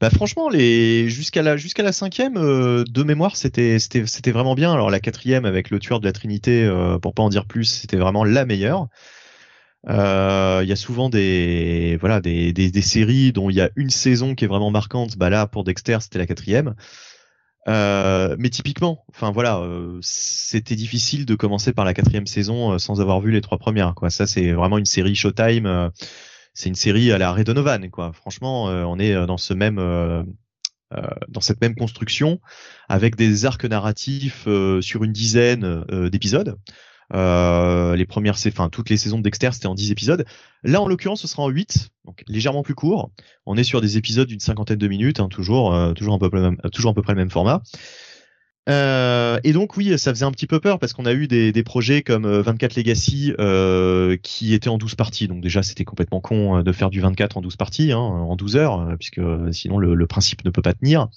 Bah 0.00 0.10
franchement, 0.10 0.48
les 0.48 1.08
jusqu'à 1.08 1.42
la 1.42 1.56
jusqu'à 1.56 1.82
la 1.82 1.92
cinquième 1.92 2.36
euh, 2.36 2.84
de 2.88 3.02
mémoire, 3.02 3.36
c'était 3.36 3.80
c'était 3.80 4.06
c'était 4.06 4.30
vraiment 4.30 4.54
bien. 4.54 4.72
Alors 4.72 4.90
la 4.90 5.00
quatrième 5.00 5.44
avec 5.44 5.70
le 5.70 5.80
tueur 5.80 5.98
de 5.98 6.04
la 6.04 6.12
Trinité, 6.12 6.64
euh, 6.64 6.98
pour 6.98 7.14
pas 7.14 7.22
en 7.22 7.28
dire 7.28 7.46
plus, 7.46 7.64
c'était 7.64 7.96
vraiment 7.96 8.24
la 8.24 8.44
meilleure. 8.44 8.86
Euh, 9.88 10.60
il 10.62 10.68
y 10.68 10.72
a 10.72 10.76
souvent 10.76 11.08
des 11.08 11.96
voilà 12.00 12.20
des, 12.20 12.52
des, 12.52 12.70
des 12.70 12.82
séries 12.82 13.32
dont 13.32 13.50
il 13.50 13.56
y 13.56 13.60
a 13.60 13.70
une 13.76 13.90
saison 13.90 14.34
qui 14.34 14.44
est 14.44 14.48
vraiment 14.48 14.70
marquante. 14.70 15.16
Bah 15.16 15.30
là 15.30 15.46
pour 15.46 15.64
Dexter, 15.64 15.98
c'était 16.00 16.18
la 16.18 16.26
quatrième. 16.26 16.74
Euh, 17.68 18.34
mais 18.38 18.50
typiquement, 18.50 19.04
enfin 19.10 19.30
voilà, 19.30 19.58
euh, 19.60 19.98
c'était 20.02 20.74
difficile 20.74 21.26
de 21.26 21.34
commencer 21.36 21.72
par 21.72 21.84
la 21.84 21.94
quatrième 21.94 22.26
saison 22.26 22.72
euh, 22.72 22.78
sans 22.78 23.00
avoir 23.00 23.20
vu 23.20 23.30
les 23.30 23.40
trois 23.40 23.58
premières. 23.58 23.94
Quoi, 23.94 24.10
ça 24.10 24.26
c'est 24.26 24.52
vraiment 24.52 24.78
une 24.78 24.84
série 24.84 25.14
Showtime. 25.14 25.90
c'est 26.54 26.68
une 26.68 26.74
série 26.74 27.12
à 27.12 27.18
la 27.18 27.32
Ray 27.32 27.44
Donovan. 27.44 27.88
Quoi, 27.90 28.12
franchement, 28.12 28.64
on 28.64 28.98
est 28.98 29.14
dans 29.26 29.38
ce 29.38 29.54
même 29.54 29.76
dans 31.28 31.40
cette 31.40 31.60
même 31.62 31.74
construction 31.74 32.40
avec 32.88 33.16
des 33.16 33.46
arcs 33.46 33.64
narratifs 33.64 34.46
sur 34.80 35.04
une 35.04 35.12
dizaine 35.12 35.84
d'épisodes. 36.10 36.58
Euh, 37.14 37.94
les 37.96 38.06
premières, 38.06 38.36
enfin 38.46 38.68
toutes 38.68 38.90
les 38.90 38.96
saisons 38.96 39.18
de 39.18 39.22
Dexter, 39.22 39.50
c'était 39.52 39.66
en 39.66 39.74
10 39.74 39.90
épisodes. 39.90 40.24
Là, 40.62 40.80
en 40.80 40.88
l'occurrence, 40.88 41.22
ce 41.22 41.28
sera 41.28 41.42
en 41.42 41.48
8, 41.48 41.90
donc 42.04 42.22
légèrement 42.26 42.62
plus 42.62 42.74
court. 42.74 43.10
On 43.46 43.56
est 43.56 43.64
sur 43.64 43.80
des 43.80 43.96
épisodes 43.96 44.28
d'une 44.28 44.40
cinquantaine 44.40 44.78
de 44.78 44.88
minutes, 44.88 45.20
hein, 45.20 45.28
toujours, 45.28 45.74
euh, 45.74 45.92
toujours, 45.92 46.14
un 46.14 46.18
peu, 46.18 46.30
même, 46.40 46.56
toujours 46.72 46.92
à 46.92 46.94
peu 46.94 47.02
près 47.02 47.12
le 47.12 47.18
même 47.18 47.30
format. 47.30 47.62
Euh, 48.68 49.40
et 49.42 49.52
donc 49.52 49.76
oui, 49.76 49.98
ça 49.98 50.12
faisait 50.14 50.24
un 50.24 50.30
petit 50.30 50.46
peu 50.46 50.60
peur 50.60 50.78
parce 50.78 50.92
qu'on 50.92 51.04
a 51.04 51.12
eu 51.12 51.26
des, 51.26 51.50
des 51.50 51.64
projets 51.64 52.02
comme 52.02 52.28
24 52.28 52.76
Legacy 52.76 53.34
euh, 53.40 54.16
qui 54.22 54.54
étaient 54.54 54.68
en 54.68 54.78
12 54.78 54.94
parties. 54.94 55.26
Donc 55.26 55.40
déjà 55.42 55.64
c'était 55.64 55.84
complètement 55.84 56.20
con 56.20 56.62
de 56.62 56.72
faire 56.72 56.88
du 56.88 57.00
24 57.00 57.38
en 57.38 57.40
12 57.40 57.56
parties, 57.56 57.90
hein, 57.90 57.98
en 57.98 58.36
12 58.36 58.56
heures, 58.56 58.94
puisque 59.00 59.20
sinon 59.50 59.78
le, 59.78 59.96
le, 59.96 60.06
principe 60.06 60.44
ne 60.44 60.50
peut 60.50 60.62
pas 60.62 60.74
tenir 60.74 61.08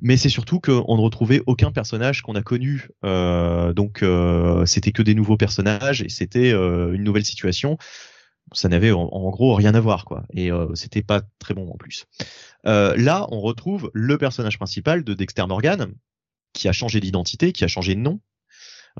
mais 0.00 0.16
c'est 0.16 0.28
surtout 0.28 0.60
qu'on 0.60 0.96
ne 0.96 1.00
retrouvait 1.00 1.42
aucun 1.46 1.72
personnage 1.72 2.22
qu'on 2.22 2.34
a 2.34 2.42
connu. 2.42 2.88
Euh, 3.04 3.72
donc 3.72 4.02
euh, 4.02 4.64
c'était 4.66 4.92
que 4.92 5.02
des 5.02 5.14
nouveaux 5.14 5.36
personnages 5.36 6.02
et 6.02 6.08
c'était 6.08 6.52
euh, 6.52 6.92
une 6.92 7.04
nouvelle 7.04 7.24
situation. 7.24 7.76
Ça 8.52 8.68
n'avait 8.68 8.90
en, 8.90 9.30
gros 9.30 9.54
rien 9.54 9.74
à 9.74 9.80
voir 9.80 10.04
quoi. 10.04 10.24
Et 10.34 10.50
c'était 10.74 11.02
pas 11.02 11.22
très 11.38 11.54
bon 11.54 11.70
en 11.70 11.76
plus. 11.76 12.06
là, 12.64 13.26
on 13.30 13.40
retrouve 13.40 13.92
le 13.94 14.18
personnage 14.18 14.58
principal 14.58 15.04
de 15.04 15.14
Dexter 15.14 15.46
Morgan 15.46 15.92
qui 16.52 16.66
a 16.66 16.72
changé 16.72 16.98
d'identité, 16.98 17.52
qui 17.52 17.62
a 17.62 17.68
changé 17.68 17.94
de 17.94 18.00
nom 18.00 18.20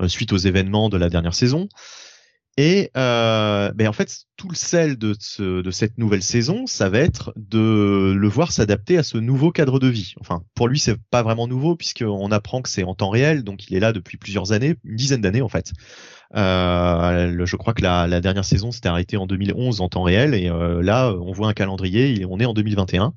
suite 0.07 0.31
aux 0.31 0.37
événements 0.37 0.87
de 0.87 0.95
la 0.95 1.09
dernière 1.09 1.33
saison. 1.33 1.67
Et 2.57 2.91
euh, 2.97 3.71
ben 3.73 3.87
en 3.87 3.93
fait, 3.93 4.25
tout 4.35 4.49
le 4.49 4.55
sel 4.55 4.97
de, 4.97 5.15
ce, 5.19 5.61
de 5.61 5.71
cette 5.71 5.97
nouvelle 5.97 6.21
saison, 6.21 6.67
ça 6.67 6.89
va 6.89 6.99
être 6.99 7.31
de 7.37 8.13
le 8.15 8.27
voir 8.27 8.51
s'adapter 8.51 8.97
à 8.97 9.03
ce 9.03 9.17
nouveau 9.17 9.51
cadre 9.51 9.79
de 9.79 9.87
vie. 9.87 10.13
Enfin, 10.19 10.43
pour 10.53 10.67
lui, 10.67 10.77
c'est 10.77 10.97
pas 11.11 11.23
vraiment 11.23 11.47
nouveau 11.47 11.77
puisqu'on 11.77 12.29
apprend 12.31 12.61
que 12.61 12.69
c'est 12.69 12.83
en 12.83 12.93
temps 12.93 13.09
réel, 13.09 13.43
donc 13.43 13.69
il 13.69 13.75
est 13.75 13.79
là 13.79 13.93
depuis 13.93 14.17
plusieurs 14.17 14.51
années, 14.51 14.75
une 14.83 14.95
dizaine 14.97 15.21
d'années 15.21 15.41
en 15.41 15.49
fait. 15.49 15.71
Euh, 16.35 17.45
je 17.45 17.55
crois 17.55 17.73
que 17.73 17.81
la, 17.81 18.07
la 18.07 18.19
dernière 18.19 18.45
saison 18.45 18.71
s'était 18.71 18.89
arrêtée 18.89 19.17
en 19.17 19.27
2011 19.27 19.79
en 19.79 19.87
temps 19.87 20.03
réel, 20.03 20.33
et 20.33 20.49
euh, 20.49 20.81
là, 20.83 21.13
on 21.13 21.31
voit 21.31 21.47
un 21.47 21.53
calendrier, 21.53 22.25
on 22.29 22.39
est 22.39 22.45
en 22.45 22.53
2021. 22.53 23.13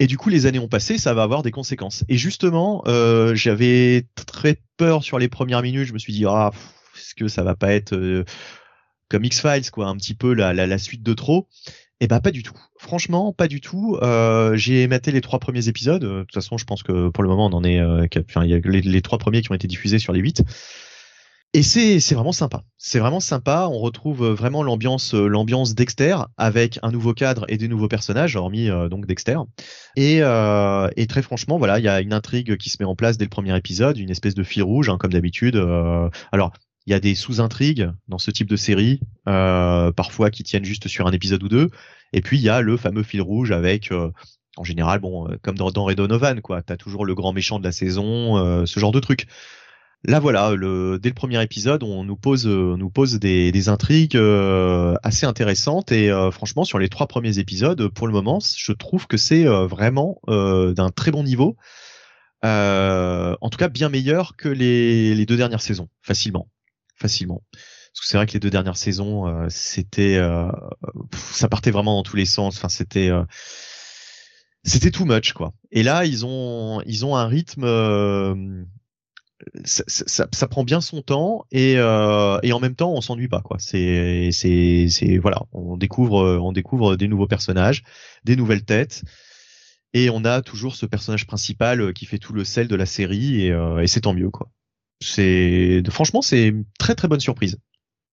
Et 0.00 0.06
du 0.06 0.18
coup, 0.18 0.28
les 0.28 0.46
années 0.46 0.58
ont 0.58 0.68
passé, 0.68 0.98
ça 0.98 1.14
va 1.14 1.22
avoir 1.22 1.42
des 1.42 1.52
conséquences. 1.52 2.04
Et 2.08 2.16
justement, 2.16 2.82
euh, 2.86 3.34
j'avais 3.34 4.06
très 4.26 4.60
peur 4.76 5.04
sur 5.04 5.20
les 5.20 5.28
premières 5.28 5.62
minutes. 5.62 5.86
Je 5.86 5.92
me 5.92 5.98
suis 5.98 6.12
dit, 6.12 6.24
ah, 6.26 6.50
est-ce 6.96 7.14
que 7.14 7.28
ça 7.28 7.42
va 7.42 7.54
pas 7.54 7.72
être 7.72 7.94
euh, 7.94 8.24
comme 9.08 9.24
X-Files, 9.24 9.70
quoi, 9.70 9.86
un 9.86 9.96
petit 9.96 10.14
peu 10.14 10.32
la, 10.32 10.78
suite 10.78 11.02
de 11.02 11.14
trop? 11.14 11.48
Eh 12.00 12.08
ben 12.08 12.20
pas 12.20 12.32
du 12.32 12.42
tout. 12.42 12.56
Franchement, 12.78 13.32
pas 13.32 13.48
du 13.48 13.60
tout. 13.60 13.96
Euh, 14.02 14.56
j'ai 14.56 14.86
maté 14.88 15.12
les 15.12 15.20
trois 15.20 15.38
premiers 15.38 15.68
épisodes. 15.68 16.02
De 16.02 16.20
toute 16.22 16.34
façon, 16.34 16.58
je 16.58 16.64
pense 16.64 16.82
que 16.82 17.08
pour 17.08 17.22
le 17.22 17.28
moment, 17.28 17.46
on 17.46 17.52
en 17.52 17.64
est. 17.64 17.78
Euh, 17.78 18.06
enfin, 18.28 18.44
il 18.44 18.50
y 18.50 18.54
a 18.54 18.58
les, 18.62 19.02
trois 19.02 19.18
premiers 19.18 19.42
qui 19.42 19.50
ont 19.52 19.54
été 19.54 19.68
diffusés 19.68 19.98
sur 19.98 20.12
les 20.12 20.20
huit. 20.20 20.42
Et 21.56 21.62
c'est 21.62 22.14
vraiment 22.14 22.32
sympa. 22.32 22.64
C'est 22.78 22.98
vraiment 22.98 23.20
sympa. 23.20 23.68
On 23.70 23.78
retrouve 23.78 24.26
vraiment 24.26 24.64
l'ambiance 24.64 25.14
Dexter 25.76 26.16
avec 26.36 26.80
un 26.82 26.90
nouveau 26.90 27.14
cadre 27.14 27.44
et 27.48 27.56
des 27.56 27.68
nouveaux 27.68 27.86
personnages, 27.86 28.34
hormis 28.34 28.68
donc 28.90 29.06
Dexter. 29.06 29.38
Et, 29.94 30.16
et 30.16 31.06
très 31.06 31.22
franchement, 31.22 31.56
voilà, 31.56 31.78
il 31.78 31.84
y 31.84 31.88
a 31.88 32.00
une 32.00 32.12
intrigue 32.12 32.56
qui 32.56 32.70
se 32.70 32.78
met 32.80 32.86
en 32.86 32.96
place 32.96 33.18
dès 33.18 33.24
le 33.24 33.30
premier 33.30 33.56
épisode, 33.56 33.98
une 33.98 34.10
espèce 34.10 34.34
de 34.34 34.42
fil 34.42 34.64
rouge, 34.64 34.88
hein, 34.88 34.98
comme 34.98 35.12
d'habitude. 35.12 35.54
alors 36.32 36.50
il 36.86 36.90
y 36.90 36.94
a 36.94 37.00
des 37.00 37.14
sous-intrigues 37.14 37.90
dans 38.08 38.18
ce 38.18 38.30
type 38.30 38.48
de 38.48 38.56
série, 38.56 39.00
euh, 39.28 39.90
parfois 39.92 40.30
qui 40.30 40.42
tiennent 40.42 40.64
juste 40.64 40.88
sur 40.88 41.06
un 41.06 41.12
épisode 41.12 41.42
ou 41.42 41.48
deux. 41.48 41.70
Et 42.12 42.20
puis 42.20 42.38
il 42.38 42.42
y 42.42 42.48
a 42.48 42.60
le 42.60 42.76
fameux 42.76 43.02
fil 43.02 43.22
rouge 43.22 43.52
avec, 43.52 43.90
euh, 43.90 44.10
en 44.56 44.64
général, 44.64 45.00
bon, 45.00 45.28
euh, 45.28 45.36
comme 45.42 45.56
dans, 45.56 45.70
dans 45.70 45.84
Red 45.84 45.96
Donovan, 45.96 46.40
quoi. 46.40 46.62
T'as 46.62 46.76
toujours 46.76 47.06
le 47.06 47.14
grand 47.14 47.32
méchant 47.32 47.58
de 47.58 47.64
la 47.64 47.72
saison, 47.72 48.66
ce 48.66 48.80
genre 48.80 48.92
de 48.92 49.00
truc. 49.00 49.26
Là 50.06 50.20
voilà, 50.20 50.54
le, 50.54 50.98
dès 51.00 51.08
le 51.08 51.14
premier 51.14 51.42
épisode, 51.42 51.82
on 51.82 52.04
nous 52.04 52.16
pose, 52.16 52.46
nous 52.46 52.90
pose 52.90 53.18
des, 53.18 53.68
intrigues 53.70 54.18
assez 55.02 55.24
intéressantes 55.24 55.92
et 55.92 56.10
franchement 56.30 56.64
sur 56.64 56.78
les 56.78 56.90
trois 56.90 57.06
premiers 57.06 57.38
épisodes, 57.38 57.88
pour 57.88 58.06
le 58.06 58.12
moment, 58.12 58.38
je 58.40 58.72
trouve 58.72 59.06
que 59.06 59.16
c'est 59.16 59.44
vraiment 59.44 60.20
d'un 60.28 60.90
très 60.90 61.10
bon 61.10 61.24
niveau. 61.24 61.56
en 62.42 63.48
tout 63.50 63.58
cas, 63.58 63.68
bien 63.68 63.88
meilleur 63.88 64.36
que 64.36 64.50
les 64.50 65.24
deux 65.24 65.38
dernières 65.38 65.62
saisons, 65.62 65.88
facilement 66.02 66.48
facilement. 66.96 67.42
Parce 67.94 68.00
que 68.00 68.06
c'est 68.08 68.16
vrai 68.16 68.26
que 68.26 68.32
les 68.32 68.40
deux 68.40 68.50
dernières 68.50 68.76
saisons, 68.76 69.28
euh, 69.28 69.46
c'était, 69.48 70.16
euh, 70.16 70.50
ça 71.12 71.48
partait 71.48 71.70
vraiment 71.70 71.94
dans 71.94 72.02
tous 72.02 72.16
les 72.16 72.26
sens. 72.26 72.56
Enfin, 72.56 72.68
c'était, 72.68 73.08
euh, 73.08 73.22
c'était 74.64 74.90
too 74.90 75.04
much 75.04 75.32
quoi. 75.32 75.52
Et 75.70 75.84
là, 75.84 76.04
ils 76.04 76.26
ont, 76.26 76.82
ils 76.86 77.06
ont 77.06 77.14
un 77.14 77.26
rythme. 77.26 77.64
Ça, 79.64 79.84
ça, 79.86 80.26
ça, 80.32 80.48
prend 80.48 80.64
bien 80.64 80.80
son 80.80 81.02
temps 81.02 81.44
et, 81.52 81.72
et 81.72 82.52
en 82.52 82.60
même 82.60 82.74
temps 82.74 82.92
on 82.92 83.00
s'ennuie 83.02 83.28
pas 83.28 83.42
quoi. 83.42 83.58
C'est 83.58 84.30
c'est 84.32 84.86
c'est 84.88 85.18
voilà, 85.18 85.42
on 85.52 85.76
découvre 85.76 86.38
on 86.40 86.52
découvre 86.52 86.96
des 86.96 87.08
nouveaux 87.08 87.26
personnages, 87.26 87.82
des 88.24 88.36
nouvelles 88.36 88.64
têtes 88.64 89.02
et 89.92 90.08
on 90.08 90.24
a 90.24 90.40
toujours 90.40 90.76
ce 90.76 90.86
personnage 90.86 91.26
principal 91.26 91.92
qui 91.92 92.06
fait 92.06 92.18
tout 92.18 92.32
le 92.32 92.44
sel 92.44 92.68
de 92.68 92.76
la 92.76 92.86
série 92.86 93.42
et, 93.42 93.48
et 93.82 93.86
c'est 93.86 94.02
tant 94.02 94.14
mieux 94.14 94.30
quoi 94.30 94.48
c'est 95.00 95.82
franchement 95.90 96.22
c'est 96.22 96.54
très 96.78 96.94
très 96.94 97.08
bonne 97.08 97.20
surprise. 97.20 97.58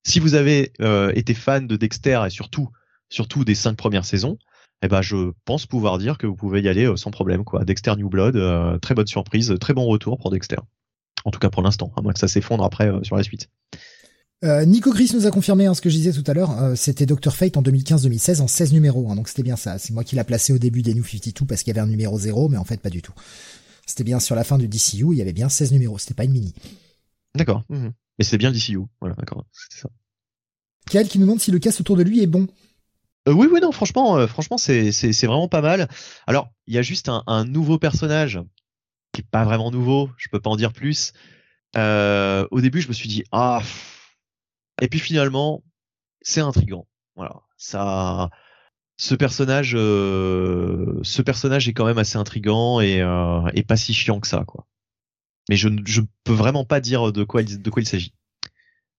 Si 0.04 0.20
vous 0.20 0.34
avez 0.34 0.74
euh, 0.82 1.12
été 1.16 1.34
fan 1.34 1.68
de 1.68 1.76
Dexter 1.76 2.22
et 2.26 2.30
surtout 2.30 2.70
surtout 3.10 3.44
des 3.46 3.56
cinq 3.56 3.76
premières 3.76 4.06
saisons, 4.06 4.38
eh 4.82 4.88
ben 4.88 5.02
je 5.02 5.32
pense 5.46 5.66
pouvoir 5.66 5.98
dire 5.98 6.18
que 6.18 6.26
vous 6.26 6.36
pouvez 6.36 6.62
y 6.62 6.68
aller 6.68 6.86
euh, 6.86 6.96
sans 6.96 7.12
problème 7.12 7.44
quoi. 7.44 7.64
Dexter 7.66 7.96
New 7.98 8.10
Blood, 8.10 8.36
euh, 8.36 8.78
très 8.80 8.96
bonne 8.96 9.08
surprise, 9.08 9.54
très 9.60 9.74
bon 9.74 9.86
retour 9.86 10.18
pour 10.18 10.32
Dexter. 10.32 10.58
En 11.24 11.32
tout 11.32 11.40
cas 11.40 11.50
pour 11.50 11.62
l'instant, 11.62 11.92
à 11.98 12.02
moins 12.02 12.14
que 12.14 12.20
ça 12.20 12.28
s'effondre 12.28 12.64
après 12.64 12.92
sur 13.04 13.16
la 13.16 13.24
suite. 13.24 13.50
Nico 14.44 14.92
Chris 14.92 15.12
nous 15.14 15.28
a 15.28 15.30
confirmé 15.30 15.68
hein, 15.68 15.76
ce 15.76 15.82
que 15.82 15.90
je 15.92 15.98
disais 15.98 16.12
tout 16.12 16.24
à 16.26 16.34
l'heure, 16.34 16.72
c'était 16.76 17.06
Dr 17.06 17.32
Fate 17.32 17.58
en 17.58 17.62
2015-2016 17.62 18.42
en 18.42 18.48
16 18.48 18.74
numéros, 18.74 19.08
hein, 19.12 19.16
donc 19.16 19.28
c'était 19.28 19.44
bien 19.44 19.56
ça. 19.56 19.78
C'est 19.78 19.94
moi 19.94 20.04
qui 20.04 20.16
l'a 20.16 20.24
placé 20.24 20.52
au 20.52 20.58
début 20.58 20.82
des 20.82 20.96
New 20.96 21.04
52 21.04 21.46
parce 21.46 21.62
qu'il 21.62 21.72
y 21.76 21.78
avait 21.78 21.88
un 21.88 21.92
numéro 21.92 22.18
0, 22.18 22.50
mais 22.50 22.58
en 22.58 22.64
fait 22.64 22.82
pas 22.82 22.90
du 22.90 23.04
tout. 23.04 23.14
C'était 23.92 24.06
bien 24.06 24.22
sur 24.22 24.36
la 24.36 24.46
fin 24.46 24.58
du 24.58 24.70
DCU, 24.70 25.08
il 25.12 25.18
y 25.18 25.22
avait 25.22 25.34
bien 25.34 25.50
16 25.50 25.74
numéros, 25.74 25.98
c'était 25.98 26.14
pas 26.14 26.24
une 26.24 26.32
mini. 26.32 26.54
D'accord. 27.36 27.66
Mhm. 27.68 27.92
Mais 28.18 28.24
c'est 28.24 28.38
bien 28.38 28.50
le 28.50 28.56
DCU. 28.56 28.80
Voilà, 29.02 29.16
d'accord. 29.16 29.46
C'était 29.52 29.82
ça. 29.82 29.90
Kael 30.90 31.10
qui 31.10 31.20
nous 31.20 31.26
demande 31.26 31.42
si 31.42 31.52
le 31.52 31.60
cast 31.60 31.82
autour 31.82 31.98
de 31.98 32.04
lui 32.04 32.24
est 32.24 32.28
bon. 32.28 32.48
Euh, 33.28 33.34
oui, 33.34 33.50
oui, 33.52 33.60
non, 33.60 33.74
franchement, 33.74 34.16
euh, 34.16 34.28
franchement, 34.28 34.58
c'est, 34.58 34.94
c'est, 34.94 35.12
c'est 35.12 35.28
vraiment 35.28 35.50
pas 35.50 35.60
mal. 35.60 35.90
Alors, 36.26 36.54
il 36.68 36.74
y 36.74 36.78
a 36.78 36.82
juste 36.82 37.10
un, 37.10 37.22
un, 37.28 37.44
nouveau 37.44 37.80
personnage 37.80 38.40
qui 39.12 39.20
est 39.20 39.30
pas 39.30 39.44
vraiment 39.44 39.72
nouveau. 39.72 40.10
Je 40.16 40.30
peux 40.30 40.40
pas 40.40 40.50
en 40.50 40.56
dire 40.56 40.72
plus. 40.72 41.12
Euh, 41.76 42.48
au 42.50 42.62
début, 42.62 42.80
je 42.80 42.88
me 42.88 42.94
suis 42.94 43.10
dit 43.10 43.26
ah, 43.34 43.62
et 44.82 44.88
puis 44.88 45.00
finalement, 45.00 45.66
c'est 46.22 46.40
intrigant. 46.40 46.88
Voilà, 47.18 47.42
ça, 47.58 48.30
ce 49.02 49.16
personnage, 49.16 49.74
euh, 49.76 51.00
ce 51.02 51.22
personnage 51.22 51.68
est 51.68 51.74
quand 51.74 51.86
même 51.86 51.98
assez 51.98 52.18
intrigant 52.18 52.82
et, 52.82 53.02
euh, 53.02 53.42
et 53.54 53.64
pas 53.64 53.78
si 53.78 53.94
chiant 53.94 54.20
que 54.20 54.28
ça, 54.28 54.44
quoi 54.46 54.68
mais 55.50 55.58
je 55.58 55.68
ne 55.68 56.06
peux 56.24 56.34
vraiment 56.34 56.64
pas 56.64 56.80
dire 56.80 57.12
de 57.12 57.24
quoi 57.24 57.42
il, 57.42 57.62
de 57.62 57.70
quoi 57.70 57.82
il 57.82 57.86
s'agit. 57.86 58.14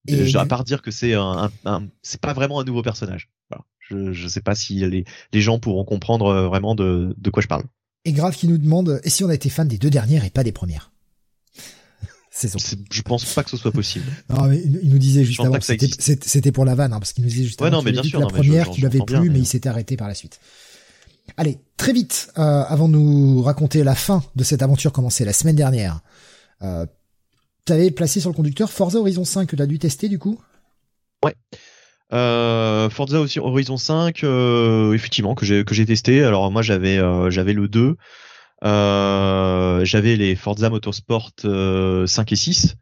Et 0.06 0.36
à 0.36 0.44
part 0.44 0.64
dire 0.64 0.82
que 0.82 0.90
c'est 0.90 1.14
un, 1.14 1.50
c'est 2.02 2.20
pas 2.20 2.32
vraiment 2.32 2.60
un 2.60 2.64
nouveau 2.64 2.82
personnage. 2.82 3.30
Je, 3.78 4.12
je 4.12 4.28
sais 4.28 4.40
pas 4.40 4.54
si 4.54 4.74
les, 4.74 5.04
les 5.32 5.40
gens 5.40 5.58
pourront 5.58 5.84
comprendre 5.84 6.26
euh, 6.26 6.46
vraiment 6.46 6.74
de, 6.74 7.14
de 7.16 7.30
quoi 7.30 7.42
je 7.42 7.48
parle. 7.48 7.64
Et 8.04 8.12
Grave 8.12 8.36
qui 8.36 8.48
nous 8.48 8.58
demande 8.58 9.00
et 9.02 9.10
si 9.10 9.24
on 9.24 9.28
a 9.28 9.34
été 9.34 9.48
fan 9.48 9.66
des 9.66 9.78
deux 9.78 9.90
dernières 9.90 10.24
et 10.24 10.30
pas 10.30 10.44
des 10.44 10.52
premières? 10.52 10.91
Je 12.34 13.02
pense 13.02 13.24
pas 13.26 13.44
que 13.44 13.50
ce 13.50 13.56
soit 13.56 13.72
possible. 13.72 14.06
non, 14.30 14.44
mais 14.44 14.58
il 14.58 14.88
nous 14.90 14.98
disait 14.98 15.24
juste 15.24 15.40
avant, 15.40 15.58
c'était 15.60 16.52
pour 16.52 16.64
la 16.64 16.74
vanne, 16.74 16.92
hein, 16.92 16.98
parce 16.98 17.12
qu'il 17.12 17.24
nous 17.24 17.30
disait 17.30 17.44
juste 17.44 17.60
ouais, 17.60 17.70
non, 17.70 17.82
mais 17.82 17.92
bien 17.92 18.02
sûr, 18.02 18.20
la 18.20 18.26
première 18.26 18.70
qui 18.70 18.80
lui 18.80 18.86
avait 18.86 19.00
plu, 19.00 19.30
mais, 19.30 19.38
il 19.38 19.46
s'était 19.46 19.68
arrêté 19.68 19.96
par 19.96 20.08
la 20.08 20.14
suite. 20.14 20.40
Allez, 21.36 21.58
très 21.76 21.92
vite, 21.92 22.32
euh, 22.38 22.64
avant 22.66 22.88
de 22.88 22.94
nous 22.94 23.42
raconter 23.42 23.84
la 23.84 23.94
fin 23.94 24.24
de 24.34 24.44
cette 24.44 24.62
aventure 24.62 24.92
commencée 24.92 25.24
la 25.24 25.32
semaine 25.32 25.54
dernière, 25.54 26.00
euh, 26.62 26.86
t'avais 27.64 27.90
placé 27.90 28.20
sur 28.20 28.30
le 28.30 28.34
conducteur 28.34 28.70
Forza 28.70 28.98
Horizon 28.98 29.24
5 29.24 29.48
que 29.48 29.56
t'as 29.56 29.66
dû 29.66 29.78
tester 29.78 30.08
du 30.08 30.18
coup? 30.18 30.40
Ouais. 31.24 31.34
Euh, 32.12 32.90
Forza 32.90 33.20
aussi 33.20 33.38
Horizon 33.38 33.76
5, 33.76 34.24
euh, 34.24 34.92
effectivement 34.92 35.34
que 35.34 35.46
j'ai 35.46 35.64
que 35.64 35.74
j'ai 35.74 35.86
testé. 35.86 36.24
Alors 36.24 36.50
moi 36.50 36.62
j'avais 36.62 36.98
j'avais 37.30 37.52
le 37.52 37.68
2, 37.68 37.96
euh, 38.62 39.84
j'avais 39.84 40.16
les 40.16 40.36
Forza 40.36 40.70
Motorsport 40.70 41.32
5 41.42 42.32
et 42.32 42.36
6 42.36 42.76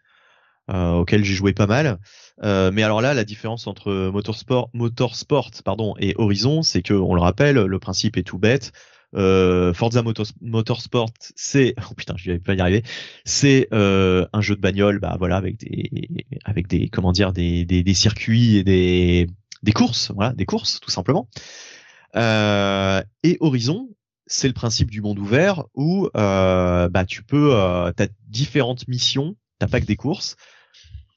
auxquels 0.68 1.24
j'ai 1.24 1.34
joué 1.34 1.52
pas 1.52 1.66
mal. 1.66 1.98
mais 2.42 2.82
alors 2.82 3.00
là, 3.00 3.14
la 3.14 3.24
différence 3.24 3.66
entre 3.66 4.10
Motorsport, 4.10 4.70
Motorsport 4.72 5.50
pardon, 5.64 5.94
et 5.98 6.14
Horizon, 6.16 6.62
c'est 6.62 6.82
que 6.82 6.94
on 6.94 7.14
le 7.14 7.20
rappelle, 7.20 7.56
le 7.56 7.78
principe 7.78 8.16
est 8.16 8.22
tout 8.22 8.38
bête. 8.38 8.72
Euh, 9.16 9.74
Forza 9.74 10.02
Motorsport, 10.40 11.10
c'est 11.34 11.74
oh 11.90 11.94
putain, 11.94 12.14
je 12.16 12.32
vais 12.32 12.38
pas 12.38 12.54
y 12.54 12.60
arriver. 12.60 12.82
C'est 13.24 13.68
euh, 13.72 14.26
un 14.32 14.40
jeu 14.40 14.56
de 14.56 14.60
bagnole, 14.60 15.00
bah 15.00 15.16
voilà, 15.18 15.36
avec 15.36 15.58
des 15.58 16.26
avec 16.44 16.68
des 16.68 16.88
comment 16.88 17.12
dire 17.12 17.32
des, 17.32 17.64
des, 17.64 17.82
des 17.82 17.94
circuits 17.94 18.56
et 18.56 18.64
des 18.64 19.26
des 19.62 19.72
courses, 19.72 20.12
voilà, 20.14 20.32
des 20.32 20.46
courses 20.46 20.80
tout 20.80 20.90
simplement. 20.90 21.28
Euh, 22.16 23.02
et 23.22 23.36
Horizon, 23.40 23.88
c'est 24.30 24.48
le 24.48 24.54
principe 24.54 24.90
du 24.90 25.02
monde 25.02 25.18
ouvert 25.18 25.64
où 25.74 26.08
euh, 26.16 26.88
bah 26.88 27.04
tu 27.04 27.22
peux, 27.22 27.54
euh, 27.54 27.92
t'as 27.92 28.06
différentes 28.28 28.88
missions, 28.88 29.36
t'as 29.58 29.66
pas 29.66 29.80
que 29.80 29.86
des 29.86 29.96
courses, 29.96 30.36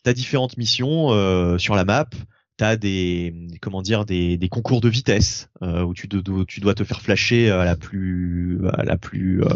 t'as 0.04 0.14
différentes 0.14 0.58
missions 0.58 1.12
euh, 1.12 1.58
sur 1.58 1.76
la 1.76 1.86
map 1.86 2.10
t'as 2.58 2.76
des 2.76 3.34
comment 3.62 3.82
dire 3.82 4.06
des, 4.06 4.50
concours 4.50 4.82
de 4.82 4.90
vitesse 4.90 5.50
euh, 5.62 5.84
où 5.84 5.94
tu, 5.94 6.08
dois 6.08 6.76
te 6.76 6.84
faire 6.84 7.02
flasher 7.02 7.50
à 7.50 7.66
la 7.66 7.76
plus 7.76 8.62
à 8.74 8.84
la 8.84 8.98
plus 8.98 9.44
euh, 9.44 9.48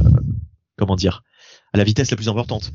euh, 0.00 0.10
comment 0.76 0.96
dire 0.96 1.22
à 1.72 1.78
la 1.78 1.84
vitesse 1.84 2.10
la 2.10 2.16
plus 2.16 2.28
importante. 2.28 2.72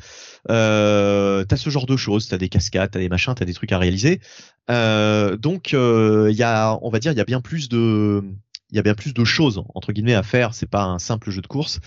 Euh, 0.49 1.43
t'as 1.43 1.57
ce 1.57 1.69
genre 1.69 1.85
de 1.85 1.97
choses, 1.97 2.30
t'as 2.30 2.38
des 2.38 2.47
cascades, 2.47 2.91
t'as 2.91 2.99
des 2.99 3.09
machins, 3.09 3.33
t'as 3.35 3.43
des 3.43 3.53
trucs 3.53 3.73
à 3.73 3.77
réaliser. 3.77 4.22
Euh, 4.69 5.35
donc 5.35 5.73
il 5.73 6.35
y 6.35 6.43
a, 6.43 6.77
on 6.81 6.89
va 6.89 6.99
dire, 6.99 7.11
il 7.11 7.17
y 7.17 7.22
a 7.22 7.25
bien 7.25 7.41
plus 7.41 7.67
de, 7.67 8.23
il 8.76 8.78
y 8.78 8.80
a 8.80 8.84
bien 8.84 8.94
plus 8.94 9.14
de 9.14 9.24
choses 9.24 9.64
entre 9.74 9.94
guillemets 9.94 10.16
à 10.16 10.24
faire. 10.24 10.54
C'est 10.54 10.70
pas 10.70 10.84
un 10.84 11.00
simple 11.00 11.32
jeu 11.32 11.42
de 11.42 11.48
course. 11.48 11.80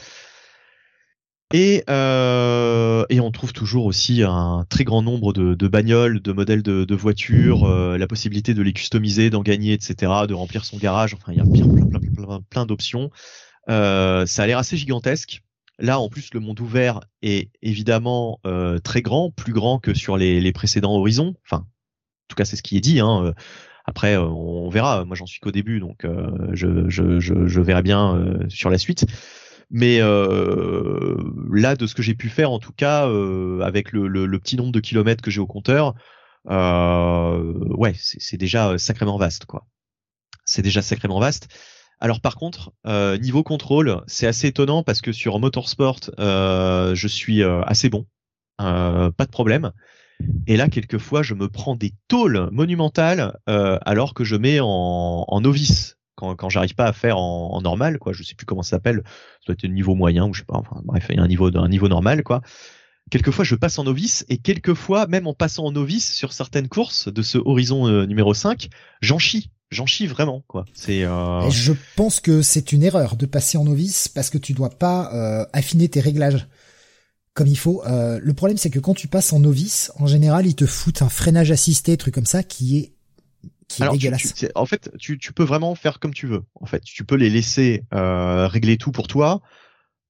Et, 1.53 1.85
euh, 1.91 3.05
on 3.11 3.31
trouve 3.31 3.53
toujours 3.53 3.85
aussi 3.85 4.23
un 4.23 4.65
très 4.71 4.85
grand 4.85 5.03
nombre 5.03 5.35
de, 5.35 5.69
bagnoles, 5.69 6.23
de 6.23 6.33
modèles 6.33 6.63
de, 6.63 6.95
voitures, 6.95 7.65
euh, 7.65 7.99
la 7.99 8.07
possibilité 8.07 8.55
de 8.55 8.63
les 8.63 8.73
customiser, 8.73 9.29
d'en 9.29 9.43
gagner, 9.43 9.75
etc., 9.75 10.13
de 10.27 10.33
remplir 10.33 10.65
son 10.65 10.79
garage. 10.79 11.15
Enfin, 11.15 11.33
il 11.33 11.39
y 11.39 11.41
a 11.41 12.41
plein, 12.51 12.65
d'options. 12.65 13.11
Euh, 13.69 14.25
ça 14.25 14.45
a 14.45 14.47
l'air 14.47 14.59
assez 14.59 14.79
gigantesque. 14.79 15.43
Là, 15.79 16.01
en 16.01 16.09
plus, 16.09 16.33
le 16.33 16.41
monde 16.41 16.59
ouvert 16.61 17.01
est 17.21 17.51
évidemment 17.61 18.41
très 18.83 19.03
grand, 19.03 19.31
plus 19.31 19.53
grand 19.53 19.79
que 19.79 19.93
sur 19.93 20.17
les, 20.17 20.41
les 20.41 20.53
précédents 20.53 20.97
horizons. 20.97 21.35
Enfin, 21.45 21.59
en 21.59 22.29
tout 22.29 22.37
cas, 22.37 22.47
c'est 22.47 22.57
ce 22.57 22.63
qui 22.63 22.79
est 22.79 22.83
dit. 22.83 23.01
Hein. 23.01 23.35
Après, 23.89 24.19
euh, 24.19 24.23
on 24.23 24.69
verra. 24.69 25.07
Moi, 25.07 25.17
j'en 25.17 25.25
suis 25.25 25.41
qu'au 25.41 25.51
début, 25.51 25.81
donc 25.81 26.05
euh, 26.05 26.29
je, 26.53 26.91
je, 26.91 27.21
je, 27.21 27.47
je, 27.47 27.61
verrai 27.63 27.81
bien 27.81 28.23
sur 28.51 28.69
la 28.69 28.77
suite. 28.77 29.07
Mais 29.71 30.01
euh, 30.03 31.17
là, 31.51 31.75
de 31.75 31.87
ce 31.87 31.95
que 31.95 32.03
j'ai 32.03 32.15
pu 32.15 32.29
faire, 32.29 32.51
en 32.51 32.59
tout 32.59 32.73
cas, 32.73 33.09
euh, 33.09 33.61
avec 33.63 33.93
le, 33.93 34.07
le, 34.07 34.27
le, 34.27 34.39
petit 34.39 34.57
nombre 34.57 34.73
de 34.73 34.81
kilomètres 34.81 35.23
que 35.23 35.31
j'ai 35.31 35.41
au 35.41 35.47
compteur, 35.47 35.95
euh, 36.51 37.55
ouais, 37.79 37.95
c'est 37.97 38.37
déjà 38.37 38.77
sacrément 38.77 39.17
vaste, 39.17 39.47
quoi. 39.47 39.67
C'est 40.45 40.63
déjà 40.63 40.83
sacrément 40.83 41.19
vaste. 41.19 41.49
Alors 41.99 42.21
par 42.21 42.37
contre, 42.37 42.73
euh, 42.87 43.17
niveau 43.17 43.43
contrôle, 43.43 44.03
c'est 44.07 44.27
assez 44.27 44.49
étonnant 44.49 44.83
parce 44.83 45.01
que 45.01 45.13
sur 45.13 45.39
Motorsport, 45.39 46.01
euh, 46.19 46.95
je 46.95 47.09
suis 47.09 47.43
assez 47.43 47.89
bon, 47.89 48.07
pas 48.59 49.13
de 49.19 49.31
problème. 49.31 49.73
Et 50.47 50.57
là, 50.57 50.69
quelquefois, 50.69 51.23
je 51.23 51.35
me 51.35 51.49
prends 51.49 51.77
des 51.77 51.95
tôles 52.09 52.49
monumentales 52.53 53.39
alors 53.47 54.15
que 54.15 54.25
je 54.25 54.37
mets 54.37 54.59
en, 54.61 55.41
novice 55.41 55.97
quand, 56.17 56.49
j'arrive 56.49 56.75
pas 56.75 56.87
à 56.87 56.93
faire 56.93 57.19
en, 57.19 57.61
normal, 57.61 57.99
quoi. 57.99 58.13
Je 58.13 58.23
sais 58.23 58.35
plus 58.35 58.47
comment 58.47 58.63
ça 58.63 58.71
s'appelle. 58.71 59.03
Ça 59.05 59.13
doit 59.47 59.55
être 59.55 59.65
un 59.65 59.73
niveau 59.73 59.95
moyen 59.95 60.27
ou 60.27 60.35
je 60.35 60.41
sais 60.41 60.47
pas. 60.47 60.63
Bref, 60.85 61.07
il 61.11 61.17
y 61.17 61.19
a 61.19 61.23
un 61.23 61.29
niveau, 61.29 61.51
niveau 61.69 61.89
normal, 61.89 62.25
quoi. 62.25 62.43
Quelquefois, 63.11 63.45
je 63.45 63.55
passe 63.55 63.79
en 63.79 63.85
novice 63.85 64.25
et 64.29 64.39
quelquefois, 64.39 65.07
même 65.07 65.27
en 65.27 65.35
passant 65.35 65.65
en 65.65 65.73
novice 65.73 66.13
sur 66.13 66.33
certaines 66.33 66.69
courses 66.69 67.09
de 67.09 67.23
ce 67.23 67.39
horizon 67.39 67.89
euh, 67.89 68.05
numéro 68.05 68.35
5, 68.35 68.69
j'en 69.01 69.19
chie. 69.19 69.51
J'en 69.71 69.87
chie 69.87 70.07
vraiment, 70.07 70.45
quoi. 70.47 70.65
C'est. 70.73 71.05
Euh... 71.05 71.49
Je 71.51 71.73
pense 71.97 72.21
que 72.21 72.43
c'est 72.43 72.73
une 72.73 72.83
erreur 72.83 73.17
de 73.17 73.27
passer 73.27 73.59
en 73.59 73.65
novice 73.65 74.09
parce 74.09 74.31
que 74.31 74.39
tu 74.39 74.53
dois 74.53 74.71
pas 74.71 75.13
euh, 75.15 75.47
affiner 75.53 75.89
tes 75.89 76.01
réglages 76.01 76.47
comme 77.39 77.47
il 77.47 77.57
faut. 77.57 77.85
Euh, 77.87 78.19
le 78.21 78.35
problème, 78.35 78.57
c'est 78.57 78.69
que 78.69 78.81
quand 78.81 78.95
tu 78.95 79.07
passes 79.07 79.33
en 79.33 79.39
novice, 79.39 79.93
en 79.97 80.09
général, 80.09 80.45
ils 80.45 80.57
te 80.57 80.67
foutent 80.67 81.03
un 81.03 81.09
freinage 81.09 81.53
assisté, 81.53 81.97
truc 81.97 82.13
comme 82.13 82.27
ça, 82.27 82.43
qui 82.43 82.79
est 82.79 82.93
alors, 83.81 83.97
en 84.55 84.67
fait, 84.67 84.91
tu, 84.99 85.19
tu, 85.19 85.35
peux 85.35 85.45
vraiment 85.45 85.75
faire 85.75 86.01
comme 86.01 86.15
tu 86.15 86.27
veux. 86.27 86.43
En 86.55 86.65
fait, 86.65 86.83
tu 86.83 87.05
peux 87.05 87.17
les 87.17 87.29
laisser 87.29 87.85
euh, 87.93 88.49
régler 88.49 88.79
tout 88.79 88.93
pour 88.93 89.09
toi. 89.09 89.43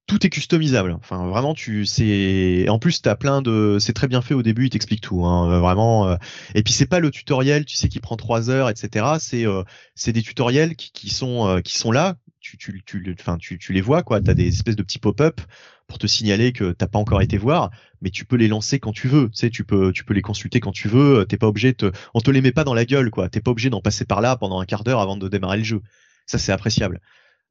Tout 0.07 0.25
est 0.25 0.31
customisable. 0.31 0.93
Enfin, 0.93 1.27
vraiment, 1.27 1.55
tu 1.55 1.85
c'est. 1.85 2.67
En 2.69 2.79
plus, 2.79 3.03
t'as 3.03 3.17
plein 3.17 3.43
de. 3.43 3.79
C'est 3.81 3.95
très 3.95 4.07
bien 4.07 4.23
fait 4.23 4.33
au 4.33 4.45
début. 4.45 4.67
Il 4.67 4.71
t'explique 4.71 5.01
tout. 5.01 5.27
Hein, 5.27 5.59
vraiment. 5.59 6.09
Euh. 6.09 6.17
Et 6.55 6.63
puis, 6.63 6.73
c'est 6.73 6.87
pas 6.87 7.01
le 7.01 7.11
tutoriel, 7.11 7.65
tu 7.65 7.75
sais, 7.75 7.89
qui 7.89 7.99
prend 7.99 8.17
trois 8.17 8.49
heures, 8.49 8.71
etc. 8.71 9.07
C'est 9.19 9.45
euh... 9.45 9.65
c'est 9.97 10.13
des 10.13 10.23
tutoriels 10.23 10.77
qui, 10.77 10.93
qui 10.93 11.11
sont 11.11 11.61
qui 11.65 11.77
sont 11.77 11.91
là. 11.91 12.17
Tu 12.41 12.57
tu 12.57 12.83
tu 12.87 13.17
enfin 13.19 13.37
tu, 13.39 13.59
tu 13.59 13.73
les 13.73 13.81
vois 13.81 14.05
quoi. 14.05 14.21
T'as 14.21 14.35
des 14.35 14.47
espèces 14.47 14.77
de 14.77 14.85
petits 14.85 15.01
pop-up 15.01 15.41
pour 15.89 15.99
te 15.99 16.07
signaler 16.07 16.52
que 16.52 16.73
t'as 16.73 16.86
pas 16.86 16.99
encore 16.99 17.23
été 17.23 17.39
voir, 17.39 17.70
mais 18.02 18.10
tu 18.10 18.25
peux 18.25 18.36
les 18.36 18.47
lancer 18.47 18.78
quand 18.78 18.92
tu 18.92 19.08
veux. 19.08 19.31
Tu 19.31 19.39
sais, 19.39 19.50
tu 19.50 19.65
peux, 19.65 19.91
tu 19.91 20.05
peux 20.05 20.15
les 20.15 20.23
consulter 20.23 20.60
quand 20.60 20.70
tu 20.70 20.86
veux. 20.86 21.25
T'es 21.26 21.39
pas 21.39 21.49
obligé 21.49 21.73
de, 21.73 21.91
on 22.15 22.20
te 22.20 22.31
les 22.31 22.42
met 22.42 22.52
pas 22.52 22.62
dans 22.65 22.75
la 22.75 22.84
gueule, 22.84 23.10
quoi. 23.10 23.28
T'es 23.28 23.41
pas 23.41 23.50
obligé 23.50 23.70
d'en 23.70 23.81
passer 23.81 24.05
par 24.05 24.20
là 24.20 24.36
pendant 24.36 24.60
un 24.60 24.67
quart 24.67 24.84
d'heure 24.84 25.00
avant 25.00 25.17
de 25.17 25.28
démarrer 25.28 25.57
le 25.57 25.65
jeu. 25.65 25.81
Ça, 26.26 26.39
c'est 26.39 26.52
appréciable. 26.52 27.00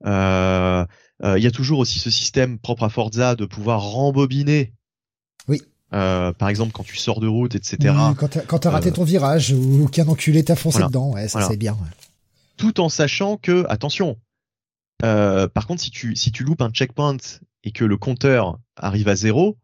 Euh, 0.06 0.86
euh, 1.24 1.38
il 1.38 1.44
y 1.44 1.48
a 1.48 1.52
toujours 1.52 1.80
aussi 1.80 1.98
ce 1.98 2.12
système 2.12 2.60
propre 2.60 2.84
à 2.84 2.90
Forza 2.90 3.36
de 3.36 3.46
pouvoir 3.46 3.82
rembobiner. 3.82 4.74
Oui. 5.48 5.62
Euh, 5.94 6.32
par 6.32 6.50
exemple, 6.50 6.74
quand 6.74 6.84
tu 6.84 6.96
sors 6.96 7.20
de 7.20 7.28
route, 7.28 7.56
etc. 7.56 7.96
quand 8.16 8.60
t'as 8.60 8.70
raté 8.70 8.92
ton 8.92 9.04
virage 9.04 9.52
ou 9.52 9.88
qu'un 9.88 10.08
enculé 10.08 10.44
t'a 10.44 10.56
foncé 10.56 10.84
dedans, 10.84 11.12
ouais, 11.12 11.28
ça 11.28 11.42
c'est 11.42 11.58
bien. 11.58 11.76
Tout 12.58 12.80
en 12.80 12.90
sachant 12.90 13.38
que, 13.38 13.66
attention, 13.70 14.18
par 15.00 15.66
contre, 15.66 15.82
si 15.82 15.90
tu 15.90 16.16
si 16.16 16.32
tu 16.32 16.44
loupes 16.44 16.62
un 16.62 16.70
checkpoint 16.70 17.18
et 17.68 17.72
que 17.72 17.84
le 17.84 17.98
compteur 17.98 18.58
arrive 18.78 19.10
à 19.10 19.16
zéro, 19.18 19.58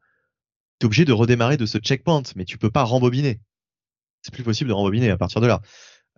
tu 0.79 0.83
es 0.83 0.85
obligé 0.87 1.05
de 1.05 1.13
redémarrer 1.13 1.55
de 1.55 1.65
ce 1.65 1.77
checkpoint, 1.77 2.23
mais 2.35 2.43
tu 2.43 2.57
peux 2.57 2.69
pas 2.69 2.83
rembobiner. 2.83 3.39
C'est 4.21 4.33
plus 4.33 4.43
possible 4.43 4.67
de 4.67 4.73
rembobiner 4.73 5.09
à 5.09 5.15
partir 5.15 5.39
de 5.39 5.47
là. 5.47 5.61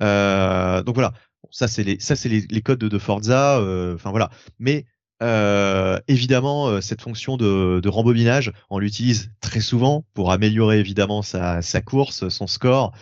Euh, 0.01 0.81
donc 0.81 0.95
voilà, 0.95 1.13
ça 1.51 1.67
c'est 1.67 1.83
les 1.83 2.61
codes 2.63 2.79
de, 2.79 2.97
Forza. 2.97 3.59
Euh, 3.59 3.93
enfin 3.93 4.09
voilà, 4.09 4.31
mais 4.57 4.87
euh, 5.21 5.99
évidemment 6.07 6.81
cette 6.81 7.03
fonction 7.03 7.37
de, 7.37 7.87
rembobinage, 7.87 8.51
on 8.71 8.79
l'utilise 8.79 9.29
très 9.39 9.59
souvent 9.59 10.07
pour 10.15 10.31
améliorer 10.31 10.79
évidemment 10.79 11.21
sa 11.21 11.61
course, 11.85 12.29
son 12.29 12.47
score 12.47 12.93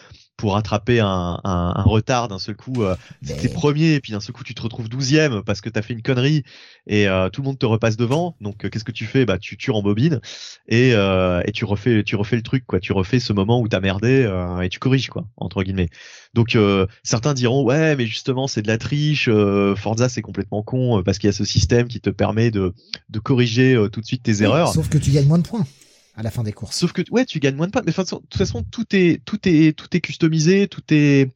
pour 0.43 0.55
rattraper 0.55 0.99
un, 0.99 1.39
un, 1.45 1.73
un 1.73 1.83
retard 1.83 2.27
d'un 2.27 2.37
seul 2.37 2.57
coup. 2.57 2.83
Euh, 2.83 2.97
T'es 3.25 3.47
premier 3.47 3.93
et 3.93 4.01
puis 4.01 4.11
d'un 4.11 4.19
seul 4.19 4.33
coup 4.33 4.43
tu 4.43 4.53
te 4.53 4.61
retrouves 4.61 4.89
douzième 4.89 5.41
parce 5.41 5.61
que 5.61 5.69
t'as 5.69 5.81
fait 5.81 5.93
une 5.93 6.01
connerie 6.01 6.43
et 6.85 7.07
euh, 7.07 7.29
tout 7.29 7.41
le 7.41 7.45
monde 7.45 7.57
te 7.57 7.65
repasse 7.65 7.95
devant. 7.95 8.35
Donc 8.41 8.65
euh, 8.65 8.69
qu'est-ce 8.69 8.83
que 8.83 8.91
tu 8.91 9.05
fais? 9.05 9.23
Bah 9.25 9.37
tu 9.37 9.55
tures 9.55 9.77
en 9.77 9.81
bobine 9.81 10.19
et, 10.67 10.91
euh, 10.95 11.41
et 11.45 11.53
tu 11.53 11.63
refais 11.63 12.03
tu 12.03 12.17
refais 12.17 12.35
le 12.35 12.41
truc 12.41 12.65
quoi. 12.67 12.81
Tu 12.81 12.91
refais 12.91 13.21
ce 13.21 13.31
moment 13.31 13.61
où 13.61 13.69
t'as 13.69 13.79
merdé 13.79 14.29
et 14.61 14.67
tu 14.67 14.79
corriges 14.79 15.07
quoi 15.07 15.25
entre 15.37 15.63
guillemets. 15.63 15.87
Donc 16.33 16.57
certains 17.03 17.33
diront 17.33 17.63
ouais 17.63 17.95
mais 17.95 18.05
justement 18.05 18.47
c'est 18.47 18.61
de 18.61 18.67
la 18.67 18.77
triche. 18.77 19.29
Forza 19.77 20.09
c'est 20.09 20.21
complètement 20.21 20.61
con 20.61 21.03
parce 21.05 21.19
qu'il 21.19 21.29
y 21.29 21.29
a 21.29 21.33
ce 21.33 21.45
système 21.45 21.87
qui 21.87 22.01
te 22.01 22.09
permet 22.09 22.51
de 22.51 22.73
de 23.09 23.19
corriger 23.19 23.81
tout 23.93 24.01
de 24.01 24.05
suite 24.05 24.23
tes 24.23 24.43
erreurs. 24.43 24.73
Sauf 24.73 24.89
que 24.89 24.97
tu 24.97 25.11
gagnes 25.11 25.29
moins 25.29 25.39
de 25.39 25.47
points 25.47 25.65
à 26.15 26.23
la 26.23 26.31
fin 26.31 26.43
des 26.43 26.53
courses. 26.53 26.77
Sauf 26.77 26.91
que 26.91 27.01
ouais, 27.11 27.25
tu 27.25 27.39
gagnes 27.39 27.55
moins 27.55 27.67
de 27.67 27.71
points. 27.71 27.81
Mais 27.85 27.91
de 27.91 27.95
toute 27.95 28.37
façon, 28.37 28.63
tout 28.63 28.95
est 28.95 29.23
tout 29.25 29.39
est 29.47 29.75
tout 29.75 29.95
est 29.95 30.01
customisé, 30.01 30.67
tout 30.67 30.83
est 30.91 31.31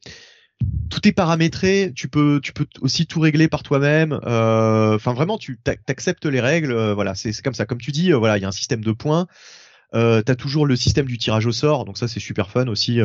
tout 0.90 1.06
est 1.06 1.12
paramétré. 1.12 1.92
Tu 1.94 2.08
peux 2.08 2.40
tu 2.42 2.52
peux 2.52 2.66
aussi 2.80 3.06
tout 3.06 3.20
régler 3.20 3.48
par 3.48 3.62
toi-même. 3.62 4.18
Euh, 4.24 4.96
enfin 4.96 5.12
vraiment, 5.14 5.38
tu 5.38 5.58
acceptes 5.88 6.26
les 6.26 6.40
règles. 6.40 6.72
Euh, 6.72 6.94
voilà, 6.94 7.14
c'est 7.14 7.32
comme 7.42 7.54
ça. 7.54 7.66
Comme 7.66 7.80
tu 7.80 7.92
dis, 7.92 8.12
euh, 8.12 8.16
voilà, 8.16 8.38
il 8.38 8.42
y 8.42 8.44
a 8.44 8.48
un 8.48 8.52
système 8.52 8.84
de 8.84 8.92
points. 8.92 9.26
Euh, 9.94 10.22
T'as 10.22 10.34
toujours 10.34 10.66
le 10.66 10.76
système 10.76 11.06
du 11.06 11.18
tirage 11.18 11.46
au 11.46 11.52
sort, 11.52 11.84
donc 11.84 11.96
ça 11.98 12.08
c'est 12.08 12.20
super 12.20 12.50
fun 12.50 12.68
aussi 12.68 13.00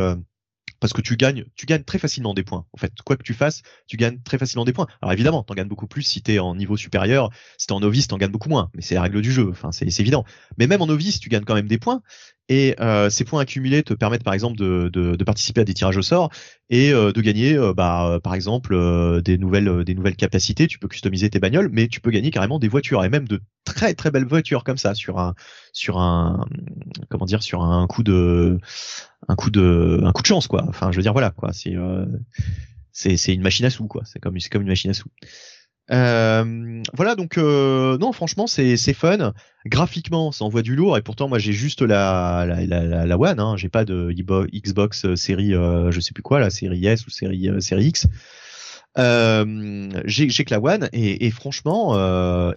parce 0.83 0.91
que 0.91 0.99
tu 0.99 1.15
gagnes, 1.15 1.45
tu 1.55 1.65
gagnes 1.65 1.85
très 1.85 1.97
facilement 1.97 2.33
des 2.33 2.43
points. 2.43 2.65
En 2.73 2.77
fait, 2.77 2.91
quoi 3.05 3.15
que 3.15 3.23
tu 3.23 3.33
fasses, 3.33 3.61
tu 3.87 3.95
gagnes 3.95 4.19
très 4.21 4.37
facilement 4.37 4.65
des 4.65 4.73
points. 4.73 4.85
Alors 5.01 5.13
évidemment, 5.13 5.41
t'en 5.41 5.53
gagnes 5.53 5.69
beaucoup 5.69 5.87
plus 5.87 6.01
si 6.01 6.21
t'es 6.21 6.39
en 6.39 6.55
niveau 6.55 6.75
supérieur. 6.75 7.29
Si 7.57 7.67
t'es 7.67 7.71
en 7.71 7.79
novice, 7.79 8.09
t'en 8.09 8.17
gagnes 8.17 8.33
beaucoup 8.33 8.49
moins. 8.49 8.69
Mais 8.75 8.81
c'est 8.81 8.95
la 8.95 9.01
règle 9.01 9.21
du 9.21 9.31
jeu. 9.31 9.47
Enfin, 9.49 9.71
c'est 9.71 9.87
évident. 10.01 10.25
Mais 10.57 10.67
même 10.67 10.81
en 10.81 10.87
novice, 10.87 11.21
tu 11.21 11.29
gagnes 11.29 11.45
quand 11.45 11.55
même 11.55 11.69
des 11.69 11.77
points. 11.77 12.01
Et 12.49 12.75
euh, 12.81 13.09
ces 13.09 13.23
points 13.23 13.41
accumulés 13.41 13.83
te 13.83 13.93
permettent 13.93 14.23
par 14.23 14.33
exemple 14.33 14.57
de, 14.57 14.89
de, 14.91 15.15
de 15.15 15.23
participer 15.23 15.61
à 15.61 15.63
des 15.63 15.73
tirages 15.73 15.95
au 15.95 16.01
sort 16.01 16.29
et 16.69 16.91
euh, 16.91 17.13
de 17.13 17.21
gagner, 17.21 17.55
euh, 17.55 17.73
bah, 17.73 18.19
par 18.21 18.35
exemple, 18.35 18.75
des 19.23 19.37
nouvelles 19.37 19.85
des 19.85 19.95
nouvelles 19.95 20.17
capacités. 20.17 20.67
Tu 20.67 20.77
peux 20.77 20.89
customiser 20.89 21.29
tes 21.29 21.39
bagnoles, 21.39 21.69
mais 21.71 21.87
tu 21.87 22.01
peux 22.01 22.11
gagner 22.11 22.31
carrément 22.31 22.59
des 22.59 22.67
voitures 22.67 23.03
et 23.03 23.09
même 23.09 23.27
de 23.27 23.39
très 23.63 23.93
très 23.93 24.11
belles 24.11 24.25
voitures 24.25 24.65
comme 24.65 24.77
ça 24.77 24.93
sur 24.93 25.19
un 25.19 25.35
sur 25.71 25.99
un 25.99 26.45
comment 27.09 27.25
dire 27.25 27.41
sur 27.41 27.63
un 27.63 27.87
coup 27.87 28.03
de 28.03 28.57
un 29.29 29.35
coup 29.35 29.49
de 29.49 30.01
un 30.03 30.11
coup 30.11 30.21
de 30.21 30.27
chance 30.27 30.47
quoi. 30.47 30.65
Enfin, 30.67 30.91
je 30.91 30.97
veux 30.97 31.03
dire 31.03 31.13
voilà 31.13 31.31
quoi. 31.31 31.53
C'est 31.53 31.75
c'est 32.91 33.17
c'est 33.17 33.33
une 33.33 33.41
machine 33.41 33.65
à 33.65 33.69
sous 33.69 33.87
quoi. 33.87 34.03
C'est 34.05 34.19
comme 34.19 34.39
c'est 34.39 34.49
comme 34.49 34.63
une 34.63 34.67
machine 34.67 34.91
à 34.91 34.93
sous. 34.93 35.09
Euh, 35.91 36.81
voilà 36.93 37.15
donc 37.15 37.37
euh, 37.37 37.97
non 37.97 38.13
franchement 38.13 38.47
c'est 38.47 38.77
fun. 38.93 39.33
Graphiquement 39.65 40.31
ça 40.31 40.45
envoie 40.45 40.61
du 40.61 40.75
lourd. 40.75 40.97
Et 40.97 41.01
pourtant 41.01 41.27
moi 41.27 41.39
j'ai 41.39 41.53
juste 41.53 41.81
la 41.81 42.45
la, 42.47 42.65
la, 42.65 43.05
la 43.05 43.17
One 43.17 43.39
hein, 43.39 43.55
j'ai 43.57 43.69
pas 43.69 43.85
de 43.85 44.11
Xbox 44.11 45.05
euh, 45.05 45.15
série 45.15 45.53
euh, 45.53 45.91
je 45.91 45.99
sais 45.99 46.13
plus 46.13 46.23
quoi 46.23 46.39
la 46.39 46.49
série 46.49 46.85
S 46.85 47.05
ou 47.05 47.09
série 47.09 47.49
euh, 47.49 47.59
série 47.59 47.85
X. 47.87 48.07
J'ai 48.95 50.45
que 50.45 50.53
la 50.53 50.59
One 50.61 50.89
et, 50.93 51.25
et 51.25 51.31
franchement 51.31 51.95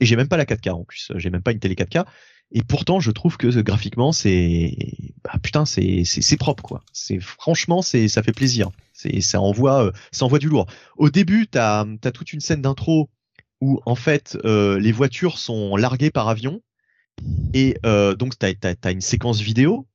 et 0.00 0.05
j'ai 0.06 0.16
même 0.16 0.28
pas 0.28 0.36
la 0.36 0.44
4K 0.44 0.70
en 0.70 0.84
plus. 0.84 1.10
J'ai 1.16 1.30
même 1.30 1.42
pas 1.42 1.52
une 1.52 1.60
télé 1.60 1.74
4K 1.74 2.05
et 2.52 2.62
pourtant 2.62 3.00
je 3.00 3.10
trouve 3.10 3.36
que 3.36 3.48
graphiquement 3.60 4.12
c'est 4.12 4.76
bah, 5.24 5.32
putain 5.42 5.64
c'est 5.66 6.05
c'est 6.05 6.36
propre 6.36 6.62
quoi. 6.62 6.82
C'est 6.92 7.18
franchement 7.18 7.82
c'est 7.82 8.06
ça 8.06 8.22
fait 8.22 8.32
plaisir. 8.32 8.70
C'est 8.92 9.20
ça 9.20 9.40
envoie 9.40 9.92
ça 10.12 10.24
envoie 10.24 10.38
du 10.38 10.48
lourd. 10.48 10.66
Au 10.96 11.10
début 11.10 11.48
t'as 11.48 11.84
as 12.05 12.10
toute 12.12 12.32
une 12.32 12.40
scène 12.40 12.62
d'intro 12.62 13.10
où 13.60 13.80
en 13.86 13.94
fait 13.94 14.36
euh, 14.44 14.78
les 14.78 14.92
voitures 14.92 15.38
sont 15.38 15.76
larguées 15.76 16.10
par 16.10 16.28
avion 16.28 16.60
et 17.54 17.78
euh, 17.86 18.14
donc 18.14 18.38
tu 18.38 18.46
as, 18.46 18.90
une 18.90 19.00
séquence 19.00 19.40
vidéo 19.40 19.86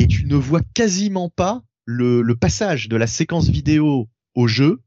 et 0.00 0.06
tu 0.06 0.26
ne 0.26 0.36
vois 0.36 0.60
quasiment 0.74 1.30
pas 1.30 1.62
le, 1.84 2.20
le 2.22 2.36
passage 2.36 2.88
de 2.88 2.96
la 2.96 3.06
séquence 3.06 3.48
vidéo 3.48 4.08
au 4.34 4.46
jeu 4.46 4.82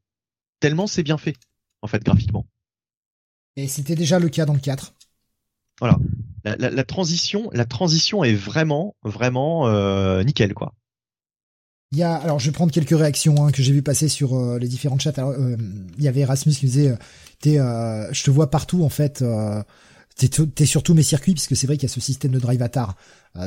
tellement 0.59 0.87
c'est 0.87 1.03
bien 1.03 1.17
fait 1.17 1.35
en 1.81 1.87
fait 1.87 2.03
graphiquement. 2.03 2.45
Et 3.55 3.67
c'était 3.67 3.95
déjà 3.95 4.19
le 4.19 4.29
cas 4.29 4.45
dans 4.45 4.53
le 4.53 4.59
4. 4.59 4.93
Voilà. 5.79 5.97
La, 6.45 6.55
la, 6.55 6.69
la 6.69 6.83
transition, 6.83 7.49
la 7.53 7.65
transition 7.65 8.23
est 8.23 8.33
vraiment, 8.33 8.95
vraiment 9.03 9.67
euh, 9.67 10.23
nickel 10.23 10.53
quoi. 10.53 10.73
Il 11.91 11.97
y 11.97 12.03
a, 12.03 12.15
alors 12.15 12.37
je 12.37 12.45
vais 12.45 12.51
prendre 12.51 12.71
quelques 12.71 12.97
réactions 12.97 13.43
hein, 13.43 13.51
que 13.51 13.63
j'ai 13.63 13.73
vu 13.73 13.81
passer 13.81 14.09
sur 14.09 14.35
euh, 14.35 14.59
les 14.59 14.67
différents 14.67 14.99
chats. 14.99 15.13
Euh, 15.17 15.57
il 15.97 16.03
y 16.03 16.07
avait 16.07 16.19
Erasmus 16.19 16.53
qui 16.53 16.67
disait, 16.67 16.95
euh, 17.47 18.07
je 18.11 18.23
te 18.23 18.29
vois 18.29 18.51
partout 18.51 18.83
en 18.83 18.89
fait. 18.89 19.23
t'es, 20.15 20.29
es 20.59 20.65
sur 20.65 20.83
tous 20.83 20.93
mes 20.93 21.01
circuits 21.01 21.33
puisque 21.33 21.55
c'est 21.55 21.65
vrai 21.65 21.77
qu'il 21.77 21.89
y 21.89 21.91
a 21.91 21.93
ce 21.93 21.99
système 21.99 22.31
de 22.31 22.39
drive 22.39 22.61
avatar 22.61 22.95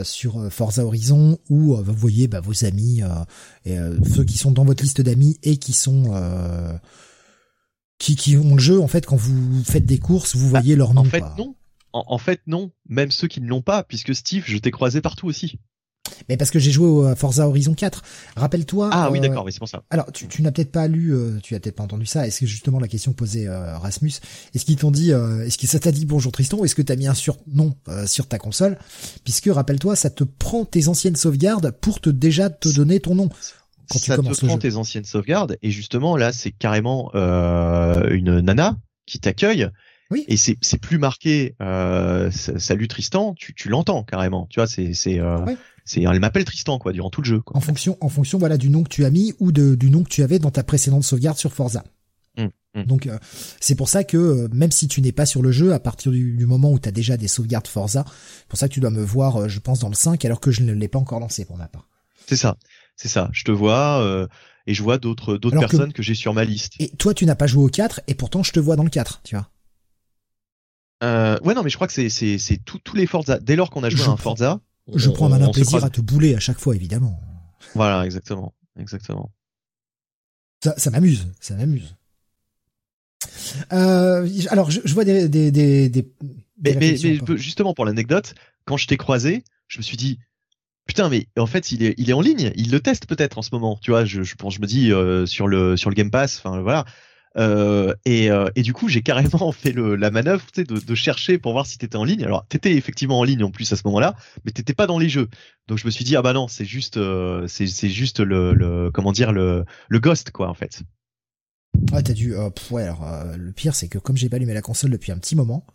sur 0.03 0.51
Forza 0.51 0.85
Horizon 0.85 1.39
où 1.51 1.77
vous 1.77 1.95
voyez 1.95 2.27
bah, 2.27 2.41
vos 2.41 2.65
amis 2.65 3.03
et 3.65 3.77
ceux 4.13 4.25
qui 4.25 4.39
sont 4.39 4.51
dans 4.51 4.65
votre 4.65 4.83
liste 4.83 5.01
d'amis 5.01 5.39
et 5.45 5.59
qui 5.59 5.73
sont 5.73 6.11
qui, 7.99 8.17
qui 8.17 8.37
ont 8.37 8.55
le 8.57 8.61
jeu 8.61 8.81
en 8.81 8.89
fait 8.89 9.07
quand 9.07 9.17
vous 9.17 9.63
faites 9.63 9.85
des 9.85 9.99
courses, 9.99 10.35
vous 10.35 10.51
bah, 10.51 10.61
voyez 10.61 10.75
leur 10.75 10.95
nom. 10.95 11.03
En 11.03 11.05
fait 11.05 11.25
non. 11.39 11.55
en, 11.93 12.19
fait 12.19 12.41
non. 12.49 12.73
Même 12.89 13.13
ceux 13.13 13.29
qui 13.29 13.41
ne 13.41 13.47
l'ont 13.47 13.63
pas 13.63 13.85
puisque 13.85 14.15
Steve, 14.17 14.45
je 14.47 14.59
t'ai 14.59 14.73
croisé 14.73 15.01
partout 15.01 15.29
aussi. 15.29 15.61
Mais 16.29 16.37
parce 16.37 16.51
que 16.51 16.59
j'ai 16.59 16.71
joué 16.71 16.87
au 16.87 17.15
Forza 17.15 17.47
Horizon 17.47 17.75
4. 17.75 18.03
Rappelle-toi. 18.37 18.91
Ah 18.93 19.11
oui, 19.11 19.19
euh, 19.19 19.23
d'accord, 19.23 19.45
oui, 19.45 19.53
c'est 19.53 19.59
pour 19.59 19.69
ça. 19.69 19.83
Alors, 19.91 20.11
tu, 20.13 20.29
tu 20.29 20.43
n'as 20.43 20.53
peut-être 20.53 20.73
pas 20.73 20.89
lu, 20.89 21.15
euh, 21.15 21.39
tu 21.43 21.55
as 21.55 21.61
peut-être 21.61 21.77
pas 21.77 21.85
entendu 21.85 22.07
ça. 22.07 22.27
Est-ce 22.27 22.41
que 22.41 22.47
justement 22.47 22.79
la 22.79 22.89
question 22.89 23.13
posée 23.13 23.49
euh, 23.49 23.77
Rasmus, 23.79 24.13
est-ce 24.55 24.65
qu'ils 24.65 24.77
t'ont 24.77 24.91
dit, 24.91 25.11
est-ce 25.11 25.59
que 25.59 25.67
ça 25.67 25.79
t'a 25.79 25.93
dit 25.93 26.07
bonjour 26.07 26.33
Tristan, 26.33 26.59
ou 26.59 26.65
est-ce 26.65 26.75
que 26.75 26.83
t'as 26.83 26.97
mis 26.97 27.07
un 27.07 27.15
surnom 27.15 27.75
sur 28.07 28.27
ta 28.27 28.39
console, 28.39 28.79
puisque 29.25 29.51
rappelle-toi, 29.53 29.97
ça 29.97 30.11
te 30.11 30.25
prend 30.25 30.65
tes 30.65 30.89
anciennes 30.89 31.17
sauvegardes 31.17 31.71
pour 31.81 32.01
te 32.01 32.11
déjà 32.11 32.51
te 32.51 32.69
donner 32.69 33.01
ton 33.01 33.15
nom. 33.15 33.29
Quand 33.91 33.99
ça 33.99 34.17
tu 34.17 34.23
te 34.23 34.47
prend 34.47 34.59
tes 34.59 34.77
anciennes 34.77 35.05
sauvegardes, 35.05 35.57
et 35.63 35.71
justement 35.71 36.17
là, 36.17 36.33
c'est 36.33 36.53
carrément 36.53 37.13
une 37.15 38.41
nana 38.41 38.77
qui 39.07 39.19
t'accueille. 39.19 39.69
Oui. 40.13 40.25
Et 40.29 40.37
c'est 40.37 40.59
c'est 40.61 40.79
plus 40.79 40.99
marqué 40.99 41.57
salut 42.31 42.89
Tristan, 42.89 43.35
tu 43.35 43.55
tu 43.55 43.69
l'entends 43.69 44.05
carrément. 44.05 44.47
Tu 44.51 44.61
vois, 44.61 44.67
c'est 44.67 44.95
c'est 44.95 45.21
c'est 45.85 46.03
elle 46.03 46.21
m'appelle 46.21 46.45
Tristan 46.45 46.79
quoi 46.79 46.93
durant 46.93 47.11
tout 47.11 47.23
le 47.23 47.27
jeu. 47.27 47.41
Quoi. 47.41 47.57
En 47.57 47.61
fonction 47.61 47.97
en 48.01 48.09
fonction 48.09 48.39
voilà 48.39 48.57
du 48.57 48.71
nom 48.71 48.85
que 48.85 48.89
tu 48.89 49.05
as 49.05 49.11
mis 49.11 49.35
ou 49.41 49.53
de, 49.53 49.75
du 49.75 49.91
nom 49.91 50.05
que 50.05 50.09
tu 50.09 50.23
avais 50.23 50.39
dans 50.39 50.51
ta 50.51 50.63
précédente 50.63 51.05
sauvegarde 51.05 51.39
sur 51.39 51.53
Forza. 51.53 51.85
Mmh, 52.37 52.47
mmh. 52.75 52.83
Donc 52.85 53.07
euh, 53.07 53.19
c'est 53.61 53.75
pour 53.75 53.89
ça 53.89 54.05
que 54.05 54.17
euh, 54.17 54.49
même 54.53 54.71
si 54.71 54.89
tu 54.89 55.03
n'es 55.03 55.13
pas 55.13 55.27
sur 55.27 55.43
le 55.43 55.53
jeu 55.53 55.73
à 55.73 55.81
partir 55.81 56.13
du, 56.13 56.47
moment 56.47 56.73
où 56.73 56.79
tu 56.79 56.89
as 56.89 56.93
déjà 56.93 57.17
des 57.17 57.29
sauvegardes 57.29 57.67
Forza, 57.67 58.05
c'est 58.07 58.49
pour 58.49 58.59
ça 58.59 58.69
que 58.69 58.75
tu 58.75 58.81
dois 58.81 58.91
me 58.91 59.03
voir 59.03 59.37
euh, 59.43 59.49
je 59.49 59.59
pense 59.59 59.81
dans 59.81 59.89
le 59.89 59.95
5 59.95 60.25
alors 60.25 60.41
que 60.41 60.51
je 60.51 60.63
ne 60.63 60.73
l'ai 60.73 60.89
pas 60.89 60.99
encore 60.99 61.21
lancé 61.21 61.45
pour 61.45 61.57
ma 61.57 61.67
part. 61.67 61.89
C'est 62.27 62.37
ça. 62.37 62.57
C'est 62.97 63.09
ça, 63.09 63.31
je 63.33 63.43
te 63.45 63.51
vois 63.51 64.29
et 64.67 64.75
je 64.75 64.83
vois 64.83 64.99
d'autres 64.99 65.39
d'autres 65.39 65.59
personnes 65.59 65.93
que, 65.93 66.03
j'ai 66.03 66.15
sur 66.15 66.35
ma 66.35 66.45
liste. 66.45 66.75
Et 66.79 66.91
toi 66.91 67.15
tu 67.15 67.27
n'as 67.27 67.35
pas 67.35 67.47
joué 67.47 67.65
au 67.65 67.69
4 67.69 68.03
et 68.07 68.15
pourtant 68.15 68.43
je 68.43 68.53
te 68.53 68.61
vois 68.61 68.77
dans 68.77 68.85
le 68.85 68.91
4, 68.91 69.23
tu 69.25 69.35
vois. 69.35 69.49
Ouais 71.03 71.55
non 71.55 71.63
mais 71.63 71.71
je 71.71 71.77
crois 71.77 71.87
que 71.87 71.93
c'est 71.93 72.09
c'est 72.09 72.39
c'est 72.39 72.59
tous 72.65 72.95
les 72.95 73.07
Forza 73.07 73.39
dès 73.39 73.57
lors 73.57 73.71
qu'on 73.71 73.83
a 73.83 73.91
joué 73.91 74.05
à 74.05 74.11
un 74.11 74.17
Forza, 74.17 74.61
je 74.95 75.11
prends 75.11 75.27
un 75.27 75.31
malin 75.31 75.51
plaisir 75.51 75.85
à 75.85 75.91
te 75.91 76.01
bouler 76.01 76.35
à 76.35 76.41
chaque 76.41 76.59
fois, 76.59 76.75
évidemment. 76.75 77.21
Voilà, 77.75 78.05
exactement, 78.05 78.55
exactement. 78.79 79.31
Ça, 80.63 80.75
ça 80.77 80.91
m'amuse, 80.91 81.29
ça 81.41 81.55
m'amuse. 81.55 81.97
Euh, 83.73 84.29
alors, 84.51 84.71
je, 84.71 84.93
vois 84.93 85.05
des, 85.05 85.29
des, 85.29 85.51
des, 85.51 85.89
des 85.89 86.09
mais, 86.63 86.75
mais, 86.75 86.97
justement 87.37 87.75
pour 87.75 87.85
l'anecdote, 87.85 88.35
quand 88.65 88.77
je 88.77 88.87
t'ai 88.87 88.97
croisé, 88.97 89.45
je 89.69 89.79
me 89.79 89.83
suis 89.83 89.97
dit, 89.97 90.19
putain, 90.87 91.09
mais 91.09 91.27
en 91.37 91.47
fait, 91.47 91.73
il 91.73 91.83
est, 91.83 91.95
il 91.99 92.11
est 92.11 92.13
en 92.13 92.21
ligne, 92.21 92.53
il 92.57 92.71
le 92.71 92.81
teste 92.81 93.07
peut-être 93.07 93.39
en 93.39 93.43
ce 93.43 93.51
moment, 93.53 93.79
tu 93.81 93.91
vois. 93.91 94.05
Je, 94.05 94.23
je, 94.23 94.35
je 94.37 94.61
me 94.61 94.67
dis 94.67 94.93
euh, 94.93 95.27
sur 95.27 95.49
le, 95.49 95.77
sur 95.77 95.91
le 95.91 95.95
Game 95.95 96.11
Pass, 96.11 96.39
enfin 96.39 96.61
voilà. 96.61 96.85
Euh, 97.39 97.95
et, 98.05 98.31
euh, 98.31 98.51
et, 98.57 98.63
du 98.63 98.73
coup, 98.73 98.89
j'ai 98.89 99.03
carrément 99.03 99.53
fait 99.53 99.73
le, 99.73 99.97
la 99.97 100.11
manœuvre 100.11 100.45
de, 100.57 100.63
de, 100.63 100.95
chercher 100.95 101.39
pour 101.39 101.53
voir 101.53 101.67
si 101.67 101.79
t'étais 101.79 101.97
en 101.97 102.05
ligne. 102.05 102.25
Alors, 102.25 102.47
t'étais 102.47 102.73
effectivement 102.73 103.19
en 103.19 103.25
ligne 103.25 103.43
en 103.43 103.51
plus 103.51 103.73
à 103.73 103.77
ce 103.77 103.83
moment-là, 103.87 104.15
mais 104.45 104.53
t'étais 104.53 104.75
pas 104.75 104.87
dans 104.87 104.99
les 104.99 105.09
jeux. 105.09 105.29
Donc, 105.69 105.79
je 105.79 105.87
me 105.87 105.91
suis 105.91 106.05
dit 106.05 106.17
ah 106.17 106.23
bah 106.23 106.33
non, 106.33 106.49
c'est 106.49 106.65
juste, 106.65 106.97
euh, 106.97 107.47
c'est, 107.49 107.67
juste 107.89 108.21
le, 108.21 108.53
le, 108.53 108.91
comment 108.91 109.13
dire 109.13 109.33
le, 109.33 109.65
le 109.89 110.01
ghost 110.01 110.31
quoi 110.31 110.49
en 110.49 110.55
fait. 110.55 110.83
Ah 111.93 112.03
t'as 112.03 112.13
dû. 112.13 112.35
ouais, 112.71 112.83
alors 112.83 113.07
le 113.37 113.51
pire 113.53 113.75
c'est 113.75 113.89
que 113.89 113.99
comme 113.99 114.17
j'ai 114.17 114.29
pas 114.29 114.37
allumé 114.37 114.53
la 114.53 114.61
console 114.61 114.91
depuis 114.91 115.11
un 115.11 115.19
petit 115.19 115.35
moment, 115.35 115.67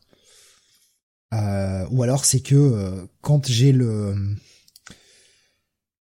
ou 1.33 2.03
alors 2.03 2.23
c'est 2.23 2.39
que 2.39 3.07
quand 3.21 3.47
j'ai 3.47 3.71
le 3.71 4.15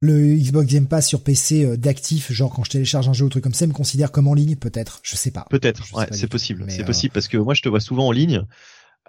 le 0.03 0.35
Xbox 0.35 0.67
Game 0.67 0.85
Pass 0.85 1.07
sur 1.07 1.23
PC 1.23 1.64
euh, 1.64 1.77
d'actif, 1.77 2.30
genre 2.33 2.53
quand 2.53 2.65
je 2.65 2.72
télécharge 2.72 3.07
un 3.07 3.14
jeu 3.14 3.23
ou 3.23 3.30
truc 3.30 3.41
comme 3.41 3.53
ça, 3.53 3.65
me 3.65 3.72
considère 3.72 4.11
comme 4.11 4.27
en 4.27 4.33
ligne, 4.33 4.57
peut-être. 4.57 4.99
Je 5.01 5.15
sais 5.15 5.32
pas. 5.32 5.45
Peut-être. 5.49 5.82
Ouais, 5.95 6.07
c'est 6.11 6.27
possible. 6.27 6.65
C'est 6.67 6.82
euh, 6.82 6.85
possible 6.85 7.14
parce 7.14 7.30
que 7.30 7.38
moi, 7.38 7.53
je 7.53 7.61
te 7.61 7.69
vois 7.69 7.80
souvent 7.80 8.07
en 8.07 8.11
ligne. 8.11 8.43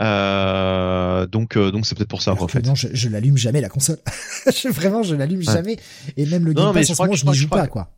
Euh, 0.01 1.27
donc, 1.27 1.57
euh, 1.57 1.73
donc 1.73 1.85
c'est 1.85 1.97
peut-être 1.97 2.09
pour 2.09 2.23
ça 2.23 2.33
en 2.33 2.49
fait. 2.49 2.65
Non, 2.65 2.77
je, 2.77 2.89
je 2.93 3.09
l'allume 3.09 3.37
jamais 3.37 3.61
la 3.61 3.69
console. 3.69 3.99
Vraiment, 4.71 5.03
je 5.03 5.17
l'allume 5.17 5.43
jamais. 5.43 5.79
Et 6.17 6.27
même 6.27 6.45
le 6.45 6.53
Game 6.53 6.73
Pass 6.73 6.91
en 6.91 6.95
ce 6.95 7.03
moment, 7.03 7.15
je 7.15 7.27
n'y 7.27 7.35
joue 7.35 7.49
pas 7.49 7.67
quoi. 7.67 7.91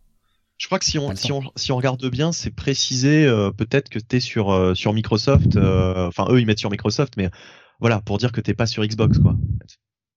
Je 0.56 0.66
crois 0.66 0.78
que 0.78 0.86
si 0.86 0.98
on, 0.98 1.14
si 1.14 1.32
on, 1.32 1.42
si 1.54 1.72
on 1.72 1.76
regarde 1.76 2.02
bien, 2.06 2.32
c'est 2.32 2.50
précisé 2.50 3.26
peut-être 3.58 3.90
que 3.90 3.98
t'es 3.98 4.20
sur 4.20 4.74
sur 4.74 4.94
Microsoft. 4.94 5.58
Enfin, 5.58 6.26
eux 6.30 6.40
ils 6.40 6.46
mettent 6.46 6.58
sur 6.58 6.70
Microsoft, 6.70 7.14
mais 7.18 7.30
voilà 7.78 8.00
pour 8.00 8.16
dire 8.16 8.32
que 8.32 8.40
t'es 8.40 8.54
pas 8.54 8.66
sur 8.66 8.82
Xbox 8.84 9.18
quoi. 9.18 9.36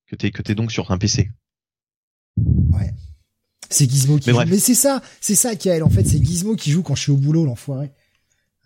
Que 0.07 0.15
t'es 0.15 0.31
que 0.31 0.41
t'es 0.41 0.55
donc 0.55 0.71
sur 0.71 0.91
un 0.91 0.97
PC. 0.97 1.29
Ouais. 2.71 2.93
C'est 3.69 3.89
Gizmo 3.89 4.17
qui 4.17 4.29
mais 4.31 4.33
joue. 4.33 4.49
Mais 4.49 4.59
c'est 4.59 4.75
ça, 4.75 5.01
c'est 5.21 5.35
ça 5.35 5.55
Kael 5.55 5.83
en 5.83 5.89
fait, 5.89 6.03
c'est 6.03 6.23
Gizmo 6.23 6.55
qui 6.55 6.71
joue 6.71 6.81
quand 6.81 6.95
je 6.95 7.03
suis 7.03 7.11
au 7.11 7.17
boulot, 7.17 7.45
l'enfoiré. 7.45 7.91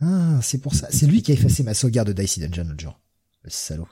Ah, 0.02 0.40
c'est 0.42 0.58
pour 0.58 0.76
ça. 0.76 0.88
C'est 0.92 1.06
lui 1.06 1.22
qui 1.22 1.32
a 1.32 1.36
effacé 1.36 1.64
ma 1.64 1.74
sauvegarde 1.74 2.10
de 2.10 2.14
Dicey 2.14 2.42
Dungeon 2.42 2.66
l'autre 2.70 2.82
jour. 2.82 3.00
Le 3.44 3.50
salaud. 3.50 3.88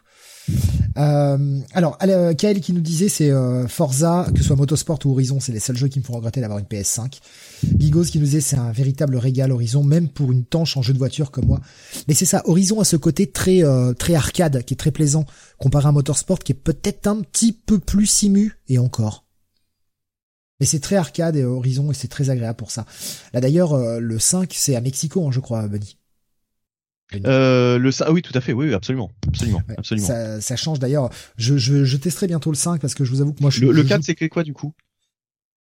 Euh, 0.98 1.60
alors, 1.74 1.98
euh, 2.04 2.34
Kael 2.34 2.62
qui 2.62 2.74
nous 2.74 2.82
disait 2.82 3.10
c'est 3.10 3.30
euh, 3.30 3.68
Forza, 3.68 4.28
que 4.34 4.40
ce 4.40 4.46
soit 4.46 4.56
Motorsport 4.56 5.00
ou 5.06 5.12
Horizon, 5.12 5.40
c'est 5.40 5.52
les 5.52 5.60
seuls 5.60 5.78
jeux 5.78 5.88
qui 5.88 6.00
me 6.00 6.04
font 6.04 6.14
regretter 6.14 6.42
d'avoir 6.42 6.60
une 6.60 6.66
PS5. 6.66 7.20
Gigos 7.78 8.06
qui 8.06 8.20
nous 8.20 8.26
disait 8.26 8.42
c'est 8.42 8.58
un 8.58 8.72
véritable 8.72 9.18
régal 9.18 9.52
Horizon, 9.52 9.84
même 9.84 10.10
pour 10.10 10.32
une 10.32 10.46
tanche 10.46 10.78
en 10.78 10.82
jeu 10.82 10.94
de 10.94 10.98
voiture 10.98 11.32
comme 11.32 11.46
moi. 11.46 11.62
Mais 12.08 12.14
c'est 12.14 12.26
ça, 12.26 12.42
Horizon 12.46 12.80
a 12.80 12.86
ce 12.86 12.96
côté 12.96 13.28
très 13.28 13.64
euh, 13.64 13.94
très 13.94 14.16
arcade 14.16 14.64
qui 14.64 14.74
est 14.74 14.78
très 14.78 14.92
plaisant 14.92 15.26
comparé 15.58 15.88
à 15.88 15.92
Motorsport 15.92 16.40
qui 16.40 16.54
est 16.54 16.56
peut-être 16.56 17.08
un 17.08 17.22
petit 17.22 17.54
peu 17.54 17.80
plus 17.80 18.06
simu 18.06 18.58
et 18.68 18.78
encore. 18.78 19.26
Mais 20.62 20.68
c'est 20.68 20.80
très 20.80 20.96
arcade 20.96 21.36
et 21.36 21.44
horizon 21.44 21.90
et 21.90 21.96
c'est 21.96 22.08
très 22.08 22.30
agréable 22.30 22.56
pour 22.56 22.70
ça. 22.70 22.86
Là 23.34 23.42
d'ailleurs, 23.42 23.74
euh, 23.74 24.00
le 24.00 24.20
5, 24.20 24.52
c'est 24.54 24.76
à 24.76 24.82
Mexico, 24.82 25.28
hein, 25.28 25.32
je 25.32 25.40
crois, 25.40 25.68
Bunny. 25.68 25.98
Euh, 27.26 27.78
le 27.78 27.90
ah 28.04 28.12
oui 28.14 28.22
tout 28.22 28.32
à 28.36 28.40
fait 28.40 28.54
oui, 28.54 28.74
absolument 28.74 29.12
absolument 29.28 29.62
absolument 29.78 30.08
ça, 30.08 30.40
ça 30.40 30.56
change 30.56 30.80
d'ailleurs 30.80 31.10
je, 31.36 31.58
je, 31.58 31.84
je 31.84 31.98
testerai 31.98 32.28
bientôt 32.28 32.52
le 32.52 32.56
5 32.56 32.80
parce 32.80 32.96
que 32.96 33.04
je 33.04 33.12
vous 33.12 33.20
avoue 33.20 33.34
que 33.34 33.42
moi 33.42 33.50
je 33.50 33.60
le, 33.60 33.74
le 33.74 33.84
4 33.84 34.02
c'est 34.02 34.30
quoi 34.30 34.44
du 34.44 34.54
coup? 34.54 34.74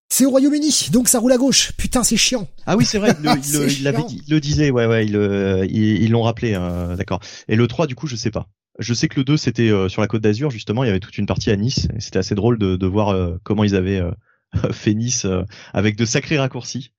C'est 0.08 0.26
au 0.26 0.30
Royaume-Uni, 0.30 0.90
donc 0.94 1.10
ça 1.10 1.20
roule 1.20 1.32
à 1.32 1.38
gauche. 1.38 1.72
Putain, 1.78 2.04
c'est 2.04 2.18
chiant. 2.18 2.48
Ah 2.66 2.76
oui, 2.76 2.86
c'est 2.86 3.00
vrai. 3.00 3.16
il, 3.24 3.30
le, 3.54 3.70
il, 3.70 4.24
le 4.30 4.40
disait, 4.42 4.70
ouais, 4.70 4.86
ouais, 4.86 5.06
ils 5.06 6.12
l'ont 6.12 6.22
rappelé, 6.22 6.54
euh, 6.54 6.98
d'accord. 6.98 7.22
Et 7.48 7.56
le 7.56 7.66
3, 7.66 7.88
du 7.88 7.96
coup, 7.96 8.08
je 8.08 8.18
sais 8.18 8.30
pas. 8.30 8.50
Je 8.78 8.94
sais 8.94 9.08
que 9.08 9.18
le 9.20 9.24
2 9.24 9.38
c'était 9.38 9.70
sur 9.88 10.02
la 10.02 10.08
Côte 10.08 10.22
d'Azur 10.22 10.52
justement, 10.52 10.84
il 10.84 10.88
y 10.88 10.90
avait 10.90 11.00
toute 11.00 11.18
une 11.18 11.26
partie 11.26 11.50
à 11.50 11.56
Nice. 11.56 11.88
et 11.96 12.02
C'était 12.02 12.20
assez 12.20 12.36
drôle 12.36 12.60
de, 12.60 12.76
de 12.76 12.88
voir 12.88 13.40
comment 13.44 13.64
ils 13.64 13.76
avaient 13.76 14.02
fait 14.72 14.94
Nice 14.94 15.26
avec 15.74 15.96
de 15.96 16.06
sacrés 16.06 16.38
raccourcis. 16.38 16.92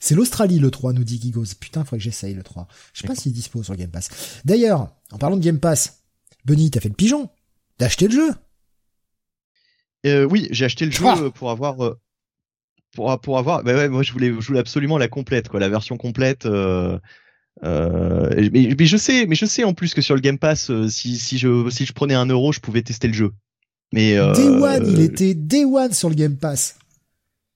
C'est 0.00 0.14
l'Australie 0.14 0.58
le 0.58 0.70
3, 0.70 0.92
nous 0.92 1.04
dit 1.04 1.20
Gigos. 1.20 1.54
Putain, 1.58 1.84
faut 1.84 1.96
que 1.96 2.02
j'essaye 2.02 2.34
le 2.34 2.42
3. 2.42 2.68
Je 2.92 3.00
sais 3.00 3.06
pas 3.06 3.14
s'il 3.14 3.32
est 3.32 3.34
dispo 3.34 3.62
sur 3.62 3.74
Game 3.76 3.90
Pass. 3.90 4.40
D'ailleurs, 4.44 4.94
en 5.10 5.18
parlant 5.18 5.36
de 5.36 5.42
Game 5.42 5.58
Pass, 5.58 6.02
Benny, 6.44 6.70
t'as 6.70 6.80
fait 6.80 6.88
le 6.88 6.94
pigeon 6.94 7.30
T'as 7.78 7.86
acheté 7.86 8.06
le 8.06 8.12
jeu 8.12 8.30
euh, 10.06 10.24
Oui, 10.24 10.48
j'ai 10.50 10.64
acheté 10.64 10.84
le 10.84 10.92
jeu 10.92 11.04
ah 11.06 11.30
pour 11.34 11.50
avoir... 11.50 11.84
Euh, 11.84 11.98
pour, 12.94 13.20
pour 13.20 13.38
avoir... 13.38 13.64
Bah 13.64 13.74
ouais, 13.74 13.88
moi 13.88 14.02
je 14.02 14.12
voulais, 14.12 14.28
je 14.28 14.46
voulais 14.46 14.60
absolument 14.60 14.98
la 14.98 15.08
complète, 15.08 15.48
quoi, 15.48 15.58
la 15.58 15.68
version 15.68 15.96
complète. 15.96 16.46
Euh, 16.46 16.98
euh, 17.64 18.48
mais, 18.52 18.74
mais, 18.78 18.86
je 18.86 18.96
sais, 18.96 19.26
mais 19.26 19.34
je 19.34 19.46
sais 19.46 19.64
en 19.64 19.74
plus 19.74 19.94
que 19.94 20.00
sur 20.00 20.14
le 20.14 20.20
Game 20.20 20.38
Pass, 20.38 20.70
euh, 20.70 20.88
si, 20.88 21.16
si 21.18 21.38
je 21.38 21.68
si 21.70 21.86
je 21.86 21.92
prenais 21.92 22.14
un 22.14 22.26
euro, 22.26 22.52
je 22.52 22.60
pouvais 22.60 22.82
tester 22.82 23.08
le 23.08 23.14
jeu. 23.14 23.32
Mais 23.92 24.16
euh, 24.16 24.32
Day 24.32 24.48
One, 24.48 24.86
il 24.88 25.00
était 25.00 25.34
Day 25.34 25.64
One 25.64 25.92
sur 25.92 26.08
le 26.08 26.14
Game 26.14 26.36
Pass. 26.36 26.76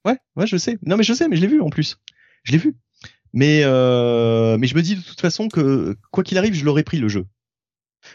Ouais, 0.06 0.18
ouais, 0.36 0.46
je 0.46 0.56
sais. 0.56 0.78
Non, 0.86 0.96
mais 0.96 1.02
je 1.02 1.12
sais, 1.12 1.28
mais 1.28 1.36
je 1.36 1.40
l'ai 1.42 1.48
vu 1.48 1.60
en 1.60 1.68
plus. 1.68 1.98
Je 2.44 2.52
l'ai 2.52 2.58
vu. 2.58 2.76
Mais 3.32 3.62
euh, 3.64 4.56
mais 4.56 4.66
je 4.66 4.74
me 4.76 4.82
dis 4.82 4.94
de 4.94 5.02
toute 5.02 5.20
façon 5.20 5.48
que 5.48 5.96
quoi 6.10 6.22
qu'il 6.22 6.38
arrive, 6.38 6.54
je 6.54 6.64
l'aurais 6.64 6.84
pris 6.84 6.98
le 6.98 7.08
jeu. 7.08 7.26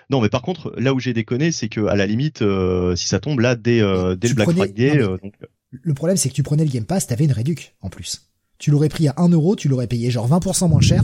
Non, 0.09 0.21
mais 0.21 0.29
par 0.29 0.41
contre, 0.41 0.73
là 0.77 0.93
où 0.93 0.99
j'ai 0.99 1.13
déconné, 1.13 1.51
c'est 1.51 1.67
que 1.67 1.85
à 1.85 1.95
la 1.95 2.07
limite, 2.07 2.41
euh, 2.41 2.95
si 2.95 3.07
ça 3.07 3.19
tombe 3.19 3.41
là 3.41 3.55
dès 3.55 3.81
euh, 3.81 4.15
dès 4.15 4.29
le 4.29 4.35
Black 4.35 4.51
Friday, 4.51 4.97
donc... 4.97 5.33
le 5.69 5.93
problème 5.93 6.17
c'est 6.17 6.29
que 6.29 6.33
tu 6.33 6.43
prenais 6.43 6.63
le 6.63 6.71
Game 6.71 6.85
Pass, 6.85 7.07
t'avais 7.07 7.25
une 7.25 7.33
réduc 7.33 7.75
en 7.81 7.89
plus. 7.89 8.31
Tu 8.57 8.71
l'aurais 8.71 8.89
pris 8.89 9.09
à 9.09 9.15
1 9.17 9.29
euro, 9.29 9.55
tu 9.55 9.67
l'aurais 9.67 9.87
payé 9.87 10.09
genre 10.11 10.29
20% 10.29 10.69
moins 10.69 10.81
cher 10.81 11.03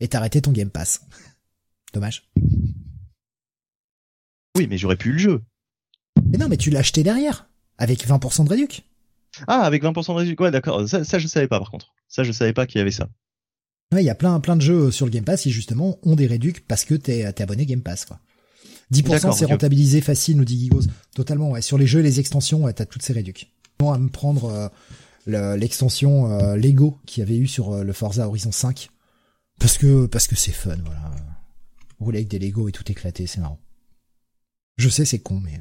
et 0.00 0.08
t'arrêtais 0.08 0.42
ton 0.42 0.52
Game 0.52 0.70
Pass. 0.70 1.00
Dommage. 1.94 2.30
Oui, 4.56 4.66
mais 4.68 4.76
j'aurais 4.76 4.96
pu 4.96 5.12
le 5.12 5.18
jeu. 5.18 5.40
Mais 6.30 6.36
non, 6.38 6.48
mais 6.48 6.56
tu 6.56 6.70
l'as 6.70 6.80
acheté 6.80 7.02
derrière 7.02 7.48
avec 7.78 8.06
20% 8.06 8.44
de 8.44 8.50
réduc. 8.50 8.84
Ah, 9.46 9.62
avec 9.62 9.82
20% 9.82 10.06
de 10.08 10.18
réduction. 10.18 10.44
Ouais, 10.44 10.50
d'accord. 10.50 10.88
Ça, 10.88 11.04
ça, 11.04 11.18
je 11.18 11.26
savais 11.26 11.48
pas, 11.48 11.58
par 11.58 11.70
contre. 11.70 11.92
Ça, 12.08 12.24
je 12.24 12.32
savais 12.32 12.52
pas 12.52 12.66
qu'il 12.66 12.78
y 12.78 12.82
avait 12.82 12.90
ça. 12.90 13.08
Ouais, 13.92 14.02
il 14.02 14.06
y 14.06 14.10
a 14.10 14.14
plein, 14.14 14.38
plein 14.40 14.56
de 14.56 14.62
jeux 14.62 14.90
sur 14.90 15.06
le 15.06 15.10
Game 15.10 15.24
Pass 15.24 15.42
qui, 15.42 15.50
justement, 15.50 15.98
ont 16.02 16.14
des 16.14 16.26
réducs 16.26 16.66
parce 16.66 16.84
que 16.84 16.94
t'es, 16.94 17.18
es 17.18 17.42
abonné 17.42 17.66
Game 17.66 17.82
Pass, 17.82 18.04
quoi. 18.04 18.20
10% 18.92 19.32
c'est 19.32 19.44
rentabilisé 19.44 20.00
facile, 20.00 20.36
nous 20.36 20.44
dit 20.44 20.58
Gigos. 20.58 20.82
Totalement, 21.14 21.50
ouais. 21.50 21.62
Sur 21.62 21.78
les 21.78 21.86
jeux 21.86 22.00
et 22.00 22.02
les 22.02 22.18
extensions, 22.18 22.64
ouais, 22.64 22.72
t'as 22.72 22.86
toutes 22.86 23.02
ces 23.02 23.12
réducs. 23.12 23.52
Bon, 23.78 23.92
à 23.92 23.98
me 23.98 24.08
prendre 24.08 24.70
euh, 25.28 25.56
l'extension 25.56 26.30
euh, 26.30 26.56
Lego 26.56 26.98
qu'il 27.06 27.20
y 27.20 27.22
avait 27.22 27.36
eu 27.36 27.46
sur 27.46 27.72
euh, 27.72 27.84
le 27.84 27.92
Forza 27.92 28.26
Horizon 28.26 28.52
5. 28.52 28.90
Parce 29.58 29.78
que, 29.78 30.06
parce 30.06 30.26
que 30.26 30.36
c'est 30.36 30.52
fun, 30.52 30.76
voilà. 30.84 31.10
Rouler 31.98 32.18
avec 32.18 32.28
des 32.28 32.38
Lego 32.38 32.68
et 32.68 32.72
tout 32.72 32.90
éclater, 32.90 33.26
c'est 33.26 33.40
marrant. 33.40 33.60
Je 34.78 34.88
sais, 34.88 35.04
c'est 35.04 35.18
con, 35.18 35.40
mais... 35.40 35.60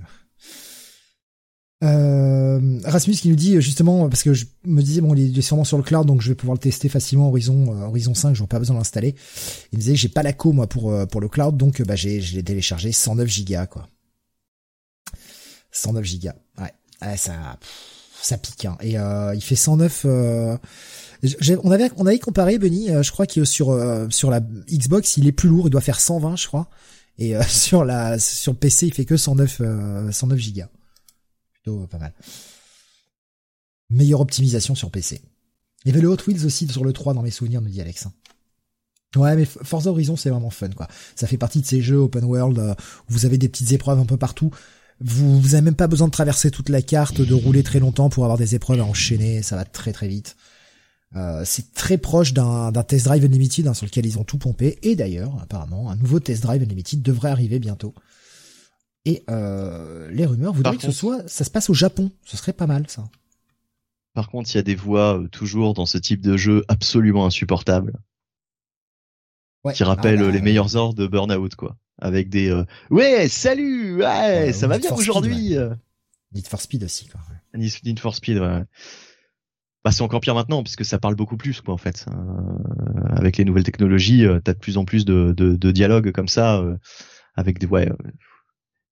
Euh, 1.82 2.80
Rasmus 2.83 3.16
qui 3.16 3.30
nous 3.30 3.38
dit 3.38 3.61
justement 3.61 4.09
parce 4.09 4.24
que 4.24 4.33
je 4.33 4.45
me 4.66 4.82
disais 4.82 4.99
bon 4.99 5.14
il 5.16 5.38
est 5.38 5.41
sûrement 5.41 5.64
sur 5.64 5.77
le 5.77 5.83
cloud 5.83 6.06
donc 6.06 6.22
je 6.22 6.27
vais 6.27 6.35
pouvoir 6.35 6.56
le 6.56 6.59
tester 6.59 6.90
facilement 6.90 7.30
Horizon 7.30 7.74
euh, 7.74 7.85
Horizon 7.85 8.14
5 8.14 8.35
je 8.35 8.41
n'ai 8.41 8.48
pas 8.48 8.59
besoin 8.59 8.75
de 8.75 8.80
l'installer. 8.82 9.16
Il 9.72 9.77
me 9.77 9.82
disait 9.82 9.95
j'ai 9.95 10.09
pas 10.09 10.22
la 10.22 10.33
co 10.33 10.51
moi 10.51 10.67
pour 10.67 10.91
euh, 10.91 11.06
pour 11.06 11.22
le 11.22 11.30
cloud 11.30 11.56
donc 11.56 11.82
bah 11.83 11.95
j'ai 11.95 12.19
je 12.19 12.35
l'ai 12.35 12.43
téléchargé 12.43 12.91
109 12.91 13.30
gigas 13.30 13.66
quoi. 13.67 13.88
109 15.72 16.03
gigas. 16.03 16.35
Ouais. 16.58 17.16
ça 17.16 17.58
ça 18.22 18.38
pique 18.38 18.66
hein. 18.66 18.77
et 18.82 18.99
euh, 18.99 19.33
il 19.33 19.41
fait 19.41 19.56
109 19.56 20.06
on 20.06 21.72
avait 21.72 21.90
on 21.95 22.06
avait 22.06 22.19
comparé 22.19 22.59
Benny 22.59 22.90
je 23.01 23.11
crois 23.11 23.25
que 23.25 23.45
sur 23.45 23.67
sur 24.09 24.30
la 24.30 24.41
Xbox 24.41 25.16
il 25.16 25.27
est 25.27 25.32
plus 25.32 25.48
lourd 25.48 25.67
il 25.67 25.69
doit 25.69 25.80
faire 25.80 26.01
120 26.01 26.35
je 26.35 26.48
crois 26.48 26.69
et 27.17 27.41
sur 27.48 27.85
la 27.85 28.19
sur 28.19 28.51
le 28.51 28.58
PC 28.58 28.88
il 28.88 28.93
fait 28.93 29.06
que 29.06 29.16
109 29.16 29.61
109 30.11 30.38
gigas 30.38 30.67
plutôt 31.61 31.88
pas 31.88 31.97
mal. 31.97 32.13
Meilleure 33.89 34.21
optimisation 34.21 34.75
sur 34.75 34.91
PC. 34.91 35.21
Il 35.83 35.89
y 35.89 35.91
avait 35.91 36.01
le 36.01 36.09
Hot 36.09 36.17
Wheels 36.27 36.45
aussi 36.45 36.67
sur 36.67 36.83
le 36.83 36.93
3 36.93 37.13
dans 37.13 37.21
mes 37.21 37.31
souvenirs, 37.31 37.61
nous 37.61 37.69
dit 37.69 37.81
Alex. 37.81 38.07
Ouais, 39.15 39.35
mais 39.35 39.45
Forza 39.45 39.89
Horizon, 39.89 40.15
c'est 40.15 40.29
vraiment 40.29 40.51
fun, 40.51 40.69
quoi. 40.69 40.88
Ça 41.15 41.25
fait 41.25 41.38
partie 41.38 41.61
de 41.61 41.65
ces 41.65 41.81
jeux 41.81 41.97
open 41.97 42.25
world 42.25 42.59
euh, 42.59 42.73
où 43.09 43.13
vous 43.13 43.25
avez 43.25 43.38
des 43.38 43.49
petites 43.49 43.71
épreuves 43.71 43.99
un 43.99 44.05
peu 44.05 44.17
partout. 44.17 44.51
Vous, 44.99 45.41
vous 45.41 45.55
avez 45.55 45.63
même 45.63 45.75
pas 45.75 45.88
besoin 45.88 46.07
de 46.07 46.11
traverser 46.11 46.51
toute 46.51 46.69
la 46.69 46.81
carte, 46.81 47.21
de 47.21 47.33
rouler 47.33 47.63
très 47.63 47.79
longtemps 47.79 48.09
pour 48.09 48.25
avoir 48.25 48.38
des 48.38 48.53
épreuves 48.53 48.81
à 48.81 48.85
enchaîner. 48.85 49.41
Ça 49.41 49.55
va 49.55 49.65
très 49.65 49.93
très 49.93 50.07
vite. 50.07 50.35
Euh, 51.15 51.41
c'est 51.43 51.73
très 51.73 51.97
proche 51.97 52.33
d'un 52.33 52.71
test 52.83 53.05
drive 53.05 53.23
unlimited 53.25 53.67
hein, 53.67 53.73
sur 53.73 53.85
lequel 53.85 54.05
ils 54.05 54.19
ont 54.19 54.23
tout 54.23 54.38
pompé. 54.38 54.77
Et 54.83 54.95
d'ailleurs, 54.95 55.39
apparemment, 55.41 55.89
un 55.89 55.95
nouveau 55.95 56.19
test 56.19 56.43
drive 56.43 56.61
unlimited 56.61 57.01
devrait 57.01 57.31
arriver 57.31 57.59
bientôt. 57.59 57.95
Et 59.05 59.23
euh, 59.29 60.09
les 60.11 60.25
rumeurs 60.25 60.53
voudraient 60.53 60.77
que 60.77 60.83
ce 60.83 60.91
soit, 60.91 61.27
ça 61.27 61.43
se 61.43 61.49
passe 61.49 61.69
au 61.69 61.73
Japon. 61.73 62.11
Ce 62.23 62.37
serait 62.37 62.53
pas 62.53 62.67
mal, 62.67 62.85
ça. 62.87 63.03
Par 64.13 64.29
contre, 64.29 64.49
il 64.53 64.55
y 64.55 64.59
a 64.59 64.63
des 64.63 64.75
voix 64.75 65.19
euh, 65.19 65.27
toujours 65.27 65.73
dans 65.73 65.85
ce 65.85 65.97
type 65.97 66.21
de 66.21 66.35
jeu 66.35 66.65
absolument 66.67 67.25
insupportables. 67.25 67.93
Qui 69.73 69.83
rappellent 69.83 70.21
ah 70.21 70.25
bah, 70.25 70.31
les 70.31 70.41
meilleurs 70.41 70.75
heures 70.77 70.93
de 70.93 71.05
Burnout, 71.05 71.53
quoi. 71.55 71.77
Avec 72.01 72.29
des 72.29 72.49
euh, 72.49 72.63
ouais, 72.89 73.27
salut, 73.27 73.97
ouais, 73.97 74.53
ça 74.53 74.67
va 74.67 74.79
bien 74.79 74.91
aujourd'hui. 74.93 75.55
Need 76.33 76.47
for 76.47 76.61
Speed 76.61 76.83
aussi, 76.83 77.07
quoi. 77.07 77.19
Need 77.53 77.99
for 77.99 78.15
Speed, 78.15 78.37
ouais. 78.37 78.63
Bah, 79.83 79.91
c'est 79.91 80.01
encore 80.01 80.21
pire 80.21 80.35
maintenant 80.35 80.61
puisque 80.61 80.85
ça 80.85 80.99
parle 80.99 81.15
beaucoup 81.15 81.37
plus 81.37 81.61
quoi 81.61 81.73
en 81.73 81.77
fait. 81.77 82.05
avec 83.11 83.37
les 83.37 83.45
nouvelles 83.45 83.63
technologies, 83.63 84.25
t'as 84.43 84.53
de 84.53 84.59
plus 84.59 84.77
en 84.77 84.83
plus 84.83 85.05
de, 85.05 85.33
de, 85.35 85.55
de 85.55 85.71
dialogues 85.71 86.11
comme 86.11 86.27
ça 86.27 86.61
avec 87.35 87.59
des 87.59 87.65
ouais, 87.65 87.89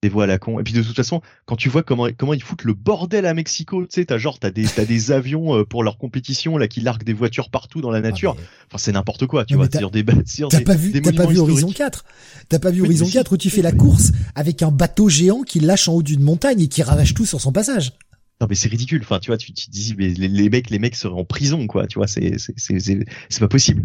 des 0.08 0.14
voix 0.14 0.24
à 0.24 0.28
la 0.28 0.38
con. 0.38 0.60
Et 0.60 0.64
puis 0.64 0.74
de 0.74 0.82
toute 0.82 0.96
façon, 0.96 1.22
quand 1.46 1.56
tu 1.56 1.70
vois 1.70 1.84
comment 1.84 2.08
comment 2.16 2.34
ils 2.34 2.44
foutent 2.44 2.64
le 2.64 2.74
bordel 2.74 3.26
à 3.26 3.34
Mexico, 3.34 3.84
tu 3.84 3.90
sais, 3.92 4.06
t'as 4.06 4.18
genre 4.18 4.40
t'as 4.40 4.52
des 4.52 4.64
t'as 4.64 4.86
des 4.86 5.12
avions 5.12 5.58
euh, 5.58 5.66
pour 5.66 5.84
leur 5.84 5.98
compétition 5.98 6.58
là 6.58 6.68
qui 6.68 6.82
larguent 6.82 7.04
des 7.04 7.14
voitures 7.14 7.50
partout 7.50 7.82
dans 7.82 7.92
la 7.92 8.00
ah, 8.00 8.02
nature. 8.02 8.36
Enfin 8.68 8.78
c'est 8.78 8.92
n'importe 8.92 9.28
quoi, 9.28 9.46
tu 9.46 9.56
vois, 9.56 9.68
sur 9.70 9.92
des 9.92 10.06
sur 10.26 10.50
T'as 10.50 10.62
pas 10.62 10.76
vu 10.76 10.92
t'as 11.02 11.12
pas 11.12 11.26
vu 11.26 11.38
Horizon 11.38 11.72
4 11.72 12.06
T'as 12.50 12.60
pas 12.60 12.72
vu 12.72 12.82
Horizon 12.82 13.08
4 13.12 13.34
où 13.34 13.38
tu 13.38 13.50
fais 13.50 13.62
la 13.62 13.72
course 13.72 14.12
avec 14.36 14.64
un 14.64 14.72
bateau 14.72 15.10
géant 15.10 15.42
qui 15.42 15.60
lâche 15.60 15.88
en 15.88 15.94
haut 15.94 16.04
d'une 16.04 16.24
montagne 16.24 16.62
et 16.62 16.68
qui 16.68 16.84
ravage 16.84 17.14
tout 17.14 17.26
sur 17.26 17.42
son 17.42 17.52
passage. 17.52 17.94
Non 18.40 18.48
mais 18.48 18.56
c'est 18.56 18.70
ridicule. 18.70 19.02
Enfin 19.04 19.20
tu 19.20 19.32
vois, 19.32 19.38
tu 19.38 19.52
te 19.52 19.70
dis 19.70 19.96
mais 19.98 20.10
les, 20.10 20.28
les 20.28 20.50
mecs 20.50 20.70
les 20.70 20.80
mecs 20.80 20.96
seraient 20.96 21.20
en 21.20 21.26
prison 21.26 21.66
quoi, 21.68 21.88
tu 21.88 22.00
vois, 22.00 22.08
c'est 22.08 22.38
c'est 22.38 22.54
c'est 22.58 22.80
c'est 23.30 23.40
pas 23.40 23.48
possible. 23.48 23.84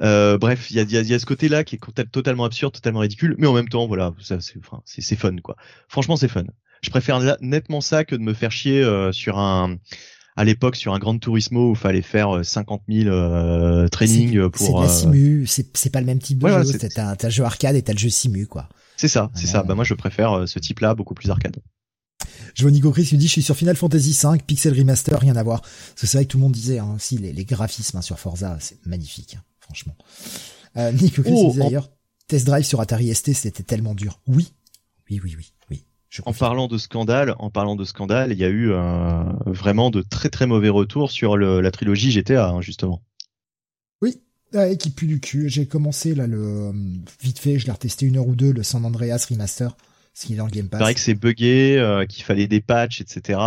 Euh, 0.00 0.38
bref, 0.38 0.70
il 0.70 0.76
y 0.76 0.80
a, 0.80 0.82
y, 0.84 0.96
a, 0.96 1.02
y 1.02 1.14
a, 1.14 1.18
ce 1.18 1.26
côté-là 1.26 1.64
qui 1.64 1.76
est 1.76 2.10
totalement 2.10 2.44
absurde, 2.44 2.72
totalement 2.72 3.00
ridicule, 3.00 3.34
mais 3.38 3.46
en 3.46 3.52
même 3.52 3.68
temps, 3.68 3.86
voilà, 3.86 4.14
c'est 4.20 5.16
fun, 5.16 5.36
quoi. 5.42 5.56
Franchement, 5.88 6.16
c'est 6.16 6.28
fun. 6.28 6.44
Je 6.82 6.90
préfère 6.90 7.20
nettement 7.40 7.80
ça 7.80 8.04
que 8.04 8.14
de 8.14 8.20
me 8.20 8.34
faire 8.34 8.52
chier 8.52 8.82
euh, 8.82 9.10
sur 9.10 9.38
un, 9.38 9.76
à 10.36 10.44
l'époque, 10.44 10.76
sur 10.76 10.94
un 10.94 10.98
Grand 10.98 11.18
Turismo 11.18 11.70
où 11.70 11.74
fallait 11.74 12.02
faire 12.02 12.44
50 12.44 12.82
euh, 12.88 13.02
000 13.02 13.08
euh, 13.08 13.88
training 13.88 14.48
pour. 14.50 14.66
C'est 14.66 14.72
la 14.72 14.88
simu, 14.88 15.46
c'est 15.46 15.90
pas 15.90 16.00
le 16.00 16.06
même 16.06 16.20
type 16.20 16.38
de 16.38 16.48
jeu. 16.48 16.78
t'as 16.94 17.16
un 17.20 17.28
jeu 17.28 17.44
arcade 17.44 17.74
et 17.74 17.82
t'as 17.82 17.92
le 17.92 17.98
jeu 17.98 18.10
simu, 18.10 18.46
quoi. 18.46 18.68
C'est 18.96 19.08
ça, 19.08 19.30
c'est 19.34 19.46
ça. 19.46 19.62
Bah 19.62 19.74
moi, 19.74 19.84
je 19.84 19.94
préfère 19.94 20.48
ce 20.48 20.58
type-là, 20.58 20.94
beaucoup 20.94 21.14
plus 21.14 21.30
arcade. 21.30 21.56
Je 22.54 22.62
vois 22.62 22.72
Nico 22.72 22.90
Chris 22.90 23.04
qui 23.04 23.14
me 23.14 23.20
dit 23.20 23.28
je 23.28 23.32
suis 23.32 23.42
sur 23.42 23.54
Final 23.54 23.76
Fantasy 23.76 24.18
V, 24.20 24.38
Pixel 24.44 24.76
Remaster, 24.76 25.20
rien 25.20 25.36
à 25.36 25.42
voir. 25.44 25.60
Parce 25.60 26.00
que 26.00 26.06
c'est 26.08 26.18
vrai 26.18 26.24
que 26.24 26.30
tout 26.30 26.38
le 26.38 26.42
monde 26.42 26.52
disait 26.52 26.80
hein, 26.80 26.94
aussi 26.96 27.16
les, 27.16 27.32
les 27.32 27.44
graphismes 27.44 27.98
hein, 27.98 28.02
sur 28.02 28.18
Forza, 28.18 28.56
c'est 28.60 28.84
magnifique. 28.86 29.38
Franchement. 29.68 29.96
Euh, 30.76 30.92
Nick 30.92 31.20
oh, 31.26 31.52
d'ailleurs, 31.54 31.90
Test 32.26 32.46
Drive 32.46 32.64
sur 32.64 32.80
Atari 32.80 33.14
ST, 33.14 33.34
c'était 33.34 33.62
tellement 33.62 33.94
dur. 33.94 34.20
Oui, 34.26 34.54
oui, 35.10 35.20
oui, 35.22 35.34
oui, 35.36 35.52
oui. 35.70 35.84
en 36.24 36.32
parlant 36.32 36.68
de 36.68 36.78
scandale, 36.78 37.34
en 37.38 37.50
parlant 37.50 37.76
de 37.76 37.84
scandale, 37.84 38.32
il 38.32 38.38
y 38.38 38.44
a 38.44 38.48
eu 38.48 38.70
euh, 38.70 39.24
vraiment 39.46 39.90
de 39.90 40.02
très 40.02 40.30
très 40.30 40.46
mauvais 40.46 40.70
retours 40.70 41.10
sur 41.10 41.36
le, 41.36 41.60
la 41.60 41.70
trilogie 41.70 42.10
GTA, 42.10 42.48
hein, 42.48 42.60
justement. 42.62 43.02
Oui, 44.00 44.18
qui 44.78 44.90
pue 44.90 45.06
du 45.06 45.20
cul. 45.20 45.50
J'ai 45.50 45.66
commencé 45.66 46.14
là 46.14 46.26
le 46.26 46.38
euh, 46.38 46.72
vite 47.20 47.38
fait, 47.38 47.58
je 47.58 47.66
l'ai 47.66 47.72
retesté 47.72 48.06
une 48.06 48.16
heure 48.16 48.26
ou 48.26 48.34
deux, 48.34 48.52
le 48.52 48.62
San 48.62 48.84
Andreas 48.86 49.26
Remaster, 49.28 49.76
ce 50.14 50.26
qui 50.26 50.32
est 50.32 50.36
dans 50.36 50.46
le 50.46 50.50
Game 50.50 50.68
Pass. 50.68 50.78
C'est 50.78 50.84
vrai 50.84 50.94
que 50.94 51.00
c'est 51.00 51.14
buggé, 51.14 51.76
euh, 51.78 52.06
qu'il 52.06 52.24
fallait 52.24 52.46
des 52.46 52.62
patchs, 52.62 53.02
etc. 53.02 53.38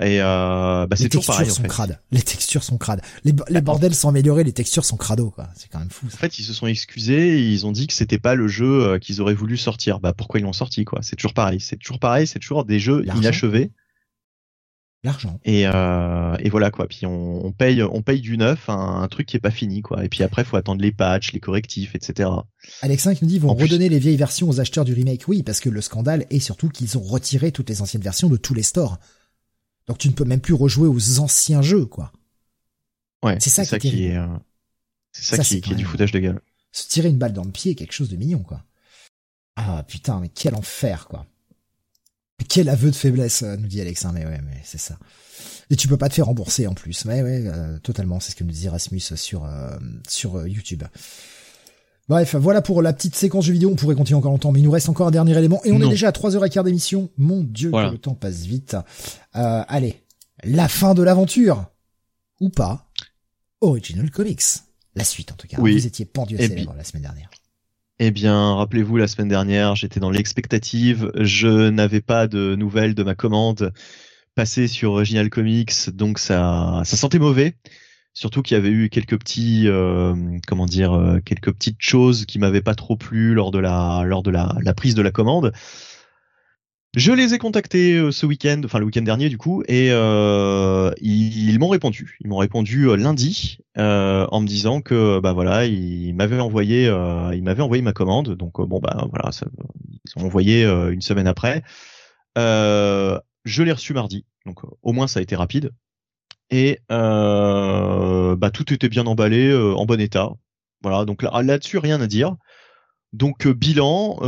Et 0.00 0.20
euh, 0.20 0.86
bah, 0.86 0.96
c'est 0.96 1.08
toujours 1.08 1.26
pareil. 1.26 1.50
Sont 1.50 1.62
crades. 1.64 1.98
Les 2.10 2.22
textures 2.22 2.62
sont 2.62 2.78
crades. 2.78 3.02
Les, 3.24 3.34
les 3.48 3.60
bordels 3.60 3.94
sont 3.94 4.08
améliorés, 4.08 4.44
les 4.44 4.52
textures 4.52 4.84
sont 4.84 4.96
crado. 4.96 5.34
C'est 5.54 5.68
quand 5.68 5.78
même 5.78 5.90
fou. 5.90 6.06
En 6.06 6.16
fait, 6.16 6.38
ils 6.38 6.44
se 6.44 6.54
sont 6.54 6.66
excusés, 6.66 7.38
et 7.38 7.48
ils 7.50 7.66
ont 7.66 7.72
dit 7.72 7.86
que 7.86 7.92
c'était 7.92 8.18
pas 8.18 8.34
le 8.34 8.48
jeu 8.48 8.84
euh, 8.84 8.98
qu'ils 8.98 9.20
auraient 9.20 9.34
voulu 9.34 9.58
sortir. 9.58 10.00
Bah 10.00 10.14
pourquoi 10.14 10.40
ils 10.40 10.44
l'ont 10.44 10.54
sorti, 10.54 10.84
quoi? 10.84 11.00
C'est 11.02 11.16
toujours 11.16 11.34
pareil. 11.34 11.60
C'est 11.60 11.76
toujours 11.76 11.98
pareil. 11.98 12.26
C'est 12.26 12.38
toujours 12.38 12.64
des 12.64 12.80
jeux 12.80 13.04
inachevés. 13.14 13.72
L'argent. 15.02 15.40
Et, 15.44 15.66
euh, 15.66 16.36
et 16.40 16.50
voilà 16.50 16.70
quoi. 16.70 16.86
Puis 16.86 17.06
on, 17.06 17.46
on, 17.46 17.52
paye, 17.52 17.82
on 17.82 18.02
paye 18.02 18.20
du 18.20 18.36
neuf, 18.36 18.68
un, 18.68 19.08
truc 19.08 19.26
qui 19.26 19.38
est 19.38 19.40
pas 19.40 19.50
fini 19.50 19.80
quoi. 19.80 20.04
Et 20.04 20.10
puis 20.10 20.22
après, 20.22 20.44
faut 20.44 20.58
attendre 20.58 20.82
les 20.82 20.92
patchs, 20.92 21.32
les 21.32 21.40
correctifs, 21.40 21.94
etc. 21.94 22.28
Alexin 22.82 23.14
qui 23.14 23.24
nous 23.24 23.30
dit 23.30 23.36
ils 23.36 23.40
vont 23.40 23.54
redonner 23.54 23.88
les 23.88 23.98
vieilles 23.98 24.18
versions 24.18 24.50
aux 24.50 24.60
acheteurs 24.60 24.84
du 24.84 24.92
remake. 24.92 25.24
Oui, 25.26 25.42
parce 25.42 25.60
que 25.60 25.70
le 25.70 25.80
scandale 25.80 26.26
est 26.28 26.40
surtout 26.40 26.68
qu'ils 26.68 26.98
ont 26.98 27.02
retiré 27.02 27.50
toutes 27.50 27.70
les 27.70 27.80
anciennes 27.80 28.02
versions 28.02 28.28
de 28.28 28.36
tous 28.36 28.52
les 28.52 28.62
stores. 28.62 28.98
Donc 29.86 29.98
tu 29.98 30.08
ne 30.08 30.12
peux 30.12 30.24
même 30.24 30.40
plus 30.40 30.54
rejouer 30.54 30.88
aux 30.88 31.20
anciens 31.20 31.62
jeux, 31.62 31.86
quoi. 31.86 32.12
Ouais. 33.22 33.36
C'est 33.40 33.50
ça, 33.50 33.78
qui, 33.78 34.06
est, 34.06 34.18
c'est 35.12 35.36
ça, 35.36 35.44
qui, 35.44 35.56
est 35.56 35.74
du 35.74 35.84
foutage 35.84 36.12
de 36.12 36.18
gueule. 36.18 36.40
Se 36.72 36.88
tirer 36.88 37.08
une 37.08 37.18
balle 37.18 37.32
dans 37.32 37.44
le 37.44 37.50
pied 37.50 37.72
est 37.72 37.74
quelque 37.74 37.92
chose 37.92 38.08
de 38.08 38.16
mignon, 38.16 38.42
quoi. 38.42 38.64
Ah 39.56 39.84
putain, 39.86 40.20
mais 40.20 40.28
quel 40.28 40.54
enfer 40.54 41.06
quoi. 41.06 41.26
Quel 42.48 42.70
aveu 42.70 42.90
de 42.90 42.96
faiblesse, 42.96 43.42
nous 43.42 43.66
dit 43.66 43.80
Alex. 43.80 44.06
mais 44.14 44.24
ouais, 44.24 44.40
mais 44.42 44.60
c'est 44.64 44.78
ça. 44.78 44.98
Et 45.68 45.76
tu 45.76 45.88
peux 45.88 45.98
pas 45.98 46.08
te 46.08 46.14
faire 46.14 46.26
rembourser 46.26 46.66
en 46.66 46.74
plus. 46.74 47.04
Ouais, 47.04 47.22
ouais, 47.22 47.44
totalement. 47.82 48.18
C'est 48.18 48.30
ce 48.30 48.36
que 48.36 48.44
nous 48.44 48.52
dit 48.52 48.68
Rasmus 48.68 49.00
sur 49.00 49.46
sur 50.08 50.46
YouTube. 50.46 50.82
Bref, 52.10 52.34
voilà 52.34 52.60
pour 52.60 52.82
la 52.82 52.92
petite 52.92 53.14
séquence 53.14 53.46
de 53.46 53.52
vidéo. 53.52 53.70
On 53.70 53.76
pourrait 53.76 53.94
continuer 53.94 54.18
encore 54.18 54.32
longtemps, 54.32 54.50
mais 54.50 54.58
il 54.58 54.64
nous 54.64 54.72
reste 54.72 54.88
encore 54.88 55.06
un 55.06 55.12
dernier 55.12 55.38
élément. 55.38 55.60
Et 55.64 55.70
on 55.70 55.80
est 55.80 55.88
déjà 55.88 56.08
à 56.08 56.10
3h15 56.10 56.64
d'émission. 56.64 57.08
Mon 57.16 57.44
dieu, 57.44 57.70
que 57.70 57.92
le 57.92 57.98
temps 57.98 58.14
passe 58.14 58.46
vite. 58.46 58.76
Euh, 59.36 59.62
allez, 59.68 60.02
la 60.42 60.66
fin 60.66 60.94
de 60.94 61.04
l'aventure. 61.04 61.66
Ou 62.40 62.48
pas. 62.48 62.90
Original 63.60 64.10
Comics. 64.10 64.42
La 64.96 65.04
suite, 65.04 65.30
en 65.30 65.36
tout 65.36 65.46
cas. 65.46 65.58
Oui. 65.60 65.74
Vous 65.74 65.86
étiez 65.86 66.04
pendu 66.04 66.34
à 66.34 66.40
célèbre 66.40 66.74
la 66.76 66.82
semaine 66.82 67.04
dernière. 67.04 67.30
Eh 68.00 68.10
bien, 68.10 68.56
rappelez-vous, 68.56 68.96
la 68.96 69.06
semaine 69.06 69.28
dernière, 69.28 69.76
j'étais 69.76 70.00
dans 70.00 70.10
l'expectative. 70.10 71.12
Je 71.14 71.68
n'avais 71.68 72.00
pas 72.00 72.26
de 72.26 72.56
nouvelles 72.56 72.96
de 72.96 73.04
ma 73.04 73.14
commande 73.14 73.72
passée 74.34 74.66
sur 74.66 74.92
Original 74.92 75.30
Comics, 75.30 75.90
donc 75.90 76.18
ça, 76.18 76.82
ça 76.84 76.96
sentait 76.96 77.20
mauvais. 77.20 77.54
Surtout 78.12 78.42
qu'il 78.42 78.56
y 78.56 78.58
avait 78.58 78.70
eu 78.70 78.90
quelques 78.90 79.18
petits, 79.18 79.68
euh, 79.68 80.14
comment 80.48 80.66
dire, 80.66 80.92
euh, 80.92 81.20
quelques 81.24 81.52
petites 81.52 81.80
choses 81.80 82.26
qui 82.26 82.38
m'avaient 82.40 82.60
pas 82.60 82.74
trop 82.74 82.96
plu 82.96 83.34
lors 83.34 83.52
de 83.52 83.58
la, 83.60 84.02
lors 84.04 84.22
de 84.22 84.30
la, 84.30 84.74
prise 84.76 84.94
de 84.96 85.02
la 85.02 85.12
commande. 85.12 85.52
Je 86.96 87.12
les 87.12 87.34
ai 87.34 87.38
contactés 87.38 87.96
euh, 87.96 88.10
ce 88.10 88.26
week-end, 88.26 88.62
enfin 88.64 88.80
le 88.80 88.84
week-end 88.84 89.02
dernier 89.02 89.28
du 89.28 89.38
coup, 89.38 89.62
et 89.68 89.90
ils, 89.90 91.58
m'ont 91.60 91.68
répondu. 91.68 92.16
Ils 92.20 92.28
m'ont 92.28 92.38
répondu 92.38 92.96
lundi 92.96 93.58
en 93.76 94.40
me 94.40 94.46
disant 94.46 94.80
que 94.80 95.20
bah 95.20 95.32
voilà, 95.32 95.66
ils 95.66 96.12
m'avaient 96.12 96.40
envoyé, 96.40 96.86
ils 97.32 97.42
m'avaient 97.44 97.62
envoyé 97.62 97.82
ma 97.82 97.92
commande. 97.92 98.34
Donc 98.34 98.60
bon 98.60 98.80
bah 98.80 99.06
voilà, 99.08 99.30
ils 100.04 100.20
ont 100.20 100.26
envoyé 100.26 100.64
une 100.64 101.00
semaine 101.00 101.28
après. 101.28 101.62
je 102.36 103.62
l'ai 103.62 103.72
reçu 103.72 103.94
mardi, 103.94 104.26
donc 104.46 104.58
au 104.82 104.92
moins 104.92 105.06
ça 105.06 105.20
a 105.20 105.22
été 105.22 105.36
rapide 105.36 105.70
et 106.50 106.80
euh, 106.90 108.36
bah, 108.36 108.50
tout 108.50 108.72
était 108.72 108.88
bien 108.88 109.06
emballé, 109.06 109.48
euh, 109.48 109.74
en 109.74 109.86
bon 109.86 110.00
état. 110.00 110.30
Voilà, 110.82 111.04
donc 111.04 111.22
là, 111.22 111.30
là-dessus 111.42 111.78
rien 111.78 112.00
à 112.00 112.06
dire. 112.06 112.36
Donc 113.12 113.46
euh, 113.46 113.54
bilan, 113.54 114.18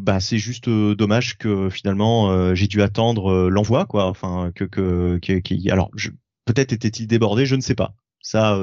bah 0.00 0.20
c'est 0.20 0.38
juste 0.38 0.68
dommage 0.68 1.38
que 1.38 1.70
finalement 1.70 2.54
j'ai 2.54 2.66
dû 2.66 2.82
attendre 2.82 3.48
l'envoi 3.48 3.86
quoi. 3.86 4.06
Enfin 4.06 4.52
que 4.54 4.64
que, 4.64 5.70
alors 5.70 5.90
peut-être 6.44 6.72
était-il 6.72 7.06
débordé, 7.06 7.46
je 7.46 7.56
ne 7.56 7.62
sais 7.62 7.74
pas. 7.74 7.94
Ça 8.20 8.58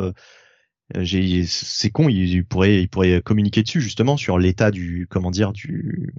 j'ai 0.95 1.43
c'est 1.47 1.89
con, 1.89 2.07
il, 2.07 2.45
pourrait 2.45 2.81
il 2.81 2.87
pourrait 2.87 3.21
communiquer 3.23 3.63
dessus 3.63 3.81
justement 3.81 4.15
sur 4.15 4.37
l'état 4.37 4.69
du 4.69 5.07
comment 5.09 5.31
dire 5.31 5.53
du 5.53 6.13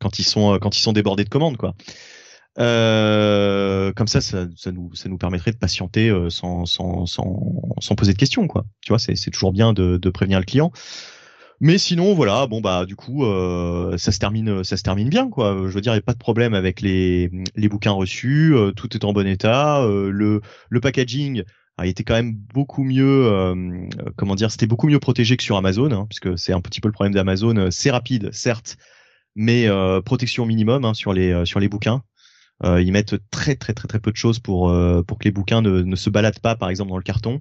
quand 0.00 0.18
ils 0.18 0.24
sont 0.24 0.58
quand 0.60 0.76
ils 0.76 0.82
sont 0.82 0.92
débordés 0.92 1.24
de 1.24 1.28
commandes 1.28 1.58
quoi. 1.58 1.74
Euh, 2.60 3.92
comme 3.92 4.06
ça, 4.06 4.20
ça, 4.20 4.46
nous, 4.70 5.18
permettrait 5.18 5.52
de 5.52 5.56
patienter 5.56 6.10
euh, 6.10 6.28
sans, 6.28 6.64
poser 7.96 8.12
de 8.12 8.18
questions, 8.18 8.46
quoi. 8.46 8.66
Tu 8.82 8.90
vois, 8.90 8.98
c'est, 8.98 9.14
toujours 9.30 9.52
bien 9.52 9.72
de, 9.72 10.10
prévenir 10.10 10.38
le 10.38 10.44
client. 10.44 10.70
Mais 11.62 11.76
sinon, 11.76 12.14
voilà, 12.14 12.46
bon 12.46 12.62
bah 12.62 12.86
du 12.86 12.96
coup, 12.96 13.26
euh, 13.26 13.98
ça 13.98 14.12
se 14.12 14.18
termine, 14.18 14.62
bien, 15.08 15.28
quoi. 15.28 15.56
Je 15.66 15.72
veux 15.72 15.80
dire, 15.80 15.92
il 15.92 15.96
n'y 15.96 16.00
a 16.00 16.02
pas 16.02 16.14
de 16.14 16.18
problème 16.18 16.54
avec 16.54 16.80
les, 16.80 17.30
bouquins 17.70 17.92
reçus, 17.92 18.54
tout 18.76 18.94
est 18.94 19.04
en 19.04 19.12
bon 19.12 19.26
état. 19.26 19.86
Le, 19.86 20.40
packaging 20.80 21.44
a 21.78 21.86
été 21.86 22.04
quand 22.04 22.14
même 22.14 22.34
beaucoup 22.34 22.84
mieux, 22.84 23.54
comment 24.16 24.34
dire, 24.34 24.50
c'était 24.50 24.66
beaucoup 24.66 24.86
mieux 24.86 25.00
protégé 25.00 25.36
que 25.36 25.42
sur 25.42 25.56
Amazon, 25.56 25.92
hein, 25.92 26.06
puisque 26.08 26.38
c'est 26.38 26.52
un 26.52 26.60
petit 26.60 26.80
peu 26.80 26.88
le 26.88 26.92
problème 26.92 27.14
d'Amazon. 27.14 27.68
C'est 27.70 27.90
rapide, 27.90 28.30
certes, 28.32 28.76
mais 29.34 29.68
protection 30.04 30.46
minimum 30.46 30.84
hein, 30.84 30.94
sur 30.94 31.12
les 31.12 31.68
bouquins. 31.68 32.02
Euh, 32.64 32.82
ils 32.82 32.92
mettent 32.92 33.16
très 33.30 33.56
très 33.56 33.72
très 33.72 33.88
très 33.88 34.00
peu 34.00 34.10
de 34.10 34.16
choses 34.16 34.38
pour 34.38 34.70
euh, 34.70 35.02
pour 35.02 35.18
que 35.18 35.24
les 35.24 35.30
bouquins 35.30 35.62
ne, 35.62 35.82
ne 35.82 35.96
se 35.96 36.10
baladent 36.10 36.40
pas, 36.40 36.56
par 36.56 36.70
exemple 36.70 36.90
dans 36.90 36.98
le 36.98 37.02
carton. 37.02 37.40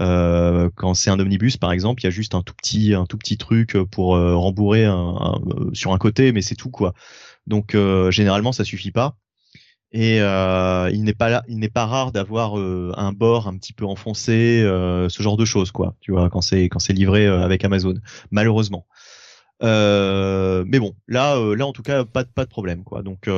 Euh, 0.00 0.70
quand 0.74 0.94
c'est 0.94 1.10
un 1.10 1.20
omnibus 1.20 1.56
par 1.56 1.72
exemple, 1.72 2.02
il 2.02 2.04
y 2.04 2.06
a 2.08 2.10
juste 2.10 2.34
un 2.34 2.42
tout 2.42 2.54
petit 2.54 2.94
un 2.94 3.06
tout 3.06 3.16
petit 3.16 3.38
truc 3.38 3.76
pour 3.90 4.16
euh, 4.16 4.34
rembourrer 4.36 4.84
un, 4.84 5.40
sur 5.72 5.92
un 5.92 5.98
côté, 5.98 6.32
mais 6.32 6.42
c'est 6.42 6.56
tout 6.56 6.70
quoi. 6.70 6.94
Donc 7.46 7.74
euh, 7.74 8.10
généralement 8.10 8.52
ça 8.52 8.64
suffit 8.64 8.90
pas. 8.90 9.16
Et 9.92 10.16
il 10.16 11.02
n'est 11.04 11.14
pas 11.14 11.28
là, 11.28 11.44
il 11.46 11.58
n'est 11.60 11.68
pas 11.68 11.86
rare 11.86 12.10
d'avoir 12.10 12.56
un 12.56 13.12
bord 13.12 13.46
un 13.46 13.56
petit 13.56 13.72
peu 13.72 13.84
enfoncé, 13.84 14.60
ce 14.64 15.22
genre 15.22 15.36
de 15.36 15.44
choses 15.44 15.70
quoi. 15.70 15.94
Tu 16.00 16.10
vois 16.10 16.30
quand 16.30 16.40
c'est 16.40 16.64
quand 16.64 16.80
c'est 16.80 16.92
livré 16.92 17.26
avec 17.28 17.64
Amazon, 17.64 17.94
malheureusement. 18.32 18.86
mais 19.62 20.78
bon, 20.80 20.96
là 21.06 21.38
là 21.54 21.66
en 21.66 21.72
tout 21.72 21.82
cas 21.82 22.04
pas 22.04 22.24
pas 22.24 22.44
de 22.44 22.50
problème 22.50 22.82
quoi. 22.82 23.04
Donc 23.04 23.28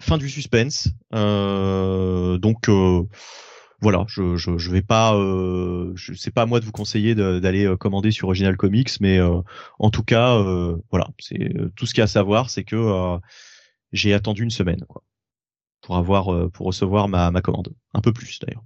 fin 0.00 0.18
du 0.18 0.28
suspense. 0.28 0.88
Euh, 1.14 2.38
donc 2.38 2.68
euh, 2.68 3.02
voilà, 3.80 4.04
je, 4.08 4.36
je, 4.36 4.70
vais 4.70 4.82
pas, 4.82 5.14
euh, 5.14 5.92
je 5.94 6.30
pas 6.30 6.42
à 6.42 6.46
moi 6.46 6.60
de 6.60 6.64
vous 6.64 6.72
conseiller 6.72 7.14
d'aller 7.14 7.64
euh, 7.64 7.76
commander 7.76 8.10
sur 8.10 8.28
Original 8.28 8.56
Comics, 8.56 9.00
mais 9.00 9.20
en 9.20 9.90
tout 9.90 10.02
cas, 10.02 10.38
voilà, 10.90 11.08
c'est 11.18 11.52
tout 11.76 11.86
ce 11.86 11.94
qu'il 11.94 12.00
y 12.00 12.02
a 12.02 12.04
à 12.04 12.08
savoir, 12.08 12.50
c'est 12.50 12.64
que 12.64 13.18
j'ai 13.92 14.12
attendu 14.14 14.42
une 14.42 14.50
semaine 14.50 14.84
quoi, 14.88 15.02
pour 15.80 15.96
avoir, 15.96 16.50
pour 16.50 16.66
recevoir 16.66 17.08
ma, 17.08 17.30
ma 17.30 17.40
commande, 17.40 17.74
un 17.94 18.00
peu 18.00 18.12
plus 18.12 18.38
d'ailleurs. 18.40 18.64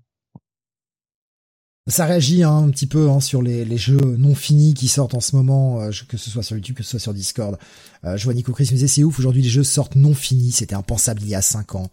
Ça 1.87 2.07
réagit 2.07 2.43
hein, 2.43 2.57
un 2.57 2.71
petit 2.71 2.87
peu 2.87 3.11
hein, 3.11 3.21
sur 3.21 3.43
les, 3.43 3.67
les, 3.67 3.77
jeux 3.77 4.17
non 4.17 4.35
finis 4.35 4.73
qui 4.73 4.89
sortent 4.89 5.15
en 5.15 5.21
ce 5.21 5.37
moment, 5.37 5.83
euh, 5.83 5.91
que 6.09 6.17
ce 6.17 6.31
soit 6.31 6.43
sur 6.43 6.57
YouTube, 6.57 6.77
que 6.77 6.83
ce 6.83 6.93
soit 6.93 6.99
sur 6.99 7.13
Discord. 7.13 7.59
Euh, 8.05 8.17
je 8.17 8.25
vois 8.25 8.33
Nico 8.33 8.53
Chris 8.53 8.65
me 8.65 8.71
disait 8.71 8.89
c'est 8.89 9.05
ouf, 9.05 9.19
aujourd'hui 9.19 9.43
les 9.43 9.51
jeux 9.51 9.65
sortent 9.65 9.95
non 9.95 10.15
finis, 10.15 10.53
c'était 10.53 10.75
impensable 10.75 11.21
il 11.23 11.29
y 11.29 11.35
a 11.35 11.43
5 11.43 11.75
ans. 11.75 11.91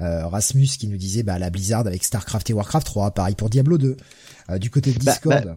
Euh, 0.00 0.26
Rasmus 0.28 0.68
qui 0.78 0.86
nous 0.88 0.96
disait 0.96 1.22
bah 1.22 1.38
la 1.38 1.50
Blizzard 1.50 1.86
avec 1.86 2.04
Starcraft 2.04 2.50
et 2.50 2.52
Warcraft 2.52 2.86
3, 2.86 3.10
pareil 3.12 3.34
pour 3.34 3.50
Diablo 3.50 3.78
2. 3.78 3.96
Euh, 4.50 4.58
du 4.58 4.70
côté 4.70 4.92
de 4.92 5.02
bah, 5.02 5.12
Discord. 5.12 5.44
Bah, 5.44 5.56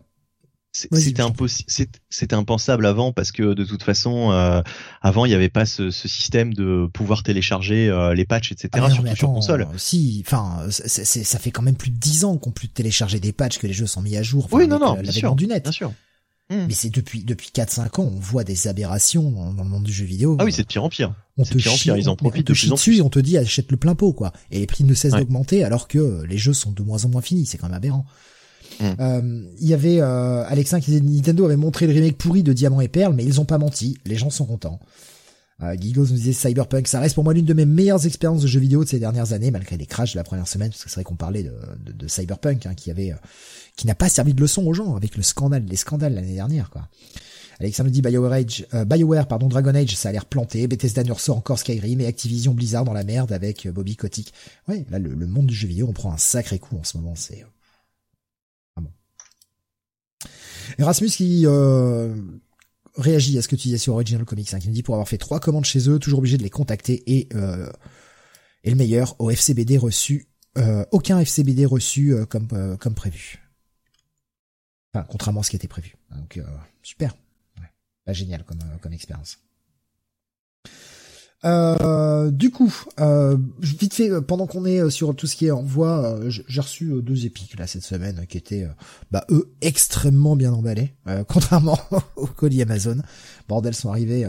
c'était 0.72 1.22
impossible, 1.22 1.69
c'était 2.09 2.35
impensable 2.35 2.85
avant 2.85 3.11
parce 3.11 3.31
que 3.31 3.53
de 3.53 3.64
toute 3.64 3.81
façon, 3.83 4.31
euh, 4.31 4.61
avant 5.01 5.25
il 5.25 5.30
n'y 5.30 5.35
avait 5.35 5.49
pas 5.49 5.65
ce, 5.65 5.89
ce, 5.89 6.07
système 6.07 6.53
de 6.53 6.88
pouvoir 6.93 7.23
télécharger 7.23 7.89
euh, 7.89 8.14
les 8.14 8.25
patchs, 8.25 8.51
etc. 8.51 8.69
Ah 8.73 8.89
surtout 8.89 9.15
sur 9.15 9.33
console. 9.33 9.67
Si, 9.77 10.23
enfin, 10.25 10.67
ça 10.69 11.39
fait 11.39 11.51
quand 11.51 11.64
même 11.64 11.75
plus 11.75 11.89
de 11.89 11.98
dix 11.98 12.23
ans 12.23 12.38
qu'on 12.38 12.51
peut 12.51 12.67
télécharger 12.67 13.19
des 13.19 13.33
patchs, 13.33 13.57
que 13.57 13.67
les 13.67 13.73
jeux 13.73 13.88
sont 13.88 14.01
mis 14.01 14.15
à 14.15 14.23
jour. 14.23 14.48
Oui, 14.51 14.67
non, 14.67 14.80
non, 14.80 14.93
bien 14.93 15.11
sûr, 15.11 15.35
du 15.35 15.48
net. 15.48 15.64
Bien 15.64 15.72
sûr. 15.72 15.91
Hmm. 16.51 16.65
Mais 16.67 16.73
c'est 16.73 16.89
depuis 16.89 17.23
depuis 17.23 17.51
4-5 17.53 18.01
ans, 18.01 18.11
on 18.11 18.19
voit 18.19 18.43
des 18.43 18.67
aberrations 18.67 19.30
dans, 19.30 19.64
le 19.64 19.69
monde 19.69 19.83
du 19.83 19.93
jeu 19.93 20.06
vidéo. 20.06 20.35
Ah 20.39 20.45
oui, 20.45 20.51
c'est 20.51 20.64
de 20.64 20.67
pire 20.67 20.83
en 20.83 20.89
pire. 20.89 21.14
On 21.38 21.43
te 21.43 21.53
pire 21.56 21.72
en 21.72 21.77
pire, 21.77 21.95
ils 21.95 22.09
en 22.09 22.15
profitent 22.15 22.48
de 22.48 22.53
plus 22.53 22.72
en 22.72 22.75
plus. 22.75 23.01
on 23.01 23.09
te 23.09 23.19
dit 23.19 23.38
achète 23.38 23.69
le 23.69 23.77
plein 23.77 23.93
pot 23.93 24.14
quoi. 24.14 24.33
Et 24.49 24.57
les 24.59 24.65
prix 24.65 24.83
ne 24.83 24.95
cessent 24.95 25.14
d'augmenter 25.14 25.64
alors 25.64 25.88
que 25.88 26.23
les 26.27 26.39
jeux 26.39 26.53
sont 26.53 26.72
de 26.72 26.81
moins 26.81 27.06
en 27.06 27.09
moins 27.09 27.22
finis, 27.22 27.45
c'est 27.45 27.59
quand 27.59 27.67
même 27.67 27.77
aberrant. 27.77 28.06
Mm. 28.80 28.85
Euh, 28.99 29.43
il 29.59 29.67
y 29.67 29.74
avait 29.74 30.01
euh, 30.01 30.43
Alexin 30.48 30.80
qui 30.80 30.91
disait 30.91 31.03
Nintendo 31.03 31.45
avait 31.45 31.56
montré 31.56 31.88
le 31.88 31.93
remake 31.93 32.17
pourri 32.17 32.43
de 32.43 32.53
Diamant 32.53 32.82
et 32.82 32.88
Perle, 32.88 33.14
mais 33.14 33.25
ils 33.25 33.41
ont 33.41 33.45
pas 33.45 33.58
menti. 33.58 33.98
Les 34.06 34.16
gens 34.16 34.30
sont 34.30 34.45
contents. 34.45 34.80
Euh, 35.61 35.75
Gigos 35.77 36.08
nous 36.08 36.16
disait 36.16 36.33
Cyberpunk, 36.33 36.88
ça 36.88 36.99
reste 36.99 37.16
pour 37.16 37.24
moi 37.24 37.33
l'une 37.33 37.45
de 37.45 37.53
mes 37.53 37.66
meilleures 37.66 38.06
expériences 38.06 38.41
de 38.41 38.48
jeux 38.48 38.61
vidéo 38.61 38.83
de 38.83 38.90
ces 38.90 38.99
dernières 38.99 39.33
années, 39.33 39.51
malgré 39.51 39.75
les 39.75 39.85
crashs 39.85 40.14
de 40.14 40.17
la 40.17 40.24
première 40.24 40.48
semaine, 40.48 40.69
parce 40.69 40.83
que 40.83 40.90
c'est 40.90 40.95
vrai 40.95 41.03
qu'on 41.03 41.16
parlait 41.16 41.43
de, 41.43 41.53
de, 41.91 42.08
Cyberpunk, 42.08 42.66
hein, 42.66 42.74
qui 42.75 42.91
avait, 42.91 43.11
euh, 43.11 43.17
qui 43.75 43.85
n'a 43.85 43.95
pas 43.95 44.08
servi 44.08 44.33
de 44.33 44.40
leçon 44.40 44.66
aux 44.66 44.74
gens 44.74 44.95
avec 44.95 45.17
le 45.17 45.24
scandale, 45.24 45.66
les 45.67 45.75
scandales 45.75 46.14
l'année 46.14 46.35
dernière, 46.35 46.69
quoi. 46.69 46.88
Nous 47.61 47.90
dit 47.90 48.01
BioWare, 48.01 48.32
Age, 48.32 48.66
euh, 48.74 48.85
BioWare, 48.85 49.27
pardon, 49.27 49.49
Dragon 49.49 49.75
Age, 49.75 49.93
ça 49.98 50.08
a 50.08 50.11
l'air 50.14 50.24
planté. 50.24 50.66
Bethesda 50.66 51.03
ne 51.03 51.11
ressort 51.11 51.35
encore 51.35 51.59
Skyrim 51.59 51.99
et 51.99 52.06
Activision 52.06 52.53
Blizzard 52.53 52.85
dans 52.85 52.93
la 52.93 53.03
merde 53.03 53.33
avec 53.33 53.67
Bobby 53.67 53.98
Kotick. 53.98 54.33
Ouais, 54.69 54.85
là, 54.90 54.98
le, 54.98 55.14
le, 55.14 55.27
monde 55.27 55.48
du 55.48 55.53
jeu 55.53 55.67
vidéo, 55.67 55.88
on 55.90 55.91
prend 55.91 56.14
un 56.14 56.17
sacré 56.17 56.58
coup 56.58 56.77
en 56.77 56.85
ce 56.85 56.95
moment. 56.95 57.16
C'est 57.17 57.43
Erasmus 60.77 61.09
qui 61.09 61.43
euh, 61.45 62.14
réagit 62.95 63.38
à 63.38 63.41
ce 63.41 63.48
que 63.48 63.56
tu 63.56 63.64
disais 63.64 63.77
sur 63.77 63.93
Original 63.93 64.25
Comics, 64.25 64.53
hein, 64.53 64.59
qui 64.59 64.69
me 64.69 64.73
dit 64.73 64.83
pour 64.83 64.95
avoir 64.95 65.07
fait 65.07 65.17
trois 65.17 65.39
commandes 65.39 65.65
chez 65.65 65.89
eux, 65.89 65.99
toujours 65.99 66.19
obligé 66.19 66.38
de 66.38 66.43
les 66.43 66.49
contacter 66.49 67.03
et, 67.07 67.30
euh, 67.33 67.72
et 68.64 68.69
le 68.69 68.75
meilleur 68.75 69.15
au 69.19 69.30
FCBD 69.30 69.77
reçu, 69.77 70.27
euh, 70.57 70.85
aucun 70.91 71.19
FCBD 71.19 71.65
reçu 71.65 72.14
euh, 72.14 72.25
comme 72.25 72.77
comme 72.77 72.95
prévu. 72.95 73.39
Enfin, 74.93 75.06
contrairement 75.09 75.41
à 75.41 75.43
ce 75.43 75.51
qui 75.51 75.56
était 75.56 75.67
prévu. 75.67 75.95
Donc 76.15 76.41
super, 76.81 77.15
pas 78.06 78.14
génial 78.14 78.43
comme 78.43 78.59
comme 78.81 78.93
expérience. 78.93 79.39
Euh, 81.45 82.32
du 82.32 82.51
coup, 82.51 82.74
euh, 83.00 83.38
vite 83.61 83.93
fait, 83.93 84.22
pendant 84.22 84.45
qu'on 84.45 84.66
est 84.66 84.80
euh, 84.80 84.90
sur 84.90 85.16
tout 85.16 85.27
ce 85.27 85.35
qui 85.35 85.45
est 85.45 85.51
envoi, 85.51 86.06
euh, 86.06 86.30
j'ai 86.30 86.61
reçu 86.61 87.01
deux 87.01 87.26
épiques 87.26 87.58
là 87.58 87.66
cette 87.66 87.84
semaine 87.84 88.26
qui 88.27 88.38
étaient, 88.38 88.68
bah 89.11 89.26
eux, 89.30 89.53
extrêmement 89.61 90.35
bien 90.35 90.51
emballés, 90.51 90.93
contrairement 91.27 91.80
aux 92.16 92.27
colis 92.27 92.61
Amazon. 92.61 92.98
Bordel 93.48 93.74
sont 93.74 93.90
arrivés. 93.90 94.27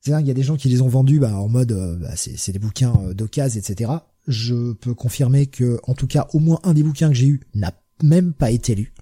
c'est 0.00 0.10
dingue, 0.10 0.24
il 0.24 0.28
y 0.28 0.32
a 0.32 0.34
des 0.34 0.42
gens 0.42 0.56
qui 0.56 0.68
les 0.68 0.82
ont 0.82 0.88
vendus 0.88 1.20
bah, 1.20 1.34
en 1.36 1.48
mode, 1.48 1.72
bah, 2.00 2.14
c'est 2.16 2.52
des 2.52 2.58
bouquins 2.58 2.94
d'occasion, 3.14 3.60
etc. 3.60 3.92
Je 4.26 4.72
peux 4.72 4.94
confirmer 4.94 5.46
que, 5.46 5.80
en 5.84 5.94
tout 5.94 6.06
cas, 6.06 6.28
au 6.32 6.40
moins 6.40 6.60
un 6.64 6.74
des 6.74 6.82
bouquins 6.82 7.08
que 7.08 7.14
j'ai 7.14 7.28
eu 7.28 7.40
n'a 7.54 7.72
même 8.02 8.32
pas 8.32 8.50
été 8.50 8.74
lu, 8.74 8.92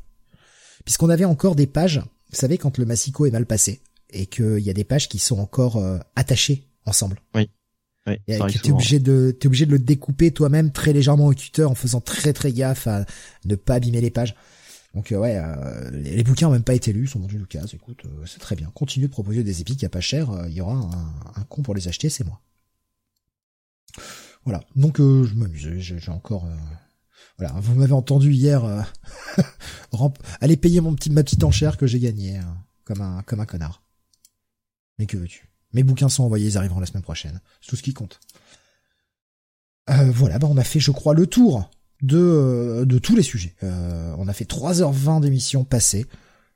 puisqu'on 0.84 1.10
avait 1.10 1.24
encore 1.24 1.56
des 1.56 1.66
pages. 1.66 2.02
Vous 2.30 2.36
savez, 2.36 2.58
quand 2.58 2.78
le 2.78 2.84
massico 2.84 3.24
est 3.26 3.30
mal 3.30 3.46
passé, 3.46 3.80
et 4.10 4.26
qu'il 4.26 4.60
y 4.60 4.70
a 4.70 4.74
des 4.74 4.84
pages 4.84 5.08
qui 5.08 5.18
sont 5.18 5.38
encore 5.38 5.82
attachées 6.14 6.68
ensemble. 6.86 7.20
Oui. 7.34 7.50
Oui, 8.06 8.18
t'es 8.28 8.70
obligé 8.70 9.00
de 9.00 9.36
t'es 9.38 9.48
obligé 9.48 9.66
de 9.66 9.72
le 9.72 9.80
découper 9.80 10.30
toi-même 10.30 10.70
très 10.70 10.92
légèrement 10.92 11.26
au 11.26 11.34
tuteur 11.34 11.72
en 11.72 11.74
faisant 11.74 12.00
très 12.00 12.32
très 12.32 12.52
gaffe 12.52 12.86
à 12.86 13.04
ne 13.44 13.56
pas 13.56 13.74
abîmer 13.74 14.00
les 14.00 14.10
pages. 14.10 14.36
Donc 14.94 15.12
euh, 15.12 15.18
ouais, 15.18 15.36
euh, 15.36 15.90
les, 15.90 16.22
bouquins 16.22 16.48
ont 16.48 16.52
même 16.52 16.62
pas 16.62 16.74
été 16.74 16.92
lus, 16.92 17.08
sont 17.08 17.18
vendus 17.18 17.36
Lucas. 17.36 17.66
Écoute, 17.72 18.04
euh, 18.06 18.24
c'est 18.24 18.38
très 18.38 18.54
bien. 18.54 18.70
Continue 18.74 19.08
de 19.08 19.10
proposer 19.10 19.42
des 19.42 19.60
épiques 19.60 19.82
à 19.82 19.88
pas 19.88 20.00
cher. 20.00 20.30
Il 20.46 20.54
y 20.54 20.60
aura 20.60 20.74
un, 20.74 21.40
un 21.40 21.44
con 21.44 21.62
pour 21.62 21.74
les 21.74 21.88
acheter, 21.88 22.08
c'est 22.08 22.24
moi. 22.24 22.40
Voilà. 24.44 24.62
Donc 24.76 24.98
je 24.98 25.34
m'amuse. 25.34 25.68
J'ai 25.78 26.10
encore. 26.10 26.48
Voilà. 27.38 27.54
Vous 27.60 27.74
m'avez 27.74 27.92
entendu 27.92 28.32
hier. 28.32 28.86
aller 30.40 30.56
payer 30.56 30.80
mon 30.80 30.94
petit 30.94 31.10
ma 31.10 31.24
petite 31.24 31.42
enchère 31.42 31.76
que 31.76 31.86
j'ai 31.86 31.98
gagnée 31.98 32.36
hein, 32.36 32.56
comme 32.84 33.00
un 33.00 33.22
comme 33.22 33.40
un 33.40 33.46
connard. 33.46 33.82
Mais 34.98 35.06
que 35.06 35.16
veux-tu? 35.16 35.48
Mes 35.76 35.82
bouquins 35.82 36.08
sont 36.08 36.24
envoyés, 36.24 36.46
ils 36.46 36.56
arriveront 36.56 36.80
la 36.80 36.86
semaine 36.86 37.02
prochaine. 37.02 37.38
C'est 37.60 37.68
tout 37.68 37.76
ce 37.76 37.82
qui 37.82 37.92
compte. 37.92 38.18
voilà, 39.86 40.38
bah 40.38 40.48
on 40.50 40.56
a 40.56 40.64
fait, 40.64 40.80
je 40.80 40.90
crois, 40.90 41.12
le 41.12 41.26
tour 41.26 41.70
de, 42.02 42.18
euh, 42.18 42.84
de 42.86 42.98
tous 42.98 43.14
les 43.14 43.22
sujets. 43.22 43.54
Euh, 43.62 44.14
on 44.16 44.26
a 44.26 44.32
fait 44.32 44.48
3h20 44.48 45.20
d'émission 45.20 45.64
passée. 45.64 46.06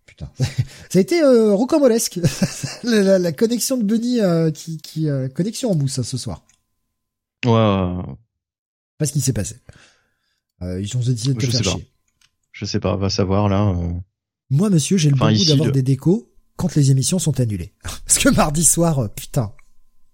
Putain, 0.07 0.31
ça 0.39 0.99
a 0.99 1.01
été 1.01 1.23
euh, 1.23 1.53
rocambolesque. 1.53 2.19
la, 2.83 3.19
la, 3.19 3.33
connexion 3.33 3.77
de 3.77 3.85
Bunny 3.85 4.21
euh, 4.21 4.51
qui, 4.51 4.79
qui 4.79 5.07
connexion 5.35 5.71
en 5.73 5.75
mousse 5.75 5.99
hein, 5.99 6.03
ce 6.03 6.17
soir. 6.17 6.47
Ouais. 7.45 7.53
ouais. 7.53 8.15
Pas 8.97 9.05
ce 9.05 9.13
qui 9.13 9.21
s'est 9.21 9.35
passé. 9.35 9.57
ils 10.63 10.97
ont 10.97 11.01
décidé 11.01 11.35
de 11.35 11.39
te 11.39 11.45
Je 11.45 11.51
faire 11.51 11.59
sais 11.59 11.71
chier. 11.71 11.83
Pas. 11.83 11.89
Je 12.53 12.65
sais 12.65 12.81
pas, 12.81 12.97
va 12.97 13.11
savoir 13.11 13.51
là. 13.51 13.75
Moi, 14.49 14.71
monsieur, 14.71 14.97
j'ai 14.97 15.11
le 15.11 15.17
bon 15.17 15.31
goût 15.31 15.45
d'avoir 15.45 15.73
des 15.73 15.83
décos 15.83 16.30
quand 16.57 16.75
les 16.75 16.91
émissions 16.91 17.19
sont 17.19 17.41
annulées. 17.41 17.73
Parce 18.07 18.19
que 18.19 18.29
mardi 18.29 18.65
soir, 18.65 19.09
putain, 19.15 19.53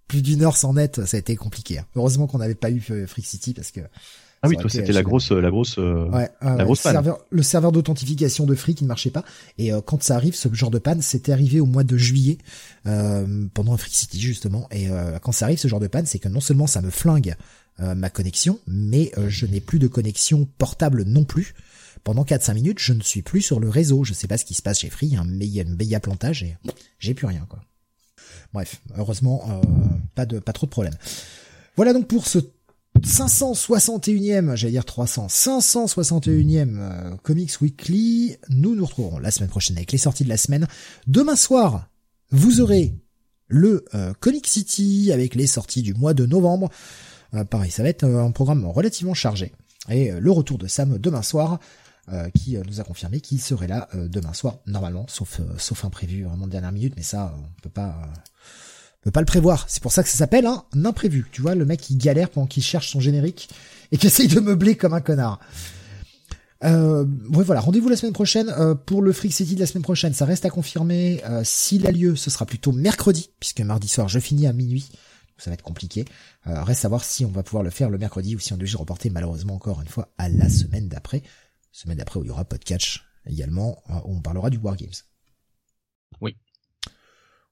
plus 0.09 0.23
d'une 0.23 0.43
heure 0.43 0.57
sans 0.57 0.75
net, 0.75 1.05
ça 1.05 1.17
a 1.17 1.21
été 1.21 1.37
compliqué. 1.37 1.79
Hein. 1.79 1.87
Heureusement 1.97 2.27
qu'on 2.27 2.39
n'avait 2.39 2.55
pas 2.55 2.71
eu 2.71 2.81
Freak 2.81 3.27
City 3.27 3.55
parce 3.55 3.73
que 3.73 3.81
ah 4.43 4.49
oui, 4.49 4.57
toi 4.59 4.69
c'était 4.69 4.93
la 4.93 5.03
grosse, 5.03 5.33
la 5.33 5.51
grosse, 5.51 5.79
euh, 5.79 6.09
ouais, 6.11 6.31
la 6.43 6.65
grosse 6.65 6.83
panne. 6.83 6.93
Serveur, 6.93 7.19
le 7.31 7.43
serveur 7.43 7.73
d'authentification 7.73 8.45
de 8.45 8.55
Free 8.55 8.75
qui 8.75 8.85
ne 8.85 8.89
marchait 8.89 9.11
pas. 9.11 9.25
Et 9.59 9.73
euh, 9.73 9.81
quand 9.81 10.03
ça 10.03 10.15
arrive, 10.15 10.35
ce 10.35 10.53
genre 10.53 10.71
de 10.71 10.79
panne, 10.79 11.01
c'était 11.03 11.33
arrivé 11.33 11.59
au 11.59 11.67
mois 11.67 11.85
de 11.85 11.97
juillet 11.97 12.39
euh, 12.87 13.47
pendant 13.55 13.77
Free 13.77 13.91
City 13.91 14.21
justement. 14.21 14.69
Et 14.71 14.89
quand 15.23 15.33
ça 15.33 15.47
arrive, 15.47 15.59
ce 15.59 15.69
genre 15.69 15.81
de 15.81 15.89
panne, 15.89 16.07
c'est 16.07 16.19
que 16.19 16.29
non 16.29 16.41
seulement 16.41 16.67
ça 16.67 16.83
me 16.83 16.91
flingue 16.91 17.35
ma 17.79 18.09
connexion, 18.09 18.59
mais 18.67 19.13
je 19.29 19.45
n'ai 19.47 19.61
plus 19.61 19.79
de 19.79 19.87
connexion 19.87 20.49
portable 20.59 21.03
non 21.03 21.25
plus. 21.25 21.55
Pendant 22.05 22.25
4-5 22.25 22.55
minutes, 22.55 22.79
je 22.79 22.93
ne 22.93 23.03
suis 23.03 23.23
plus 23.23 23.43
sur 23.43 23.61
le 23.61 23.69
réseau. 23.69 24.05
Je 24.05 24.15
sais 24.15 24.29
pas 24.29 24.39
ce 24.39 24.45
qui 24.45 24.55
se 24.55 24.63
passe 24.63 24.81
chez 24.81 24.91
Free, 24.91 25.17
hein, 25.17 25.25
mais 25.27 25.47
il 25.47 25.53
y 25.53 25.59
a 25.59 25.63
une 25.63 25.75
béia 25.75 26.01
plantage 26.01 26.43
et 26.43 26.57
j'ai 26.99 27.15
plus 27.15 27.27
rien 27.27 27.47
quoi. 27.49 27.61
Bref, 28.53 28.81
heureusement, 28.97 29.61
pas 30.15 30.25
de 30.25 30.39
pas 30.39 30.53
trop 30.53 30.67
de 30.67 30.71
problèmes. 30.71 30.97
Voilà 31.77 31.93
donc 31.93 32.07
pour 32.07 32.27
ce 32.27 32.39
561e, 33.01 34.55
j'allais 34.57 34.73
dire 34.73 34.85
300, 34.85 35.27
561e 35.29 36.77
euh, 36.79 37.17
Comics 37.23 37.61
Weekly. 37.61 38.37
Nous 38.49 38.75
nous 38.75 38.85
retrouverons 38.85 39.19
la 39.19 39.31
semaine 39.31 39.49
prochaine 39.49 39.77
avec 39.77 39.93
les 39.93 39.99
sorties 39.99 40.25
de 40.25 40.29
la 40.29 40.37
semaine. 40.37 40.67
Demain 41.07 41.37
soir, 41.37 41.89
vous 42.31 42.61
aurez 42.61 42.95
le 43.49 43.85
euh, 43.95 44.13
Comic 44.19 44.47
City 44.47 45.11
avec 45.13 45.35
les 45.35 45.47
sorties 45.47 45.83
du 45.83 45.95
mois 45.95 46.15
de 46.15 46.27
novembre. 46.27 46.71
Euh, 47.35 47.45
pareil, 47.45 47.71
ça 47.71 47.83
va 47.83 47.89
être 47.89 48.05
un 48.05 48.31
programme 48.31 48.65
relativement 48.65 49.15
chargé. 49.15 49.53
Et 49.89 50.11
le 50.11 50.31
retour 50.33 50.59
de 50.59 50.67
Sam 50.67 50.99
demain 50.99 51.23
soir, 51.23 51.61
qui 52.35 52.57
nous 52.57 52.81
a 52.81 52.85
confirmé 52.85 53.21
qu'il 53.21 53.41
serait 53.41 53.67
là 53.67 53.89
demain 53.95 54.33
soir, 54.33 54.59
normalement, 54.67 55.07
sauf 55.09 55.41
sauf 55.59 55.85
imprévu, 55.85 56.25
vraiment 56.25 56.47
de 56.47 56.53
dernière 56.53 56.73
minute, 56.73 56.95
mais 56.97 57.03
ça, 57.03 57.35
on 57.39 57.61
peut 57.63 57.69
pas 57.69 57.95
peut 59.07 59.13
pas 59.13 59.21
le 59.21 59.27
prévoir. 59.27 59.67
C'est 59.69 59.83
pour 59.83 59.93
ça 59.93 60.03
que 60.03 60.09
ça 60.09 60.19
s'appelle 60.19 60.47
un 60.47 60.65
imprévu. 60.85 61.29
Tu 61.31 61.41
vois, 61.41 61.55
le 61.55 61.65
mec 61.65 61.81
qui 61.81 61.95
galère 61.97 62.29
pendant 62.29 62.49
qu'il 62.49 62.65
cherche 62.65 62.91
son 62.91 62.99
générique 62.99 63.49
et 63.93 63.99
qui 63.99 64.09
essaye 64.09 64.27
de 64.27 64.41
meubler 64.41 64.77
comme 64.77 64.95
un 64.95 65.01
connard. 65.01 65.39
Euh, 66.65 67.05
voilà, 67.29 67.61
rendez-vous 67.61 67.89
la 67.89 67.97
semaine 67.97 68.15
prochaine 68.15 68.49
euh, 68.49 68.75
pour 68.75 69.03
le 69.03 69.13
Freak 69.13 69.33
City 69.33 69.55
de 69.55 69.61
la 69.61 69.67
semaine 69.67 69.85
prochaine. 69.85 70.13
Ça 70.13 70.25
reste 70.25 70.45
à 70.45 70.51
confirmer. 70.51 71.23
Euh, 71.25 71.43
S'il 71.45 71.87
a 71.87 71.93
lieu, 71.93 72.17
ce 72.17 72.31
sera 72.31 72.47
plutôt 72.47 72.73
mercredi, 72.73 73.31
puisque 73.39 73.61
mardi 73.61 73.87
soir 73.87 74.09
je 74.09 74.19
finis 74.19 74.49
à 74.49 74.53
minuit. 74.53 74.89
Ça 75.39 75.51
va 75.51 75.55
être 75.55 75.63
compliqué. 75.63 76.05
Euh, 76.49 76.65
reste 76.65 76.85
à 76.85 76.89
voir 76.89 77.05
si 77.05 77.25
on 77.25 77.31
va 77.31 77.45
pouvoir 77.45 77.63
le 77.63 77.71
faire 77.71 77.91
le 77.91 77.99
mercredi 77.99 78.35
ou 78.35 78.41
si 78.41 78.55
on 78.55 78.57
doit 78.57 78.67
reporter 78.75 79.11
malheureusement 79.11 79.55
encore 79.55 79.83
une 79.83 79.89
fois 79.89 80.09
à 80.19 80.29
la 80.29 80.49
semaine 80.49 80.89
d'après. 80.89 81.23
Semaine 81.77 81.99
d'après 81.99 82.19
où 82.19 82.25
il 82.25 82.29
y 82.29 82.31
aura 82.31 82.47
podcast 82.47 83.01
également, 83.27 83.83
euh, 83.91 84.01
où 84.07 84.17
on 84.17 84.23
parlera 84.23 84.49
du 84.49 84.57
Wargames. 84.57 84.89
Oui 86.23 86.35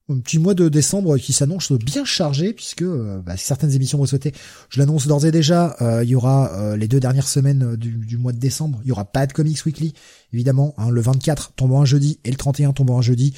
un 0.07 0.19
petit 0.19 0.37
mois 0.37 0.53
de 0.53 0.69
décembre 0.69 1.17
qui 1.17 1.33
s'annonce 1.33 1.71
bien 1.71 2.05
chargé 2.05 2.53
puisque 2.53 2.83
euh, 2.83 3.21
bah, 3.25 3.37
certaines 3.37 3.71
émissions 3.71 3.97
vont 3.97 4.05
sauter. 4.05 4.33
Je 4.69 4.79
l'annonce 4.79 5.07
d'ores 5.07 5.25
et 5.25 5.31
déjà, 5.31 5.75
euh, 5.81 6.03
il 6.03 6.09
y 6.09 6.15
aura 6.15 6.51
euh, 6.53 6.77
les 6.77 6.87
deux 6.87 6.99
dernières 6.99 7.27
semaines 7.27 7.75
du, 7.75 8.17
mois 8.17 8.31
de 8.31 8.37
décembre, 8.37 8.79
il 8.83 8.89
y 8.89 8.91
aura 8.91 9.05
pas 9.05 9.25
de 9.25 9.33
Comics 9.33 9.65
Weekly, 9.65 9.93
évidemment. 10.31 10.75
Hein, 10.77 10.89
le 10.89 11.01
24 11.01 11.53
tombant 11.53 11.81
un 11.81 11.85
jeudi 11.85 12.19
et 12.23 12.29
le 12.29 12.37
31 12.37 12.73
tombant 12.73 12.99
un 12.99 13.01
jeudi. 13.01 13.33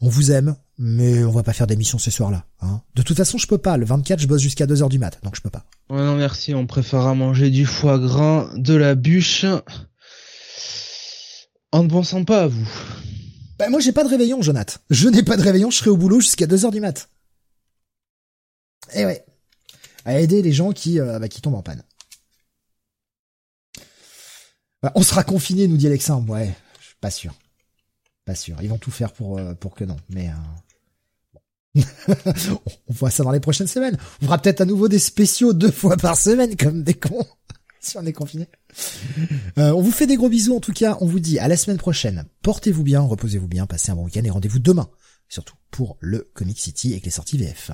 On 0.00 0.08
vous 0.08 0.32
aime, 0.32 0.56
mais 0.78 1.22
on 1.24 1.30
va 1.30 1.42
pas 1.42 1.52
faire 1.52 1.66
d'émission 1.66 1.98
ce 1.98 2.10
soir-là. 2.10 2.46
Hein. 2.62 2.80
De 2.94 3.02
toute 3.02 3.18
façon, 3.18 3.36
je 3.36 3.46
peux 3.46 3.58
pas. 3.58 3.76
Le 3.76 3.84
24, 3.84 4.20
je 4.20 4.26
bosse 4.26 4.40
jusqu'à 4.40 4.66
2 4.66 4.82
heures 4.82 4.88
du 4.88 4.98
mat, 4.98 5.20
donc 5.22 5.36
je 5.36 5.42
peux 5.42 5.50
pas. 5.50 5.66
Ouais, 5.90 6.02
non 6.02 6.16
merci, 6.16 6.54
on 6.54 6.66
préférera 6.66 7.14
manger 7.14 7.50
du 7.50 7.66
foie 7.66 7.98
gras, 7.98 8.48
de 8.56 8.74
la 8.74 8.94
bûche. 8.94 9.44
On 11.72 11.84
ne 11.84 11.88
pensant 11.88 12.24
pas 12.24 12.42
à 12.42 12.46
vous. 12.46 12.68
Bah 13.58 13.68
moi 13.68 13.80
j'ai 13.80 13.92
pas 13.92 14.04
de 14.04 14.08
réveillon, 14.08 14.42
Jonath. 14.42 14.82
Je 14.90 15.08
n'ai 15.08 15.22
pas 15.22 15.36
de 15.36 15.42
réveillon, 15.42 15.70
je 15.70 15.78
serai 15.78 15.90
au 15.90 15.96
boulot 15.96 16.20
jusqu'à 16.20 16.46
2h 16.46 16.70
du 16.72 16.80
mat. 16.80 17.08
Eh 18.94 19.04
ouais. 19.04 19.24
À 20.04 20.18
aider 20.18 20.42
les 20.42 20.52
gens 20.52 20.72
qui, 20.72 20.98
euh, 20.98 21.18
bah, 21.18 21.28
qui 21.28 21.40
tombent 21.40 21.56
en 21.56 21.62
panne. 21.62 21.82
Bah, 24.82 24.92
on 24.94 25.02
sera 25.02 25.24
confiné, 25.24 25.68
nous 25.68 25.76
dit 25.76 25.86
Alexandre. 25.86 26.32
Ouais, 26.32 26.54
je 26.80 26.86
suis 26.86 26.96
pas 27.00 27.10
sûr. 27.10 27.34
Pas 28.24 28.34
sûr. 28.34 28.56
Ils 28.62 28.68
vont 28.68 28.78
tout 28.78 28.90
faire 28.90 29.12
pour, 29.12 29.38
euh, 29.38 29.54
pour 29.54 29.74
que 29.74 29.84
non. 29.84 29.96
Mais 30.08 30.30
euh... 31.76 31.82
on 32.88 32.92
voit 32.92 33.10
ça 33.10 33.22
dans 33.22 33.30
les 33.30 33.40
prochaines 33.40 33.66
semaines. 33.66 33.98
On 34.22 34.26
fera 34.26 34.38
peut-être 34.38 34.62
à 34.62 34.64
nouveau 34.64 34.88
des 34.88 34.98
spéciaux 34.98 35.52
deux 35.52 35.70
fois 35.70 35.96
par 35.96 36.16
semaine 36.16 36.56
comme 36.56 36.82
des 36.82 36.94
cons. 36.94 37.26
si 37.80 37.96
on 37.96 38.06
est 38.06 38.12
confiné. 38.12 38.48
Euh, 39.58 39.72
on 39.72 39.80
vous 39.80 39.90
fait 39.90 40.06
des 40.06 40.16
gros 40.16 40.28
bisous 40.28 40.54
en 40.54 40.60
tout 40.60 40.72
cas. 40.72 40.96
On 41.00 41.06
vous 41.06 41.20
dit 41.20 41.38
à 41.38 41.48
la 41.48 41.56
semaine 41.56 41.78
prochaine. 41.78 42.26
Portez-vous 42.42 42.84
bien, 42.84 43.00
reposez-vous 43.00 43.48
bien, 43.48 43.66
passez 43.66 43.90
un 43.90 43.96
bon 43.96 44.04
week-end 44.04 44.22
et 44.24 44.30
rendez-vous 44.30 44.60
demain, 44.60 44.90
surtout 45.28 45.56
pour 45.70 45.96
le 46.00 46.30
Comic 46.34 46.58
City 46.58 46.92
avec 46.92 47.04
les 47.04 47.10
sorties 47.10 47.38
VF. 47.38 47.72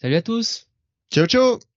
Salut 0.00 0.14
à 0.16 0.22
tous. 0.22 0.68
Ciao 1.10 1.26
ciao. 1.26 1.69